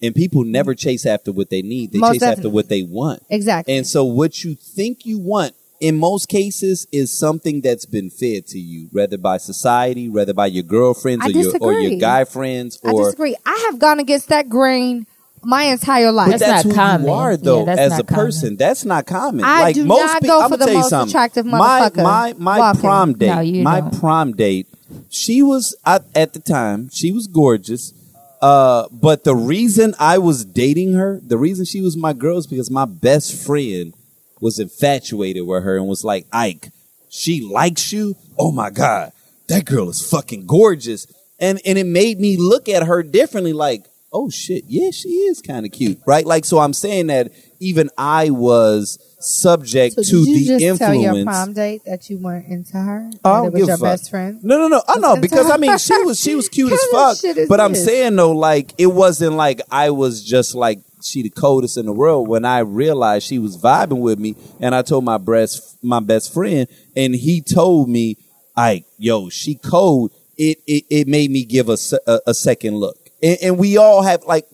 and 0.01 0.15
people 0.15 0.45
never 0.45 0.75
chase 0.75 1.05
after 1.05 1.33
what 1.33 1.51
they 1.51 1.61
need 1.61 1.91
they 1.93 1.99
Most 1.99 2.15
chase 2.15 2.23
after 2.23 2.49
what 2.49 2.69
they 2.69 2.83
want 2.85 3.23
Exactly. 3.29 3.77
and 3.77 3.87
so 3.87 4.05
what 4.05 4.43
you 4.45 4.55
think 4.55 5.05
you 5.05 5.19
want 5.19 5.55
in 5.85 5.99
most 5.99 6.29
cases 6.29 6.87
is 6.91 7.13
something 7.17 7.61
that's 7.61 7.85
been 7.85 8.09
fed 8.09 8.47
to 8.47 8.59
you 8.59 8.89
whether 8.93 9.19
by 9.19 9.37
society 9.37 10.09
whether 10.09 10.33
by 10.33 10.47
your 10.47 10.63
girlfriends 10.63 11.27
or 11.27 11.31
your 11.31 11.57
or 11.61 11.73
your 11.75 12.01
guy 12.01 12.25
friends 12.25 12.79
I 12.85 12.91
or 12.91 13.05
disagree. 13.05 13.37
I 13.45 13.69
have 13.71 13.79
gone 13.79 13.99
against 14.01 14.29
that 14.29 14.49
grain 14.49 15.07
my 15.43 15.65
entire 15.65 16.11
life. 16.11 16.31
But 16.31 16.41
That's 16.41 16.65
that's, 16.65 16.65
not 16.65 16.71
who 16.73 16.75
common. 16.75 17.07
you 17.07 17.13
are, 17.13 17.37
though, 17.37 17.65
that's 17.67 17.79
as 17.79 17.91
not 17.93 18.01
a 18.01 18.05
person. 18.05 18.57
That's 18.57 18.85
not 18.87 19.05
common. 19.07 19.45
I 19.45 19.61
like 19.65 19.75
do 19.75 19.85
most 19.85 20.01
not 20.01 20.23
pe- 20.23 20.29
go 20.29 20.39
I'ma 20.41 20.49
for 20.49 20.57
the 20.57 20.73
most 20.73 20.89
something. 20.89 21.11
attractive 21.11 21.45
My 21.45 21.59
motherfucker 21.61 22.03
my 22.03 22.35
my 22.39 22.59
walking. 22.59 22.81
prom 22.81 23.13
date. 23.13 23.53
No, 23.53 23.63
my 23.63 23.81
don't. 23.81 24.01
prom 24.01 24.33
date. 24.33 24.67
She 25.11 25.43
was 25.43 25.77
at, 25.85 26.07
at 26.15 26.33
the 26.33 26.41
time. 26.41 26.89
She 26.91 27.13
was 27.13 27.27
gorgeous. 27.27 27.93
Uh, 28.41 28.89
but 28.91 29.25
the 29.25 29.35
reason 29.35 29.95
I 29.99 30.17
was 30.19 30.45
dating 30.45 30.95
her, 30.95 31.21
the 31.23 31.37
reason 31.39 31.65
she 31.67 31.81
was 31.83 31.95
my 31.97 32.13
girl, 32.15 32.39
is 32.39 32.47
because 32.47 32.71
my 32.71 32.85
best 32.87 33.35
friend 33.47 33.93
was 34.41 34.59
infatuated 34.59 35.47
with 35.47 35.63
her 35.65 35.77
and 35.77 35.87
was 35.87 36.05
like, 36.05 36.27
Ike, 36.33 36.71
she 37.09 37.41
likes 37.41 37.93
you. 37.93 38.17
Oh 38.39 38.53
my 38.53 38.71
god, 38.71 39.13
that 39.49 39.65
girl 39.65 39.89
is 39.89 40.09
fucking 40.09 40.47
gorgeous. 40.47 41.07
And 41.39 41.61
and 41.67 41.79
it 41.79 41.87
made 41.87 42.21
me 42.21 42.37
look 42.37 42.69
at 42.69 42.85
her 42.87 43.03
differently. 43.03 43.53
Like, 43.53 43.85
oh 44.13 44.31
shit, 44.31 44.65
yeah, 44.69 44.91
she 44.91 45.09
is 45.09 45.41
kind 45.43 45.67
of 45.67 45.73
cute, 45.73 45.99
right? 46.07 46.25
Like, 46.25 46.45
so 46.45 46.59
I'm 46.59 46.73
saying 46.73 47.09
that 47.09 47.33
even 47.61 47.91
I 47.99 48.31
was 48.31 48.99
subject 49.21 49.95
So 49.95 50.03
to 50.03 50.25
did 50.25 50.29
you 50.29 50.39
the 50.39 50.47
just 50.47 50.65
influence. 50.65 51.03
tell 51.05 51.17
your 51.17 51.25
prom 51.25 51.53
date 51.55 51.83
that 51.87 52.11
you 52.11 52.19
weren't 52.19 52.47
into 52.47 52.77
her? 52.77 53.11
Oh, 53.25 53.33
I 53.33 53.37
don't 53.39 53.47
it 53.47 53.53
was 53.53 53.61
give 53.63 53.69
your 53.69 53.77
fuck. 53.79 53.85
best 53.85 54.11
friend? 54.11 54.45
No, 54.45 54.59
no, 54.59 54.69
no. 54.69 54.83
I 54.87 54.99
know 54.99 55.17
because 55.21 55.51
I 55.51 55.57
mean 55.57 55.77
she 55.79 55.97
was 56.03 56.21
she 56.21 56.35
was 56.35 56.49
cute 56.51 56.73
as 56.73 56.79
What 56.91 57.19
kind 57.23 57.39
of 57.39 57.43
fuck. 57.45 57.49
But 57.49 57.61
I'm 57.61 57.75
saying 57.75 58.17
though, 58.17 58.33
like 58.33 58.73
it 58.79 58.87
wasn't 58.89 59.35
like 59.37 59.61
I 59.71 59.91
was 59.91 60.23
just 60.23 60.55
like 60.55 60.81
she 61.05 61.23
the 61.23 61.31
coldest 61.31 61.77
in 61.77 61.87
the 61.87 61.93
world 61.93 62.29
when 62.29 62.45
I 62.45 62.61
realized 62.61 63.27
she 63.27 63.39
was 63.39 63.57
vibing 63.57 64.01
with 64.01 64.19
me, 64.19 64.37
and 64.61 64.75
I 64.75 64.83
told 64.83 65.05
my 65.05 65.19
best 65.19 65.79
my 65.83 66.01
best 66.01 66.33
friend, 66.33 66.69
and 66.97 67.15
he 67.15 67.41
told 67.41 67.89
me, 67.89 68.17
"Like, 68.57 68.87
yo, 68.99 69.29
she 69.29 69.55
cold." 69.55 70.13
It 70.37 70.59
it, 70.67 70.85
it 70.91 71.09
made 71.09 71.31
me 71.31 71.45
give 71.45 71.69
a, 71.69 71.77
a, 72.09 72.21
a 72.29 72.35
second 72.35 72.77
look, 72.77 72.99
and, 73.23 73.39
and 73.41 73.59
we 73.59 73.77
all 73.77 74.03
have 74.03 74.25
like 74.25 74.47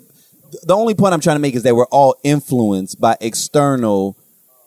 the 0.63 0.75
only 0.75 0.95
point 0.95 1.15
I'm 1.15 1.21
trying 1.21 1.37
to 1.37 1.41
make 1.41 1.55
is 1.55 1.63
that 1.63 1.75
we're 1.75 1.87
all 1.87 2.17
influenced 2.23 3.01
by 3.01 3.17
external 3.21 4.17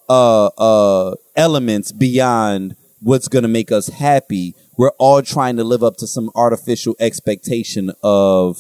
uh 0.09 0.47
uh 0.47 1.15
elements 1.35 1.91
beyond 1.91 2.75
what's 2.99 3.27
going 3.27 3.43
to 3.43 3.49
make 3.49 3.71
us 3.71 3.87
happy 3.87 4.55
we're 4.77 4.91
all 4.91 5.21
trying 5.21 5.57
to 5.57 5.63
live 5.63 5.83
up 5.83 5.97
to 5.97 6.07
some 6.07 6.29
artificial 6.35 6.95
expectation 6.99 7.91
of 8.01 8.59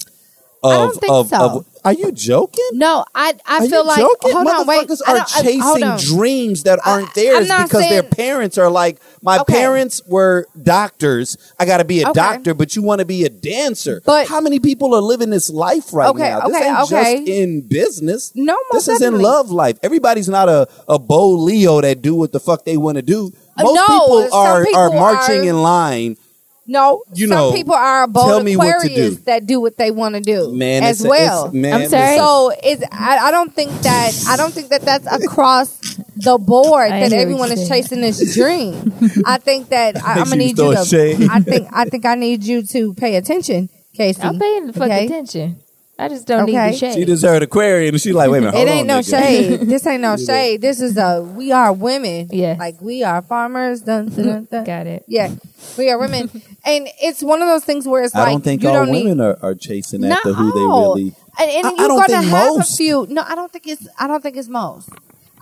of 0.63 0.97
of, 1.09 1.27
so. 1.29 1.37
of 1.37 1.67
are 1.85 1.93
you 1.93 2.11
joking 2.11 2.63
No, 2.73 3.05
I 3.13 3.33
I 3.45 3.57
are 3.65 3.67
feel 3.67 3.85
like 3.85 3.99
joking? 3.99 4.31
hold 4.31 4.47
on, 4.47 4.67
wait. 4.67 4.89
Are 4.89 4.95
don't- 4.95 5.01
I- 5.37 5.59
hold 5.61 5.79
chasing 5.81 6.15
dreams 6.17 6.63
that 6.63 6.79
aren't 6.85 7.09
I- 7.09 7.11
theirs 7.15 7.47
because 7.47 7.89
their 7.89 8.03
parents 8.03 8.57
are 8.57 8.69
like, 8.69 8.99
my 9.21 9.39
Okay. 9.39 9.53
parents 9.53 10.01
were 10.07 10.47
doctors. 10.61 11.37
I 11.59 11.65
got 11.65 11.77
to 11.77 11.85
be 11.85 12.01
a 12.01 12.09
Okay. 12.09 12.13
doctor, 12.19 12.53
but 12.53 12.75
you 12.75 12.81
want 12.81 12.99
to 12.99 13.05
be 13.05 13.23
a 13.25 13.29
dancer. 13.29 14.01
But- 14.05 14.27
how 14.27 14.41
many 14.41 14.59
people 14.59 14.93
are 14.95 15.01
living 15.01 15.29
this 15.29 15.49
life 15.49 15.93
right 15.93 16.09
Okay, 16.09 16.29
now? 16.29 16.47
This 16.47 16.55
okay, 16.57 16.67
ain't 16.67 16.79
okay. 16.91 17.15
just 17.17 17.27
in 17.27 17.61
business. 17.61 18.31
No, 18.35 18.57
this 18.71 18.87
is 18.87 19.01
in 19.01 19.19
love 19.19 19.51
life. 19.51 19.77
Everybody's 19.83 20.29
not 20.29 20.49
a 20.49 20.67
a 20.87 20.97
Bo 20.99 21.29
Leo 21.31 21.81
that 21.81 22.01
do 22.01 22.15
what 22.15 22.31
the 22.31 22.39
fuck 22.39 22.65
they 22.65 22.77
want 22.77 22.95
to 22.97 23.01
do. 23.01 23.31
Uh, 23.57 23.63
Most 23.63 23.75
no, 23.75 23.83
people 23.99 24.27
are 24.33 24.65
people 24.65 24.79
are 24.79 24.89
marching 24.89 25.41
are- 25.41 25.49
in 25.49 25.61
line 25.61 26.17
No, 26.65 27.03
You 27.13 27.27
some 27.27 27.35
know, 27.37 27.51
people 27.53 27.73
are 27.73 28.07
bold 28.07 28.27
tell 28.27 28.43
me 28.43 28.55
what 28.55 28.65
to 28.65 28.87
Aquarius 28.87 29.15
do. 29.17 29.23
that 29.25 29.45
do 29.45 29.59
what 29.59 29.75
they 29.75 29.91
want 29.91 30.15
to 30.15 30.21
do 30.21 30.53
Man, 30.53 30.81
as 30.83 31.01
it's- 31.01 31.09
well. 31.09 31.39
it's- 31.47 31.53
man, 31.53 31.73
I'm 31.81 31.89
sorry? 31.89 32.17
So 32.17 32.53
it's 32.63 32.83
I, 32.91 33.17
I 33.17 33.31
don't 33.31 33.53
think 33.53 33.71
that 33.81 34.25
I 34.29 34.37
don't 34.37 34.53
think 34.53 34.69
that 34.69 34.81
that's 34.81 35.05
across 35.07 35.97
the 36.15 36.37
board 36.37 36.89
I 36.91 37.01
that 37.01 37.13
everyone 37.13 37.51
is 37.51 37.67
chasing 37.67 37.99
this 37.99 38.33
dream. 38.33 38.93
I 39.25 39.39
think 39.39 39.69
that 39.69 39.97
I, 40.05 40.13
I'm 40.13 40.23
gonna 40.23 40.37
need 40.37 40.57
you 40.57 40.73
to. 40.73 40.85
shade. 40.85 41.27
I 41.29 41.41
think 41.41 41.67
I 41.73 41.83
think 41.85 42.05
I 42.05 42.15
need 42.15 42.43
you 42.45 42.63
to 42.67 42.93
pay 42.93 43.17
attention, 43.17 43.69
Casey. 43.93 44.21
I'm 44.21 44.39
paying 44.39 44.67
the 44.67 44.73
fucking 44.73 44.91
okay? 44.93 45.05
attention. 45.05 45.57
I 45.99 46.09
just 46.09 46.25
don't 46.25 46.45
need 46.47 46.55
Okay. 46.57 46.71
the 46.71 46.77
shade. 46.77 46.93
She 46.95 47.05
just 47.05 47.23
heard 47.23 47.43
Aquarian 47.43 47.93
and 47.93 48.01
she 48.01 48.13
like, 48.13 48.29
wait 48.31 48.39
a 48.39 48.41
minute, 48.41 48.55
It 48.55 48.57
hold 48.57 48.69
ain't 48.69 48.81
on, 48.91 48.95
no 48.97 48.99
nigga. 48.99 49.09
shade. 49.09 49.59
This 49.69 49.85
ain't 49.85 50.01
no 50.01 50.17
shade. 50.17 50.59
This 50.61 50.81
is 50.81 50.97
a 50.97 51.21
we 51.21 51.51
are 51.51 51.71
women. 51.71 52.29
Yes. 52.31 52.57
like 52.57 52.81
we 52.81 53.03
are 53.03 53.21
farmers. 53.21 53.81
Dun, 53.81 54.09
dun, 54.09 54.25
dun, 54.25 54.47
dun. 54.49 54.63
Got 54.63 54.87
it. 54.87 55.05
Yeah, 55.07 55.33
we 55.77 55.91
are 55.91 55.99
women, 55.99 56.29
and 56.65 56.87
it's 57.01 57.21
one 57.21 57.41
of 57.43 57.47
those 57.47 57.63
things 57.63 57.87
where 57.87 58.03
it's 58.03 58.15
I 58.15 58.19
like 58.23 58.31
don't 58.31 58.43
think 58.43 58.63
you 58.63 58.69
all 58.69 58.75
don't 58.85 58.91
need 58.91 59.03
women 59.05 59.21
are, 59.21 59.37
are 59.41 59.53
chasing 59.55 60.03
after 60.05 60.29
No. 60.29 60.33
who 60.35 60.51
they 60.51 60.59
really. 60.59 61.15
And, 61.39 61.49
and 61.51 61.65
I- 61.67 61.69
I 61.69 61.73
you're 61.77 61.87
don't 61.87 61.97
gonna 61.97 62.03
think 62.07 62.25
have 62.25 62.47
most. 62.57 62.73
a 62.73 62.77
few. 62.77 63.07
No, 63.09 63.23
I 63.27 63.35
don't 63.35 63.51
think 63.51 63.67
it's. 63.67 63.87
I 63.99 64.07
don't 64.07 64.21
think 64.23 64.35
it's 64.37 64.49
most. 64.49 64.89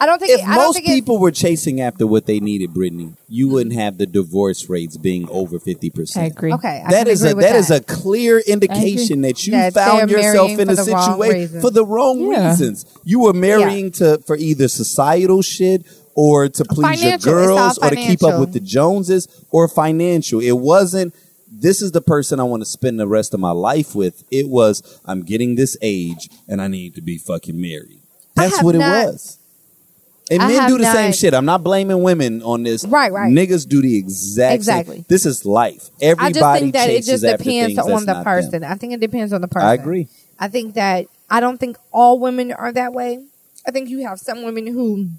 I 0.02 0.06
don't 0.08 0.18
think. 0.20 0.32
If 0.32 0.40
it, 0.40 0.44
I 0.48 0.56
don't 0.56 0.64
most 0.66 0.74
think 0.78 0.88
people 0.88 1.20
were 1.20 1.32
chasing 1.32 1.80
after 1.80 2.08
what 2.08 2.26
they 2.26 2.40
needed, 2.40 2.74
Brittany, 2.74 3.14
you 3.30 3.48
wouldn't 3.50 3.76
have 3.76 3.98
the 4.00 4.08
divorce 4.08 4.68
rates 4.68 4.98
being 4.98 5.30
over 5.30 5.60
fifty 5.60 5.90
percent. 5.92 6.26
I 6.26 6.30
percent. 6.30 6.38
agree. 6.38 6.54
Okay, 6.54 6.84
I 6.86 6.90
That 6.90 7.04
can 7.06 7.14
is 7.14 7.22
agree 7.22 7.32
a 7.32 7.36
with 7.36 7.46
that 7.46 7.56
is 7.56 7.70
a 7.72 7.82
clear 7.82 8.40
indication 8.40 9.22
that 9.22 9.46
you 9.46 9.52
That 9.52 9.74
found 9.74 10.10
yourself 10.10 10.52
in 10.58 10.70
a 10.70 10.76
situation 10.76 11.62
for 11.62 11.70
the 11.70 11.86
wrong 11.86 12.20
Yeah. 12.32 12.50
reasons. 12.50 12.86
You 13.04 13.20
were 13.22 13.34
marrying 13.34 13.92
to 13.94 14.18
for 14.26 14.36
either 14.36 14.68
societal 14.68 15.42
shit 15.44 15.86
or 16.16 16.50
to 16.50 16.66
please 16.66 17.02
your 17.04 17.12
Financial. 17.12 17.16
It's 17.16 17.28
all 17.28 17.34
girls 17.56 17.78
or 17.78 17.90
to 17.92 17.96
keep 17.96 18.24
up 18.24 18.40
with 18.40 18.54
the 18.54 18.60
Joneses 18.60 19.28
or 19.52 19.68
financial. 19.68 20.40
It 20.42 20.58
wasn't 20.58 21.14
this 21.54 21.82
is 21.82 21.92
the 21.92 22.02
person 22.02 22.40
I 22.40 22.44
want 22.44 22.62
to 22.62 22.66
spend 22.66 23.00
the 23.00 23.08
rest 23.08 23.34
of 23.36 23.40
my 23.40 23.52
life 23.52 23.94
with. 23.94 24.24
It 24.32 24.50
was 24.50 24.82
I'm 25.06 25.22
getting 25.24 25.56
this 25.56 25.78
age 25.82 26.28
and 26.48 26.60
I 26.62 26.68
need 26.68 26.96
to 26.96 27.02
be 27.02 27.18
fucking 27.20 27.60
married. 27.62 28.02
That's 28.36 28.56
have 28.58 28.66
what 28.66 28.74
it 28.76 28.80
not- 28.80 29.06
was. 29.08 29.38
And 30.32 30.42
I 30.42 30.48
men 30.48 30.70
do 30.70 30.78
the 30.78 30.92
same 30.92 31.12
shit. 31.12 31.34
I'm 31.34 31.46
not 31.46 31.62
blaming 31.62 32.02
women 32.04 32.42
on 32.42 32.64
this. 32.64 32.86
Right, 32.86 33.12
right. 33.12 33.32
Niggas 33.32 33.68
do 33.68 33.82
the 33.82 33.98
exact 33.98 34.56
Exactly. 34.56 34.96
same. 34.98 35.06
This 35.10 35.26
is 35.26 35.46
life. 35.46 35.90
Everybody. 36.02 36.30
I 36.30 36.32
just 36.32 36.60
think 36.62 36.74
that 36.74 36.90
it 36.90 37.04
just 37.04 37.24
depends 37.24 37.78
on 37.78 38.06
the 38.06 38.24
person. 38.24 38.62
them. 38.62 38.72
I 38.72 38.76
think 38.76 38.94
it 38.94 39.02
depends 39.02 39.34
on 39.34 39.42
the 39.42 39.50
person. 39.50 39.68
I 39.68 39.74
agree. 39.74 40.08
I 40.40 40.48
think 40.48 40.76
that 40.76 41.08
I 41.30 41.42
don't 41.42 41.58
think 41.60 41.78
all 41.92 42.18
women 42.18 42.54
are 42.54 42.72
that 42.72 42.94
way. 42.94 43.24
I 43.68 43.72
think 43.72 43.90
you 43.90 44.08
have 44.08 44.20
some 44.20 44.44
women 44.44 44.68
who 44.68 45.10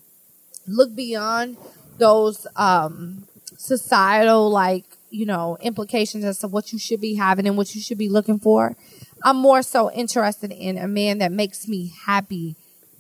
look 0.67 0.97
beyond 0.97 1.59
those 1.99 2.47
um, 2.57 3.27
societal 3.57 4.51
like 4.51 4.85
you 5.11 5.27
know 5.27 5.59
implications 5.61 6.25
as 6.25 6.39
to 6.39 6.49
what 6.49 6.73
you 6.73 6.79
should 6.79 7.01
be 7.01 7.17
having 7.17 7.47
and 7.47 7.57
what 7.57 7.75
you 7.75 7.83
should 7.83 7.99
be 7.99 8.09
looking 8.09 8.39
for. 8.39 8.77
I'm 9.23 9.37
more 9.37 9.63
so 9.63 9.91
interested 9.93 10.51
in 10.51 10.79
a 10.79 10.89
man 10.89 11.19
that 11.19 11.31
makes 11.33 11.69
me 11.69 11.93
happy 12.07 12.57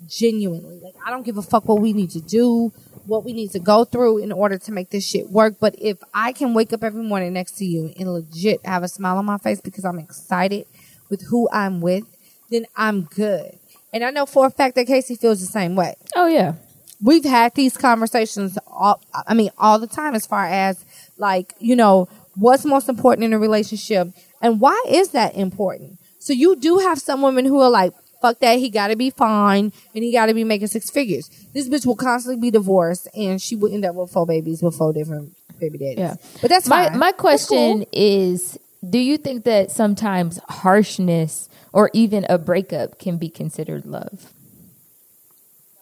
genuinely. 0.06 0.80
Like 0.80 0.94
I 1.06 1.10
don't 1.10 1.24
give 1.24 1.38
a 1.38 1.42
fuck 1.42 1.66
what 1.66 1.80
we 1.80 1.92
need 1.92 2.10
to 2.10 2.20
do, 2.20 2.72
what 3.06 3.24
we 3.24 3.32
need 3.32 3.50
to 3.52 3.58
go 3.58 3.84
through 3.84 4.18
in 4.18 4.32
order 4.32 4.58
to 4.58 4.72
make 4.72 4.90
this 4.90 5.06
shit 5.06 5.30
work. 5.30 5.56
But 5.60 5.74
if 5.78 5.98
I 6.14 6.32
can 6.32 6.54
wake 6.54 6.72
up 6.72 6.84
every 6.84 7.02
morning 7.02 7.32
next 7.32 7.52
to 7.58 7.64
you 7.64 7.92
and 7.98 8.12
legit 8.12 8.64
have 8.64 8.82
a 8.82 8.88
smile 8.88 9.18
on 9.18 9.24
my 9.24 9.38
face 9.38 9.60
because 9.60 9.84
I'm 9.84 9.98
excited 9.98 10.66
with 11.08 11.26
who 11.28 11.48
I'm 11.52 11.80
with, 11.80 12.04
then 12.50 12.66
I'm 12.76 13.02
good. 13.02 13.58
And 13.92 14.04
I 14.04 14.10
know 14.10 14.26
for 14.26 14.46
a 14.46 14.50
fact 14.50 14.74
that 14.76 14.86
Casey 14.86 15.14
feels 15.14 15.40
the 15.40 15.46
same 15.46 15.76
way. 15.76 15.94
Oh 16.16 16.26
yeah. 16.26 16.54
We've 17.02 17.24
had 17.24 17.54
these 17.54 17.76
conversations 17.76 18.58
all 18.66 19.00
I 19.26 19.34
mean 19.34 19.50
all 19.58 19.78
the 19.78 19.86
time 19.86 20.14
as 20.14 20.26
far 20.26 20.46
as 20.46 20.84
like, 21.18 21.54
you 21.58 21.76
know, 21.76 22.08
what's 22.36 22.64
most 22.64 22.88
important 22.88 23.24
in 23.24 23.32
a 23.32 23.38
relationship 23.38 24.08
and 24.40 24.60
why 24.60 24.82
is 24.88 25.10
that 25.10 25.34
important? 25.34 25.98
So 26.18 26.32
you 26.32 26.54
do 26.54 26.78
have 26.78 27.00
some 27.00 27.20
women 27.20 27.44
who 27.44 27.60
are 27.60 27.70
like, 27.70 27.92
fuck 28.22 28.38
that, 28.40 28.58
he 28.58 28.70
gotta 28.70 28.96
be 28.96 29.10
fine 29.10 29.72
and 29.94 30.04
he 30.04 30.12
gotta 30.12 30.32
be 30.32 30.44
making 30.44 30.68
six 30.68 30.88
figures. 30.90 31.28
This 31.52 31.68
bitch 31.68 31.84
will 31.84 31.96
constantly 31.96 32.40
be 32.40 32.50
divorced 32.50 33.08
and 33.14 33.42
she 33.42 33.56
will 33.56 33.72
end 33.72 33.84
up 33.84 33.94
with 33.94 34.10
four 34.10 34.24
babies 34.26 34.62
with 34.62 34.74
four 34.76 34.92
different 34.94 35.34
baby 35.60 35.76
daddies. 35.78 35.98
Yeah. 35.98 36.14
But 36.40 36.48
that's 36.48 36.68
My 36.68 36.88
fine. 36.88 36.98
my 36.98 37.12
question 37.12 37.80
cool. 37.80 37.86
is 37.92 38.58
do 38.88 38.98
you 38.98 39.16
think 39.18 39.44
that 39.44 39.70
sometimes 39.70 40.40
harshness 40.48 41.48
or 41.72 41.90
even 41.92 42.24
a 42.28 42.38
breakup 42.38 42.98
can 42.98 43.16
be 43.18 43.28
considered 43.28 43.84
love? 43.86 44.32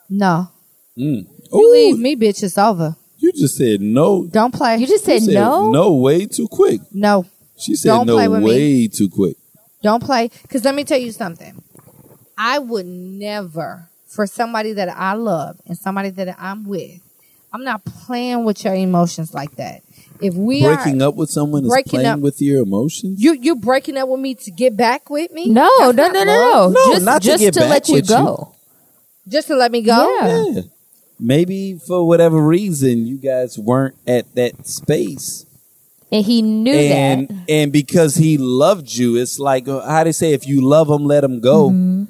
No. 0.08 0.48
Mm. 0.98 1.26
You 1.52 1.72
leave 1.72 1.98
me, 1.98 2.16
bitch, 2.16 2.42
it's 2.42 2.58
over. 2.58 2.96
you 3.18 3.32
just 3.32 3.56
said 3.56 3.80
no. 3.80 4.26
Don't 4.26 4.52
play. 4.54 4.76
You 4.76 4.86
just 4.86 5.06
You 5.06 5.20
said, 5.20 5.32
no? 5.34 5.70
No, 5.70 5.92
way 5.94 6.26
too 6.26 6.48
quick. 6.48 6.80
no. 6.92 7.26
She 7.58 7.74
said 7.76 7.90
Don't 7.90 8.06
no 8.06 8.14
play 8.16 8.26
with 8.28 8.40
me. 8.40 8.46
way 8.46 8.88
too 8.88 9.08
quick. 9.10 9.36
Don't 9.82 10.02
play. 10.02 10.30
Because 10.42 10.64
let 10.64 10.74
me 10.74 10.82
tell 10.84 10.98
you 10.98 11.12
something. 11.12 11.62
I 12.42 12.58
would 12.58 12.86
never, 12.86 13.90
for 14.06 14.26
somebody 14.26 14.72
that 14.72 14.88
I 14.88 15.12
love 15.12 15.60
and 15.66 15.76
somebody 15.76 16.08
that 16.08 16.36
I'm 16.38 16.64
with, 16.64 17.00
I'm 17.52 17.64
not 17.64 17.84
playing 17.84 18.44
with 18.44 18.64
your 18.64 18.74
emotions 18.74 19.34
like 19.34 19.56
that. 19.56 19.82
If 20.22 20.34
we 20.34 20.62
Breaking 20.62 21.02
are, 21.02 21.08
up 21.08 21.16
with 21.16 21.28
someone 21.28 21.64
is 21.64 21.68
breaking 21.70 21.90
playing 21.90 22.06
up- 22.06 22.20
with 22.20 22.40
your 22.40 22.62
emotions. 22.62 23.22
you 23.22 23.34
you 23.34 23.56
breaking 23.56 23.98
up 23.98 24.08
with 24.08 24.20
me 24.20 24.34
to 24.36 24.50
get 24.50 24.74
back 24.76 25.10
with 25.10 25.30
me? 25.32 25.50
No, 25.50 25.68
no, 25.78 25.90
no, 25.90 26.08
no, 26.08 26.24
no. 26.24 26.68
No, 26.70 26.92
Just, 26.94 27.04
not 27.04 27.22
to 27.22 27.28
just 27.28 27.40
get 27.40 27.54
to 27.54 27.60
back 27.60 27.70
let 27.70 27.88
you 27.88 27.94
with 27.96 28.08
you. 28.10 28.16
go. 28.16 28.54
Just 29.28 29.48
to 29.48 29.56
let 29.56 29.70
me 29.70 29.82
go? 29.82 30.18
Yeah. 30.20 30.44
yeah. 30.48 30.60
Maybe 31.18 31.74
for 31.74 32.06
whatever 32.08 32.40
reason 32.40 33.06
you 33.06 33.18
guys 33.18 33.58
weren't 33.58 33.96
at 34.06 34.34
that 34.34 34.66
space. 34.66 35.44
And 36.10 36.24
he 36.24 36.40
knew 36.42 36.72
and 36.72 37.28
that. 37.28 37.44
and 37.50 37.72
because 37.72 38.16
he 38.16 38.38
loved 38.38 38.92
you, 38.94 39.16
it's 39.16 39.38
like 39.38 39.68
uh, 39.68 39.86
how 39.86 40.04
they 40.04 40.12
say, 40.12 40.32
if 40.32 40.46
you 40.46 40.60
love 40.62 40.88
him, 40.88 41.04
let 41.04 41.22
him 41.22 41.40
go. 41.40 41.68
Mm-hmm. 41.68 42.04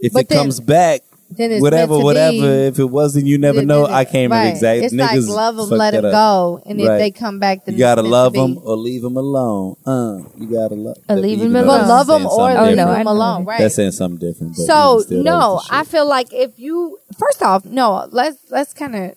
If 0.00 0.12
But 0.12 0.22
it 0.22 0.28
then- 0.30 0.38
comes 0.38 0.60
back, 0.60 1.02
Then 1.30 1.52
it's 1.52 1.62
whatever, 1.62 1.96
whatever. 1.98 2.32
be. 2.32 2.66
If 2.66 2.78
it 2.80 2.90
wasn't, 2.90 3.26
you 3.26 3.38
never 3.38 3.58
Then- 3.58 3.68
know. 3.68 3.84
then 3.86 3.94
I 3.94 4.00
it- 4.00 4.04
can't 4.06 4.14
remember 4.30 4.36
right. 4.46 4.54
exactly. 4.54 4.84
It's 4.86 4.94
Niggas 4.94 5.28
like 5.28 5.36
love 5.36 5.56
them, 5.56 5.78
let 5.78 5.90
them 5.92 6.02
go, 6.10 6.60
and 6.66 6.80
if 6.80 6.88
they 6.88 7.10
come 7.12 7.38
back, 7.38 7.64
then 7.64 7.74
You 7.74 7.78
gotta 7.80 8.00
it's 8.00 8.10
love 8.10 8.32
them 8.32 8.58
or 8.64 8.76
leave 8.76 9.02
them 9.02 9.16
alone. 9.16 9.76
Uh, 9.86 10.18
you 10.38 10.46
gotta 10.50 10.74
love. 10.74 10.96
Or 11.08 11.16
leave 11.16 11.38
them 11.38 11.54
alone. 11.54 11.66
But 11.66 11.86
love 11.88 12.06
them 12.08 12.26
or 12.26 12.48
leave 12.48 12.56
no, 12.56 12.66
different. 12.66 12.90
I 12.90 12.98
them 12.98 13.06
alone, 13.06 13.44
right? 13.44 13.58
That's 13.60 13.74
saying 13.76 13.92
something 13.92 14.18
different. 14.28 14.56
But 14.56 14.64
So 14.64 15.04
no, 15.10 15.60
I 15.70 15.84
feel 15.84 16.06
like 16.08 16.32
if 16.32 16.58
you 16.58 16.98
first 17.16 17.42
off, 17.42 17.64
no, 17.64 18.08
let's 18.10 18.38
let's 18.50 18.72
kind 18.74 18.96
of, 18.96 19.12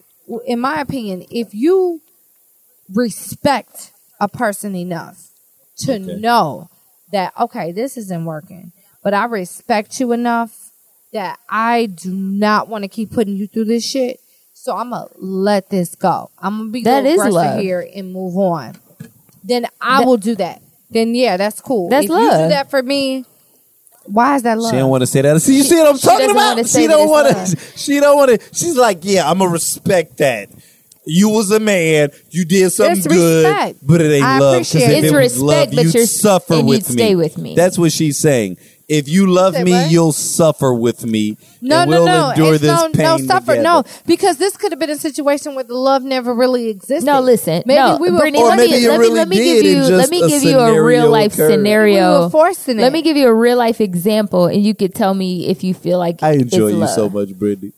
in 0.45 0.59
my 0.59 0.81
opinion, 0.81 1.25
if 1.31 1.53
you 1.55 2.01
respect 2.93 3.91
a 4.19 4.27
person 4.27 4.75
enough 4.75 5.29
to 5.79 5.93
Okay. 5.95 6.15
know 6.19 6.69
that 7.11 7.33
okay, 7.39 7.71
this 7.71 7.97
isn't 7.97 8.25
working, 8.25 8.71
but 9.03 9.13
I 9.13 9.25
respect 9.25 9.99
you 9.99 10.11
enough 10.11 10.62
that 11.13 11.39
I 11.49 11.85
do 11.87 12.11
not 12.13 12.67
want 12.67 12.83
to 12.83 12.87
keep 12.87 13.11
putting 13.11 13.35
you 13.37 13.47
through 13.47 13.65
this 13.65 13.85
shit. 13.85 14.19
So 14.53 14.75
I'm 14.75 14.91
gonna 14.91 15.07
let 15.17 15.69
this 15.69 15.95
go. 15.95 16.29
I'm 16.39 16.57
gonna 16.57 16.69
be 16.71 16.83
that 16.83 17.05
is 17.05 17.21
the 17.21 17.29
love. 17.31 17.59
here 17.59 17.85
and 17.95 18.13
move 18.13 18.37
on. 18.37 18.75
Then 19.43 19.67
I 19.81 19.99
That- 19.99 20.07
will 20.07 20.17
do 20.17 20.35
that. 20.35 20.61
Then 20.89 21.13
yeah, 21.15 21.37
that's 21.37 21.59
cool. 21.59 21.89
That's 21.89 22.05
if 22.05 22.09
you 22.09 22.15
love. 22.15 22.31
do 22.45 22.49
that 22.49 22.69
for 22.69 22.81
me, 22.81 23.25
why 24.05 24.35
is 24.35 24.43
that 24.43 24.57
love? 24.57 24.71
She 24.71 24.77
don't 24.77 24.89
want 24.89 25.01
to 25.01 25.07
say 25.07 25.21
that. 25.21 25.41
See, 25.41 25.57
you 25.57 25.63
She- 25.63 25.69
see 25.69 25.75
what 25.77 25.87
I'm 25.87 25.97
she 25.97 26.07
talking 26.07 26.29
about? 26.31 26.55
wanna 26.57 26.67
She 26.67 26.87
don't 26.87 27.09
want 27.09 27.27
to. 27.47 27.57
She 27.75 27.99
don't 27.99 28.15
want 28.17 28.31
to. 28.41 28.47
She's 28.53 28.75
like, 28.77 28.99
yeah, 29.01 29.29
I'm 29.29 29.39
gonna 29.39 29.51
respect 29.51 30.17
that. 30.17 30.49
You 31.05 31.27
was 31.29 31.51
a 31.51 31.59
man. 31.59 32.11
You 32.29 32.45
did 32.45 32.71
something 32.71 32.97
It's 32.97 33.07
good, 33.07 33.45
respect. 33.45 33.79
but 33.85 33.99
it 33.99 34.13
ain't 34.13 34.23
I 34.23 34.39
love. 34.39 34.57
'cause 34.59 34.69
appreciate 34.75 34.97
if 34.99 35.03
it. 35.03 35.07
It's 35.07 35.13
it 35.13 35.15
was 35.17 35.33
respect, 35.33 35.41
love, 35.41 35.75
but 35.75 35.83
you'd 35.83 35.93
you're- 35.95 36.05
suffer 36.05 36.53
and 36.53 36.67
with 36.67 36.89
you'd 36.89 36.95
me. 36.95 37.03
stay 37.03 37.15
with 37.15 37.37
me. 37.37 37.55
That's 37.55 37.77
what 37.77 37.91
she's 37.91 38.17
saying. 38.17 38.55
If 38.93 39.07
you 39.09 39.25
love 39.25 39.55
Say 39.55 39.63
me, 39.63 39.71
what? 39.71 39.91
you'll 39.91 40.11
suffer 40.11 40.71
with 40.73 41.03
me. 41.05 41.37
No, 41.61 41.79
and 41.81 41.89
no, 41.91 41.97
we'll 41.97 42.05
no. 42.05 42.29
endure 42.29 42.53
it's 42.53 42.61
this 42.61 42.71
no, 42.71 42.89
pain 42.89 43.03
no 43.03 43.17
suffer. 43.17 43.53
together. 43.53 43.61
No, 43.63 43.83
because 44.05 44.37
this 44.37 44.55
could 44.55 44.71
have 44.71 44.79
been 44.79 44.91
a 44.91 44.97
situation 44.97 45.55
where 45.55 45.63
the 45.63 45.73
love 45.73 46.03
never 46.03 46.33
really 46.33 46.69
existed. 46.69 47.05
No, 47.05 47.19
listen. 47.21 47.63
Maybe 47.65 47.79
no, 47.79 47.97
we 47.99 48.11
were 48.11 48.19
Brittany, 48.19 48.43
Or 48.43 48.49
let 48.49 48.57
maybe 48.57 48.71
me 48.73 48.85
it 48.85 48.89
let 48.89 48.99
really 48.99 49.09
me 49.11 49.15
let 49.17 49.27
me 49.29 49.35
give 49.37 49.65
you 49.65 49.81
let 49.95 50.09
me 50.11 50.21
a 50.23 50.27
give 50.27 50.43
you 50.43 50.59
a 50.59 50.83
real 50.83 51.09
life 51.09 51.33
occurred. 51.33 51.47
we 51.49 51.53
scenario. 51.55 52.21
were 52.23 52.29
forcing 52.29 52.77
it. 52.77 52.81
Let 52.83 52.93
me 52.93 53.01
give 53.01 53.17
you 53.17 53.27
a 53.27 53.33
real 53.33 53.57
life 53.57 53.81
example, 53.81 54.45
and 54.45 54.63
you 54.63 54.75
could 54.75 54.93
tell 54.93 55.13
me 55.15 55.47
if 55.47 55.63
you 55.63 55.73
feel 55.73 55.97
like 55.97 56.21
I 56.21 56.33
enjoy 56.33 56.65
it's 56.67 56.73
you 56.73 56.77
love. 56.77 56.89
so 56.91 57.09
much, 57.09 57.29
Brittany. 57.37 57.71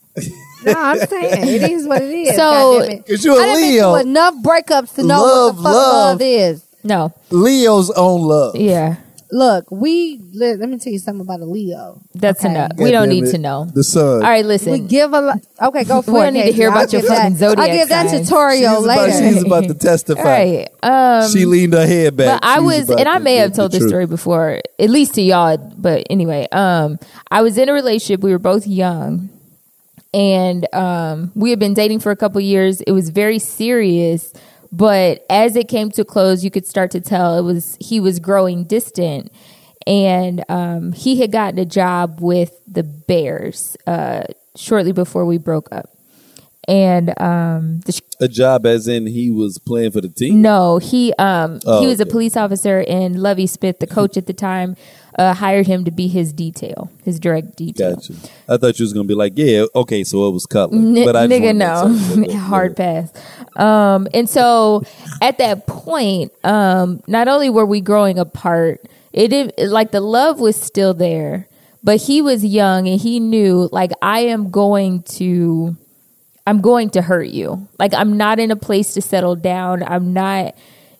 No, 0.64 0.72
I'm 0.76 0.98
saying 0.98 1.48
it 1.48 1.70
is 1.70 1.86
what 1.86 2.02
it 2.02 2.10
is. 2.10 2.36
So- 2.36 2.80
goddammit. 2.80 3.06
'Cause 3.06 3.24
you 3.24 3.36
a 3.36 3.40
I 3.42 3.46
done 3.46 3.56
Leo. 3.56 3.92
through 3.92 4.10
enough 4.10 4.34
breakups 4.42 4.94
to 4.96 5.02
know 5.02 5.22
Love, 5.22 5.56
what 5.56 5.62
the 5.62 5.68
fuck 5.68 5.74
love. 5.74 6.20
love 6.20 6.22
is. 6.22 6.62
No, 6.84 7.12
Leo's 7.30 7.90
own 7.90 8.22
love. 8.22 8.56
yeah, 8.56 8.96
Look, 9.32 9.70
we 9.72 10.20
let, 10.34 10.60
let 10.60 10.68
me 10.68 10.78
tell 10.78 10.92
you 10.92 10.98
something 11.00 11.20
about 11.22 11.40
a 11.40 11.44
Leo. 11.44 12.00
that's 12.14 12.40
Okay. 12.44 12.50
enough. 12.54 12.72
We 12.78 12.92
don't 12.92 13.08
need 13.08 13.24
it. 13.24 13.32
to 13.32 13.38
know. 13.38 13.64
The 13.74 13.82
sun. 13.82 14.04
All 14.16 14.20
right, 14.20 14.44
listen. 14.44 14.70
We 14.72 14.78
give 14.80 15.12
a 15.12 15.20
lot. 15.20 15.38
Okay, 15.60 15.82
go 15.84 16.00
for 16.02 16.12
We 16.12 16.20
it. 16.20 16.22
don't 16.22 16.32
need 16.34 16.40
to 16.40 16.44
Casey. 16.46 16.56
hear 16.56 16.70
I'll 16.70 16.76
about 16.78 16.92
your 16.92 17.02
give 17.02 17.10
that- 17.10 17.16
fucking 17.22 17.36
zodiac 17.36 17.58
I'll 17.70 17.76
give 17.76 17.88
that 17.88 18.10
signs. 18.10 18.28
tutorial 18.28 18.74
she's 18.76 18.84
about, 18.84 18.98
later. 19.08 19.28
she's 19.34 19.42
about 19.42 19.64
to 19.64 19.74
testify. 19.88 20.20
All 20.20 20.26
right. 20.26 20.68
Um, 21.24 21.30
she 21.32 21.44
leaned 21.44 21.72
her 21.74 21.86
head 21.86 22.16
back. 22.16 22.40
But 22.40 22.48
I 22.48 22.60
was, 22.60 22.88
and 22.88 23.08
I 23.08 23.18
may 23.18 23.36
have 23.36 23.52
told 23.52 23.72
this 23.72 23.80
truth. 23.80 23.90
story 23.90 24.06
before, 24.06 24.60
at 24.78 24.90
least 24.90 25.14
to 25.14 25.22
y'all. 25.22 25.56
But 25.58 26.06
anyway, 26.08 26.46
um, 26.52 26.98
I 27.30 27.42
was 27.42 27.58
in 27.58 27.68
a 27.68 27.72
relationship. 27.72 28.20
We 28.20 28.30
were 28.30 28.38
both 28.38 28.66
young, 28.66 29.28
and 30.14 30.72
um, 30.74 31.32
we 31.34 31.50
had 31.50 31.58
been 31.58 31.74
dating 31.74 31.98
for 32.00 32.10
a 32.12 32.16
couple 32.16 32.40
years. 32.40 32.80
It 32.82 32.92
was 32.92 33.10
very 33.10 33.38
serious, 33.38 34.32
But 34.76 35.24
as 35.30 35.56
it 35.56 35.68
came 35.68 35.90
to 35.92 36.04
close, 36.04 36.44
you 36.44 36.50
could 36.50 36.66
start 36.66 36.90
to 36.90 37.00
tell 37.00 37.38
it 37.38 37.42
was 37.42 37.78
he 37.80 37.98
was 37.98 38.18
growing 38.18 38.64
distant, 38.64 39.32
and 39.86 40.44
um, 40.50 40.92
he 40.92 41.18
had 41.20 41.32
gotten 41.32 41.58
a 41.58 41.64
job 41.64 42.18
with 42.20 42.60
the 42.66 42.82
Bears 42.82 43.76
uh, 43.86 44.24
shortly 44.54 44.92
before 44.92 45.24
we 45.24 45.38
broke 45.38 45.68
up. 45.72 45.88
And 46.68 47.10
um, 47.20 47.80
the, 47.86 48.00
A 48.20 48.28
job 48.28 48.66
as 48.66 48.88
in 48.88 49.06
he 49.06 49.30
was 49.30 49.56
playing 49.58 49.92
for 49.92 50.00
the 50.00 50.08
team. 50.08 50.42
no, 50.42 50.78
he 50.78 51.12
um, 51.14 51.60
Oh, 51.64 51.80
he 51.80 51.86
was 51.86 52.00
a 52.00 52.06
police 52.06 52.36
officer, 52.36 52.84
and 52.86 53.22
Lovie 53.22 53.46
Smith, 53.46 53.78
the 53.78 53.86
coach 53.86 54.16
at 54.18 54.26
the 54.26 54.34
time, 54.34 54.76
uh, 55.18 55.34
hired 55.34 55.66
him 55.66 55.84
to 55.84 55.90
be 55.90 56.08
his 56.08 56.32
detail, 56.32 56.90
his 57.04 57.18
direct 57.18 57.56
detail. 57.56 57.96
Gotcha. 57.96 58.14
I 58.48 58.56
thought 58.56 58.78
you 58.78 58.84
was 58.84 58.92
gonna 58.92 59.08
be 59.08 59.14
like, 59.14 59.32
yeah, 59.36 59.64
okay, 59.74 60.04
so 60.04 60.28
it 60.28 60.32
was 60.32 60.46
Cutler, 60.46 60.78
N- 60.78 61.04
but 61.04 61.16
I 61.16 61.26
just 61.26 61.40
nigga, 61.40 61.58
wanted 61.58 61.98
to 61.98 62.14
say 62.14 62.34
no, 62.34 62.38
hard 62.38 62.76
pass. 62.76 63.12
Um, 63.56 64.08
and 64.12 64.28
so 64.28 64.82
at 65.22 65.38
that 65.38 65.66
point, 65.66 66.32
um, 66.44 67.00
not 67.06 67.28
only 67.28 67.48
were 67.50 67.64
we 67.66 67.80
growing 67.80 68.18
apart, 68.18 68.82
it 69.12 69.28
did 69.28 69.54
like 69.58 69.90
the 69.92 70.00
love 70.00 70.38
was 70.40 70.56
still 70.56 70.92
there, 70.92 71.48
but 71.82 72.02
he 72.02 72.20
was 72.20 72.44
young 72.44 72.86
and 72.86 73.00
he 73.00 73.18
knew 73.18 73.68
like 73.72 73.92
I 74.02 74.20
am 74.20 74.50
going 74.50 75.02
to, 75.14 75.74
I'm 76.46 76.60
going 76.60 76.90
to 76.90 77.00
hurt 77.02 77.28
you. 77.28 77.66
Like 77.78 77.94
I'm 77.94 78.18
not 78.18 78.38
in 78.38 78.50
a 78.50 78.56
place 78.56 78.92
to 78.94 79.00
settle 79.00 79.36
down. 79.36 79.82
I'm 79.82 80.12
not 80.12 80.54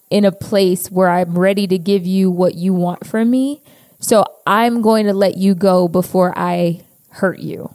in 0.09 0.25
a 0.25 0.33
place 0.33 0.91
where 0.91 1.11
I'm 1.11 1.37
ready 1.39 1.67
to 1.67 1.77
give 1.77 2.07
you 2.07 2.31
what 2.31 2.55
you 2.55 2.73
want 2.73 3.07
from 3.07 3.31
me. 3.31 3.61
So 4.07 4.24
I'm 4.47 4.83
going 4.83 5.07
to 5.07 5.12
let 5.12 5.37
you 5.37 5.57
go 5.57 5.89
before 5.89 6.33
I 6.39 6.83
hurt 7.09 7.41
you. 7.41 7.74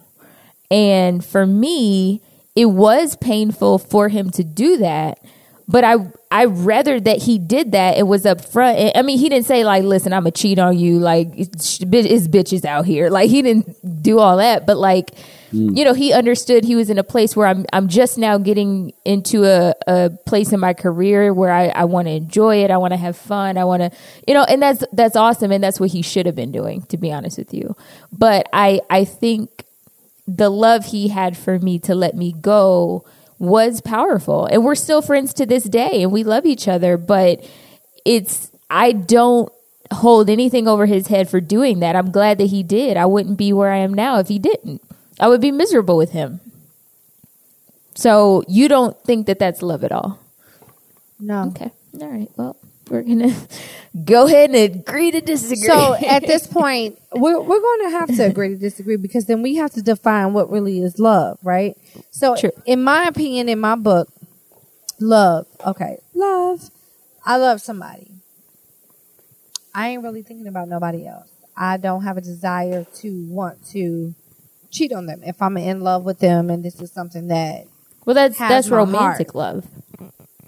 And 0.72 1.26
for 1.26 1.46
me, 1.46 2.22
it 2.56 2.68
was 2.68 3.18
painful 3.18 3.80
for 3.80 4.08
him 4.08 4.30
to 4.32 4.44
do 4.46 4.78
that. 4.78 5.20
But 5.68 5.84
I 5.84 5.96
I 6.32 6.46
rather 6.46 7.02
that 7.02 7.24
he 7.24 7.38
did 7.38 7.74
that 7.74 7.98
It 7.98 8.04
was 8.04 8.24
upfront. 8.24 8.94
I 8.96 9.02
mean, 9.02 9.20
he 9.20 9.28
didn't 9.28 9.46
say 9.46 9.66
like, 9.66 9.84
"Listen, 9.84 10.14
I'm 10.14 10.22
gonna 10.22 10.32
cheat 10.32 10.58
on 10.58 10.80
you." 10.80 11.00
Like, 11.00 11.34
it's, 11.36 11.82
it's 11.82 12.28
bitches 12.30 12.64
out 12.64 12.86
here. 12.86 13.10
Like, 13.10 13.30
he 13.30 13.42
didn't 13.42 14.02
do 14.02 14.20
all 14.20 14.38
that. 14.38 14.66
But 14.66 14.78
like, 14.78 15.12
Mm. 15.52 15.78
you 15.78 15.84
know, 15.84 15.94
he 15.94 16.14
understood 16.14 16.64
he 16.64 16.76
was 16.76 16.90
in 16.90 16.98
a 16.98 17.04
place 17.04 17.36
where 17.36 17.48
I'm 17.48 17.66
I'm 17.74 17.88
just 17.88 18.18
now 18.18 18.38
getting 18.38 18.94
into 19.06 19.44
a, 19.46 19.74
a 19.88 20.10
place 20.26 20.54
in 20.54 20.60
my 20.60 20.74
career 20.74 21.34
where 21.34 21.52
I, 21.52 21.68
I 21.68 21.86
want 21.86 22.08
to 22.08 22.12
enjoy 22.14 22.64
it. 22.64 22.72
I 22.72 22.78
want 22.78 22.94
to 22.94 22.98
have 22.98 23.18
fun. 23.18 23.58
I 23.58 23.66
want 23.66 23.82
to, 23.82 23.92
you 24.28 24.34
know, 24.34 24.44
and 24.44 24.62
that's 24.62 24.84
that's 24.94 25.16
awesome. 25.16 25.52
And 25.52 25.64
that's 25.64 25.80
what 25.80 25.92
he 25.92 26.02
should 26.02 26.26
have 26.26 26.36
been 26.36 26.52
doing, 26.52 26.84
to 26.84 26.98
be 26.98 27.12
honest 27.12 27.38
with 27.38 27.54
you. 27.54 27.76
But 28.12 28.48
I 28.54 28.82
I 28.90 29.04
think 29.06 29.66
the 30.28 30.50
love 30.50 30.86
he 30.86 31.10
had 31.10 31.36
for 31.36 31.60
me 31.60 31.80
to 31.80 31.96
let 31.96 32.16
me 32.16 32.34
go 32.40 33.06
was 33.40 33.82
powerful. 33.82 34.46
And 34.46 34.64
we're 34.64 34.76
still 34.76 35.02
friends 35.02 35.34
to 35.34 35.46
this 35.46 35.64
day 35.64 36.04
and 36.04 36.12
we 36.12 36.24
love 36.24 36.46
each 36.46 36.68
other, 36.68 36.96
but 36.96 37.44
it's 38.06 38.52
I 38.70 38.94
don't 38.94 39.52
hold 39.92 40.30
anything 40.30 40.68
over 40.68 40.86
his 40.86 41.08
head 41.08 41.30
for 41.30 41.42
doing 41.42 41.80
that. 41.80 41.96
I'm 41.96 42.12
glad 42.12 42.38
that 42.38 42.46
he 42.46 42.64
did. 42.64 42.98
I 42.98 43.06
wouldn't 43.06 43.38
be 43.38 43.52
where 43.52 43.72
I 43.72 43.78
am 43.80 43.94
now 43.94 44.20
if 44.20 44.30
he 44.30 44.40
didn't. 44.40 44.82
I 45.22 45.28
would 45.28 45.40
be 45.40 45.52
miserable 45.52 45.98
with 45.98 46.12
him. 46.12 46.42
So 47.94 48.44
you 48.48 48.68
don't 48.68 49.00
think 49.04 49.28
that 49.28 49.38
that's 49.38 49.62
love 49.62 49.84
at 49.84 49.92
all? 49.92 50.20
No. 51.20 51.44
Okay. 51.50 51.72
All 52.02 52.08
right. 52.08 52.30
Well, 52.36 52.58
we're 52.90 53.04
going 53.04 53.20
to 53.30 53.36
go 54.04 54.26
ahead 54.26 54.50
and 54.50 54.76
agree 54.76 55.12
to 55.12 55.22
disagree. 55.22 55.68
So 55.68 55.94
at 56.08 56.26
this 56.26 56.48
point, 56.48 57.00
we're 57.14 57.40
we're 57.40 57.62
going 57.62 57.82
to 57.84 57.90
have 57.92 58.16
to 58.18 58.24
agree 58.24 58.50
to 58.50 58.58
disagree 58.58 58.96
because 58.98 59.26
then 59.26 59.44
we 59.44 59.56
have 59.56 59.72
to 59.74 59.82
define 59.84 60.34
what 60.34 60.50
really 60.50 60.80
is 60.80 60.98
love, 60.98 61.38
right? 61.44 61.78
So, 62.10 62.36
True. 62.36 62.52
in 62.66 62.84
my 62.84 63.04
opinion, 63.06 63.48
in 63.48 63.60
my 63.60 63.76
book, 63.76 64.10
love. 65.00 65.46
Okay, 65.66 65.98
love. 66.16 66.72
I 67.24 67.38
love 67.38 67.62
somebody. 67.62 68.08
I 69.76 69.90
ain't 69.90 70.04
really 70.04 70.24
thinking 70.24 70.48
about 70.48 70.68
nobody 70.68 71.06
else. 71.06 71.30
I 71.56 71.78
don't 71.78 72.04
have 72.04 72.18
a 72.18 72.22
desire 72.22 72.86
to 72.96 73.28
want 73.30 73.64
to 73.70 74.16
cheat 74.72 74.92
on 74.94 75.06
them 75.06 75.22
if 75.24 75.42
I'm 75.42 75.58
in 75.58 75.82
love 75.82 76.04
with 76.04 76.20
them, 76.20 76.50
and 76.50 76.64
this 76.64 76.80
is 76.82 76.92
something 76.92 77.28
that 77.28 77.66
well, 78.06 78.14
that's 78.16 78.38
that's 78.38 78.70
romantic 78.70 79.36
love. 79.36 79.68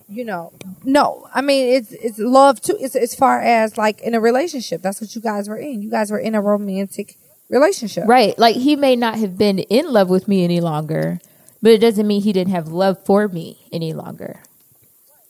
you 0.10 0.26
know 0.26 0.52
no 0.84 1.28
i 1.34 1.42
mean 1.42 1.74
it's 1.74 1.92
it's 1.94 2.20
love 2.20 2.60
too 2.62 2.78
it's 2.80 2.96
as 2.96 3.14
far 3.16 3.40
as 3.42 3.78
like 3.78 4.02
in 4.02 4.14
a 4.16 4.20
relationship 4.20 4.82
that's 4.82 5.00
what 5.02 5.14
you 5.16 5.22
guys 5.22 5.48
were 5.50 5.58
in 5.58 5.82
you 5.82 5.90
guys 5.90 6.12
were 6.12 6.20
in 6.20 6.36
a 6.36 6.42
romantic 6.42 7.16
relationship 7.50 8.06
Right. 8.08 8.38
Like 8.40 8.56
he 8.56 8.76
may 8.76 8.96
not 8.96 9.16
have 9.20 9.38
been 9.38 9.60
in 9.60 9.92
love 9.94 10.10
with 10.10 10.28
me 10.28 10.44
any 10.44 10.60
longer, 10.60 11.20
but 11.62 11.72
it 11.72 11.78
doesn't 11.80 12.08
mean 12.08 12.22
he 12.22 12.34
didn't 12.34 12.52
have 12.54 12.68
love 12.70 13.04
for 13.06 13.28
me 13.28 13.58
any 13.72 13.94
longer. 13.94 14.42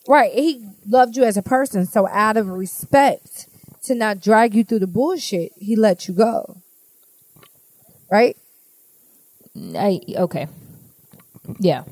right 0.08 0.32
he 0.34 0.66
loved 0.88 1.16
you 1.18 1.24
as 1.24 1.36
a 1.38 1.44
person 1.44 1.86
so 1.86 2.08
out 2.10 2.38
of 2.38 2.48
respect 2.50 3.48
to 3.84 3.94
not 3.96 4.22
drag 4.22 4.54
you 4.56 4.64
through 4.64 4.80
the 4.80 4.88
bullshit 4.88 5.52
he 5.58 5.76
let 5.76 6.08
you 6.08 6.14
go 6.14 6.62
right 8.12 8.38
I 9.56 10.00
okay. 10.18 10.48
Yeah. 11.60 11.84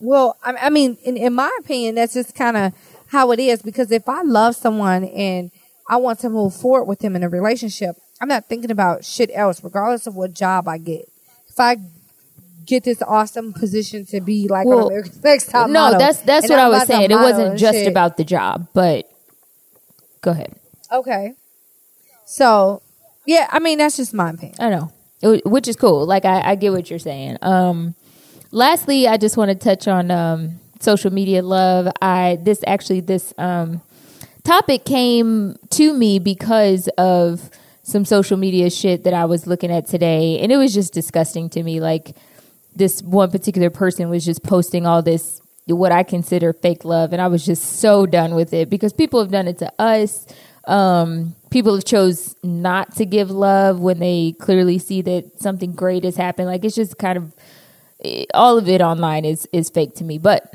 well 0.00 0.36
i, 0.44 0.52
I 0.52 0.70
mean 0.70 0.96
in, 1.04 1.16
in 1.16 1.34
my 1.34 1.50
opinion 1.60 1.96
that's 1.96 2.14
just 2.14 2.34
kind 2.34 2.56
of 2.56 2.72
how 3.08 3.32
it 3.32 3.40
is 3.40 3.62
because 3.62 3.90
if 3.90 4.08
i 4.08 4.22
love 4.22 4.54
someone 4.54 5.04
and 5.04 5.50
i 5.88 5.96
want 5.96 6.20
to 6.20 6.30
move 6.30 6.54
forward 6.54 6.84
with 6.84 7.00
them 7.00 7.16
in 7.16 7.24
a 7.24 7.28
relationship 7.28 7.96
i'm 8.20 8.28
not 8.28 8.46
thinking 8.48 8.70
about 8.70 9.04
shit 9.04 9.28
else 9.34 9.62
regardless 9.64 10.06
of 10.06 10.14
what 10.14 10.32
job 10.32 10.68
i 10.68 10.78
get 10.78 11.10
if 11.48 11.58
i 11.58 11.76
get 12.64 12.84
this 12.84 13.02
awesome 13.02 13.52
position 13.52 14.04
to 14.06 14.20
be 14.20 14.46
like 14.46 14.66
Well, 14.66 14.86
America's 14.86 15.22
Next 15.24 15.50
Top 15.50 15.68
no, 15.70 15.80
Model, 15.80 15.98
that's 15.98 16.18
that's 16.20 16.48
what 16.48 16.58
I'm 16.58 16.70
was 16.70 16.86
saying. 16.86 17.10
It 17.10 17.14
wasn't 17.16 17.58
just 17.58 17.78
shit. 17.78 17.88
about 17.88 18.18
the 18.18 18.24
job, 18.24 18.68
but 18.74 19.10
go 20.20 20.32
ahead. 20.32 20.54
okay 20.92 21.32
so 22.26 22.82
yeah 23.26 23.46
i 23.50 23.58
mean 23.58 23.78
that's 23.78 23.96
just 23.96 24.12
my 24.12 24.30
opinion 24.30 24.56
I 24.60 24.68
know, 24.70 24.92
which 25.22 25.68
is 25.68 25.76
cool. 25.76 26.06
Like 26.06 26.24
I, 26.24 26.52
I 26.52 26.54
get 26.54 26.72
what 26.72 26.90
you're 26.90 26.98
saying. 26.98 27.38
Um, 27.42 27.94
lastly, 28.50 29.08
I 29.08 29.16
just 29.16 29.36
want 29.36 29.50
to 29.50 29.54
touch 29.54 29.88
on 29.88 30.10
um, 30.10 30.60
social 30.80 31.12
media 31.12 31.42
love. 31.42 31.92
I 32.00 32.38
this 32.42 32.62
actually 32.66 33.00
this 33.00 33.34
um, 33.38 33.80
topic 34.44 34.84
came 34.84 35.56
to 35.70 35.92
me 35.92 36.18
because 36.18 36.88
of 36.98 37.50
some 37.82 38.04
social 38.04 38.36
media 38.36 38.70
shit 38.70 39.04
that 39.04 39.14
I 39.14 39.24
was 39.24 39.46
looking 39.46 39.70
at 39.70 39.86
today, 39.86 40.38
and 40.40 40.52
it 40.52 40.56
was 40.56 40.74
just 40.74 40.92
disgusting 40.92 41.48
to 41.50 41.62
me. 41.62 41.80
Like 41.80 42.14
this 42.76 43.02
one 43.02 43.30
particular 43.30 43.70
person 43.70 44.08
was 44.08 44.24
just 44.24 44.42
posting 44.42 44.86
all 44.86 45.02
this 45.02 45.40
what 45.66 45.92
I 45.92 46.02
consider 46.02 46.52
fake 46.52 46.84
love, 46.84 47.12
and 47.12 47.20
I 47.20 47.28
was 47.28 47.44
just 47.44 47.80
so 47.80 48.06
done 48.06 48.34
with 48.34 48.54
it 48.54 48.70
because 48.70 48.92
people 48.92 49.20
have 49.20 49.30
done 49.30 49.48
it 49.48 49.58
to 49.58 49.72
us. 49.78 50.26
Um, 50.64 51.34
people 51.50 51.74
have 51.74 51.84
chose 51.84 52.36
not 52.42 52.94
to 52.96 53.06
give 53.06 53.30
love 53.30 53.80
when 53.80 53.98
they 53.98 54.34
clearly 54.38 54.78
see 54.78 55.02
that 55.02 55.40
something 55.40 55.72
great 55.72 56.04
has 56.04 56.16
happened. 56.16 56.48
Like 56.48 56.64
it's 56.64 56.76
just 56.76 56.98
kind 56.98 57.18
of 57.18 57.32
all 58.34 58.58
of 58.58 58.68
it 58.68 58.80
online 58.80 59.24
is 59.24 59.48
is 59.52 59.70
fake 59.70 59.94
to 59.96 60.04
me. 60.04 60.18
But 60.18 60.52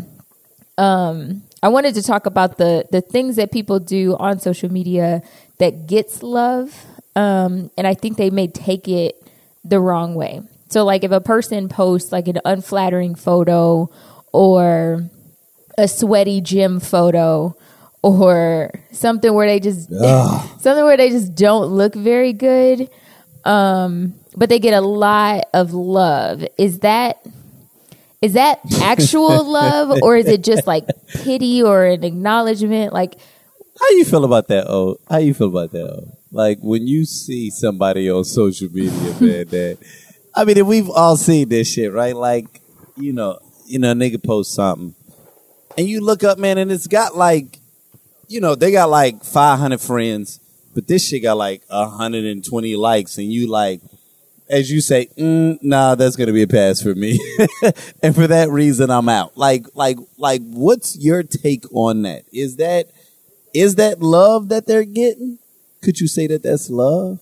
um, 0.77 1.43
I 1.61 1.69
wanted 1.69 1.95
to 1.95 2.03
talk 2.03 2.25
about 2.25 2.57
the 2.57 2.85
the 2.91 3.01
things 3.01 3.35
that 3.35 3.51
people 3.51 3.79
do 3.79 4.15
on 4.17 4.39
social 4.39 4.71
media 4.71 5.21
that 5.59 5.87
gets 5.87 6.23
love, 6.23 6.85
um, 7.15 7.69
and 7.77 7.85
I 7.87 7.93
think 7.93 8.17
they 8.17 8.29
may 8.29 8.47
take 8.47 8.87
it 8.87 9.21
the 9.63 9.79
wrong 9.79 10.15
way. 10.15 10.41
So, 10.69 10.83
like 10.83 11.03
if 11.03 11.11
a 11.11 11.21
person 11.21 11.69
posts 11.69 12.11
like 12.11 12.27
an 12.27 12.39
unflattering 12.45 13.15
photo 13.15 13.89
or 14.31 15.09
a 15.77 15.87
sweaty 15.87 16.41
gym 16.41 16.79
photo 16.79 17.55
or 18.03 18.71
something 18.91 19.33
where 19.33 19.47
they 19.47 19.59
just 19.59 19.89
something 20.59 20.83
where 20.83 20.97
they 20.97 21.09
just 21.09 21.33
don't 21.33 21.67
look 21.67 21.95
very 21.95 22.33
good 22.33 22.89
um 23.45 24.13
but 24.35 24.49
they 24.49 24.59
get 24.59 24.73
a 24.73 24.81
lot 24.81 25.45
of 25.53 25.73
love 25.73 26.45
is 26.57 26.79
that 26.79 27.25
is 28.21 28.33
that 28.33 28.59
actual 28.81 29.43
love 29.51 29.99
or 30.01 30.15
is 30.15 30.27
it 30.27 30.43
just 30.43 30.67
like 30.67 30.85
pity 31.23 31.63
or 31.63 31.85
an 31.85 32.03
acknowledgement 32.03 32.93
like 32.93 33.15
How 33.79 33.89
you 33.91 34.05
feel 34.05 34.23
about 34.23 34.47
that? 34.49 34.67
Oh, 34.69 34.97
how 35.09 35.17
you 35.17 35.33
feel 35.33 35.47
about 35.47 35.71
that? 35.71 35.83
Oh, 35.83 36.07
like 36.31 36.59
when 36.61 36.87
you 36.87 37.05
see 37.05 37.49
somebody 37.49 38.09
on 38.09 38.23
social 38.23 38.69
media, 38.69 38.91
man. 39.19 39.47
That 39.47 39.77
I 40.35 40.45
mean, 40.45 40.65
we've 40.65 40.89
all 40.89 41.17
seen 41.17 41.49
this 41.49 41.71
shit, 41.71 41.91
right? 41.91 42.15
Like, 42.15 42.61
you 42.97 43.13
know, 43.13 43.39
you 43.65 43.79
know, 43.79 43.91
a 43.91 43.95
nigga 43.95 44.23
post 44.23 44.53
something, 44.53 44.95
and 45.77 45.87
you 45.87 46.01
look 46.01 46.23
up, 46.23 46.37
man, 46.37 46.57
and 46.57 46.71
it's 46.71 46.87
got 46.87 47.15
like, 47.15 47.59
you 48.27 48.39
know, 48.39 48.55
they 48.55 48.71
got 48.71 48.89
like 48.89 49.23
five 49.23 49.59
hundred 49.59 49.81
friends, 49.81 50.39
but 50.73 50.87
this 50.87 51.07
shit 51.07 51.23
got 51.23 51.37
like 51.37 51.63
hundred 51.69 52.25
and 52.25 52.43
twenty 52.43 52.75
likes, 52.75 53.17
and 53.17 53.31
you 53.31 53.49
like. 53.49 53.81
As 54.49 54.69
you 54.69 54.81
say, 54.81 55.07
mm, 55.17 55.57
nah, 55.63 55.95
that's 55.95 56.17
gonna 56.17 56.33
be 56.33 56.43
a 56.43 56.47
pass 56.47 56.81
for 56.81 56.93
me, 56.93 57.17
and 58.03 58.13
for 58.13 58.27
that 58.27 58.49
reason, 58.49 58.91
I'm 58.91 59.07
out. 59.07 59.37
Like, 59.37 59.65
like, 59.73 59.97
like, 60.17 60.41
what's 60.43 60.97
your 60.97 61.23
take 61.23 61.63
on 61.73 62.01
that? 62.01 62.25
Is 62.31 62.57
that 62.57 62.89
is 63.53 63.75
that 63.75 64.01
love 64.01 64.49
that 64.49 64.67
they're 64.67 64.83
getting? 64.83 65.39
Could 65.81 66.01
you 66.01 66.07
say 66.07 66.27
that 66.27 66.43
that's 66.43 66.69
love? 66.69 67.19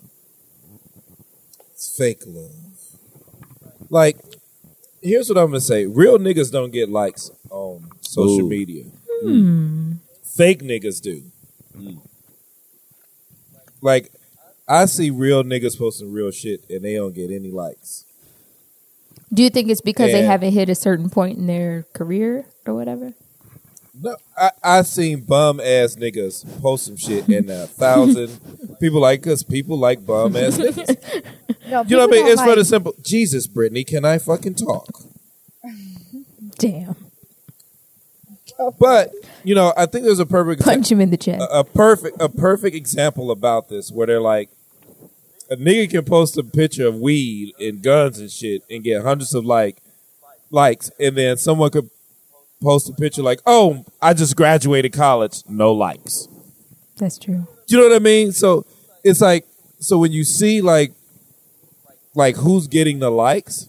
It's 1.72 1.95
fake 1.95 2.23
love. 2.26 2.52
Like, 3.90 4.18
here's 5.02 5.30
what 5.30 5.38
I'm 5.38 5.48
gonna 5.48 5.61
say: 5.61 5.86
real 5.86 6.18
niggas 6.18 6.52
don't 6.52 6.72
get 6.72 6.90
likes 6.90 7.32
on 7.49 7.90
social 8.02 8.45
Ooh. 8.45 8.49
media. 8.49 8.86
Fake 10.35 10.61
niggas 10.61 11.01
do. 11.01 11.23
Like, 13.81 14.11
I 14.67 14.85
see 14.85 15.09
real 15.09 15.43
niggas 15.43 15.77
posting 15.77 16.11
real 16.11 16.31
shit 16.31 16.63
and 16.69 16.83
they 16.83 16.95
don't 16.95 17.13
get 17.13 17.31
any 17.31 17.51
likes. 17.51 18.05
Do 19.33 19.43
you 19.43 19.49
think 19.49 19.69
it's 19.69 19.81
because 19.81 20.11
they 20.11 20.23
haven't 20.23 20.51
hit 20.51 20.69
a 20.69 20.75
certain 20.75 21.09
point 21.09 21.37
in 21.37 21.47
their 21.47 21.85
career 21.93 22.45
or 22.65 22.73
whatever? 22.73 23.13
No, 23.93 24.15
I 24.37 24.51
I 24.63 24.81
seen 24.83 25.21
bum 25.21 25.59
ass 25.59 25.95
niggas 25.95 26.61
post 26.61 26.85
some 26.85 26.95
shit 26.97 27.27
and 27.27 27.49
a 27.49 27.67
thousand 27.83 28.39
people 28.79 29.01
like 29.01 29.27
us. 29.27 29.43
People 29.43 29.77
like 29.77 30.05
bum 30.05 30.35
ass 30.35 30.57
niggas. 30.57 31.23
No, 31.69 31.83
You 31.83 31.97
know 31.97 32.07
what 32.07 32.17
I 32.17 32.23
mean? 32.23 32.27
It's 32.27 32.41
for 32.41 32.55
the 32.55 32.65
simple. 32.65 32.95
Jesus, 33.01 33.47
Brittany, 33.47 33.83
can 33.83 34.05
I 34.05 34.17
fucking 34.17 34.55
talk? 34.55 34.87
Damn. 36.57 36.95
But 38.79 39.11
you 39.43 39.55
know, 39.55 39.73
I 39.75 39.85
think 39.85 40.05
there's 40.05 40.19
a 40.19 40.25
perfect 40.25 40.61
Punch 40.63 40.91
him 40.91 41.01
in 41.01 41.09
the 41.09 41.17
chest. 41.17 41.41
a, 41.49 41.59
a 41.59 41.63
perfect 41.63 42.21
a 42.21 42.29
perfect 42.29 42.75
example 42.75 43.31
about 43.31 43.69
this 43.69 43.91
where 43.91 44.07
they're 44.07 44.21
like 44.21 44.49
a 45.49 45.55
nigga 45.57 45.89
can 45.89 46.05
post 46.05 46.38
a 46.38 46.43
picture 46.43 46.88
of 46.88 46.95
weed 46.95 47.53
and 47.59 47.81
guns 47.81 48.19
and 48.19 48.31
shit 48.31 48.63
and 48.69 48.83
get 48.83 49.01
hundreds 49.03 49.33
of 49.33 49.43
like 49.45 49.77
likes 50.49 50.91
and 50.99 51.17
then 51.17 51.38
someone 51.38 51.69
could 51.69 51.89
post 52.61 52.89
a 52.89 52.93
picture 52.93 53.21
like 53.23 53.39
oh 53.45 53.83
i 54.01 54.13
just 54.13 54.35
graduated 54.35 54.93
college 54.93 55.41
no 55.49 55.73
likes 55.73 56.27
That's 56.97 57.17
true. 57.17 57.47
do 57.67 57.75
you 57.75 57.81
know 57.81 57.89
what 57.89 57.95
i 57.95 57.99
mean 57.99 58.31
so 58.31 58.65
it's 59.03 59.19
like 59.21 59.45
so 59.79 59.97
when 59.97 60.11
you 60.11 60.23
see 60.23 60.61
like 60.61 60.93
like 62.15 62.35
who's 62.38 62.67
getting 62.67 62.99
the 62.99 63.09
likes 63.09 63.67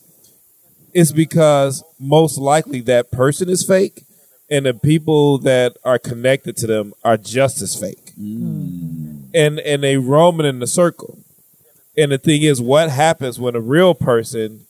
it's 0.92 1.10
because 1.12 1.82
most 1.98 2.36
likely 2.38 2.80
that 2.82 3.10
person 3.10 3.48
is 3.48 3.64
fake 3.66 4.04
and 4.52 4.66
the 4.66 4.74
people 4.74 5.38
that 5.38 5.78
are 5.82 5.98
connected 5.98 6.58
to 6.58 6.66
them 6.66 6.92
are 7.02 7.16
just 7.16 7.62
as 7.62 7.74
fake. 7.74 8.12
Mm. 8.20 9.30
And 9.34 9.58
and 9.60 9.82
they 9.82 9.96
roaming 9.96 10.46
in 10.46 10.58
the 10.58 10.66
circle. 10.66 11.20
And 11.96 12.12
the 12.12 12.18
thing 12.18 12.42
is 12.42 12.60
what 12.60 12.90
happens 12.90 13.40
when 13.40 13.56
a 13.56 13.60
real 13.60 13.94
person 13.94 14.66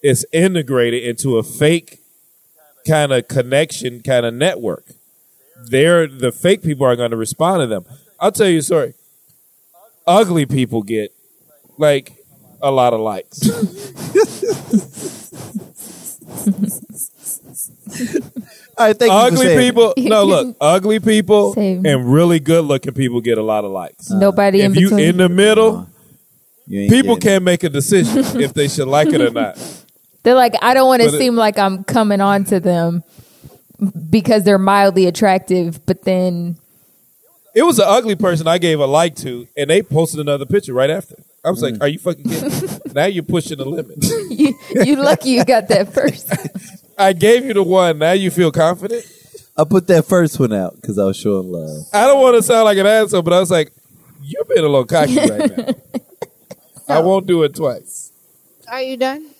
is 0.00 0.24
integrated 0.32 1.02
into 1.02 1.38
a 1.38 1.42
fake 1.42 1.98
kind 2.86 3.12
of 3.12 3.26
connection 3.26 4.00
kind 4.00 4.24
of 4.24 4.32
network? 4.32 4.84
They're 5.70 6.06
the 6.06 6.30
fake 6.30 6.62
people 6.62 6.86
are 6.86 6.94
going 6.94 7.10
to 7.10 7.16
respond 7.16 7.62
to 7.62 7.66
them. 7.66 7.84
I'll 8.20 8.30
tell 8.30 8.48
you 8.48 8.60
a 8.60 8.62
story. 8.62 8.94
Ugly 10.06 10.46
people 10.46 10.84
get 10.84 11.12
like 11.78 12.12
a 12.62 12.70
lot 12.70 12.92
of 12.92 13.00
likes. 13.00 13.42
All 13.50 13.64
right, 18.78 18.98
thank 18.98 19.10
you 19.12 19.18
for 19.18 19.26
ugly 19.26 19.46
saying 19.46 19.58
it. 19.58 19.62
people 19.62 19.94
no 19.98 20.24
look 20.24 20.56
ugly 20.60 21.00
people 21.00 21.54
Same. 21.54 21.84
and 21.86 22.12
really 22.12 22.40
good 22.40 22.64
looking 22.64 22.92
people 22.94 23.20
get 23.20 23.38
a 23.38 23.42
lot 23.42 23.64
of 23.64 23.70
likes 23.70 24.10
uh, 24.10 24.18
Nobody 24.18 24.60
in 24.62 24.72
if 24.72 24.76
you 24.78 24.88
between. 24.88 25.08
in 25.08 25.16
the 25.18 25.28
middle 25.28 25.88
people 26.68 27.16
can't 27.16 27.44
make 27.44 27.62
a 27.64 27.68
decision 27.68 28.18
if 28.40 28.52
they 28.54 28.68
should 28.68 28.88
like 28.88 29.08
it 29.08 29.20
or 29.20 29.30
not 29.30 29.56
They're 30.22 30.34
like, 30.34 30.54
I 30.60 30.74
don't 30.74 30.88
want 30.88 31.02
to 31.02 31.08
But 31.08 31.14
it- 31.14 31.18
seem 31.18 31.36
like 31.36 31.56
I'm 31.56 31.84
coming 31.84 32.20
on 32.20 32.42
to 32.46 32.58
them 32.58 33.04
because 34.10 34.42
they're 34.42 34.58
mildly 34.58 35.06
attractive, 35.06 35.86
but 35.86 36.02
then 36.02 36.56
It 37.54 37.62
was 37.62 37.78
an 37.78 37.84
ugly 37.86 38.16
person 38.16 38.48
I 38.48 38.58
gave 38.58 38.80
a 38.80 38.86
like 38.86 39.14
to, 39.16 39.46
and 39.56 39.70
they 39.70 39.82
posted 39.82 40.18
another 40.18 40.44
picture 40.44 40.72
right 40.74 40.90
after. 40.90 41.14
I 41.44 41.50
was 41.50 41.62
like, 41.62 41.74
mm. 41.74 41.80
"Are 41.82 41.86
you 41.86 42.00
fucking 42.00 42.24
kidding?" 42.24 42.50
me? 42.60 42.78
now 42.92 43.04
you're 43.06 43.22
pushing 43.22 43.58
the 43.58 43.64
limit. 43.66 44.02
you, 44.30 44.58
you 44.84 44.96
lucky 44.96 45.30
you 45.30 45.44
got 45.44 45.68
that 45.68 45.92
first. 45.94 46.28
I 46.98 47.12
gave 47.12 47.44
you 47.44 47.54
the 47.54 47.62
one. 47.62 47.98
Now 47.98 48.12
you 48.12 48.30
feel 48.30 48.50
confident. 48.50 49.04
I 49.56 49.64
put 49.64 49.86
that 49.88 50.04
first 50.04 50.38
one 50.38 50.52
out 50.52 50.76
because 50.76 50.98
I 50.98 51.04
was 51.04 51.16
showing 51.16 51.50
love. 51.50 51.86
I 51.92 52.06
don't 52.06 52.20
want 52.20 52.36
to 52.36 52.42
sound 52.42 52.64
like 52.64 52.78
an 52.78 52.86
asshole, 52.86 53.22
but 53.22 53.32
I 53.32 53.40
was 53.40 53.50
like, 53.50 53.72
"You're 54.22 54.44
being 54.44 54.60
a 54.60 54.68
little 54.68 54.84
cocky 54.84 55.16
right 55.16 55.56
now." 55.56 55.74
I 56.88 57.00
won't 57.00 57.26
do 57.26 57.42
it 57.42 57.54
twice. 57.54 58.12
Are 58.68 58.82
you 58.82 58.96
done? 58.96 59.30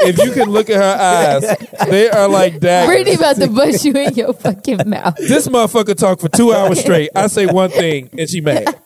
If 0.00 0.18
you 0.18 0.32
can 0.32 0.50
look 0.50 0.70
at 0.70 0.76
her 0.76 1.02
eyes, 1.02 1.88
they 1.90 2.08
are 2.08 2.28
like 2.28 2.60
Brittany 2.60 3.16
daggers. 3.16 3.16
about 3.16 3.36
to 3.36 3.48
bust 3.48 3.84
you 3.84 3.92
in 3.94 4.14
your 4.14 4.32
fucking 4.32 4.88
mouth. 4.88 5.16
This 5.16 5.48
motherfucker 5.48 5.96
talk 5.96 6.20
for 6.20 6.28
two 6.28 6.52
hours 6.52 6.80
straight. 6.80 7.10
I 7.14 7.26
say 7.26 7.46
one 7.46 7.70
thing, 7.70 8.08
and 8.16 8.28
she 8.30 8.40
mad. 8.40 8.78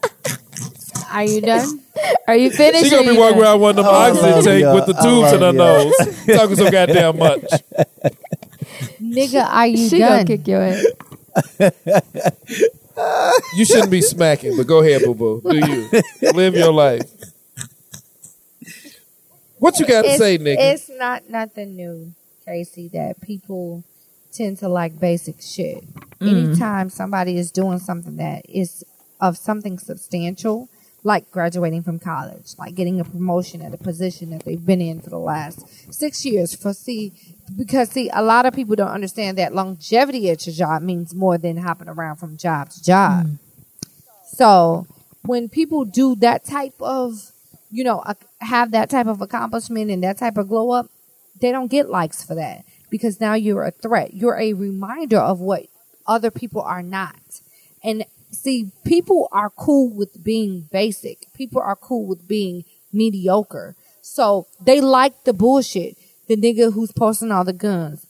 Are 1.12 1.24
you 1.24 1.40
done? 1.42 1.80
Are 2.26 2.36
you 2.36 2.50
finished? 2.50 2.84
She 2.84 2.90
gonna 2.90 3.12
be 3.12 3.18
walking 3.18 3.40
around 3.40 3.60
one 3.60 3.78
of 3.78 3.84
them 3.84 3.86
oxygen 3.86 4.30
love 4.30 4.44
tank 4.44 4.62
ya. 4.62 4.74
with 4.74 4.86
the 4.86 4.96
I 4.96 5.02
tubes 5.02 5.32
in 5.32 5.40
her 5.40 5.52
love 5.52 5.96
nose, 5.96 6.26
talking 6.36 6.56
so 6.56 6.70
goddamn 6.70 7.18
much. 7.18 7.42
Nigga, 9.02 9.46
are 9.46 9.66
you 9.66 9.88
She 9.88 9.98
done? 9.98 10.24
gonna 10.24 10.24
kick 10.24 10.48
your 10.48 10.62
ass. 10.62 10.84
You 13.56 13.64
shouldn't 13.64 13.90
be 13.90 14.00
smacking, 14.00 14.56
but 14.56 14.66
go 14.66 14.80
ahead, 14.80 15.02
boo 15.02 15.14
boo. 15.14 15.42
Do 15.42 15.56
you 15.56 16.32
live 16.32 16.54
your 16.54 16.72
life? 16.72 17.10
What 19.58 19.78
you 19.78 19.86
got 19.86 20.02
to 20.02 20.08
it's, 20.08 20.18
say, 20.18 20.38
nigga? 20.38 20.56
It's 20.58 20.88
not 20.88 21.28
nothing 21.30 21.76
new, 21.76 22.14
Casey, 22.44 22.88
that 22.88 23.20
people 23.20 23.84
tend 24.32 24.58
to 24.58 24.68
like 24.68 24.98
basic 24.98 25.40
shit. 25.40 25.84
Mm-hmm. 26.18 26.28
Anytime 26.28 26.90
somebody 26.90 27.36
is 27.36 27.52
doing 27.52 27.78
something 27.78 28.16
that 28.16 28.44
is 28.48 28.84
of 29.20 29.36
something 29.36 29.78
substantial, 29.78 30.68
like 31.04 31.30
graduating 31.30 31.82
from 31.82 31.98
college, 31.98 32.52
like 32.58 32.74
getting 32.74 33.00
a 33.00 33.04
promotion 33.04 33.60
at 33.60 33.74
a 33.74 33.78
position 33.78 34.30
that 34.30 34.44
they've 34.44 34.64
been 34.64 34.80
in 34.80 35.00
for 35.00 35.10
the 35.10 35.18
last 35.18 35.92
six 35.92 36.24
years, 36.24 36.54
for 36.54 36.72
see, 36.72 37.12
because 37.56 37.90
see, 37.90 38.08
a 38.12 38.22
lot 38.22 38.46
of 38.46 38.54
people 38.54 38.76
don't 38.76 38.88
understand 38.88 39.36
that 39.38 39.54
longevity 39.54 40.30
at 40.30 40.46
your 40.46 40.54
job 40.54 40.82
means 40.82 41.14
more 41.14 41.38
than 41.38 41.56
hopping 41.56 41.88
around 41.88 42.16
from 42.16 42.36
job 42.36 42.70
to 42.70 42.82
job. 42.82 43.26
Mm. 43.26 43.38
So 44.24 44.86
when 45.22 45.48
people 45.48 45.84
do 45.84 46.14
that 46.16 46.44
type 46.44 46.74
of, 46.80 47.32
you 47.70 47.82
know, 47.82 48.04
have 48.40 48.70
that 48.70 48.88
type 48.88 49.06
of 49.06 49.20
accomplishment 49.20 49.90
and 49.90 50.02
that 50.04 50.18
type 50.18 50.36
of 50.36 50.48
glow 50.48 50.70
up, 50.70 50.86
they 51.40 51.50
don't 51.50 51.70
get 51.70 51.90
likes 51.90 52.22
for 52.22 52.36
that 52.36 52.64
because 52.90 53.20
now 53.20 53.34
you're 53.34 53.64
a 53.64 53.72
threat. 53.72 54.14
You're 54.14 54.38
a 54.38 54.52
reminder 54.52 55.18
of 55.18 55.40
what 55.40 55.66
other 56.06 56.30
people 56.30 56.62
are 56.62 56.82
not. 56.82 57.40
And 57.82 58.04
see, 58.32 58.70
people 58.84 59.28
are 59.32 59.50
cool 59.50 59.90
with 59.90 60.22
being 60.24 60.68
basic. 60.72 61.26
People 61.34 61.60
are 61.60 61.76
cool 61.76 62.06
with 62.06 62.26
being 62.26 62.64
mediocre. 62.92 63.76
So 64.00 64.46
they 64.60 64.80
like 64.80 65.24
the 65.24 65.32
bullshit. 65.32 65.96
The 66.28 66.36
nigga 66.36 66.72
who's 66.72 66.92
posting 66.92 67.30
all 67.30 67.44
the 67.44 67.52
guns, 67.52 68.06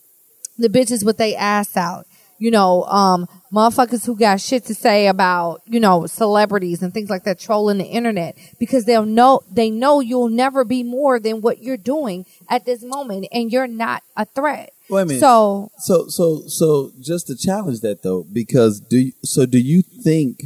the 0.59 0.69
bitches 0.69 1.05
with 1.05 1.17
they 1.17 1.35
ass 1.35 1.77
out, 1.77 2.07
you 2.39 2.51
know, 2.51 2.83
um, 2.85 3.29
motherfuckers 3.53 4.05
who 4.05 4.17
got 4.17 4.41
shit 4.41 4.65
to 4.65 4.75
say 4.75 5.07
about, 5.07 5.63
you 5.65 5.79
know, 5.79 6.07
celebrities 6.07 6.83
and 6.83 6.93
things 6.93 7.09
like 7.09 7.25
that 7.25 7.39
trolling 7.39 7.79
the 7.79 7.85
internet 7.85 8.37
because 8.59 8.85
they'll 8.85 9.07
know, 9.07 9.41
they 9.51 9.71
know 9.71 10.01
you'll 10.01 10.29
never 10.29 10.65
be 10.65 10.83
more 10.83 11.21
than 11.21 11.41
what 11.41 11.63
you're 11.63 11.77
doing 11.77 12.27
at 12.51 12.65
this 12.65 12.83
moment 12.83 13.29
and 13.33 13.53
you're 13.53 13.69
not 13.69 14.03
a 14.17 14.25
threat. 14.25 14.73
Wait 14.93 15.03
a 15.03 15.07
minute. 15.07 15.21
So, 15.21 15.71
So 15.79 16.09
so 16.09 16.43
so 16.49 16.93
just 17.01 17.27
to 17.29 17.35
challenge 17.35 17.81
that 17.81 18.03
though, 18.03 18.27
because 18.31 18.79
do 18.79 18.99
you, 18.99 19.13
so 19.25 19.47
do 19.47 19.59
you 19.59 19.81
think? 19.81 20.43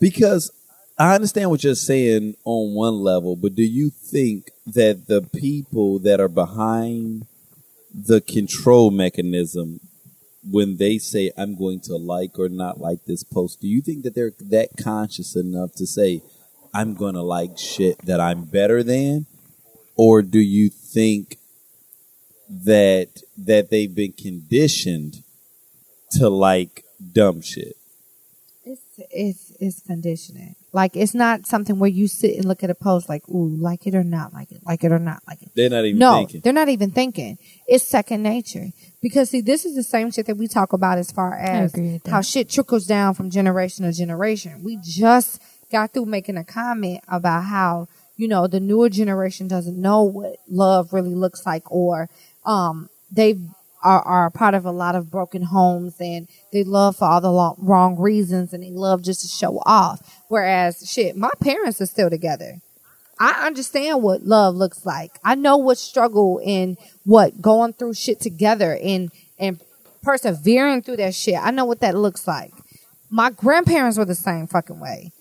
Because 0.00 0.50
I 0.98 1.14
understand 1.14 1.50
what 1.50 1.62
you're 1.62 1.74
saying 1.74 2.36
on 2.44 2.74
one 2.74 2.94
level, 2.94 3.36
but 3.36 3.54
do 3.54 3.62
you 3.62 3.90
think 3.90 4.50
that 4.66 5.08
the 5.08 5.20
people 5.20 5.98
that 6.00 6.20
are 6.20 6.28
behind 6.28 7.26
the 7.92 8.22
control 8.22 8.90
mechanism, 8.90 9.80
when 10.50 10.78
they 10.78 10.96
say 10.96 11.32
I'm 11.36 11.56
going 11.56 11.80
to 11.80 11.96
like 11.96 12.38
or 12.38 12.48
not 12.48 12.80
like 12.80 13.04
this 13.04 13.24
post, 13.24 13.60
do 13.60 13.68
you 13.68 13.82
think 13.82 14.04
that 14.04 14.14
they're 14.14 14.32
that 14.40 14.70
conscious 14.82 15.36
enough 15.36 15.72
to 15.74 15.86
say 15.86 16.22
I'm 16.72 16.94
going 16.94 17.14
to 17.14 17.22
like 17.22 17.58
shit 17.58 17.98
that 18.06 18.20
I'm 18.20 18.44
better 18.44 18.82
than, 18.82 19.26
or 19.96 20.22
do 20.22 20.38
you 20.38 20.70
think 20.70 21.36
that 22.48 23.22
that 23.38 23.70
they've 23.70 23.94
been 23.94 24.12
conditioned 24.12 25.22
to 26.12 26.28
like 26.28 26.84
dumb 27.12 27.40
shit. 27.40 27.76
It's 28.64 28.82
it's 29.10 29.52
it's 29.60 29.80
conditioning. 29.80 30.56
Like 30.72 30.96
it's 30.96 31.14
not 31.14 31.46
something 31.46 31.78
where 31.78 31.90
you 31.90 32.08
sit 32.08 32.36
and 32.36 32.46
look 32.46 32.64
at 32.64 32.70
a 32.70 32.74
post 32.74 33.08
like, 33.08 33.28
ooh, 33.28 33.48
like 33.48 33.86
it 33.86 33.94
or 33.94 34.02
not 34.02 34.32
like 34.32 34.50
it, 34.50 34.60
like 34.64 34.82
it 34.82 34.90
or 34.90 34.98
not 34.98 35.22
like 35.26 35.42
it. 35.42 35.50
They're 35.54 35.70
not 35.70 35.84
even 35.84 35.98
no, 35.98 36.16
thinking. 36.16 36.40
they're 36.40 36.52
not 36.52 36.68
even 36.68 36.90
thinking. 36.90 37.38
It's 37.68 37.86
second 37.86 38.22
nature. 38.22 38.70
Because 39.00 39.30
see, 39.30 39.40
this 39.40 39.64
is 39.64 39.76
the 39.76 39.82
same 39.82 40.10
shit 40.10 40.26
that 40.26 40.36
we 40.36 40.48
talk 40.48 40.72
about 40.72 40.98
as 40.98 41.12
far 41.12 41.34
as 41.34 41.74
agree 41.74 41.92
with 41.92 42.04
that. 42.04 42.10
how 42.10 42.22
shit 42.22 42.48
trickles 42.48 42.86
down 42.86 43.14
from 43.14 43.30
generation 43.30 43.84
to 43.84 43.92
generation. 43.92 44.64
We 44.64 44.78
just 44.82 45.40
got 45.70 45.92
through 45.92 46.06
making 46.06 46.36
a 46.36 46.44
comment 46.44 47.02
about 47.06 47.44
how, 47.44 47.88
you 48.16 48.26
know, 48.26 48.46
the 48.46 48.60
newer 48.60 48.88
generation 48.88 49.46
doesn't 49.46 49.80
know 49.80 50.02
what 50.02 50.36
love 50.48 50.92
really 50.92 51.14
looks 51.14 51.44
like 51.44 51.70
or 51.70 52.08
um 52.44 52.88
they 53.10 53.36
are, 53.84 54.02
are 54.02 54.30
part 54.30 54.54
of 54.54 54.64
a 54.64 54.70
lot 54.70 54.94
of 54.94 55.10
broken 55.10 55.42
homes 55.42 55.96
and 56.00 56.26
they 56.52 56.64
love 56.64 56.96
for 56.96 57.04
all 57.04 57.20
the 57.20 57.30
lo- 57.30 57.56
wrong 57.58 58.00
reasons 58.00 58.52
and 58.52 58.62
they 58.62 58.70
love 58.70 59.02
just 59.02 59.20
to 59.20 59.28
show 59.28 59.58
off. 59.66 60.00
Whereas 60.28 60.90
shit, 60.90 61.16
my 61.16 61.30
parents 61.40 61.80
are 61.80 61.86
still 61.86 62.08
together. 62.08 62.60
I 63.20 63.46
understand 63.46 64.02
what 64.02 64.22
love 64.22 64.56
looks 64.56 64.84
like. 64.84 65.12
I 65.22 65.34
know 65.34 65.56
what 65.56 65.78
struggle 65.78 66.40
and 66.44 66.78
what 67.04 67.40
going 67.40 67.74
through 67.74 67.94
shit 67.94 68.20
together 68.20 68.76
and 68.82 69.12
and 69.38 69.60
persevering 70.02 70.82
through 70.82 70.96
that 70.96 71.14
shit. 71.14 71.36
I 71.40 71.50
know 71.50 71.64
what 71.64 71.80
that 71.80 71.94
looks 71.94 72.26
like. 72.26 72.52
My 73.10 73.30
grandparents 73.30 73.98
were 73.98 74.04
the 74.04 74.14
same 74.14 74.46
fucking 74.46 74.80
way. 74.80 75.12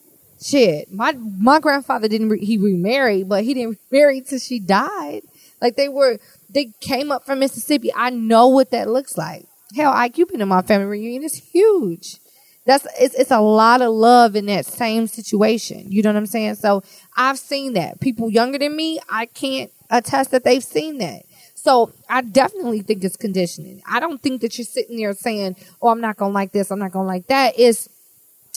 Shit, 0.41 0.91
my 0.91 1.11
my 1.11 1.59
grandfather 1.59 2.07
didn't 2.07 2.29
re- 2.29 2.43
he 2.43 2.57
remarried, 2.57 3.29
but 3.29 3.43
he 3.43 3.53
didn't 3.53 3.77
marry 3.91 4.21
till 4.21 4.39
she 4.39 4.59
died. 4.59 5.21
Like 5.61 5.77
they 5.77 5.87
were, 5.87 6.19
they 6.53 6.71
came 6.79 7.11
up 7.11 7.25
from 7.25 7.39
Mississippi. 7.39 7.91
I 7.95 8.09
know 8.09 8.47
what 8.47 8.71
that 8.71 8.89
looks 8.89 9.17
like. 9.17 9.45
Hell, 9.75 9.93
IQ 9.93 10.29
been 10.29 10.41
in 10.41 10.47
my 10.47 10.61
family 10.61 10.85
reunion. 10.85 11.23
It's 11.23 11.35
huge. 11.35 12.17
That's 12.65 12.87
it's 12.99 13.15
it's 13.15 13.31
a 13.31 13.41
lot 13.41 13.81
of 13.81 13.91
love 13.91 14.35
in 14.35 14.45
that 14.45 14.65
same 14.65 15.07
situation. 15.07 15.91
You 15.91 16.01
know 16.01 16.09
what 16.09 16.17
I'm 16.17 16.25
saying? 16.25 16.55
So 16.55 16.83
I've 17.17 17.39
seen 17.39 17.73
that. 17.73 17.99
People 17.99 18.29
younger 18.29 18.57
than 18.57 18.75
me, 18.75 18.99
I 19.09 19.25
can't 19.25 19.71
attest 19.89 20.31
that 20.31 20.43
they've 20.43 20.63
seen 20.63 20.99
that. 20.99 21.23
So 21.55 21.91
I 22.09 22.21
definitely 22.21 22.81
think 22.81 23.03
it's 23.03 23.17
conditioning. 23.17 23.81
I 23.87 23.99
don't 23.99 24.21
think 24.21 24.41
that 24.41 24.57
you're 24.57 24.65
sitting 24.65 24.97
there 24.97 25.13
saying, 25.13 25.55
"Oh, 25.81 25.89
I'm 25.89 26.01
not 26.01 26.17
gonna 26.17 26.33
like 26.33 26.51
this. 26.51 26.71
I'm 26.71 26.79
not 26.79 26.91
gonna 26.91 27.07
like 27.07 27.27
that." 27.27 27.55
It's 27.57 27.89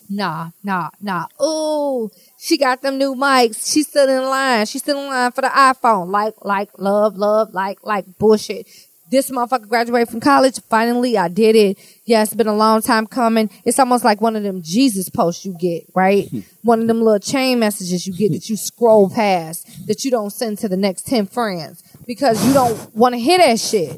nah, 0.09 0.51
nah, 0.63 0.91
nah. 1.01 1.27
Oh, 1.41 2.11
she 2.39 2.59
got 2.59 2.83
them 2.83 2.99
new 2.99 3.15
mics. 3.15 3.73
She 3.73 3.83
stood 3.83 4.09
in 4.09 4.23
line. 4.25 4.67
She 4.67 4.79
stood 4.79 4.97
in 4.97 5.07
line 5.07 5.33
for 5.33 5.41
the 5.41 5.49
iPhone. 5.49 6.09
Like, 6.11 6.35
like, 6.43 6.71
love, 6.79 7.17
love, 7.17 7.53
like, 7.53 7.79
like 7.83 8.05
bullshit. 8.19 8.67
This 9.09 9.31
motherfucker 9.31 9.69
graduated 9.69 10.09
from 10.09 10.21
college. 10.21 10.61
Finally, 10.69 11.17
I 11.17 11.29
did 11.29 11.55
it. 11.55 11.79
Yeah, 12.05 12.23
it's 12.23 12.35
been 12.35 12.49
a 12.49 12.57
long 12.57 12.83
time 12.83 13.07
coming. 13.07 13.51
It's 13.65 13.79
almost 13.79 14.03
like 14.03 14.21
one 14.21 14.35
of 14.35 14.43
them 14.43 14.63
Jesus 14.63 15.09
posts 15.09 15.47
you 15.47 15.57
get, 15.59 15.85
right? 15.95 16.29
one 16.63 16.81
of 16.81 16.89
them 16.89 17.03
little 17.03 17.21
chain 17.21 17.61
messages 17.61 18.07
you 18.07 18.15
get 18.15 18.33
that 18.33 18.51
you 18.51 18.57
scroll 18.57 19.09
past, 19.09 19.87
that 19.87 20.05
you 20.05 20.11
don't 20.11 20.31
send 20.31 20.59
to 20.59 20.69
the 20.69 20.77
next 20.77 21.07
10 21.07 21.27
friends 21.27 21.85
because 22.05 22.45
you 22.47 22.53
don't 22.53 22.95
want 22.97 23.15
to 23.15 23.19
hear 23.21 23.39
that 23.39 23.61
shit. 23.61 23.97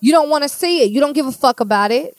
You 0.00 0.12
don't 0.12 0.28
want 0.28 0.44
to 0.44 0.48
see 0.48 0.82
it. 0.82 0.90
You 0.90 1.00
don't 1.00 1.14
give 1.14 1.26
a 1.26 1.32
fuck 1.32 1.60
about 1.60 1.90
it. 1.90 2.14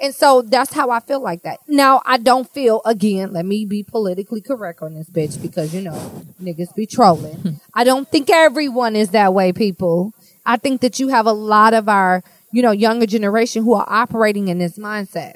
And 0.00 0.14
so 0.14 0.40
that's 0.40 0.72
how 0.72 0.90
I 0.90 1.00
feel 1.00 1.20
like 1.20 1.42
that. 1.42 1.58
Now, 1.68 2.00
I 2.06 2.16
don't 2.16 2.48
feel, 2.48 2.80
again, 2.86 3.34
let 3.34 3.44
me 3.44 3.66
be 3.66 3.82
politically 3.82 4.40
correct 4.40 4.80
on 4.80 4.94
this 4.94 5.10
bitch 5.10 5.40
because, 5.40 5.74
you 5.74 5.82
know, 5.82 6.24
niggas 6.42 6.74
be 6.74 6.86
trolling. 6.86 7.36
Hmm. 7.36 7.50
I 7.74 7.84
don't 7.84 8.08
think 8.08 8.30
everyone 8.30 8.96
is 8.96 9.10
that 9.10 9.34
way, 9.34 9.52
people. 9.52 10.14
I 10.46 10.56
think 10.56 10.80
that 10.80 10.98
you 10.98 11.08
have 11.08 11.26
a 11.26 11.32
lot 11.32 11.74
of 11.74 11.88
our, 11.88 12.22
you 12.50 12.62
know, 12.62 12.70
younger 12.70 13.06
generation 13.06 13.62
who 13.62 13.74
are 13.74 13.84
operating 13.86 14.48
in 14.48 14.58
this 14.58 14.78
mindset. 14.78 15.34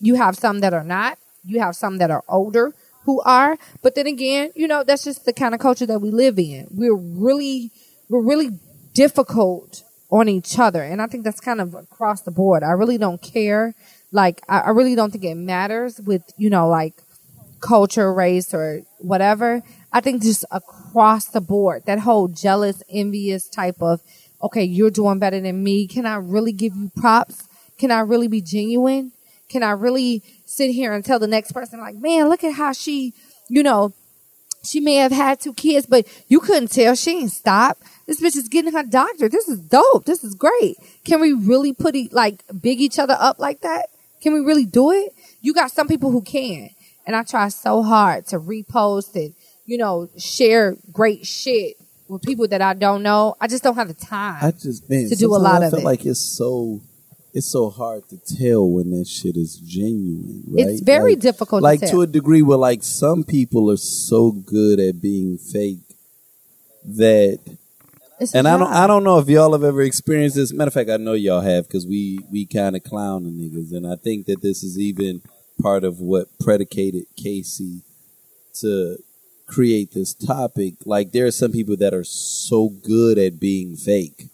You 0.00 0.14
have 0.14 0.36
some 0.36 0.60
that 0.60 0.72
are 0.72 0.84
not. 0.84 1.18
You 1.44 1.60
have 1.60 1.76
some 1.76 1.98
that 1.98 2.10
are 2.10 2.24
older 2.26 2.72
who 3.04 3.20
are. 3.20 3.58
But 3.82 3.94
then 3.96 4.06
again, 4.06 4.50
you 4.54 4.66
know, 4.66 4.82
that's 4.82 5.04
just 5.04 5.26
the 5.26 5.34
kind 5.34 5.54
of 5.54 5.60
culture 5.60 5.86
that 5.86 6.00
we 6.00 6.10
live 6.10 6.38
in. 6.38 6.68
We're 6.70 6.96
really, 6.96 7.70
we're 8.08 8.22
really 8.22 8.58
difficult 8.94 9.82
on 10.10 10.28
each 10.28 10.58
other. 10.58 10.82
And 10.82 11.02
I 11.02 11.06
think 11.06 11.24
that's 11.24 11.40
kind 11.40 11.60
of 11.60 11.74
across 11.74 12.22
the 12.22 12.30
board. 12.30 12.62
I 12.62 12.70
really 12.70 12.98
don't 12.98 13.20
care 13.20 13.74
like 14.12 14.40
I, 14.48 14.60
I 14.60 14.70
really 14.70 14.94
don't 14.94 15.10
think 15.10 15.24
it 15.24 15.34
matters 15.34 16.00
with 16.00 16.22
you 16.36 16.50
know 16.50 16.68
like 16.68 16.94
culture, 17.60 18.12
race, 18.12 18.54
or 18.54 18.82
whatever. 18.98 19.62
I 19.92 20.00
think 20.00 20.22
just 20.22 20.44
across 20.50 21.26
the 21.26 21.40
board, 21.40 21.84
that 21.86 22.00
whole 22.00 22.28
jealous, 22.28 22.82
envious 22.88 23.48
type 23.48 23.76
of, 23.80 24.00
okay, 24.42 24.64
you're 24.64 24.90
doing 24.90 25.18
better 25.18 25.40
than 25.40 25.62
me. 25.62 25.86
Can 25.86 26.06
I 26.06 26.16
really 26.16 26.52
give 26.52 26.74
you 26.76 26.90
props? 26.96 27.48
Can 27.78 27.90
I 27.90 28.00
really 28.00 28.28
be 28.28 28.40
genuine? 28.40 29.12
Can 29.48 29.62
I 29.62 29.70
really 29.70 30.22
sit 30.44 30.70
here 30.70 30.92
and 30.92 31.04
tell 31.04 31.18
the 31.18 31.26
next 31.26 31.52
person, 31.52 31.80
like, 31.80 31.96
man, 31.96 32.28
look 32.28 32.44
at 32.44 32.54
how 32.54 32.72
she, 32.72 33.14
you 33.48 33.62
know, 33.62 33.92
she 34.64 34.80
may 34.80 34.96
have 34.96 35.12
had 35.12 35.40
two 35.40 35.54
kids, 35.54 35.86
but 35.86 36.06
you 36.28 36.40
couldn't 36.40 36.72
tell 36.72 36.96
she 36.96 37.18
ain't 37.18 37.30
stop. 37.30 37.78
This 38.06 38.20
bitch 38.20 38.36
is 38.36 38.48
getting 38.48 38.72
her 38.72 38.82
doctor. 38.82 39.28
This 39.28 39.48
is 39.48 39.60
dope. 39.60 40.04
This 40.04 40.24
is 40.24 40.34
great. 40.34 40.76
Can 41.04 41.20
we 41.20 41.32
really 41.32 41.72
put 41.72 41.94
it 41.94 42.12
like 42.12 42.42
big 42.60 42.80
each 42.80 42.98
other 42.98 43.16
up 43.18 43.38
like 43.38 43.60
that? 43.60 43.86
Can 44.22 44.32
we 44.34 44.40
really 44.40 44.64
do 44.64 44.90
it? 44.92 45.12
You 45.40 45.52
got 45.54 45.70
some 45.70 45.88
people 45.88 46.10
who 46.10 46.22
can. 46.22 46.70
And 47.06 47.14
I 47.14 47.22
try 47.22 47.48
so 47.48 47.82
hard 47.82 48.26
to 48.28 48.40
repost 48.40 49.14
and, 49.14 49.32
you 49.64 49.78
know, 49.78 50.08
share 50.18 50.76
great 50.92 51.24
shit 51.26 51.76
with 52.08 52.22
people 52.22 52.48
that 52.48 52.60
I 52.62 52.74
don't 52.74 53.02
know. 53.02 53.36
I 53.40 53.46
just 53.46 53.62
don't 53.62 53.76
have 53.76 53.88
the 53.88 53.94
time. 53.94 54.38
I 54.44 54.50
just 54.50 54.88
man 54.90 55.08
To 55.08 55.14
do 55.16 55.34
a 55.34 55.38
lot 55.38 55.62
I 55.62 55.66
of 55.66 55.70
feel 55.72 55.80
it. 55.80 55.84
like 55.84 56.04
it's 56.04 56.20
so 56.36 56.80
it's 57.32 57.46
so 57.52 57.68
hard 57.68 58.02
to 58.08 58.16
tell 58.38 58.66
when 58.68 58.90
that 58.92 59.06
shit 59.06 59.36
is 59.36 59.56
genuine. 59.56 60.42
Right? 60.48 60.66
It's 60.68 60.80
very 60.80 61.12
Like- 61.12 61.20
difficult 61.20 61.60
to 61.60 61.64
Like 61.64 61.80
tell. 61.80 62.00
a 62.00 62.06
degree 62.06 62.42
where 62.42 62.58
like 62.58 62.82
some 62.82 63.22
people 63.24 63.70
are 63.70 63.76
so 63.76 64.30
good 64.32 64.80
at 64.80 65.00
being 65.02 65.36
fake 65.38 65.78
that 66.84 67.38
It's 68.18 68.34
and 68.34 68.48
I 68.48 68.56
don't. 68.56 68.72
I 68.72 68.86
don't 68.86 69.04
know 69.04 69.18
if 69.18 69.28
y'all 69.28 69.52
have 69.52 69.62
ever 69.64 69.82
experienced 69.82 70.36
this. 70.36 70.52
Matter 70.52 70.68
of 70.68 70.74
fact, 70.74 70.88
I 70.88 70.96
know 70.96 71.12
y'all 71.12 71.42
have 71.42 71.66
because 71.66 71.86
we 71.86 72.18
we 72.30 72.46
kind 72.46 72.74
of 72.74 72.82
clown 72.82 73.24
the 73.24 73.30
niggas, 73.30 73.72
and 73.76 73.86
I 73.86 73.96
think 73.96 74.26
that 74.26 74.40
this 74.42 74.62
is 74.62 74.78
even 74.78 75.20
part 75.60 75.84
of 75.84 76.00
what 76.00 76.28
predicated 76.40 77.04
Casey 77.16 77.82
to 78.60 78.96
create 79.46 79.92
this 79.92 80.14
topic. 80.14 80.74
Like 80.86 81.12
there 81.12 81.26
are 81.26 81.30
some 81.30 81.52
people 81.52 81.76
that 81.76 81.92
are 81.92 82.04
so 82.04 82.70
good 82.70 83.18
at 83.18 83.38
being 83.38 83.76
fake 83.76 84.28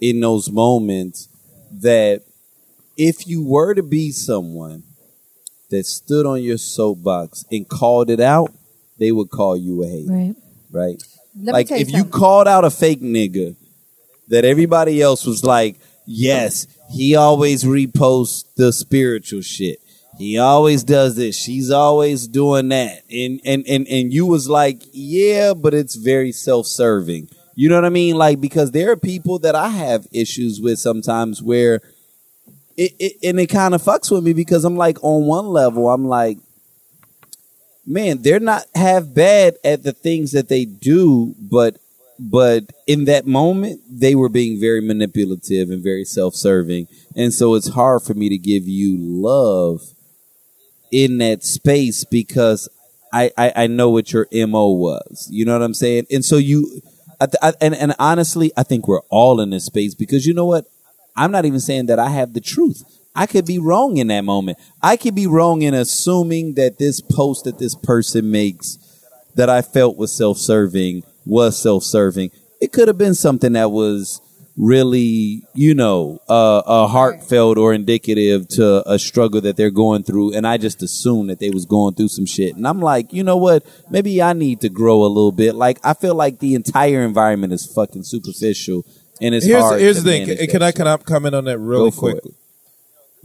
in 0.00 0.20
those 0.20 0.50
moments 0.50 1.28
that 1.72 2.22
if 2.96 3.26
you 3.26 3.44
were 3.44 3.74
to 3.74 3.82
be 3.82 4.10
someone 4.12 4.84
that 5.70 5.86
stood 5.86 6.24
on 6.24 6.42
your 6.42 6.58
soapbox 6.58 7.44
and 7.50 7.68
called 7.68 8.10
it 8.10 8.20
out, 8.20 8.52
they 8.98 9.10
would 9.10 9.30
call 9.30 9.56
you 9.56 9.82
a 9.82 9.88
hater, 9.88 10.12
Right. 10.12 10.34
right? 10.70 11.02
Let 11.40 11.52
like 11.52 11.68
tell 11.68 11.78
if 11.78 11.92
you 11.92 12.04
called 12.04 12.48
out 12.48 12.64
a 12.64 12.70
fake 12.70 13.02
nigga 13.02 13.56
that 14.28 14.44
everybody 14.44 15.00
else 15.02 15.26
was 15.26 15.44
like, 15.44 15.78
yes, 16.06 16.66
he 16.90 17.14
always 17.14 17.64
reposts 17.64 18.44
the 18.56 18.72
spiritual 18.72 19.42
shit. 19.42 19.80
He 20.18 20.38
always 20.38 20.82
does 20.82 21.16
this. 21.16 21.36
She's 21.38 21.70
always 21.70 22.26
doing 22.26 22.70
that. 22.70 23.02
And 23.10 23.40
and 23.44 23.66
and 23.68 23.86
and 23.86 24.12
you 24.12 24.24
was 24.24 24.48
like, 24.48 24.82
yeah, 24.92 25.52
but 25.52 25.74
it's 25.74 25.94
very 25.94 26.32
self-serving. 26.32 27.28
You 27.54 27.68
know 27.68 27.74
what 27.74 27.84
I 27.84 27.90
mean? 27.90 28.16
Like 28.16 28.40
because 28.40 28.70
there 28.70 28.90
are 28.90 28.96
people 28.96 29.38
that 29.40 29.54
I 29.54 29.68
have 29.68 30.06
issues 30.12 30.60
with 30.60 30.78
sometimes 30.78 31.42
where 31.42 31.80
it, 32.76 32.92
it 32.98 33.12
and 33.22 33.38
it 33.40 33.48
kind 33.48 33.74
of 33.74 33.82
fucks 33.82 34.10
with 34.10 34.24
me 34.24 34.32
because 34.32 34.64
I'm 34.64 34.76
like 34.76 35.02
on 35.02 35.26
one 35.26 35.46
level 35.46 35.90
I'm 35.90 36.06
like 36.06 36.38
man, 37.86 38.22
they're 38.22 38.40
not 38.40 38.64
half 38.74 39.04
bad 39.14 39.56
at 39.64 39.82
the 39.82 39.92
things 39.92 40.32
that 40.32 40.48
they 40.48 40.64
do, 40.64 41.34
but 41.38 41.78
but 42.18 42.72
in 42.86 43.04
that 43.04 43.26
moment 43.26 43.80
they 43.90 44.14
were 44.14 44.30
being 44.30 44.58
very 44.58 44.80
manipulative 44.80 45.70
and 45.70 45.82
very 45.82 46.04
self-serving, 46.04 46.88
and 47.14 47.32
so 47.32 47.54
it's 47.54 47.68
hard 47.68 48.02
for 48.02 48.14
me 48.14 48.28
to 48.28 48.38
give 48.38 48.66
you 48.66 48.96
love 48.98 49.82
in 50.90 51.18
that 51.18 51.44
space 51.44 52.04
because 52.04 52.68
I 53.12 53.30
I, 53.36 53.52
I 53.56 53.66
know 53.66 53.90
what 53.90 54.12
your 54.12 54.26
mo 54.32 54.70
was. 54.70 55.28
You 55.30 55.44
know 55.44 55.52
what 55.52 55.62
I'm 55.62 55.74
saying? 55.74 56.06
And 56.10 56.24
so 56.24 56.36
you, 56.36 56.82
I, 57.20 57.26
I, 57.42 57.52
and 57.60 57.74
and 57.74 57.94
honestly, 57.98 58.50
I 58.56 58.62
think 58.62 58.88
we're 58.88 59.00
all 59.10 59.40
in 59.40 59.50
this 59.50 59.66
space 59.66 59.94
because 59.94 60.26
you 60.26 60.34
know 60.34 60.46
what? 60.46 60.66
I'm 61.16 61.32
not 61.32 61.46
even 61.46 61.60
saying 61.60 61.86
that 61.86 61.98
I 61.98 62.10
have 62.10 62.34
the 62.34 62.40
truth. 62.40 62.82
I 63.16 63.26
could 63.26 63.46
be 63.46 63.58
wrong 63.58 63.96
in 63.96 64.08
that 64.08 64.22
moment. 64.22 64.58
I 64.82 64.96
could 64.96 65.14
be 65.14 65.26
wrong 65.26 65.62
in 65.62 65.74
assuming 65.74 66.54
that 66.54 66.78
this 66.78 67.00
post 67.00 67.44
that 67.44 67.58
this 67.58 67.74
person 67.74 68.30
makes 68.30 68.78
that 69.34 69.50
I 69.50 69.62
felt 69.62 69.96
was 69.96 70.14
self 70.14 70.38
serving 70.38 71.02
was 71.24 71.60
self 71.60 71.82
serving. 71.82 72.30
It 72.60 72.72
could 72.72 72.88
have 72.88 72.98
been 72.98 73.14
something 73.14 73.54
that 73.54 73.70
was 73.70 74.20
really, 74.56 75.42
you 75.54 75.74
know, 75.74 76.18
uh, 76.28 76.58
uh, 76.58 76.86
heartfelt 76.86 77.58
or 77.58 77.74
indicative 77.74 78.48
to 78.48 78.82
a 78.90 78.98
struggle 78.98 79.40
that 79.42 79.56
they're 79.56 79.70
going 79.70 80.02
through. 80.02 80.34
And 80.34 80.46
I 80.46 80.56
just 80.56 80.82
assumed 80.82 81.28
that 81.30 81.38
they 81.38 81.50
was 81.50 81.66
going 81.66 81.94
through 81.94 82.08
some 82.08 82.26
shit. 82.26 82.56
And 82.56 82.66
I'm 82.66 82.80
like, 82.80 83.12
you 83.12 83.22
know 83.22 83.36
what? 83.36 83.66
Maybe 83.90 84.22
I 84.22 84.32
need 84.32 84.60
to 84.62 84.68
grow 84.68 85.04
a 85.04 85.08
little 85.08 85.32
bit. 85.32 85.54
Like, 85.54 85.78
I 85.84 85.94
feel 85.94 86.14
like 86.14 86.38
the 86.38 86.54
entire 86.54 87.02
environment 87.02 87.52
is 87.52 87.66
fucking 87.66 88.04
superficial. 88.04 88.86
And 89.20 89.34
it's 89.34 89.46
here's 89.46 89.62
hard 89.62 89.80
here's 89.80 90.02
the 90.02 90.10
thing. 90.10 90.26
Can, 90.26 90.46
can 90.46 90.62
I 90.62 90.72
can 90.72 90.86
I 90.86 90.96
comment 90.98 91.34
on 91.34 91.44
that 91.44 91.58
really 91.58 91.90
quickly? 91.90 92.34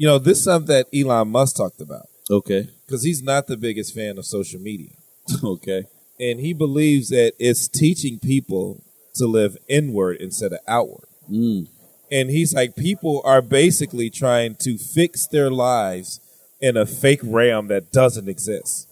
You 0.02 0.08
know, 0.08 0.18
this 0.18 0.40
is 0.40 0.44
something 0.46 0.76
that 0.76 0.88
Elon 1.00 1.28
Musk 1.28 1.58
talked 1.58 1.80
about 1.80 2.08
Okay. 2.32 2.70
because 2.88 3.04
he's 3.04 3.22
not 3.22 3.46
the 3.46 3.56
biggest 3.56 3.94
fan 3.94 4.18
of 4.18 4.26
social 4.26 4.60
media, 4.60 4.94
Okay. 5.44 5.84
and 6.20 6.40
he 6.40 6.54
believes 6.54 7.10
that 7.10 7.34
it's 7.38 7.68
teaching 7.68 8.18
people 8.18 8.82
to 9.16 9.28
live 9.28 9.58
inward 9.68 10.18
instead 10.20 10.54
of 10.54 10.60
outward. 10.68 11.06
Mm. 11.30 11.68
And 12.12 12.30
he's 12.32 12.52
like, 12.52 12.76
people 12.76 13.22
are 13.26 13.44
basically 13.44 14.10
trying 14.10 14.56
to 14.62 14.78
fix 14.80 15.28
their 15.28 15.52
lives 15.52 16.20
in 16.60 16.78
a 16.78 16.86
fake 16.88 17.22
realm 17.24 17.68
that 17.68 17.92
doesn't 17.92 18.28
exist. 18.28 18.88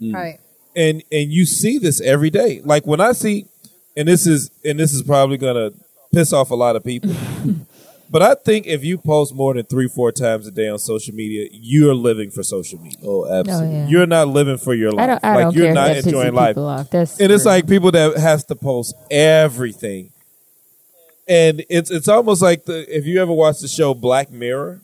right. 0.00 0.40
and 0.74 1.02
and 1.12 1.30
you 1.32 1.44
see 1.46 1.78
this 1.78 2.00
every 2.00 2.30
day. 2.30 2.60
Like 2.64 2.86
when 2.88 3.00
I 3.00 3.12
see, 3.12 3.46
and 3.96 4.08
this 4.08 4.26
is 4.26 4.50
and 4.64 4.80
this 4.80 4.92
is 4.92 5.02
probably 5.04 5.36
gonna 5.36 5.70
piss 6.12 6.32
off 6.32 6.50
a 6.50 6.56
lot 6.56 6.74
of 6.74 6.82
people. 6.84 7.14
But 8.10 8.22
I 8.22 8.34
think 8.34 8.66
if 8.66 8.84
you 8.84 8.98
post 8.98 9.34
more 9.34 9.54
than 9.54 9.64
three, 9.66 9.86
four 9.86 10.10
times 10.10 10.46
a 10.46 10.50
day 10.50 10.68
on 10.68 10.80
social 10.80 11.14
media, 11.14 11.48
you're 11.52 11.94
living 11.94 12.30
for 12.30 12.42
social 12.42 12.80
media. 12.80 12.98
Oh, 13.04 13.24
Oh, 13.24 13.32
absolutely. 13.32 13.76
yeah. 13.76 13.86
You're 13.86 14.06
not 14.06 14.28
living 14.28 14.56
for 14.58 14.74
your 14.74 14.90
life. 14.90 15.04
I 15.04 15.06
don't. 15.06 15.24
I 15.24 15.34
like 15.34 15.44
don't 15.44 15.54
you're 15.54 15.64
care 15.66 15.74
not 15.74 15.90
if 15.90 16.04
that 16.04 16.10
enjoying 16.10 16.34
life. 16.34 16.50
people 16.50 16.66
off. 16.66 16.90
That's 16.90 17.20
And 17.20 17.30
it's 17.30 17.44
like 17.44 17.68
people 17.68 17.92
that 17.92 18.16
has 18.16 18.44
to 18.44 18.56
post 18.56 18.94
everything. 19.10 20.10
And 21.28 21.64
it's 21.68 21.90
it's 21.90 22.08
almost 22.08 22.42
like 22.42 22.64
the 22.64 22.84
if 22.94 23.06
you 23.06 23.22
ever 23.22 23.32
watch 23.32 23.60
the 23.60 23.68
show 23.68 23.94
Black 23.94 24.32
Mirror, 24.32 24.80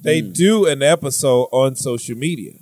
they 0.00 0.20
hmm. 0.20 0.32
do 0.32 0.66
an 0.66 0.82
episode 0.82 1.48
on 1.52 1.76
social 1.76 2.16
media 2.16 2.54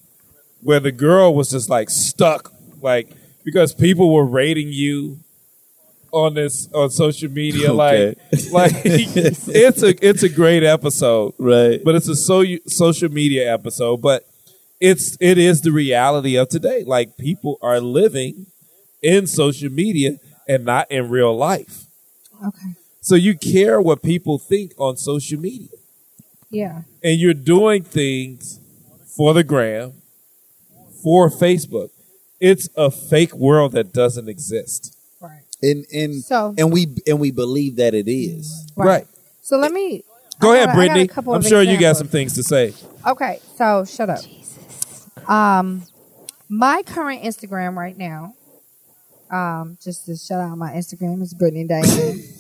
where 0.61 0.81
the 0.81 0.93
girl 0.93 1.35
was 1.35 1.51
just 1.51 1.71
like 1.71 1.89
stuck 1.89 2.53
like 2.83 3.09
because 3.45 3.73
people 3.73 4.13
were 4.13 4.27
rating 4.27 4.69
you 4.69 5.21
on 6.13 6.35
this 6.35 6.69
on 6.73 6.91
social 6.91 7.31
media 7.31 7.73
Okay. 7.73 8.15
like 8.51 8.53
like 8.53 8.73
it's 8.85 9.83
a 9.83 10.07
it's 10.07 10.23
a 10.23 10.29
great 10.29 10.63
episode 10.63 11.35
Right. 11.39 11.81
but 11.85 11.95
it's 11.95 12.09
a 12.09 12.17
so 12.17 12.45
social 12.67 13.09
media 13.11 13.53
episode 13.53 13.99
but 14.03 14.25
it's 14.81 15.17
it 15.21 15.39
is 15.39 15.61
the 15.63 15.73
reality 15.73 16.37
of 16.37 16.49
today 16.49 16.85
like 16.87 17.17
people 17.17 17.59
are 17.63 17.81
living 17.81 18.47
in 19.03 19.27
social 19.27 19.71
media 19.71 20.19
and 20.49 20.65
not 20.65 20.91
in 20.91 21.09
real 21.09 21.37
life 21.37 21.85
Okay. 22.45 22.69
so 23.01 23.15
you 23.15 23.37
care 23.37 23.81
what 23.81 24.03
people 24.03 24.39
think 24.39 24.73
on 24.79 24.97
social 24.97 25.39
media 25.41 25.69
Yeah. 26.51 26.83
and 27.03 27.19
you're 27.21 27.35
doing 27.35 27.83
things 27.83 28.61
for 29.17 29.35
the 29.35 29.43
gram 29.45 29.93
for 31.03 31.29
facebook 31.31 31.91
it's 32.41 32.69
a 32.77 32.91
fake 32.91 33.35
world 33.35 33.73
that 33.73 33.93
doesn't 33.93 34.29
exist 34.29 34.95
Right. 34.95 34.98
And 35.63 35.85
and 35.93 36.15
So- 36.25 36.55
and 36.59 36.73
we 36.73 36.89
and 37.07 37.19
we 37.21 37.31
believe 37.31 37.77
that 37.77 37.95
it 37.95 38.09
is. 38.09 38.67
right, 38.77 39.07
So 39.43 39.57
let 39.59 39.73
me 39.73 40.05
go 40.39 40.53
I 40.53 40.57
ahead 40.57 40.67
got- 40.67 40.69
I 40.69 40.73
a 40.73 40.77
brittany 40.77 41.11
i'm 41.17 41.35
of 41.35 41.47
sure 41.47 41.63
you 41.63 41.79
got 41.79 41.97
some 41.97 42.09
things 42.09 42.35
to 42.35 42.43
say 42.43 42.75
Okay, 43.07 43.41
so 43.57 43.85
shut 43.85 44.11
up. 44.11 44.21
Um, 45.29 45.85
my 46.49 46.83
current 46.83 47.23
Instagram 47.23 47.77
right 47.77 47.97
now, 47.97 48.35
um, 49.31 49.77
just 49.83 50.07
to 50.07 50.17
shout 50.17 50.41
out 50.41 50.57
my 50.59 50.73
Instagram 50.73 51.23
is 51.23 51.35
Brittany 51.35 51.65
Diane. 51.65 52.23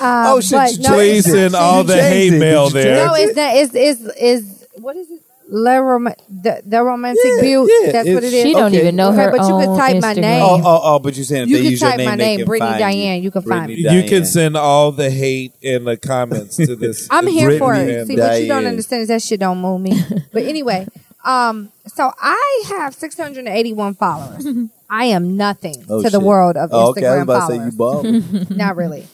Um, 0.00 0.26
Oh, 0.28 0.40
shit, 0.40 0.52
but 0.52 0.78
no, 0.78 0.94
please 0.94 1.26
it's 1.26 1.34
send 1.34 1.54
all 1.56 1.82
the 1.82 2.00
hate 2.00 2.30
mail 2.38 2.70
there 2.70 3.04
No, 3.04 3.14
it's 3.14 3.34
not. 3.34 3.56
It's 3.56 3.74
is 3.74 4.06
is 4.16 4.66
what 4.76 4.94
is 4.94 5.10
it? 5.10 5.20
Le 5.48 5.80
rom- 5.80 6.08
the, 6.28 6.60
the 6.66 6.82
romantic 6.82 7.22
Yeah, 7.24 7.40
butte. 7.40 7.70
yeah, 7.84 7.92
That's 7.92 8.08
what 8.08 8.16
it's- 8.24 8.32
is. 8.32 8.42
She 8.42 8.52
don't 8.52 8.64
Okay. 8.72 8.80
even 8.80 8.96
know 8.96 9.10
Okay, 9.10 9.16
her 9.22 9.30
but 9.30 9.40
you 9.42 9.46
could 9.58 9.68
own 9.68 9.78
type 9.78 10.02
my 10.02 10.12
name. 10.14 10.42
Oh, 10.42 10.60
oh, 10.64 10.80
oh! 10.82 10.98
But 10.98 11.14
you're 11.14 11.24
saying 11.24 11.44
if 11.44 11.48
You 11.50 11.56
they 11.58 11.62
can 11.62 11.70
use 11.70 11.80
your 11.80 11.90
type 11.90 11.98
name, 11.98 12.08
my 12.08 12.16
name, 12.16 12.44
Brittany 12.44 12.78
Diane. 12.78 13.22
You 13.22 13.30
can 13.30 13.42
find 13.42 13.66
Brittany 13.66 13.74
me. 13.76 13.82
you 13.94 14.00
Diane. 14.02 14.08
can 14.08 14.24
send 14.24 14.56
all 14.56 14.90
the 14.90 15.08
hate 15.08 15.52
in 15.62 15.84
the 15.84 15.96
comments 15.96 16.56
to 16.56 16.74
this 16.74 17.06
I'm 17.12 17.28
here 17.28 17.58
for 17.58 17.74
Brittany 17.74 17.92
it. 17.92 17.98
and 18.00 18.06
See, 18.08 18.16
what 18.18 18.40
you 18.42 18.48
don't 18.48 18.66
understand 18.66 19.02
is 19.02 19.08
that 19.08 19.22
shit 19.22 19.38
don't 19.38 19.58
move 19.60 19.80
me. 19.80 19.92
but 20.32 20.42
anyway, 20.42 20.88
um, 21.24 21.70
so 21.86 22.10
I 22.20 22.64
have 22.68 22.94
681 22.94 23.94
followers. 23.94 24.44
I 24.88 25.06
am 25.06 25.36
nothing 25.36 25.84
Oh, 25.88 26.02
to 26.02 26.10
the 26.10 26.18
shit. 26.18 26.26
world 26.26 26.56
of 26.56 26.70
Oh, 26.72 26.90
okay, 26.90 27.06
I 27.06 27.16
was 27.16 27.18
Instagram 27.18 27.22
about 27.22 27.48
to 27.48 27.54
say 27.74 27.78
followers. 27.78 28.12
you. 28.22 28.46
Not 28.56 28.76
really. 28.76 29.06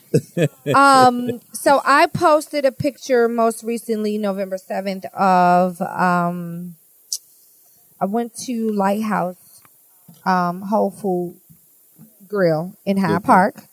um, 0.74 1.40
so 1.52 1.80
I 1.84 2.06
posted 2.06 2.64
a 2.64 2.72
picture 2.72 3.28
most 3.28 3.62
recently, 3.64 4.18
November 4.18 4.56
7th, 4.56 5.04
of 5.14 5.80
um, 5.80 6.76
I 8.00 8.04
went 8.06 8.34
to 8.46 8.70
Lighthouse 8.70 9.62
um, 10.26 10.62
Whole 10.62 10.90
Food 10.90 11.36
Grill 12.28 12.76
in 12.84 12.98
High 12.98 13.16
Okay. 13.16 13.24
Park, 13.24 13.64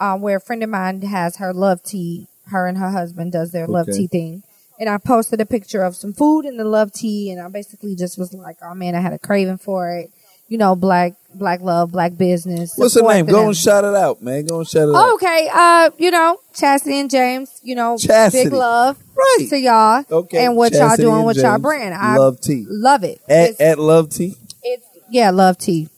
um, 0.00 0.20
where 0.22 0.36
a 0.36 0.40
friend 0.40 0.62
of 0.62 0.70
mine 0.70 1.02
has 1.02 1.36
her 1.36 1.52
love 1.52 1.82
tea. 1.82 2.28
Her 2.46 2.66
and 2.66 2.76
her 2.78 2.90
husband 2.90 3.32
does 3.32 3.52
their 3.52 3.66
love 3.66 3.86
tea 3.86 4.06
thing. 4.08 4.42
And 4.80 4.88
I 4.88 4.98
posted 4.98 5.40
a 5.40 5.46
picture 5.46 5.82
of 5.82 5.94
some 5.94 6.12
food 6.12 6.44
and 6.44 6.58
the 6.58 6.64
love 6.64 6.92
tea, 6.92 7.30
and 7.30 7.40
I 7.40 7.48
basically 7.48 7.94
just 7.94 8.18
was 8.18 8.32
like, 8.34 8.56
"Oh 8.62 8.74
man, 8.74 8.94
I 8.96 9.00
had 9.00 9.12
a 9.12 9.18
craving 9.18 9.58
for 9.58 9.90
it." 9.90 10.10
You 10.52 10.58
know, 10.58 10.76
black 10.76 11.14
black 11.34 11.62
love, 11.62 11.92
black 11.92 12.16
business. 12.18 12.74
What's 12.76 12.92
her 12.92 12.98
support 12.98 13.14
name? 13.14 13.24
for 13.24 13.32
Go 13.32 13.38
them. 13.38 13.46
and 13.48 13.56
shout 13.56 13.84
it 13.84 13.94
out, 13.94 14.20
man. 14.20 14.44
Go 14.44 14.58
and 14.58 14.68
shout 14.68 14.82
it 14.88 14.92
Oh, 14.94 14.96
out. 14.96 15.14
okay. 15.14 15.48
Uh, 15.50 15.90
you 15.96 16.10
know, 16.10 16.38
Chastity 16.54 17.00
and 17.00 17.08
James, 17.10 17.58
you 17.62 17.74
know, 17.74 17.96
Chastity. 17.96 18.44
big 18.44 18.52
love 18.52 18.98
Right. 19.16 19.46
to 19.48 19.56
y'all. 19.58 20.04
Okay. 20.10 20.44
And 20.44 20.54
what 20.56 20.72
Chastity 20.74 21.04
y'all 21.04 21.10
doing 21.12 21.16
and 21.20 21.26
with 21.26 21.38
y'all 21.38 21.58
brand. 21.58 21.94
I 21.94 22.16
Love 22.18 22.38
tea. 22.42 22.66
love 22.68 23.02
it. 23.02 23.20
At 23.28 23.58
at 23.62 23.78
Love 23.78 24.10
Tea. 24.10 24.36
it's 24.62 24.84
yeah, 25.10 25.30
love 25.30 25.56
tea. 25.56 25.88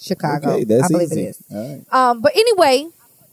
Chicago. 0.00 0.52
Okay, 0.52 0.64
that's 0.64 0.84
I 0.84 0.88
believe 0.88 1.12
easy. 1.12 1.22
it 1.24 1.28
is. 1.28 1.42
All 1.54 1.68
right. 1.68 1.84
Um, 1.92 2.20
but 2.22 2.32
anyway, 2.34 2.86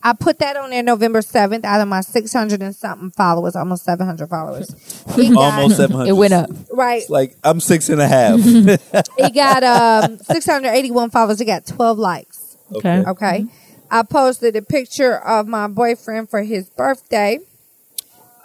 I 0.04 0.14
put 0.14 0.40
that 0.40 0.58
on 0.58 0.72
there 0.72 0.84
November 0.84 1.22
seventh 1.22 1.64
out 1.64 1.80
of 1.80 1.88
my 1.88 2.02
six 2.02 2.34
hundred 2.34 2.62
and 2.62 2.76
something 2.76 3.12
followers, 3.12 3.56
almost 3.56 3.86
seven 3.86 4.06
hundred 4.06 4.28
followers. 4.30 4.70
Got- 5.16 5.36
Almost 5.38 5.78
seven 5.78 5.95
hundred. 5.95 6.10
It 6.10 6.14
went 6.14 6.34
up. 6.34 6.50
Right. 6.76 7.02
It's 7.02 7.10
like 7.10 7.36
I'm 7.44 7.60
six 7.60 7.90
and 7.90 8.02
a 8.02 8.08
half. 8.08 8.40
It 9.18 9.34
got 9.34 9.64
um 9.64 10.18
six 10.24 10.45
hundred 10.45 10.70
eighty 10.70 10.92
one 10.92 11.10
followers. 11.10 11.42
It 11.42 11.45
got 11.45 11.66
twelve 11.66 11.98
likes. 11.98 12.58
Okay. 12.76 13.04
Okay. 13.08 13.45
I 13.92 14.04
posted 14.04 14.56
a 14.56 14.62
picture 14.62 15.18
of 15.18 15.48
my 15.48 15.68
boyfriend 15.68 16.30
for 16.30 16.42
his 16.44 16.70
birthday. 16.70 17.40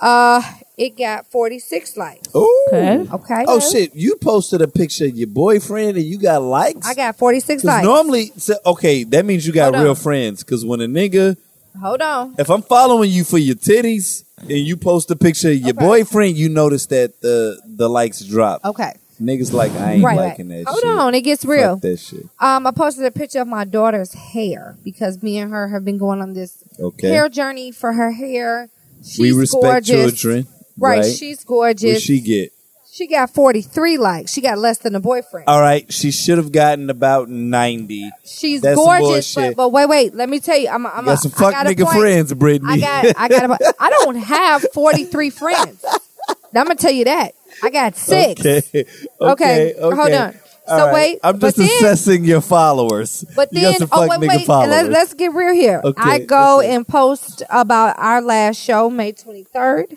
Uh, 0.00 0.40
it 0.78 0.96
got 0.96 1.26
46 1.30 1.96
likes. 1.98 2.34
Ooh. 2.34 2.66
Okay. 2.68 3.04
Okay. 3.12 3.44
Oh 3.46 3.60
shit! 3.60 3.94
You 3.94 4.16
posted 4.16 4.62
a 4.62 4.68
picture 4.68 5.04
of 5.06 5.16
your 5.16 5.26
boyfriend 5.28 5.98
and 5.98 6.06
you 6.06 6.18
got 6.18 6.40
likes. 6.42 6.86
I 6.86 6.94
got 6.94 7.16
46 7.16 7.64
likes. 7.64 7.84
normally, 7.84 8.32
so, 8.38 8.54
okay, 8.64 9.04
that 9.04 9.26
means 9.26 9.46
you 9.46 9.52
got 9.52 9.74
Hold 9.74 9.82
real 9.82 9.90
on. 9.90 9.96
friends. 9.96 10.42
Because 10.42 10.64
when 10.64 10.80
a 10.80 10.86
nigga, 10.86 11.36
Hold 11.82 12.00
on. 12.00 12.34
if 12.38 12.48
I'm 12.48 12.62
following 12.62 13.10
you 13.10 13.24
for 13.24 13.36
your 13.36 13.56
titties 13.56 14.24
and 14.42 14.50
you 14.50 14.76
post 14.76 15.10
a 15.10 15.16
picture 15.16 15.50
of 15.50 15.56
your 15.56 15.70
Okay. 15.70 15.84
boyfriend, 15.86 16.36
you 16.36 16.48
notice 16.48 16.86
that 16.86 17.20
the 17.20 17.60
the 17.66 17.88
likes 17.88 18.20
drop. 18.20 18.64
Okay. 18.64 18.92
Niggas 19.20 19.52
like 19.52 19.70
I 19.72 19.92
ain't 19.94 20.04
Right, 20.04 20.16
right. 20.16 20.28
liking 20.28 20.48
that. 20.48 20.64
Hold 20.66 20.80
shit. 20.80 20.88
on. 20.88 21.14
It 21.14 21.20
gets 21.20 21.42
Fuck 21.42 21.50
real. 21.52 21.76
that 21.76 21.98
shit. 21.98 22.24
Um, 22.40 22.66
I 22.66 22.70
posted 22.70 23.04
a 23.04 23.10
picture 23.10 23.40
of 23.42 23.48
my 23.48 23.64
daughter's 23.64 24.14
hair 24.14 24.76
because 24.82 25.22
me 25.22 25.36
and 25.36 25.52
her 25.52 25.68
have 25.68 25.84
been 25.84 25.98
going 25.98 26.22
on 26.22 26.32
this 26.32 26.64
Okay. 26.80 27.08
hair 27.10 27.28
journey 27.28 27.70
for 27.70 27.92
her 27.92 28.12
hair. 28.12 28.70
She's 29.04 29.18
we 29.18 29.32
respect 29.32 29.62
gorgeous. 29.62 30.20
children. 30.20 30.46
Right. 30.78 31.00
Right. 31.00 31.14
She's 31.14 31.44
gorgeous. 31.44 31.94
What 31.96 32.02
she 32.02 32.20
get? 32.20 32.52
She 32.92 33.06
got 33.06 33.30
43 33.30 33.98
likes. 33.98 34.32
She 34.32 34.40
got 34.40 34.58
less 34.58 34.78
than 34.78 34.94
a 34.94 35.00
boyfriend. 35.00 35.46
All 35.48 35.60
right. 35.60 35.90
She 35.92 36.10
should 36.10 36.38
have 36.38 36.50
gotten 36.52 36.90
about 36.90 37.28
ninety. 37.28 38.10
She's 38.24 38.60
That's 38.62 38.76
gorgeous, 38.76 39.34
but, 39.34 39.56
but 39.56 39.68
wait, 39.70 39.88
wait. 39.88 40.14
Let 40.14 40.28
me 40.28 40.40
tell 40.40 40.56
you, 40.58 40.68
I'm, 40.68 40.84
a, 40.86 40.88
I'm 40.88 41.04
You 41.04 41.12
a, 41.12 41.14
got 41.14 41.18
some 41.20 41.32
I 41.36 41.52
fuck 41.52 41.66
nigga 41.66 41.84
point. 41.84 41.98
friends, 41.98 42.34
Brittany. 42.34 42.72
I 42.72 42.78
got, 42.78 43.14
I 43.16 43.28
got, 43.28 43.60
a, 43.60 43.74
I 43.78 43.90
don't 43.90 44.16
have 44.16 44.66
43 44.74 45.30
friends. 45.42 45.84
I'm 46.28 46.66
gonna 46.66 46.74
tell 46.74 46.90
you 46.90 47.04
that. 47.04 47.34
I 47.62 47.70
got 47.70 47.96
six. 47.96 48.40
Okay. 48.40 48.62
okay. 49.20 49.74
Okay, 49.74 49.74
hold 49.80 50.12
on. 50.12 50.34
All 50.66 50.78
So 50.78 50.84
right. 50.86 50.94
wait, 50.94 51.18
I'm 51.22 51.38
just 51.38 51.56
then- 51.56 51.66
assessing 51.66 52.24
your 52.24 52.40
followers. 52.40 53.24
But 53.36 53.50
then, 53.52 53.74
some 53.78 53.88
oh 53.92 54.08
wait, 54.08 54.20
wait, 54.20 54.48
let's, 54.48 54.88
let's 54.88 55.14
get 55.14 55.32
real 55.32 55.54
here. 55.54 55.80
Okay, 55.82 56.02
I 56.02 56.18
go 56.20 56.58
okay. 56.58 56.74
and 56.74 56.86
post 56.86 57.42
about 57.50 57.98
our 57.98 58.20
last 58.20 58.56
show, 58.56 58.90
May 58.90 59.12
23rd. 59.12 59.96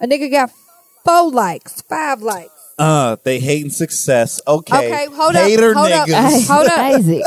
A 0.00 0.06
nigga 0.06 0.30
got 0.30 0.50
four 1.06 1.30
likes, 1.30 1.80
five 1.82 2.20
likes. 2.22 2.50
Uh, 2.78 3.16
they 3.24 3.38
hating 3.40 3.70
success. 3.70 4.38
Okay. 4.46 4.76
Okay, 4.76 5.06
hold 5.14 5.34
Hater 5.34 5.70
up, 5.70 5.76
hold 5.78 5.92
up. 5.92 6.08
niggas. 6.08 6.46
Hold 6.52 6.66
up. 6.66 6.78
Isaac. 6.78 7.22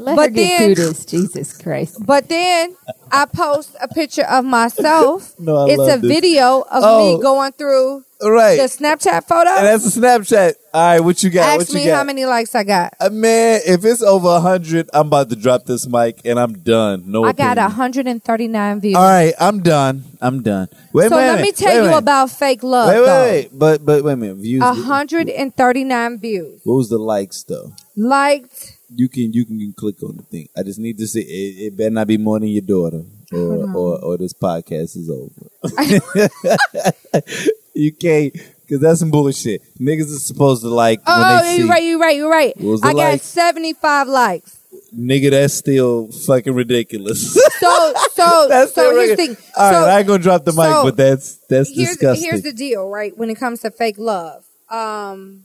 Let 0.00 0.16
But 0.16 0.22
her 0.22 0.28
get 0.30 0.34
then- 0.58 0.74
through 0.74 0.84
this. 0.86 1.04
Jesus 1.04 1.56
Christ. 1.56 2.04
But 2.04 2.28
then 2.28 2.74
I 3.12 3.26
post 3.26 3.76
a 3.80 3.86
picture 3.86 4.24
of 4.24 4.44
myself. 4.44 5.34
No, 5.38 5.66
I 5.66 5.70
it's 5.70 5.82
a 5.94 5.98
this. 5.98 6.10
video 6.10 6.62
of 6.62 6.82
Oh. 6.84 7.16
me 7.16 7.22
going 7.22 7.52
through 7.52 7.90
All 7.92 8.02
right. 8.30 8.56
the 8.56 8.64
Snapchat 8.64 9.24
photo. 9.24 9.50
and 9.50 9.66
that's 9.66 9.96
a 9.96 10.00
Snapchat. 10.00 10.54
All 10.74 10.80
right, 10.80 11.00
what 11.00 11.22
you 11.22 11.28
got? 11.28 11.56
what 11.56 11.62
Ask 11.62 11.72
you 11.72 11.80
me 11.80 11.86
got? 11.86 11.96
how 11.96 12.04
many 12.04 12.24
likes 12.24 12.54
I 12.54 12.64
got. 12.64 12.94
Uh, 12.98 13.10
man, 13.10 13.60
if 13.66 13.84
it's 13.84 14.02
over 14.02 14.28
a 14.28 14.40
hundred, 14.40 14.88
I'm 14.94 15.08
about 15.08 15.28
to 15.28 15.36
drop 15.36 15.66
this 15.66 15.86
mic 15.86 16.20
and 16.24 16.40
I'm 16.40 16.54
done. 16.60 17.10
No, 17.10 17.24
I 17.24 17.32
got 17.32 17.58
opinion. 17.58 17.78
139 17.78 18.80
views. 18.80 18.94
All 18.94 19.02
right, 19.02 19.34
I'm 19.38 19.60
done. 19.60 20.04
I'm 20.20 20.42
done. 20.42 20.68
Wait, 20.94 21.10
so 21.10 21.16
let 21.16 21.42
me 21.42 21.52
tell 21.52 21.82
wait, 21.82 21.90
you 21.90 21.96
about 21.96 22.30
fake 22.30 22.62
love. 22.62 22.88
Wait, 22.88 23.00
wait, 23.00 23.06
though. 23.06 23.22
wait. 23.22 23.50
But 23.52 23.84
but 23.84 24.04
wait 24.04 24.12
a 24.12 24.16
minute. 24.16 24.36
Views. 24.36 24.62
139 24.62 26.18
views. 26.18 26.60
What 26.64 26.76
was 26.76 26.88
the 26.88 26.98
likes 26.98 27.42
though? 27.42 27.72
Liked. 27.94 28.78
You 28.94 29.08
can 29.08 29.32
you 29.34 29.44
can 29.44 29.74
click 29.76 30.02
on 30.02 30.16
the 30.16 30.22
thing. 30.22 30.48
I 30.56 30.62
just 30.62 30.78
need 30.78 30.96
to 30.98 31.06
see. 31.06 31.20
It, 31.20 31.66
it 31.66 31.76
better 31.76 31.90
not 31.90 32.06
be 32.06 32.16
more 32.16 32.40
than 32.40 32.48
your 32.48 32.62
daughter, 32.62 33.04
or 33.30 33.76
or, 33.76 33.98
or 34.02 34.16
this 34.16 34.32
podcast 34.32 34.96
is 34.96 35.10
over. 35.10 35.50
you 37.74 37.92
can't 37.92 38.32
because 38.32 38.80
that's 38.80 39.00
some 39.00 39.10
bullshit. 39.10 39.62
Niggas 39.78 40.02
is 40.10 40.26
supposed 40.26 40.62
to 40.62 40.68
like 40.68 40.98
when 41.06 41.16
Oh, 41.18 41.42
they 41.42 41.48
see 41.50 41.58
you're 41.58 41.68
right, 41.68 41.82
you're 41.82 41.98
right, 41.98 42.16
you're 42.16 42.30
right. 42.30 42.54
I 42.82 42.92
got 42.92 42.96
likes? 42.96 43.24
75 43.26 44.08
likes. 44.08 44.58
nigga. 44.96 45.30
That's 45.30 45.54
still 45.54 46.08
fucking 46.10 46.54
ridiculous. 46.54 47.34
So, 47.34 47.92
so, 48.12 48.46
that's 48.48 48.74
so 48.74 48.94
here's 48.96 49.10
the 49.10 49.16
thing. 49.16 49.36
All 49.56 49.70
right, 49.70 49.72
so 49.72 49.84
I 49.90 49.98
ain't 49.98 50.06
gonna 50.06 50.22
drop 50.22 50.44
the 50.44 50.52
mic, 50.52 50.66
so 50.66 50.82
but 50.84 50.96
that's 50.96 51.36
that's 51.48 51.68
here's, 51.74 51.90
disgusting. 51.90 52.24
here's 52.28 52.42
the 52.42 52.52
deal, 52.52 52.88
right? 52.88 53.16
When 53.16 53.30
it 53.30 53.36
comes 53.36 53.60
to 53.60 53.70
fake 53.70 53.96
love, 53.98 54.44
um, 54.70 55.44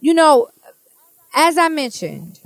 you 0.00 0.14
know, 0.14 0.48
as 1.34 1.58
I 1.58 1.68
mentioned 1.68 2.40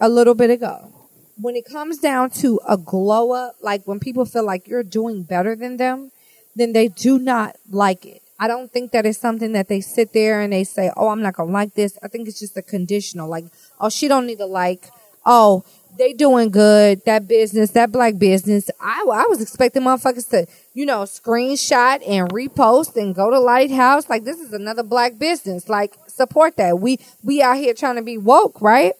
a 0.00 0.08
little 0.08 0.34
bit 0.34 0.50
ago, 0.50 0.92
when 1.40 1.56
it 1.56 1.64
comes 1.64 1.98
down 1.98 2.30
to 2.30 2.60
a 2.68 2.76
glow 2.76 3.32
up, 3.32 3.56
like 3.62 3.84
when 3.86 4.00
people 4.00 4.24
feel 4.24 4.44
like 4.44 4.66
you're 4.68 4.82
doing 4.82 5.22
better 5.22 5.54
than 5.56 5.76
them, 5.76 6.10
then 6.56 6.72
they 6.72 6.88
do 6.88 7.18
not 7.18 7.56
like 7.70 8.04
it. 8.04 8.22
I 8.40 8.46
don't 8.46 8.72
think 8.72 8.92
that 8.92 9.04
it's 9.04 9.18
something 9.18 9.52
that 9.52 9.68
they 9.68 9.80
sit 9.80 10.12
there 10.12 10.40
and 10.40 10.52
they 10.52 10.64
say, 10.64 10.92
"Oh, 10.96 11.08
I'm 11.08 11.22
not 11.22 11.34
gonna 11.34 11.50
like 11.50 11.74
this." 11.74 11.98
I 12.02 12.08
think 12.08 12.28
it's 12.28 12.38
just 12.38 12.56
a 12.56 12.62
conditional, 12.62 13.28
like, 13.28 13.44
"Oh, 13.80 13.88
she 13.88 14.08
don't 14.08 14.26
need 14.26 14.38
to 14.38 14.46
like." 14.46 14.90
Oh, 15.26 15.64
they 15.98 16.12
doing 16.12 16.50
good. 16.50 17.04
That 17.04 17.26
business, 17.26 17.72
that 17.72 17.90
black 17.90 18.18
business. 18.18 18.70
I, 18.80 19.04
I 19.12 19.26
was 19.26 19.42
expecting 19.42 19.82
motherfuckers 19.82 20.30
to, 20.30 20.46
you 20.72 20.86
know, 20.86 21.02
screenshot 21.02 22.08
and 22.08 22.30
repost 22.30 22.96
and 22.96 23.14
go 23.14 23.30
to 23.30 23.40
Lighthouse. 23.40 24.08
Like 24.08 24.24
this 24.24 24.38
is 24.38 24.52
another 24.52 24.84
black 24.84 25.18
business. 25.18 25.68
Like 25.68 25.94
support 26.06 26.56
that. 26.56 26.78
We 26.78 27.00
we 27.22 27.42
out 27.42 27.56
here 27.56 27.74
trying 27.74 27.96
to 27.96 28.02
be 28.02 28.16
woke, 28.16 28.60
right? 28.60 28.94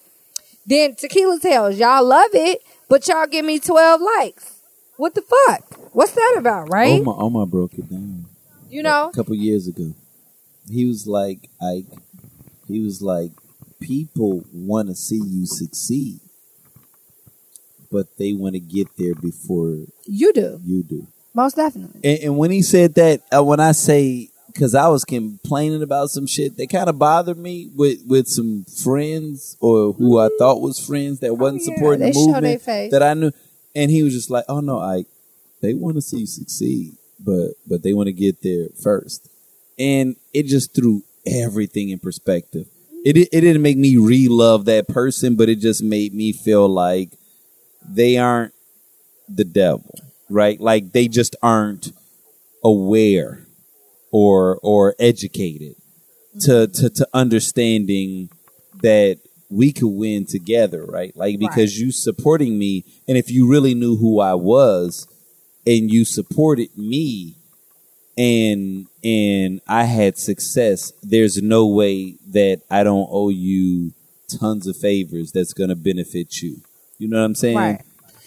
Then 0.65 0.95
Tequila 0.95 1.39
Tales, 1.39 1.77
y'all 1.77 2.05
love 2.05 2.31
it, 2.33 2.61
but 2.89 3.07
y'all 3.07 3.25
give 3.27 3.45
me 3.45 3.59
twelve 3.59 4.01
likes. 4.01 4.58
What 4.99 5.15
the 5.15 5.21
fuck? 5.21 5.93
What's 5.95 6.11
that 6.11 6.35
about, 6.37 6.69
right? 6.69 6.99
Omar, 6.99 7.15
Omar 7.17 7.45
broke 7.45 7.73
it 7.75 7.89
down 7.89 8.25
you 8.69 8.83
know, 8.83 9.07
a 9.07 9.15
couple 9.15 9.33
years 9.33 9.65
ago. 9.65 9.93
He 10.69 10.85
was 10.85 11.07
like, 11.07 11.49
Ike, 11.61 11.85
he 12.67 12.81
was 12.81 13.01
like, 13.01 13.31
people 13.79 14.43
want 14.53 14.89
to 14.89 14.95
see 14.95 15.15
you 15.25 15.45
succeed, 15.45 16.19
but 17.89 18.07
they 18.17 18.33
want 18.33 18.55
to 18.55 18.59
get 18.59 18.89
there 18.97 19.15
before 19.15 19.85
you 20.05 20.33
do. 20.33 20.59
you 20.65 20.83
do. 20.83 21.07
Most 21.33 21.55
definitely. 21.55 22.01
And, 22.03 22.19
and 22.25 22.37
when 22.37 22.51
he 22.51 22.61
said 22.61 22.95
that, 22.95 23.21
uh, 23.33 23.41
when 23.41 23.61
I 23.61 23.71
say, 23.71 24.29
because 24.47 24.75
I 24.75 24.89
was 24.89 25.05
complaining 25.05 25.81
about 25.81 26.09
some 26.09 26.27
shit 26.27 26.57
that 26.57 26.69
kind 26.69 26.89
of 26.89 26.99
bothered 26.99 27.37
me 27.37 27.69
with 27.73 27.99
with 28.05 28.27
some 28.27 28.65
friends 28.83 29.55
or 29.61 29.93
who 29.93 30.19
I 30.19 30.27
thought 30.37 30.59
was 30.59 30.85
friends 30.85 31.21
that 31.21 31.35
wasn't 31.35 31.61
Oh, 31.61 31.65
yeah, 31.71 31.75
supporting 31.77 31.99
they 32.01 32.11
the 32.11 32.19
movement 32.19 32.91
that 32.91 33.01
I 33.01 33.13
knew, 33.13 33.31
and 33.75 33.91
he 33.91 34.03
was 34.03 34.13
just 34.13 34.29
like, 34.29 34.45
"Oh 34.49 34.59
no, 34.61 34.79
I, 34.79 35.05
they 35.61 35.73
want 35.73 35.95
to 35.95 36.01
see 36.01 36.19
you 36.19 36.25
succeed, 36.27 36.93
but 37.19 37.51
but 37.67 37.83
they 37.83 37.93
want 37.93 38.07
to 38.07 38.13
get 38.13 38.41
there 38.43 38.67
first. 38.81 39.27
and 39.77 40.15
it 40.33 40.45
just 40.45 40.75
threw 40.75 41.03
everything 41.25 41.89
in 41.89 41.99
perspective. 41.99 42.67
It 43.05 43.17
it 43.17 43.41
didn't 43.41 43.61
make 43.61 43.77
me 43.77 43.97
re-love 43.97 44.65
that 44.65 44.87
person, 44.87 45.35
but 45.35 45.49
it 45.49 45.59
just 45.59 45.83
made 45.83 46.13
me 46.13 46.33
feel 46.33 46.67
like 46.67 47.11
they 47.87 48.17
aren't 48.17 48.53
the 49.27 49.45
devil, 49.45 49.93
right? 50.29 50.59
Like 50.59 50.91
they 50.91 51.07
just 51.07 51.35
aren't 51.41 51.91
aware 52.63 53.47
or 54.11 54.59
or 54.63 54.95
educated 54.99 55.75
to 56.41 56.67
to 56.67 56.89
to 56.89 57.07
understanding 57.13 58.29
that 58.81 59.19
we 59.49 59.71
could 59.73 59.87
win 59.89 60.25
together, 60.25 60.85
right? 60.85 61.15
Like 61.15 61.39
because 61.39 61.79
you 61.79 61.91
supporting 61.91 62.57
me, 62.59 62.83
and 63.07 63.17
if 63.17 63.31
you 63.31 63.49
really 63.49 63.73
knew 63.73 63.97
who 63.97 64.19
I 64.19 64.35
was, 64.35 65.07
and 65.65 65.89
you 65.91 66.05
supported 66.05 66.69
me, 66.77 67.35
and 68.17 68.87
and 69.03 69.61
I 69.67 69.83
had 69.85 70.17
success, 70.17 70.91
there's 71.01 71.41
no 71.41 71.65
way 71.67 72.15
that 72.31 72.61
I 72.69 72.83
don't 72.83 73.07
owe 73.11 73.29
you 73.29 73.93
tons 74.39 74.67
of 74.67 74.77
favors 74.77 75.31
that's 75.31 75.53
gonna 75.53 75.75
benefit 75.75 76.41
you. 76.41 76.57
You 76.97 77.07
know 77.07 77.17
what 77.19 77.25
I'm 77.25 77.35
saying? 77.35 77.57
Right. 77.57 77.81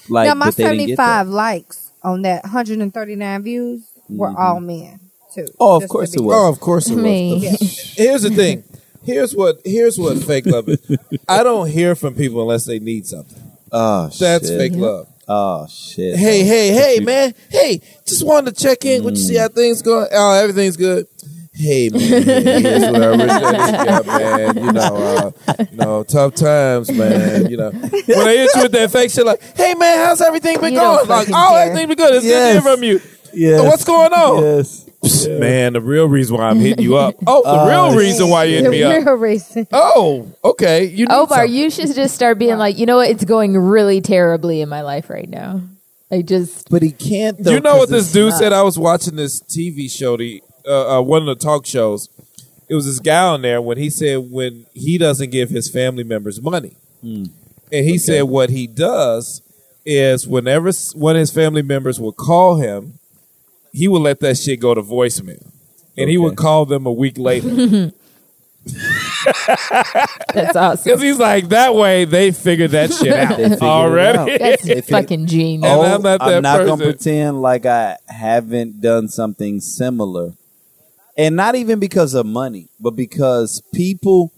Like, 0.08 0.26
now 0.26 0.34
my 0.34 0.46
but 0.46 0.56
they 0.56 0.64
didn't 0.64 0.86
get 0.88 0.96
that. 0.96 1.18
75 1.20 1.28
likes 1.28 1.92
on 2.02 2.22
that 2.22 2.42
139 2.44 3.42
views 3.42 3.82
were 4.08 4.30
Mhm. 4.30 4.38
all 4.38 4.60
men 4.60 4.98
too. 5.32 5.46
Oh, 5.60 5.76
of 5.80 5.88
course 5.88 6.14
it 6.14 6.20
was. 6.20 6.34
Oh, 6.34 6.48
of 6.48 6.58
course 6.58 6.88
it 6.90 6.94
was. 6.96 7.02
Me. 7.04 7.38
Here's 7.94 8.22
the 8.22 8.30
thing. 8.30 8.64
Here's 9.04 9.34
what 9.34 9.60
here's 9.64 9.98
what 9.98 10.18
fake 10.22 10.46
love 10.46 10.68
is. 10.68 10.78
I 11.28 11.42
don't 11.42 11.68
hear 11.68 11.94
from 11.94 12.14
people 12.14 12.40
unless 12.42 12.64
they 12.64 12.78
need 12.78 13.06
something. 13.06 13.40
Oh, 13.72 14.08
That's 14.18 14.48
shit. 14.48 14.58
fake 14.58 14.72
love. 14.74 15.08
Oh 15.28 15.66
shit. 15.68 16.16
Hey, 16.16 16.42
hey, 16.44 16.68
hey, 16.72 16.94
you- 16.96 17.02
man. 17.06 17.34
Hey, 17.50 17.80
just 18.06 18.24
wanted 18.26 18.54
to 18.56 18.62
check 18.62 18.84
in. 18.84 19.02
What 19.04 19.14
you 19.14 19.22
see 19.22 19.36
how 19.36 19.48
things 19.48 19.82
going? 19.82 20.08
Oh, 20.12 20.32
everything's 20.34 20.76
good. 20.76 21.06
Hey 21.54 21.90
man, 21.90 22.00
here's 22.22 22.82
what 22.90 23.02
I 23.02 23.06
really 23.08 23.26
got, 23.26 24.06
man. 24.06 24.56
You 24.56 24.72
know, 24.72 25.32
uh, 25.48 25.54
you 25.70 25.76
know, 25.76 26.02
tough 26.02 26.34
times, 26.34 26.90
man. 26.90 27.50
You 27.50 27.58
know, 27.58 27.70
when 27.70 27.82
I 28.28 28.36
hit 28.36 28.50
you 28.56 28.62
with 28.62 28.72
that 28.72 28.90
fake 28.90 29.10
shit, 29.10 29.26
like, 29.26 29.42
hey 29.56 29.74
man, 29.74 29.98
how's 30.06 30.22
everything 30.22 30.58
been 30.60 30.72
You 30.72 30.80
don't 30.80 30.96
going? 31.06 31.08
Like, 31.08 31.18
fucking 31.28 31.34
oh, 31.36 31.50
care. 31.50 31.62
everything 31.66 31.88
been 31.88 31.96
good. 31.98 32.14
It's 32.14 32.24
Yes. 32.24 32.54
good 32.54 32.62
to 32.62 32.68
hear 32.68 32.76
from 32.76 32.82
you. 32.84 33.00
Yes. 33.34 33.62
What's 33.64 33.84
going 33.84 34.12
on? 34.14 34.42
Yes. 34.42 34.86
Psst, 35.04 35.38
Man, 35.40 35.72
the 35.72 35.80
real 35.80 36.06
reason 36.08 36.36
why 36.36 36.44
I'm 36.48 36.60
hitting 36.60 36.84
you 36.84 36.96
up. 36.96 37.16
Oh, 37.26 37.42
the 37.42 37.48
Uh, 37.48 37.68
real 37.68 37.96
reason 37.98 38.28
why 38.28 38.44
you 38.44 38.58
The 38.62 38.70
hitting 38.70 38.70
me 38.70 38.82
up. 38.84 39.04
real 39.06 39.14
reason. 39.16 39.66
Oh, 39.72 40.28
okay. 40.44 40.84
You 40.84 41.06
need 41.06 41.12
Omar, 41.12 41.28
something. 41.28 41.52
you 41.54 41.70
should 41.70 41.94
just 41.94 42.14
start 42.14 42.38
being 42.38 42.56
like, 42.58 42.78
you 42.78 42.86
know 42.86 42.96
what? 42.96 43.10
It's 43.10 43.24
going 43.24 43.56
really 43.56 44.00
terribly 44.00 44.60
in 44.60 44.68
my 44.68 44.82
life 44.82 45.10
right 45.10 45.28
now. 45.28 45.60
I 46.10 46.22
just 46.22 46.68
But 46.70 46.82
he 46.82 46.92
can't. 46.92 47.36
Do 47.38 47.42
Though, 47.44 47.50
you 47.52 47.60
know 47.60 47.76
what 47.78 47.88
this 47.88 48.12
dude 48.12 48.30
not- 48.30 48.38
said? 48.38 48.52
I 48.52 48.62
was 48.62 48.78
watching 48.78 49.16
this 49.16 49.40
TV 49.40 49.90
show, 49.90 50.16
the 50.16 50.42
uh, 50.66 50.98
uh, 50.98 51.02
one 51.02 51.22
of 51.22 51.26
the 51.26 51.34
talk 51.42 51.66
shows. 51.66 52.08
It 52.68 52.74
was 52.74 52.86
this 52.86 53.00
guy 53.00 53.22
on 53.26 53.42
there 53.42 53.60
when 53.60 53.78
he 53.78 53.90
said 53.90 54.30
when 54.30 54.66
he 54.72 54.98
doesn't 54.98 55.30
give 55.30 55.50
his 55.50 55.68
family 55.68 56.04
members 56.04 56.40
money, 56.40 56.76
Hmm. 57.02 57.24
and 57.72 57.84
he 57.86 57.98
said 57.98 58.22
what 58.24 58.50
he 58.50 58.66
does 58.66 59.42
is 59.84 60.28
whenever 60.28 60.70
one 60.94 61.16
of 61.16 61.20
his 61.20 61.32
family 61.32 61.62
members 61.62 61.98
would 61.98 62.16
call 62.16 62.56
him, 62.56 62.98
he 63.72 63.88
would 63.88 64.02
let 64.02 64.20
that 64.20 64.36
shit 64.38 64.60
go 64.60 64.74
to 64.74 64.82
voicemail, 64.82 65.50
and 65.96 66.08
he 66.10 66.18
would 66.18 66.36
call 66.36 66.66
them 66.66 66.86
a 66.86 66.92
week 66.92 67.18
later 67.18 67.92
that's 70.32 70.54
awesome. 70.56 70.84
because 70.84 71.02
he's 71.02 71.18
like 71.18 71.48
that 71.48 71.74
way 71.74 72.04
they 72.04 72.30
figured 72.30 72.70
that 72.72 72.92
shit 72.94 73.12
out 73.12 73.30
They 73.36 73.42
figured 73.44 73.52
it 73.54 73.62
already. 73.62 74.18
out. 74.18 74.38
That's 74.38 74.66
If 74.66 74.86
fucking 74.86 75.26
genius. 75.26 75.68
Oh, 75.68 75.82
I'm 75.82 76.02
not 76.02 76.20
that 76.20 76.42
gonna 76.42 76.76
pretend 76.82 77.42
like 77.42 77.66
I 77.66 77.96
haven't 78.06 78.80
done 78.80 79.08
something 79.08 79.60
similar, 79.60 80.34
and 81.16 81.34
not 81.34 81.54
even 81.56 81.80
because 81.80 82.14
of 82.14 82.24
money, 82.26 82.68
but 82.78 82.92
because 82.92 83.62
people 83.74 84.32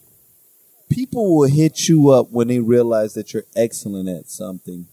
people 0.88 1.36
will 1.36 1.48
hit 1.48 1.88
you 1.88 2.08
up 2.10 2.30
when 2.30 2.48
they 2.48 2.60
realize 2.60 3.14
that 3.14 3.34
you're 3.34 3.44
excellent 3.54 4.08
at 4.08 4.28
something. 4.30 4.86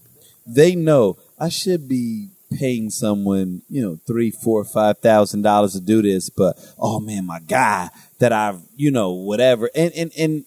They 0.46 0.76
know 0.76 1.18
I 1.40 1.50
should 1.50 1.88
be 1.88 2.30
paying 2.52 2.90
someone, 2.90 3.62
you 3.70 3.82
know, 3.82 4.00
three, 4.06 4.32
four, 4.32 4.64
five 4.64 5.00
thousand 5.00 5.42
dollars 5.42 5.74
to 5.74 5.80
do 5.80 6.02
this, 6.02 6.30
but 6.30 6.58
oh 6.78 7.00
man, 7.00 7.26
my 7.26 7.40
guy 7.40 7.90
that 8.20 8.32
I've, 8.32 8.62
you 8.76 8.92
know, 8.92 9.12
whatever, 9.12 9.70
and 9.76 9.94
and 9.94 10.12
and 10.18 10.46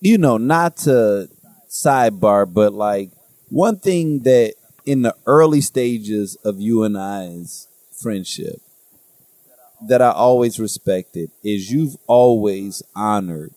you 0.00 0.18
know, 0.18 0.36
not 0.36 0.76
to 0.78 1.28
sidebar, 1.68 2.52
but 2.52 2.72
like 2.72 3.10
one 3.48 3.78
thing 3.78 4.20
that 4.20 4.54
in 4.84 5.02
the 5.02 5.14
early 5.26 5.60
stages 5.60 6.36
of 6.44 6.60
you 6.60 6.82
and 6.82 6.98
I's 6.98 7.68
friendship 7.92 8.60
that 9.88 10.02
I 10.02 10.10
always 10.10 10.58
respected 10.58 11.30
is 11.42 11.70
you've 11.70 11.96
always 12.06 12.82
honored 12.94 13.52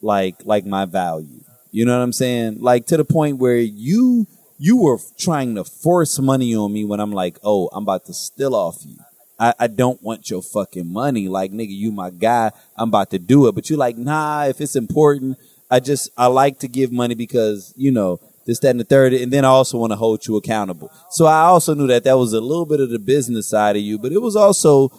like 0.00 0.36
like 0.44 0.66
my 0.66 0.84
value. 0.84 1.44
You 1.70 1.86
know 1.86 1.96
what 1.96 2.04
I'm 2.04 2.12
saying? 2.12 2.60
Like 2.60 2.86
to 2.86 2.96
the 2.96 3.04
point 3.04 3.38
where 3.38 3.56
you 3.56 4.26
you 4.62 4.76
were 4.76 4.98
trying 5.18 5.56
to 5.56 5.64
force 5.64 6.20
money 6.20 6.54
on 6.54 6.72
me 6.72 6.84
when 6.84 7.00
I'm 7.00 7.10
like, 7.10 7.36
oh, 7.42 7.68
I'm 7.72 7.82
about 7.82 8.04
to 8.06 8.14
steal 8.14 8.54
off 8.54 8.86
you. 8.86 8.96
I, 9.36 9.52
I 9.58 9.66
don't 9.66 10.00
want 10.00 10.30
your 10.30 10.40
fucking 10.40 10.86
money. 10.86 11.26
Like, 11.26 11.50
nigga, 11.50 11.74
you 11.74 11.90
my 11.90 12.10
guy. 12.10 12.52
I'm 12.76 12.90
about 12.90 13.10
to 13.10 13.18
do 13.18 13.48
it. 13.48 13.56
But 13.56 13.68
you're 13.68 13.78
like, 13.80 13.96
nah, 13.96 14.44
if 14.44 14.60
it's 14.60 14.76
important, 14.76 15.36
I 15.68 15.80
just 15.80 16.10
I 16.16 16.28
like 16.28 16.60
to 16.60 16.68
give 16.68 16.92
money 16.92 17.16
because, 17.16 17.74
you 17.76 17.90
know, 17.90 18.20
this, 18.46 18.60
that, 18.60 18.70
and 18.70 18.78
the 18.78 18.84
third, 18.84 19.12
and 19.14 19.32
then 19.32 19.44
I 19.44 19.48
also 19.48 19.78
want 19.78 19.90
to 19.90 19.96
hold 19.96 20.24
you 20.28 20.36
accountable. 20.36 20.92
So 21.10 21.26
I 21.26 21.40
also 21.40 21.74
knew 21.74 21.88
that 21.88 22.04
that 22.04 22.16
was 22.16 22.32
a 22.32 22.40
little 22.40 22.66
bit 22.66 22.78
of 22.78 22.90
the 22.90 23.00
business 23.00 23.48
side 23.48 23.74
of 23.74 23.82
you, 23.82 23.98
but 23.98 24.12
it 24.12 24.22
was 24.22 24.36
also 24.36 24.92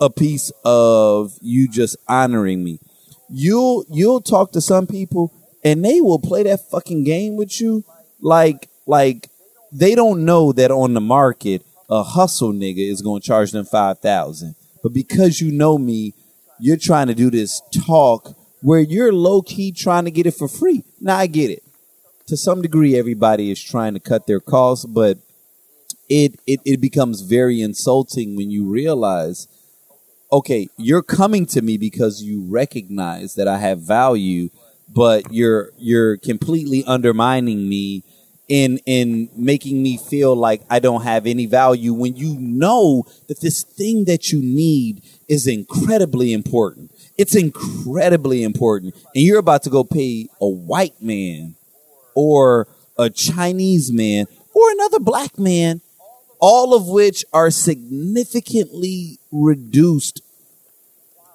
a 0.00 0.08
piece 0.08 0.50
of 0.64 1.36
you 1.42 1.68
just 1.68 1.98
honoring 2.08 2.64
me. 2.64 2.80
You'll 3.28 3.84
you'll 3.90 4.22
talk 4.22 4.52
to 4.52 4.62
some 4.62 4.86
people 4.86 5.30
and 5.62 5.84
they 5.84 6.00
will 6.00 6.18
play 6.18 6.44
that 6.44 6.70
fucking 6.70 7.04
game 7.04 7.36
with 7.36 7.60
you 7.60 7.84
like 8.22 8.70
like 8.86 9.28
they 9.72 9.94
don't 9.94 10.24
know 10.24 10.52
that 10.52 10.70
on 10.70 10.94
the 10.94 11.00
market 11.00 11.62
a 11.90 12.02
hustle 12.02 12.52
nigga 12.52 12.90
is 12.90 13.02
going 13.02 13.20
to 13.20 13.26
charge 13.26 13.52
them 13.52 13.64
5000 13.64 14.54
but 14.82 14.92
because 14.92 15.40
you 15.40 15.52
know 15.52 15.78
me 15.78 16.12
you're 16.58 16.76
trying 16.76 17.08
to 17.08 17.14
do 17.14 17.30
this 17.30 17.60
talk 17.86 18.36
where 18.62 18.80
you're 18.80 19.12
low 19.12 19.42
key 19.42 19.72
trying 19.72 20.06
to 20.06 20.10
get 20.10 20.26
it 20.26 20.34
for 20.34 20.48
free. 20.48 20.82
Now 21.00 21.16
i 21.18 21.26
get 21.26 21.50
it. 21.50 21.62
To 22.28 22.36
some 22.36 22.62
degree 22.62 22.96
everybody 22.96 23.50
is 23.50 23.62
trying 23.62 23.94
to 23.94 24.00
cut 24.00 24.26
their 24.26 24.40
costs 24.40 24.86
but 24.86 25.18
it 26.08 26.38
it, 26.46 26.60
it 26.64 26.80
becomes 26.80 27.22
very 27.22 27.60
insulting 27.60 28.36
when 28.36 28.50
you 28.50 28.66
realize 28.66 29.48
okay 30.32 30.68
you're 30.76 31.02
coming 31.02 31.46
to 31.46 31.62
me 31.62 31.76
because 31.76 32.22
you 32.22 32.44
recognize 32.48 33.34
that 33.34 33.48
i 33.48 33.58
have 33.58 33.80
value 33.80 34.50
but 34.88 35.32
you're 35.32 35.70
you're 35.78 36.16
completely 36.16 36.84
undermining 36.84 37.68
me 37.68 38.02
in 38.48 38.78
in 38.84 39.30
making 39.34 39.82
me 39.82 39.96
feel 39.96 40.36
like 40.36 40.62
I 40.68 40.78
don't 40.78 41.02
have 41.02 41.26
any 41.26 41.46
value 41.46 41.94
when 41.94 42.16
you 42.16 42.36
know 42.38 43.04
that 43.28 43.40
this 43.40 43.62
thing 43.62 44.04
that 44.04 44.30
you 44.32 44.40
need 44.40 45.02
is 45.28 45.46
incredibly 45.46 46.32
important. 46.32 46.90
It's 47.16 47.34
incredibly 47.34 48.42
important. 48.42 48.94
And 49.14 49.24
you're 49.24 49.38
about 49.38 49.62
to 49.62 49.70
go 49.70 49.84
pay 49.84 50.28
a 50.40 50.48
white 50.48 51.00
man 51.00 51.54
or 52.14 52.68
a 52.96 53.10
Chinese 53.10 53.92
man, 53.92 54.26
or 54.54 54.70
another 54.70 55.00
black 55.00 55.38
man, 55.38 55.80
all 56.38 56.74
of 56.74 56.86
which 56.86 57.24
are 57.32 57.50
significantly 57.50 59.18
reduced 59.32 60.20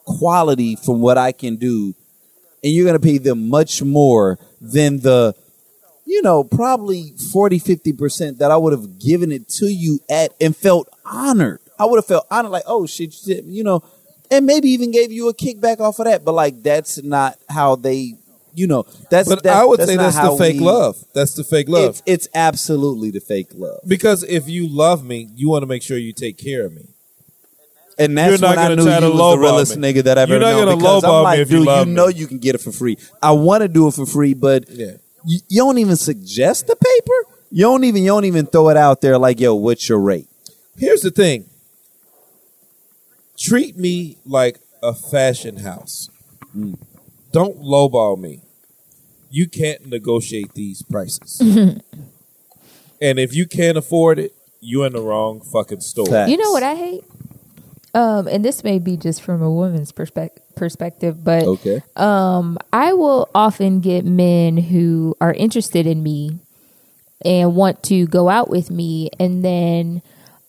quality 0.06 0.76
from 0.76 1.02
what 1.02 1.18
I 1.18 1.32
can 1.32 1.58
do, 1.58 1.94
and 2.64 2.74
you're 2.74 2.86
going 2.86 3.00
to 3.00 3.06
pay 3.06 3.18
them 3.18 3.50
much 3.50 3.84
more 3.84 4.40
than 4.62 5.02
the, 5.02 5.36
you 6.12 6.24
know, 6.24 6.44
probably 6.44 7.14
40, 7.32 7.60
50% 7.60 8.40
that 8.40 8.50
I 8.50 8.58
would 8.58 8.74
have 8.74 8.98
given 9.00 9.32
it 9.32 9.48
to 9.60 9.68
you 9.68 10.00
at 10.10 10.34
and 10.42 10.58
felt 10.58 10.90
honored. 11.06 11.60
I 11.78 11.86
would 11.86 11.98
have 11.98 12.06
felt 12.08 12.26
honored, 12.32 12.52
like, 12.52 12.64
oh 12.66 12.88
shit, 12.88 13.14
you 13.28 13.64
know, 13.64 13.84
and 14.32 14.46
maybe 14.46 14.70
even 14.70 14.90
gave 14.92 15.12
you 15.12 15.30
a 15.30 15.34
kickback 15.36 15.80
off 15.80 16.00
of 16.00 16.06
that. 16.06 16.26
But 16.26 16.34
like, 16.34 16.64
that's 16.64 17.02
not 17.04 17.38
how 17.48 17.76
they, 17.76 18.16
you 18.56 18.66
know, 18.66 18.84
that's. 19.12 19.30
That's 19.30 19.30
not 19.30 19.30
how 19.30 19.36
But 19.36 19.44
that- 19.44 19.56
I 19.62 19.66
would 19.66 19.80
that's 19.82 19.90
say 19.92 19.98
that's 19.98 20.16
the 20.18 20.36
fake 20.38 20.56
we- 20.60 20.66
love. 20.66 21.06
That's 21.14 21.34
the 21.36 21.44
fake 21.44 21.70
love. 21.70 21.90
It's, 21.92 22.04
it's 22.08 22.28
absolutely 22.34 23.12
the 23.12 23.20
fake 23.22 23.50
love, 23.54 23.80
because 23.88 24.24
if 24.24 24.50
you 24.50 24.68
love 24.68 25.04
me, 25.06 25.30
you 25.36 25.48
want 25.50 25.62
to 25.62 25.68
make 25.68 25.84
sure 25.84 25.98
you 25.98 26.12
take 26.14 26.38
care 26.38 26.66
of 26.66 26.74
me. 26.74 26.88
and 28.00 28.18
that's 28.18 28.32
You're 28.32 28.40
not 28.50 28.58
when 28.58 28.72
I 28.72 28.76
knew 28.76 28.84
you 28.84 29.14
was 29.14 29.36
the 29.36 29.38
realest 29.40 29.78
me. 29.78 29.94
nigga 29.94 30.04
that 30.06 30.18
I've 30.18 30.30
You're 30.30 30.42
ever 30.44 30.66
not 30.66 30.66
known. 30.66 30.78
because 30.80 31.04
I'm 31.04 31.24
like, 31.24 31.40
if 31.40 31.52
you 31.52 31.58
dude, 31.60 31.68
love 31.68 31.88
you 31.88 31.94
know 31.94 32.08
me. 32.08 32.14
you 32.16 32.28
can 32.28 32.40
get 32.40 32.56
it 32.56 32.62
for 32.62 32.72
free. 32.72 32.98
I 33.22 33.32
want 33.32 33.62
to 33.62 33.68
do 33.68 33.88
it 33.88 33.94
for 33.94 34.06
free, 34.06 34.34
but 34.34 34.70
Yeah. 34.70 34.94
You, 35.26 35.40
you 35.48 35.62
don't 35.62 35.78
even 35.78 35.96
suggest 35.96 36.68
the 36.68 36.76
paper. 36.76 37.36
You 37.52 37.64
don't 37.64 37.84
even 37.84 38.04
you 38.04 38.10
don't 38.10 38.26
even 38.26 38.46
throw 38.46 38.70
it 38.70 38.78
out 38.78 39.02
there 39.02 39.18
like, 39.18 39.40
yo, 39.40 39.56
what's 39.56 39.88
your 39.90 40.00
rate? 40.00 40.28
Here's 40.78 41.02
the 41.02 41.12
thing. 41.12 41.46
Treat 43.38 43.78
me 43.78 44.18
like 44.26 44.60
a 44.84 44.94
fashion 44.94 45.58
house. 45.58 46.10
Mm. 46.56 46.80
Don't 47.32 47.62
lowball 47.62 48.18
me. 48.20 48.42
You 49.30 49.48
can't 49.48 49.86
negotiate 49.88 50.54
these 50.54 50.82
prices. 50.82 51.40
and 53.02 53.20
if 53.20 53.36
you 53.36 53.46
can't 53.46 53.78
afford 53.78 54.20
it, 54.20 54.34
you 54.60 54.84
in 54.84 54.94
the 54.94 55.02
wrong 55.02 55.42
fucking 55.42 55.82
store. 55.82 56.08
Fact. 56.08 56.30
You 56.30 56.38
know 56.38 56.52
what 56.52 56.64
I 56.64 56.76
hate? 56.76 57.04
Um, 57.94 58.28
and 58.28 58.44
this 58.44 58.64
may 58.64 58.80
be 58.80 58.98
just 58.98 59.22
from 59.22 59.42
a 59.42 59.52
woman's 59.52 59.92
perspective 59.92 60.44
perspective, 60.60 61.24
but 61.24 61.44
Okay. 61.46 61.82
um, 61.96 62.58
I 62.72 62.94
will 62.94 63.28
often 63.34 63.80
get 63.80 64.06
men 64.06 64.58
who 64.58 65.16
are 65.20 65.34
interested 65.34 65.88
in 65.88 66.04
me 66.04 66.38
and 67.26 67.56
want 67.56 67.82
to 67.84 68.06
go 68.06 68.30
out 68.30 68.50
with 68.50 68.70
me, 68.70 69.10
and 69.20 69.44
then 69.44 70.02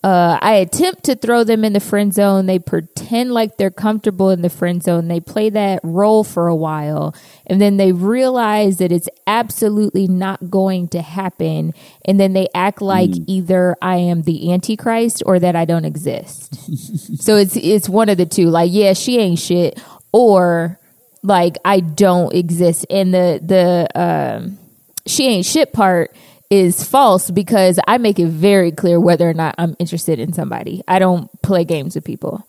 uh, 0.02 0.38
I 0.40 0.54
attempt 0.54 1.04
to 1.04 1.14
throw 1.14 1.44
them 1.44 1.62
in 1.62 1.74
the 1.74 1.80
friend 1.80 2.14
zone. 2.14 2.46
They 2.46 2.58
pretend 2.58 3.32
like 3.34 3.58
they're 3.58 3.70
comfortable 3.70 4.30
in 4.30 4.40
the 4.40 4.48
friend 4.48 4.82
zone. 4.82 5.08
They 5.08 5.20
play 5.20 5.50
that 5.50 5.80
role 5.82 6.24
for 6.24 6.46
a 6.48 6.56
while, 6.56 7.14
and 7.46 7.60
then 7.60 7.76
they 7.76 7.92
realize 7.92 8.78
that 8.78 8.92
it's 8.92 9.10
absolutely 9.26 10.06
not 10.08 10.48
going 10.48 10.88
to 10.88 11.02
happen. 11.02 11.74
And 12.06 12.18
then 12.18 12.32
they 12.32 12.48
act 12.54 12.80
like 12.80 13.10
either 13.26 13.76
I 13.82 13.96
am 13.96 14.22
the 14.22 14.50
Antichrist 14.52 15.22
or 15.26 15.38
that 15.38 15.54
I 15.54 15.66
don't 15.66 15.84
exist. 15.84 16.54
so 17.22 17.36
it's 17.36 17.56
it's 17.56 17.88
one 17.88 18.08
of 18.08 18.16
the 18.16 18.24
two. 18.26 18.48
Like, 18.48 18.70
yeah, 18.72 18.94
she 18.94 19.18
ain't 19.18 19.38
shit, 19.38 19.78
or 20.12 20.78
like 21.22 21.56
I 21.64 21.80
don't 21.80 22.34
exist. 22.34 22.86
And 22.90 23.12
the 23.12 23.40
the 23.42 23.88
um, 24.00 24.58
she 25.06 25.26
ain't 25.26 25.46
shit 25.46 25.72
part 25.72 26.14
is 26.50 26.82
false 26.82 27.30
because 27.30 27.78
I 27.86 27.98
make 27.98 28.18
it 28.18 28.28
very 28.28 28.72
clear 28.72 28.98
whether 28.98 29.28
or 29.28 29.34
not 29.34 29.54
I'm 29.58 29.76
interested 29.78 30.18
in 30.18 30.32
somebody. 30.32 30.82
I 30.88 30.98
don't 30.98 31.30
play 31.42 31.64
games 31.64 31.94
with 31.94 32.04
people. 32.04 32.46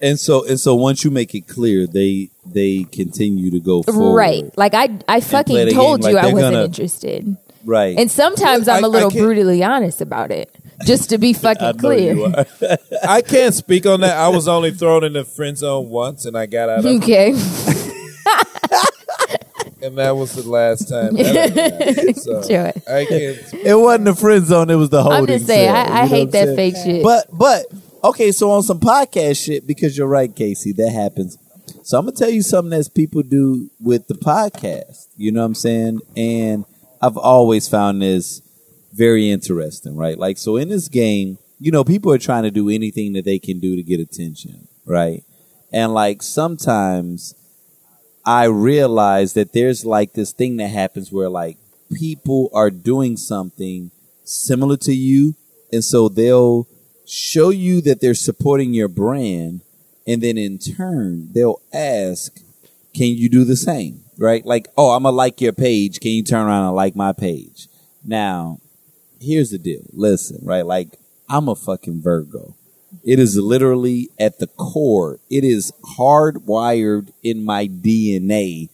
And 0.00 0.18
so 0.18 0.46
and 0.46 0.58
so 0.58 0.74
once 0.74 1.04
you 1.04 1.10
make 1.10 1.34
it 1.34 1.46
clear, 1.46 1.86
they 1.86 2.30
they 2.46 2.84
continue 2.84 3.50
to 3.50 3.60
go 3.60 3.82
forward. 3.82 4.16
Right. 4.16 4.58
Like 4.58 4.74
I 4.74 4.98
I 5.08 5.20
fucking 5.20 5.70
told 5.70 6.04
you 6.04 6.12
like 6.12 6.24
I 6.24 6.32
wasn't 6.32 6.52
gonna- 6.54 6.64
interested. 6.64 7.36
Right. 7.62 7.98
And 7.98 8.10
sometimes 8.10 8.68
I'm 8.68 8.84
a 8.84 8.88
little 8.88 9.10
brutally 9.10 9.62
honest 9.62 10.00
about 10.00 10.30
it. 10.30 10.54
Just 10.84 11.10
to 11.10 11.18
be 11.18 11.32
fucking 11.44 11.66
know 11.66 11.72
clear. 11.74 12.44
I 13.08 13.22
can't 13.22 13.54
speak 13.54 13.86
on 13.86 14.00
that. 14.00 14.16
I 14.16 14.28
was 14.28 14.48
only 14.48 14.70
thrown 14.72 15.04
in 15.04 15.12
the 15.12 15.24
friend 15.24 15.56
zone 15.56 15.88
once 15.90 16.24
and 16.24 16.36
I 16.36 16.46
got 16.46 16.68
out 16.68 16.78
of. 16.80 16.86
Okay. 16.86 17.34
And 19.82 19.96
that 19.96 20.14
was 20.14 20.34
the 20.34 20.46
last 20.48 20.90
time. 20.90 21.14
That 21.16 21.36
ever 21.36 21.94
happened. 21.94 22.16
So 22.18 22.42
Sure. 22.46 22.66
I 22.86 23.06
can't 23.06 23.54
It 23.64 23.74
wasn't 23.74 24.04
the 24.04 24.14
friend 24.14 24.44
zone, 24.44 24.68
it 24.68 24.74
was 24.74 24.90
the 24.90 25.02
holding 25.02 25.20
I'm 25.20 25.26
just 25.26 25.46
saying, 25.46 25.68
cell, 25.68 25.76
I, 25.76 25.80
I 25.80 25.84
you 25.84 25.90
know 25.90 26.08
hate 26.08 26.10
what 26.10 26.20
I'm 26.26 26.30
that 26.32 26.44
saying? 26.44 26.56
fake 26.56 26.74
shit. 26.84 27.02
But 27.02 27.26
but 27.32 27.66
okay, 28.04 28.30
so 28.32 28.50
on 28.50 28.62
some 28.62 28.78
podcast 28.78 29.42
shit, 29.42 29.66
because 29.66 29.96
you're 29.96 30.06
right, 30.06 30.34
Casey, 30.36 30.72
that 30.72 30.90
happens. 30.90 31.38
So 31.82 31.98
I'm 31.98 32.04
gonna 32.04 32.14
tell 32.16 32.28
you 32.28 32.42
something 32.42 32.78
that 32.78 32.92
people 32.94 33.22
do 33.22 33.70
with 33.80 34.06
the 34.06 34.14
podcast. 34.16 35.06
You 35.16 35.32
know 35.32 35.40
what 35.40 35.46
I'm 35.46 35.54
saying? 35.54 36.00
And 36.14 36.66
I've 37.00 37.16
always 37.16 37.66
found 37.66 38.02
this 38.02 38.42
very 38.92 39.30
interesting, 39.30 39.96
right? 39.96 40.18
Like 40.18 40.38
so 40.38 40.56
in 40.56 40.68
this 40.68 40.88
game, 40.88 41.38
you 41.58 41.70
know, 41.70 41.84
people 41.84 42.12
are 42.12 42.18
trying 42.18 42.44
to 42.44 42.50
do 42.50 42.68
anything 42.70 43.12
that 43.12 43.24
they 43.24 43.38
can 43.38 43.60
do 43.60 43.76
to 43.76 43.82
get 43.82 44.00
attention, 44.00 44.68
right? 44.86 45.22
And 45.72 45.92
like 45.92 46.22
sometimes 46.22 47.34
I 48.24 48.44
realize 48.44 49.34
that 49.34 49.52
there's 49.52 49.84
like 49.84 50.12
this 50.14 50.32
thing 50.32 50.56
that 50.56 50.68
happens 50.68 51.12
where 51.12 51.28
like 51.28 51.56
people 51.92 52.50
are 52.52 52.70
doing 52.70 53.16
something 53.16 53.90
similar 54.24 54.76
to 54.78 54.94
you, 54.94 55.34
and 55.72 55.84
so 55.84 56.08
they'll 56.08 56.66
show 57.06 57.50
you 57.50 57.80
that 57.82 58.00
they're 58.00 58.14
supporting 58.14 58.74
your 58.74 58.88
brand, 58.88 59.62
and 60.06 60.22
then 60.22 60.38
in 60.38 60.58
turn 60.58 61.32
they'll 61.32 61.60
ask, 61.72 62.40
"Can 62.94 63.08
you 63.08 63.28
do 63.28 63.44
the 63.44 63.56
same?" 63.56 64.04
Right? 64.18 64.44
Like, 64.44 64.68
"Oh, 64.76 64.90
I'm 64.90 65.04
gonna 65.04 65.16
like 65.16 65.40
your 65.40 65.52
page. 65.52 66.00
Can 66.00 66.12
you 66.12 66.22
turn 66.22 66.46
around 66.46 66.66
and 66.66 66.76
like 66.76 66.96
my 66.96 67.12
page?" 67.12 67.68
Now, 68.04 68.58
here's 69.20 69.50
the 69.50 69.58
deal. 69.58 69.82
Listen, 69.92 70.38
right? 70.42 70.66
Like, 70.66 70.98
I'm 71.28 71.48
a 71.48 71.54
fucking 71.54 72.02
Virgo. 72.02 72.56
It 73.04 73.18
is 73.18 73.36
literally 73.36 74.10
at 74.18 74.38
the 74.38 74.48
core. 74.48 75.20
It 75.30 75.44
is 75.44 75.72
hardwired 75.98 77.12
in 77.22 77.44
my 77.44 77.68
DNA 77.68 78.68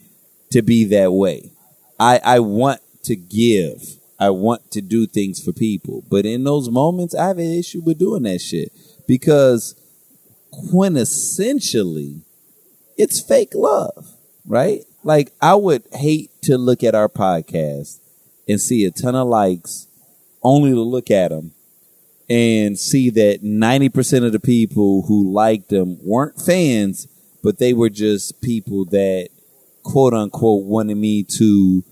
to 0.50 0.62
be 0.62 0.84
that 0.86 1.12
way. 1.12 1.50
I, 1.99 2.20
I 2.25 2.39
want 2.41 2.81
to 3.05 3.16
give. 3.16 3.97
I 4.18 4.31
want 4.31 4.70
to 4.70 4.81
do 4.81 5.07
things 5.07 5.42
for 5.42 5.52
people. 5.52 6.02
But 6.08 6.25
in 6.25 6.44
those 6.44 6.70
moments, 6.70 7.15
I 7.15 7.28
have 7.28 7.39
an 7.39 7.52
issue 7.52 7.83
with 7.84 7.99
doing 7.99 8.23
that 8.23 8.41
shit 8.41 8.73
because 9.07 9.75
quintessentially, 10.52 12.23
it's 12.97 13.20
fake 13.20 13.52
love, 13.55 14.15
right? 14.47 14.84
Like, 15.05 15.33
I 15.42 15.55
would 15.55 15.84
hate 15.92 16.31
to 16.42 16.57
look 16.57 16.83
at 16.83 16.94
our 16.94 17.08
podcast 17.08 18.00
and 18.49 18.60
see 18.60 18.84
a 18.84 18.91
ton 18.91 19.15
of 19.15 19.28
likes 19.28 19.86
only 20.47 20.70
to 20.70 20.81
look 20.81 21.10
at 21.10 21.31
them 21.31 21.52
and 22.28 22.78
see 22.78 23.10
that 23.10 23.42
90% 23.42 24.25
of 24.25 24.33
the 24.33 24.41
people 24.41 25.02
who 25.02 25.33
liked 25.33 25.68
them 25.68 25.99
weren't 26.02 26.41
fans, 26.41 27.08
but 27.42 27.58
they 27.58 27.73
were 27.73 27.91
just 27.91 28.41
people 28.41 28.84
that 28.86 29.28
quote 29.83 30.15
unquote 30.15 30.65
wanted 30.65 30.97
me 30.97 31.23
to 31.23 31.84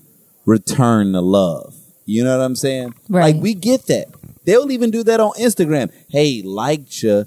return 0.45 1.11
the 1.11 1.21
love. 1.21 1.75
You 2.05 2.23
know 2.23 2.37
what 2.37 2.43
I'm 2.43 2.55
saying? 2.55 2.93
Right. 3.09 3.33
Like 3.33 3.43
we 3.43 3.53
get 3.53 3.87
that. 3.87 4.07
They'll 4.45 4.71
even 4.71 4.91
do 4.91 5.03
that 5.03 5.19
on 5.19 5.31
Instagram. 5.33 5.91
Hey, 6.09 6.41
liked 6.43 7.01
you. 7.01 7.25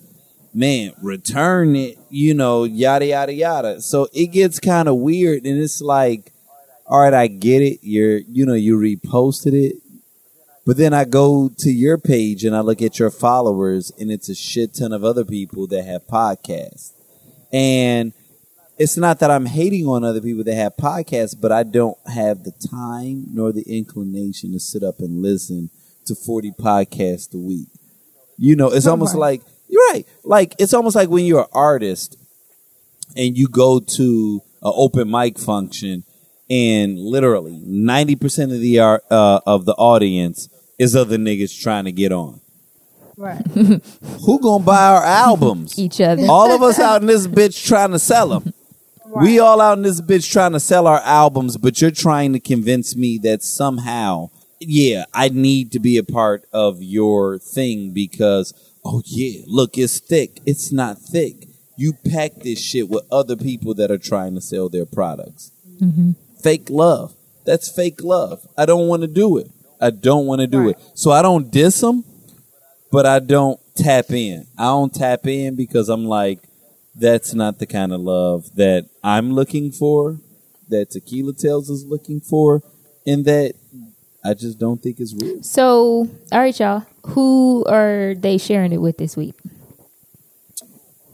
Man, 0.54 0.92
return 1.02 1.76
it, 1.76 1.98
you 2.08 2.32
know, 2.32 2.64
yada 2.64 3.06
yada 3.06 3.32
yada. 3.32 3.80
So 3.82 4.08
it 4.12 4.28
gets 4.28 4.58
kind 4.58 4.88
of 4.88 4.96
weird 4.96 5.44
and 5.44 5.60
it's 5.60 5.80
like, 5.80 6.32
all 6.86 7.00
right, 7.00 7.14
I 7.14 7.26
get 7.26 7.62
it. 7.62 7.80
You're 7.82 8.18
you 8.18 8.46
know, 8.46 8.54
you 8.54 8.78
reposted 8.78 9.52
it. 9.52 9.76
But 10.68 10.76
then 10.76 10.92
I 10.92 11.06
go 11.06 11.50
to 11.60 11.70
your 11.70 11.96
page 11.96 12.44
and 12.44 12.54
I 12.54 12.60
look 12.60 12.82
at 12.82 12.98
your 12.98 13.10
followers, 13.10 13.90
and 13.98 14.12
it's 14.12 14.28
a 14.28 14.34
shit 14.34 14.74
ton 14.74 14.92
of 14.92 15.02
other 15.02 15.24
people 15.24 15.66
that 15.68 15.82
have 15.84 16.06
podcasts. 16.06 16.92
And 17.50 18.12
it's 18.76 18.98
not 18.98 19.18
that 19.20 19.30
I'm 19.30 19.46
hating 19.46 19.86
on 19.86 20.04
other 20.04 20.20
people 20.20 20.44
that 20.44 20.54
have 20.54 20.76
podcasts, 20.76 21.34
but 21.40 21.52
I 21.52 21.62
don't 21.62 21.96
have 22.06 22.44
the 22.44 22.50
time 22.50 23.28
nor 23.32 23.50
the 23.50 23.62
inclination 23.62 24.52
to 24.52 24.60
sit 24.60 24.82
up 24.82 25.00
and 25.00 25.22
listen 25.22 25.70
to 26.04 26.14
40 26.14 26.50
podcasts 26.50 27.32
a 27.32 27.38
week. 27.38 27.68
You 28.36 28.54
know, 28.54 28.68
it's 28.68 28.86
almost 28.86 29.14
like, 29.14 29.40
you're 29.70 29.88
right. 29.92 30.06
Like, 30.22 30.54
it's 30.58 30.74
almost 30.74 30.96
like 30.96 31.08
when 31.08 31.24
you're 31.24 31.44
an 31.44 31.50
artist 31.54 32.18
and 33.16 33.38
you 33.38 33.48
go 33.48 33.80
to 33.80 34.42
an 34.62 34.72
open 34.76 35.10
mic 35.10 35.38
function 35.38 36.04
and 36.50 36.98
literally 36.98 37.58
90% 37.58 38.54
of 38.54 38.60
the 38.60 38.80
art, 38.80 39.02
uh, 39.10 39.40
of 39.46 39.64
the 39.64 39.72
audience 39.72 40.50
is 40.78 40.94
other 40.94 41.18
niggas 41.18 41.60
trying 41.60 41.84
to 41.84 41.92
get 41.92 42.12
on. 42.12 42.40
Right. 43.16 43.44
Who 43.54 44.40
gonna 44.40 44.64
buy 44.64 44.86
our 44.86 45.04
albums? 45.04 45.78
Each 45.78 46.00
other. 46.00 46.26
all 46.28 46.52
of 46.52 46.62
us 46.62 46.78
out 46.78 47.00
in 47.00 47.08
this 47.08 47.26
bitch 47.26 47.66
trying 47.66 47.90
to 47.90 47.98
sell 47.98 48.28
them. 48.28 48.54
We 49.16 49.40
all 49.40 49.60
out 49.60 49.78
in 49.78 49.82
this 49.82 50.00
bitch 50.00 50.30
trying 50.30 50.52
to 50.52 50.60
sell 50.60 50.86
our 50.86 51.00
albums, 51.00 51.56
but 51.56 51.80
you're 51.80 51.90
trying 51.90 52.34
to 52.34 52.40
convince 52.40 52.94
me 52.94 53.18
that 53.18 53.42
somehow, 53.42 54.30
yeah, 54.60 55.06
I 55.14 55.30
need 55.30 55.72
to 55.72 55.80
be 55.80 55.96
a 55.96 56.04
part 56.04 56.44
of 56.52 56.82
your 56.82 57.38
thing 57.38 57.92
because, 57.92 58.52
oh 58.84 59.02
yeah, 59.06 59.42
look, 59.46 59.78
it's 59.78 59.98
thick. 59.98 60.40
It's 60.46 60.70
not 60.70 60.98
thick. 60.98 61.46
You 61.76 61.94
pack 61.94 62.34
this 62.42 62.62
shit 62.62 62.88
with 62.88 63.04
other 63.10 63.34
people 63.34 63.72
that 63.74 63.90
are 63.90 63.98
trying 63.98 64.34
to 64.34 64.40
sell 64.40 64.68
their 64.68 64.86
products. 64.86 65.52
Mm-hmm. 65.80 66.12
Fake 66.42 66.68
love. 66.70 67.14
That's 67.46 67.70
fake 67.74 68.02
love. 68.02 68.46
I 68.58 68.66
don't 68.66 68.88
want 68.88 69.02
to 69.02 69.08
do 69.08 69.38
it. 69.38 69.50
I 69.80 69.90
don't 69.90 70.26
want 70.26 70.40
to 70.40 70.46
do 70.46 70.58
Right. 70.60 70.70
it. 70.70 70.78
So 70.94 71.10
I 71.10 71.22
don't 71.22 71.50
diss 71.50 71.80
them, 71.80 72.04
but 72.90 73.06
I 73.06 73.18
don't 73.18 73.60
tap 73.76 74.10
in. 74.10 74.46
I 74.56 74.64
don't 74.64 74.92
tap 74.94 75.26
in 75.26 75.54
because 75.54 75.88
I'm 75.88 76.04
like, 76.04 76.40
that's 76.94 77.32
not 77.34 77.58
the 77.58 77.66
kind 77.66 77.92
of 77.92 78.00
love 78.00 78.54
that 78.56 78.86
I'm 79.04 79.32
looking 79.32 79.70
for, 79.70 80.18
that 80.68 80.90
Tequila 80.90 81.32
Tales 81.32 81.70
is 81.70 81.84
looking 81.84 82.20
for, 82.20 82.62
and 83.06 83.24
that 83.24 83.54
I 84.24 84.34
just 84.34 84.58
don't 84.58 84.82
think 84.82 85.00
is 85.00 85.14
real. 85.14 85.42
So, 85.42 86.08
all 86.32 86.40
right, 86.40 86.58
y'all. 86.58 86.84
Who 87.06 87.64
are 87.66 88.14
they 88.18 88.36
sharing 88.36 88.72
it 88.72 88.78
with 88.82 88.98
this 88.98 89.16
week? 89.16 89.34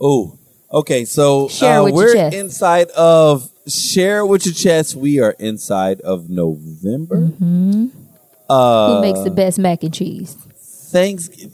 Oh, 0.01 0.39
okay. 0.73 1.05
So 1.05 1.49
uh, 1.62 1.89
we're 1.93 2.17
inside 2.33 2.89
of 2.91 3.51
share 3.68 4.26
with 4.26 4.44
your 4.47 4.55
chest. 4.55 4.97
We 4.97 5.20
are 5.20 5.36
inside 5.39 6.01
of 6.01 6.28
November. 6.28 7.28
Mm-hmm. 7.28 7.89
Uh, 8.48 8.94
Who 8.97 9.00
makes 9.00 9.20
the 9.20 9.31
best 9.31 9.58
mac 9.58 9.82
and 9.82 9.92
cheese? 9.94 10.34
Thanksgiving. 10.90 11.50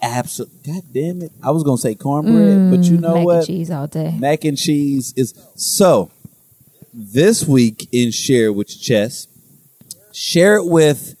Absolutely. 0.00 0.72
God 0.72 0.82
damn 0.92 1.22
it! 1.22 1.32
I 1.42 1.50
was 1.50 1.62
gonna 1.64 1.78
say 1.78 1.94
cornbread, 1.94 2.70
but 2.70 2.84
you 2.84 2.98
know 2.98 3.14
Mm, 3.14 3.14
mac 3.14 3.24
what? 3.24 3.36
and 3.38 3.46
cheese 3.46 3.70
all 3.70 3.86
day. 3.86 4.14
Mac 4.18 4.44
and 4.44 4.56
cheese 4.58 5.12
is 5.16 5.34
so. 5.56 6.10
This 6.92 7.44
week 7.44 7.88
in 7.90 8.12
share 8.12 8.52
with 8.52 8.70
your 8.70 8.82
chest, 8.82 9.28
share 10.12 10.56
it 10.58 10.66
with 10.66 11.16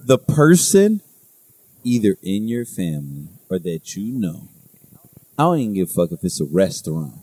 the 0.00 0.16
person 0.18 1.02
either 1.84 2.16
in 2.22 2.48
your 2.48 2.64
family 2.64 3.28
or 3.50 3.58
that 3.58 3.94
you 3.94 4.12
know. 4.18 4.48
I 5.38 5.42
don't 5.42 5.58
even 5.58 5.74
give 5.74 5.90
a 5.90 5.92
fuck 5.92 6.12
if 6.12 6.24
it's 6.24 6.40
a 6.40 6.46
restaurant 6.46 7.14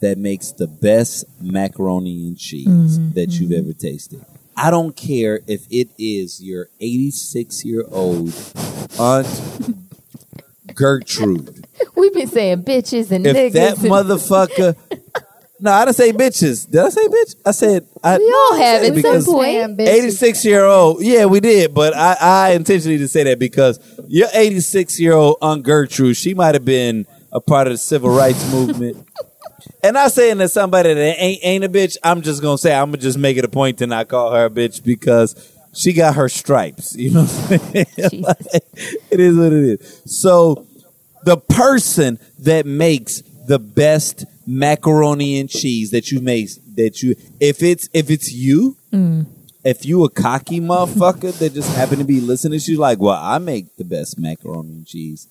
that 0.00 0.18
makes 0.18 0.52
the 0.52 0.68
best 0.68 1.24
macaroni 1.40 2.28
and 2.28 2.38
cheese 2.38 3.00
that 3.14 3.32
you've 3.40 3.50
ever 3.52 3.72
tasted. 3.72 4.24
I 4.58 4.70
don't 4.70 4.96
care 4.96 5.40
if 5.46 5.66
it 5.70 5.88
is 5.98 6.42
your 6.42 6.68
86 6.80 7.64
year 7.64 7.84
old 7.90 8.34
aunt 8.98 9.26
Gertrude. 10.74 11.64
We've 11.96 12.12
been 12.12 12.28
saying 12.28 12.62
bitches 12.64 13.10
and 13.10 13.26
If 13.26 13.36
niggas. 13.36 13.52
that 13.52 13.78
and- 13.78 13.86
motherfucker. 13.90 14.76
No, 15.60 15.72
I 15.72 15.84
didn't 15.86 15.96
say 15.96 16.12
bitches. 16.12 16.70
Did 16.70 16.82
I 16.82 16.88
say 16.88 17.08
bitch? 17.08 17.34
I 17.44 17.50
said 17.50 17.84
I. 18.04 18.16
we 18.16 18.30
all 18.32 18.54
have 18.58 18.80
I 18.80 18.84
said 18.84 18.90
at 18.90 18.94
because 18.94 19.24
some 19.24 19.34
point. 19.34 19.46
Saying 19.50 19.76
bitches. 19.76 20.04
86 20.04 20.44
year 20.44 20.64
old. 20.64 21.02
Yeah, 21.02 21.24
we 21.26 21.40
did, 21.40 21.74
but 21.74 21.96
I, 21.96 22.16
I 22.20 22.50
intentionally 22.52 22.96
did 22.96 23.08
say 23.10 23.24
that 23.24 23.40
because 23.40 23.80
your 24.06 24.28
86 24.32 25.00
year 25.00 25.14
old 25.14 25.36
Aunt 25.42 25.64
Gertrude, 25.64 26.16
she 26.16 26.32
might 26.32 26.54
have 26.54 26.64
been 26.64 27.08
a 27.32 27.40
part 27.40 27.66
of 27.66 27.72
the 27.72 27.76
civil 27.78 28.08
rights 28.10 28.48
movement. 28.52 29.04
And 29.82 29.94
not 29.94 30.12
saying 30.12 30.38
that 30.38 30.50
somebody 30.50 30.92
that 30.92 31.20
ain't 31.20 31.40
ain't 31.42 31.64
a 31.64 31.68
bitch. 31.68 31.96
I'm 32.02 32.22
just 32.22 32.42
gonna 32.42 32.58
say 32.58 32.74
I'm 32.74 32.90
gonna 32.90 32.98
just 32.98 33.18
make 33.18 33.36
it 33.36 33.44
a 33.44 33.48
point 33.48 33.78
to 33.78 33.86
not 33.86 34.08
call 34.08 34.32
her 34.32 34.46
a 34.46 34.50
bitch 34.50 34.84
because 34.84 35.54
she 35.74 35.92
got 35.92 36.16
her 36.16 36.28
stripes. 36.28 36.96
You 36.96 37.12
know 37.12 37.24
what 37.24 37.52
I'm 37.52 37.58
saying? 37.58 37.86
Jesus. 38.10 38.36
it 39.10 39.20
is 39.20 39.36
what 39.36 39.52
it 39.52 39.80
is. 39.80 40.02
So 40.06 40.66
the 41.24 41.36
person 41.36 42.18
that 42.40 42.66
makes 42.66 43.22
the 43.46 43.58
best 43.58 44.24
macaroni 44.46 45.38
and 45.38 45.48
cheese 45.50 45.90
that 45.90 46.10
you 46.10 46.20
make 46.20 46.48
that 46.76 47.02
you 47.02 47.14
if 47.38 47.62
it's 47.62 47.88
if 47.92 48.10
it's 48.10 48.32
you 48.32 48.76
mm. 48.90 49.26
if 49.62 49.84
you 49.84 50.04
a 50.04 50.10
cocky 50.10 50.58
motherfucker 50.58 51.36
that 51.38 51.52
just 51.52 51.74
happen 51.76 51.98
to 51.98 52.04
be 52.04 52.20
listening 52.20 52.58
to 52.58 52.72
you 52.72 52.78
like 52.78 52.98
well 52.98 53.20
i 53.20 53.36
make 53.36 53.76
the 53.76 53.84
best 53.84 54.18
macaroni 54.18 54.70
and 54.70 54.86
cheese 54.86 55.28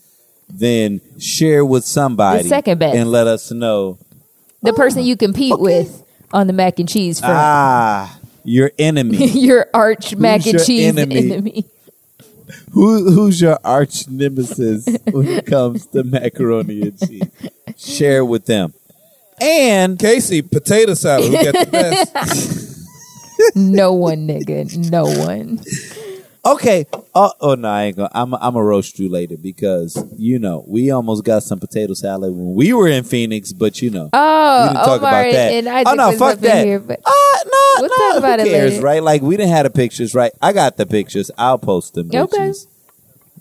then 0.50 1.02
share 1.20 1.66
with 1.66 1.84
somebody 1.84 2.44
The 2.44 2.50
second 2.50 2.80
best. 2.80 2.96
and 2.96 3.12
let 3.12 3.26
us 3.26 3.52
know 3.52 3.98
the 4.68 4.74
person 4.74 5.04
you 5.04 5.16
compete 5.18 5.60
with 5.60 6.04
on 6.32 6.48
the 6.48 6.54
mac 6.54 6.80
and 6.80 6.88
cheese 6.90 7.20
front. 7.20 7.34
ah 7.36 8.20
your 8.44 8.72
enemy 8.80 9.18
your 9.40 9.66
arch 9.74 10.16
mac 10.16 10.46
and 10.46 10.64
cheese 10.64 10.86
enemy? 10.98 11.18
enemy. 11.32 11.66
Who 12.72 13.12
who's 13.12 13.42
your 13.42 13.60
arch 13.64 14.08
nemesis 14.08 14.88
when 15.12 15.28
it 15.28 15.46
comes 15.46 15.86
to 15.88 16.04
macaroni 16.04 16.82
and 16.82 17.00
cheese? 17.00 17.24
Share 17.78 18.24
with 18.24 18.46
them. 18.46 18.74
And 19.42 20.00
Casey, 20.00 20.42
potato 20.42 20.94
salad. 20.94 21.26
Who 21.28 21.44
got 21.52 21.66
the 21.66 21.72
best? 21.72 22.74
No 23.56 23.94
one, 23.94 24.28
nigga. 24.28 24.90
No 24.90 25.04
one. 25.04 25.60
Okay, 26.54 26.86
oh, 27.16 27.32
oh 27.42 27.56
no, 27.56 27.68
I 27.68 27.84
ain't 27.86 27.98
gonna. 27.98 28.10
I'm 28.14 28.34
I'm 28.36 28.56
a 28.56 28.64
roast 28.64 28.98
you 29.00 29.10
later 29.10 29.38
because 29.38 29.98
you 30.18 30.40
know 30.40 30.64
we 30.68 30.92
almost 30.92 31.24
got 31.24 31.44
some 31.44 31.60
potato 31.60 31.94
salad 31.94 32.32
when 32.34 32.56
we 32.56 32.74
were 32.74 32.88
in 32.88 33.04
Phoenix, 33.04 33.54
but 33.54 33.82
you 33.82 33.90
know 33.90 34.10
Oh, 34.14 34.62
we 34.64 34.68
didn't 34.70 34.86
talk 34.86 35.02
Omar 35.02 35.22
about 35.22 35.32
that. 35.32 35.52
and 35.54 35.70
I 35.70 35.84
oh 35.86 35.94
no, 35.94 36.12
fuck 36.18 36.40
that. 36.40 36.66
here, 36.66 36.80
but 36.80 37.00
Ah, 37.06 37.40
no, 37.46 37.82
We'll 37.82 37.90
no, 37.90 37.98
talk 38.14 38.18
about 38.20 38.40
who 38.40 38.46
it 38.46 38.50
cares, 38.50 38.72
later. 38.74 38.84
right? 38.86 39.04
Like 39.04 39.22
we 39.22 39.38
didn't 39.38 39.52
have 39.52 39.64
the 39.66 39.70
pictures, 39.70 40.16
right? 40.16 40.32
I 40.42 40.54
got 40.54 40.78
the 40.78 40.86
pictures. 40.86 41.30
I'll 41.38 41.60
post 41.60 41.94
them. 41.94 42.10
Okay. 42.14 42.54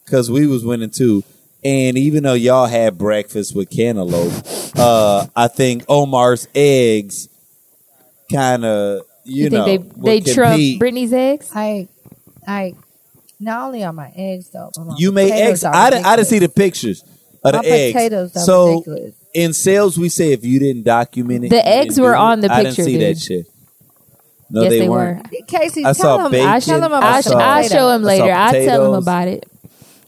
Because 0.05 0.31
we 0.31 0.47
was 0.47 0.65
winning 0.65 0.91
too. 0.91 1.25
And 1.65 1.99
even 1.99 2.23
though 2.23 2.35
y'all 2.35 2.67
had 2.67 2.97
breakfast 2.97 3.57
with 3.57 3.71
cantaloupe, 3.71 4.33
uh, 4.77 5.27
I 5.35 5.49
think 5.49 5.85
Omar's 5.89 6.47
eggs 6.55 7.29
kind 8.33 8.65
of, 8.65 9.03
you, 9.25 9.45
you, 9.45 9.51
know, 9.51 9.65
think 9.65 9.83
they 9.95 10.01
would 10.01 10.25
they 10.25 10.33
trump 10.35 10.53
compete. 10.53 10.79
Brittany's 10.79 11.13
eggs? 11.13 11.51
I, 11.55 11.89
I, 12.47 12.75
not 13.39 13.67
only 13.67 13.85
are 13.85 13.93
my 13.93 14.13
eggs 14.17 14.51
though. 14.51 14.71
But 14.77 14.85
my 14.85 14.95
You 14.99 15.13
made 15.13 15.33
eggs. 15.33 15.65
are 15.65 15.75
I 15.75 15.91
didn't, 15.91 16.07
I 16.07 16.17
didn't 16.17 16.29
see 16.29 16.39
the 16.39 16.49
pictures 16.49 17.03
of 17.45 17.53
the 17.53 17.59
eggs. 17.65 17.93
potatoes 17.95 18.37
are 18.37 18.41
so 18.41 18.69
ridiculous. 18.73 19.15
in 19.35 19.53
sales, 19.53 19.99
we 19.99 20.09
say 20.09 20.33
if 20.33 20.45
you 20.45 20.59
didn't 20.59 20.85
document 20.85 21.45
it, 21.45 21.49
The 21.51 21.67
eggs 21.67 21.99
were 22.01 22.17
on 22.17 22.41
the 22.41 22.49
picture. 22.49 22.55
I 22.61 22.63
didn't 22.65 22.77
picture, 22.77 22.85
see 22.91 22.97
that 22.99 23.19
shit. 23.19 23.47
No, 24.49 24.63
yes, 24.63 24.71
they, 24.71 24.79
they, 24.81 24.89
weren't. 24.89 25.25
were. 25.31 25.39
Casey, 25.49 25.81
I 25.81 25.93
tell 25.93 25.95
saw 25.95 26.25
him, 26.27 26.31
bacon. 26.33 26.49
I 26.49 26.61
tell 26.61 26.77
him 26.83 26.93
I 26.93 26.99
about 26.99 27.03
I'll, 27.15 27.23
saw- 27.23 27.39
I'll 27.39 27.69
show 27.69 27.91
him 27.91 28.03
later. 28.03 28.31
I'll 28.33 28.53
tell 28.53 28.87
him 28.95 29.03
about 29.03 29.29
it. 29.29 29.45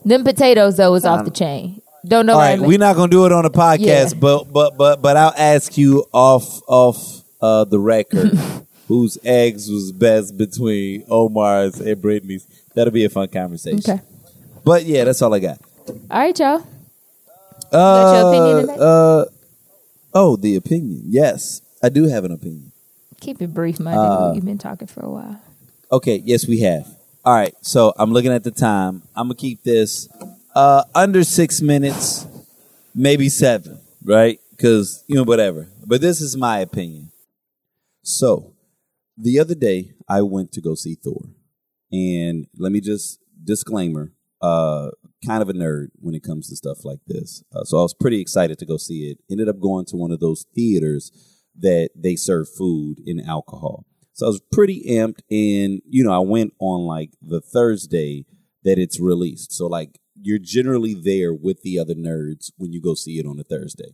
Them 0.05 0.23
potatoes 0.25 0.77
though 0.77 0.93
was 0.93 1.05
off 1.05 1.25
the 1.25 1.31
chain. 1.33 1.83
Don't 2.07 2.25
know. 2.27 2.35
All 2.35 2.39
right, 2.39 2.61
we're 2.61 2.79
not 2.79 2.95
gonna 2.95 3.11
do 3.11 3.27
it 3.27 3.33
on 3.33 3.43
the 3.43 3.51
podcast, 3.51 3.79
Yeah. 4.15 4.19
but 4.21 4.45
but 4.53 4.77
but 4.79 5.03
but 5.03 5.17
I'll 5.17 5.35
ask 5.37 5.77
you 5.77 6.05
off 6.13 6.61
off 6.69 7.25
uh, 7.43 7.65
the 7.65 7.81
record 7.81 8.31
whose 8.89 9.19
eggs 9.25 9.69
was 9.69 9.91
best 9.93 10.39
between 10.39 11.05
Omar's 11.11 11.81
and 11.81 12.01
Brittany's. 12.01 12.47
That'll 12.79 12.93
be 12.93 13.05
a 13.05 13.11
fun 13.11 13.27
conversation. 13.27 13.81
Okay. 13.81 14.01
But 14.65 14.85
yeah, 14.85 15.03
that's 15.03 15.21
all 15.21 15.35
I 15.35 15.41
got. 15.41 15.59
All 15.89 15.97
right, 16.21 16.39
y'all. 16.39 16.65
Uh, 17.73 18.03
Got 18.05 18.13
your 18.13 18.29
opinion 18.29 18.57
tonight? 18.59 18.79
uh, 18.79 19.25
oh, 20.15 20.37
the 20.37 20.55
opinion. 20.55 21.03
Yes, 21.07 21.61
I 21.83 21.89
do 21.89 22.05
have 22.05 22.25
an 22.25 22.31
opinion. 22.31 22.71
Keep 23.21 23.43
it 23.43 23.53
brief, 23.53 23.81
my 23.81 23.95
Uh, 23.95 23.99
nigga. 23.99 24.35
You've 24.37 24.45
been 24.45 24.59
talking 24.59 24.87
for 24.87 25.01
a 25.05 25.11
while. 25.11 25.41
Okay, 25.91 26.23
yes, 26.25 26.47
we 26.47 26.61
have. 26.61 26.87
All 27.25 27.35
right, 27.35 27.53
so 27.63 27.93
I'm 27.99 28.13
looking 28.13 28.31
at 28.31 28.45
the 28.45 28.53
time. 28.53 29.03
I'm 29.17 29.25
gonna 29.27 29.35
keep 29.35 29.65
this 29.65 30.09
uh, 30.55 30.85
under 30.95 31.25
six 31.25 31.61
minutes, 31.61 32.29
maybe 32.95 33.29
seven, 33.29 33.81
right? 34.05 34.39
Because 34.53 35.03
you 35.09 35.17
know, 35.17 35.25
whatever. 35.25 35.67
But 35.85 36.01
this 36.01 36.21
is 36.21 36.37
my 36.37 36.61
opinion. 36.61 37.11
So, 38.05 38.53
the 39.17 39.41
other 39.41 39.57
day 39.57 39.91
I 40.09 40.23
went 40.23 40.53
to 40.53 40.61
go 40.61 40.77
see 40.77 40.95
Thor, 40.95 41.23
and 41.93 42.47
let 42.57 42.73
me 42.73 42.81
just 42.81 43.21
disclaimer: 43.43 44.13
uh, 44.41 44.91
kind 45.27 45.43
of 45.43 45.49
a 45.49 45.53
nerd 45.53 45.89
when 45.97 46.15
it 46.15 46.23
comes 46.23 46.49
to 46.49 46.57
stuff 46.57 46.85
like 46.85 47.01
this. 47.07 47.43
Uh, 47.55 47.65
so 47.65 47.79
I 47.79 47.83
was 47.83 47.95
pretty 47.95 48.21
excited 48.21 48.59
to 48.59 48.67
go 48.67 48.77
see 48.77 49.11
it. 49.11 49.19
Ended 49.31 49.49
up 49.49 49.61
going 49.61 49.87
to 49.87 49.97
one 49.97 50.11
of 50.11 50.21
those 50.21 50.47
theaters 50.55 51.11
that 51.59 51.91
they 51.97 52.17
serve 52.17 52.49
food 52.49 53.01
and 53.07 53.25
alcohol. 53.27 53.85
So 54.13 54.27
I 54.27 54.29
was 54.31 54.41
pretty 54.53 54.85
amped, 54.89 55.21
and 55.31 55.81
you 55.89 56.05
know, 56.05 56.13
I 56.13 56.19
went 56.19 56.55
on 56.59 56.81
like 56.81 57.11
the 57.23 57.41
Thursday 57.41 58.27
that 58.65 58.79
it's 58.79 59.01
released. 59.01 59.53
So 59.53 59.67
like 59.67 60.01
you're 60.21 60.39
generally 60.39 60.95
there 60.95 61.33
with 61.33 61.63
the 61.63 61.79
other 61.79 61.95
nerds 61.95 62.51
when 62.57 62.73
you 62.73 62.81
go 62.81 62.95
see 62.95 63.19
it 63.19 63.27
on 63.27 63.39
a 63.39 63.45
Thursday. 63.45 63.93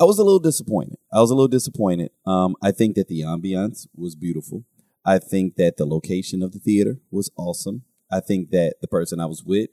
I 0.00 0.04
was 0.04 0.18
a 0.18 0.24
little 0.24 0.40
disappointed. 0.40 0.98
I 1.12 1.20
was 1.20 1.30
a 1.30 1.34
little 1.34 1.48
disappointed. 1.48 2.10
Um, 2.26 2.56
I 2.62 2.72
think 2.72 2.96
that 2.96 3.08
the 3.08 3.20
ambiance 3.20 3.86
was 3.94 4.14
beautiful. 4.14 4.64
I 5.04 5.18
think 5.18 5.56
that 5.56 5.76
the 5.76 5.86
location 5.86 6.42
of 6.42 6.52
the 6.52 6.58
theater 6.58 6.98
was 7.10 7.30
awesome. 7.36 7.82
I 8.10 8.20
think 8.20 8.50
that 8.50 8.74
the 8.80 8.88
person 8.88 9.20
I 9.20 9.26
was 9.26 9.42
with, 9.44 9.70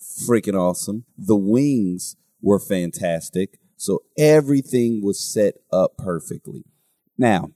freaking 0.00 0.58
awesome. 0.58 1.04
The 1.16 1.36
wings 1.36 2.16
were 2.40 2.58
fantastic. 2.58 3.58
So 3.76 4.02
everything 4.18 5.02
was 5.02 5.20
set 5.20 5.54
up 5.72 5.96
perfectly. 5.96 6.64
Now, 7.16 7.50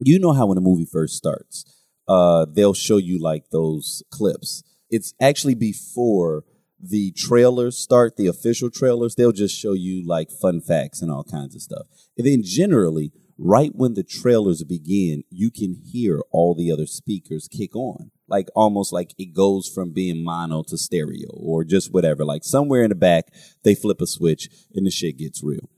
you 0.00 0.18
know 0.18 0.32
how 0.32 0.46
when 0.46 0.58
a 0.58 0.62
movie 0.62 0.84
first 0.84 1.16
starts, 1.16 1.64
uh, 2.08 2.46
they'll 2.50 2.74
show 2.74 2.96
you 2.96 3.20
like 3.20 3.50
those 3.50 4.02
clips. 4.10 4.62
It's 4.90 5.14
actually 5.20 5.54
before 5.54 6.44
the 6.80 7.12
trailers 7.12 7.78
start, 7.78 8.16
the 8.16 8.26
official 8.26 8.68
trailers, 8.68 9.14
they'll 9.14 9.32
just 9.32 9.58
show 9.58 9.72
you 9.72 10.04
like 10.04 10.30
fun 10.30 10.60
facts 10.60 11.00
and 11.00 11.10
all 11.10 11.22
kinds 11.22 11.54
of 11.54 11.62
stuff. 11.62 11.86
And 12.18 12.26
then 12.26 12.42
generally, 12.42 13.12
right 13.42 13.72
when 13.74 13.94
the 13.94 14.04
trailers 14.04 14.62
begin, 14.62 15.24
you 15.28 15.50
can 15.50 15.74
hear 15.74 16.20
all 16.30 16.54
the 16.54 16.70
other 16.70 16.86
speakers 16.86 17.48
kick 17.48 17.74
on. 17.74 18.10
Like 18.28 18.48
almost 18.54 18.92
like 18.92 19.14
it 19.18 19.34
goes 19.34 19.68
from 19.68 19.92
being 19.92 20.24
mono 20.24 20.62
to 20.68 20.78
stereo 20.78 21.28
or 21.32 21.64
just 21.64 21.92
whatever. 21.92 22.24
Like 22.24 22.44
somewhere 22.44 22.82
in 22.82 22.90
the 22.90 22.94
back, 22.94 23.26
they 23.64 23.74
flip 23.74 24.00
a 24.00 24.06
switch 24.06 24.48
and 24.74 24.86
the 24.86 24.90
shit 24.90 25.18
gets 25.18 25.42
real. 25.42 25.68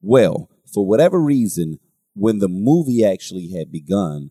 Well, 0.00 0.50
for 0.72 0.86
whatever 0.86 1.20
reason, 1.20 1.78
when 2.14 2.38
the 2.38 2.48
movie 2.48 3.04
actually 3.04 3.52
had 3.52 3.70
begun, 3.70 4.30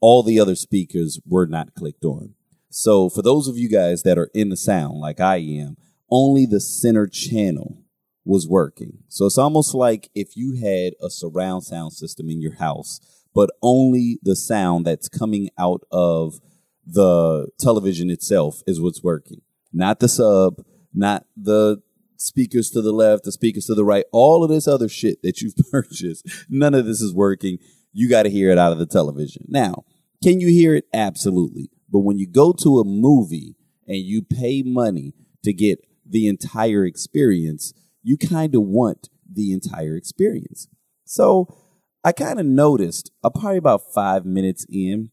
all 0.00 0.22
the 0.22 0.40
other 0.40 0.56
speakers 0.56 1.20
were 1.26 1.46
not 1.46 1.74
clicked 1.74 2.04
on. 2.04 2.34
So 2.70 3.08
for 3.08 3.22
those 3.22 3.46
of 3.46 3.56
you 3.56 3.68
guys 3.68 4.02
that 4.02 4.18
are 4.18 4.30
in 4.34 4.48
the 4.48 4.56
sound 4.56 4.98
like 4.98 5.20
I 5.20 5.36
am, 5.36 5.76
only 6.10 6.44
the 6.44 6.60
center 6.60 7.06
channel 7.06 7.78
was 8.26 8.46
working. 8.48 8.98
So 9.08 9.24
it's 9.24 9.38
almost 9.38 9.72
like 9.72 10.10
if 10.14 10.36
you 10.36 10.56
had 10.56 10.94
a 11.00 11.08
surround 11.08 11.62
sound 11.62 11.92
system 11.92 12.28
in 12.28 12.42
your 12.42 12.56
house, 12.56 13.00
but 13.32 13.50
only 13.62 14.18
the 14.22 14.34
sound 14.34 14.84
that's 14.84 15.08
coming 15.08 15.48
out 15.56 15.82
of 15.92 16.40
the 16.84 17.48
television 17.58 18.10
itself 18.10 18.62
is 18.66 18.80
what's 18.80 19.02
working. 19.02 19.42
Not 19.72 20.00
the 20.00 20.08
sub, 20.08 20.64
not 20.92 21.26
the 21.36 21.82
speakers 22.16 22.70
to 22.70 22.82
the 22.82 22.92
left, 22.92 23.24
the 23.24 23.32
speakers 23.32 23.66
to 23.66 23.74
the 23.74 23.84
right, 23.84 24.04
all 24.12 24.42
of 24.42 24.50
this 24.50 24.66
other 24.66 24.88
shit 24.88 25.22
that 25.22 25.40
you've 25.40 25.56
purchased. 25.70 26.26
None 26.48 26.74
of 26.74 26.84
this 26.84 27.00
is 27.00 27.14
working. 27.14 27.58
You 27.92 28.08
got 28.08 28.24
to 28.24 28.30
hear 28.30 28.50
it 28.50 28.58
out 28.58 28.72
of 28.72 28.78
the 28.78 28.86
television. 28.86 29.44
Now, 29.48 29.84
can 30.22 30.40
you 30.40 30.48
hear 30.48 30.74
it? 30.74 30.86
Absolutely. 30.92 31.70
But 31.90 32.00
when 32.00 32.18
you 32.18 32.26
go 32.26 32.52
to 32.52 32.80
a 32.80 32.84
movie 32.84 33.54
and 33.86 33.98
you 33.98 34.22
pay 34.22 34.62
money 34.64 35.14
to 35.44 35.52
get 35.52 35.78
the 36.04 36.26
entire 36.26 36.84
experience, 36.84 37.72
you 38.06 38.16
kind 38.16 38.54
of 38.54 38.62
want 38.62 39.08
the 39.28 39.52
entire 39.52 39.96
experience. 39.96 40.68
So 41.04 41.52
I 42.04 42.12
kind 42.12 42.38
of 42.38 42.46
noticed, 42.46 43.10
uh, 43.24 43.30
probably 43.30 43.56
about 43.56 43.92
five 43.92 44.24
minutes 44.24 44.64
in, 44.70 45.10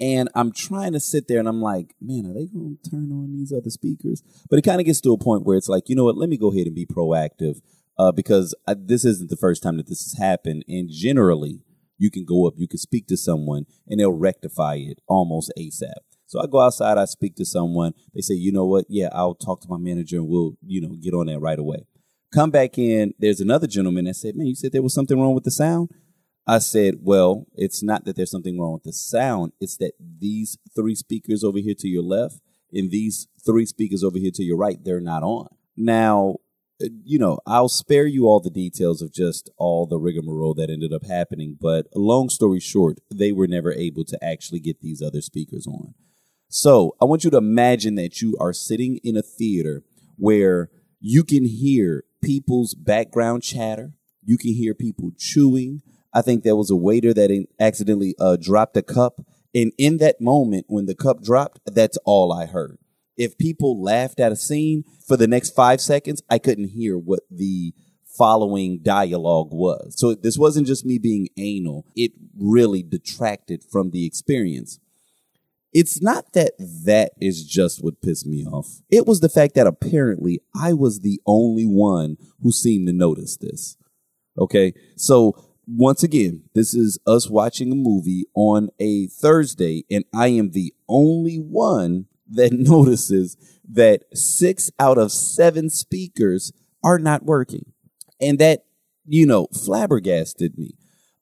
and 0.00 0.30
I'm 0.34 0.50
trying 0.50 0.94
to 0.94 1.00
sit 1.00 1.28
there 1.28 1.38
and 1.38 1.46
I'm 1.46 1.60
like, 1.60 1.94
man, 2.00 2.24
are 2.24 2.32
they 2.32 2.46
going 2.46 2.78
to 2.82 2.90
turn 2.90 3.12
on 3.12 3.34
these 3.34 3.52
other 3.52 3.68
speakers? 3.68 4.22
But 4.48 4.58
it 4.58 4.62
kind 4.62 4.80
of 4.80 4.86
gets 4.86 5.02
to 5.02 5.12
a 5.12 5.18
point 5.18 5.44
where 5.44 5.58
it's 5.58 5.68
like, 5.68 5.90
you 5.90 5.94
know 5.94 6.04
what, 6.04 6.16
let 6.16 6.30
me 6.30 6.38
go 6.38 6.50
ahead 6.50 6.66
and 6.66 6.74
be 6.74 6.86
proactive 6.86 7.60
uh, 7.98 8.12
because 8.12 8.54
I, 8.66 8.76
this 8.78 9.04
isn't 9.04 9.28
the 9.28 9.36
first 9.36 9.62
time 9.62 9.76
that 9.76 9.86
this 9.86 10.10
has 10.10 10.18
happened. 10.18 10.64
And 10.68 10.88
generally, 10.90 11.60
you 11.98 12.10
can 12.10 12.24
go 12.24 12.46
up, 12.46 12.54
you 12.56 12.66
can 12.66 12.78
speak 12.78 13.08
to 13.08 13.16
someone, 13.18 13.66
and 13.86 14.00
they'll 14.00 14.10
rectify 14.10 14.76
it 14.76 15.00
almost 15.06 15.52
ASAP. 15.58 15.92
So 16.26 16.42
I 16.42 16.46
go 16.46 16.60
outside, 16.60 16.96
I 16.96 17.04
speak 17.04 17.36
to 17.36 17.44
someone. 17.44 17.92
They 18.14 18.22
say, 18.22 18.34
you 18.34 18.52
know 18.52 18.64
what? 18.64 18.86
Yeah, 18.88 19.10
I'll 19.12 19.34
talk 19.34 19.60
to 19.62 19.68
my 19.68 19.78
manager 19.78 20.16
and 20.16 20.28
we'll, 20.28 20.56
you 20.66 20.80
know, 20.80 20.96
get 21.00 21.12
on 21.12 21.26
that 21.26 21.40
right 21.40 21.58
away. 21.58 21.86
Come 22.32 22.50
back 22.50 22.78
in. 22.78 23.14
There's 23.18 23.40
another 23.40 23.66
gentleman 23.66 24.04
that 24.06 24.14
said, 24.14 24.36
man, 24.36 24.46
you 24.46 24.54
said 24.54 24.72
there 24.72 24.82
was 24.82 24.94
something 24.94 25.18
wrong 25.18 25.34
with 25.34 25.44
the 25.44 25.50
sound. 25.50 25.90
I 26.46 26.58
said, 26.58 26.96
well, 27.02 27.46
it's 27.54 27.82
not 27.82 28.04
that 28.04 28.14
there's 28.14 28.30
something 28.30 28.60
wrong 28.60 28.74
with 28.74 28.84
the 28.84 28.92
sound. 28.92 29.52
It's 29.60 29.76
that 29.78 29.92
these 29.98 30.58
three 30.74 30.94
speakers 30.94 31.42
over 31.42 31.58
here 31.58 31.74
to 31.78 31.88
your 31.88 32.02
left 32.02 32.40
and 32.72 32.90
these 32.90 33.26
three 33.44 33.66
speakers 33.66 34.04
over 34.04 34.18
here 34.18 34.30
to 34.34 34.44
your 34.44 34.56
right, 34.56 34.82
they're 34.82 35.00
not 35.00 35.22
on. 35.22 35.48
Now, 35.76 36.36
uh, 36.82 36.88
you 37.04 37.18
know, 37.18 37.38
I'll 37.46 37.68
spare 37.68 38.06
you 38.06 38.26
all 38.26 38.40
the 38.40 38.50
details 38.50 39.02
of 39.02 39.12
just 39.12 39.50
all 39.56 39.86
the 39.86 39.98
rigmarole 39.98 40.54
that 40.54 40.70
ended 40.70 40.92
up 40.92 41.06
happening, 41.06 41.56
but 41.60 41.86
long 41.94 42.28
story 42.28 42.60
short, 42.60 42.98
they 43.12 43.32
were 43.32 43.46
never 43.48 43.72
able 43.72 44.04
to 44.04 44.24
actually 44.24 44.60
get 44.60 44.80
these 44.80 45.02
other 45.02 45.22
speakers 45.22 45.66
on. 45.66 45.94
So 46.48 46.94
I 47.00 47.06
want 47.06 47.24
you 47.24 47.30
to 47.30 47.38
imagine 47.38 47.96
that 47.96 48.20
you 48.20 48.36
are 48.38 48.52
sitting 48.52 48.98
in 49.02 49.16
a 49.16 49.22
theater 49.22 49.82
where 50.16 50.70
you 51.00 51.24
can 51.24 51.44
hear 51.44 52.04
people's 52.26 52.74
background 52.74 53.42
chatter. 53.42 53.92
You 54.24 54.36
can 54.36 54.52
hear 54.52 54.74
people 54.74 55.12
chewing. 55.16 55.82
I 56.12 56.22
think 56.22 56.42
there 56.42 56.56
was 56.56 56.70
a 56.70 56.76
waiter 56.76 57.14
that 57.14 57.46
accidentally 57.60 58.14
uh, 58.18 58.36
dropped 58.36 58.76
a 58.76 58.82
cup. 58.82 59.20
And 59.54 59.72
in 59.78 59.98
that 59.98 60.20
moment, 60.20 60.66
when 60.68 60.86
the 60.86 60.94
cup 60.94 61.22
dropped, 61.22 61.60
that's 61.66 61.96
all 62.04 62.32
I 62.32 62.46
heard. 62.46 62.78
If 63.16 63.38
people 63.38 63.80
laughed 63.80 64.18
at 64.18 64.32
a 64.32 64.36
scene 64.36 64.84
for 65.06 65.16
the 65.16 65.28
next 65.28 65.50
five 65.54 65.80
seconds, 65.80 66.20
I 66.28 66.38
couldn't 66.38 66.70
hear 66.70 66.98
what 66.98 67.20
the 67.30 67.72
following 68.18 68.80
dialogue 68.82 69.50
was. 69.52 69.94
So 69.96 70.14
this 70.14 70.36
wasn't 70.36 70.66
just 70.66 70.84
me 70.84 70.98
being 70.98 71.28
anal. 71.36 71.86
It 71.94 72.12
really 72.36 72.82
detracted 72.82 73.62
from 73.62 73.90
the 73.90 74.04
experience. 74.04 74.80
It's 75.72 76.00
not 76.00 76.32
that 76.32 76.52
that 76.58 77.12
is 77.20 77.44
just 77.44 77.82
what 77.82 78.00
pissed 78.00 78.26
me 78.26 78.44
off. 78.46 78.80
It 78.90 79.06
was 79.06 79.20
the 79.20 79.28
fact 79.28 79.54
that 79.54 79.66
apparently 79.66 80.40
I 80.54 80.72
was 80.72 81.00
the 81.00 81.20
only 81.26 81.66
one 81.66 82.16
who 82.42 82.50
seemed 82.52 82.86
to 82.86 82.92
notice 82.92 83.36
this. 83.36 83.76
Okay. 84.38 84.72
So 84.96 85.34
once 85.66 86.02
again, 86.02 86.44
this 86.54 86.74
is 86.74 86.98
us 87.06 87.28
watching 87.28 87.72
a 87.72 87.74
movie 87.74 88.24
on 88.34 88.70
a 88.78 89.08
Thursday, 89.08 89.84
and 89.90 90.04
I 90.14 90.28
am 90.28 90.52
the 90.52 90.72
only 90.88 91.36
one 91.36 92.06
that 92.28 92.52
notices 92.58 93.36
that 93.68 94.04
six 94.16 94.70
out 94.78 94.98
of 94.98 95.12
seven 95.12 95.68
speakers 95.70 96.52
are 96.84 96.98
not 96.98 97.24
working. 97.24 97.72
And 98.20 98.38
that, 98.38 98.64
you 99.04 99.26
know, 99.26 99.48
flabbergasted 99.48 100.56
me. 100.56 100.76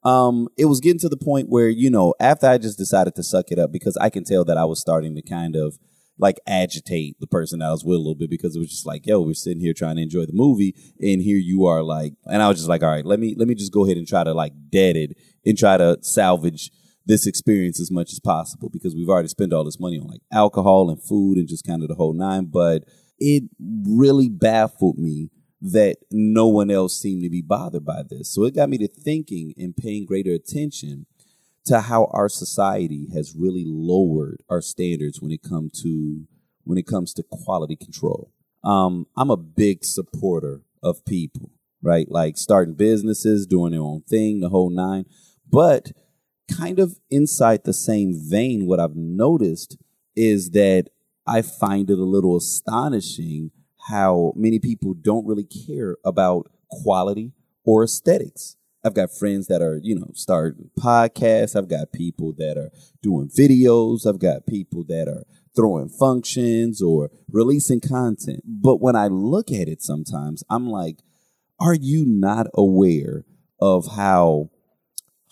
Um, 0.04 0.48
it 0.58 0.66
was 0.66 0.80
getting 0.80 1.00
to 1.00 1.08
the 1.08 1.16
point 1.16 1.48
where, 1.48 1.68
you 1.68 1.90
know, 1.90 2.14
after 2.20 2.46
I 2.46 2.58
just 2.58 2.78
decided 2.78 3.14
to 3.14 3.22
suck 3.22 3.46
it 3.50 3.58
up 3.58 3.72
because 3.72 3.96
I 3.96 4.10
can 4.10 4.24
tell 4.24 4.44
that 4.44 4.58
I 4.58 4.64
was 4.64 4.80
starting 4.80 5.14
to 5.14 5.22
kind 5.22 5.56
of 5.56 5.78
like 6.18 6.38
agitate 6.46 7.16
the 7.18 7.26
person 7.26 7.62
I 7.62 7.70
was 7.70 7.84
with 7.84 7.96
a 7.96 7.98
little 7.98 8.14
bit 8.14 8.30
because 8.30 8.54
it 8.54 8.60
was 8.60 8.70
just 8.70 8.86
like, 8.86 9.06
yo, 9.06 9.20
we're 9.20 9.34
sitting 9.34 9.60
here 9.60 9.72
trying 9.72 9.96
to 9.96 10.02
enjoy 10.02 10.26
the 10.26 10.32
movie, 10.32 10.74
and 11.00 11.20
here 11.20 11.38
you 11.38 11.66
are 11.66 11.82
like, 11.82 12.14
and 12.26 12.42
I 12.42 12.48
was 12.48 12.58
just 12.58 12.68
like, 12.68 12.82
all 12.82 12.90
right, 12.90 13.04
let 13.04 13.18
me 13.18 13.34
let 13.36 13.48
me 13.48 13.54
just 13.54 13.72
go 13.72 13.84
ahead 13.84 13.96
and 13.96 14.06
try 14.06 14.22
to 14.24 14.32
like 14.32 14.52
dead 14.70 14.96
it 14.96 15.16
and 15.44 15.58
try 15.58 15.76
to 15.76 15.98
salvage 16.02 16.70
this 17.06 17.26
experience 17.26 17.80
as 17.80 17.90
much 17.90 18.12
as 18.12 18.20
possible 18.20 18.70
because 18.70 18.94
we've 18.94 19.08
already 19.08 19.28
spent 19.28 19.52
all 19.52 19.64
this 19.64 19.80
money 19.80 19.98
on 19.98 20.06
like 20.06 20.22
alcohol 20.32 20.88
and 20.88 21.02
food 21.02 21.36
and 21.36 21.48
just 21.48 21.66
kind 21.66 21.82
of 21.82 21.88
the 21.88 21.94
whole 21.94 22.14
nine. 22.14 22.46
But 22.46 22.84
it 23.18 23.44
really 23.86 24.28
baffled 24.28 24.98
me 24.98 25.30
that 25.64 25.96
no 26.10 26.46
one 26.46 26.70
else 26.70 27.00
seemed 27.00 27.22
to 27.22 27.30
be 27.30 27.40
bothered 27.40 27.86
by 27.86 28.02
this. 28.08 28.30
So 28.30 28.44
it 28.44 28.54
got 28.54 28.68
me 28.68 28.76
to 28.78 28.88
thinking 28.88 29.54
and 29.56 29.74
paying 29.74 30.04
greater 30.04 30.32
attention 30.32 31.06
to 31.64 31.80
how 31.80 32.10
our 32.12 32.28
society 32.28 33.08
has 33.14 33.34
really 33.34 33.64
lowered 33.66 34.42
our 34.50 34.60
standards 34.60 35.22
when 35.22 35.32
it 35.32 35.42
comes 35.42 35.80
to 35.82 36.26
when 36.64 36.76
it 36.76 36.86
comes 36.86 37.14
to 37.14 37.22
quality 37.22 37.76
control. 37.76 38.30
Um, 38.62 39.06
I'm 39.16 39.30
a 39.30 39.38
big 39.38 39.84
supporter 39.84 40.60
of 40.82 41.04
people, 41.06 41.50
right? 41.82 42.10
Like 42.10 42.36
starting 42.36 42.74
businesses, 42.74 43.46
doing 43.46 43.72
their 43.72 43.80
own 43.80 44.02
thing, 44.02 44.40
the 44.40 44.50
whole 44.50 44.70
nine. 44.70 45.06
But 45.50 45.92
kind 46.54 46.78
of 46.78 46.98
inside 47.10 47.64
the 47.64 47.72
same 47.72 48.14
vein, 48.14 48.66
what 48.66 48.80
I've 48.80 48.96
noticed 48.96 49.78
is 50.14 50.50
that 50.50 50.88
I 51.26 51.40
find 51.40 51.88
it 51.88 51.98
a 51.98 52.04
little 52.04 52.36
astonishing 52.36 53.50
how 53.88 54.32
many 54.36 54.58
people 54.58 54.94
don't 54.94 55.26
really 55.26 55.44
care 55.44 55.96
about 56.04 56.50
quality 56.70 57.32
or 57.64 57.84
aesthetics. 57.84 58.56
I've 58.84 58.94
got 58.94 59.16
friends 59.16 59.46
that 59.46 59.62
are, 59.62 59.78
you 59.82 59.94
know, 59.94 60.10
starting 60.14 60.70
podcasts. 60.78 61.56
I've 61.56 61.68
got 61.68 61.92
people 61.92 62.34
that 62.36 62.58
are 62.58 62.70
doing 63.02 63.30
videos. 63.30 64.06
I've 64.06 64.18
got 64.18 64.46
people 64.46 64.84
that 64.88 65.08
are 65.08 65.24
throwing 65.56 65.88
functions 65.88 66.82
or 66.82 67.10
releasing 67.30 67.80
content. 67.80 68.42
But 68.44 68.80
when 68.80 68.96
I 68.96 69.06
look 69.06 69.50
at 69.50 69.68
it 69.68 69.82
sometimes, 69.82 70.44
I'm 70.50 70.68
like, 70.68 70.98
are 71.58 71.74
you 71.74 72.04
not 72.06 72.46
aware 72.54 73.24
of 73.60 73.96
how 73.96 74.50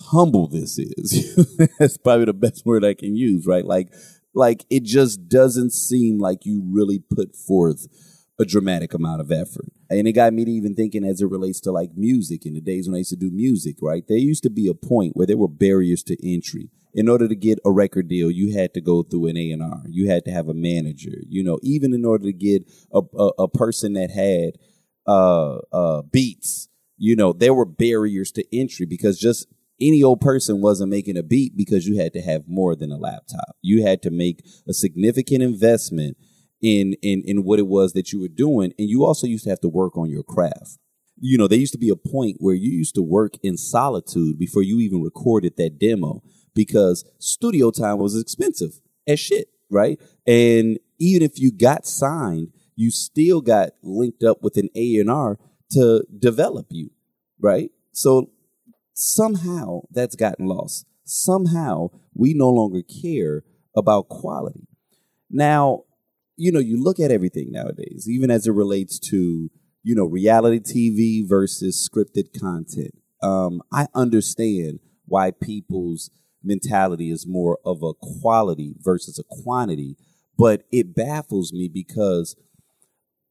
humble 0.01 0.47
this 0.47 0.79
is? 0.79 1.37
That's 1.79 1.99
probably 1.99 2.27
the 2.27 2.33
best 2.33 2.65
word 2.65 2.85
I 2.85 2.95
can 2.95 3.17
use, 3.17 3.47
right? 3.47 3.65
Like, 3.65 3.89
like 4.35 4.65
it 4.71 4.85
just 4.85 5.29
doesn't 5.29 5.73
seem 5.73 6.19
like 6.19 6.47
you 6.47 6.63
really 6.65 7.01
put 7.15 7.37
forth 7.37 7.87
a 8.43 8.47
dramatic 8.47 8.93
amount 8.93 9.21
of 9.21 9.33
effort. 9.33 9.67
And 9.89 10.07
it 10.07 10.13
got 10.13 10.33
me 10.33 10.45
to 10.45 10.51
even 10.51 10.75
thinking 10.75 11.05
as 11.05 11.21
it 11.21 11.31
relates 11.31 11.61
to 11.61 11.73
like 11.73 11.97
music 11.97 12.45
in 12.45 12.55
the 12.55 12.61
days 12.61 12.87
when 12.87 12.95
I 12.95 12.99
used 12.99 13.11
to 13.11 13.17
do 13.17 13.31
music, 13.31 13.77
right? 13.81 14.05
There 14.07 14.19
used 14.19 14.43
to 14.43 14.51
be 14.51 14.69
a 14.69 14.75
point 14.75 15.17
where 15.17 15.27
there 15.27 15.39
were 15.39 15.49
barriers 15.49 16.03
to 16.05 16.17
entry. 16.31 16.71
In 16.95 17.09
order 17.09 17.27
to 17.27 17.35
get 17.35 17.59
a 17.65 17.71
record 17.71 18.09
deal, 18.09 18.31
you 18.31 18.55
had 18.55 18.75
to 18.75 18.83
go 18.83 19.03
through 19.03 19.29
an 19.29 19.39
A&R. 19.39 19.83
You 19.89 20.11
had 20.11 20.27
to 20.27 20.31
have 20.31 20.49
a 20.49 20.55
manager. 20.55 21.23
You 21.27 21.43
know, 21.43 21.59
even 21.63 21.95
in 21.95 22.05
order 22.05 22.25
to 22.25 22.33
get 22.33 22.71
a, 22.93 23.01
a, 23.17 23.29
a 23.39 23.49
person 23.49 23.95
that 23.95 24.11
had 24.11 24.59
uh, 25.07 25.59
uh, 25.73 26.03
beats, 26.03 26.69
you 26.99 27.17
know, 27.17 27.33
there 27.33 27.55
were 27.55 27.65
barriers 27.65 28.31
to 28.33 28.45
entry 28.57 28.85
because 28.85 29.19
just 29.19 29.47
any 29.81 30.03
old 30.03 30.21
person 30.21 30.61
wasn't 30.61 30.91
making 30.91 31.17
a 31.17 31.23
beat 31.23 31.57
because 31.57 31.87
you 31.87 31.99
had 31.99 32.13
to 32.13 32.21
have 32.21 32.47
more 32.47 32.77
than 32.77 32.93
a 32.93 32.97
laptop. 32.97 33.57
You 33.63 33.85
had 33.85 34.03
to 34.03 34.11
make 34.11 34.45
a 34.69 34.73
significant 34.73 35.43
investment 35.43 36.17
in 36.63 36.95
in 37.03 37.23
in 37.27 37.45
what 37.45 37.59
it 37.59 37.67
was 37.67 37.93
that 37.93 38.13
you 38.13 38.21
were 38.21 38.29
doing. 38.29 38.73
And 38.79 38.89
you 38.89 39.05
also 39.05 39.27
used 39.27 39.45
to 39.45 39.51
have 39.51 39.61
to 39.61 39.69
work 39.69 39.97
on 39.97 40.09
your 40.09 40.23
craft. 40.23 40.79
You 41.21 41.37
know 41.37 41.49
there 41.49 41.59
used 41.59 41.73
to 41.75 41.79
be 41.79 41.91
a 41.91 41.97
point 41.97 42.37
where 42.39 42.55
you 42.55 42.71
used 42.71 42.95
to 42.95 43.03
work 43.03 43.35
in 43.43 43.57
solitude 43.57 44.39
before 44.39 44.63
you 44.63 44.79
even 44.79 45.03
recorded 45.03 45.57
that 45.57 45.79
demo 45.79 46.23
because 46.55 47.05
studio 47.19 47.71
time 47.71 47.99
was 47.99 48.19
expensive 48.19 48.81
as 49.07 49.21
shit 49.21 49.49
right? 49.71 49.99
And 50.27 50.79
even 50.99 51.23
if 51.23 51.39
you 51.39 51.51
got 51.51 51.87
signed 51.87 52.53
you 52.77 52.91
still 52.91 53.41
got 53.41 53.71
linked 53.83 54.23
up 54.23 54.43
with 54.43 54.57
an 54.57 54.69
A&R 54.75 55.39
to 55.73 56.05
develop 56.19 56.67
you 56.71 56.91
right? 57.43 57.71
So 57.93 58.31
somehow 58.95 59.83
that's 59.91 60.17
gotten 60.17 60.47
lost. 60.47 60.87
Somehow 61.05 61.91
we 62.15 62.33
no 62.33 62.49
longer 62.49 62.83
care 62.83 63.43
about 63.77 64.09
quality. 64.09 64.67
Now 65.31 65.85
you 66.43 66.51
know, 66.51 66.59
you 66.59 66.83
look 66.83 66.99
at 66.99 67.13
everything 67.13 67.53
nowadays, 67.53 68.09
even 68.11 68.29
as 68.29 68.49
it 68.49 68.51
relates 68.51 68.99
to, 68.99 69.49
you 69.85 69.95
know, 69.95 70.05
reality 70.05 70.59
TV 70.59 71.29
versus 71.29 71.89
scripted 71.89 72.37
content. 72.39 72.99
Um, 73.23 73.63
I 73.73 73.87
understand 73.95 74.81
why 75.07 75.31
people's 75.31 76.11
mentality 76.43 77.13
is 77.13 77.29
more 77.29 77.61
of 77.65 77.85
a 77.85 77.93
quality 77.95 78.75
versus 78.81 79.21
a 79.21 79.43
quantity. 79.43 79.97
but 80.37 80.65
it 80.73 80.97
baffles 80.97 81.53
me 81.53 81.69
because 81.73 82.35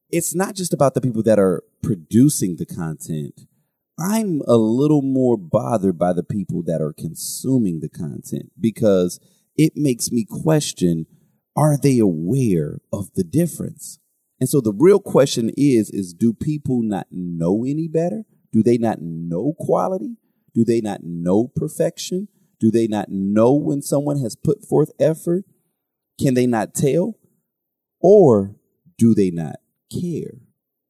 it's 0.09 0.33
not 0.33 0.55
just 0.55 0.71
about 0.71 0.93
the 0.93 1.01
people 1.01 1.23
that 1.23 1.39
are 1.39 1.63
producing 1.83 2.55
the 2.55 2.65
content. 2.65 3.41
I'm 3.99 4.41
a 4.47 4.55
little 4.55 5.01
more 5.01 5.35
bothered 5.35 5.97
by 5.97 6.13
the 6.13 6.23
people 6.23 6.63
that 6.63 6.79
are 6.79 6.93
consuming 6.93 7.81
the 7.81 7.89
content 7.89 8.51
because 8.57 9.19
it 9.57 9.73
makes 9.75 10.11
me 10.11 10.23
question 10.23 11.07
are 11.55 11.77
they 11.77 11.99
aware 11.99 12.79
of 12.91 13.13
the 13.13 13.23
difference? 13.23 13.99
And 14.39 14.49
so 14.49 14.61
the 14.61 14.73
real 14.73 14.99
question 14.99 15.51
is 15.55 15.89
is 15.89 16.13
do 16.13 16.33
people 16.33 16.81
not 16.81 17.07
know 17.11 17.63
any 17.63 17.87
better? 17.87 18.23
Do 18.51 18.63
they 18.63 18.77
not 18.77 19.01
know 19.01 19.53
quality? 19.57 20.17
Do 20.53 20.65
they 20.65 20.81
not 20.81 21.03
know 21.03 21.47
perfection? 21.47 22.27
Do 22.59 22.71
they 22.71 22.87
not 22.87 23.09
know 23.09 23.53
when 23.53 23.81
someone 23.81 24.19
has 24.19 24.35
put 24.35 24.65
forth 24.65 24.91
effort? 24.99 25.45
Can 26.19 26.33
they 26.33 26.47
not 26.47 26.73
tell? 26.73 27.15
Or 27.99 28.55
do 28.97 29.13
they 29.13 29.31
not 29.31 29.57
care? 29.91 30.39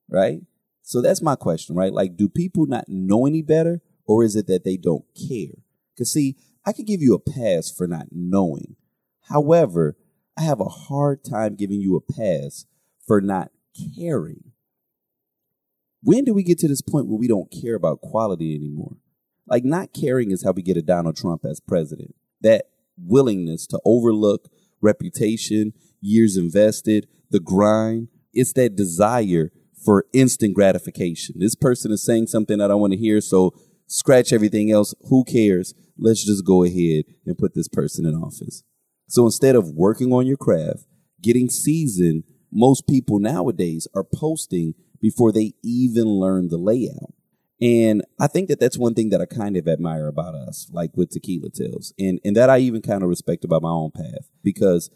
Right? 0.10 0.42
So 0.82 1.02
that's 1.02 1.22
my 1.22 1.36
question, 1.36 1.76
right? 1.76 1.94
Like, 1.94 2.18
do 2.18 2.28
people 2.28 2.66
not 2.66 2.86
know 2.90 3.26
any 3.26 3.42
better? 3.42 3.82
Or 4.06 4.24
is 4.24 4.36
it 4.36 4.48
that 4.48 4.66
they 4.66 4.76
don't 4.76 5.06
care? 5.16 5.56
Because, 5.94 6.12
see, 6.12 6.36
I 6.66 6.74
could 6.74 6.88
give 6.88 7.02
you 7.02 7.14
a 7.14 7.20
pass 7.20 7.72
for 7.72 7.88
not 7.88 8.08
knowing. 8.12 8.76
However, 9.30 9.96
I 10.42 10.46
have 10.46 10.60
a 10.60 10.66
hard 10.66 11.24
time 11.24 11.56
giving 11.56 11.82
you 11.82 11.96
a 11.96 12.02
pass 12.02 12.66
for 13.06 13.22
not 13.22 13.52
caring. 13.96 14.54
When 16.02 16.24
do 16.24 16.34
we 16.34 16.42
get 16.42 16.58
to 16.60 16.68
this 16.68 16.82
point 16.82 17.06
where 17.06 17.20
we 17.20 17.28
don't 17.28 17.52
care 17.52 17.76
about 17.76 18.02
quality 18.02 18.56
anymore? 18.56 18.98
Like, 19.46 19.64
not 19.64 19.94
caring 19.94 20.32
is 20.32 20.44
how 20.44 20.54
we 20.54 20.64
get 20.64 20.78
a 20.78 20.82
Donald 20.82 21.16
Trump 21.16 21.46
as 21.46 21.60
president. 21.60 22.16
That 22.42 22.66
willingness 22.98 23.68
to 23.68 23.80
overlook 23.86 24.50
reputation, 24.82 25.74
years 26.00 26.38
invested, 26.38 27.08
the 27.30 27.40
grind, 27.40 28.08
it's 28.34 28.54
that 28.54 28.76
desire 28.76 29.52
for 29.86 30.06
instant 30.12 30.56
gratification. 30.56 31.36
This 31.38 31.54
person 31.54 31.92
is 31.92 32.04
saying 32.04 32.28
something 32.28 32.60
I 32.60 32.68
don't 32.68 32.82
want 32.82 32.94
to 32.94 33.00
hear, 33.00 33.22
so 33.22 33.54
scratch 33.86 34.34
everything 34.34 34.72
else. 34.72 34.96
Who 35.10 35.24
cares? 35.24 35.76
Let's 36.00 36.26
just 36.26 36.44
go 36.46 36.64
ahead 36.64 37.06
and 37.28 37.38
put 37.38 37.54
this 37.54 37.68
person 37.68 38.08
in 38.08 38.16
office. 38.16 38.64
So 39.12 39.26
instead 39.26 39.58
of 39.58 39.72
working 39.72 40.14
on 40.14 40.26
your 40.26 40.38
craft, 40.38 40.86
getting 41.22 41.50
seasoned, 41.50 42.24
most 42.50 42.88
people 42.88 43.20
nowadays 43.20 43.86
are 43.94 44.06
posting 44.06 44.74
before 45.02 45.34
they 45.34 45.52
even 45.62 46.06
learn 46.06 46.48
the 46.48 46.58
layout. 46.58 47.14
And 47.62 48.04
I 48.22 48.28
think 48.28 48.48
that 48.48 48.62
that's 48.62 48.78
one 48.78 48.94
thing 48.94 49.10
that 49.10 49.20
I 49.20 49.26
kind 49.26 49.58
of 49.58 49.68
admire 49.68 50.08
about 50.08 50.34
us, 50.34 50.70
like 50.72 50.92
with 50.96 51.10
Tequila 51.10 51.50
Tales, 51.50 51.94
and 52.00 52.22
and 52.24 52.38
that 52.38 52.50
I 52.50 52.60
even 52.60 52.82
kind 52.82 53.04
of 53.04 53.10
respect 53.10 53.44
about 53.44 53.62
my 53.62 53.70
own 53.70 53.92
path 53.92 54.30
because 54.44 54.90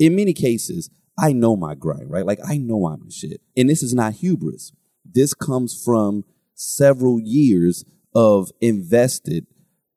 in 0.00 0.16
many 0.16 0.32
cases 0.34 0.90
I 1.16 1.32
know 1.32 1.54
my 1.54 1.76
grind, 1.76 2.10
right? 2.10 2.26
Like 2.26 2.40
I 2.44 2.58
know 2.58 2.88
I'm 2.88 3.04
the 3.04 3.12
shit, 3.12 3.40
and 3.56 3.70
this 3.70 3.84
is 3.84 3.94
not 3.94 4.14
hubris. 4.14 4.72
This 5.04 5.32
comes 5.32 5.80
from 5.80 6.24
several 6.54 7.20
years 7.20 7.84
of 8.16 8.50
invested 8.60 9.46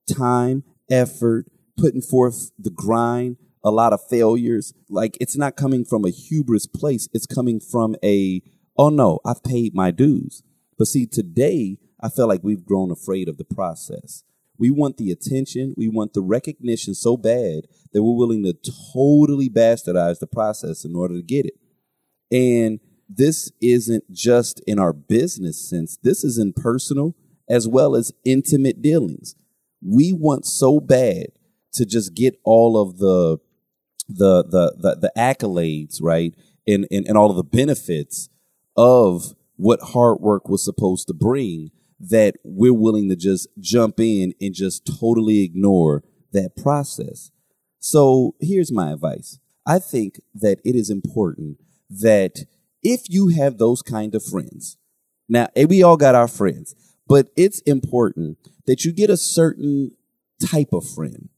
time, 0.07 0.63
effort, 0.91 1.47
putting 1.75 2.01
forth 2.01 2.51
the 2.57 2.69
grind, 2.69 3.37
a 3.63 3.71
lot 3.71 3.93
of 3.93 4.05
failures. 4.07 4.73
Like 4.89 5.17
it's 5.21 5.37
not 5.37 5.55
coming 5.55 5.85
from 5.85 6.05
a 6.05 6.09
hubris 6.09 6.67
place. 6.67 7.07
It's 7.13 7.25
coming 7.25 7.59
from 7.59 7.95
a, 8.03 8.41
oh 8.77 8.89
no, 8.89 9.19
I've 9.25 9.43
paid 9.43 9.73
my 9.73 9.91
dues. 9.91 10.43
But 10.77 10.87
see, 10.87 11.05
today 11.05 11.77
I 12.01 12.09
feel 12.09 12.27
like 12.27 12.43
we've 12.43 12.65
grown 12.65 12.91
afraid 12.91 13.29
of 13.29 13.37
the 13.37 13.45
process. 13.45 14.23
We 14.57 14.69
want 14.69 14.97
the 14.97 15.11
attention, 15.11 15.73
we 15.75 15.87
want 15.87 16.13
the 16.13 16.21
recognition 16.21 16.93
so 16.93 17.17
bad 17.17 17.63
that 17.91 18.03
we're 18.03 18.15
willing 18.15 18.43
to 18.43 18.53
totally 18.93 19.49
bastardize 19.49 20.19
the 20.19 20.27
process 20.27 20.85
in 20.85 20.95
order 20.95 21.15
to 21.15 21.23
get 21.23 21.45
it. 21.45 21.55
And 22.31 22.79
this 23.09 23.51
isn't 23.61 24.11
just 24.11 24.61
in 24.67 24.79
our 24.79 24.93
business 24.93 25.69
sense, 25.69 25.97
this 26.03 26.23
is 26.23 26.37
in 26.37 26.53
personal 26.53 27.15
as 27.49 27.67
well 27.67 27.95
as 27.95 28.13
intimate 28.25 28.81
dealings. 28.81 29.35
We 29.81 30.13
want 30.13 30.45
so 30.45 30.79
bad 30.79 31.27
to 31.73 31.85
just 31.85 32.13
get 32.13 32.39
all 32.43 32.79
of 32.79 32.99
the 32.99 33.39
the 34.07 34.43
the 34.43 34.75
the, 34.77 34.95
the 34.95 35.11
accolades, 35.17 35.97
right? 36.01 36.33
And, 36.67 36.87
and 36.91 37.05
and 37.07 37.17
all 37.17 37.29
of 37.29 37.35
the 37.35 37.43
benefits 37.43 38.29
of 38.75 39.35
what 39.55 39.79
hard 39.81 40.19
work 40.19 40.49
was 40.49 40.63
supposed 40.63 41.07
to 41.07 41.13
bring 41.13 41.71
that 41.99 42.35
we're 42.43 42.73
willing 42.73 43.09
to 43.09 43.15
just 43.15 43.47
jump 43.59 43.99
in 43.99 44.33
and 44.41 44.53
just 44.53 44.85
totally 44.99 45.41
ignore 45.41 46.03
that 46.31 46.55
process. 46.55 47.31
So 47.79 48.35
here's 48.39 48.71
my 48.71 48.91
advice. 48.91 49.39
I 49.65 49.79
think 49.79 50.19
that 50.33 50.59
it 50.65 50.75
is 50.75 50.89
important 50.89 51.57
that 51.89 52.45
if 52.81 53.09
you 53.09 53.29
have 53.29 53.57
those 53.57 53.81
kind 53.81 54.15
of 54.15 54.23
friends, 54.23 54.77
now 55.29 55.47
we 55.55 55.83
all 55.83 55.97
got 55.97 56.15
our 56.15 56.27
friends, 56.27 56.75
but 57.07 57.27
it's 57.37 57.61
important 57.61 58.37
that 58.65 58.83
you 58.83 58.91
get 58.91 59.09
a 59.09 59.17
certain 59.17 59.91
type 60.45 60.73
of 60.73 60.87
friend. 60.87 61.29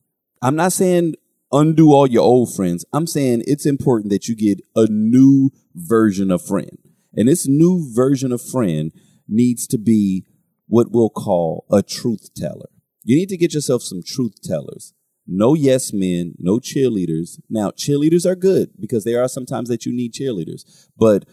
I'm 0.42 0.56
not 0.56 0.74
saying 0.74 1.16
undo 1.52 1.94
all 1.94 2.08
your 2.08 2.24
old 2.24 2.54
friends. 2.56 2.86
I'm 2.94 3.08
saying 3.08 3.44
it's 3.46 3.66
important 3.66 4.12
that 4.12 4.28
you 4.28 4.36
get 4.36 4.62
a 4.76 4.88
new 4.90 5.52
version 5.74 6.32
of 6.32 6.46
friend. 6.46 6.78
And 7.14 7.28
this 7.28 7.48
new 7.48 7.90
version 7.94 8.32
of 8.32 8.42
friend 8.42 8.92
needs 9.28 9.68
to 9.68 9.78
be 9.78 10.26
what 10.68 10.92
we'll 10.92 11.10
call 11.10 11.66
a 11.72 11.82
truth 11.82 12.34
teller. 12.36 12.70
You 13.04 13.16
need 13.16 13.30
to 13.30 13.38
get 13.38 13.54
yourself 13.54 13.84
some 13.84 14.02
truth 14.06 14.42
tellers. 14.44 14.94
No 15.28 15.54
yes 15.54 15.94
men, 15.94 16.36
no 16.38 16.60
cheerleaders. 16.60 17.40
Now, 17.50 17.72
cheerleaders 17.72 18.26
are 18.26 18.36
good 18.36 18.72
because 18.80 19.04
there 19.04 19.22
are 19.24 19.28
sometimes 19.28 19.70
that 19.70 19.86
you 19.86 19.94
need 19.94 20.14
cheerleaders, 20.14 20.88
but 20.98 21.26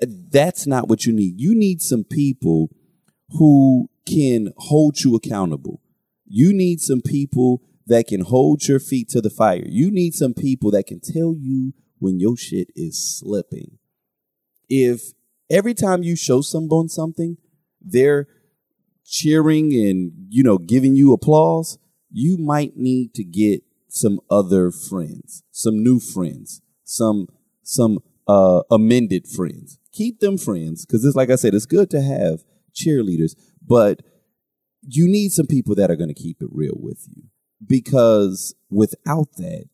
that's 0.00 0.66
not 0.66 0.88
what 0.88 1.04
you 1.04 1.12
need. 1.12 1.40
You 1.40 1.54
need 1.54 1.82
some 1.82 2.04
people 2.04 2.70
who 3.30 3.90
can 4.06 4.52
hold 4.56 5.00
you 5.00 5.14
accountable. 5.14 5.82
You 6.26 6.52
need 6.52 6.80
some 6.80 7.02
people 7.02 7.62
that 7.88 8.06
can 8.06 8.20
hold 8.20 8.68
your 8.68 8.78
feet 8.78 9.08
to 9.08 9.20
the 9.20 9.30
fire. 9.30 9.64
You 9.66 9.90
need 9.90 10.14
some 10.14 10.34
people 10.34 10.70
that 10.72 10.86
can 10.86 11.00
tell 11.00 11.34
you 11.36 11.72
when 11.98 12.20
your 12.20 12.36
shit 12.36 12.68
is 12.76 13.18
slipping. 13.18 13.78
If 14.68 15.12
every 15.50 15.74
time 15.74 16.02
you 16.02 16.14
show 16.14 16.42
someone 16.42 16.88
something, 16.88 17.38
they're 17.80 18.28
cheering 19.04 19.72
and 19.72 20.12
you 20.28 20.42
know 20.42 20.58
giving 20.58 20.94
you 20.94 21.12
applause, 21.12 21.78
you 22.10 22.36
might 22.36 22.76
need 22.76 23.14
to 23.14 23.24
get 23.24 23.62
some 23.88 24.20
other 24.30 24.70
friends, 24.70 25.42
some 25.50 25.82
new 25.82 25.98
friends, 25.98 26.60
some 26.84 27.26
some 27.62 28.00
uh, 28.28 28.62
amended 28.70 29.26
friends. 29.26 29.78
Keep 29.92 30.20
them 30.20 30.36
friends 30.36 30.84
because 30.84 31.04
it's 31.04 31.16
like 31.16 31.30
I 31.30 31.36
said, 31.36 31.54
it's 31.54 31.66
good 31.66 31.90
to 31.90 32.02
have 32.02 32.44
cheerleaders, 32.74 33.34
but 33.66 34.02
you 34.82 35.08
need 35.08 35.32
some 35.32 35.46
people 35.46 35.74
that 35.76 35.90
are 35.90 35.96
going 35.96 36.14
to 36.14 36.22
keep 36.22 36.42
it 36.42 36.48
real 36.52 36.76
with 36.76 37.08
you 37.08 37.24
because 37.66 38.54
without 38.70 39.28
that, 39.36 39.64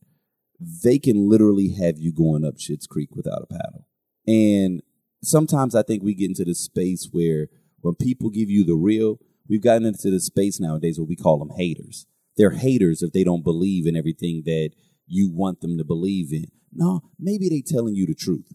they 0.82 0.98
can 0.98 1.28
literally 1.28 1.74
have 1.74 1.98
you 1.98 2.12
going 2.12 2.44
up 2.44 2.58
Shit's 2.58 2.86
Creek 2.86 3.10
without 3.14 3.42
a 3.42 3.46
paddle. 3.46 3.86
And 4.26 4.82
sometimes 5.22 5.74
I 5.74 5.82
think 5.82 6.02
we 6.02 6.14
get 6.14 6.30
into 6.30 6.44
this 6.44 6.60
space 6.60 7.08
where 7.10 7.48
when 7.80 7.94
people 7.94 8.30
give 8.30 8.48
you 8.48 8.64
the 8.64 8.76
real, 8.76 9.18
we've 9.48 9.62
gotten 9.62 9.84
into 9.84 10.10
this 10.10 10.26
space 10.26 10.58
nowadays 10.58 10.98
where 10.98 11.06
we 11.06 11.16
call 11.16 11.38
them 11.38 11.56
haters. 11.56 12.06
They're 12.36 12.50
haters 12.50 13.02
if 13.02 13.12
they 13.12 13.24
don't 13.24 13.44
believe 13.44 13.86
in 13.86 13.96
everything 13.96 14.42
that 14.46 14.70
you 15.06 15.30
want 15.30 15.60
them 15.60 15.76
to 15.78 15.84
believe 15.84 16.32
in. 16.32 16.46
No, 16.72 17.02
maybe 17.18 17.48
they're 17.48 17.60
telling 17.64 17.94
you 17.94 18.06
the 18.06 18.14
truth. 18.14 18.52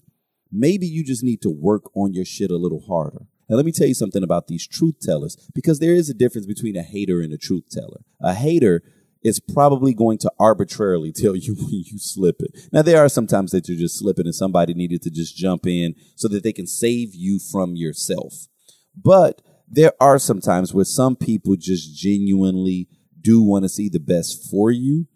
Maybe 0.52 0.88
you 0.88 1.04
just 1.04 1.24
need 1.24 1.42
to 1.44 1.50
work 1.50 1.84
on 1.96 2.14
your 2.14 2.26
shit 2.26 2.50
a 2.52 2.58
little 2.58 2.82
harder. 2.88 3.28
And 3.48 3.56
let 3.56 3.66
me 3.66 3.72
tell 3.72 3.88
you 3.88 3.94
something 3.94 4.24
about 4.24 4.48
these 4.48 4.68
truth 4.68 4.96
tellers, 5.02 5.38
because 5.54 5.80
there 5.80 5.94
is 5.94 6.10
a 6.10 6.14
difference 6.14 6.46
between 6.46 6.76
a 6.76 6.84
hater 6.84 7.22
and 7.22 7.32
a 7.32 7.38
truth 7.38 7.66
teller. 7.72 8.02
A 8.20 8.34
hater 8.34 8.82
is 9.24 9.40
probably 9.40 9.94
going 9.94 10.18
to 10.20 10.32
arbitrarily 10.40 11.12
tell 11.12 11.36
you 11.36 11.56
when 11.60 11.84
you 11.86 11.98
slip 11.98 12.42
it. 12.42 12.70
Now, 12.72 12.82
there 12.82 13.04
are 13.04 13.10
some 13.10 13.28
times 13.28 13.52
that 13.52 13.68
you're 13.68 13.78
just 13.78 14.00
slipping 14.00 14.26
and 14.26 14.36
somebody 14.36 14.74
needed 14.74 15.02
to 15.04 15.10
just 15.10 15.36
jump 15.36 15.68
in 15.68 15.96
so 16.16 16.28
that 16.30 16.44
they 16.44 16.54
can 16.54 16.68
save 16.68 17.14
you 17.14 17.40
from 17.40 17.76
yourself. 17.76 18.48
But 18.96 19.42
there 19.68 19.94
are 20.00 20.20
some 20.20 20.42
times 20.42 20.74
where 20.74 20.86
some 20.86 21.16
people 21.16 21.56
just 21.56 21.96
genuinely 21.96 22.88
do 23.22 23.42
want 23.42 23.64
to 23.64 23.70
see 23.70 23.90
the 23.90 24.00
best 24.00 24.50
for 24.50 24.72
you 24.72 25.08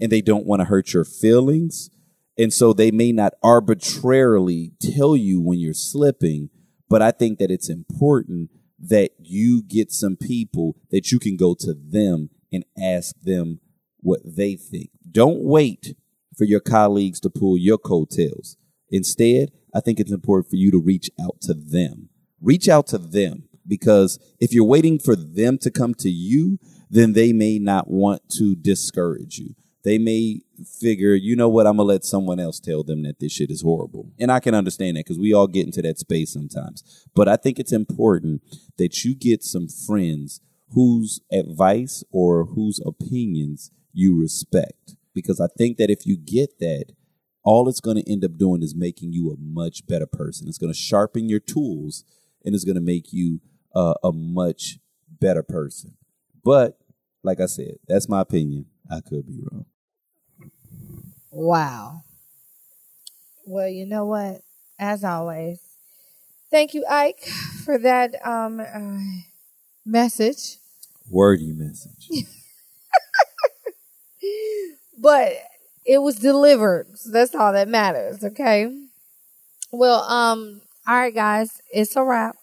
and 0.00 0.10
they 0.10 0.20
don't 0.20 0.46
want 0.46 0.60
to 0.60 0.66
hurt 0.66 0.92
your 0.92 1.04
feelings. 1.04 1.88
And 2.36 2.52
so 2.52 2.72
they 2.72 2.90
may 2.90 3.12
not 3.12 3.34
arbitrarily 3.42 4.72
tell 4.80 5.16
you 5.16 5.40
when 5.40 5.58
you're 5.60 5.74
slipping, 5.74 6.50
but 6.88 7.00
I 7.00 7.10
think 7.10 7.38
that 7.38 7.50
it's 7.50 7.70
important 7.70 8.50
that 8.80 9.12
you 9.18 9.62
get 9.62 9.92
some 9.92 10.16
people 10.16 10.76
that 10.90 11.12
you 11.12 11.20
can 11.20 11.36
go 11.36 11.54
to 11.60 11.72
them 11.72 12.30
and 12.52 12.64
ask 12.80 13.14
them 13.20 13.60
what 14.00 14.20
they 14.24 14.56
think. 14.56 14.90
Don't 15.10 15.42
wait 15.42 15.94
for 16.36 16.44
your 16.44 16.60
colleagues 16.60 17.20
to 17.20 17.30
pull 17.30 17.56
your 17.56 17.78
coattails. 17.78 18.56
Instead, 18.90 19.50
I 19.74 19.80
think 19.80 19.98
it's 19.98 20.12
important 20.12 20.50
for 20.50 20.56
you 20.56 20.70
to 20.70 20.80
reach 20.80 21.10
out 21.22 21.40
to 21.42 21.54
them. 21.54 22.10
Reach 22.40 22.68
out 22.68 22.86
to 22.88 22.98
them 22.98 23.44
because 23.66 24.18
if 24.40 24.52
you're 24.52 24.64
waiting 24.64 24.98
for 24.98 25.16
them 25.16 25.58
to 25.58 25.70
come 25.70 25.94
to 25.94 26.10
you, 26.10 26.58
then 26.90 27.12
they 27.12 27.32
may 27.32 27.58
not 27.58 27.88
want 27.88 28.28
to 28.30 28.54
discourage 28.54 29.38
you. 29.38 29.54
They 29.84 29.98
may 29.98 30.42
figure, 30.80 31.14
you 31.14 31.34
know 31.34 31.48
what, 31.48 31.66
I'm 31.66 31.76
gonna 31.76 31.88
let 31.88 32.04
someone 32.04 32.38
else 32.38 32.60
tell 32.60 32.84
them 32.84 33.02
that 33.02 33.18
this 33.18 33.32
shit 33.32 33.50
is 33.50 33.62
horrible. 33.62 34.12
And 34.18 34.30
I 34.30 34.40
can 34.40 34.54
understand 34.54 34.96
that 34.96 35.06
because 35.06 35.18
we 35.18 35.32
all 35.32 35.48
get 35.48 35.66
into 35.66 35.82
that 35.82 35.98
space 35.98 36.32
sometimes. 36.32 37.06
But 37.14 37.28
I 37.28 37.36
think 37.36 37.58
it's 37.58 37.72
important 37.72 38.42
that 38.78 39.04
you 39.04 39.14
get 39.14 39.42
some 39.42 39.68
friends 39.68 40.40
whose 40.74 41.20
advice 41.30 42.04
or 42.10 42.46
whose 42.46 42.80
opinions 42.84 43.70
you 43.92 44.18
respect. 44.18 44.96
Because 45.14 45.40
I 45.40 45.46
think 45.58 45.76
that 45.76 45.90
if 45.90 46.06
you 46.06 46.16
get 46.16 46.58
that, 46.60 46.86
all 47.44 47.68
it's 47.68 47.80
going 47.80 47.96
to 47.96 48.10
end 48.10 48.24
up 48.24 48.38
doing 48.38 48.62
is 48.62 48.74
making 48.74 49.12
you 49.12 49.30
a 49.30 49.36
much 49.38 49.86
better 49.86 50.06
person. 50.06 50.48
It's 50.48 50.58
going 50.58 50.72
to 50.72 50.78
sharpen 50.78 51.28
your 51.28 51.40
tools 51.40 52.04
and 52.44 52.54
it's 52.54 52.64
going 52.64 52.76
to 52.76 52.80
make 52.80 53.12
you 53.12 53.40
uh, 53.74 53.94
a 54.02 54.12
much 54.12 54.78
better 55.20 55.42
person. 55.42 55.94
But 56.44 56.78
like 57.22 57.40
I 57.40 57.46
said, 57.46 57.76
that's 57.86 58.08
my 58.08 58.20
opinion. 58.20 58.66
I 58.90 59.00
could 59.00 59.26
be 59.26 59.40
wrong. 59.50 59.66
Wow. 61.30 62.02
Well, 63.46 63.68
you 63.68 63.86
know 63.86 64.04
what? 64.06 64.42
As 64.78 65.04
always, 65.04 65.60
thank 66.50 66.74
you, 66.74 66.84
Ike, 66.88 67.20
for 67.64 67.78
that 67.78 68.14
um, 68.26 68.60
uh, 68.60 69.22
message. 69.84 70.58
Wordy 71.10 71.52
message. 71.52 72.08
but 74.98 75.32
it 75.84 75.98
was 75.98 76.16
delivered. 76.16 76.98
So 76.98 77.10
that's 77.10 77.34
all 77.34 77.52
that 77.52 77.68
matters, 77.68 78.24
okay? 78.24 78.72
Well, 79.70 80.02
um, 80.02 80.62
all 80.86 80.96
right, 80.96 81.14
guys, 81.14 81.60
it's 81.72 81.96
a 81.96 82.04
wrap. 82.04 82.36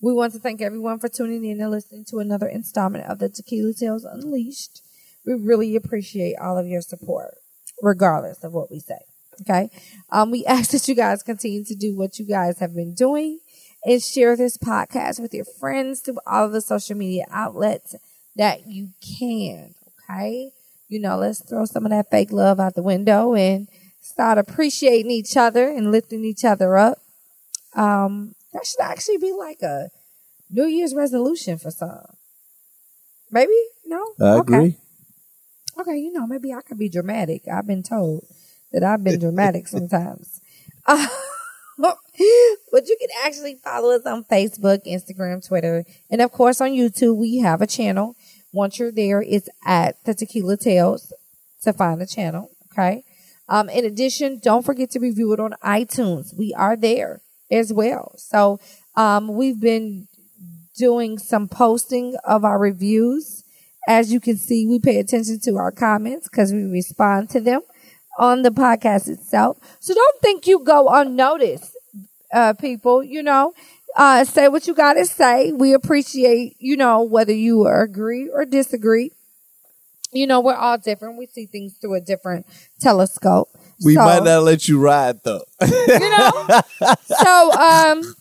We 0.00 0.12
want 0.12 0.32
to 0.32 0.38
thank 0.38 0.62
everyone 0.62 0.98
for 0.98 1.08
tuning 1.08 1.44
in 1.44 1.60
and 1.60 1.70
listening 1.70 2.04
to 2.06 2.18
another 2.18 2.48
installment 2.48 3.04
of 3.06 3.18
the 3.18 3.28
Tequila 3.28 3.74
Tales 3.74 4.04
Unleashed. 4.04 4.80
We 5.26 5.34
really 5.34 5.76
appreciate 5.76 6.36
all 6.36 6.56
of 6.56 6.66
your 6.66 6.80
support, 6.80 7.34
regardless 7.82 8.42
of 8.42 8.52
what 8.54 8.70
we 8.70 8.80
say. 8.80 9.00
Okay. 9.42 9.70
Um, 10.10 10.30
we 10.30 10.46
ask 10.48 10.70
that 10.70 10.88
you 10.88 10.94
guys 10.94 11.22
continue 11.22 11.64
to 11.64 11.74
do 11.74 11.96
what 11.96 12.18
you 12.18 12.26
guys 12.26 12.58
have 12.60 12.74
been 12.74 12.94
doing 12.94 13.40
and 13.84 14.02
share 14.02 14.36
this 14.36 14.56
podcast 14.58 15.20
with 15.20 15.32
your 15.34 15.44
friends 15.44 16.00
through 16.00 16.18
all 16.26 16.46
of 16.46 16.52
the 16.52 16.60
social 16.60 16.96
media 16.96 17.24
outlets 17.30 17.94
that 18.36 18.66
you 18.66 18.90
can. 19.18 19.74
Okay. 20.08 20.50
You 20.88 21.00
know, 21.00 21.16
let's 21.18 21.42
throw 21.42 21.64
some 21.64 21.84
of 21.86 21.90
that 21.90 22.10
fake 22.10 22.32
love 22.32 22.58
out 22.60 22.74
the 22.74 22.82
window 22.82 23.34
and 23.34 23.68
start 24.00 24.38
appreciating 24.38 25.10
each 25.10 25.36
other 25.36 25.68
and 25.68 25.90
lifting 25.92 26.24
each 26.24 26.44
other 26.44 26.76
up. 26.76 26.98
Um, 27.74 28.34
that 28.52 28.66
should 28.66 28.80
actually 28.80 29.18
be 29.18 29.32
like 29.32 29.62
a 29.62 29.90
New 30.50 30.66
Year's 30.66 30.94
resolution 30.94 31.58
for 31.58 31.70
some. 31.70 32.04
Maybe? 33.30 33.56
No? 33.86 34.04
I 34.20 34.34
Okay. 34.38 34.54
agree. 34.54 34.76
Okay, 35.78 35.96
you 35.98 36.12
know, 36.12 36.26
maybe 36.26 36.52
I 36.52 36.60
could 36.62 36.78
be 36.78 36.88
dramatic. 36.88 37.42
I've 37.48 37.66
been 37.66 37.82
told 37.82 38.26
that 38.72 38.82
I've 38.82 39.04
been 39.04 39.20
dramatic 39.20 39.68
sometimes. 39.76 40.40
Uh, 40.86 41.06
but 42.72 42.88
you 42.88 42.96
can 43.00 43.08
actually 43.24 43.56
follow 43.62 43.94
us 43.94 44.06
on 44.06 44.24
Facebook, 44.24 44.84
Instagram, 44.86 45.46
Twitter, 45.46 45.84
and 46.10 46.20
of 46.20 46.32
course 46.32 46.60
on 46.60 46.70
YouTube. 46.70 47.16
We 47.16 47.38
have 47.38 47.62
a 47.62 47.66
channel. 47.66 48.16
Once 48.52 48.78
you're 48.78 48.92
there, 48.92 49.22
it's 49.22 49.48
at 49.64 50.02
the 50.04 50.14
Tequila 50.14 50.56
Tales 50.56 51.12
to 51.62 51.72
find 51.72 52.00
the 52.00 52.06
channel. 52.06 52.50
Okay. 52.72 53.04
Um, 53.48 53.68
in 53.68 53.84
addition, 53.84 54.40
don't 54.42 54.64
forget 54.64 54.90
to 54.92 55.00
review 55.00 55.32
it 55.32 55.40
on 55.40 55.54
iTunes. 55.64 56.36
We 56.36 56.54
are 56.54 56.76
there 56.76 57.20
as 57.50 57.72
well. 57.72 58.14
So 58.16 58.60
um, 58.96 59.28
we've 59.28 59.60
been 59.60 60.06
doing 60.76 61.18
some 61.18 61.48
posting 61.48 62.14
of 62.24 62.44
our 62.44 62.58
reviews. 62.58 63.44
As 63.88 64.12
you 64.12 64.20
can 64.20 64.36
see, 64.36 64.66
we 64.66 64.78
pay 64.78 64.98
attention 64.98 65.40
to 65.40 65.56
our 65.56 65.72
comments 65.72 66.28
because 66.28 66.52
we 66.52 66.64
respond 66.64 67.30
to 67.30 67.40
them 67.40 67.62
on 68.20 68.42
the 68.42 68.50
podcast 68.50 69.08
itself. 69.08 69.58
So 69.80 69.94
don't 69.94 70.20
think 70.22 70.46
you 70.46 70.62
go 70.62 70.88
unnoticed, 70.90 71.76
uh, 72.32 72.52
people. 72.54 73.02
You 73.02 73.22
know, 73.22 73.54
uh, 73.96 74.24
say 74.24 74.48
what 74.48 74.68
you 74.68 74.74
got 74.74 74.94
to 74.94 75.06
say. 75.06 75.52
We 75.52 75.72
appreciate, 75.72 76.56
you 76.60 76.76
know, 76.76 77.02
whether 77.02 77.32
you 77.32 77.66
agree 77.66 78.28
or 78.28 78.44
disagree. 78.44 79.10
You 80.12 80.26
know, 80.26 80.40
we're 80.40 80.54
all 80.56 80.76
different. 80.78 81.18
We 81.18 81.26
see 81.26 81.46
things 81.46 81.74
through 81.80 81.94
a 81.94 82.00
different 82.00 82.46
telescope. 82.80 83.48
We 83.84 83.94
So, 83.94 84.04
might 84.04 84.24
not 84.24 84.42
let 84.42 84.68
you 84.68 84.78
ride 84.80 85.20
though. 85.24 85.42
you 85.62 85.98
know. 86.10 86.60
so, 87.04 87.52
um, 87.52 88.14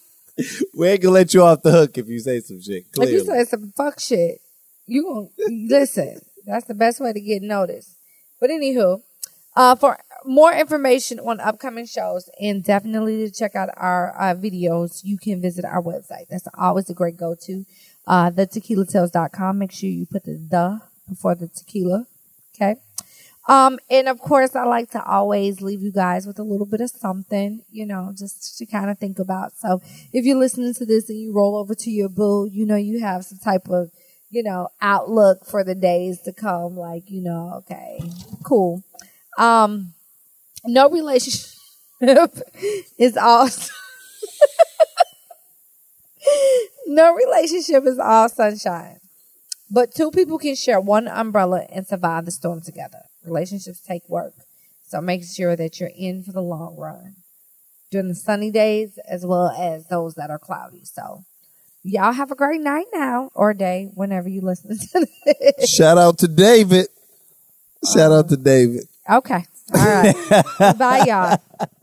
we 0.75 0.87
ain't 0.87 1.01
gonna 1.01 1.13
let 1.13 1.33
you 1.33 1.43
off 1.43 1.61
the 1.63 1.71
hook 1.71 1.97
if 1.97 2.07
you 2.07 2.19
say 2.19 2.39
some 2.39 2.61
shit. 2.61 2.85
if 2.95 3.09
you 3.11 3.23
Clearly. 3.23 3.25
say 3.25 3.43
some 3.45 3.73
fuck 3.75 3.99
shit, 3.99 4.39
you 4.87 5.03
gonna 5.03 5.27
listen. 5.67 6.21
That's 6.45 6.65
the 6.65 6.73
best 6.75 6.99
way 7.01 7.11
to 7.11 7.19
get 7.19 7.41
noticed. 7.41 7.97
But 8.39 8.49
anywho, 8.51 9.01
uh, 9.55 9.75
for 9.75 9.99
more 10.25 10.53
information 10.53 11.19
on 11.19 11.39
upcoming 11.39 11.85
shows 11.85 12.29
and 12.39 12.63
definitely 12.63 13.17
to 13.17 13.31
check 13.31 13.55
out 13.55 13.69
our 13.77 14.13
uh, 14.19 14.35
videos, 14.35 15.01
you 15.03 15.17
can 15.17 15.41
visit 15.41 15.65
our 15.65 15.81
website. 15.81 16.27
That's 16.29 16.47
always 16.57 16.89
a 16.89 16.93
great 16.93 17.17
go 17.17 17.35
to. 17.45 17.65
Uh, 18.07 18.31
thetequilatales.com. 18.31 19.57
Make 19.57 19.71
sure 19.71 19.89
you 19.89 20.05
put 20.05 20.25
the 20.25 20.33
the 20.33 20.81
before 21.07 21.35
the 21.35 21.47
tequila. 21.47 22.05
Okay. 22.55 22.75
Um, 23.47 23.79
and 23.89 24.07
of 24.07 24.19
course, 24.19 24.55
I 24.55 24.65
like 24.65 24.91
to 24.91 25.03
always 25.03 25.59
leave 25.59 25.81
you 25.81 25.91
guys 25.91 26.27
with 26.27 26.37
a 26.37 26.43
little 26.43 26.67
bit 26.67 26.81
of 26.81 26.91
something, 26.91 27.63
you 27.71 27.85
know, 27.85 28.13
just 28.15 28.57
to 28.59 28.65
kind 28.67 28.91
of 28.91 28.99
think 28.99 29.17
about. 29.17 29.53
So 29.53 29.81
if 30.13 30.23
you're 30.23 30.37
listening 30.37 30.75
to 30.75 30.85
this 30.85 31.09
and 31.09 31.19
you 31.19 31.33
roll 31.33 31.55
over 31.55 31.73
to 31.73 31.89
your 31.89 32.09
boo, 32.09 32.47
you 32.51 32.65
know, 32.65 32.75
you 32.75 32.99
have 32.99 33.25
some 33.25 33.39
type 33.39 33.67
of, 33.67 33.89
you 34.29 34.43
know, 34.43 34.69
outlook 34.81 35.45
for 35.45 35.63
the 35.63 35.73
days 35.73 36.21
to 36.23 36.33
come. 36.33 36.77
Like, 36.77 37.09
you 37.09 37.23
know, 37.23 37.53
okay, 37.59 37.99
cool. 38.43 38.83
Um, 39.39 39.93
no 40.65 40.89
relationship 40.89 41.49
is 42.97 43.17
all. 43.17 43.49
no 46.87 47.15
relationship 47.15 47.85
is 47.85 47.97
all 47.97 48.29
sunshine. 48.29 48.99
But 49.71 49.93
two 49.93 50.11
people 50.11 50.37
can 50.37 50.55
share 50.55 50.79
one 50.79 51.07
umbrella 51.07 51.65
and 51.71 51.87
survive 51.87 52.25
the 52.25 52.31
storm 52.31 52.61
together. 52.61 53.03
Relationships 53.23 53.81
take 53.81 54.07
work. 54.09 54.33
So 54.87 54.99
make 54.99 55.23
sure 55.23 55.55
that 55.55 55.79
you're 55.79 55.91
in 55.95 56.23
for 56.23 56.31
the 56.31 56.41
long 56.41 56.75
run 56.75 57.15
during 57.91 58.07
the 58.07 58.15
sunny 58.15 58.51
days 58.51 58.97
as 59.07 59.25
well 59.25 59.49
as 59.49 59.87
those 59.87 60.15
that 60.15 60.31
are 60.31 60.39
cloudy. 60.39 60.83
So 60.83 61.23
y'all 61.83 62.13
have 62.13 62.31
a 62.31 62.35
great 62.35 62.61
night 62.61 62.87
now 62.91 63.29
or 63.35 63.53
day 63.53 63.91
whenever 63.93 64.27
you 64.27 64.41
listen 64.41 64.77
to 64.77 65.07
this. 65.25 65.69
Shout 65.69 65.97
out 65.97 66.17
to 66.19 66.27
David. 66.27 66.87
Shout 67.93 68.11
out 68.11 68.29
to 68.29 68.37
David. 68.37 68.87
Okay. 69.09 69.45
All 69.73 69.85
right. 69.85 70.15
Bye, 70.77 71.03
y'all. 71.07 71.37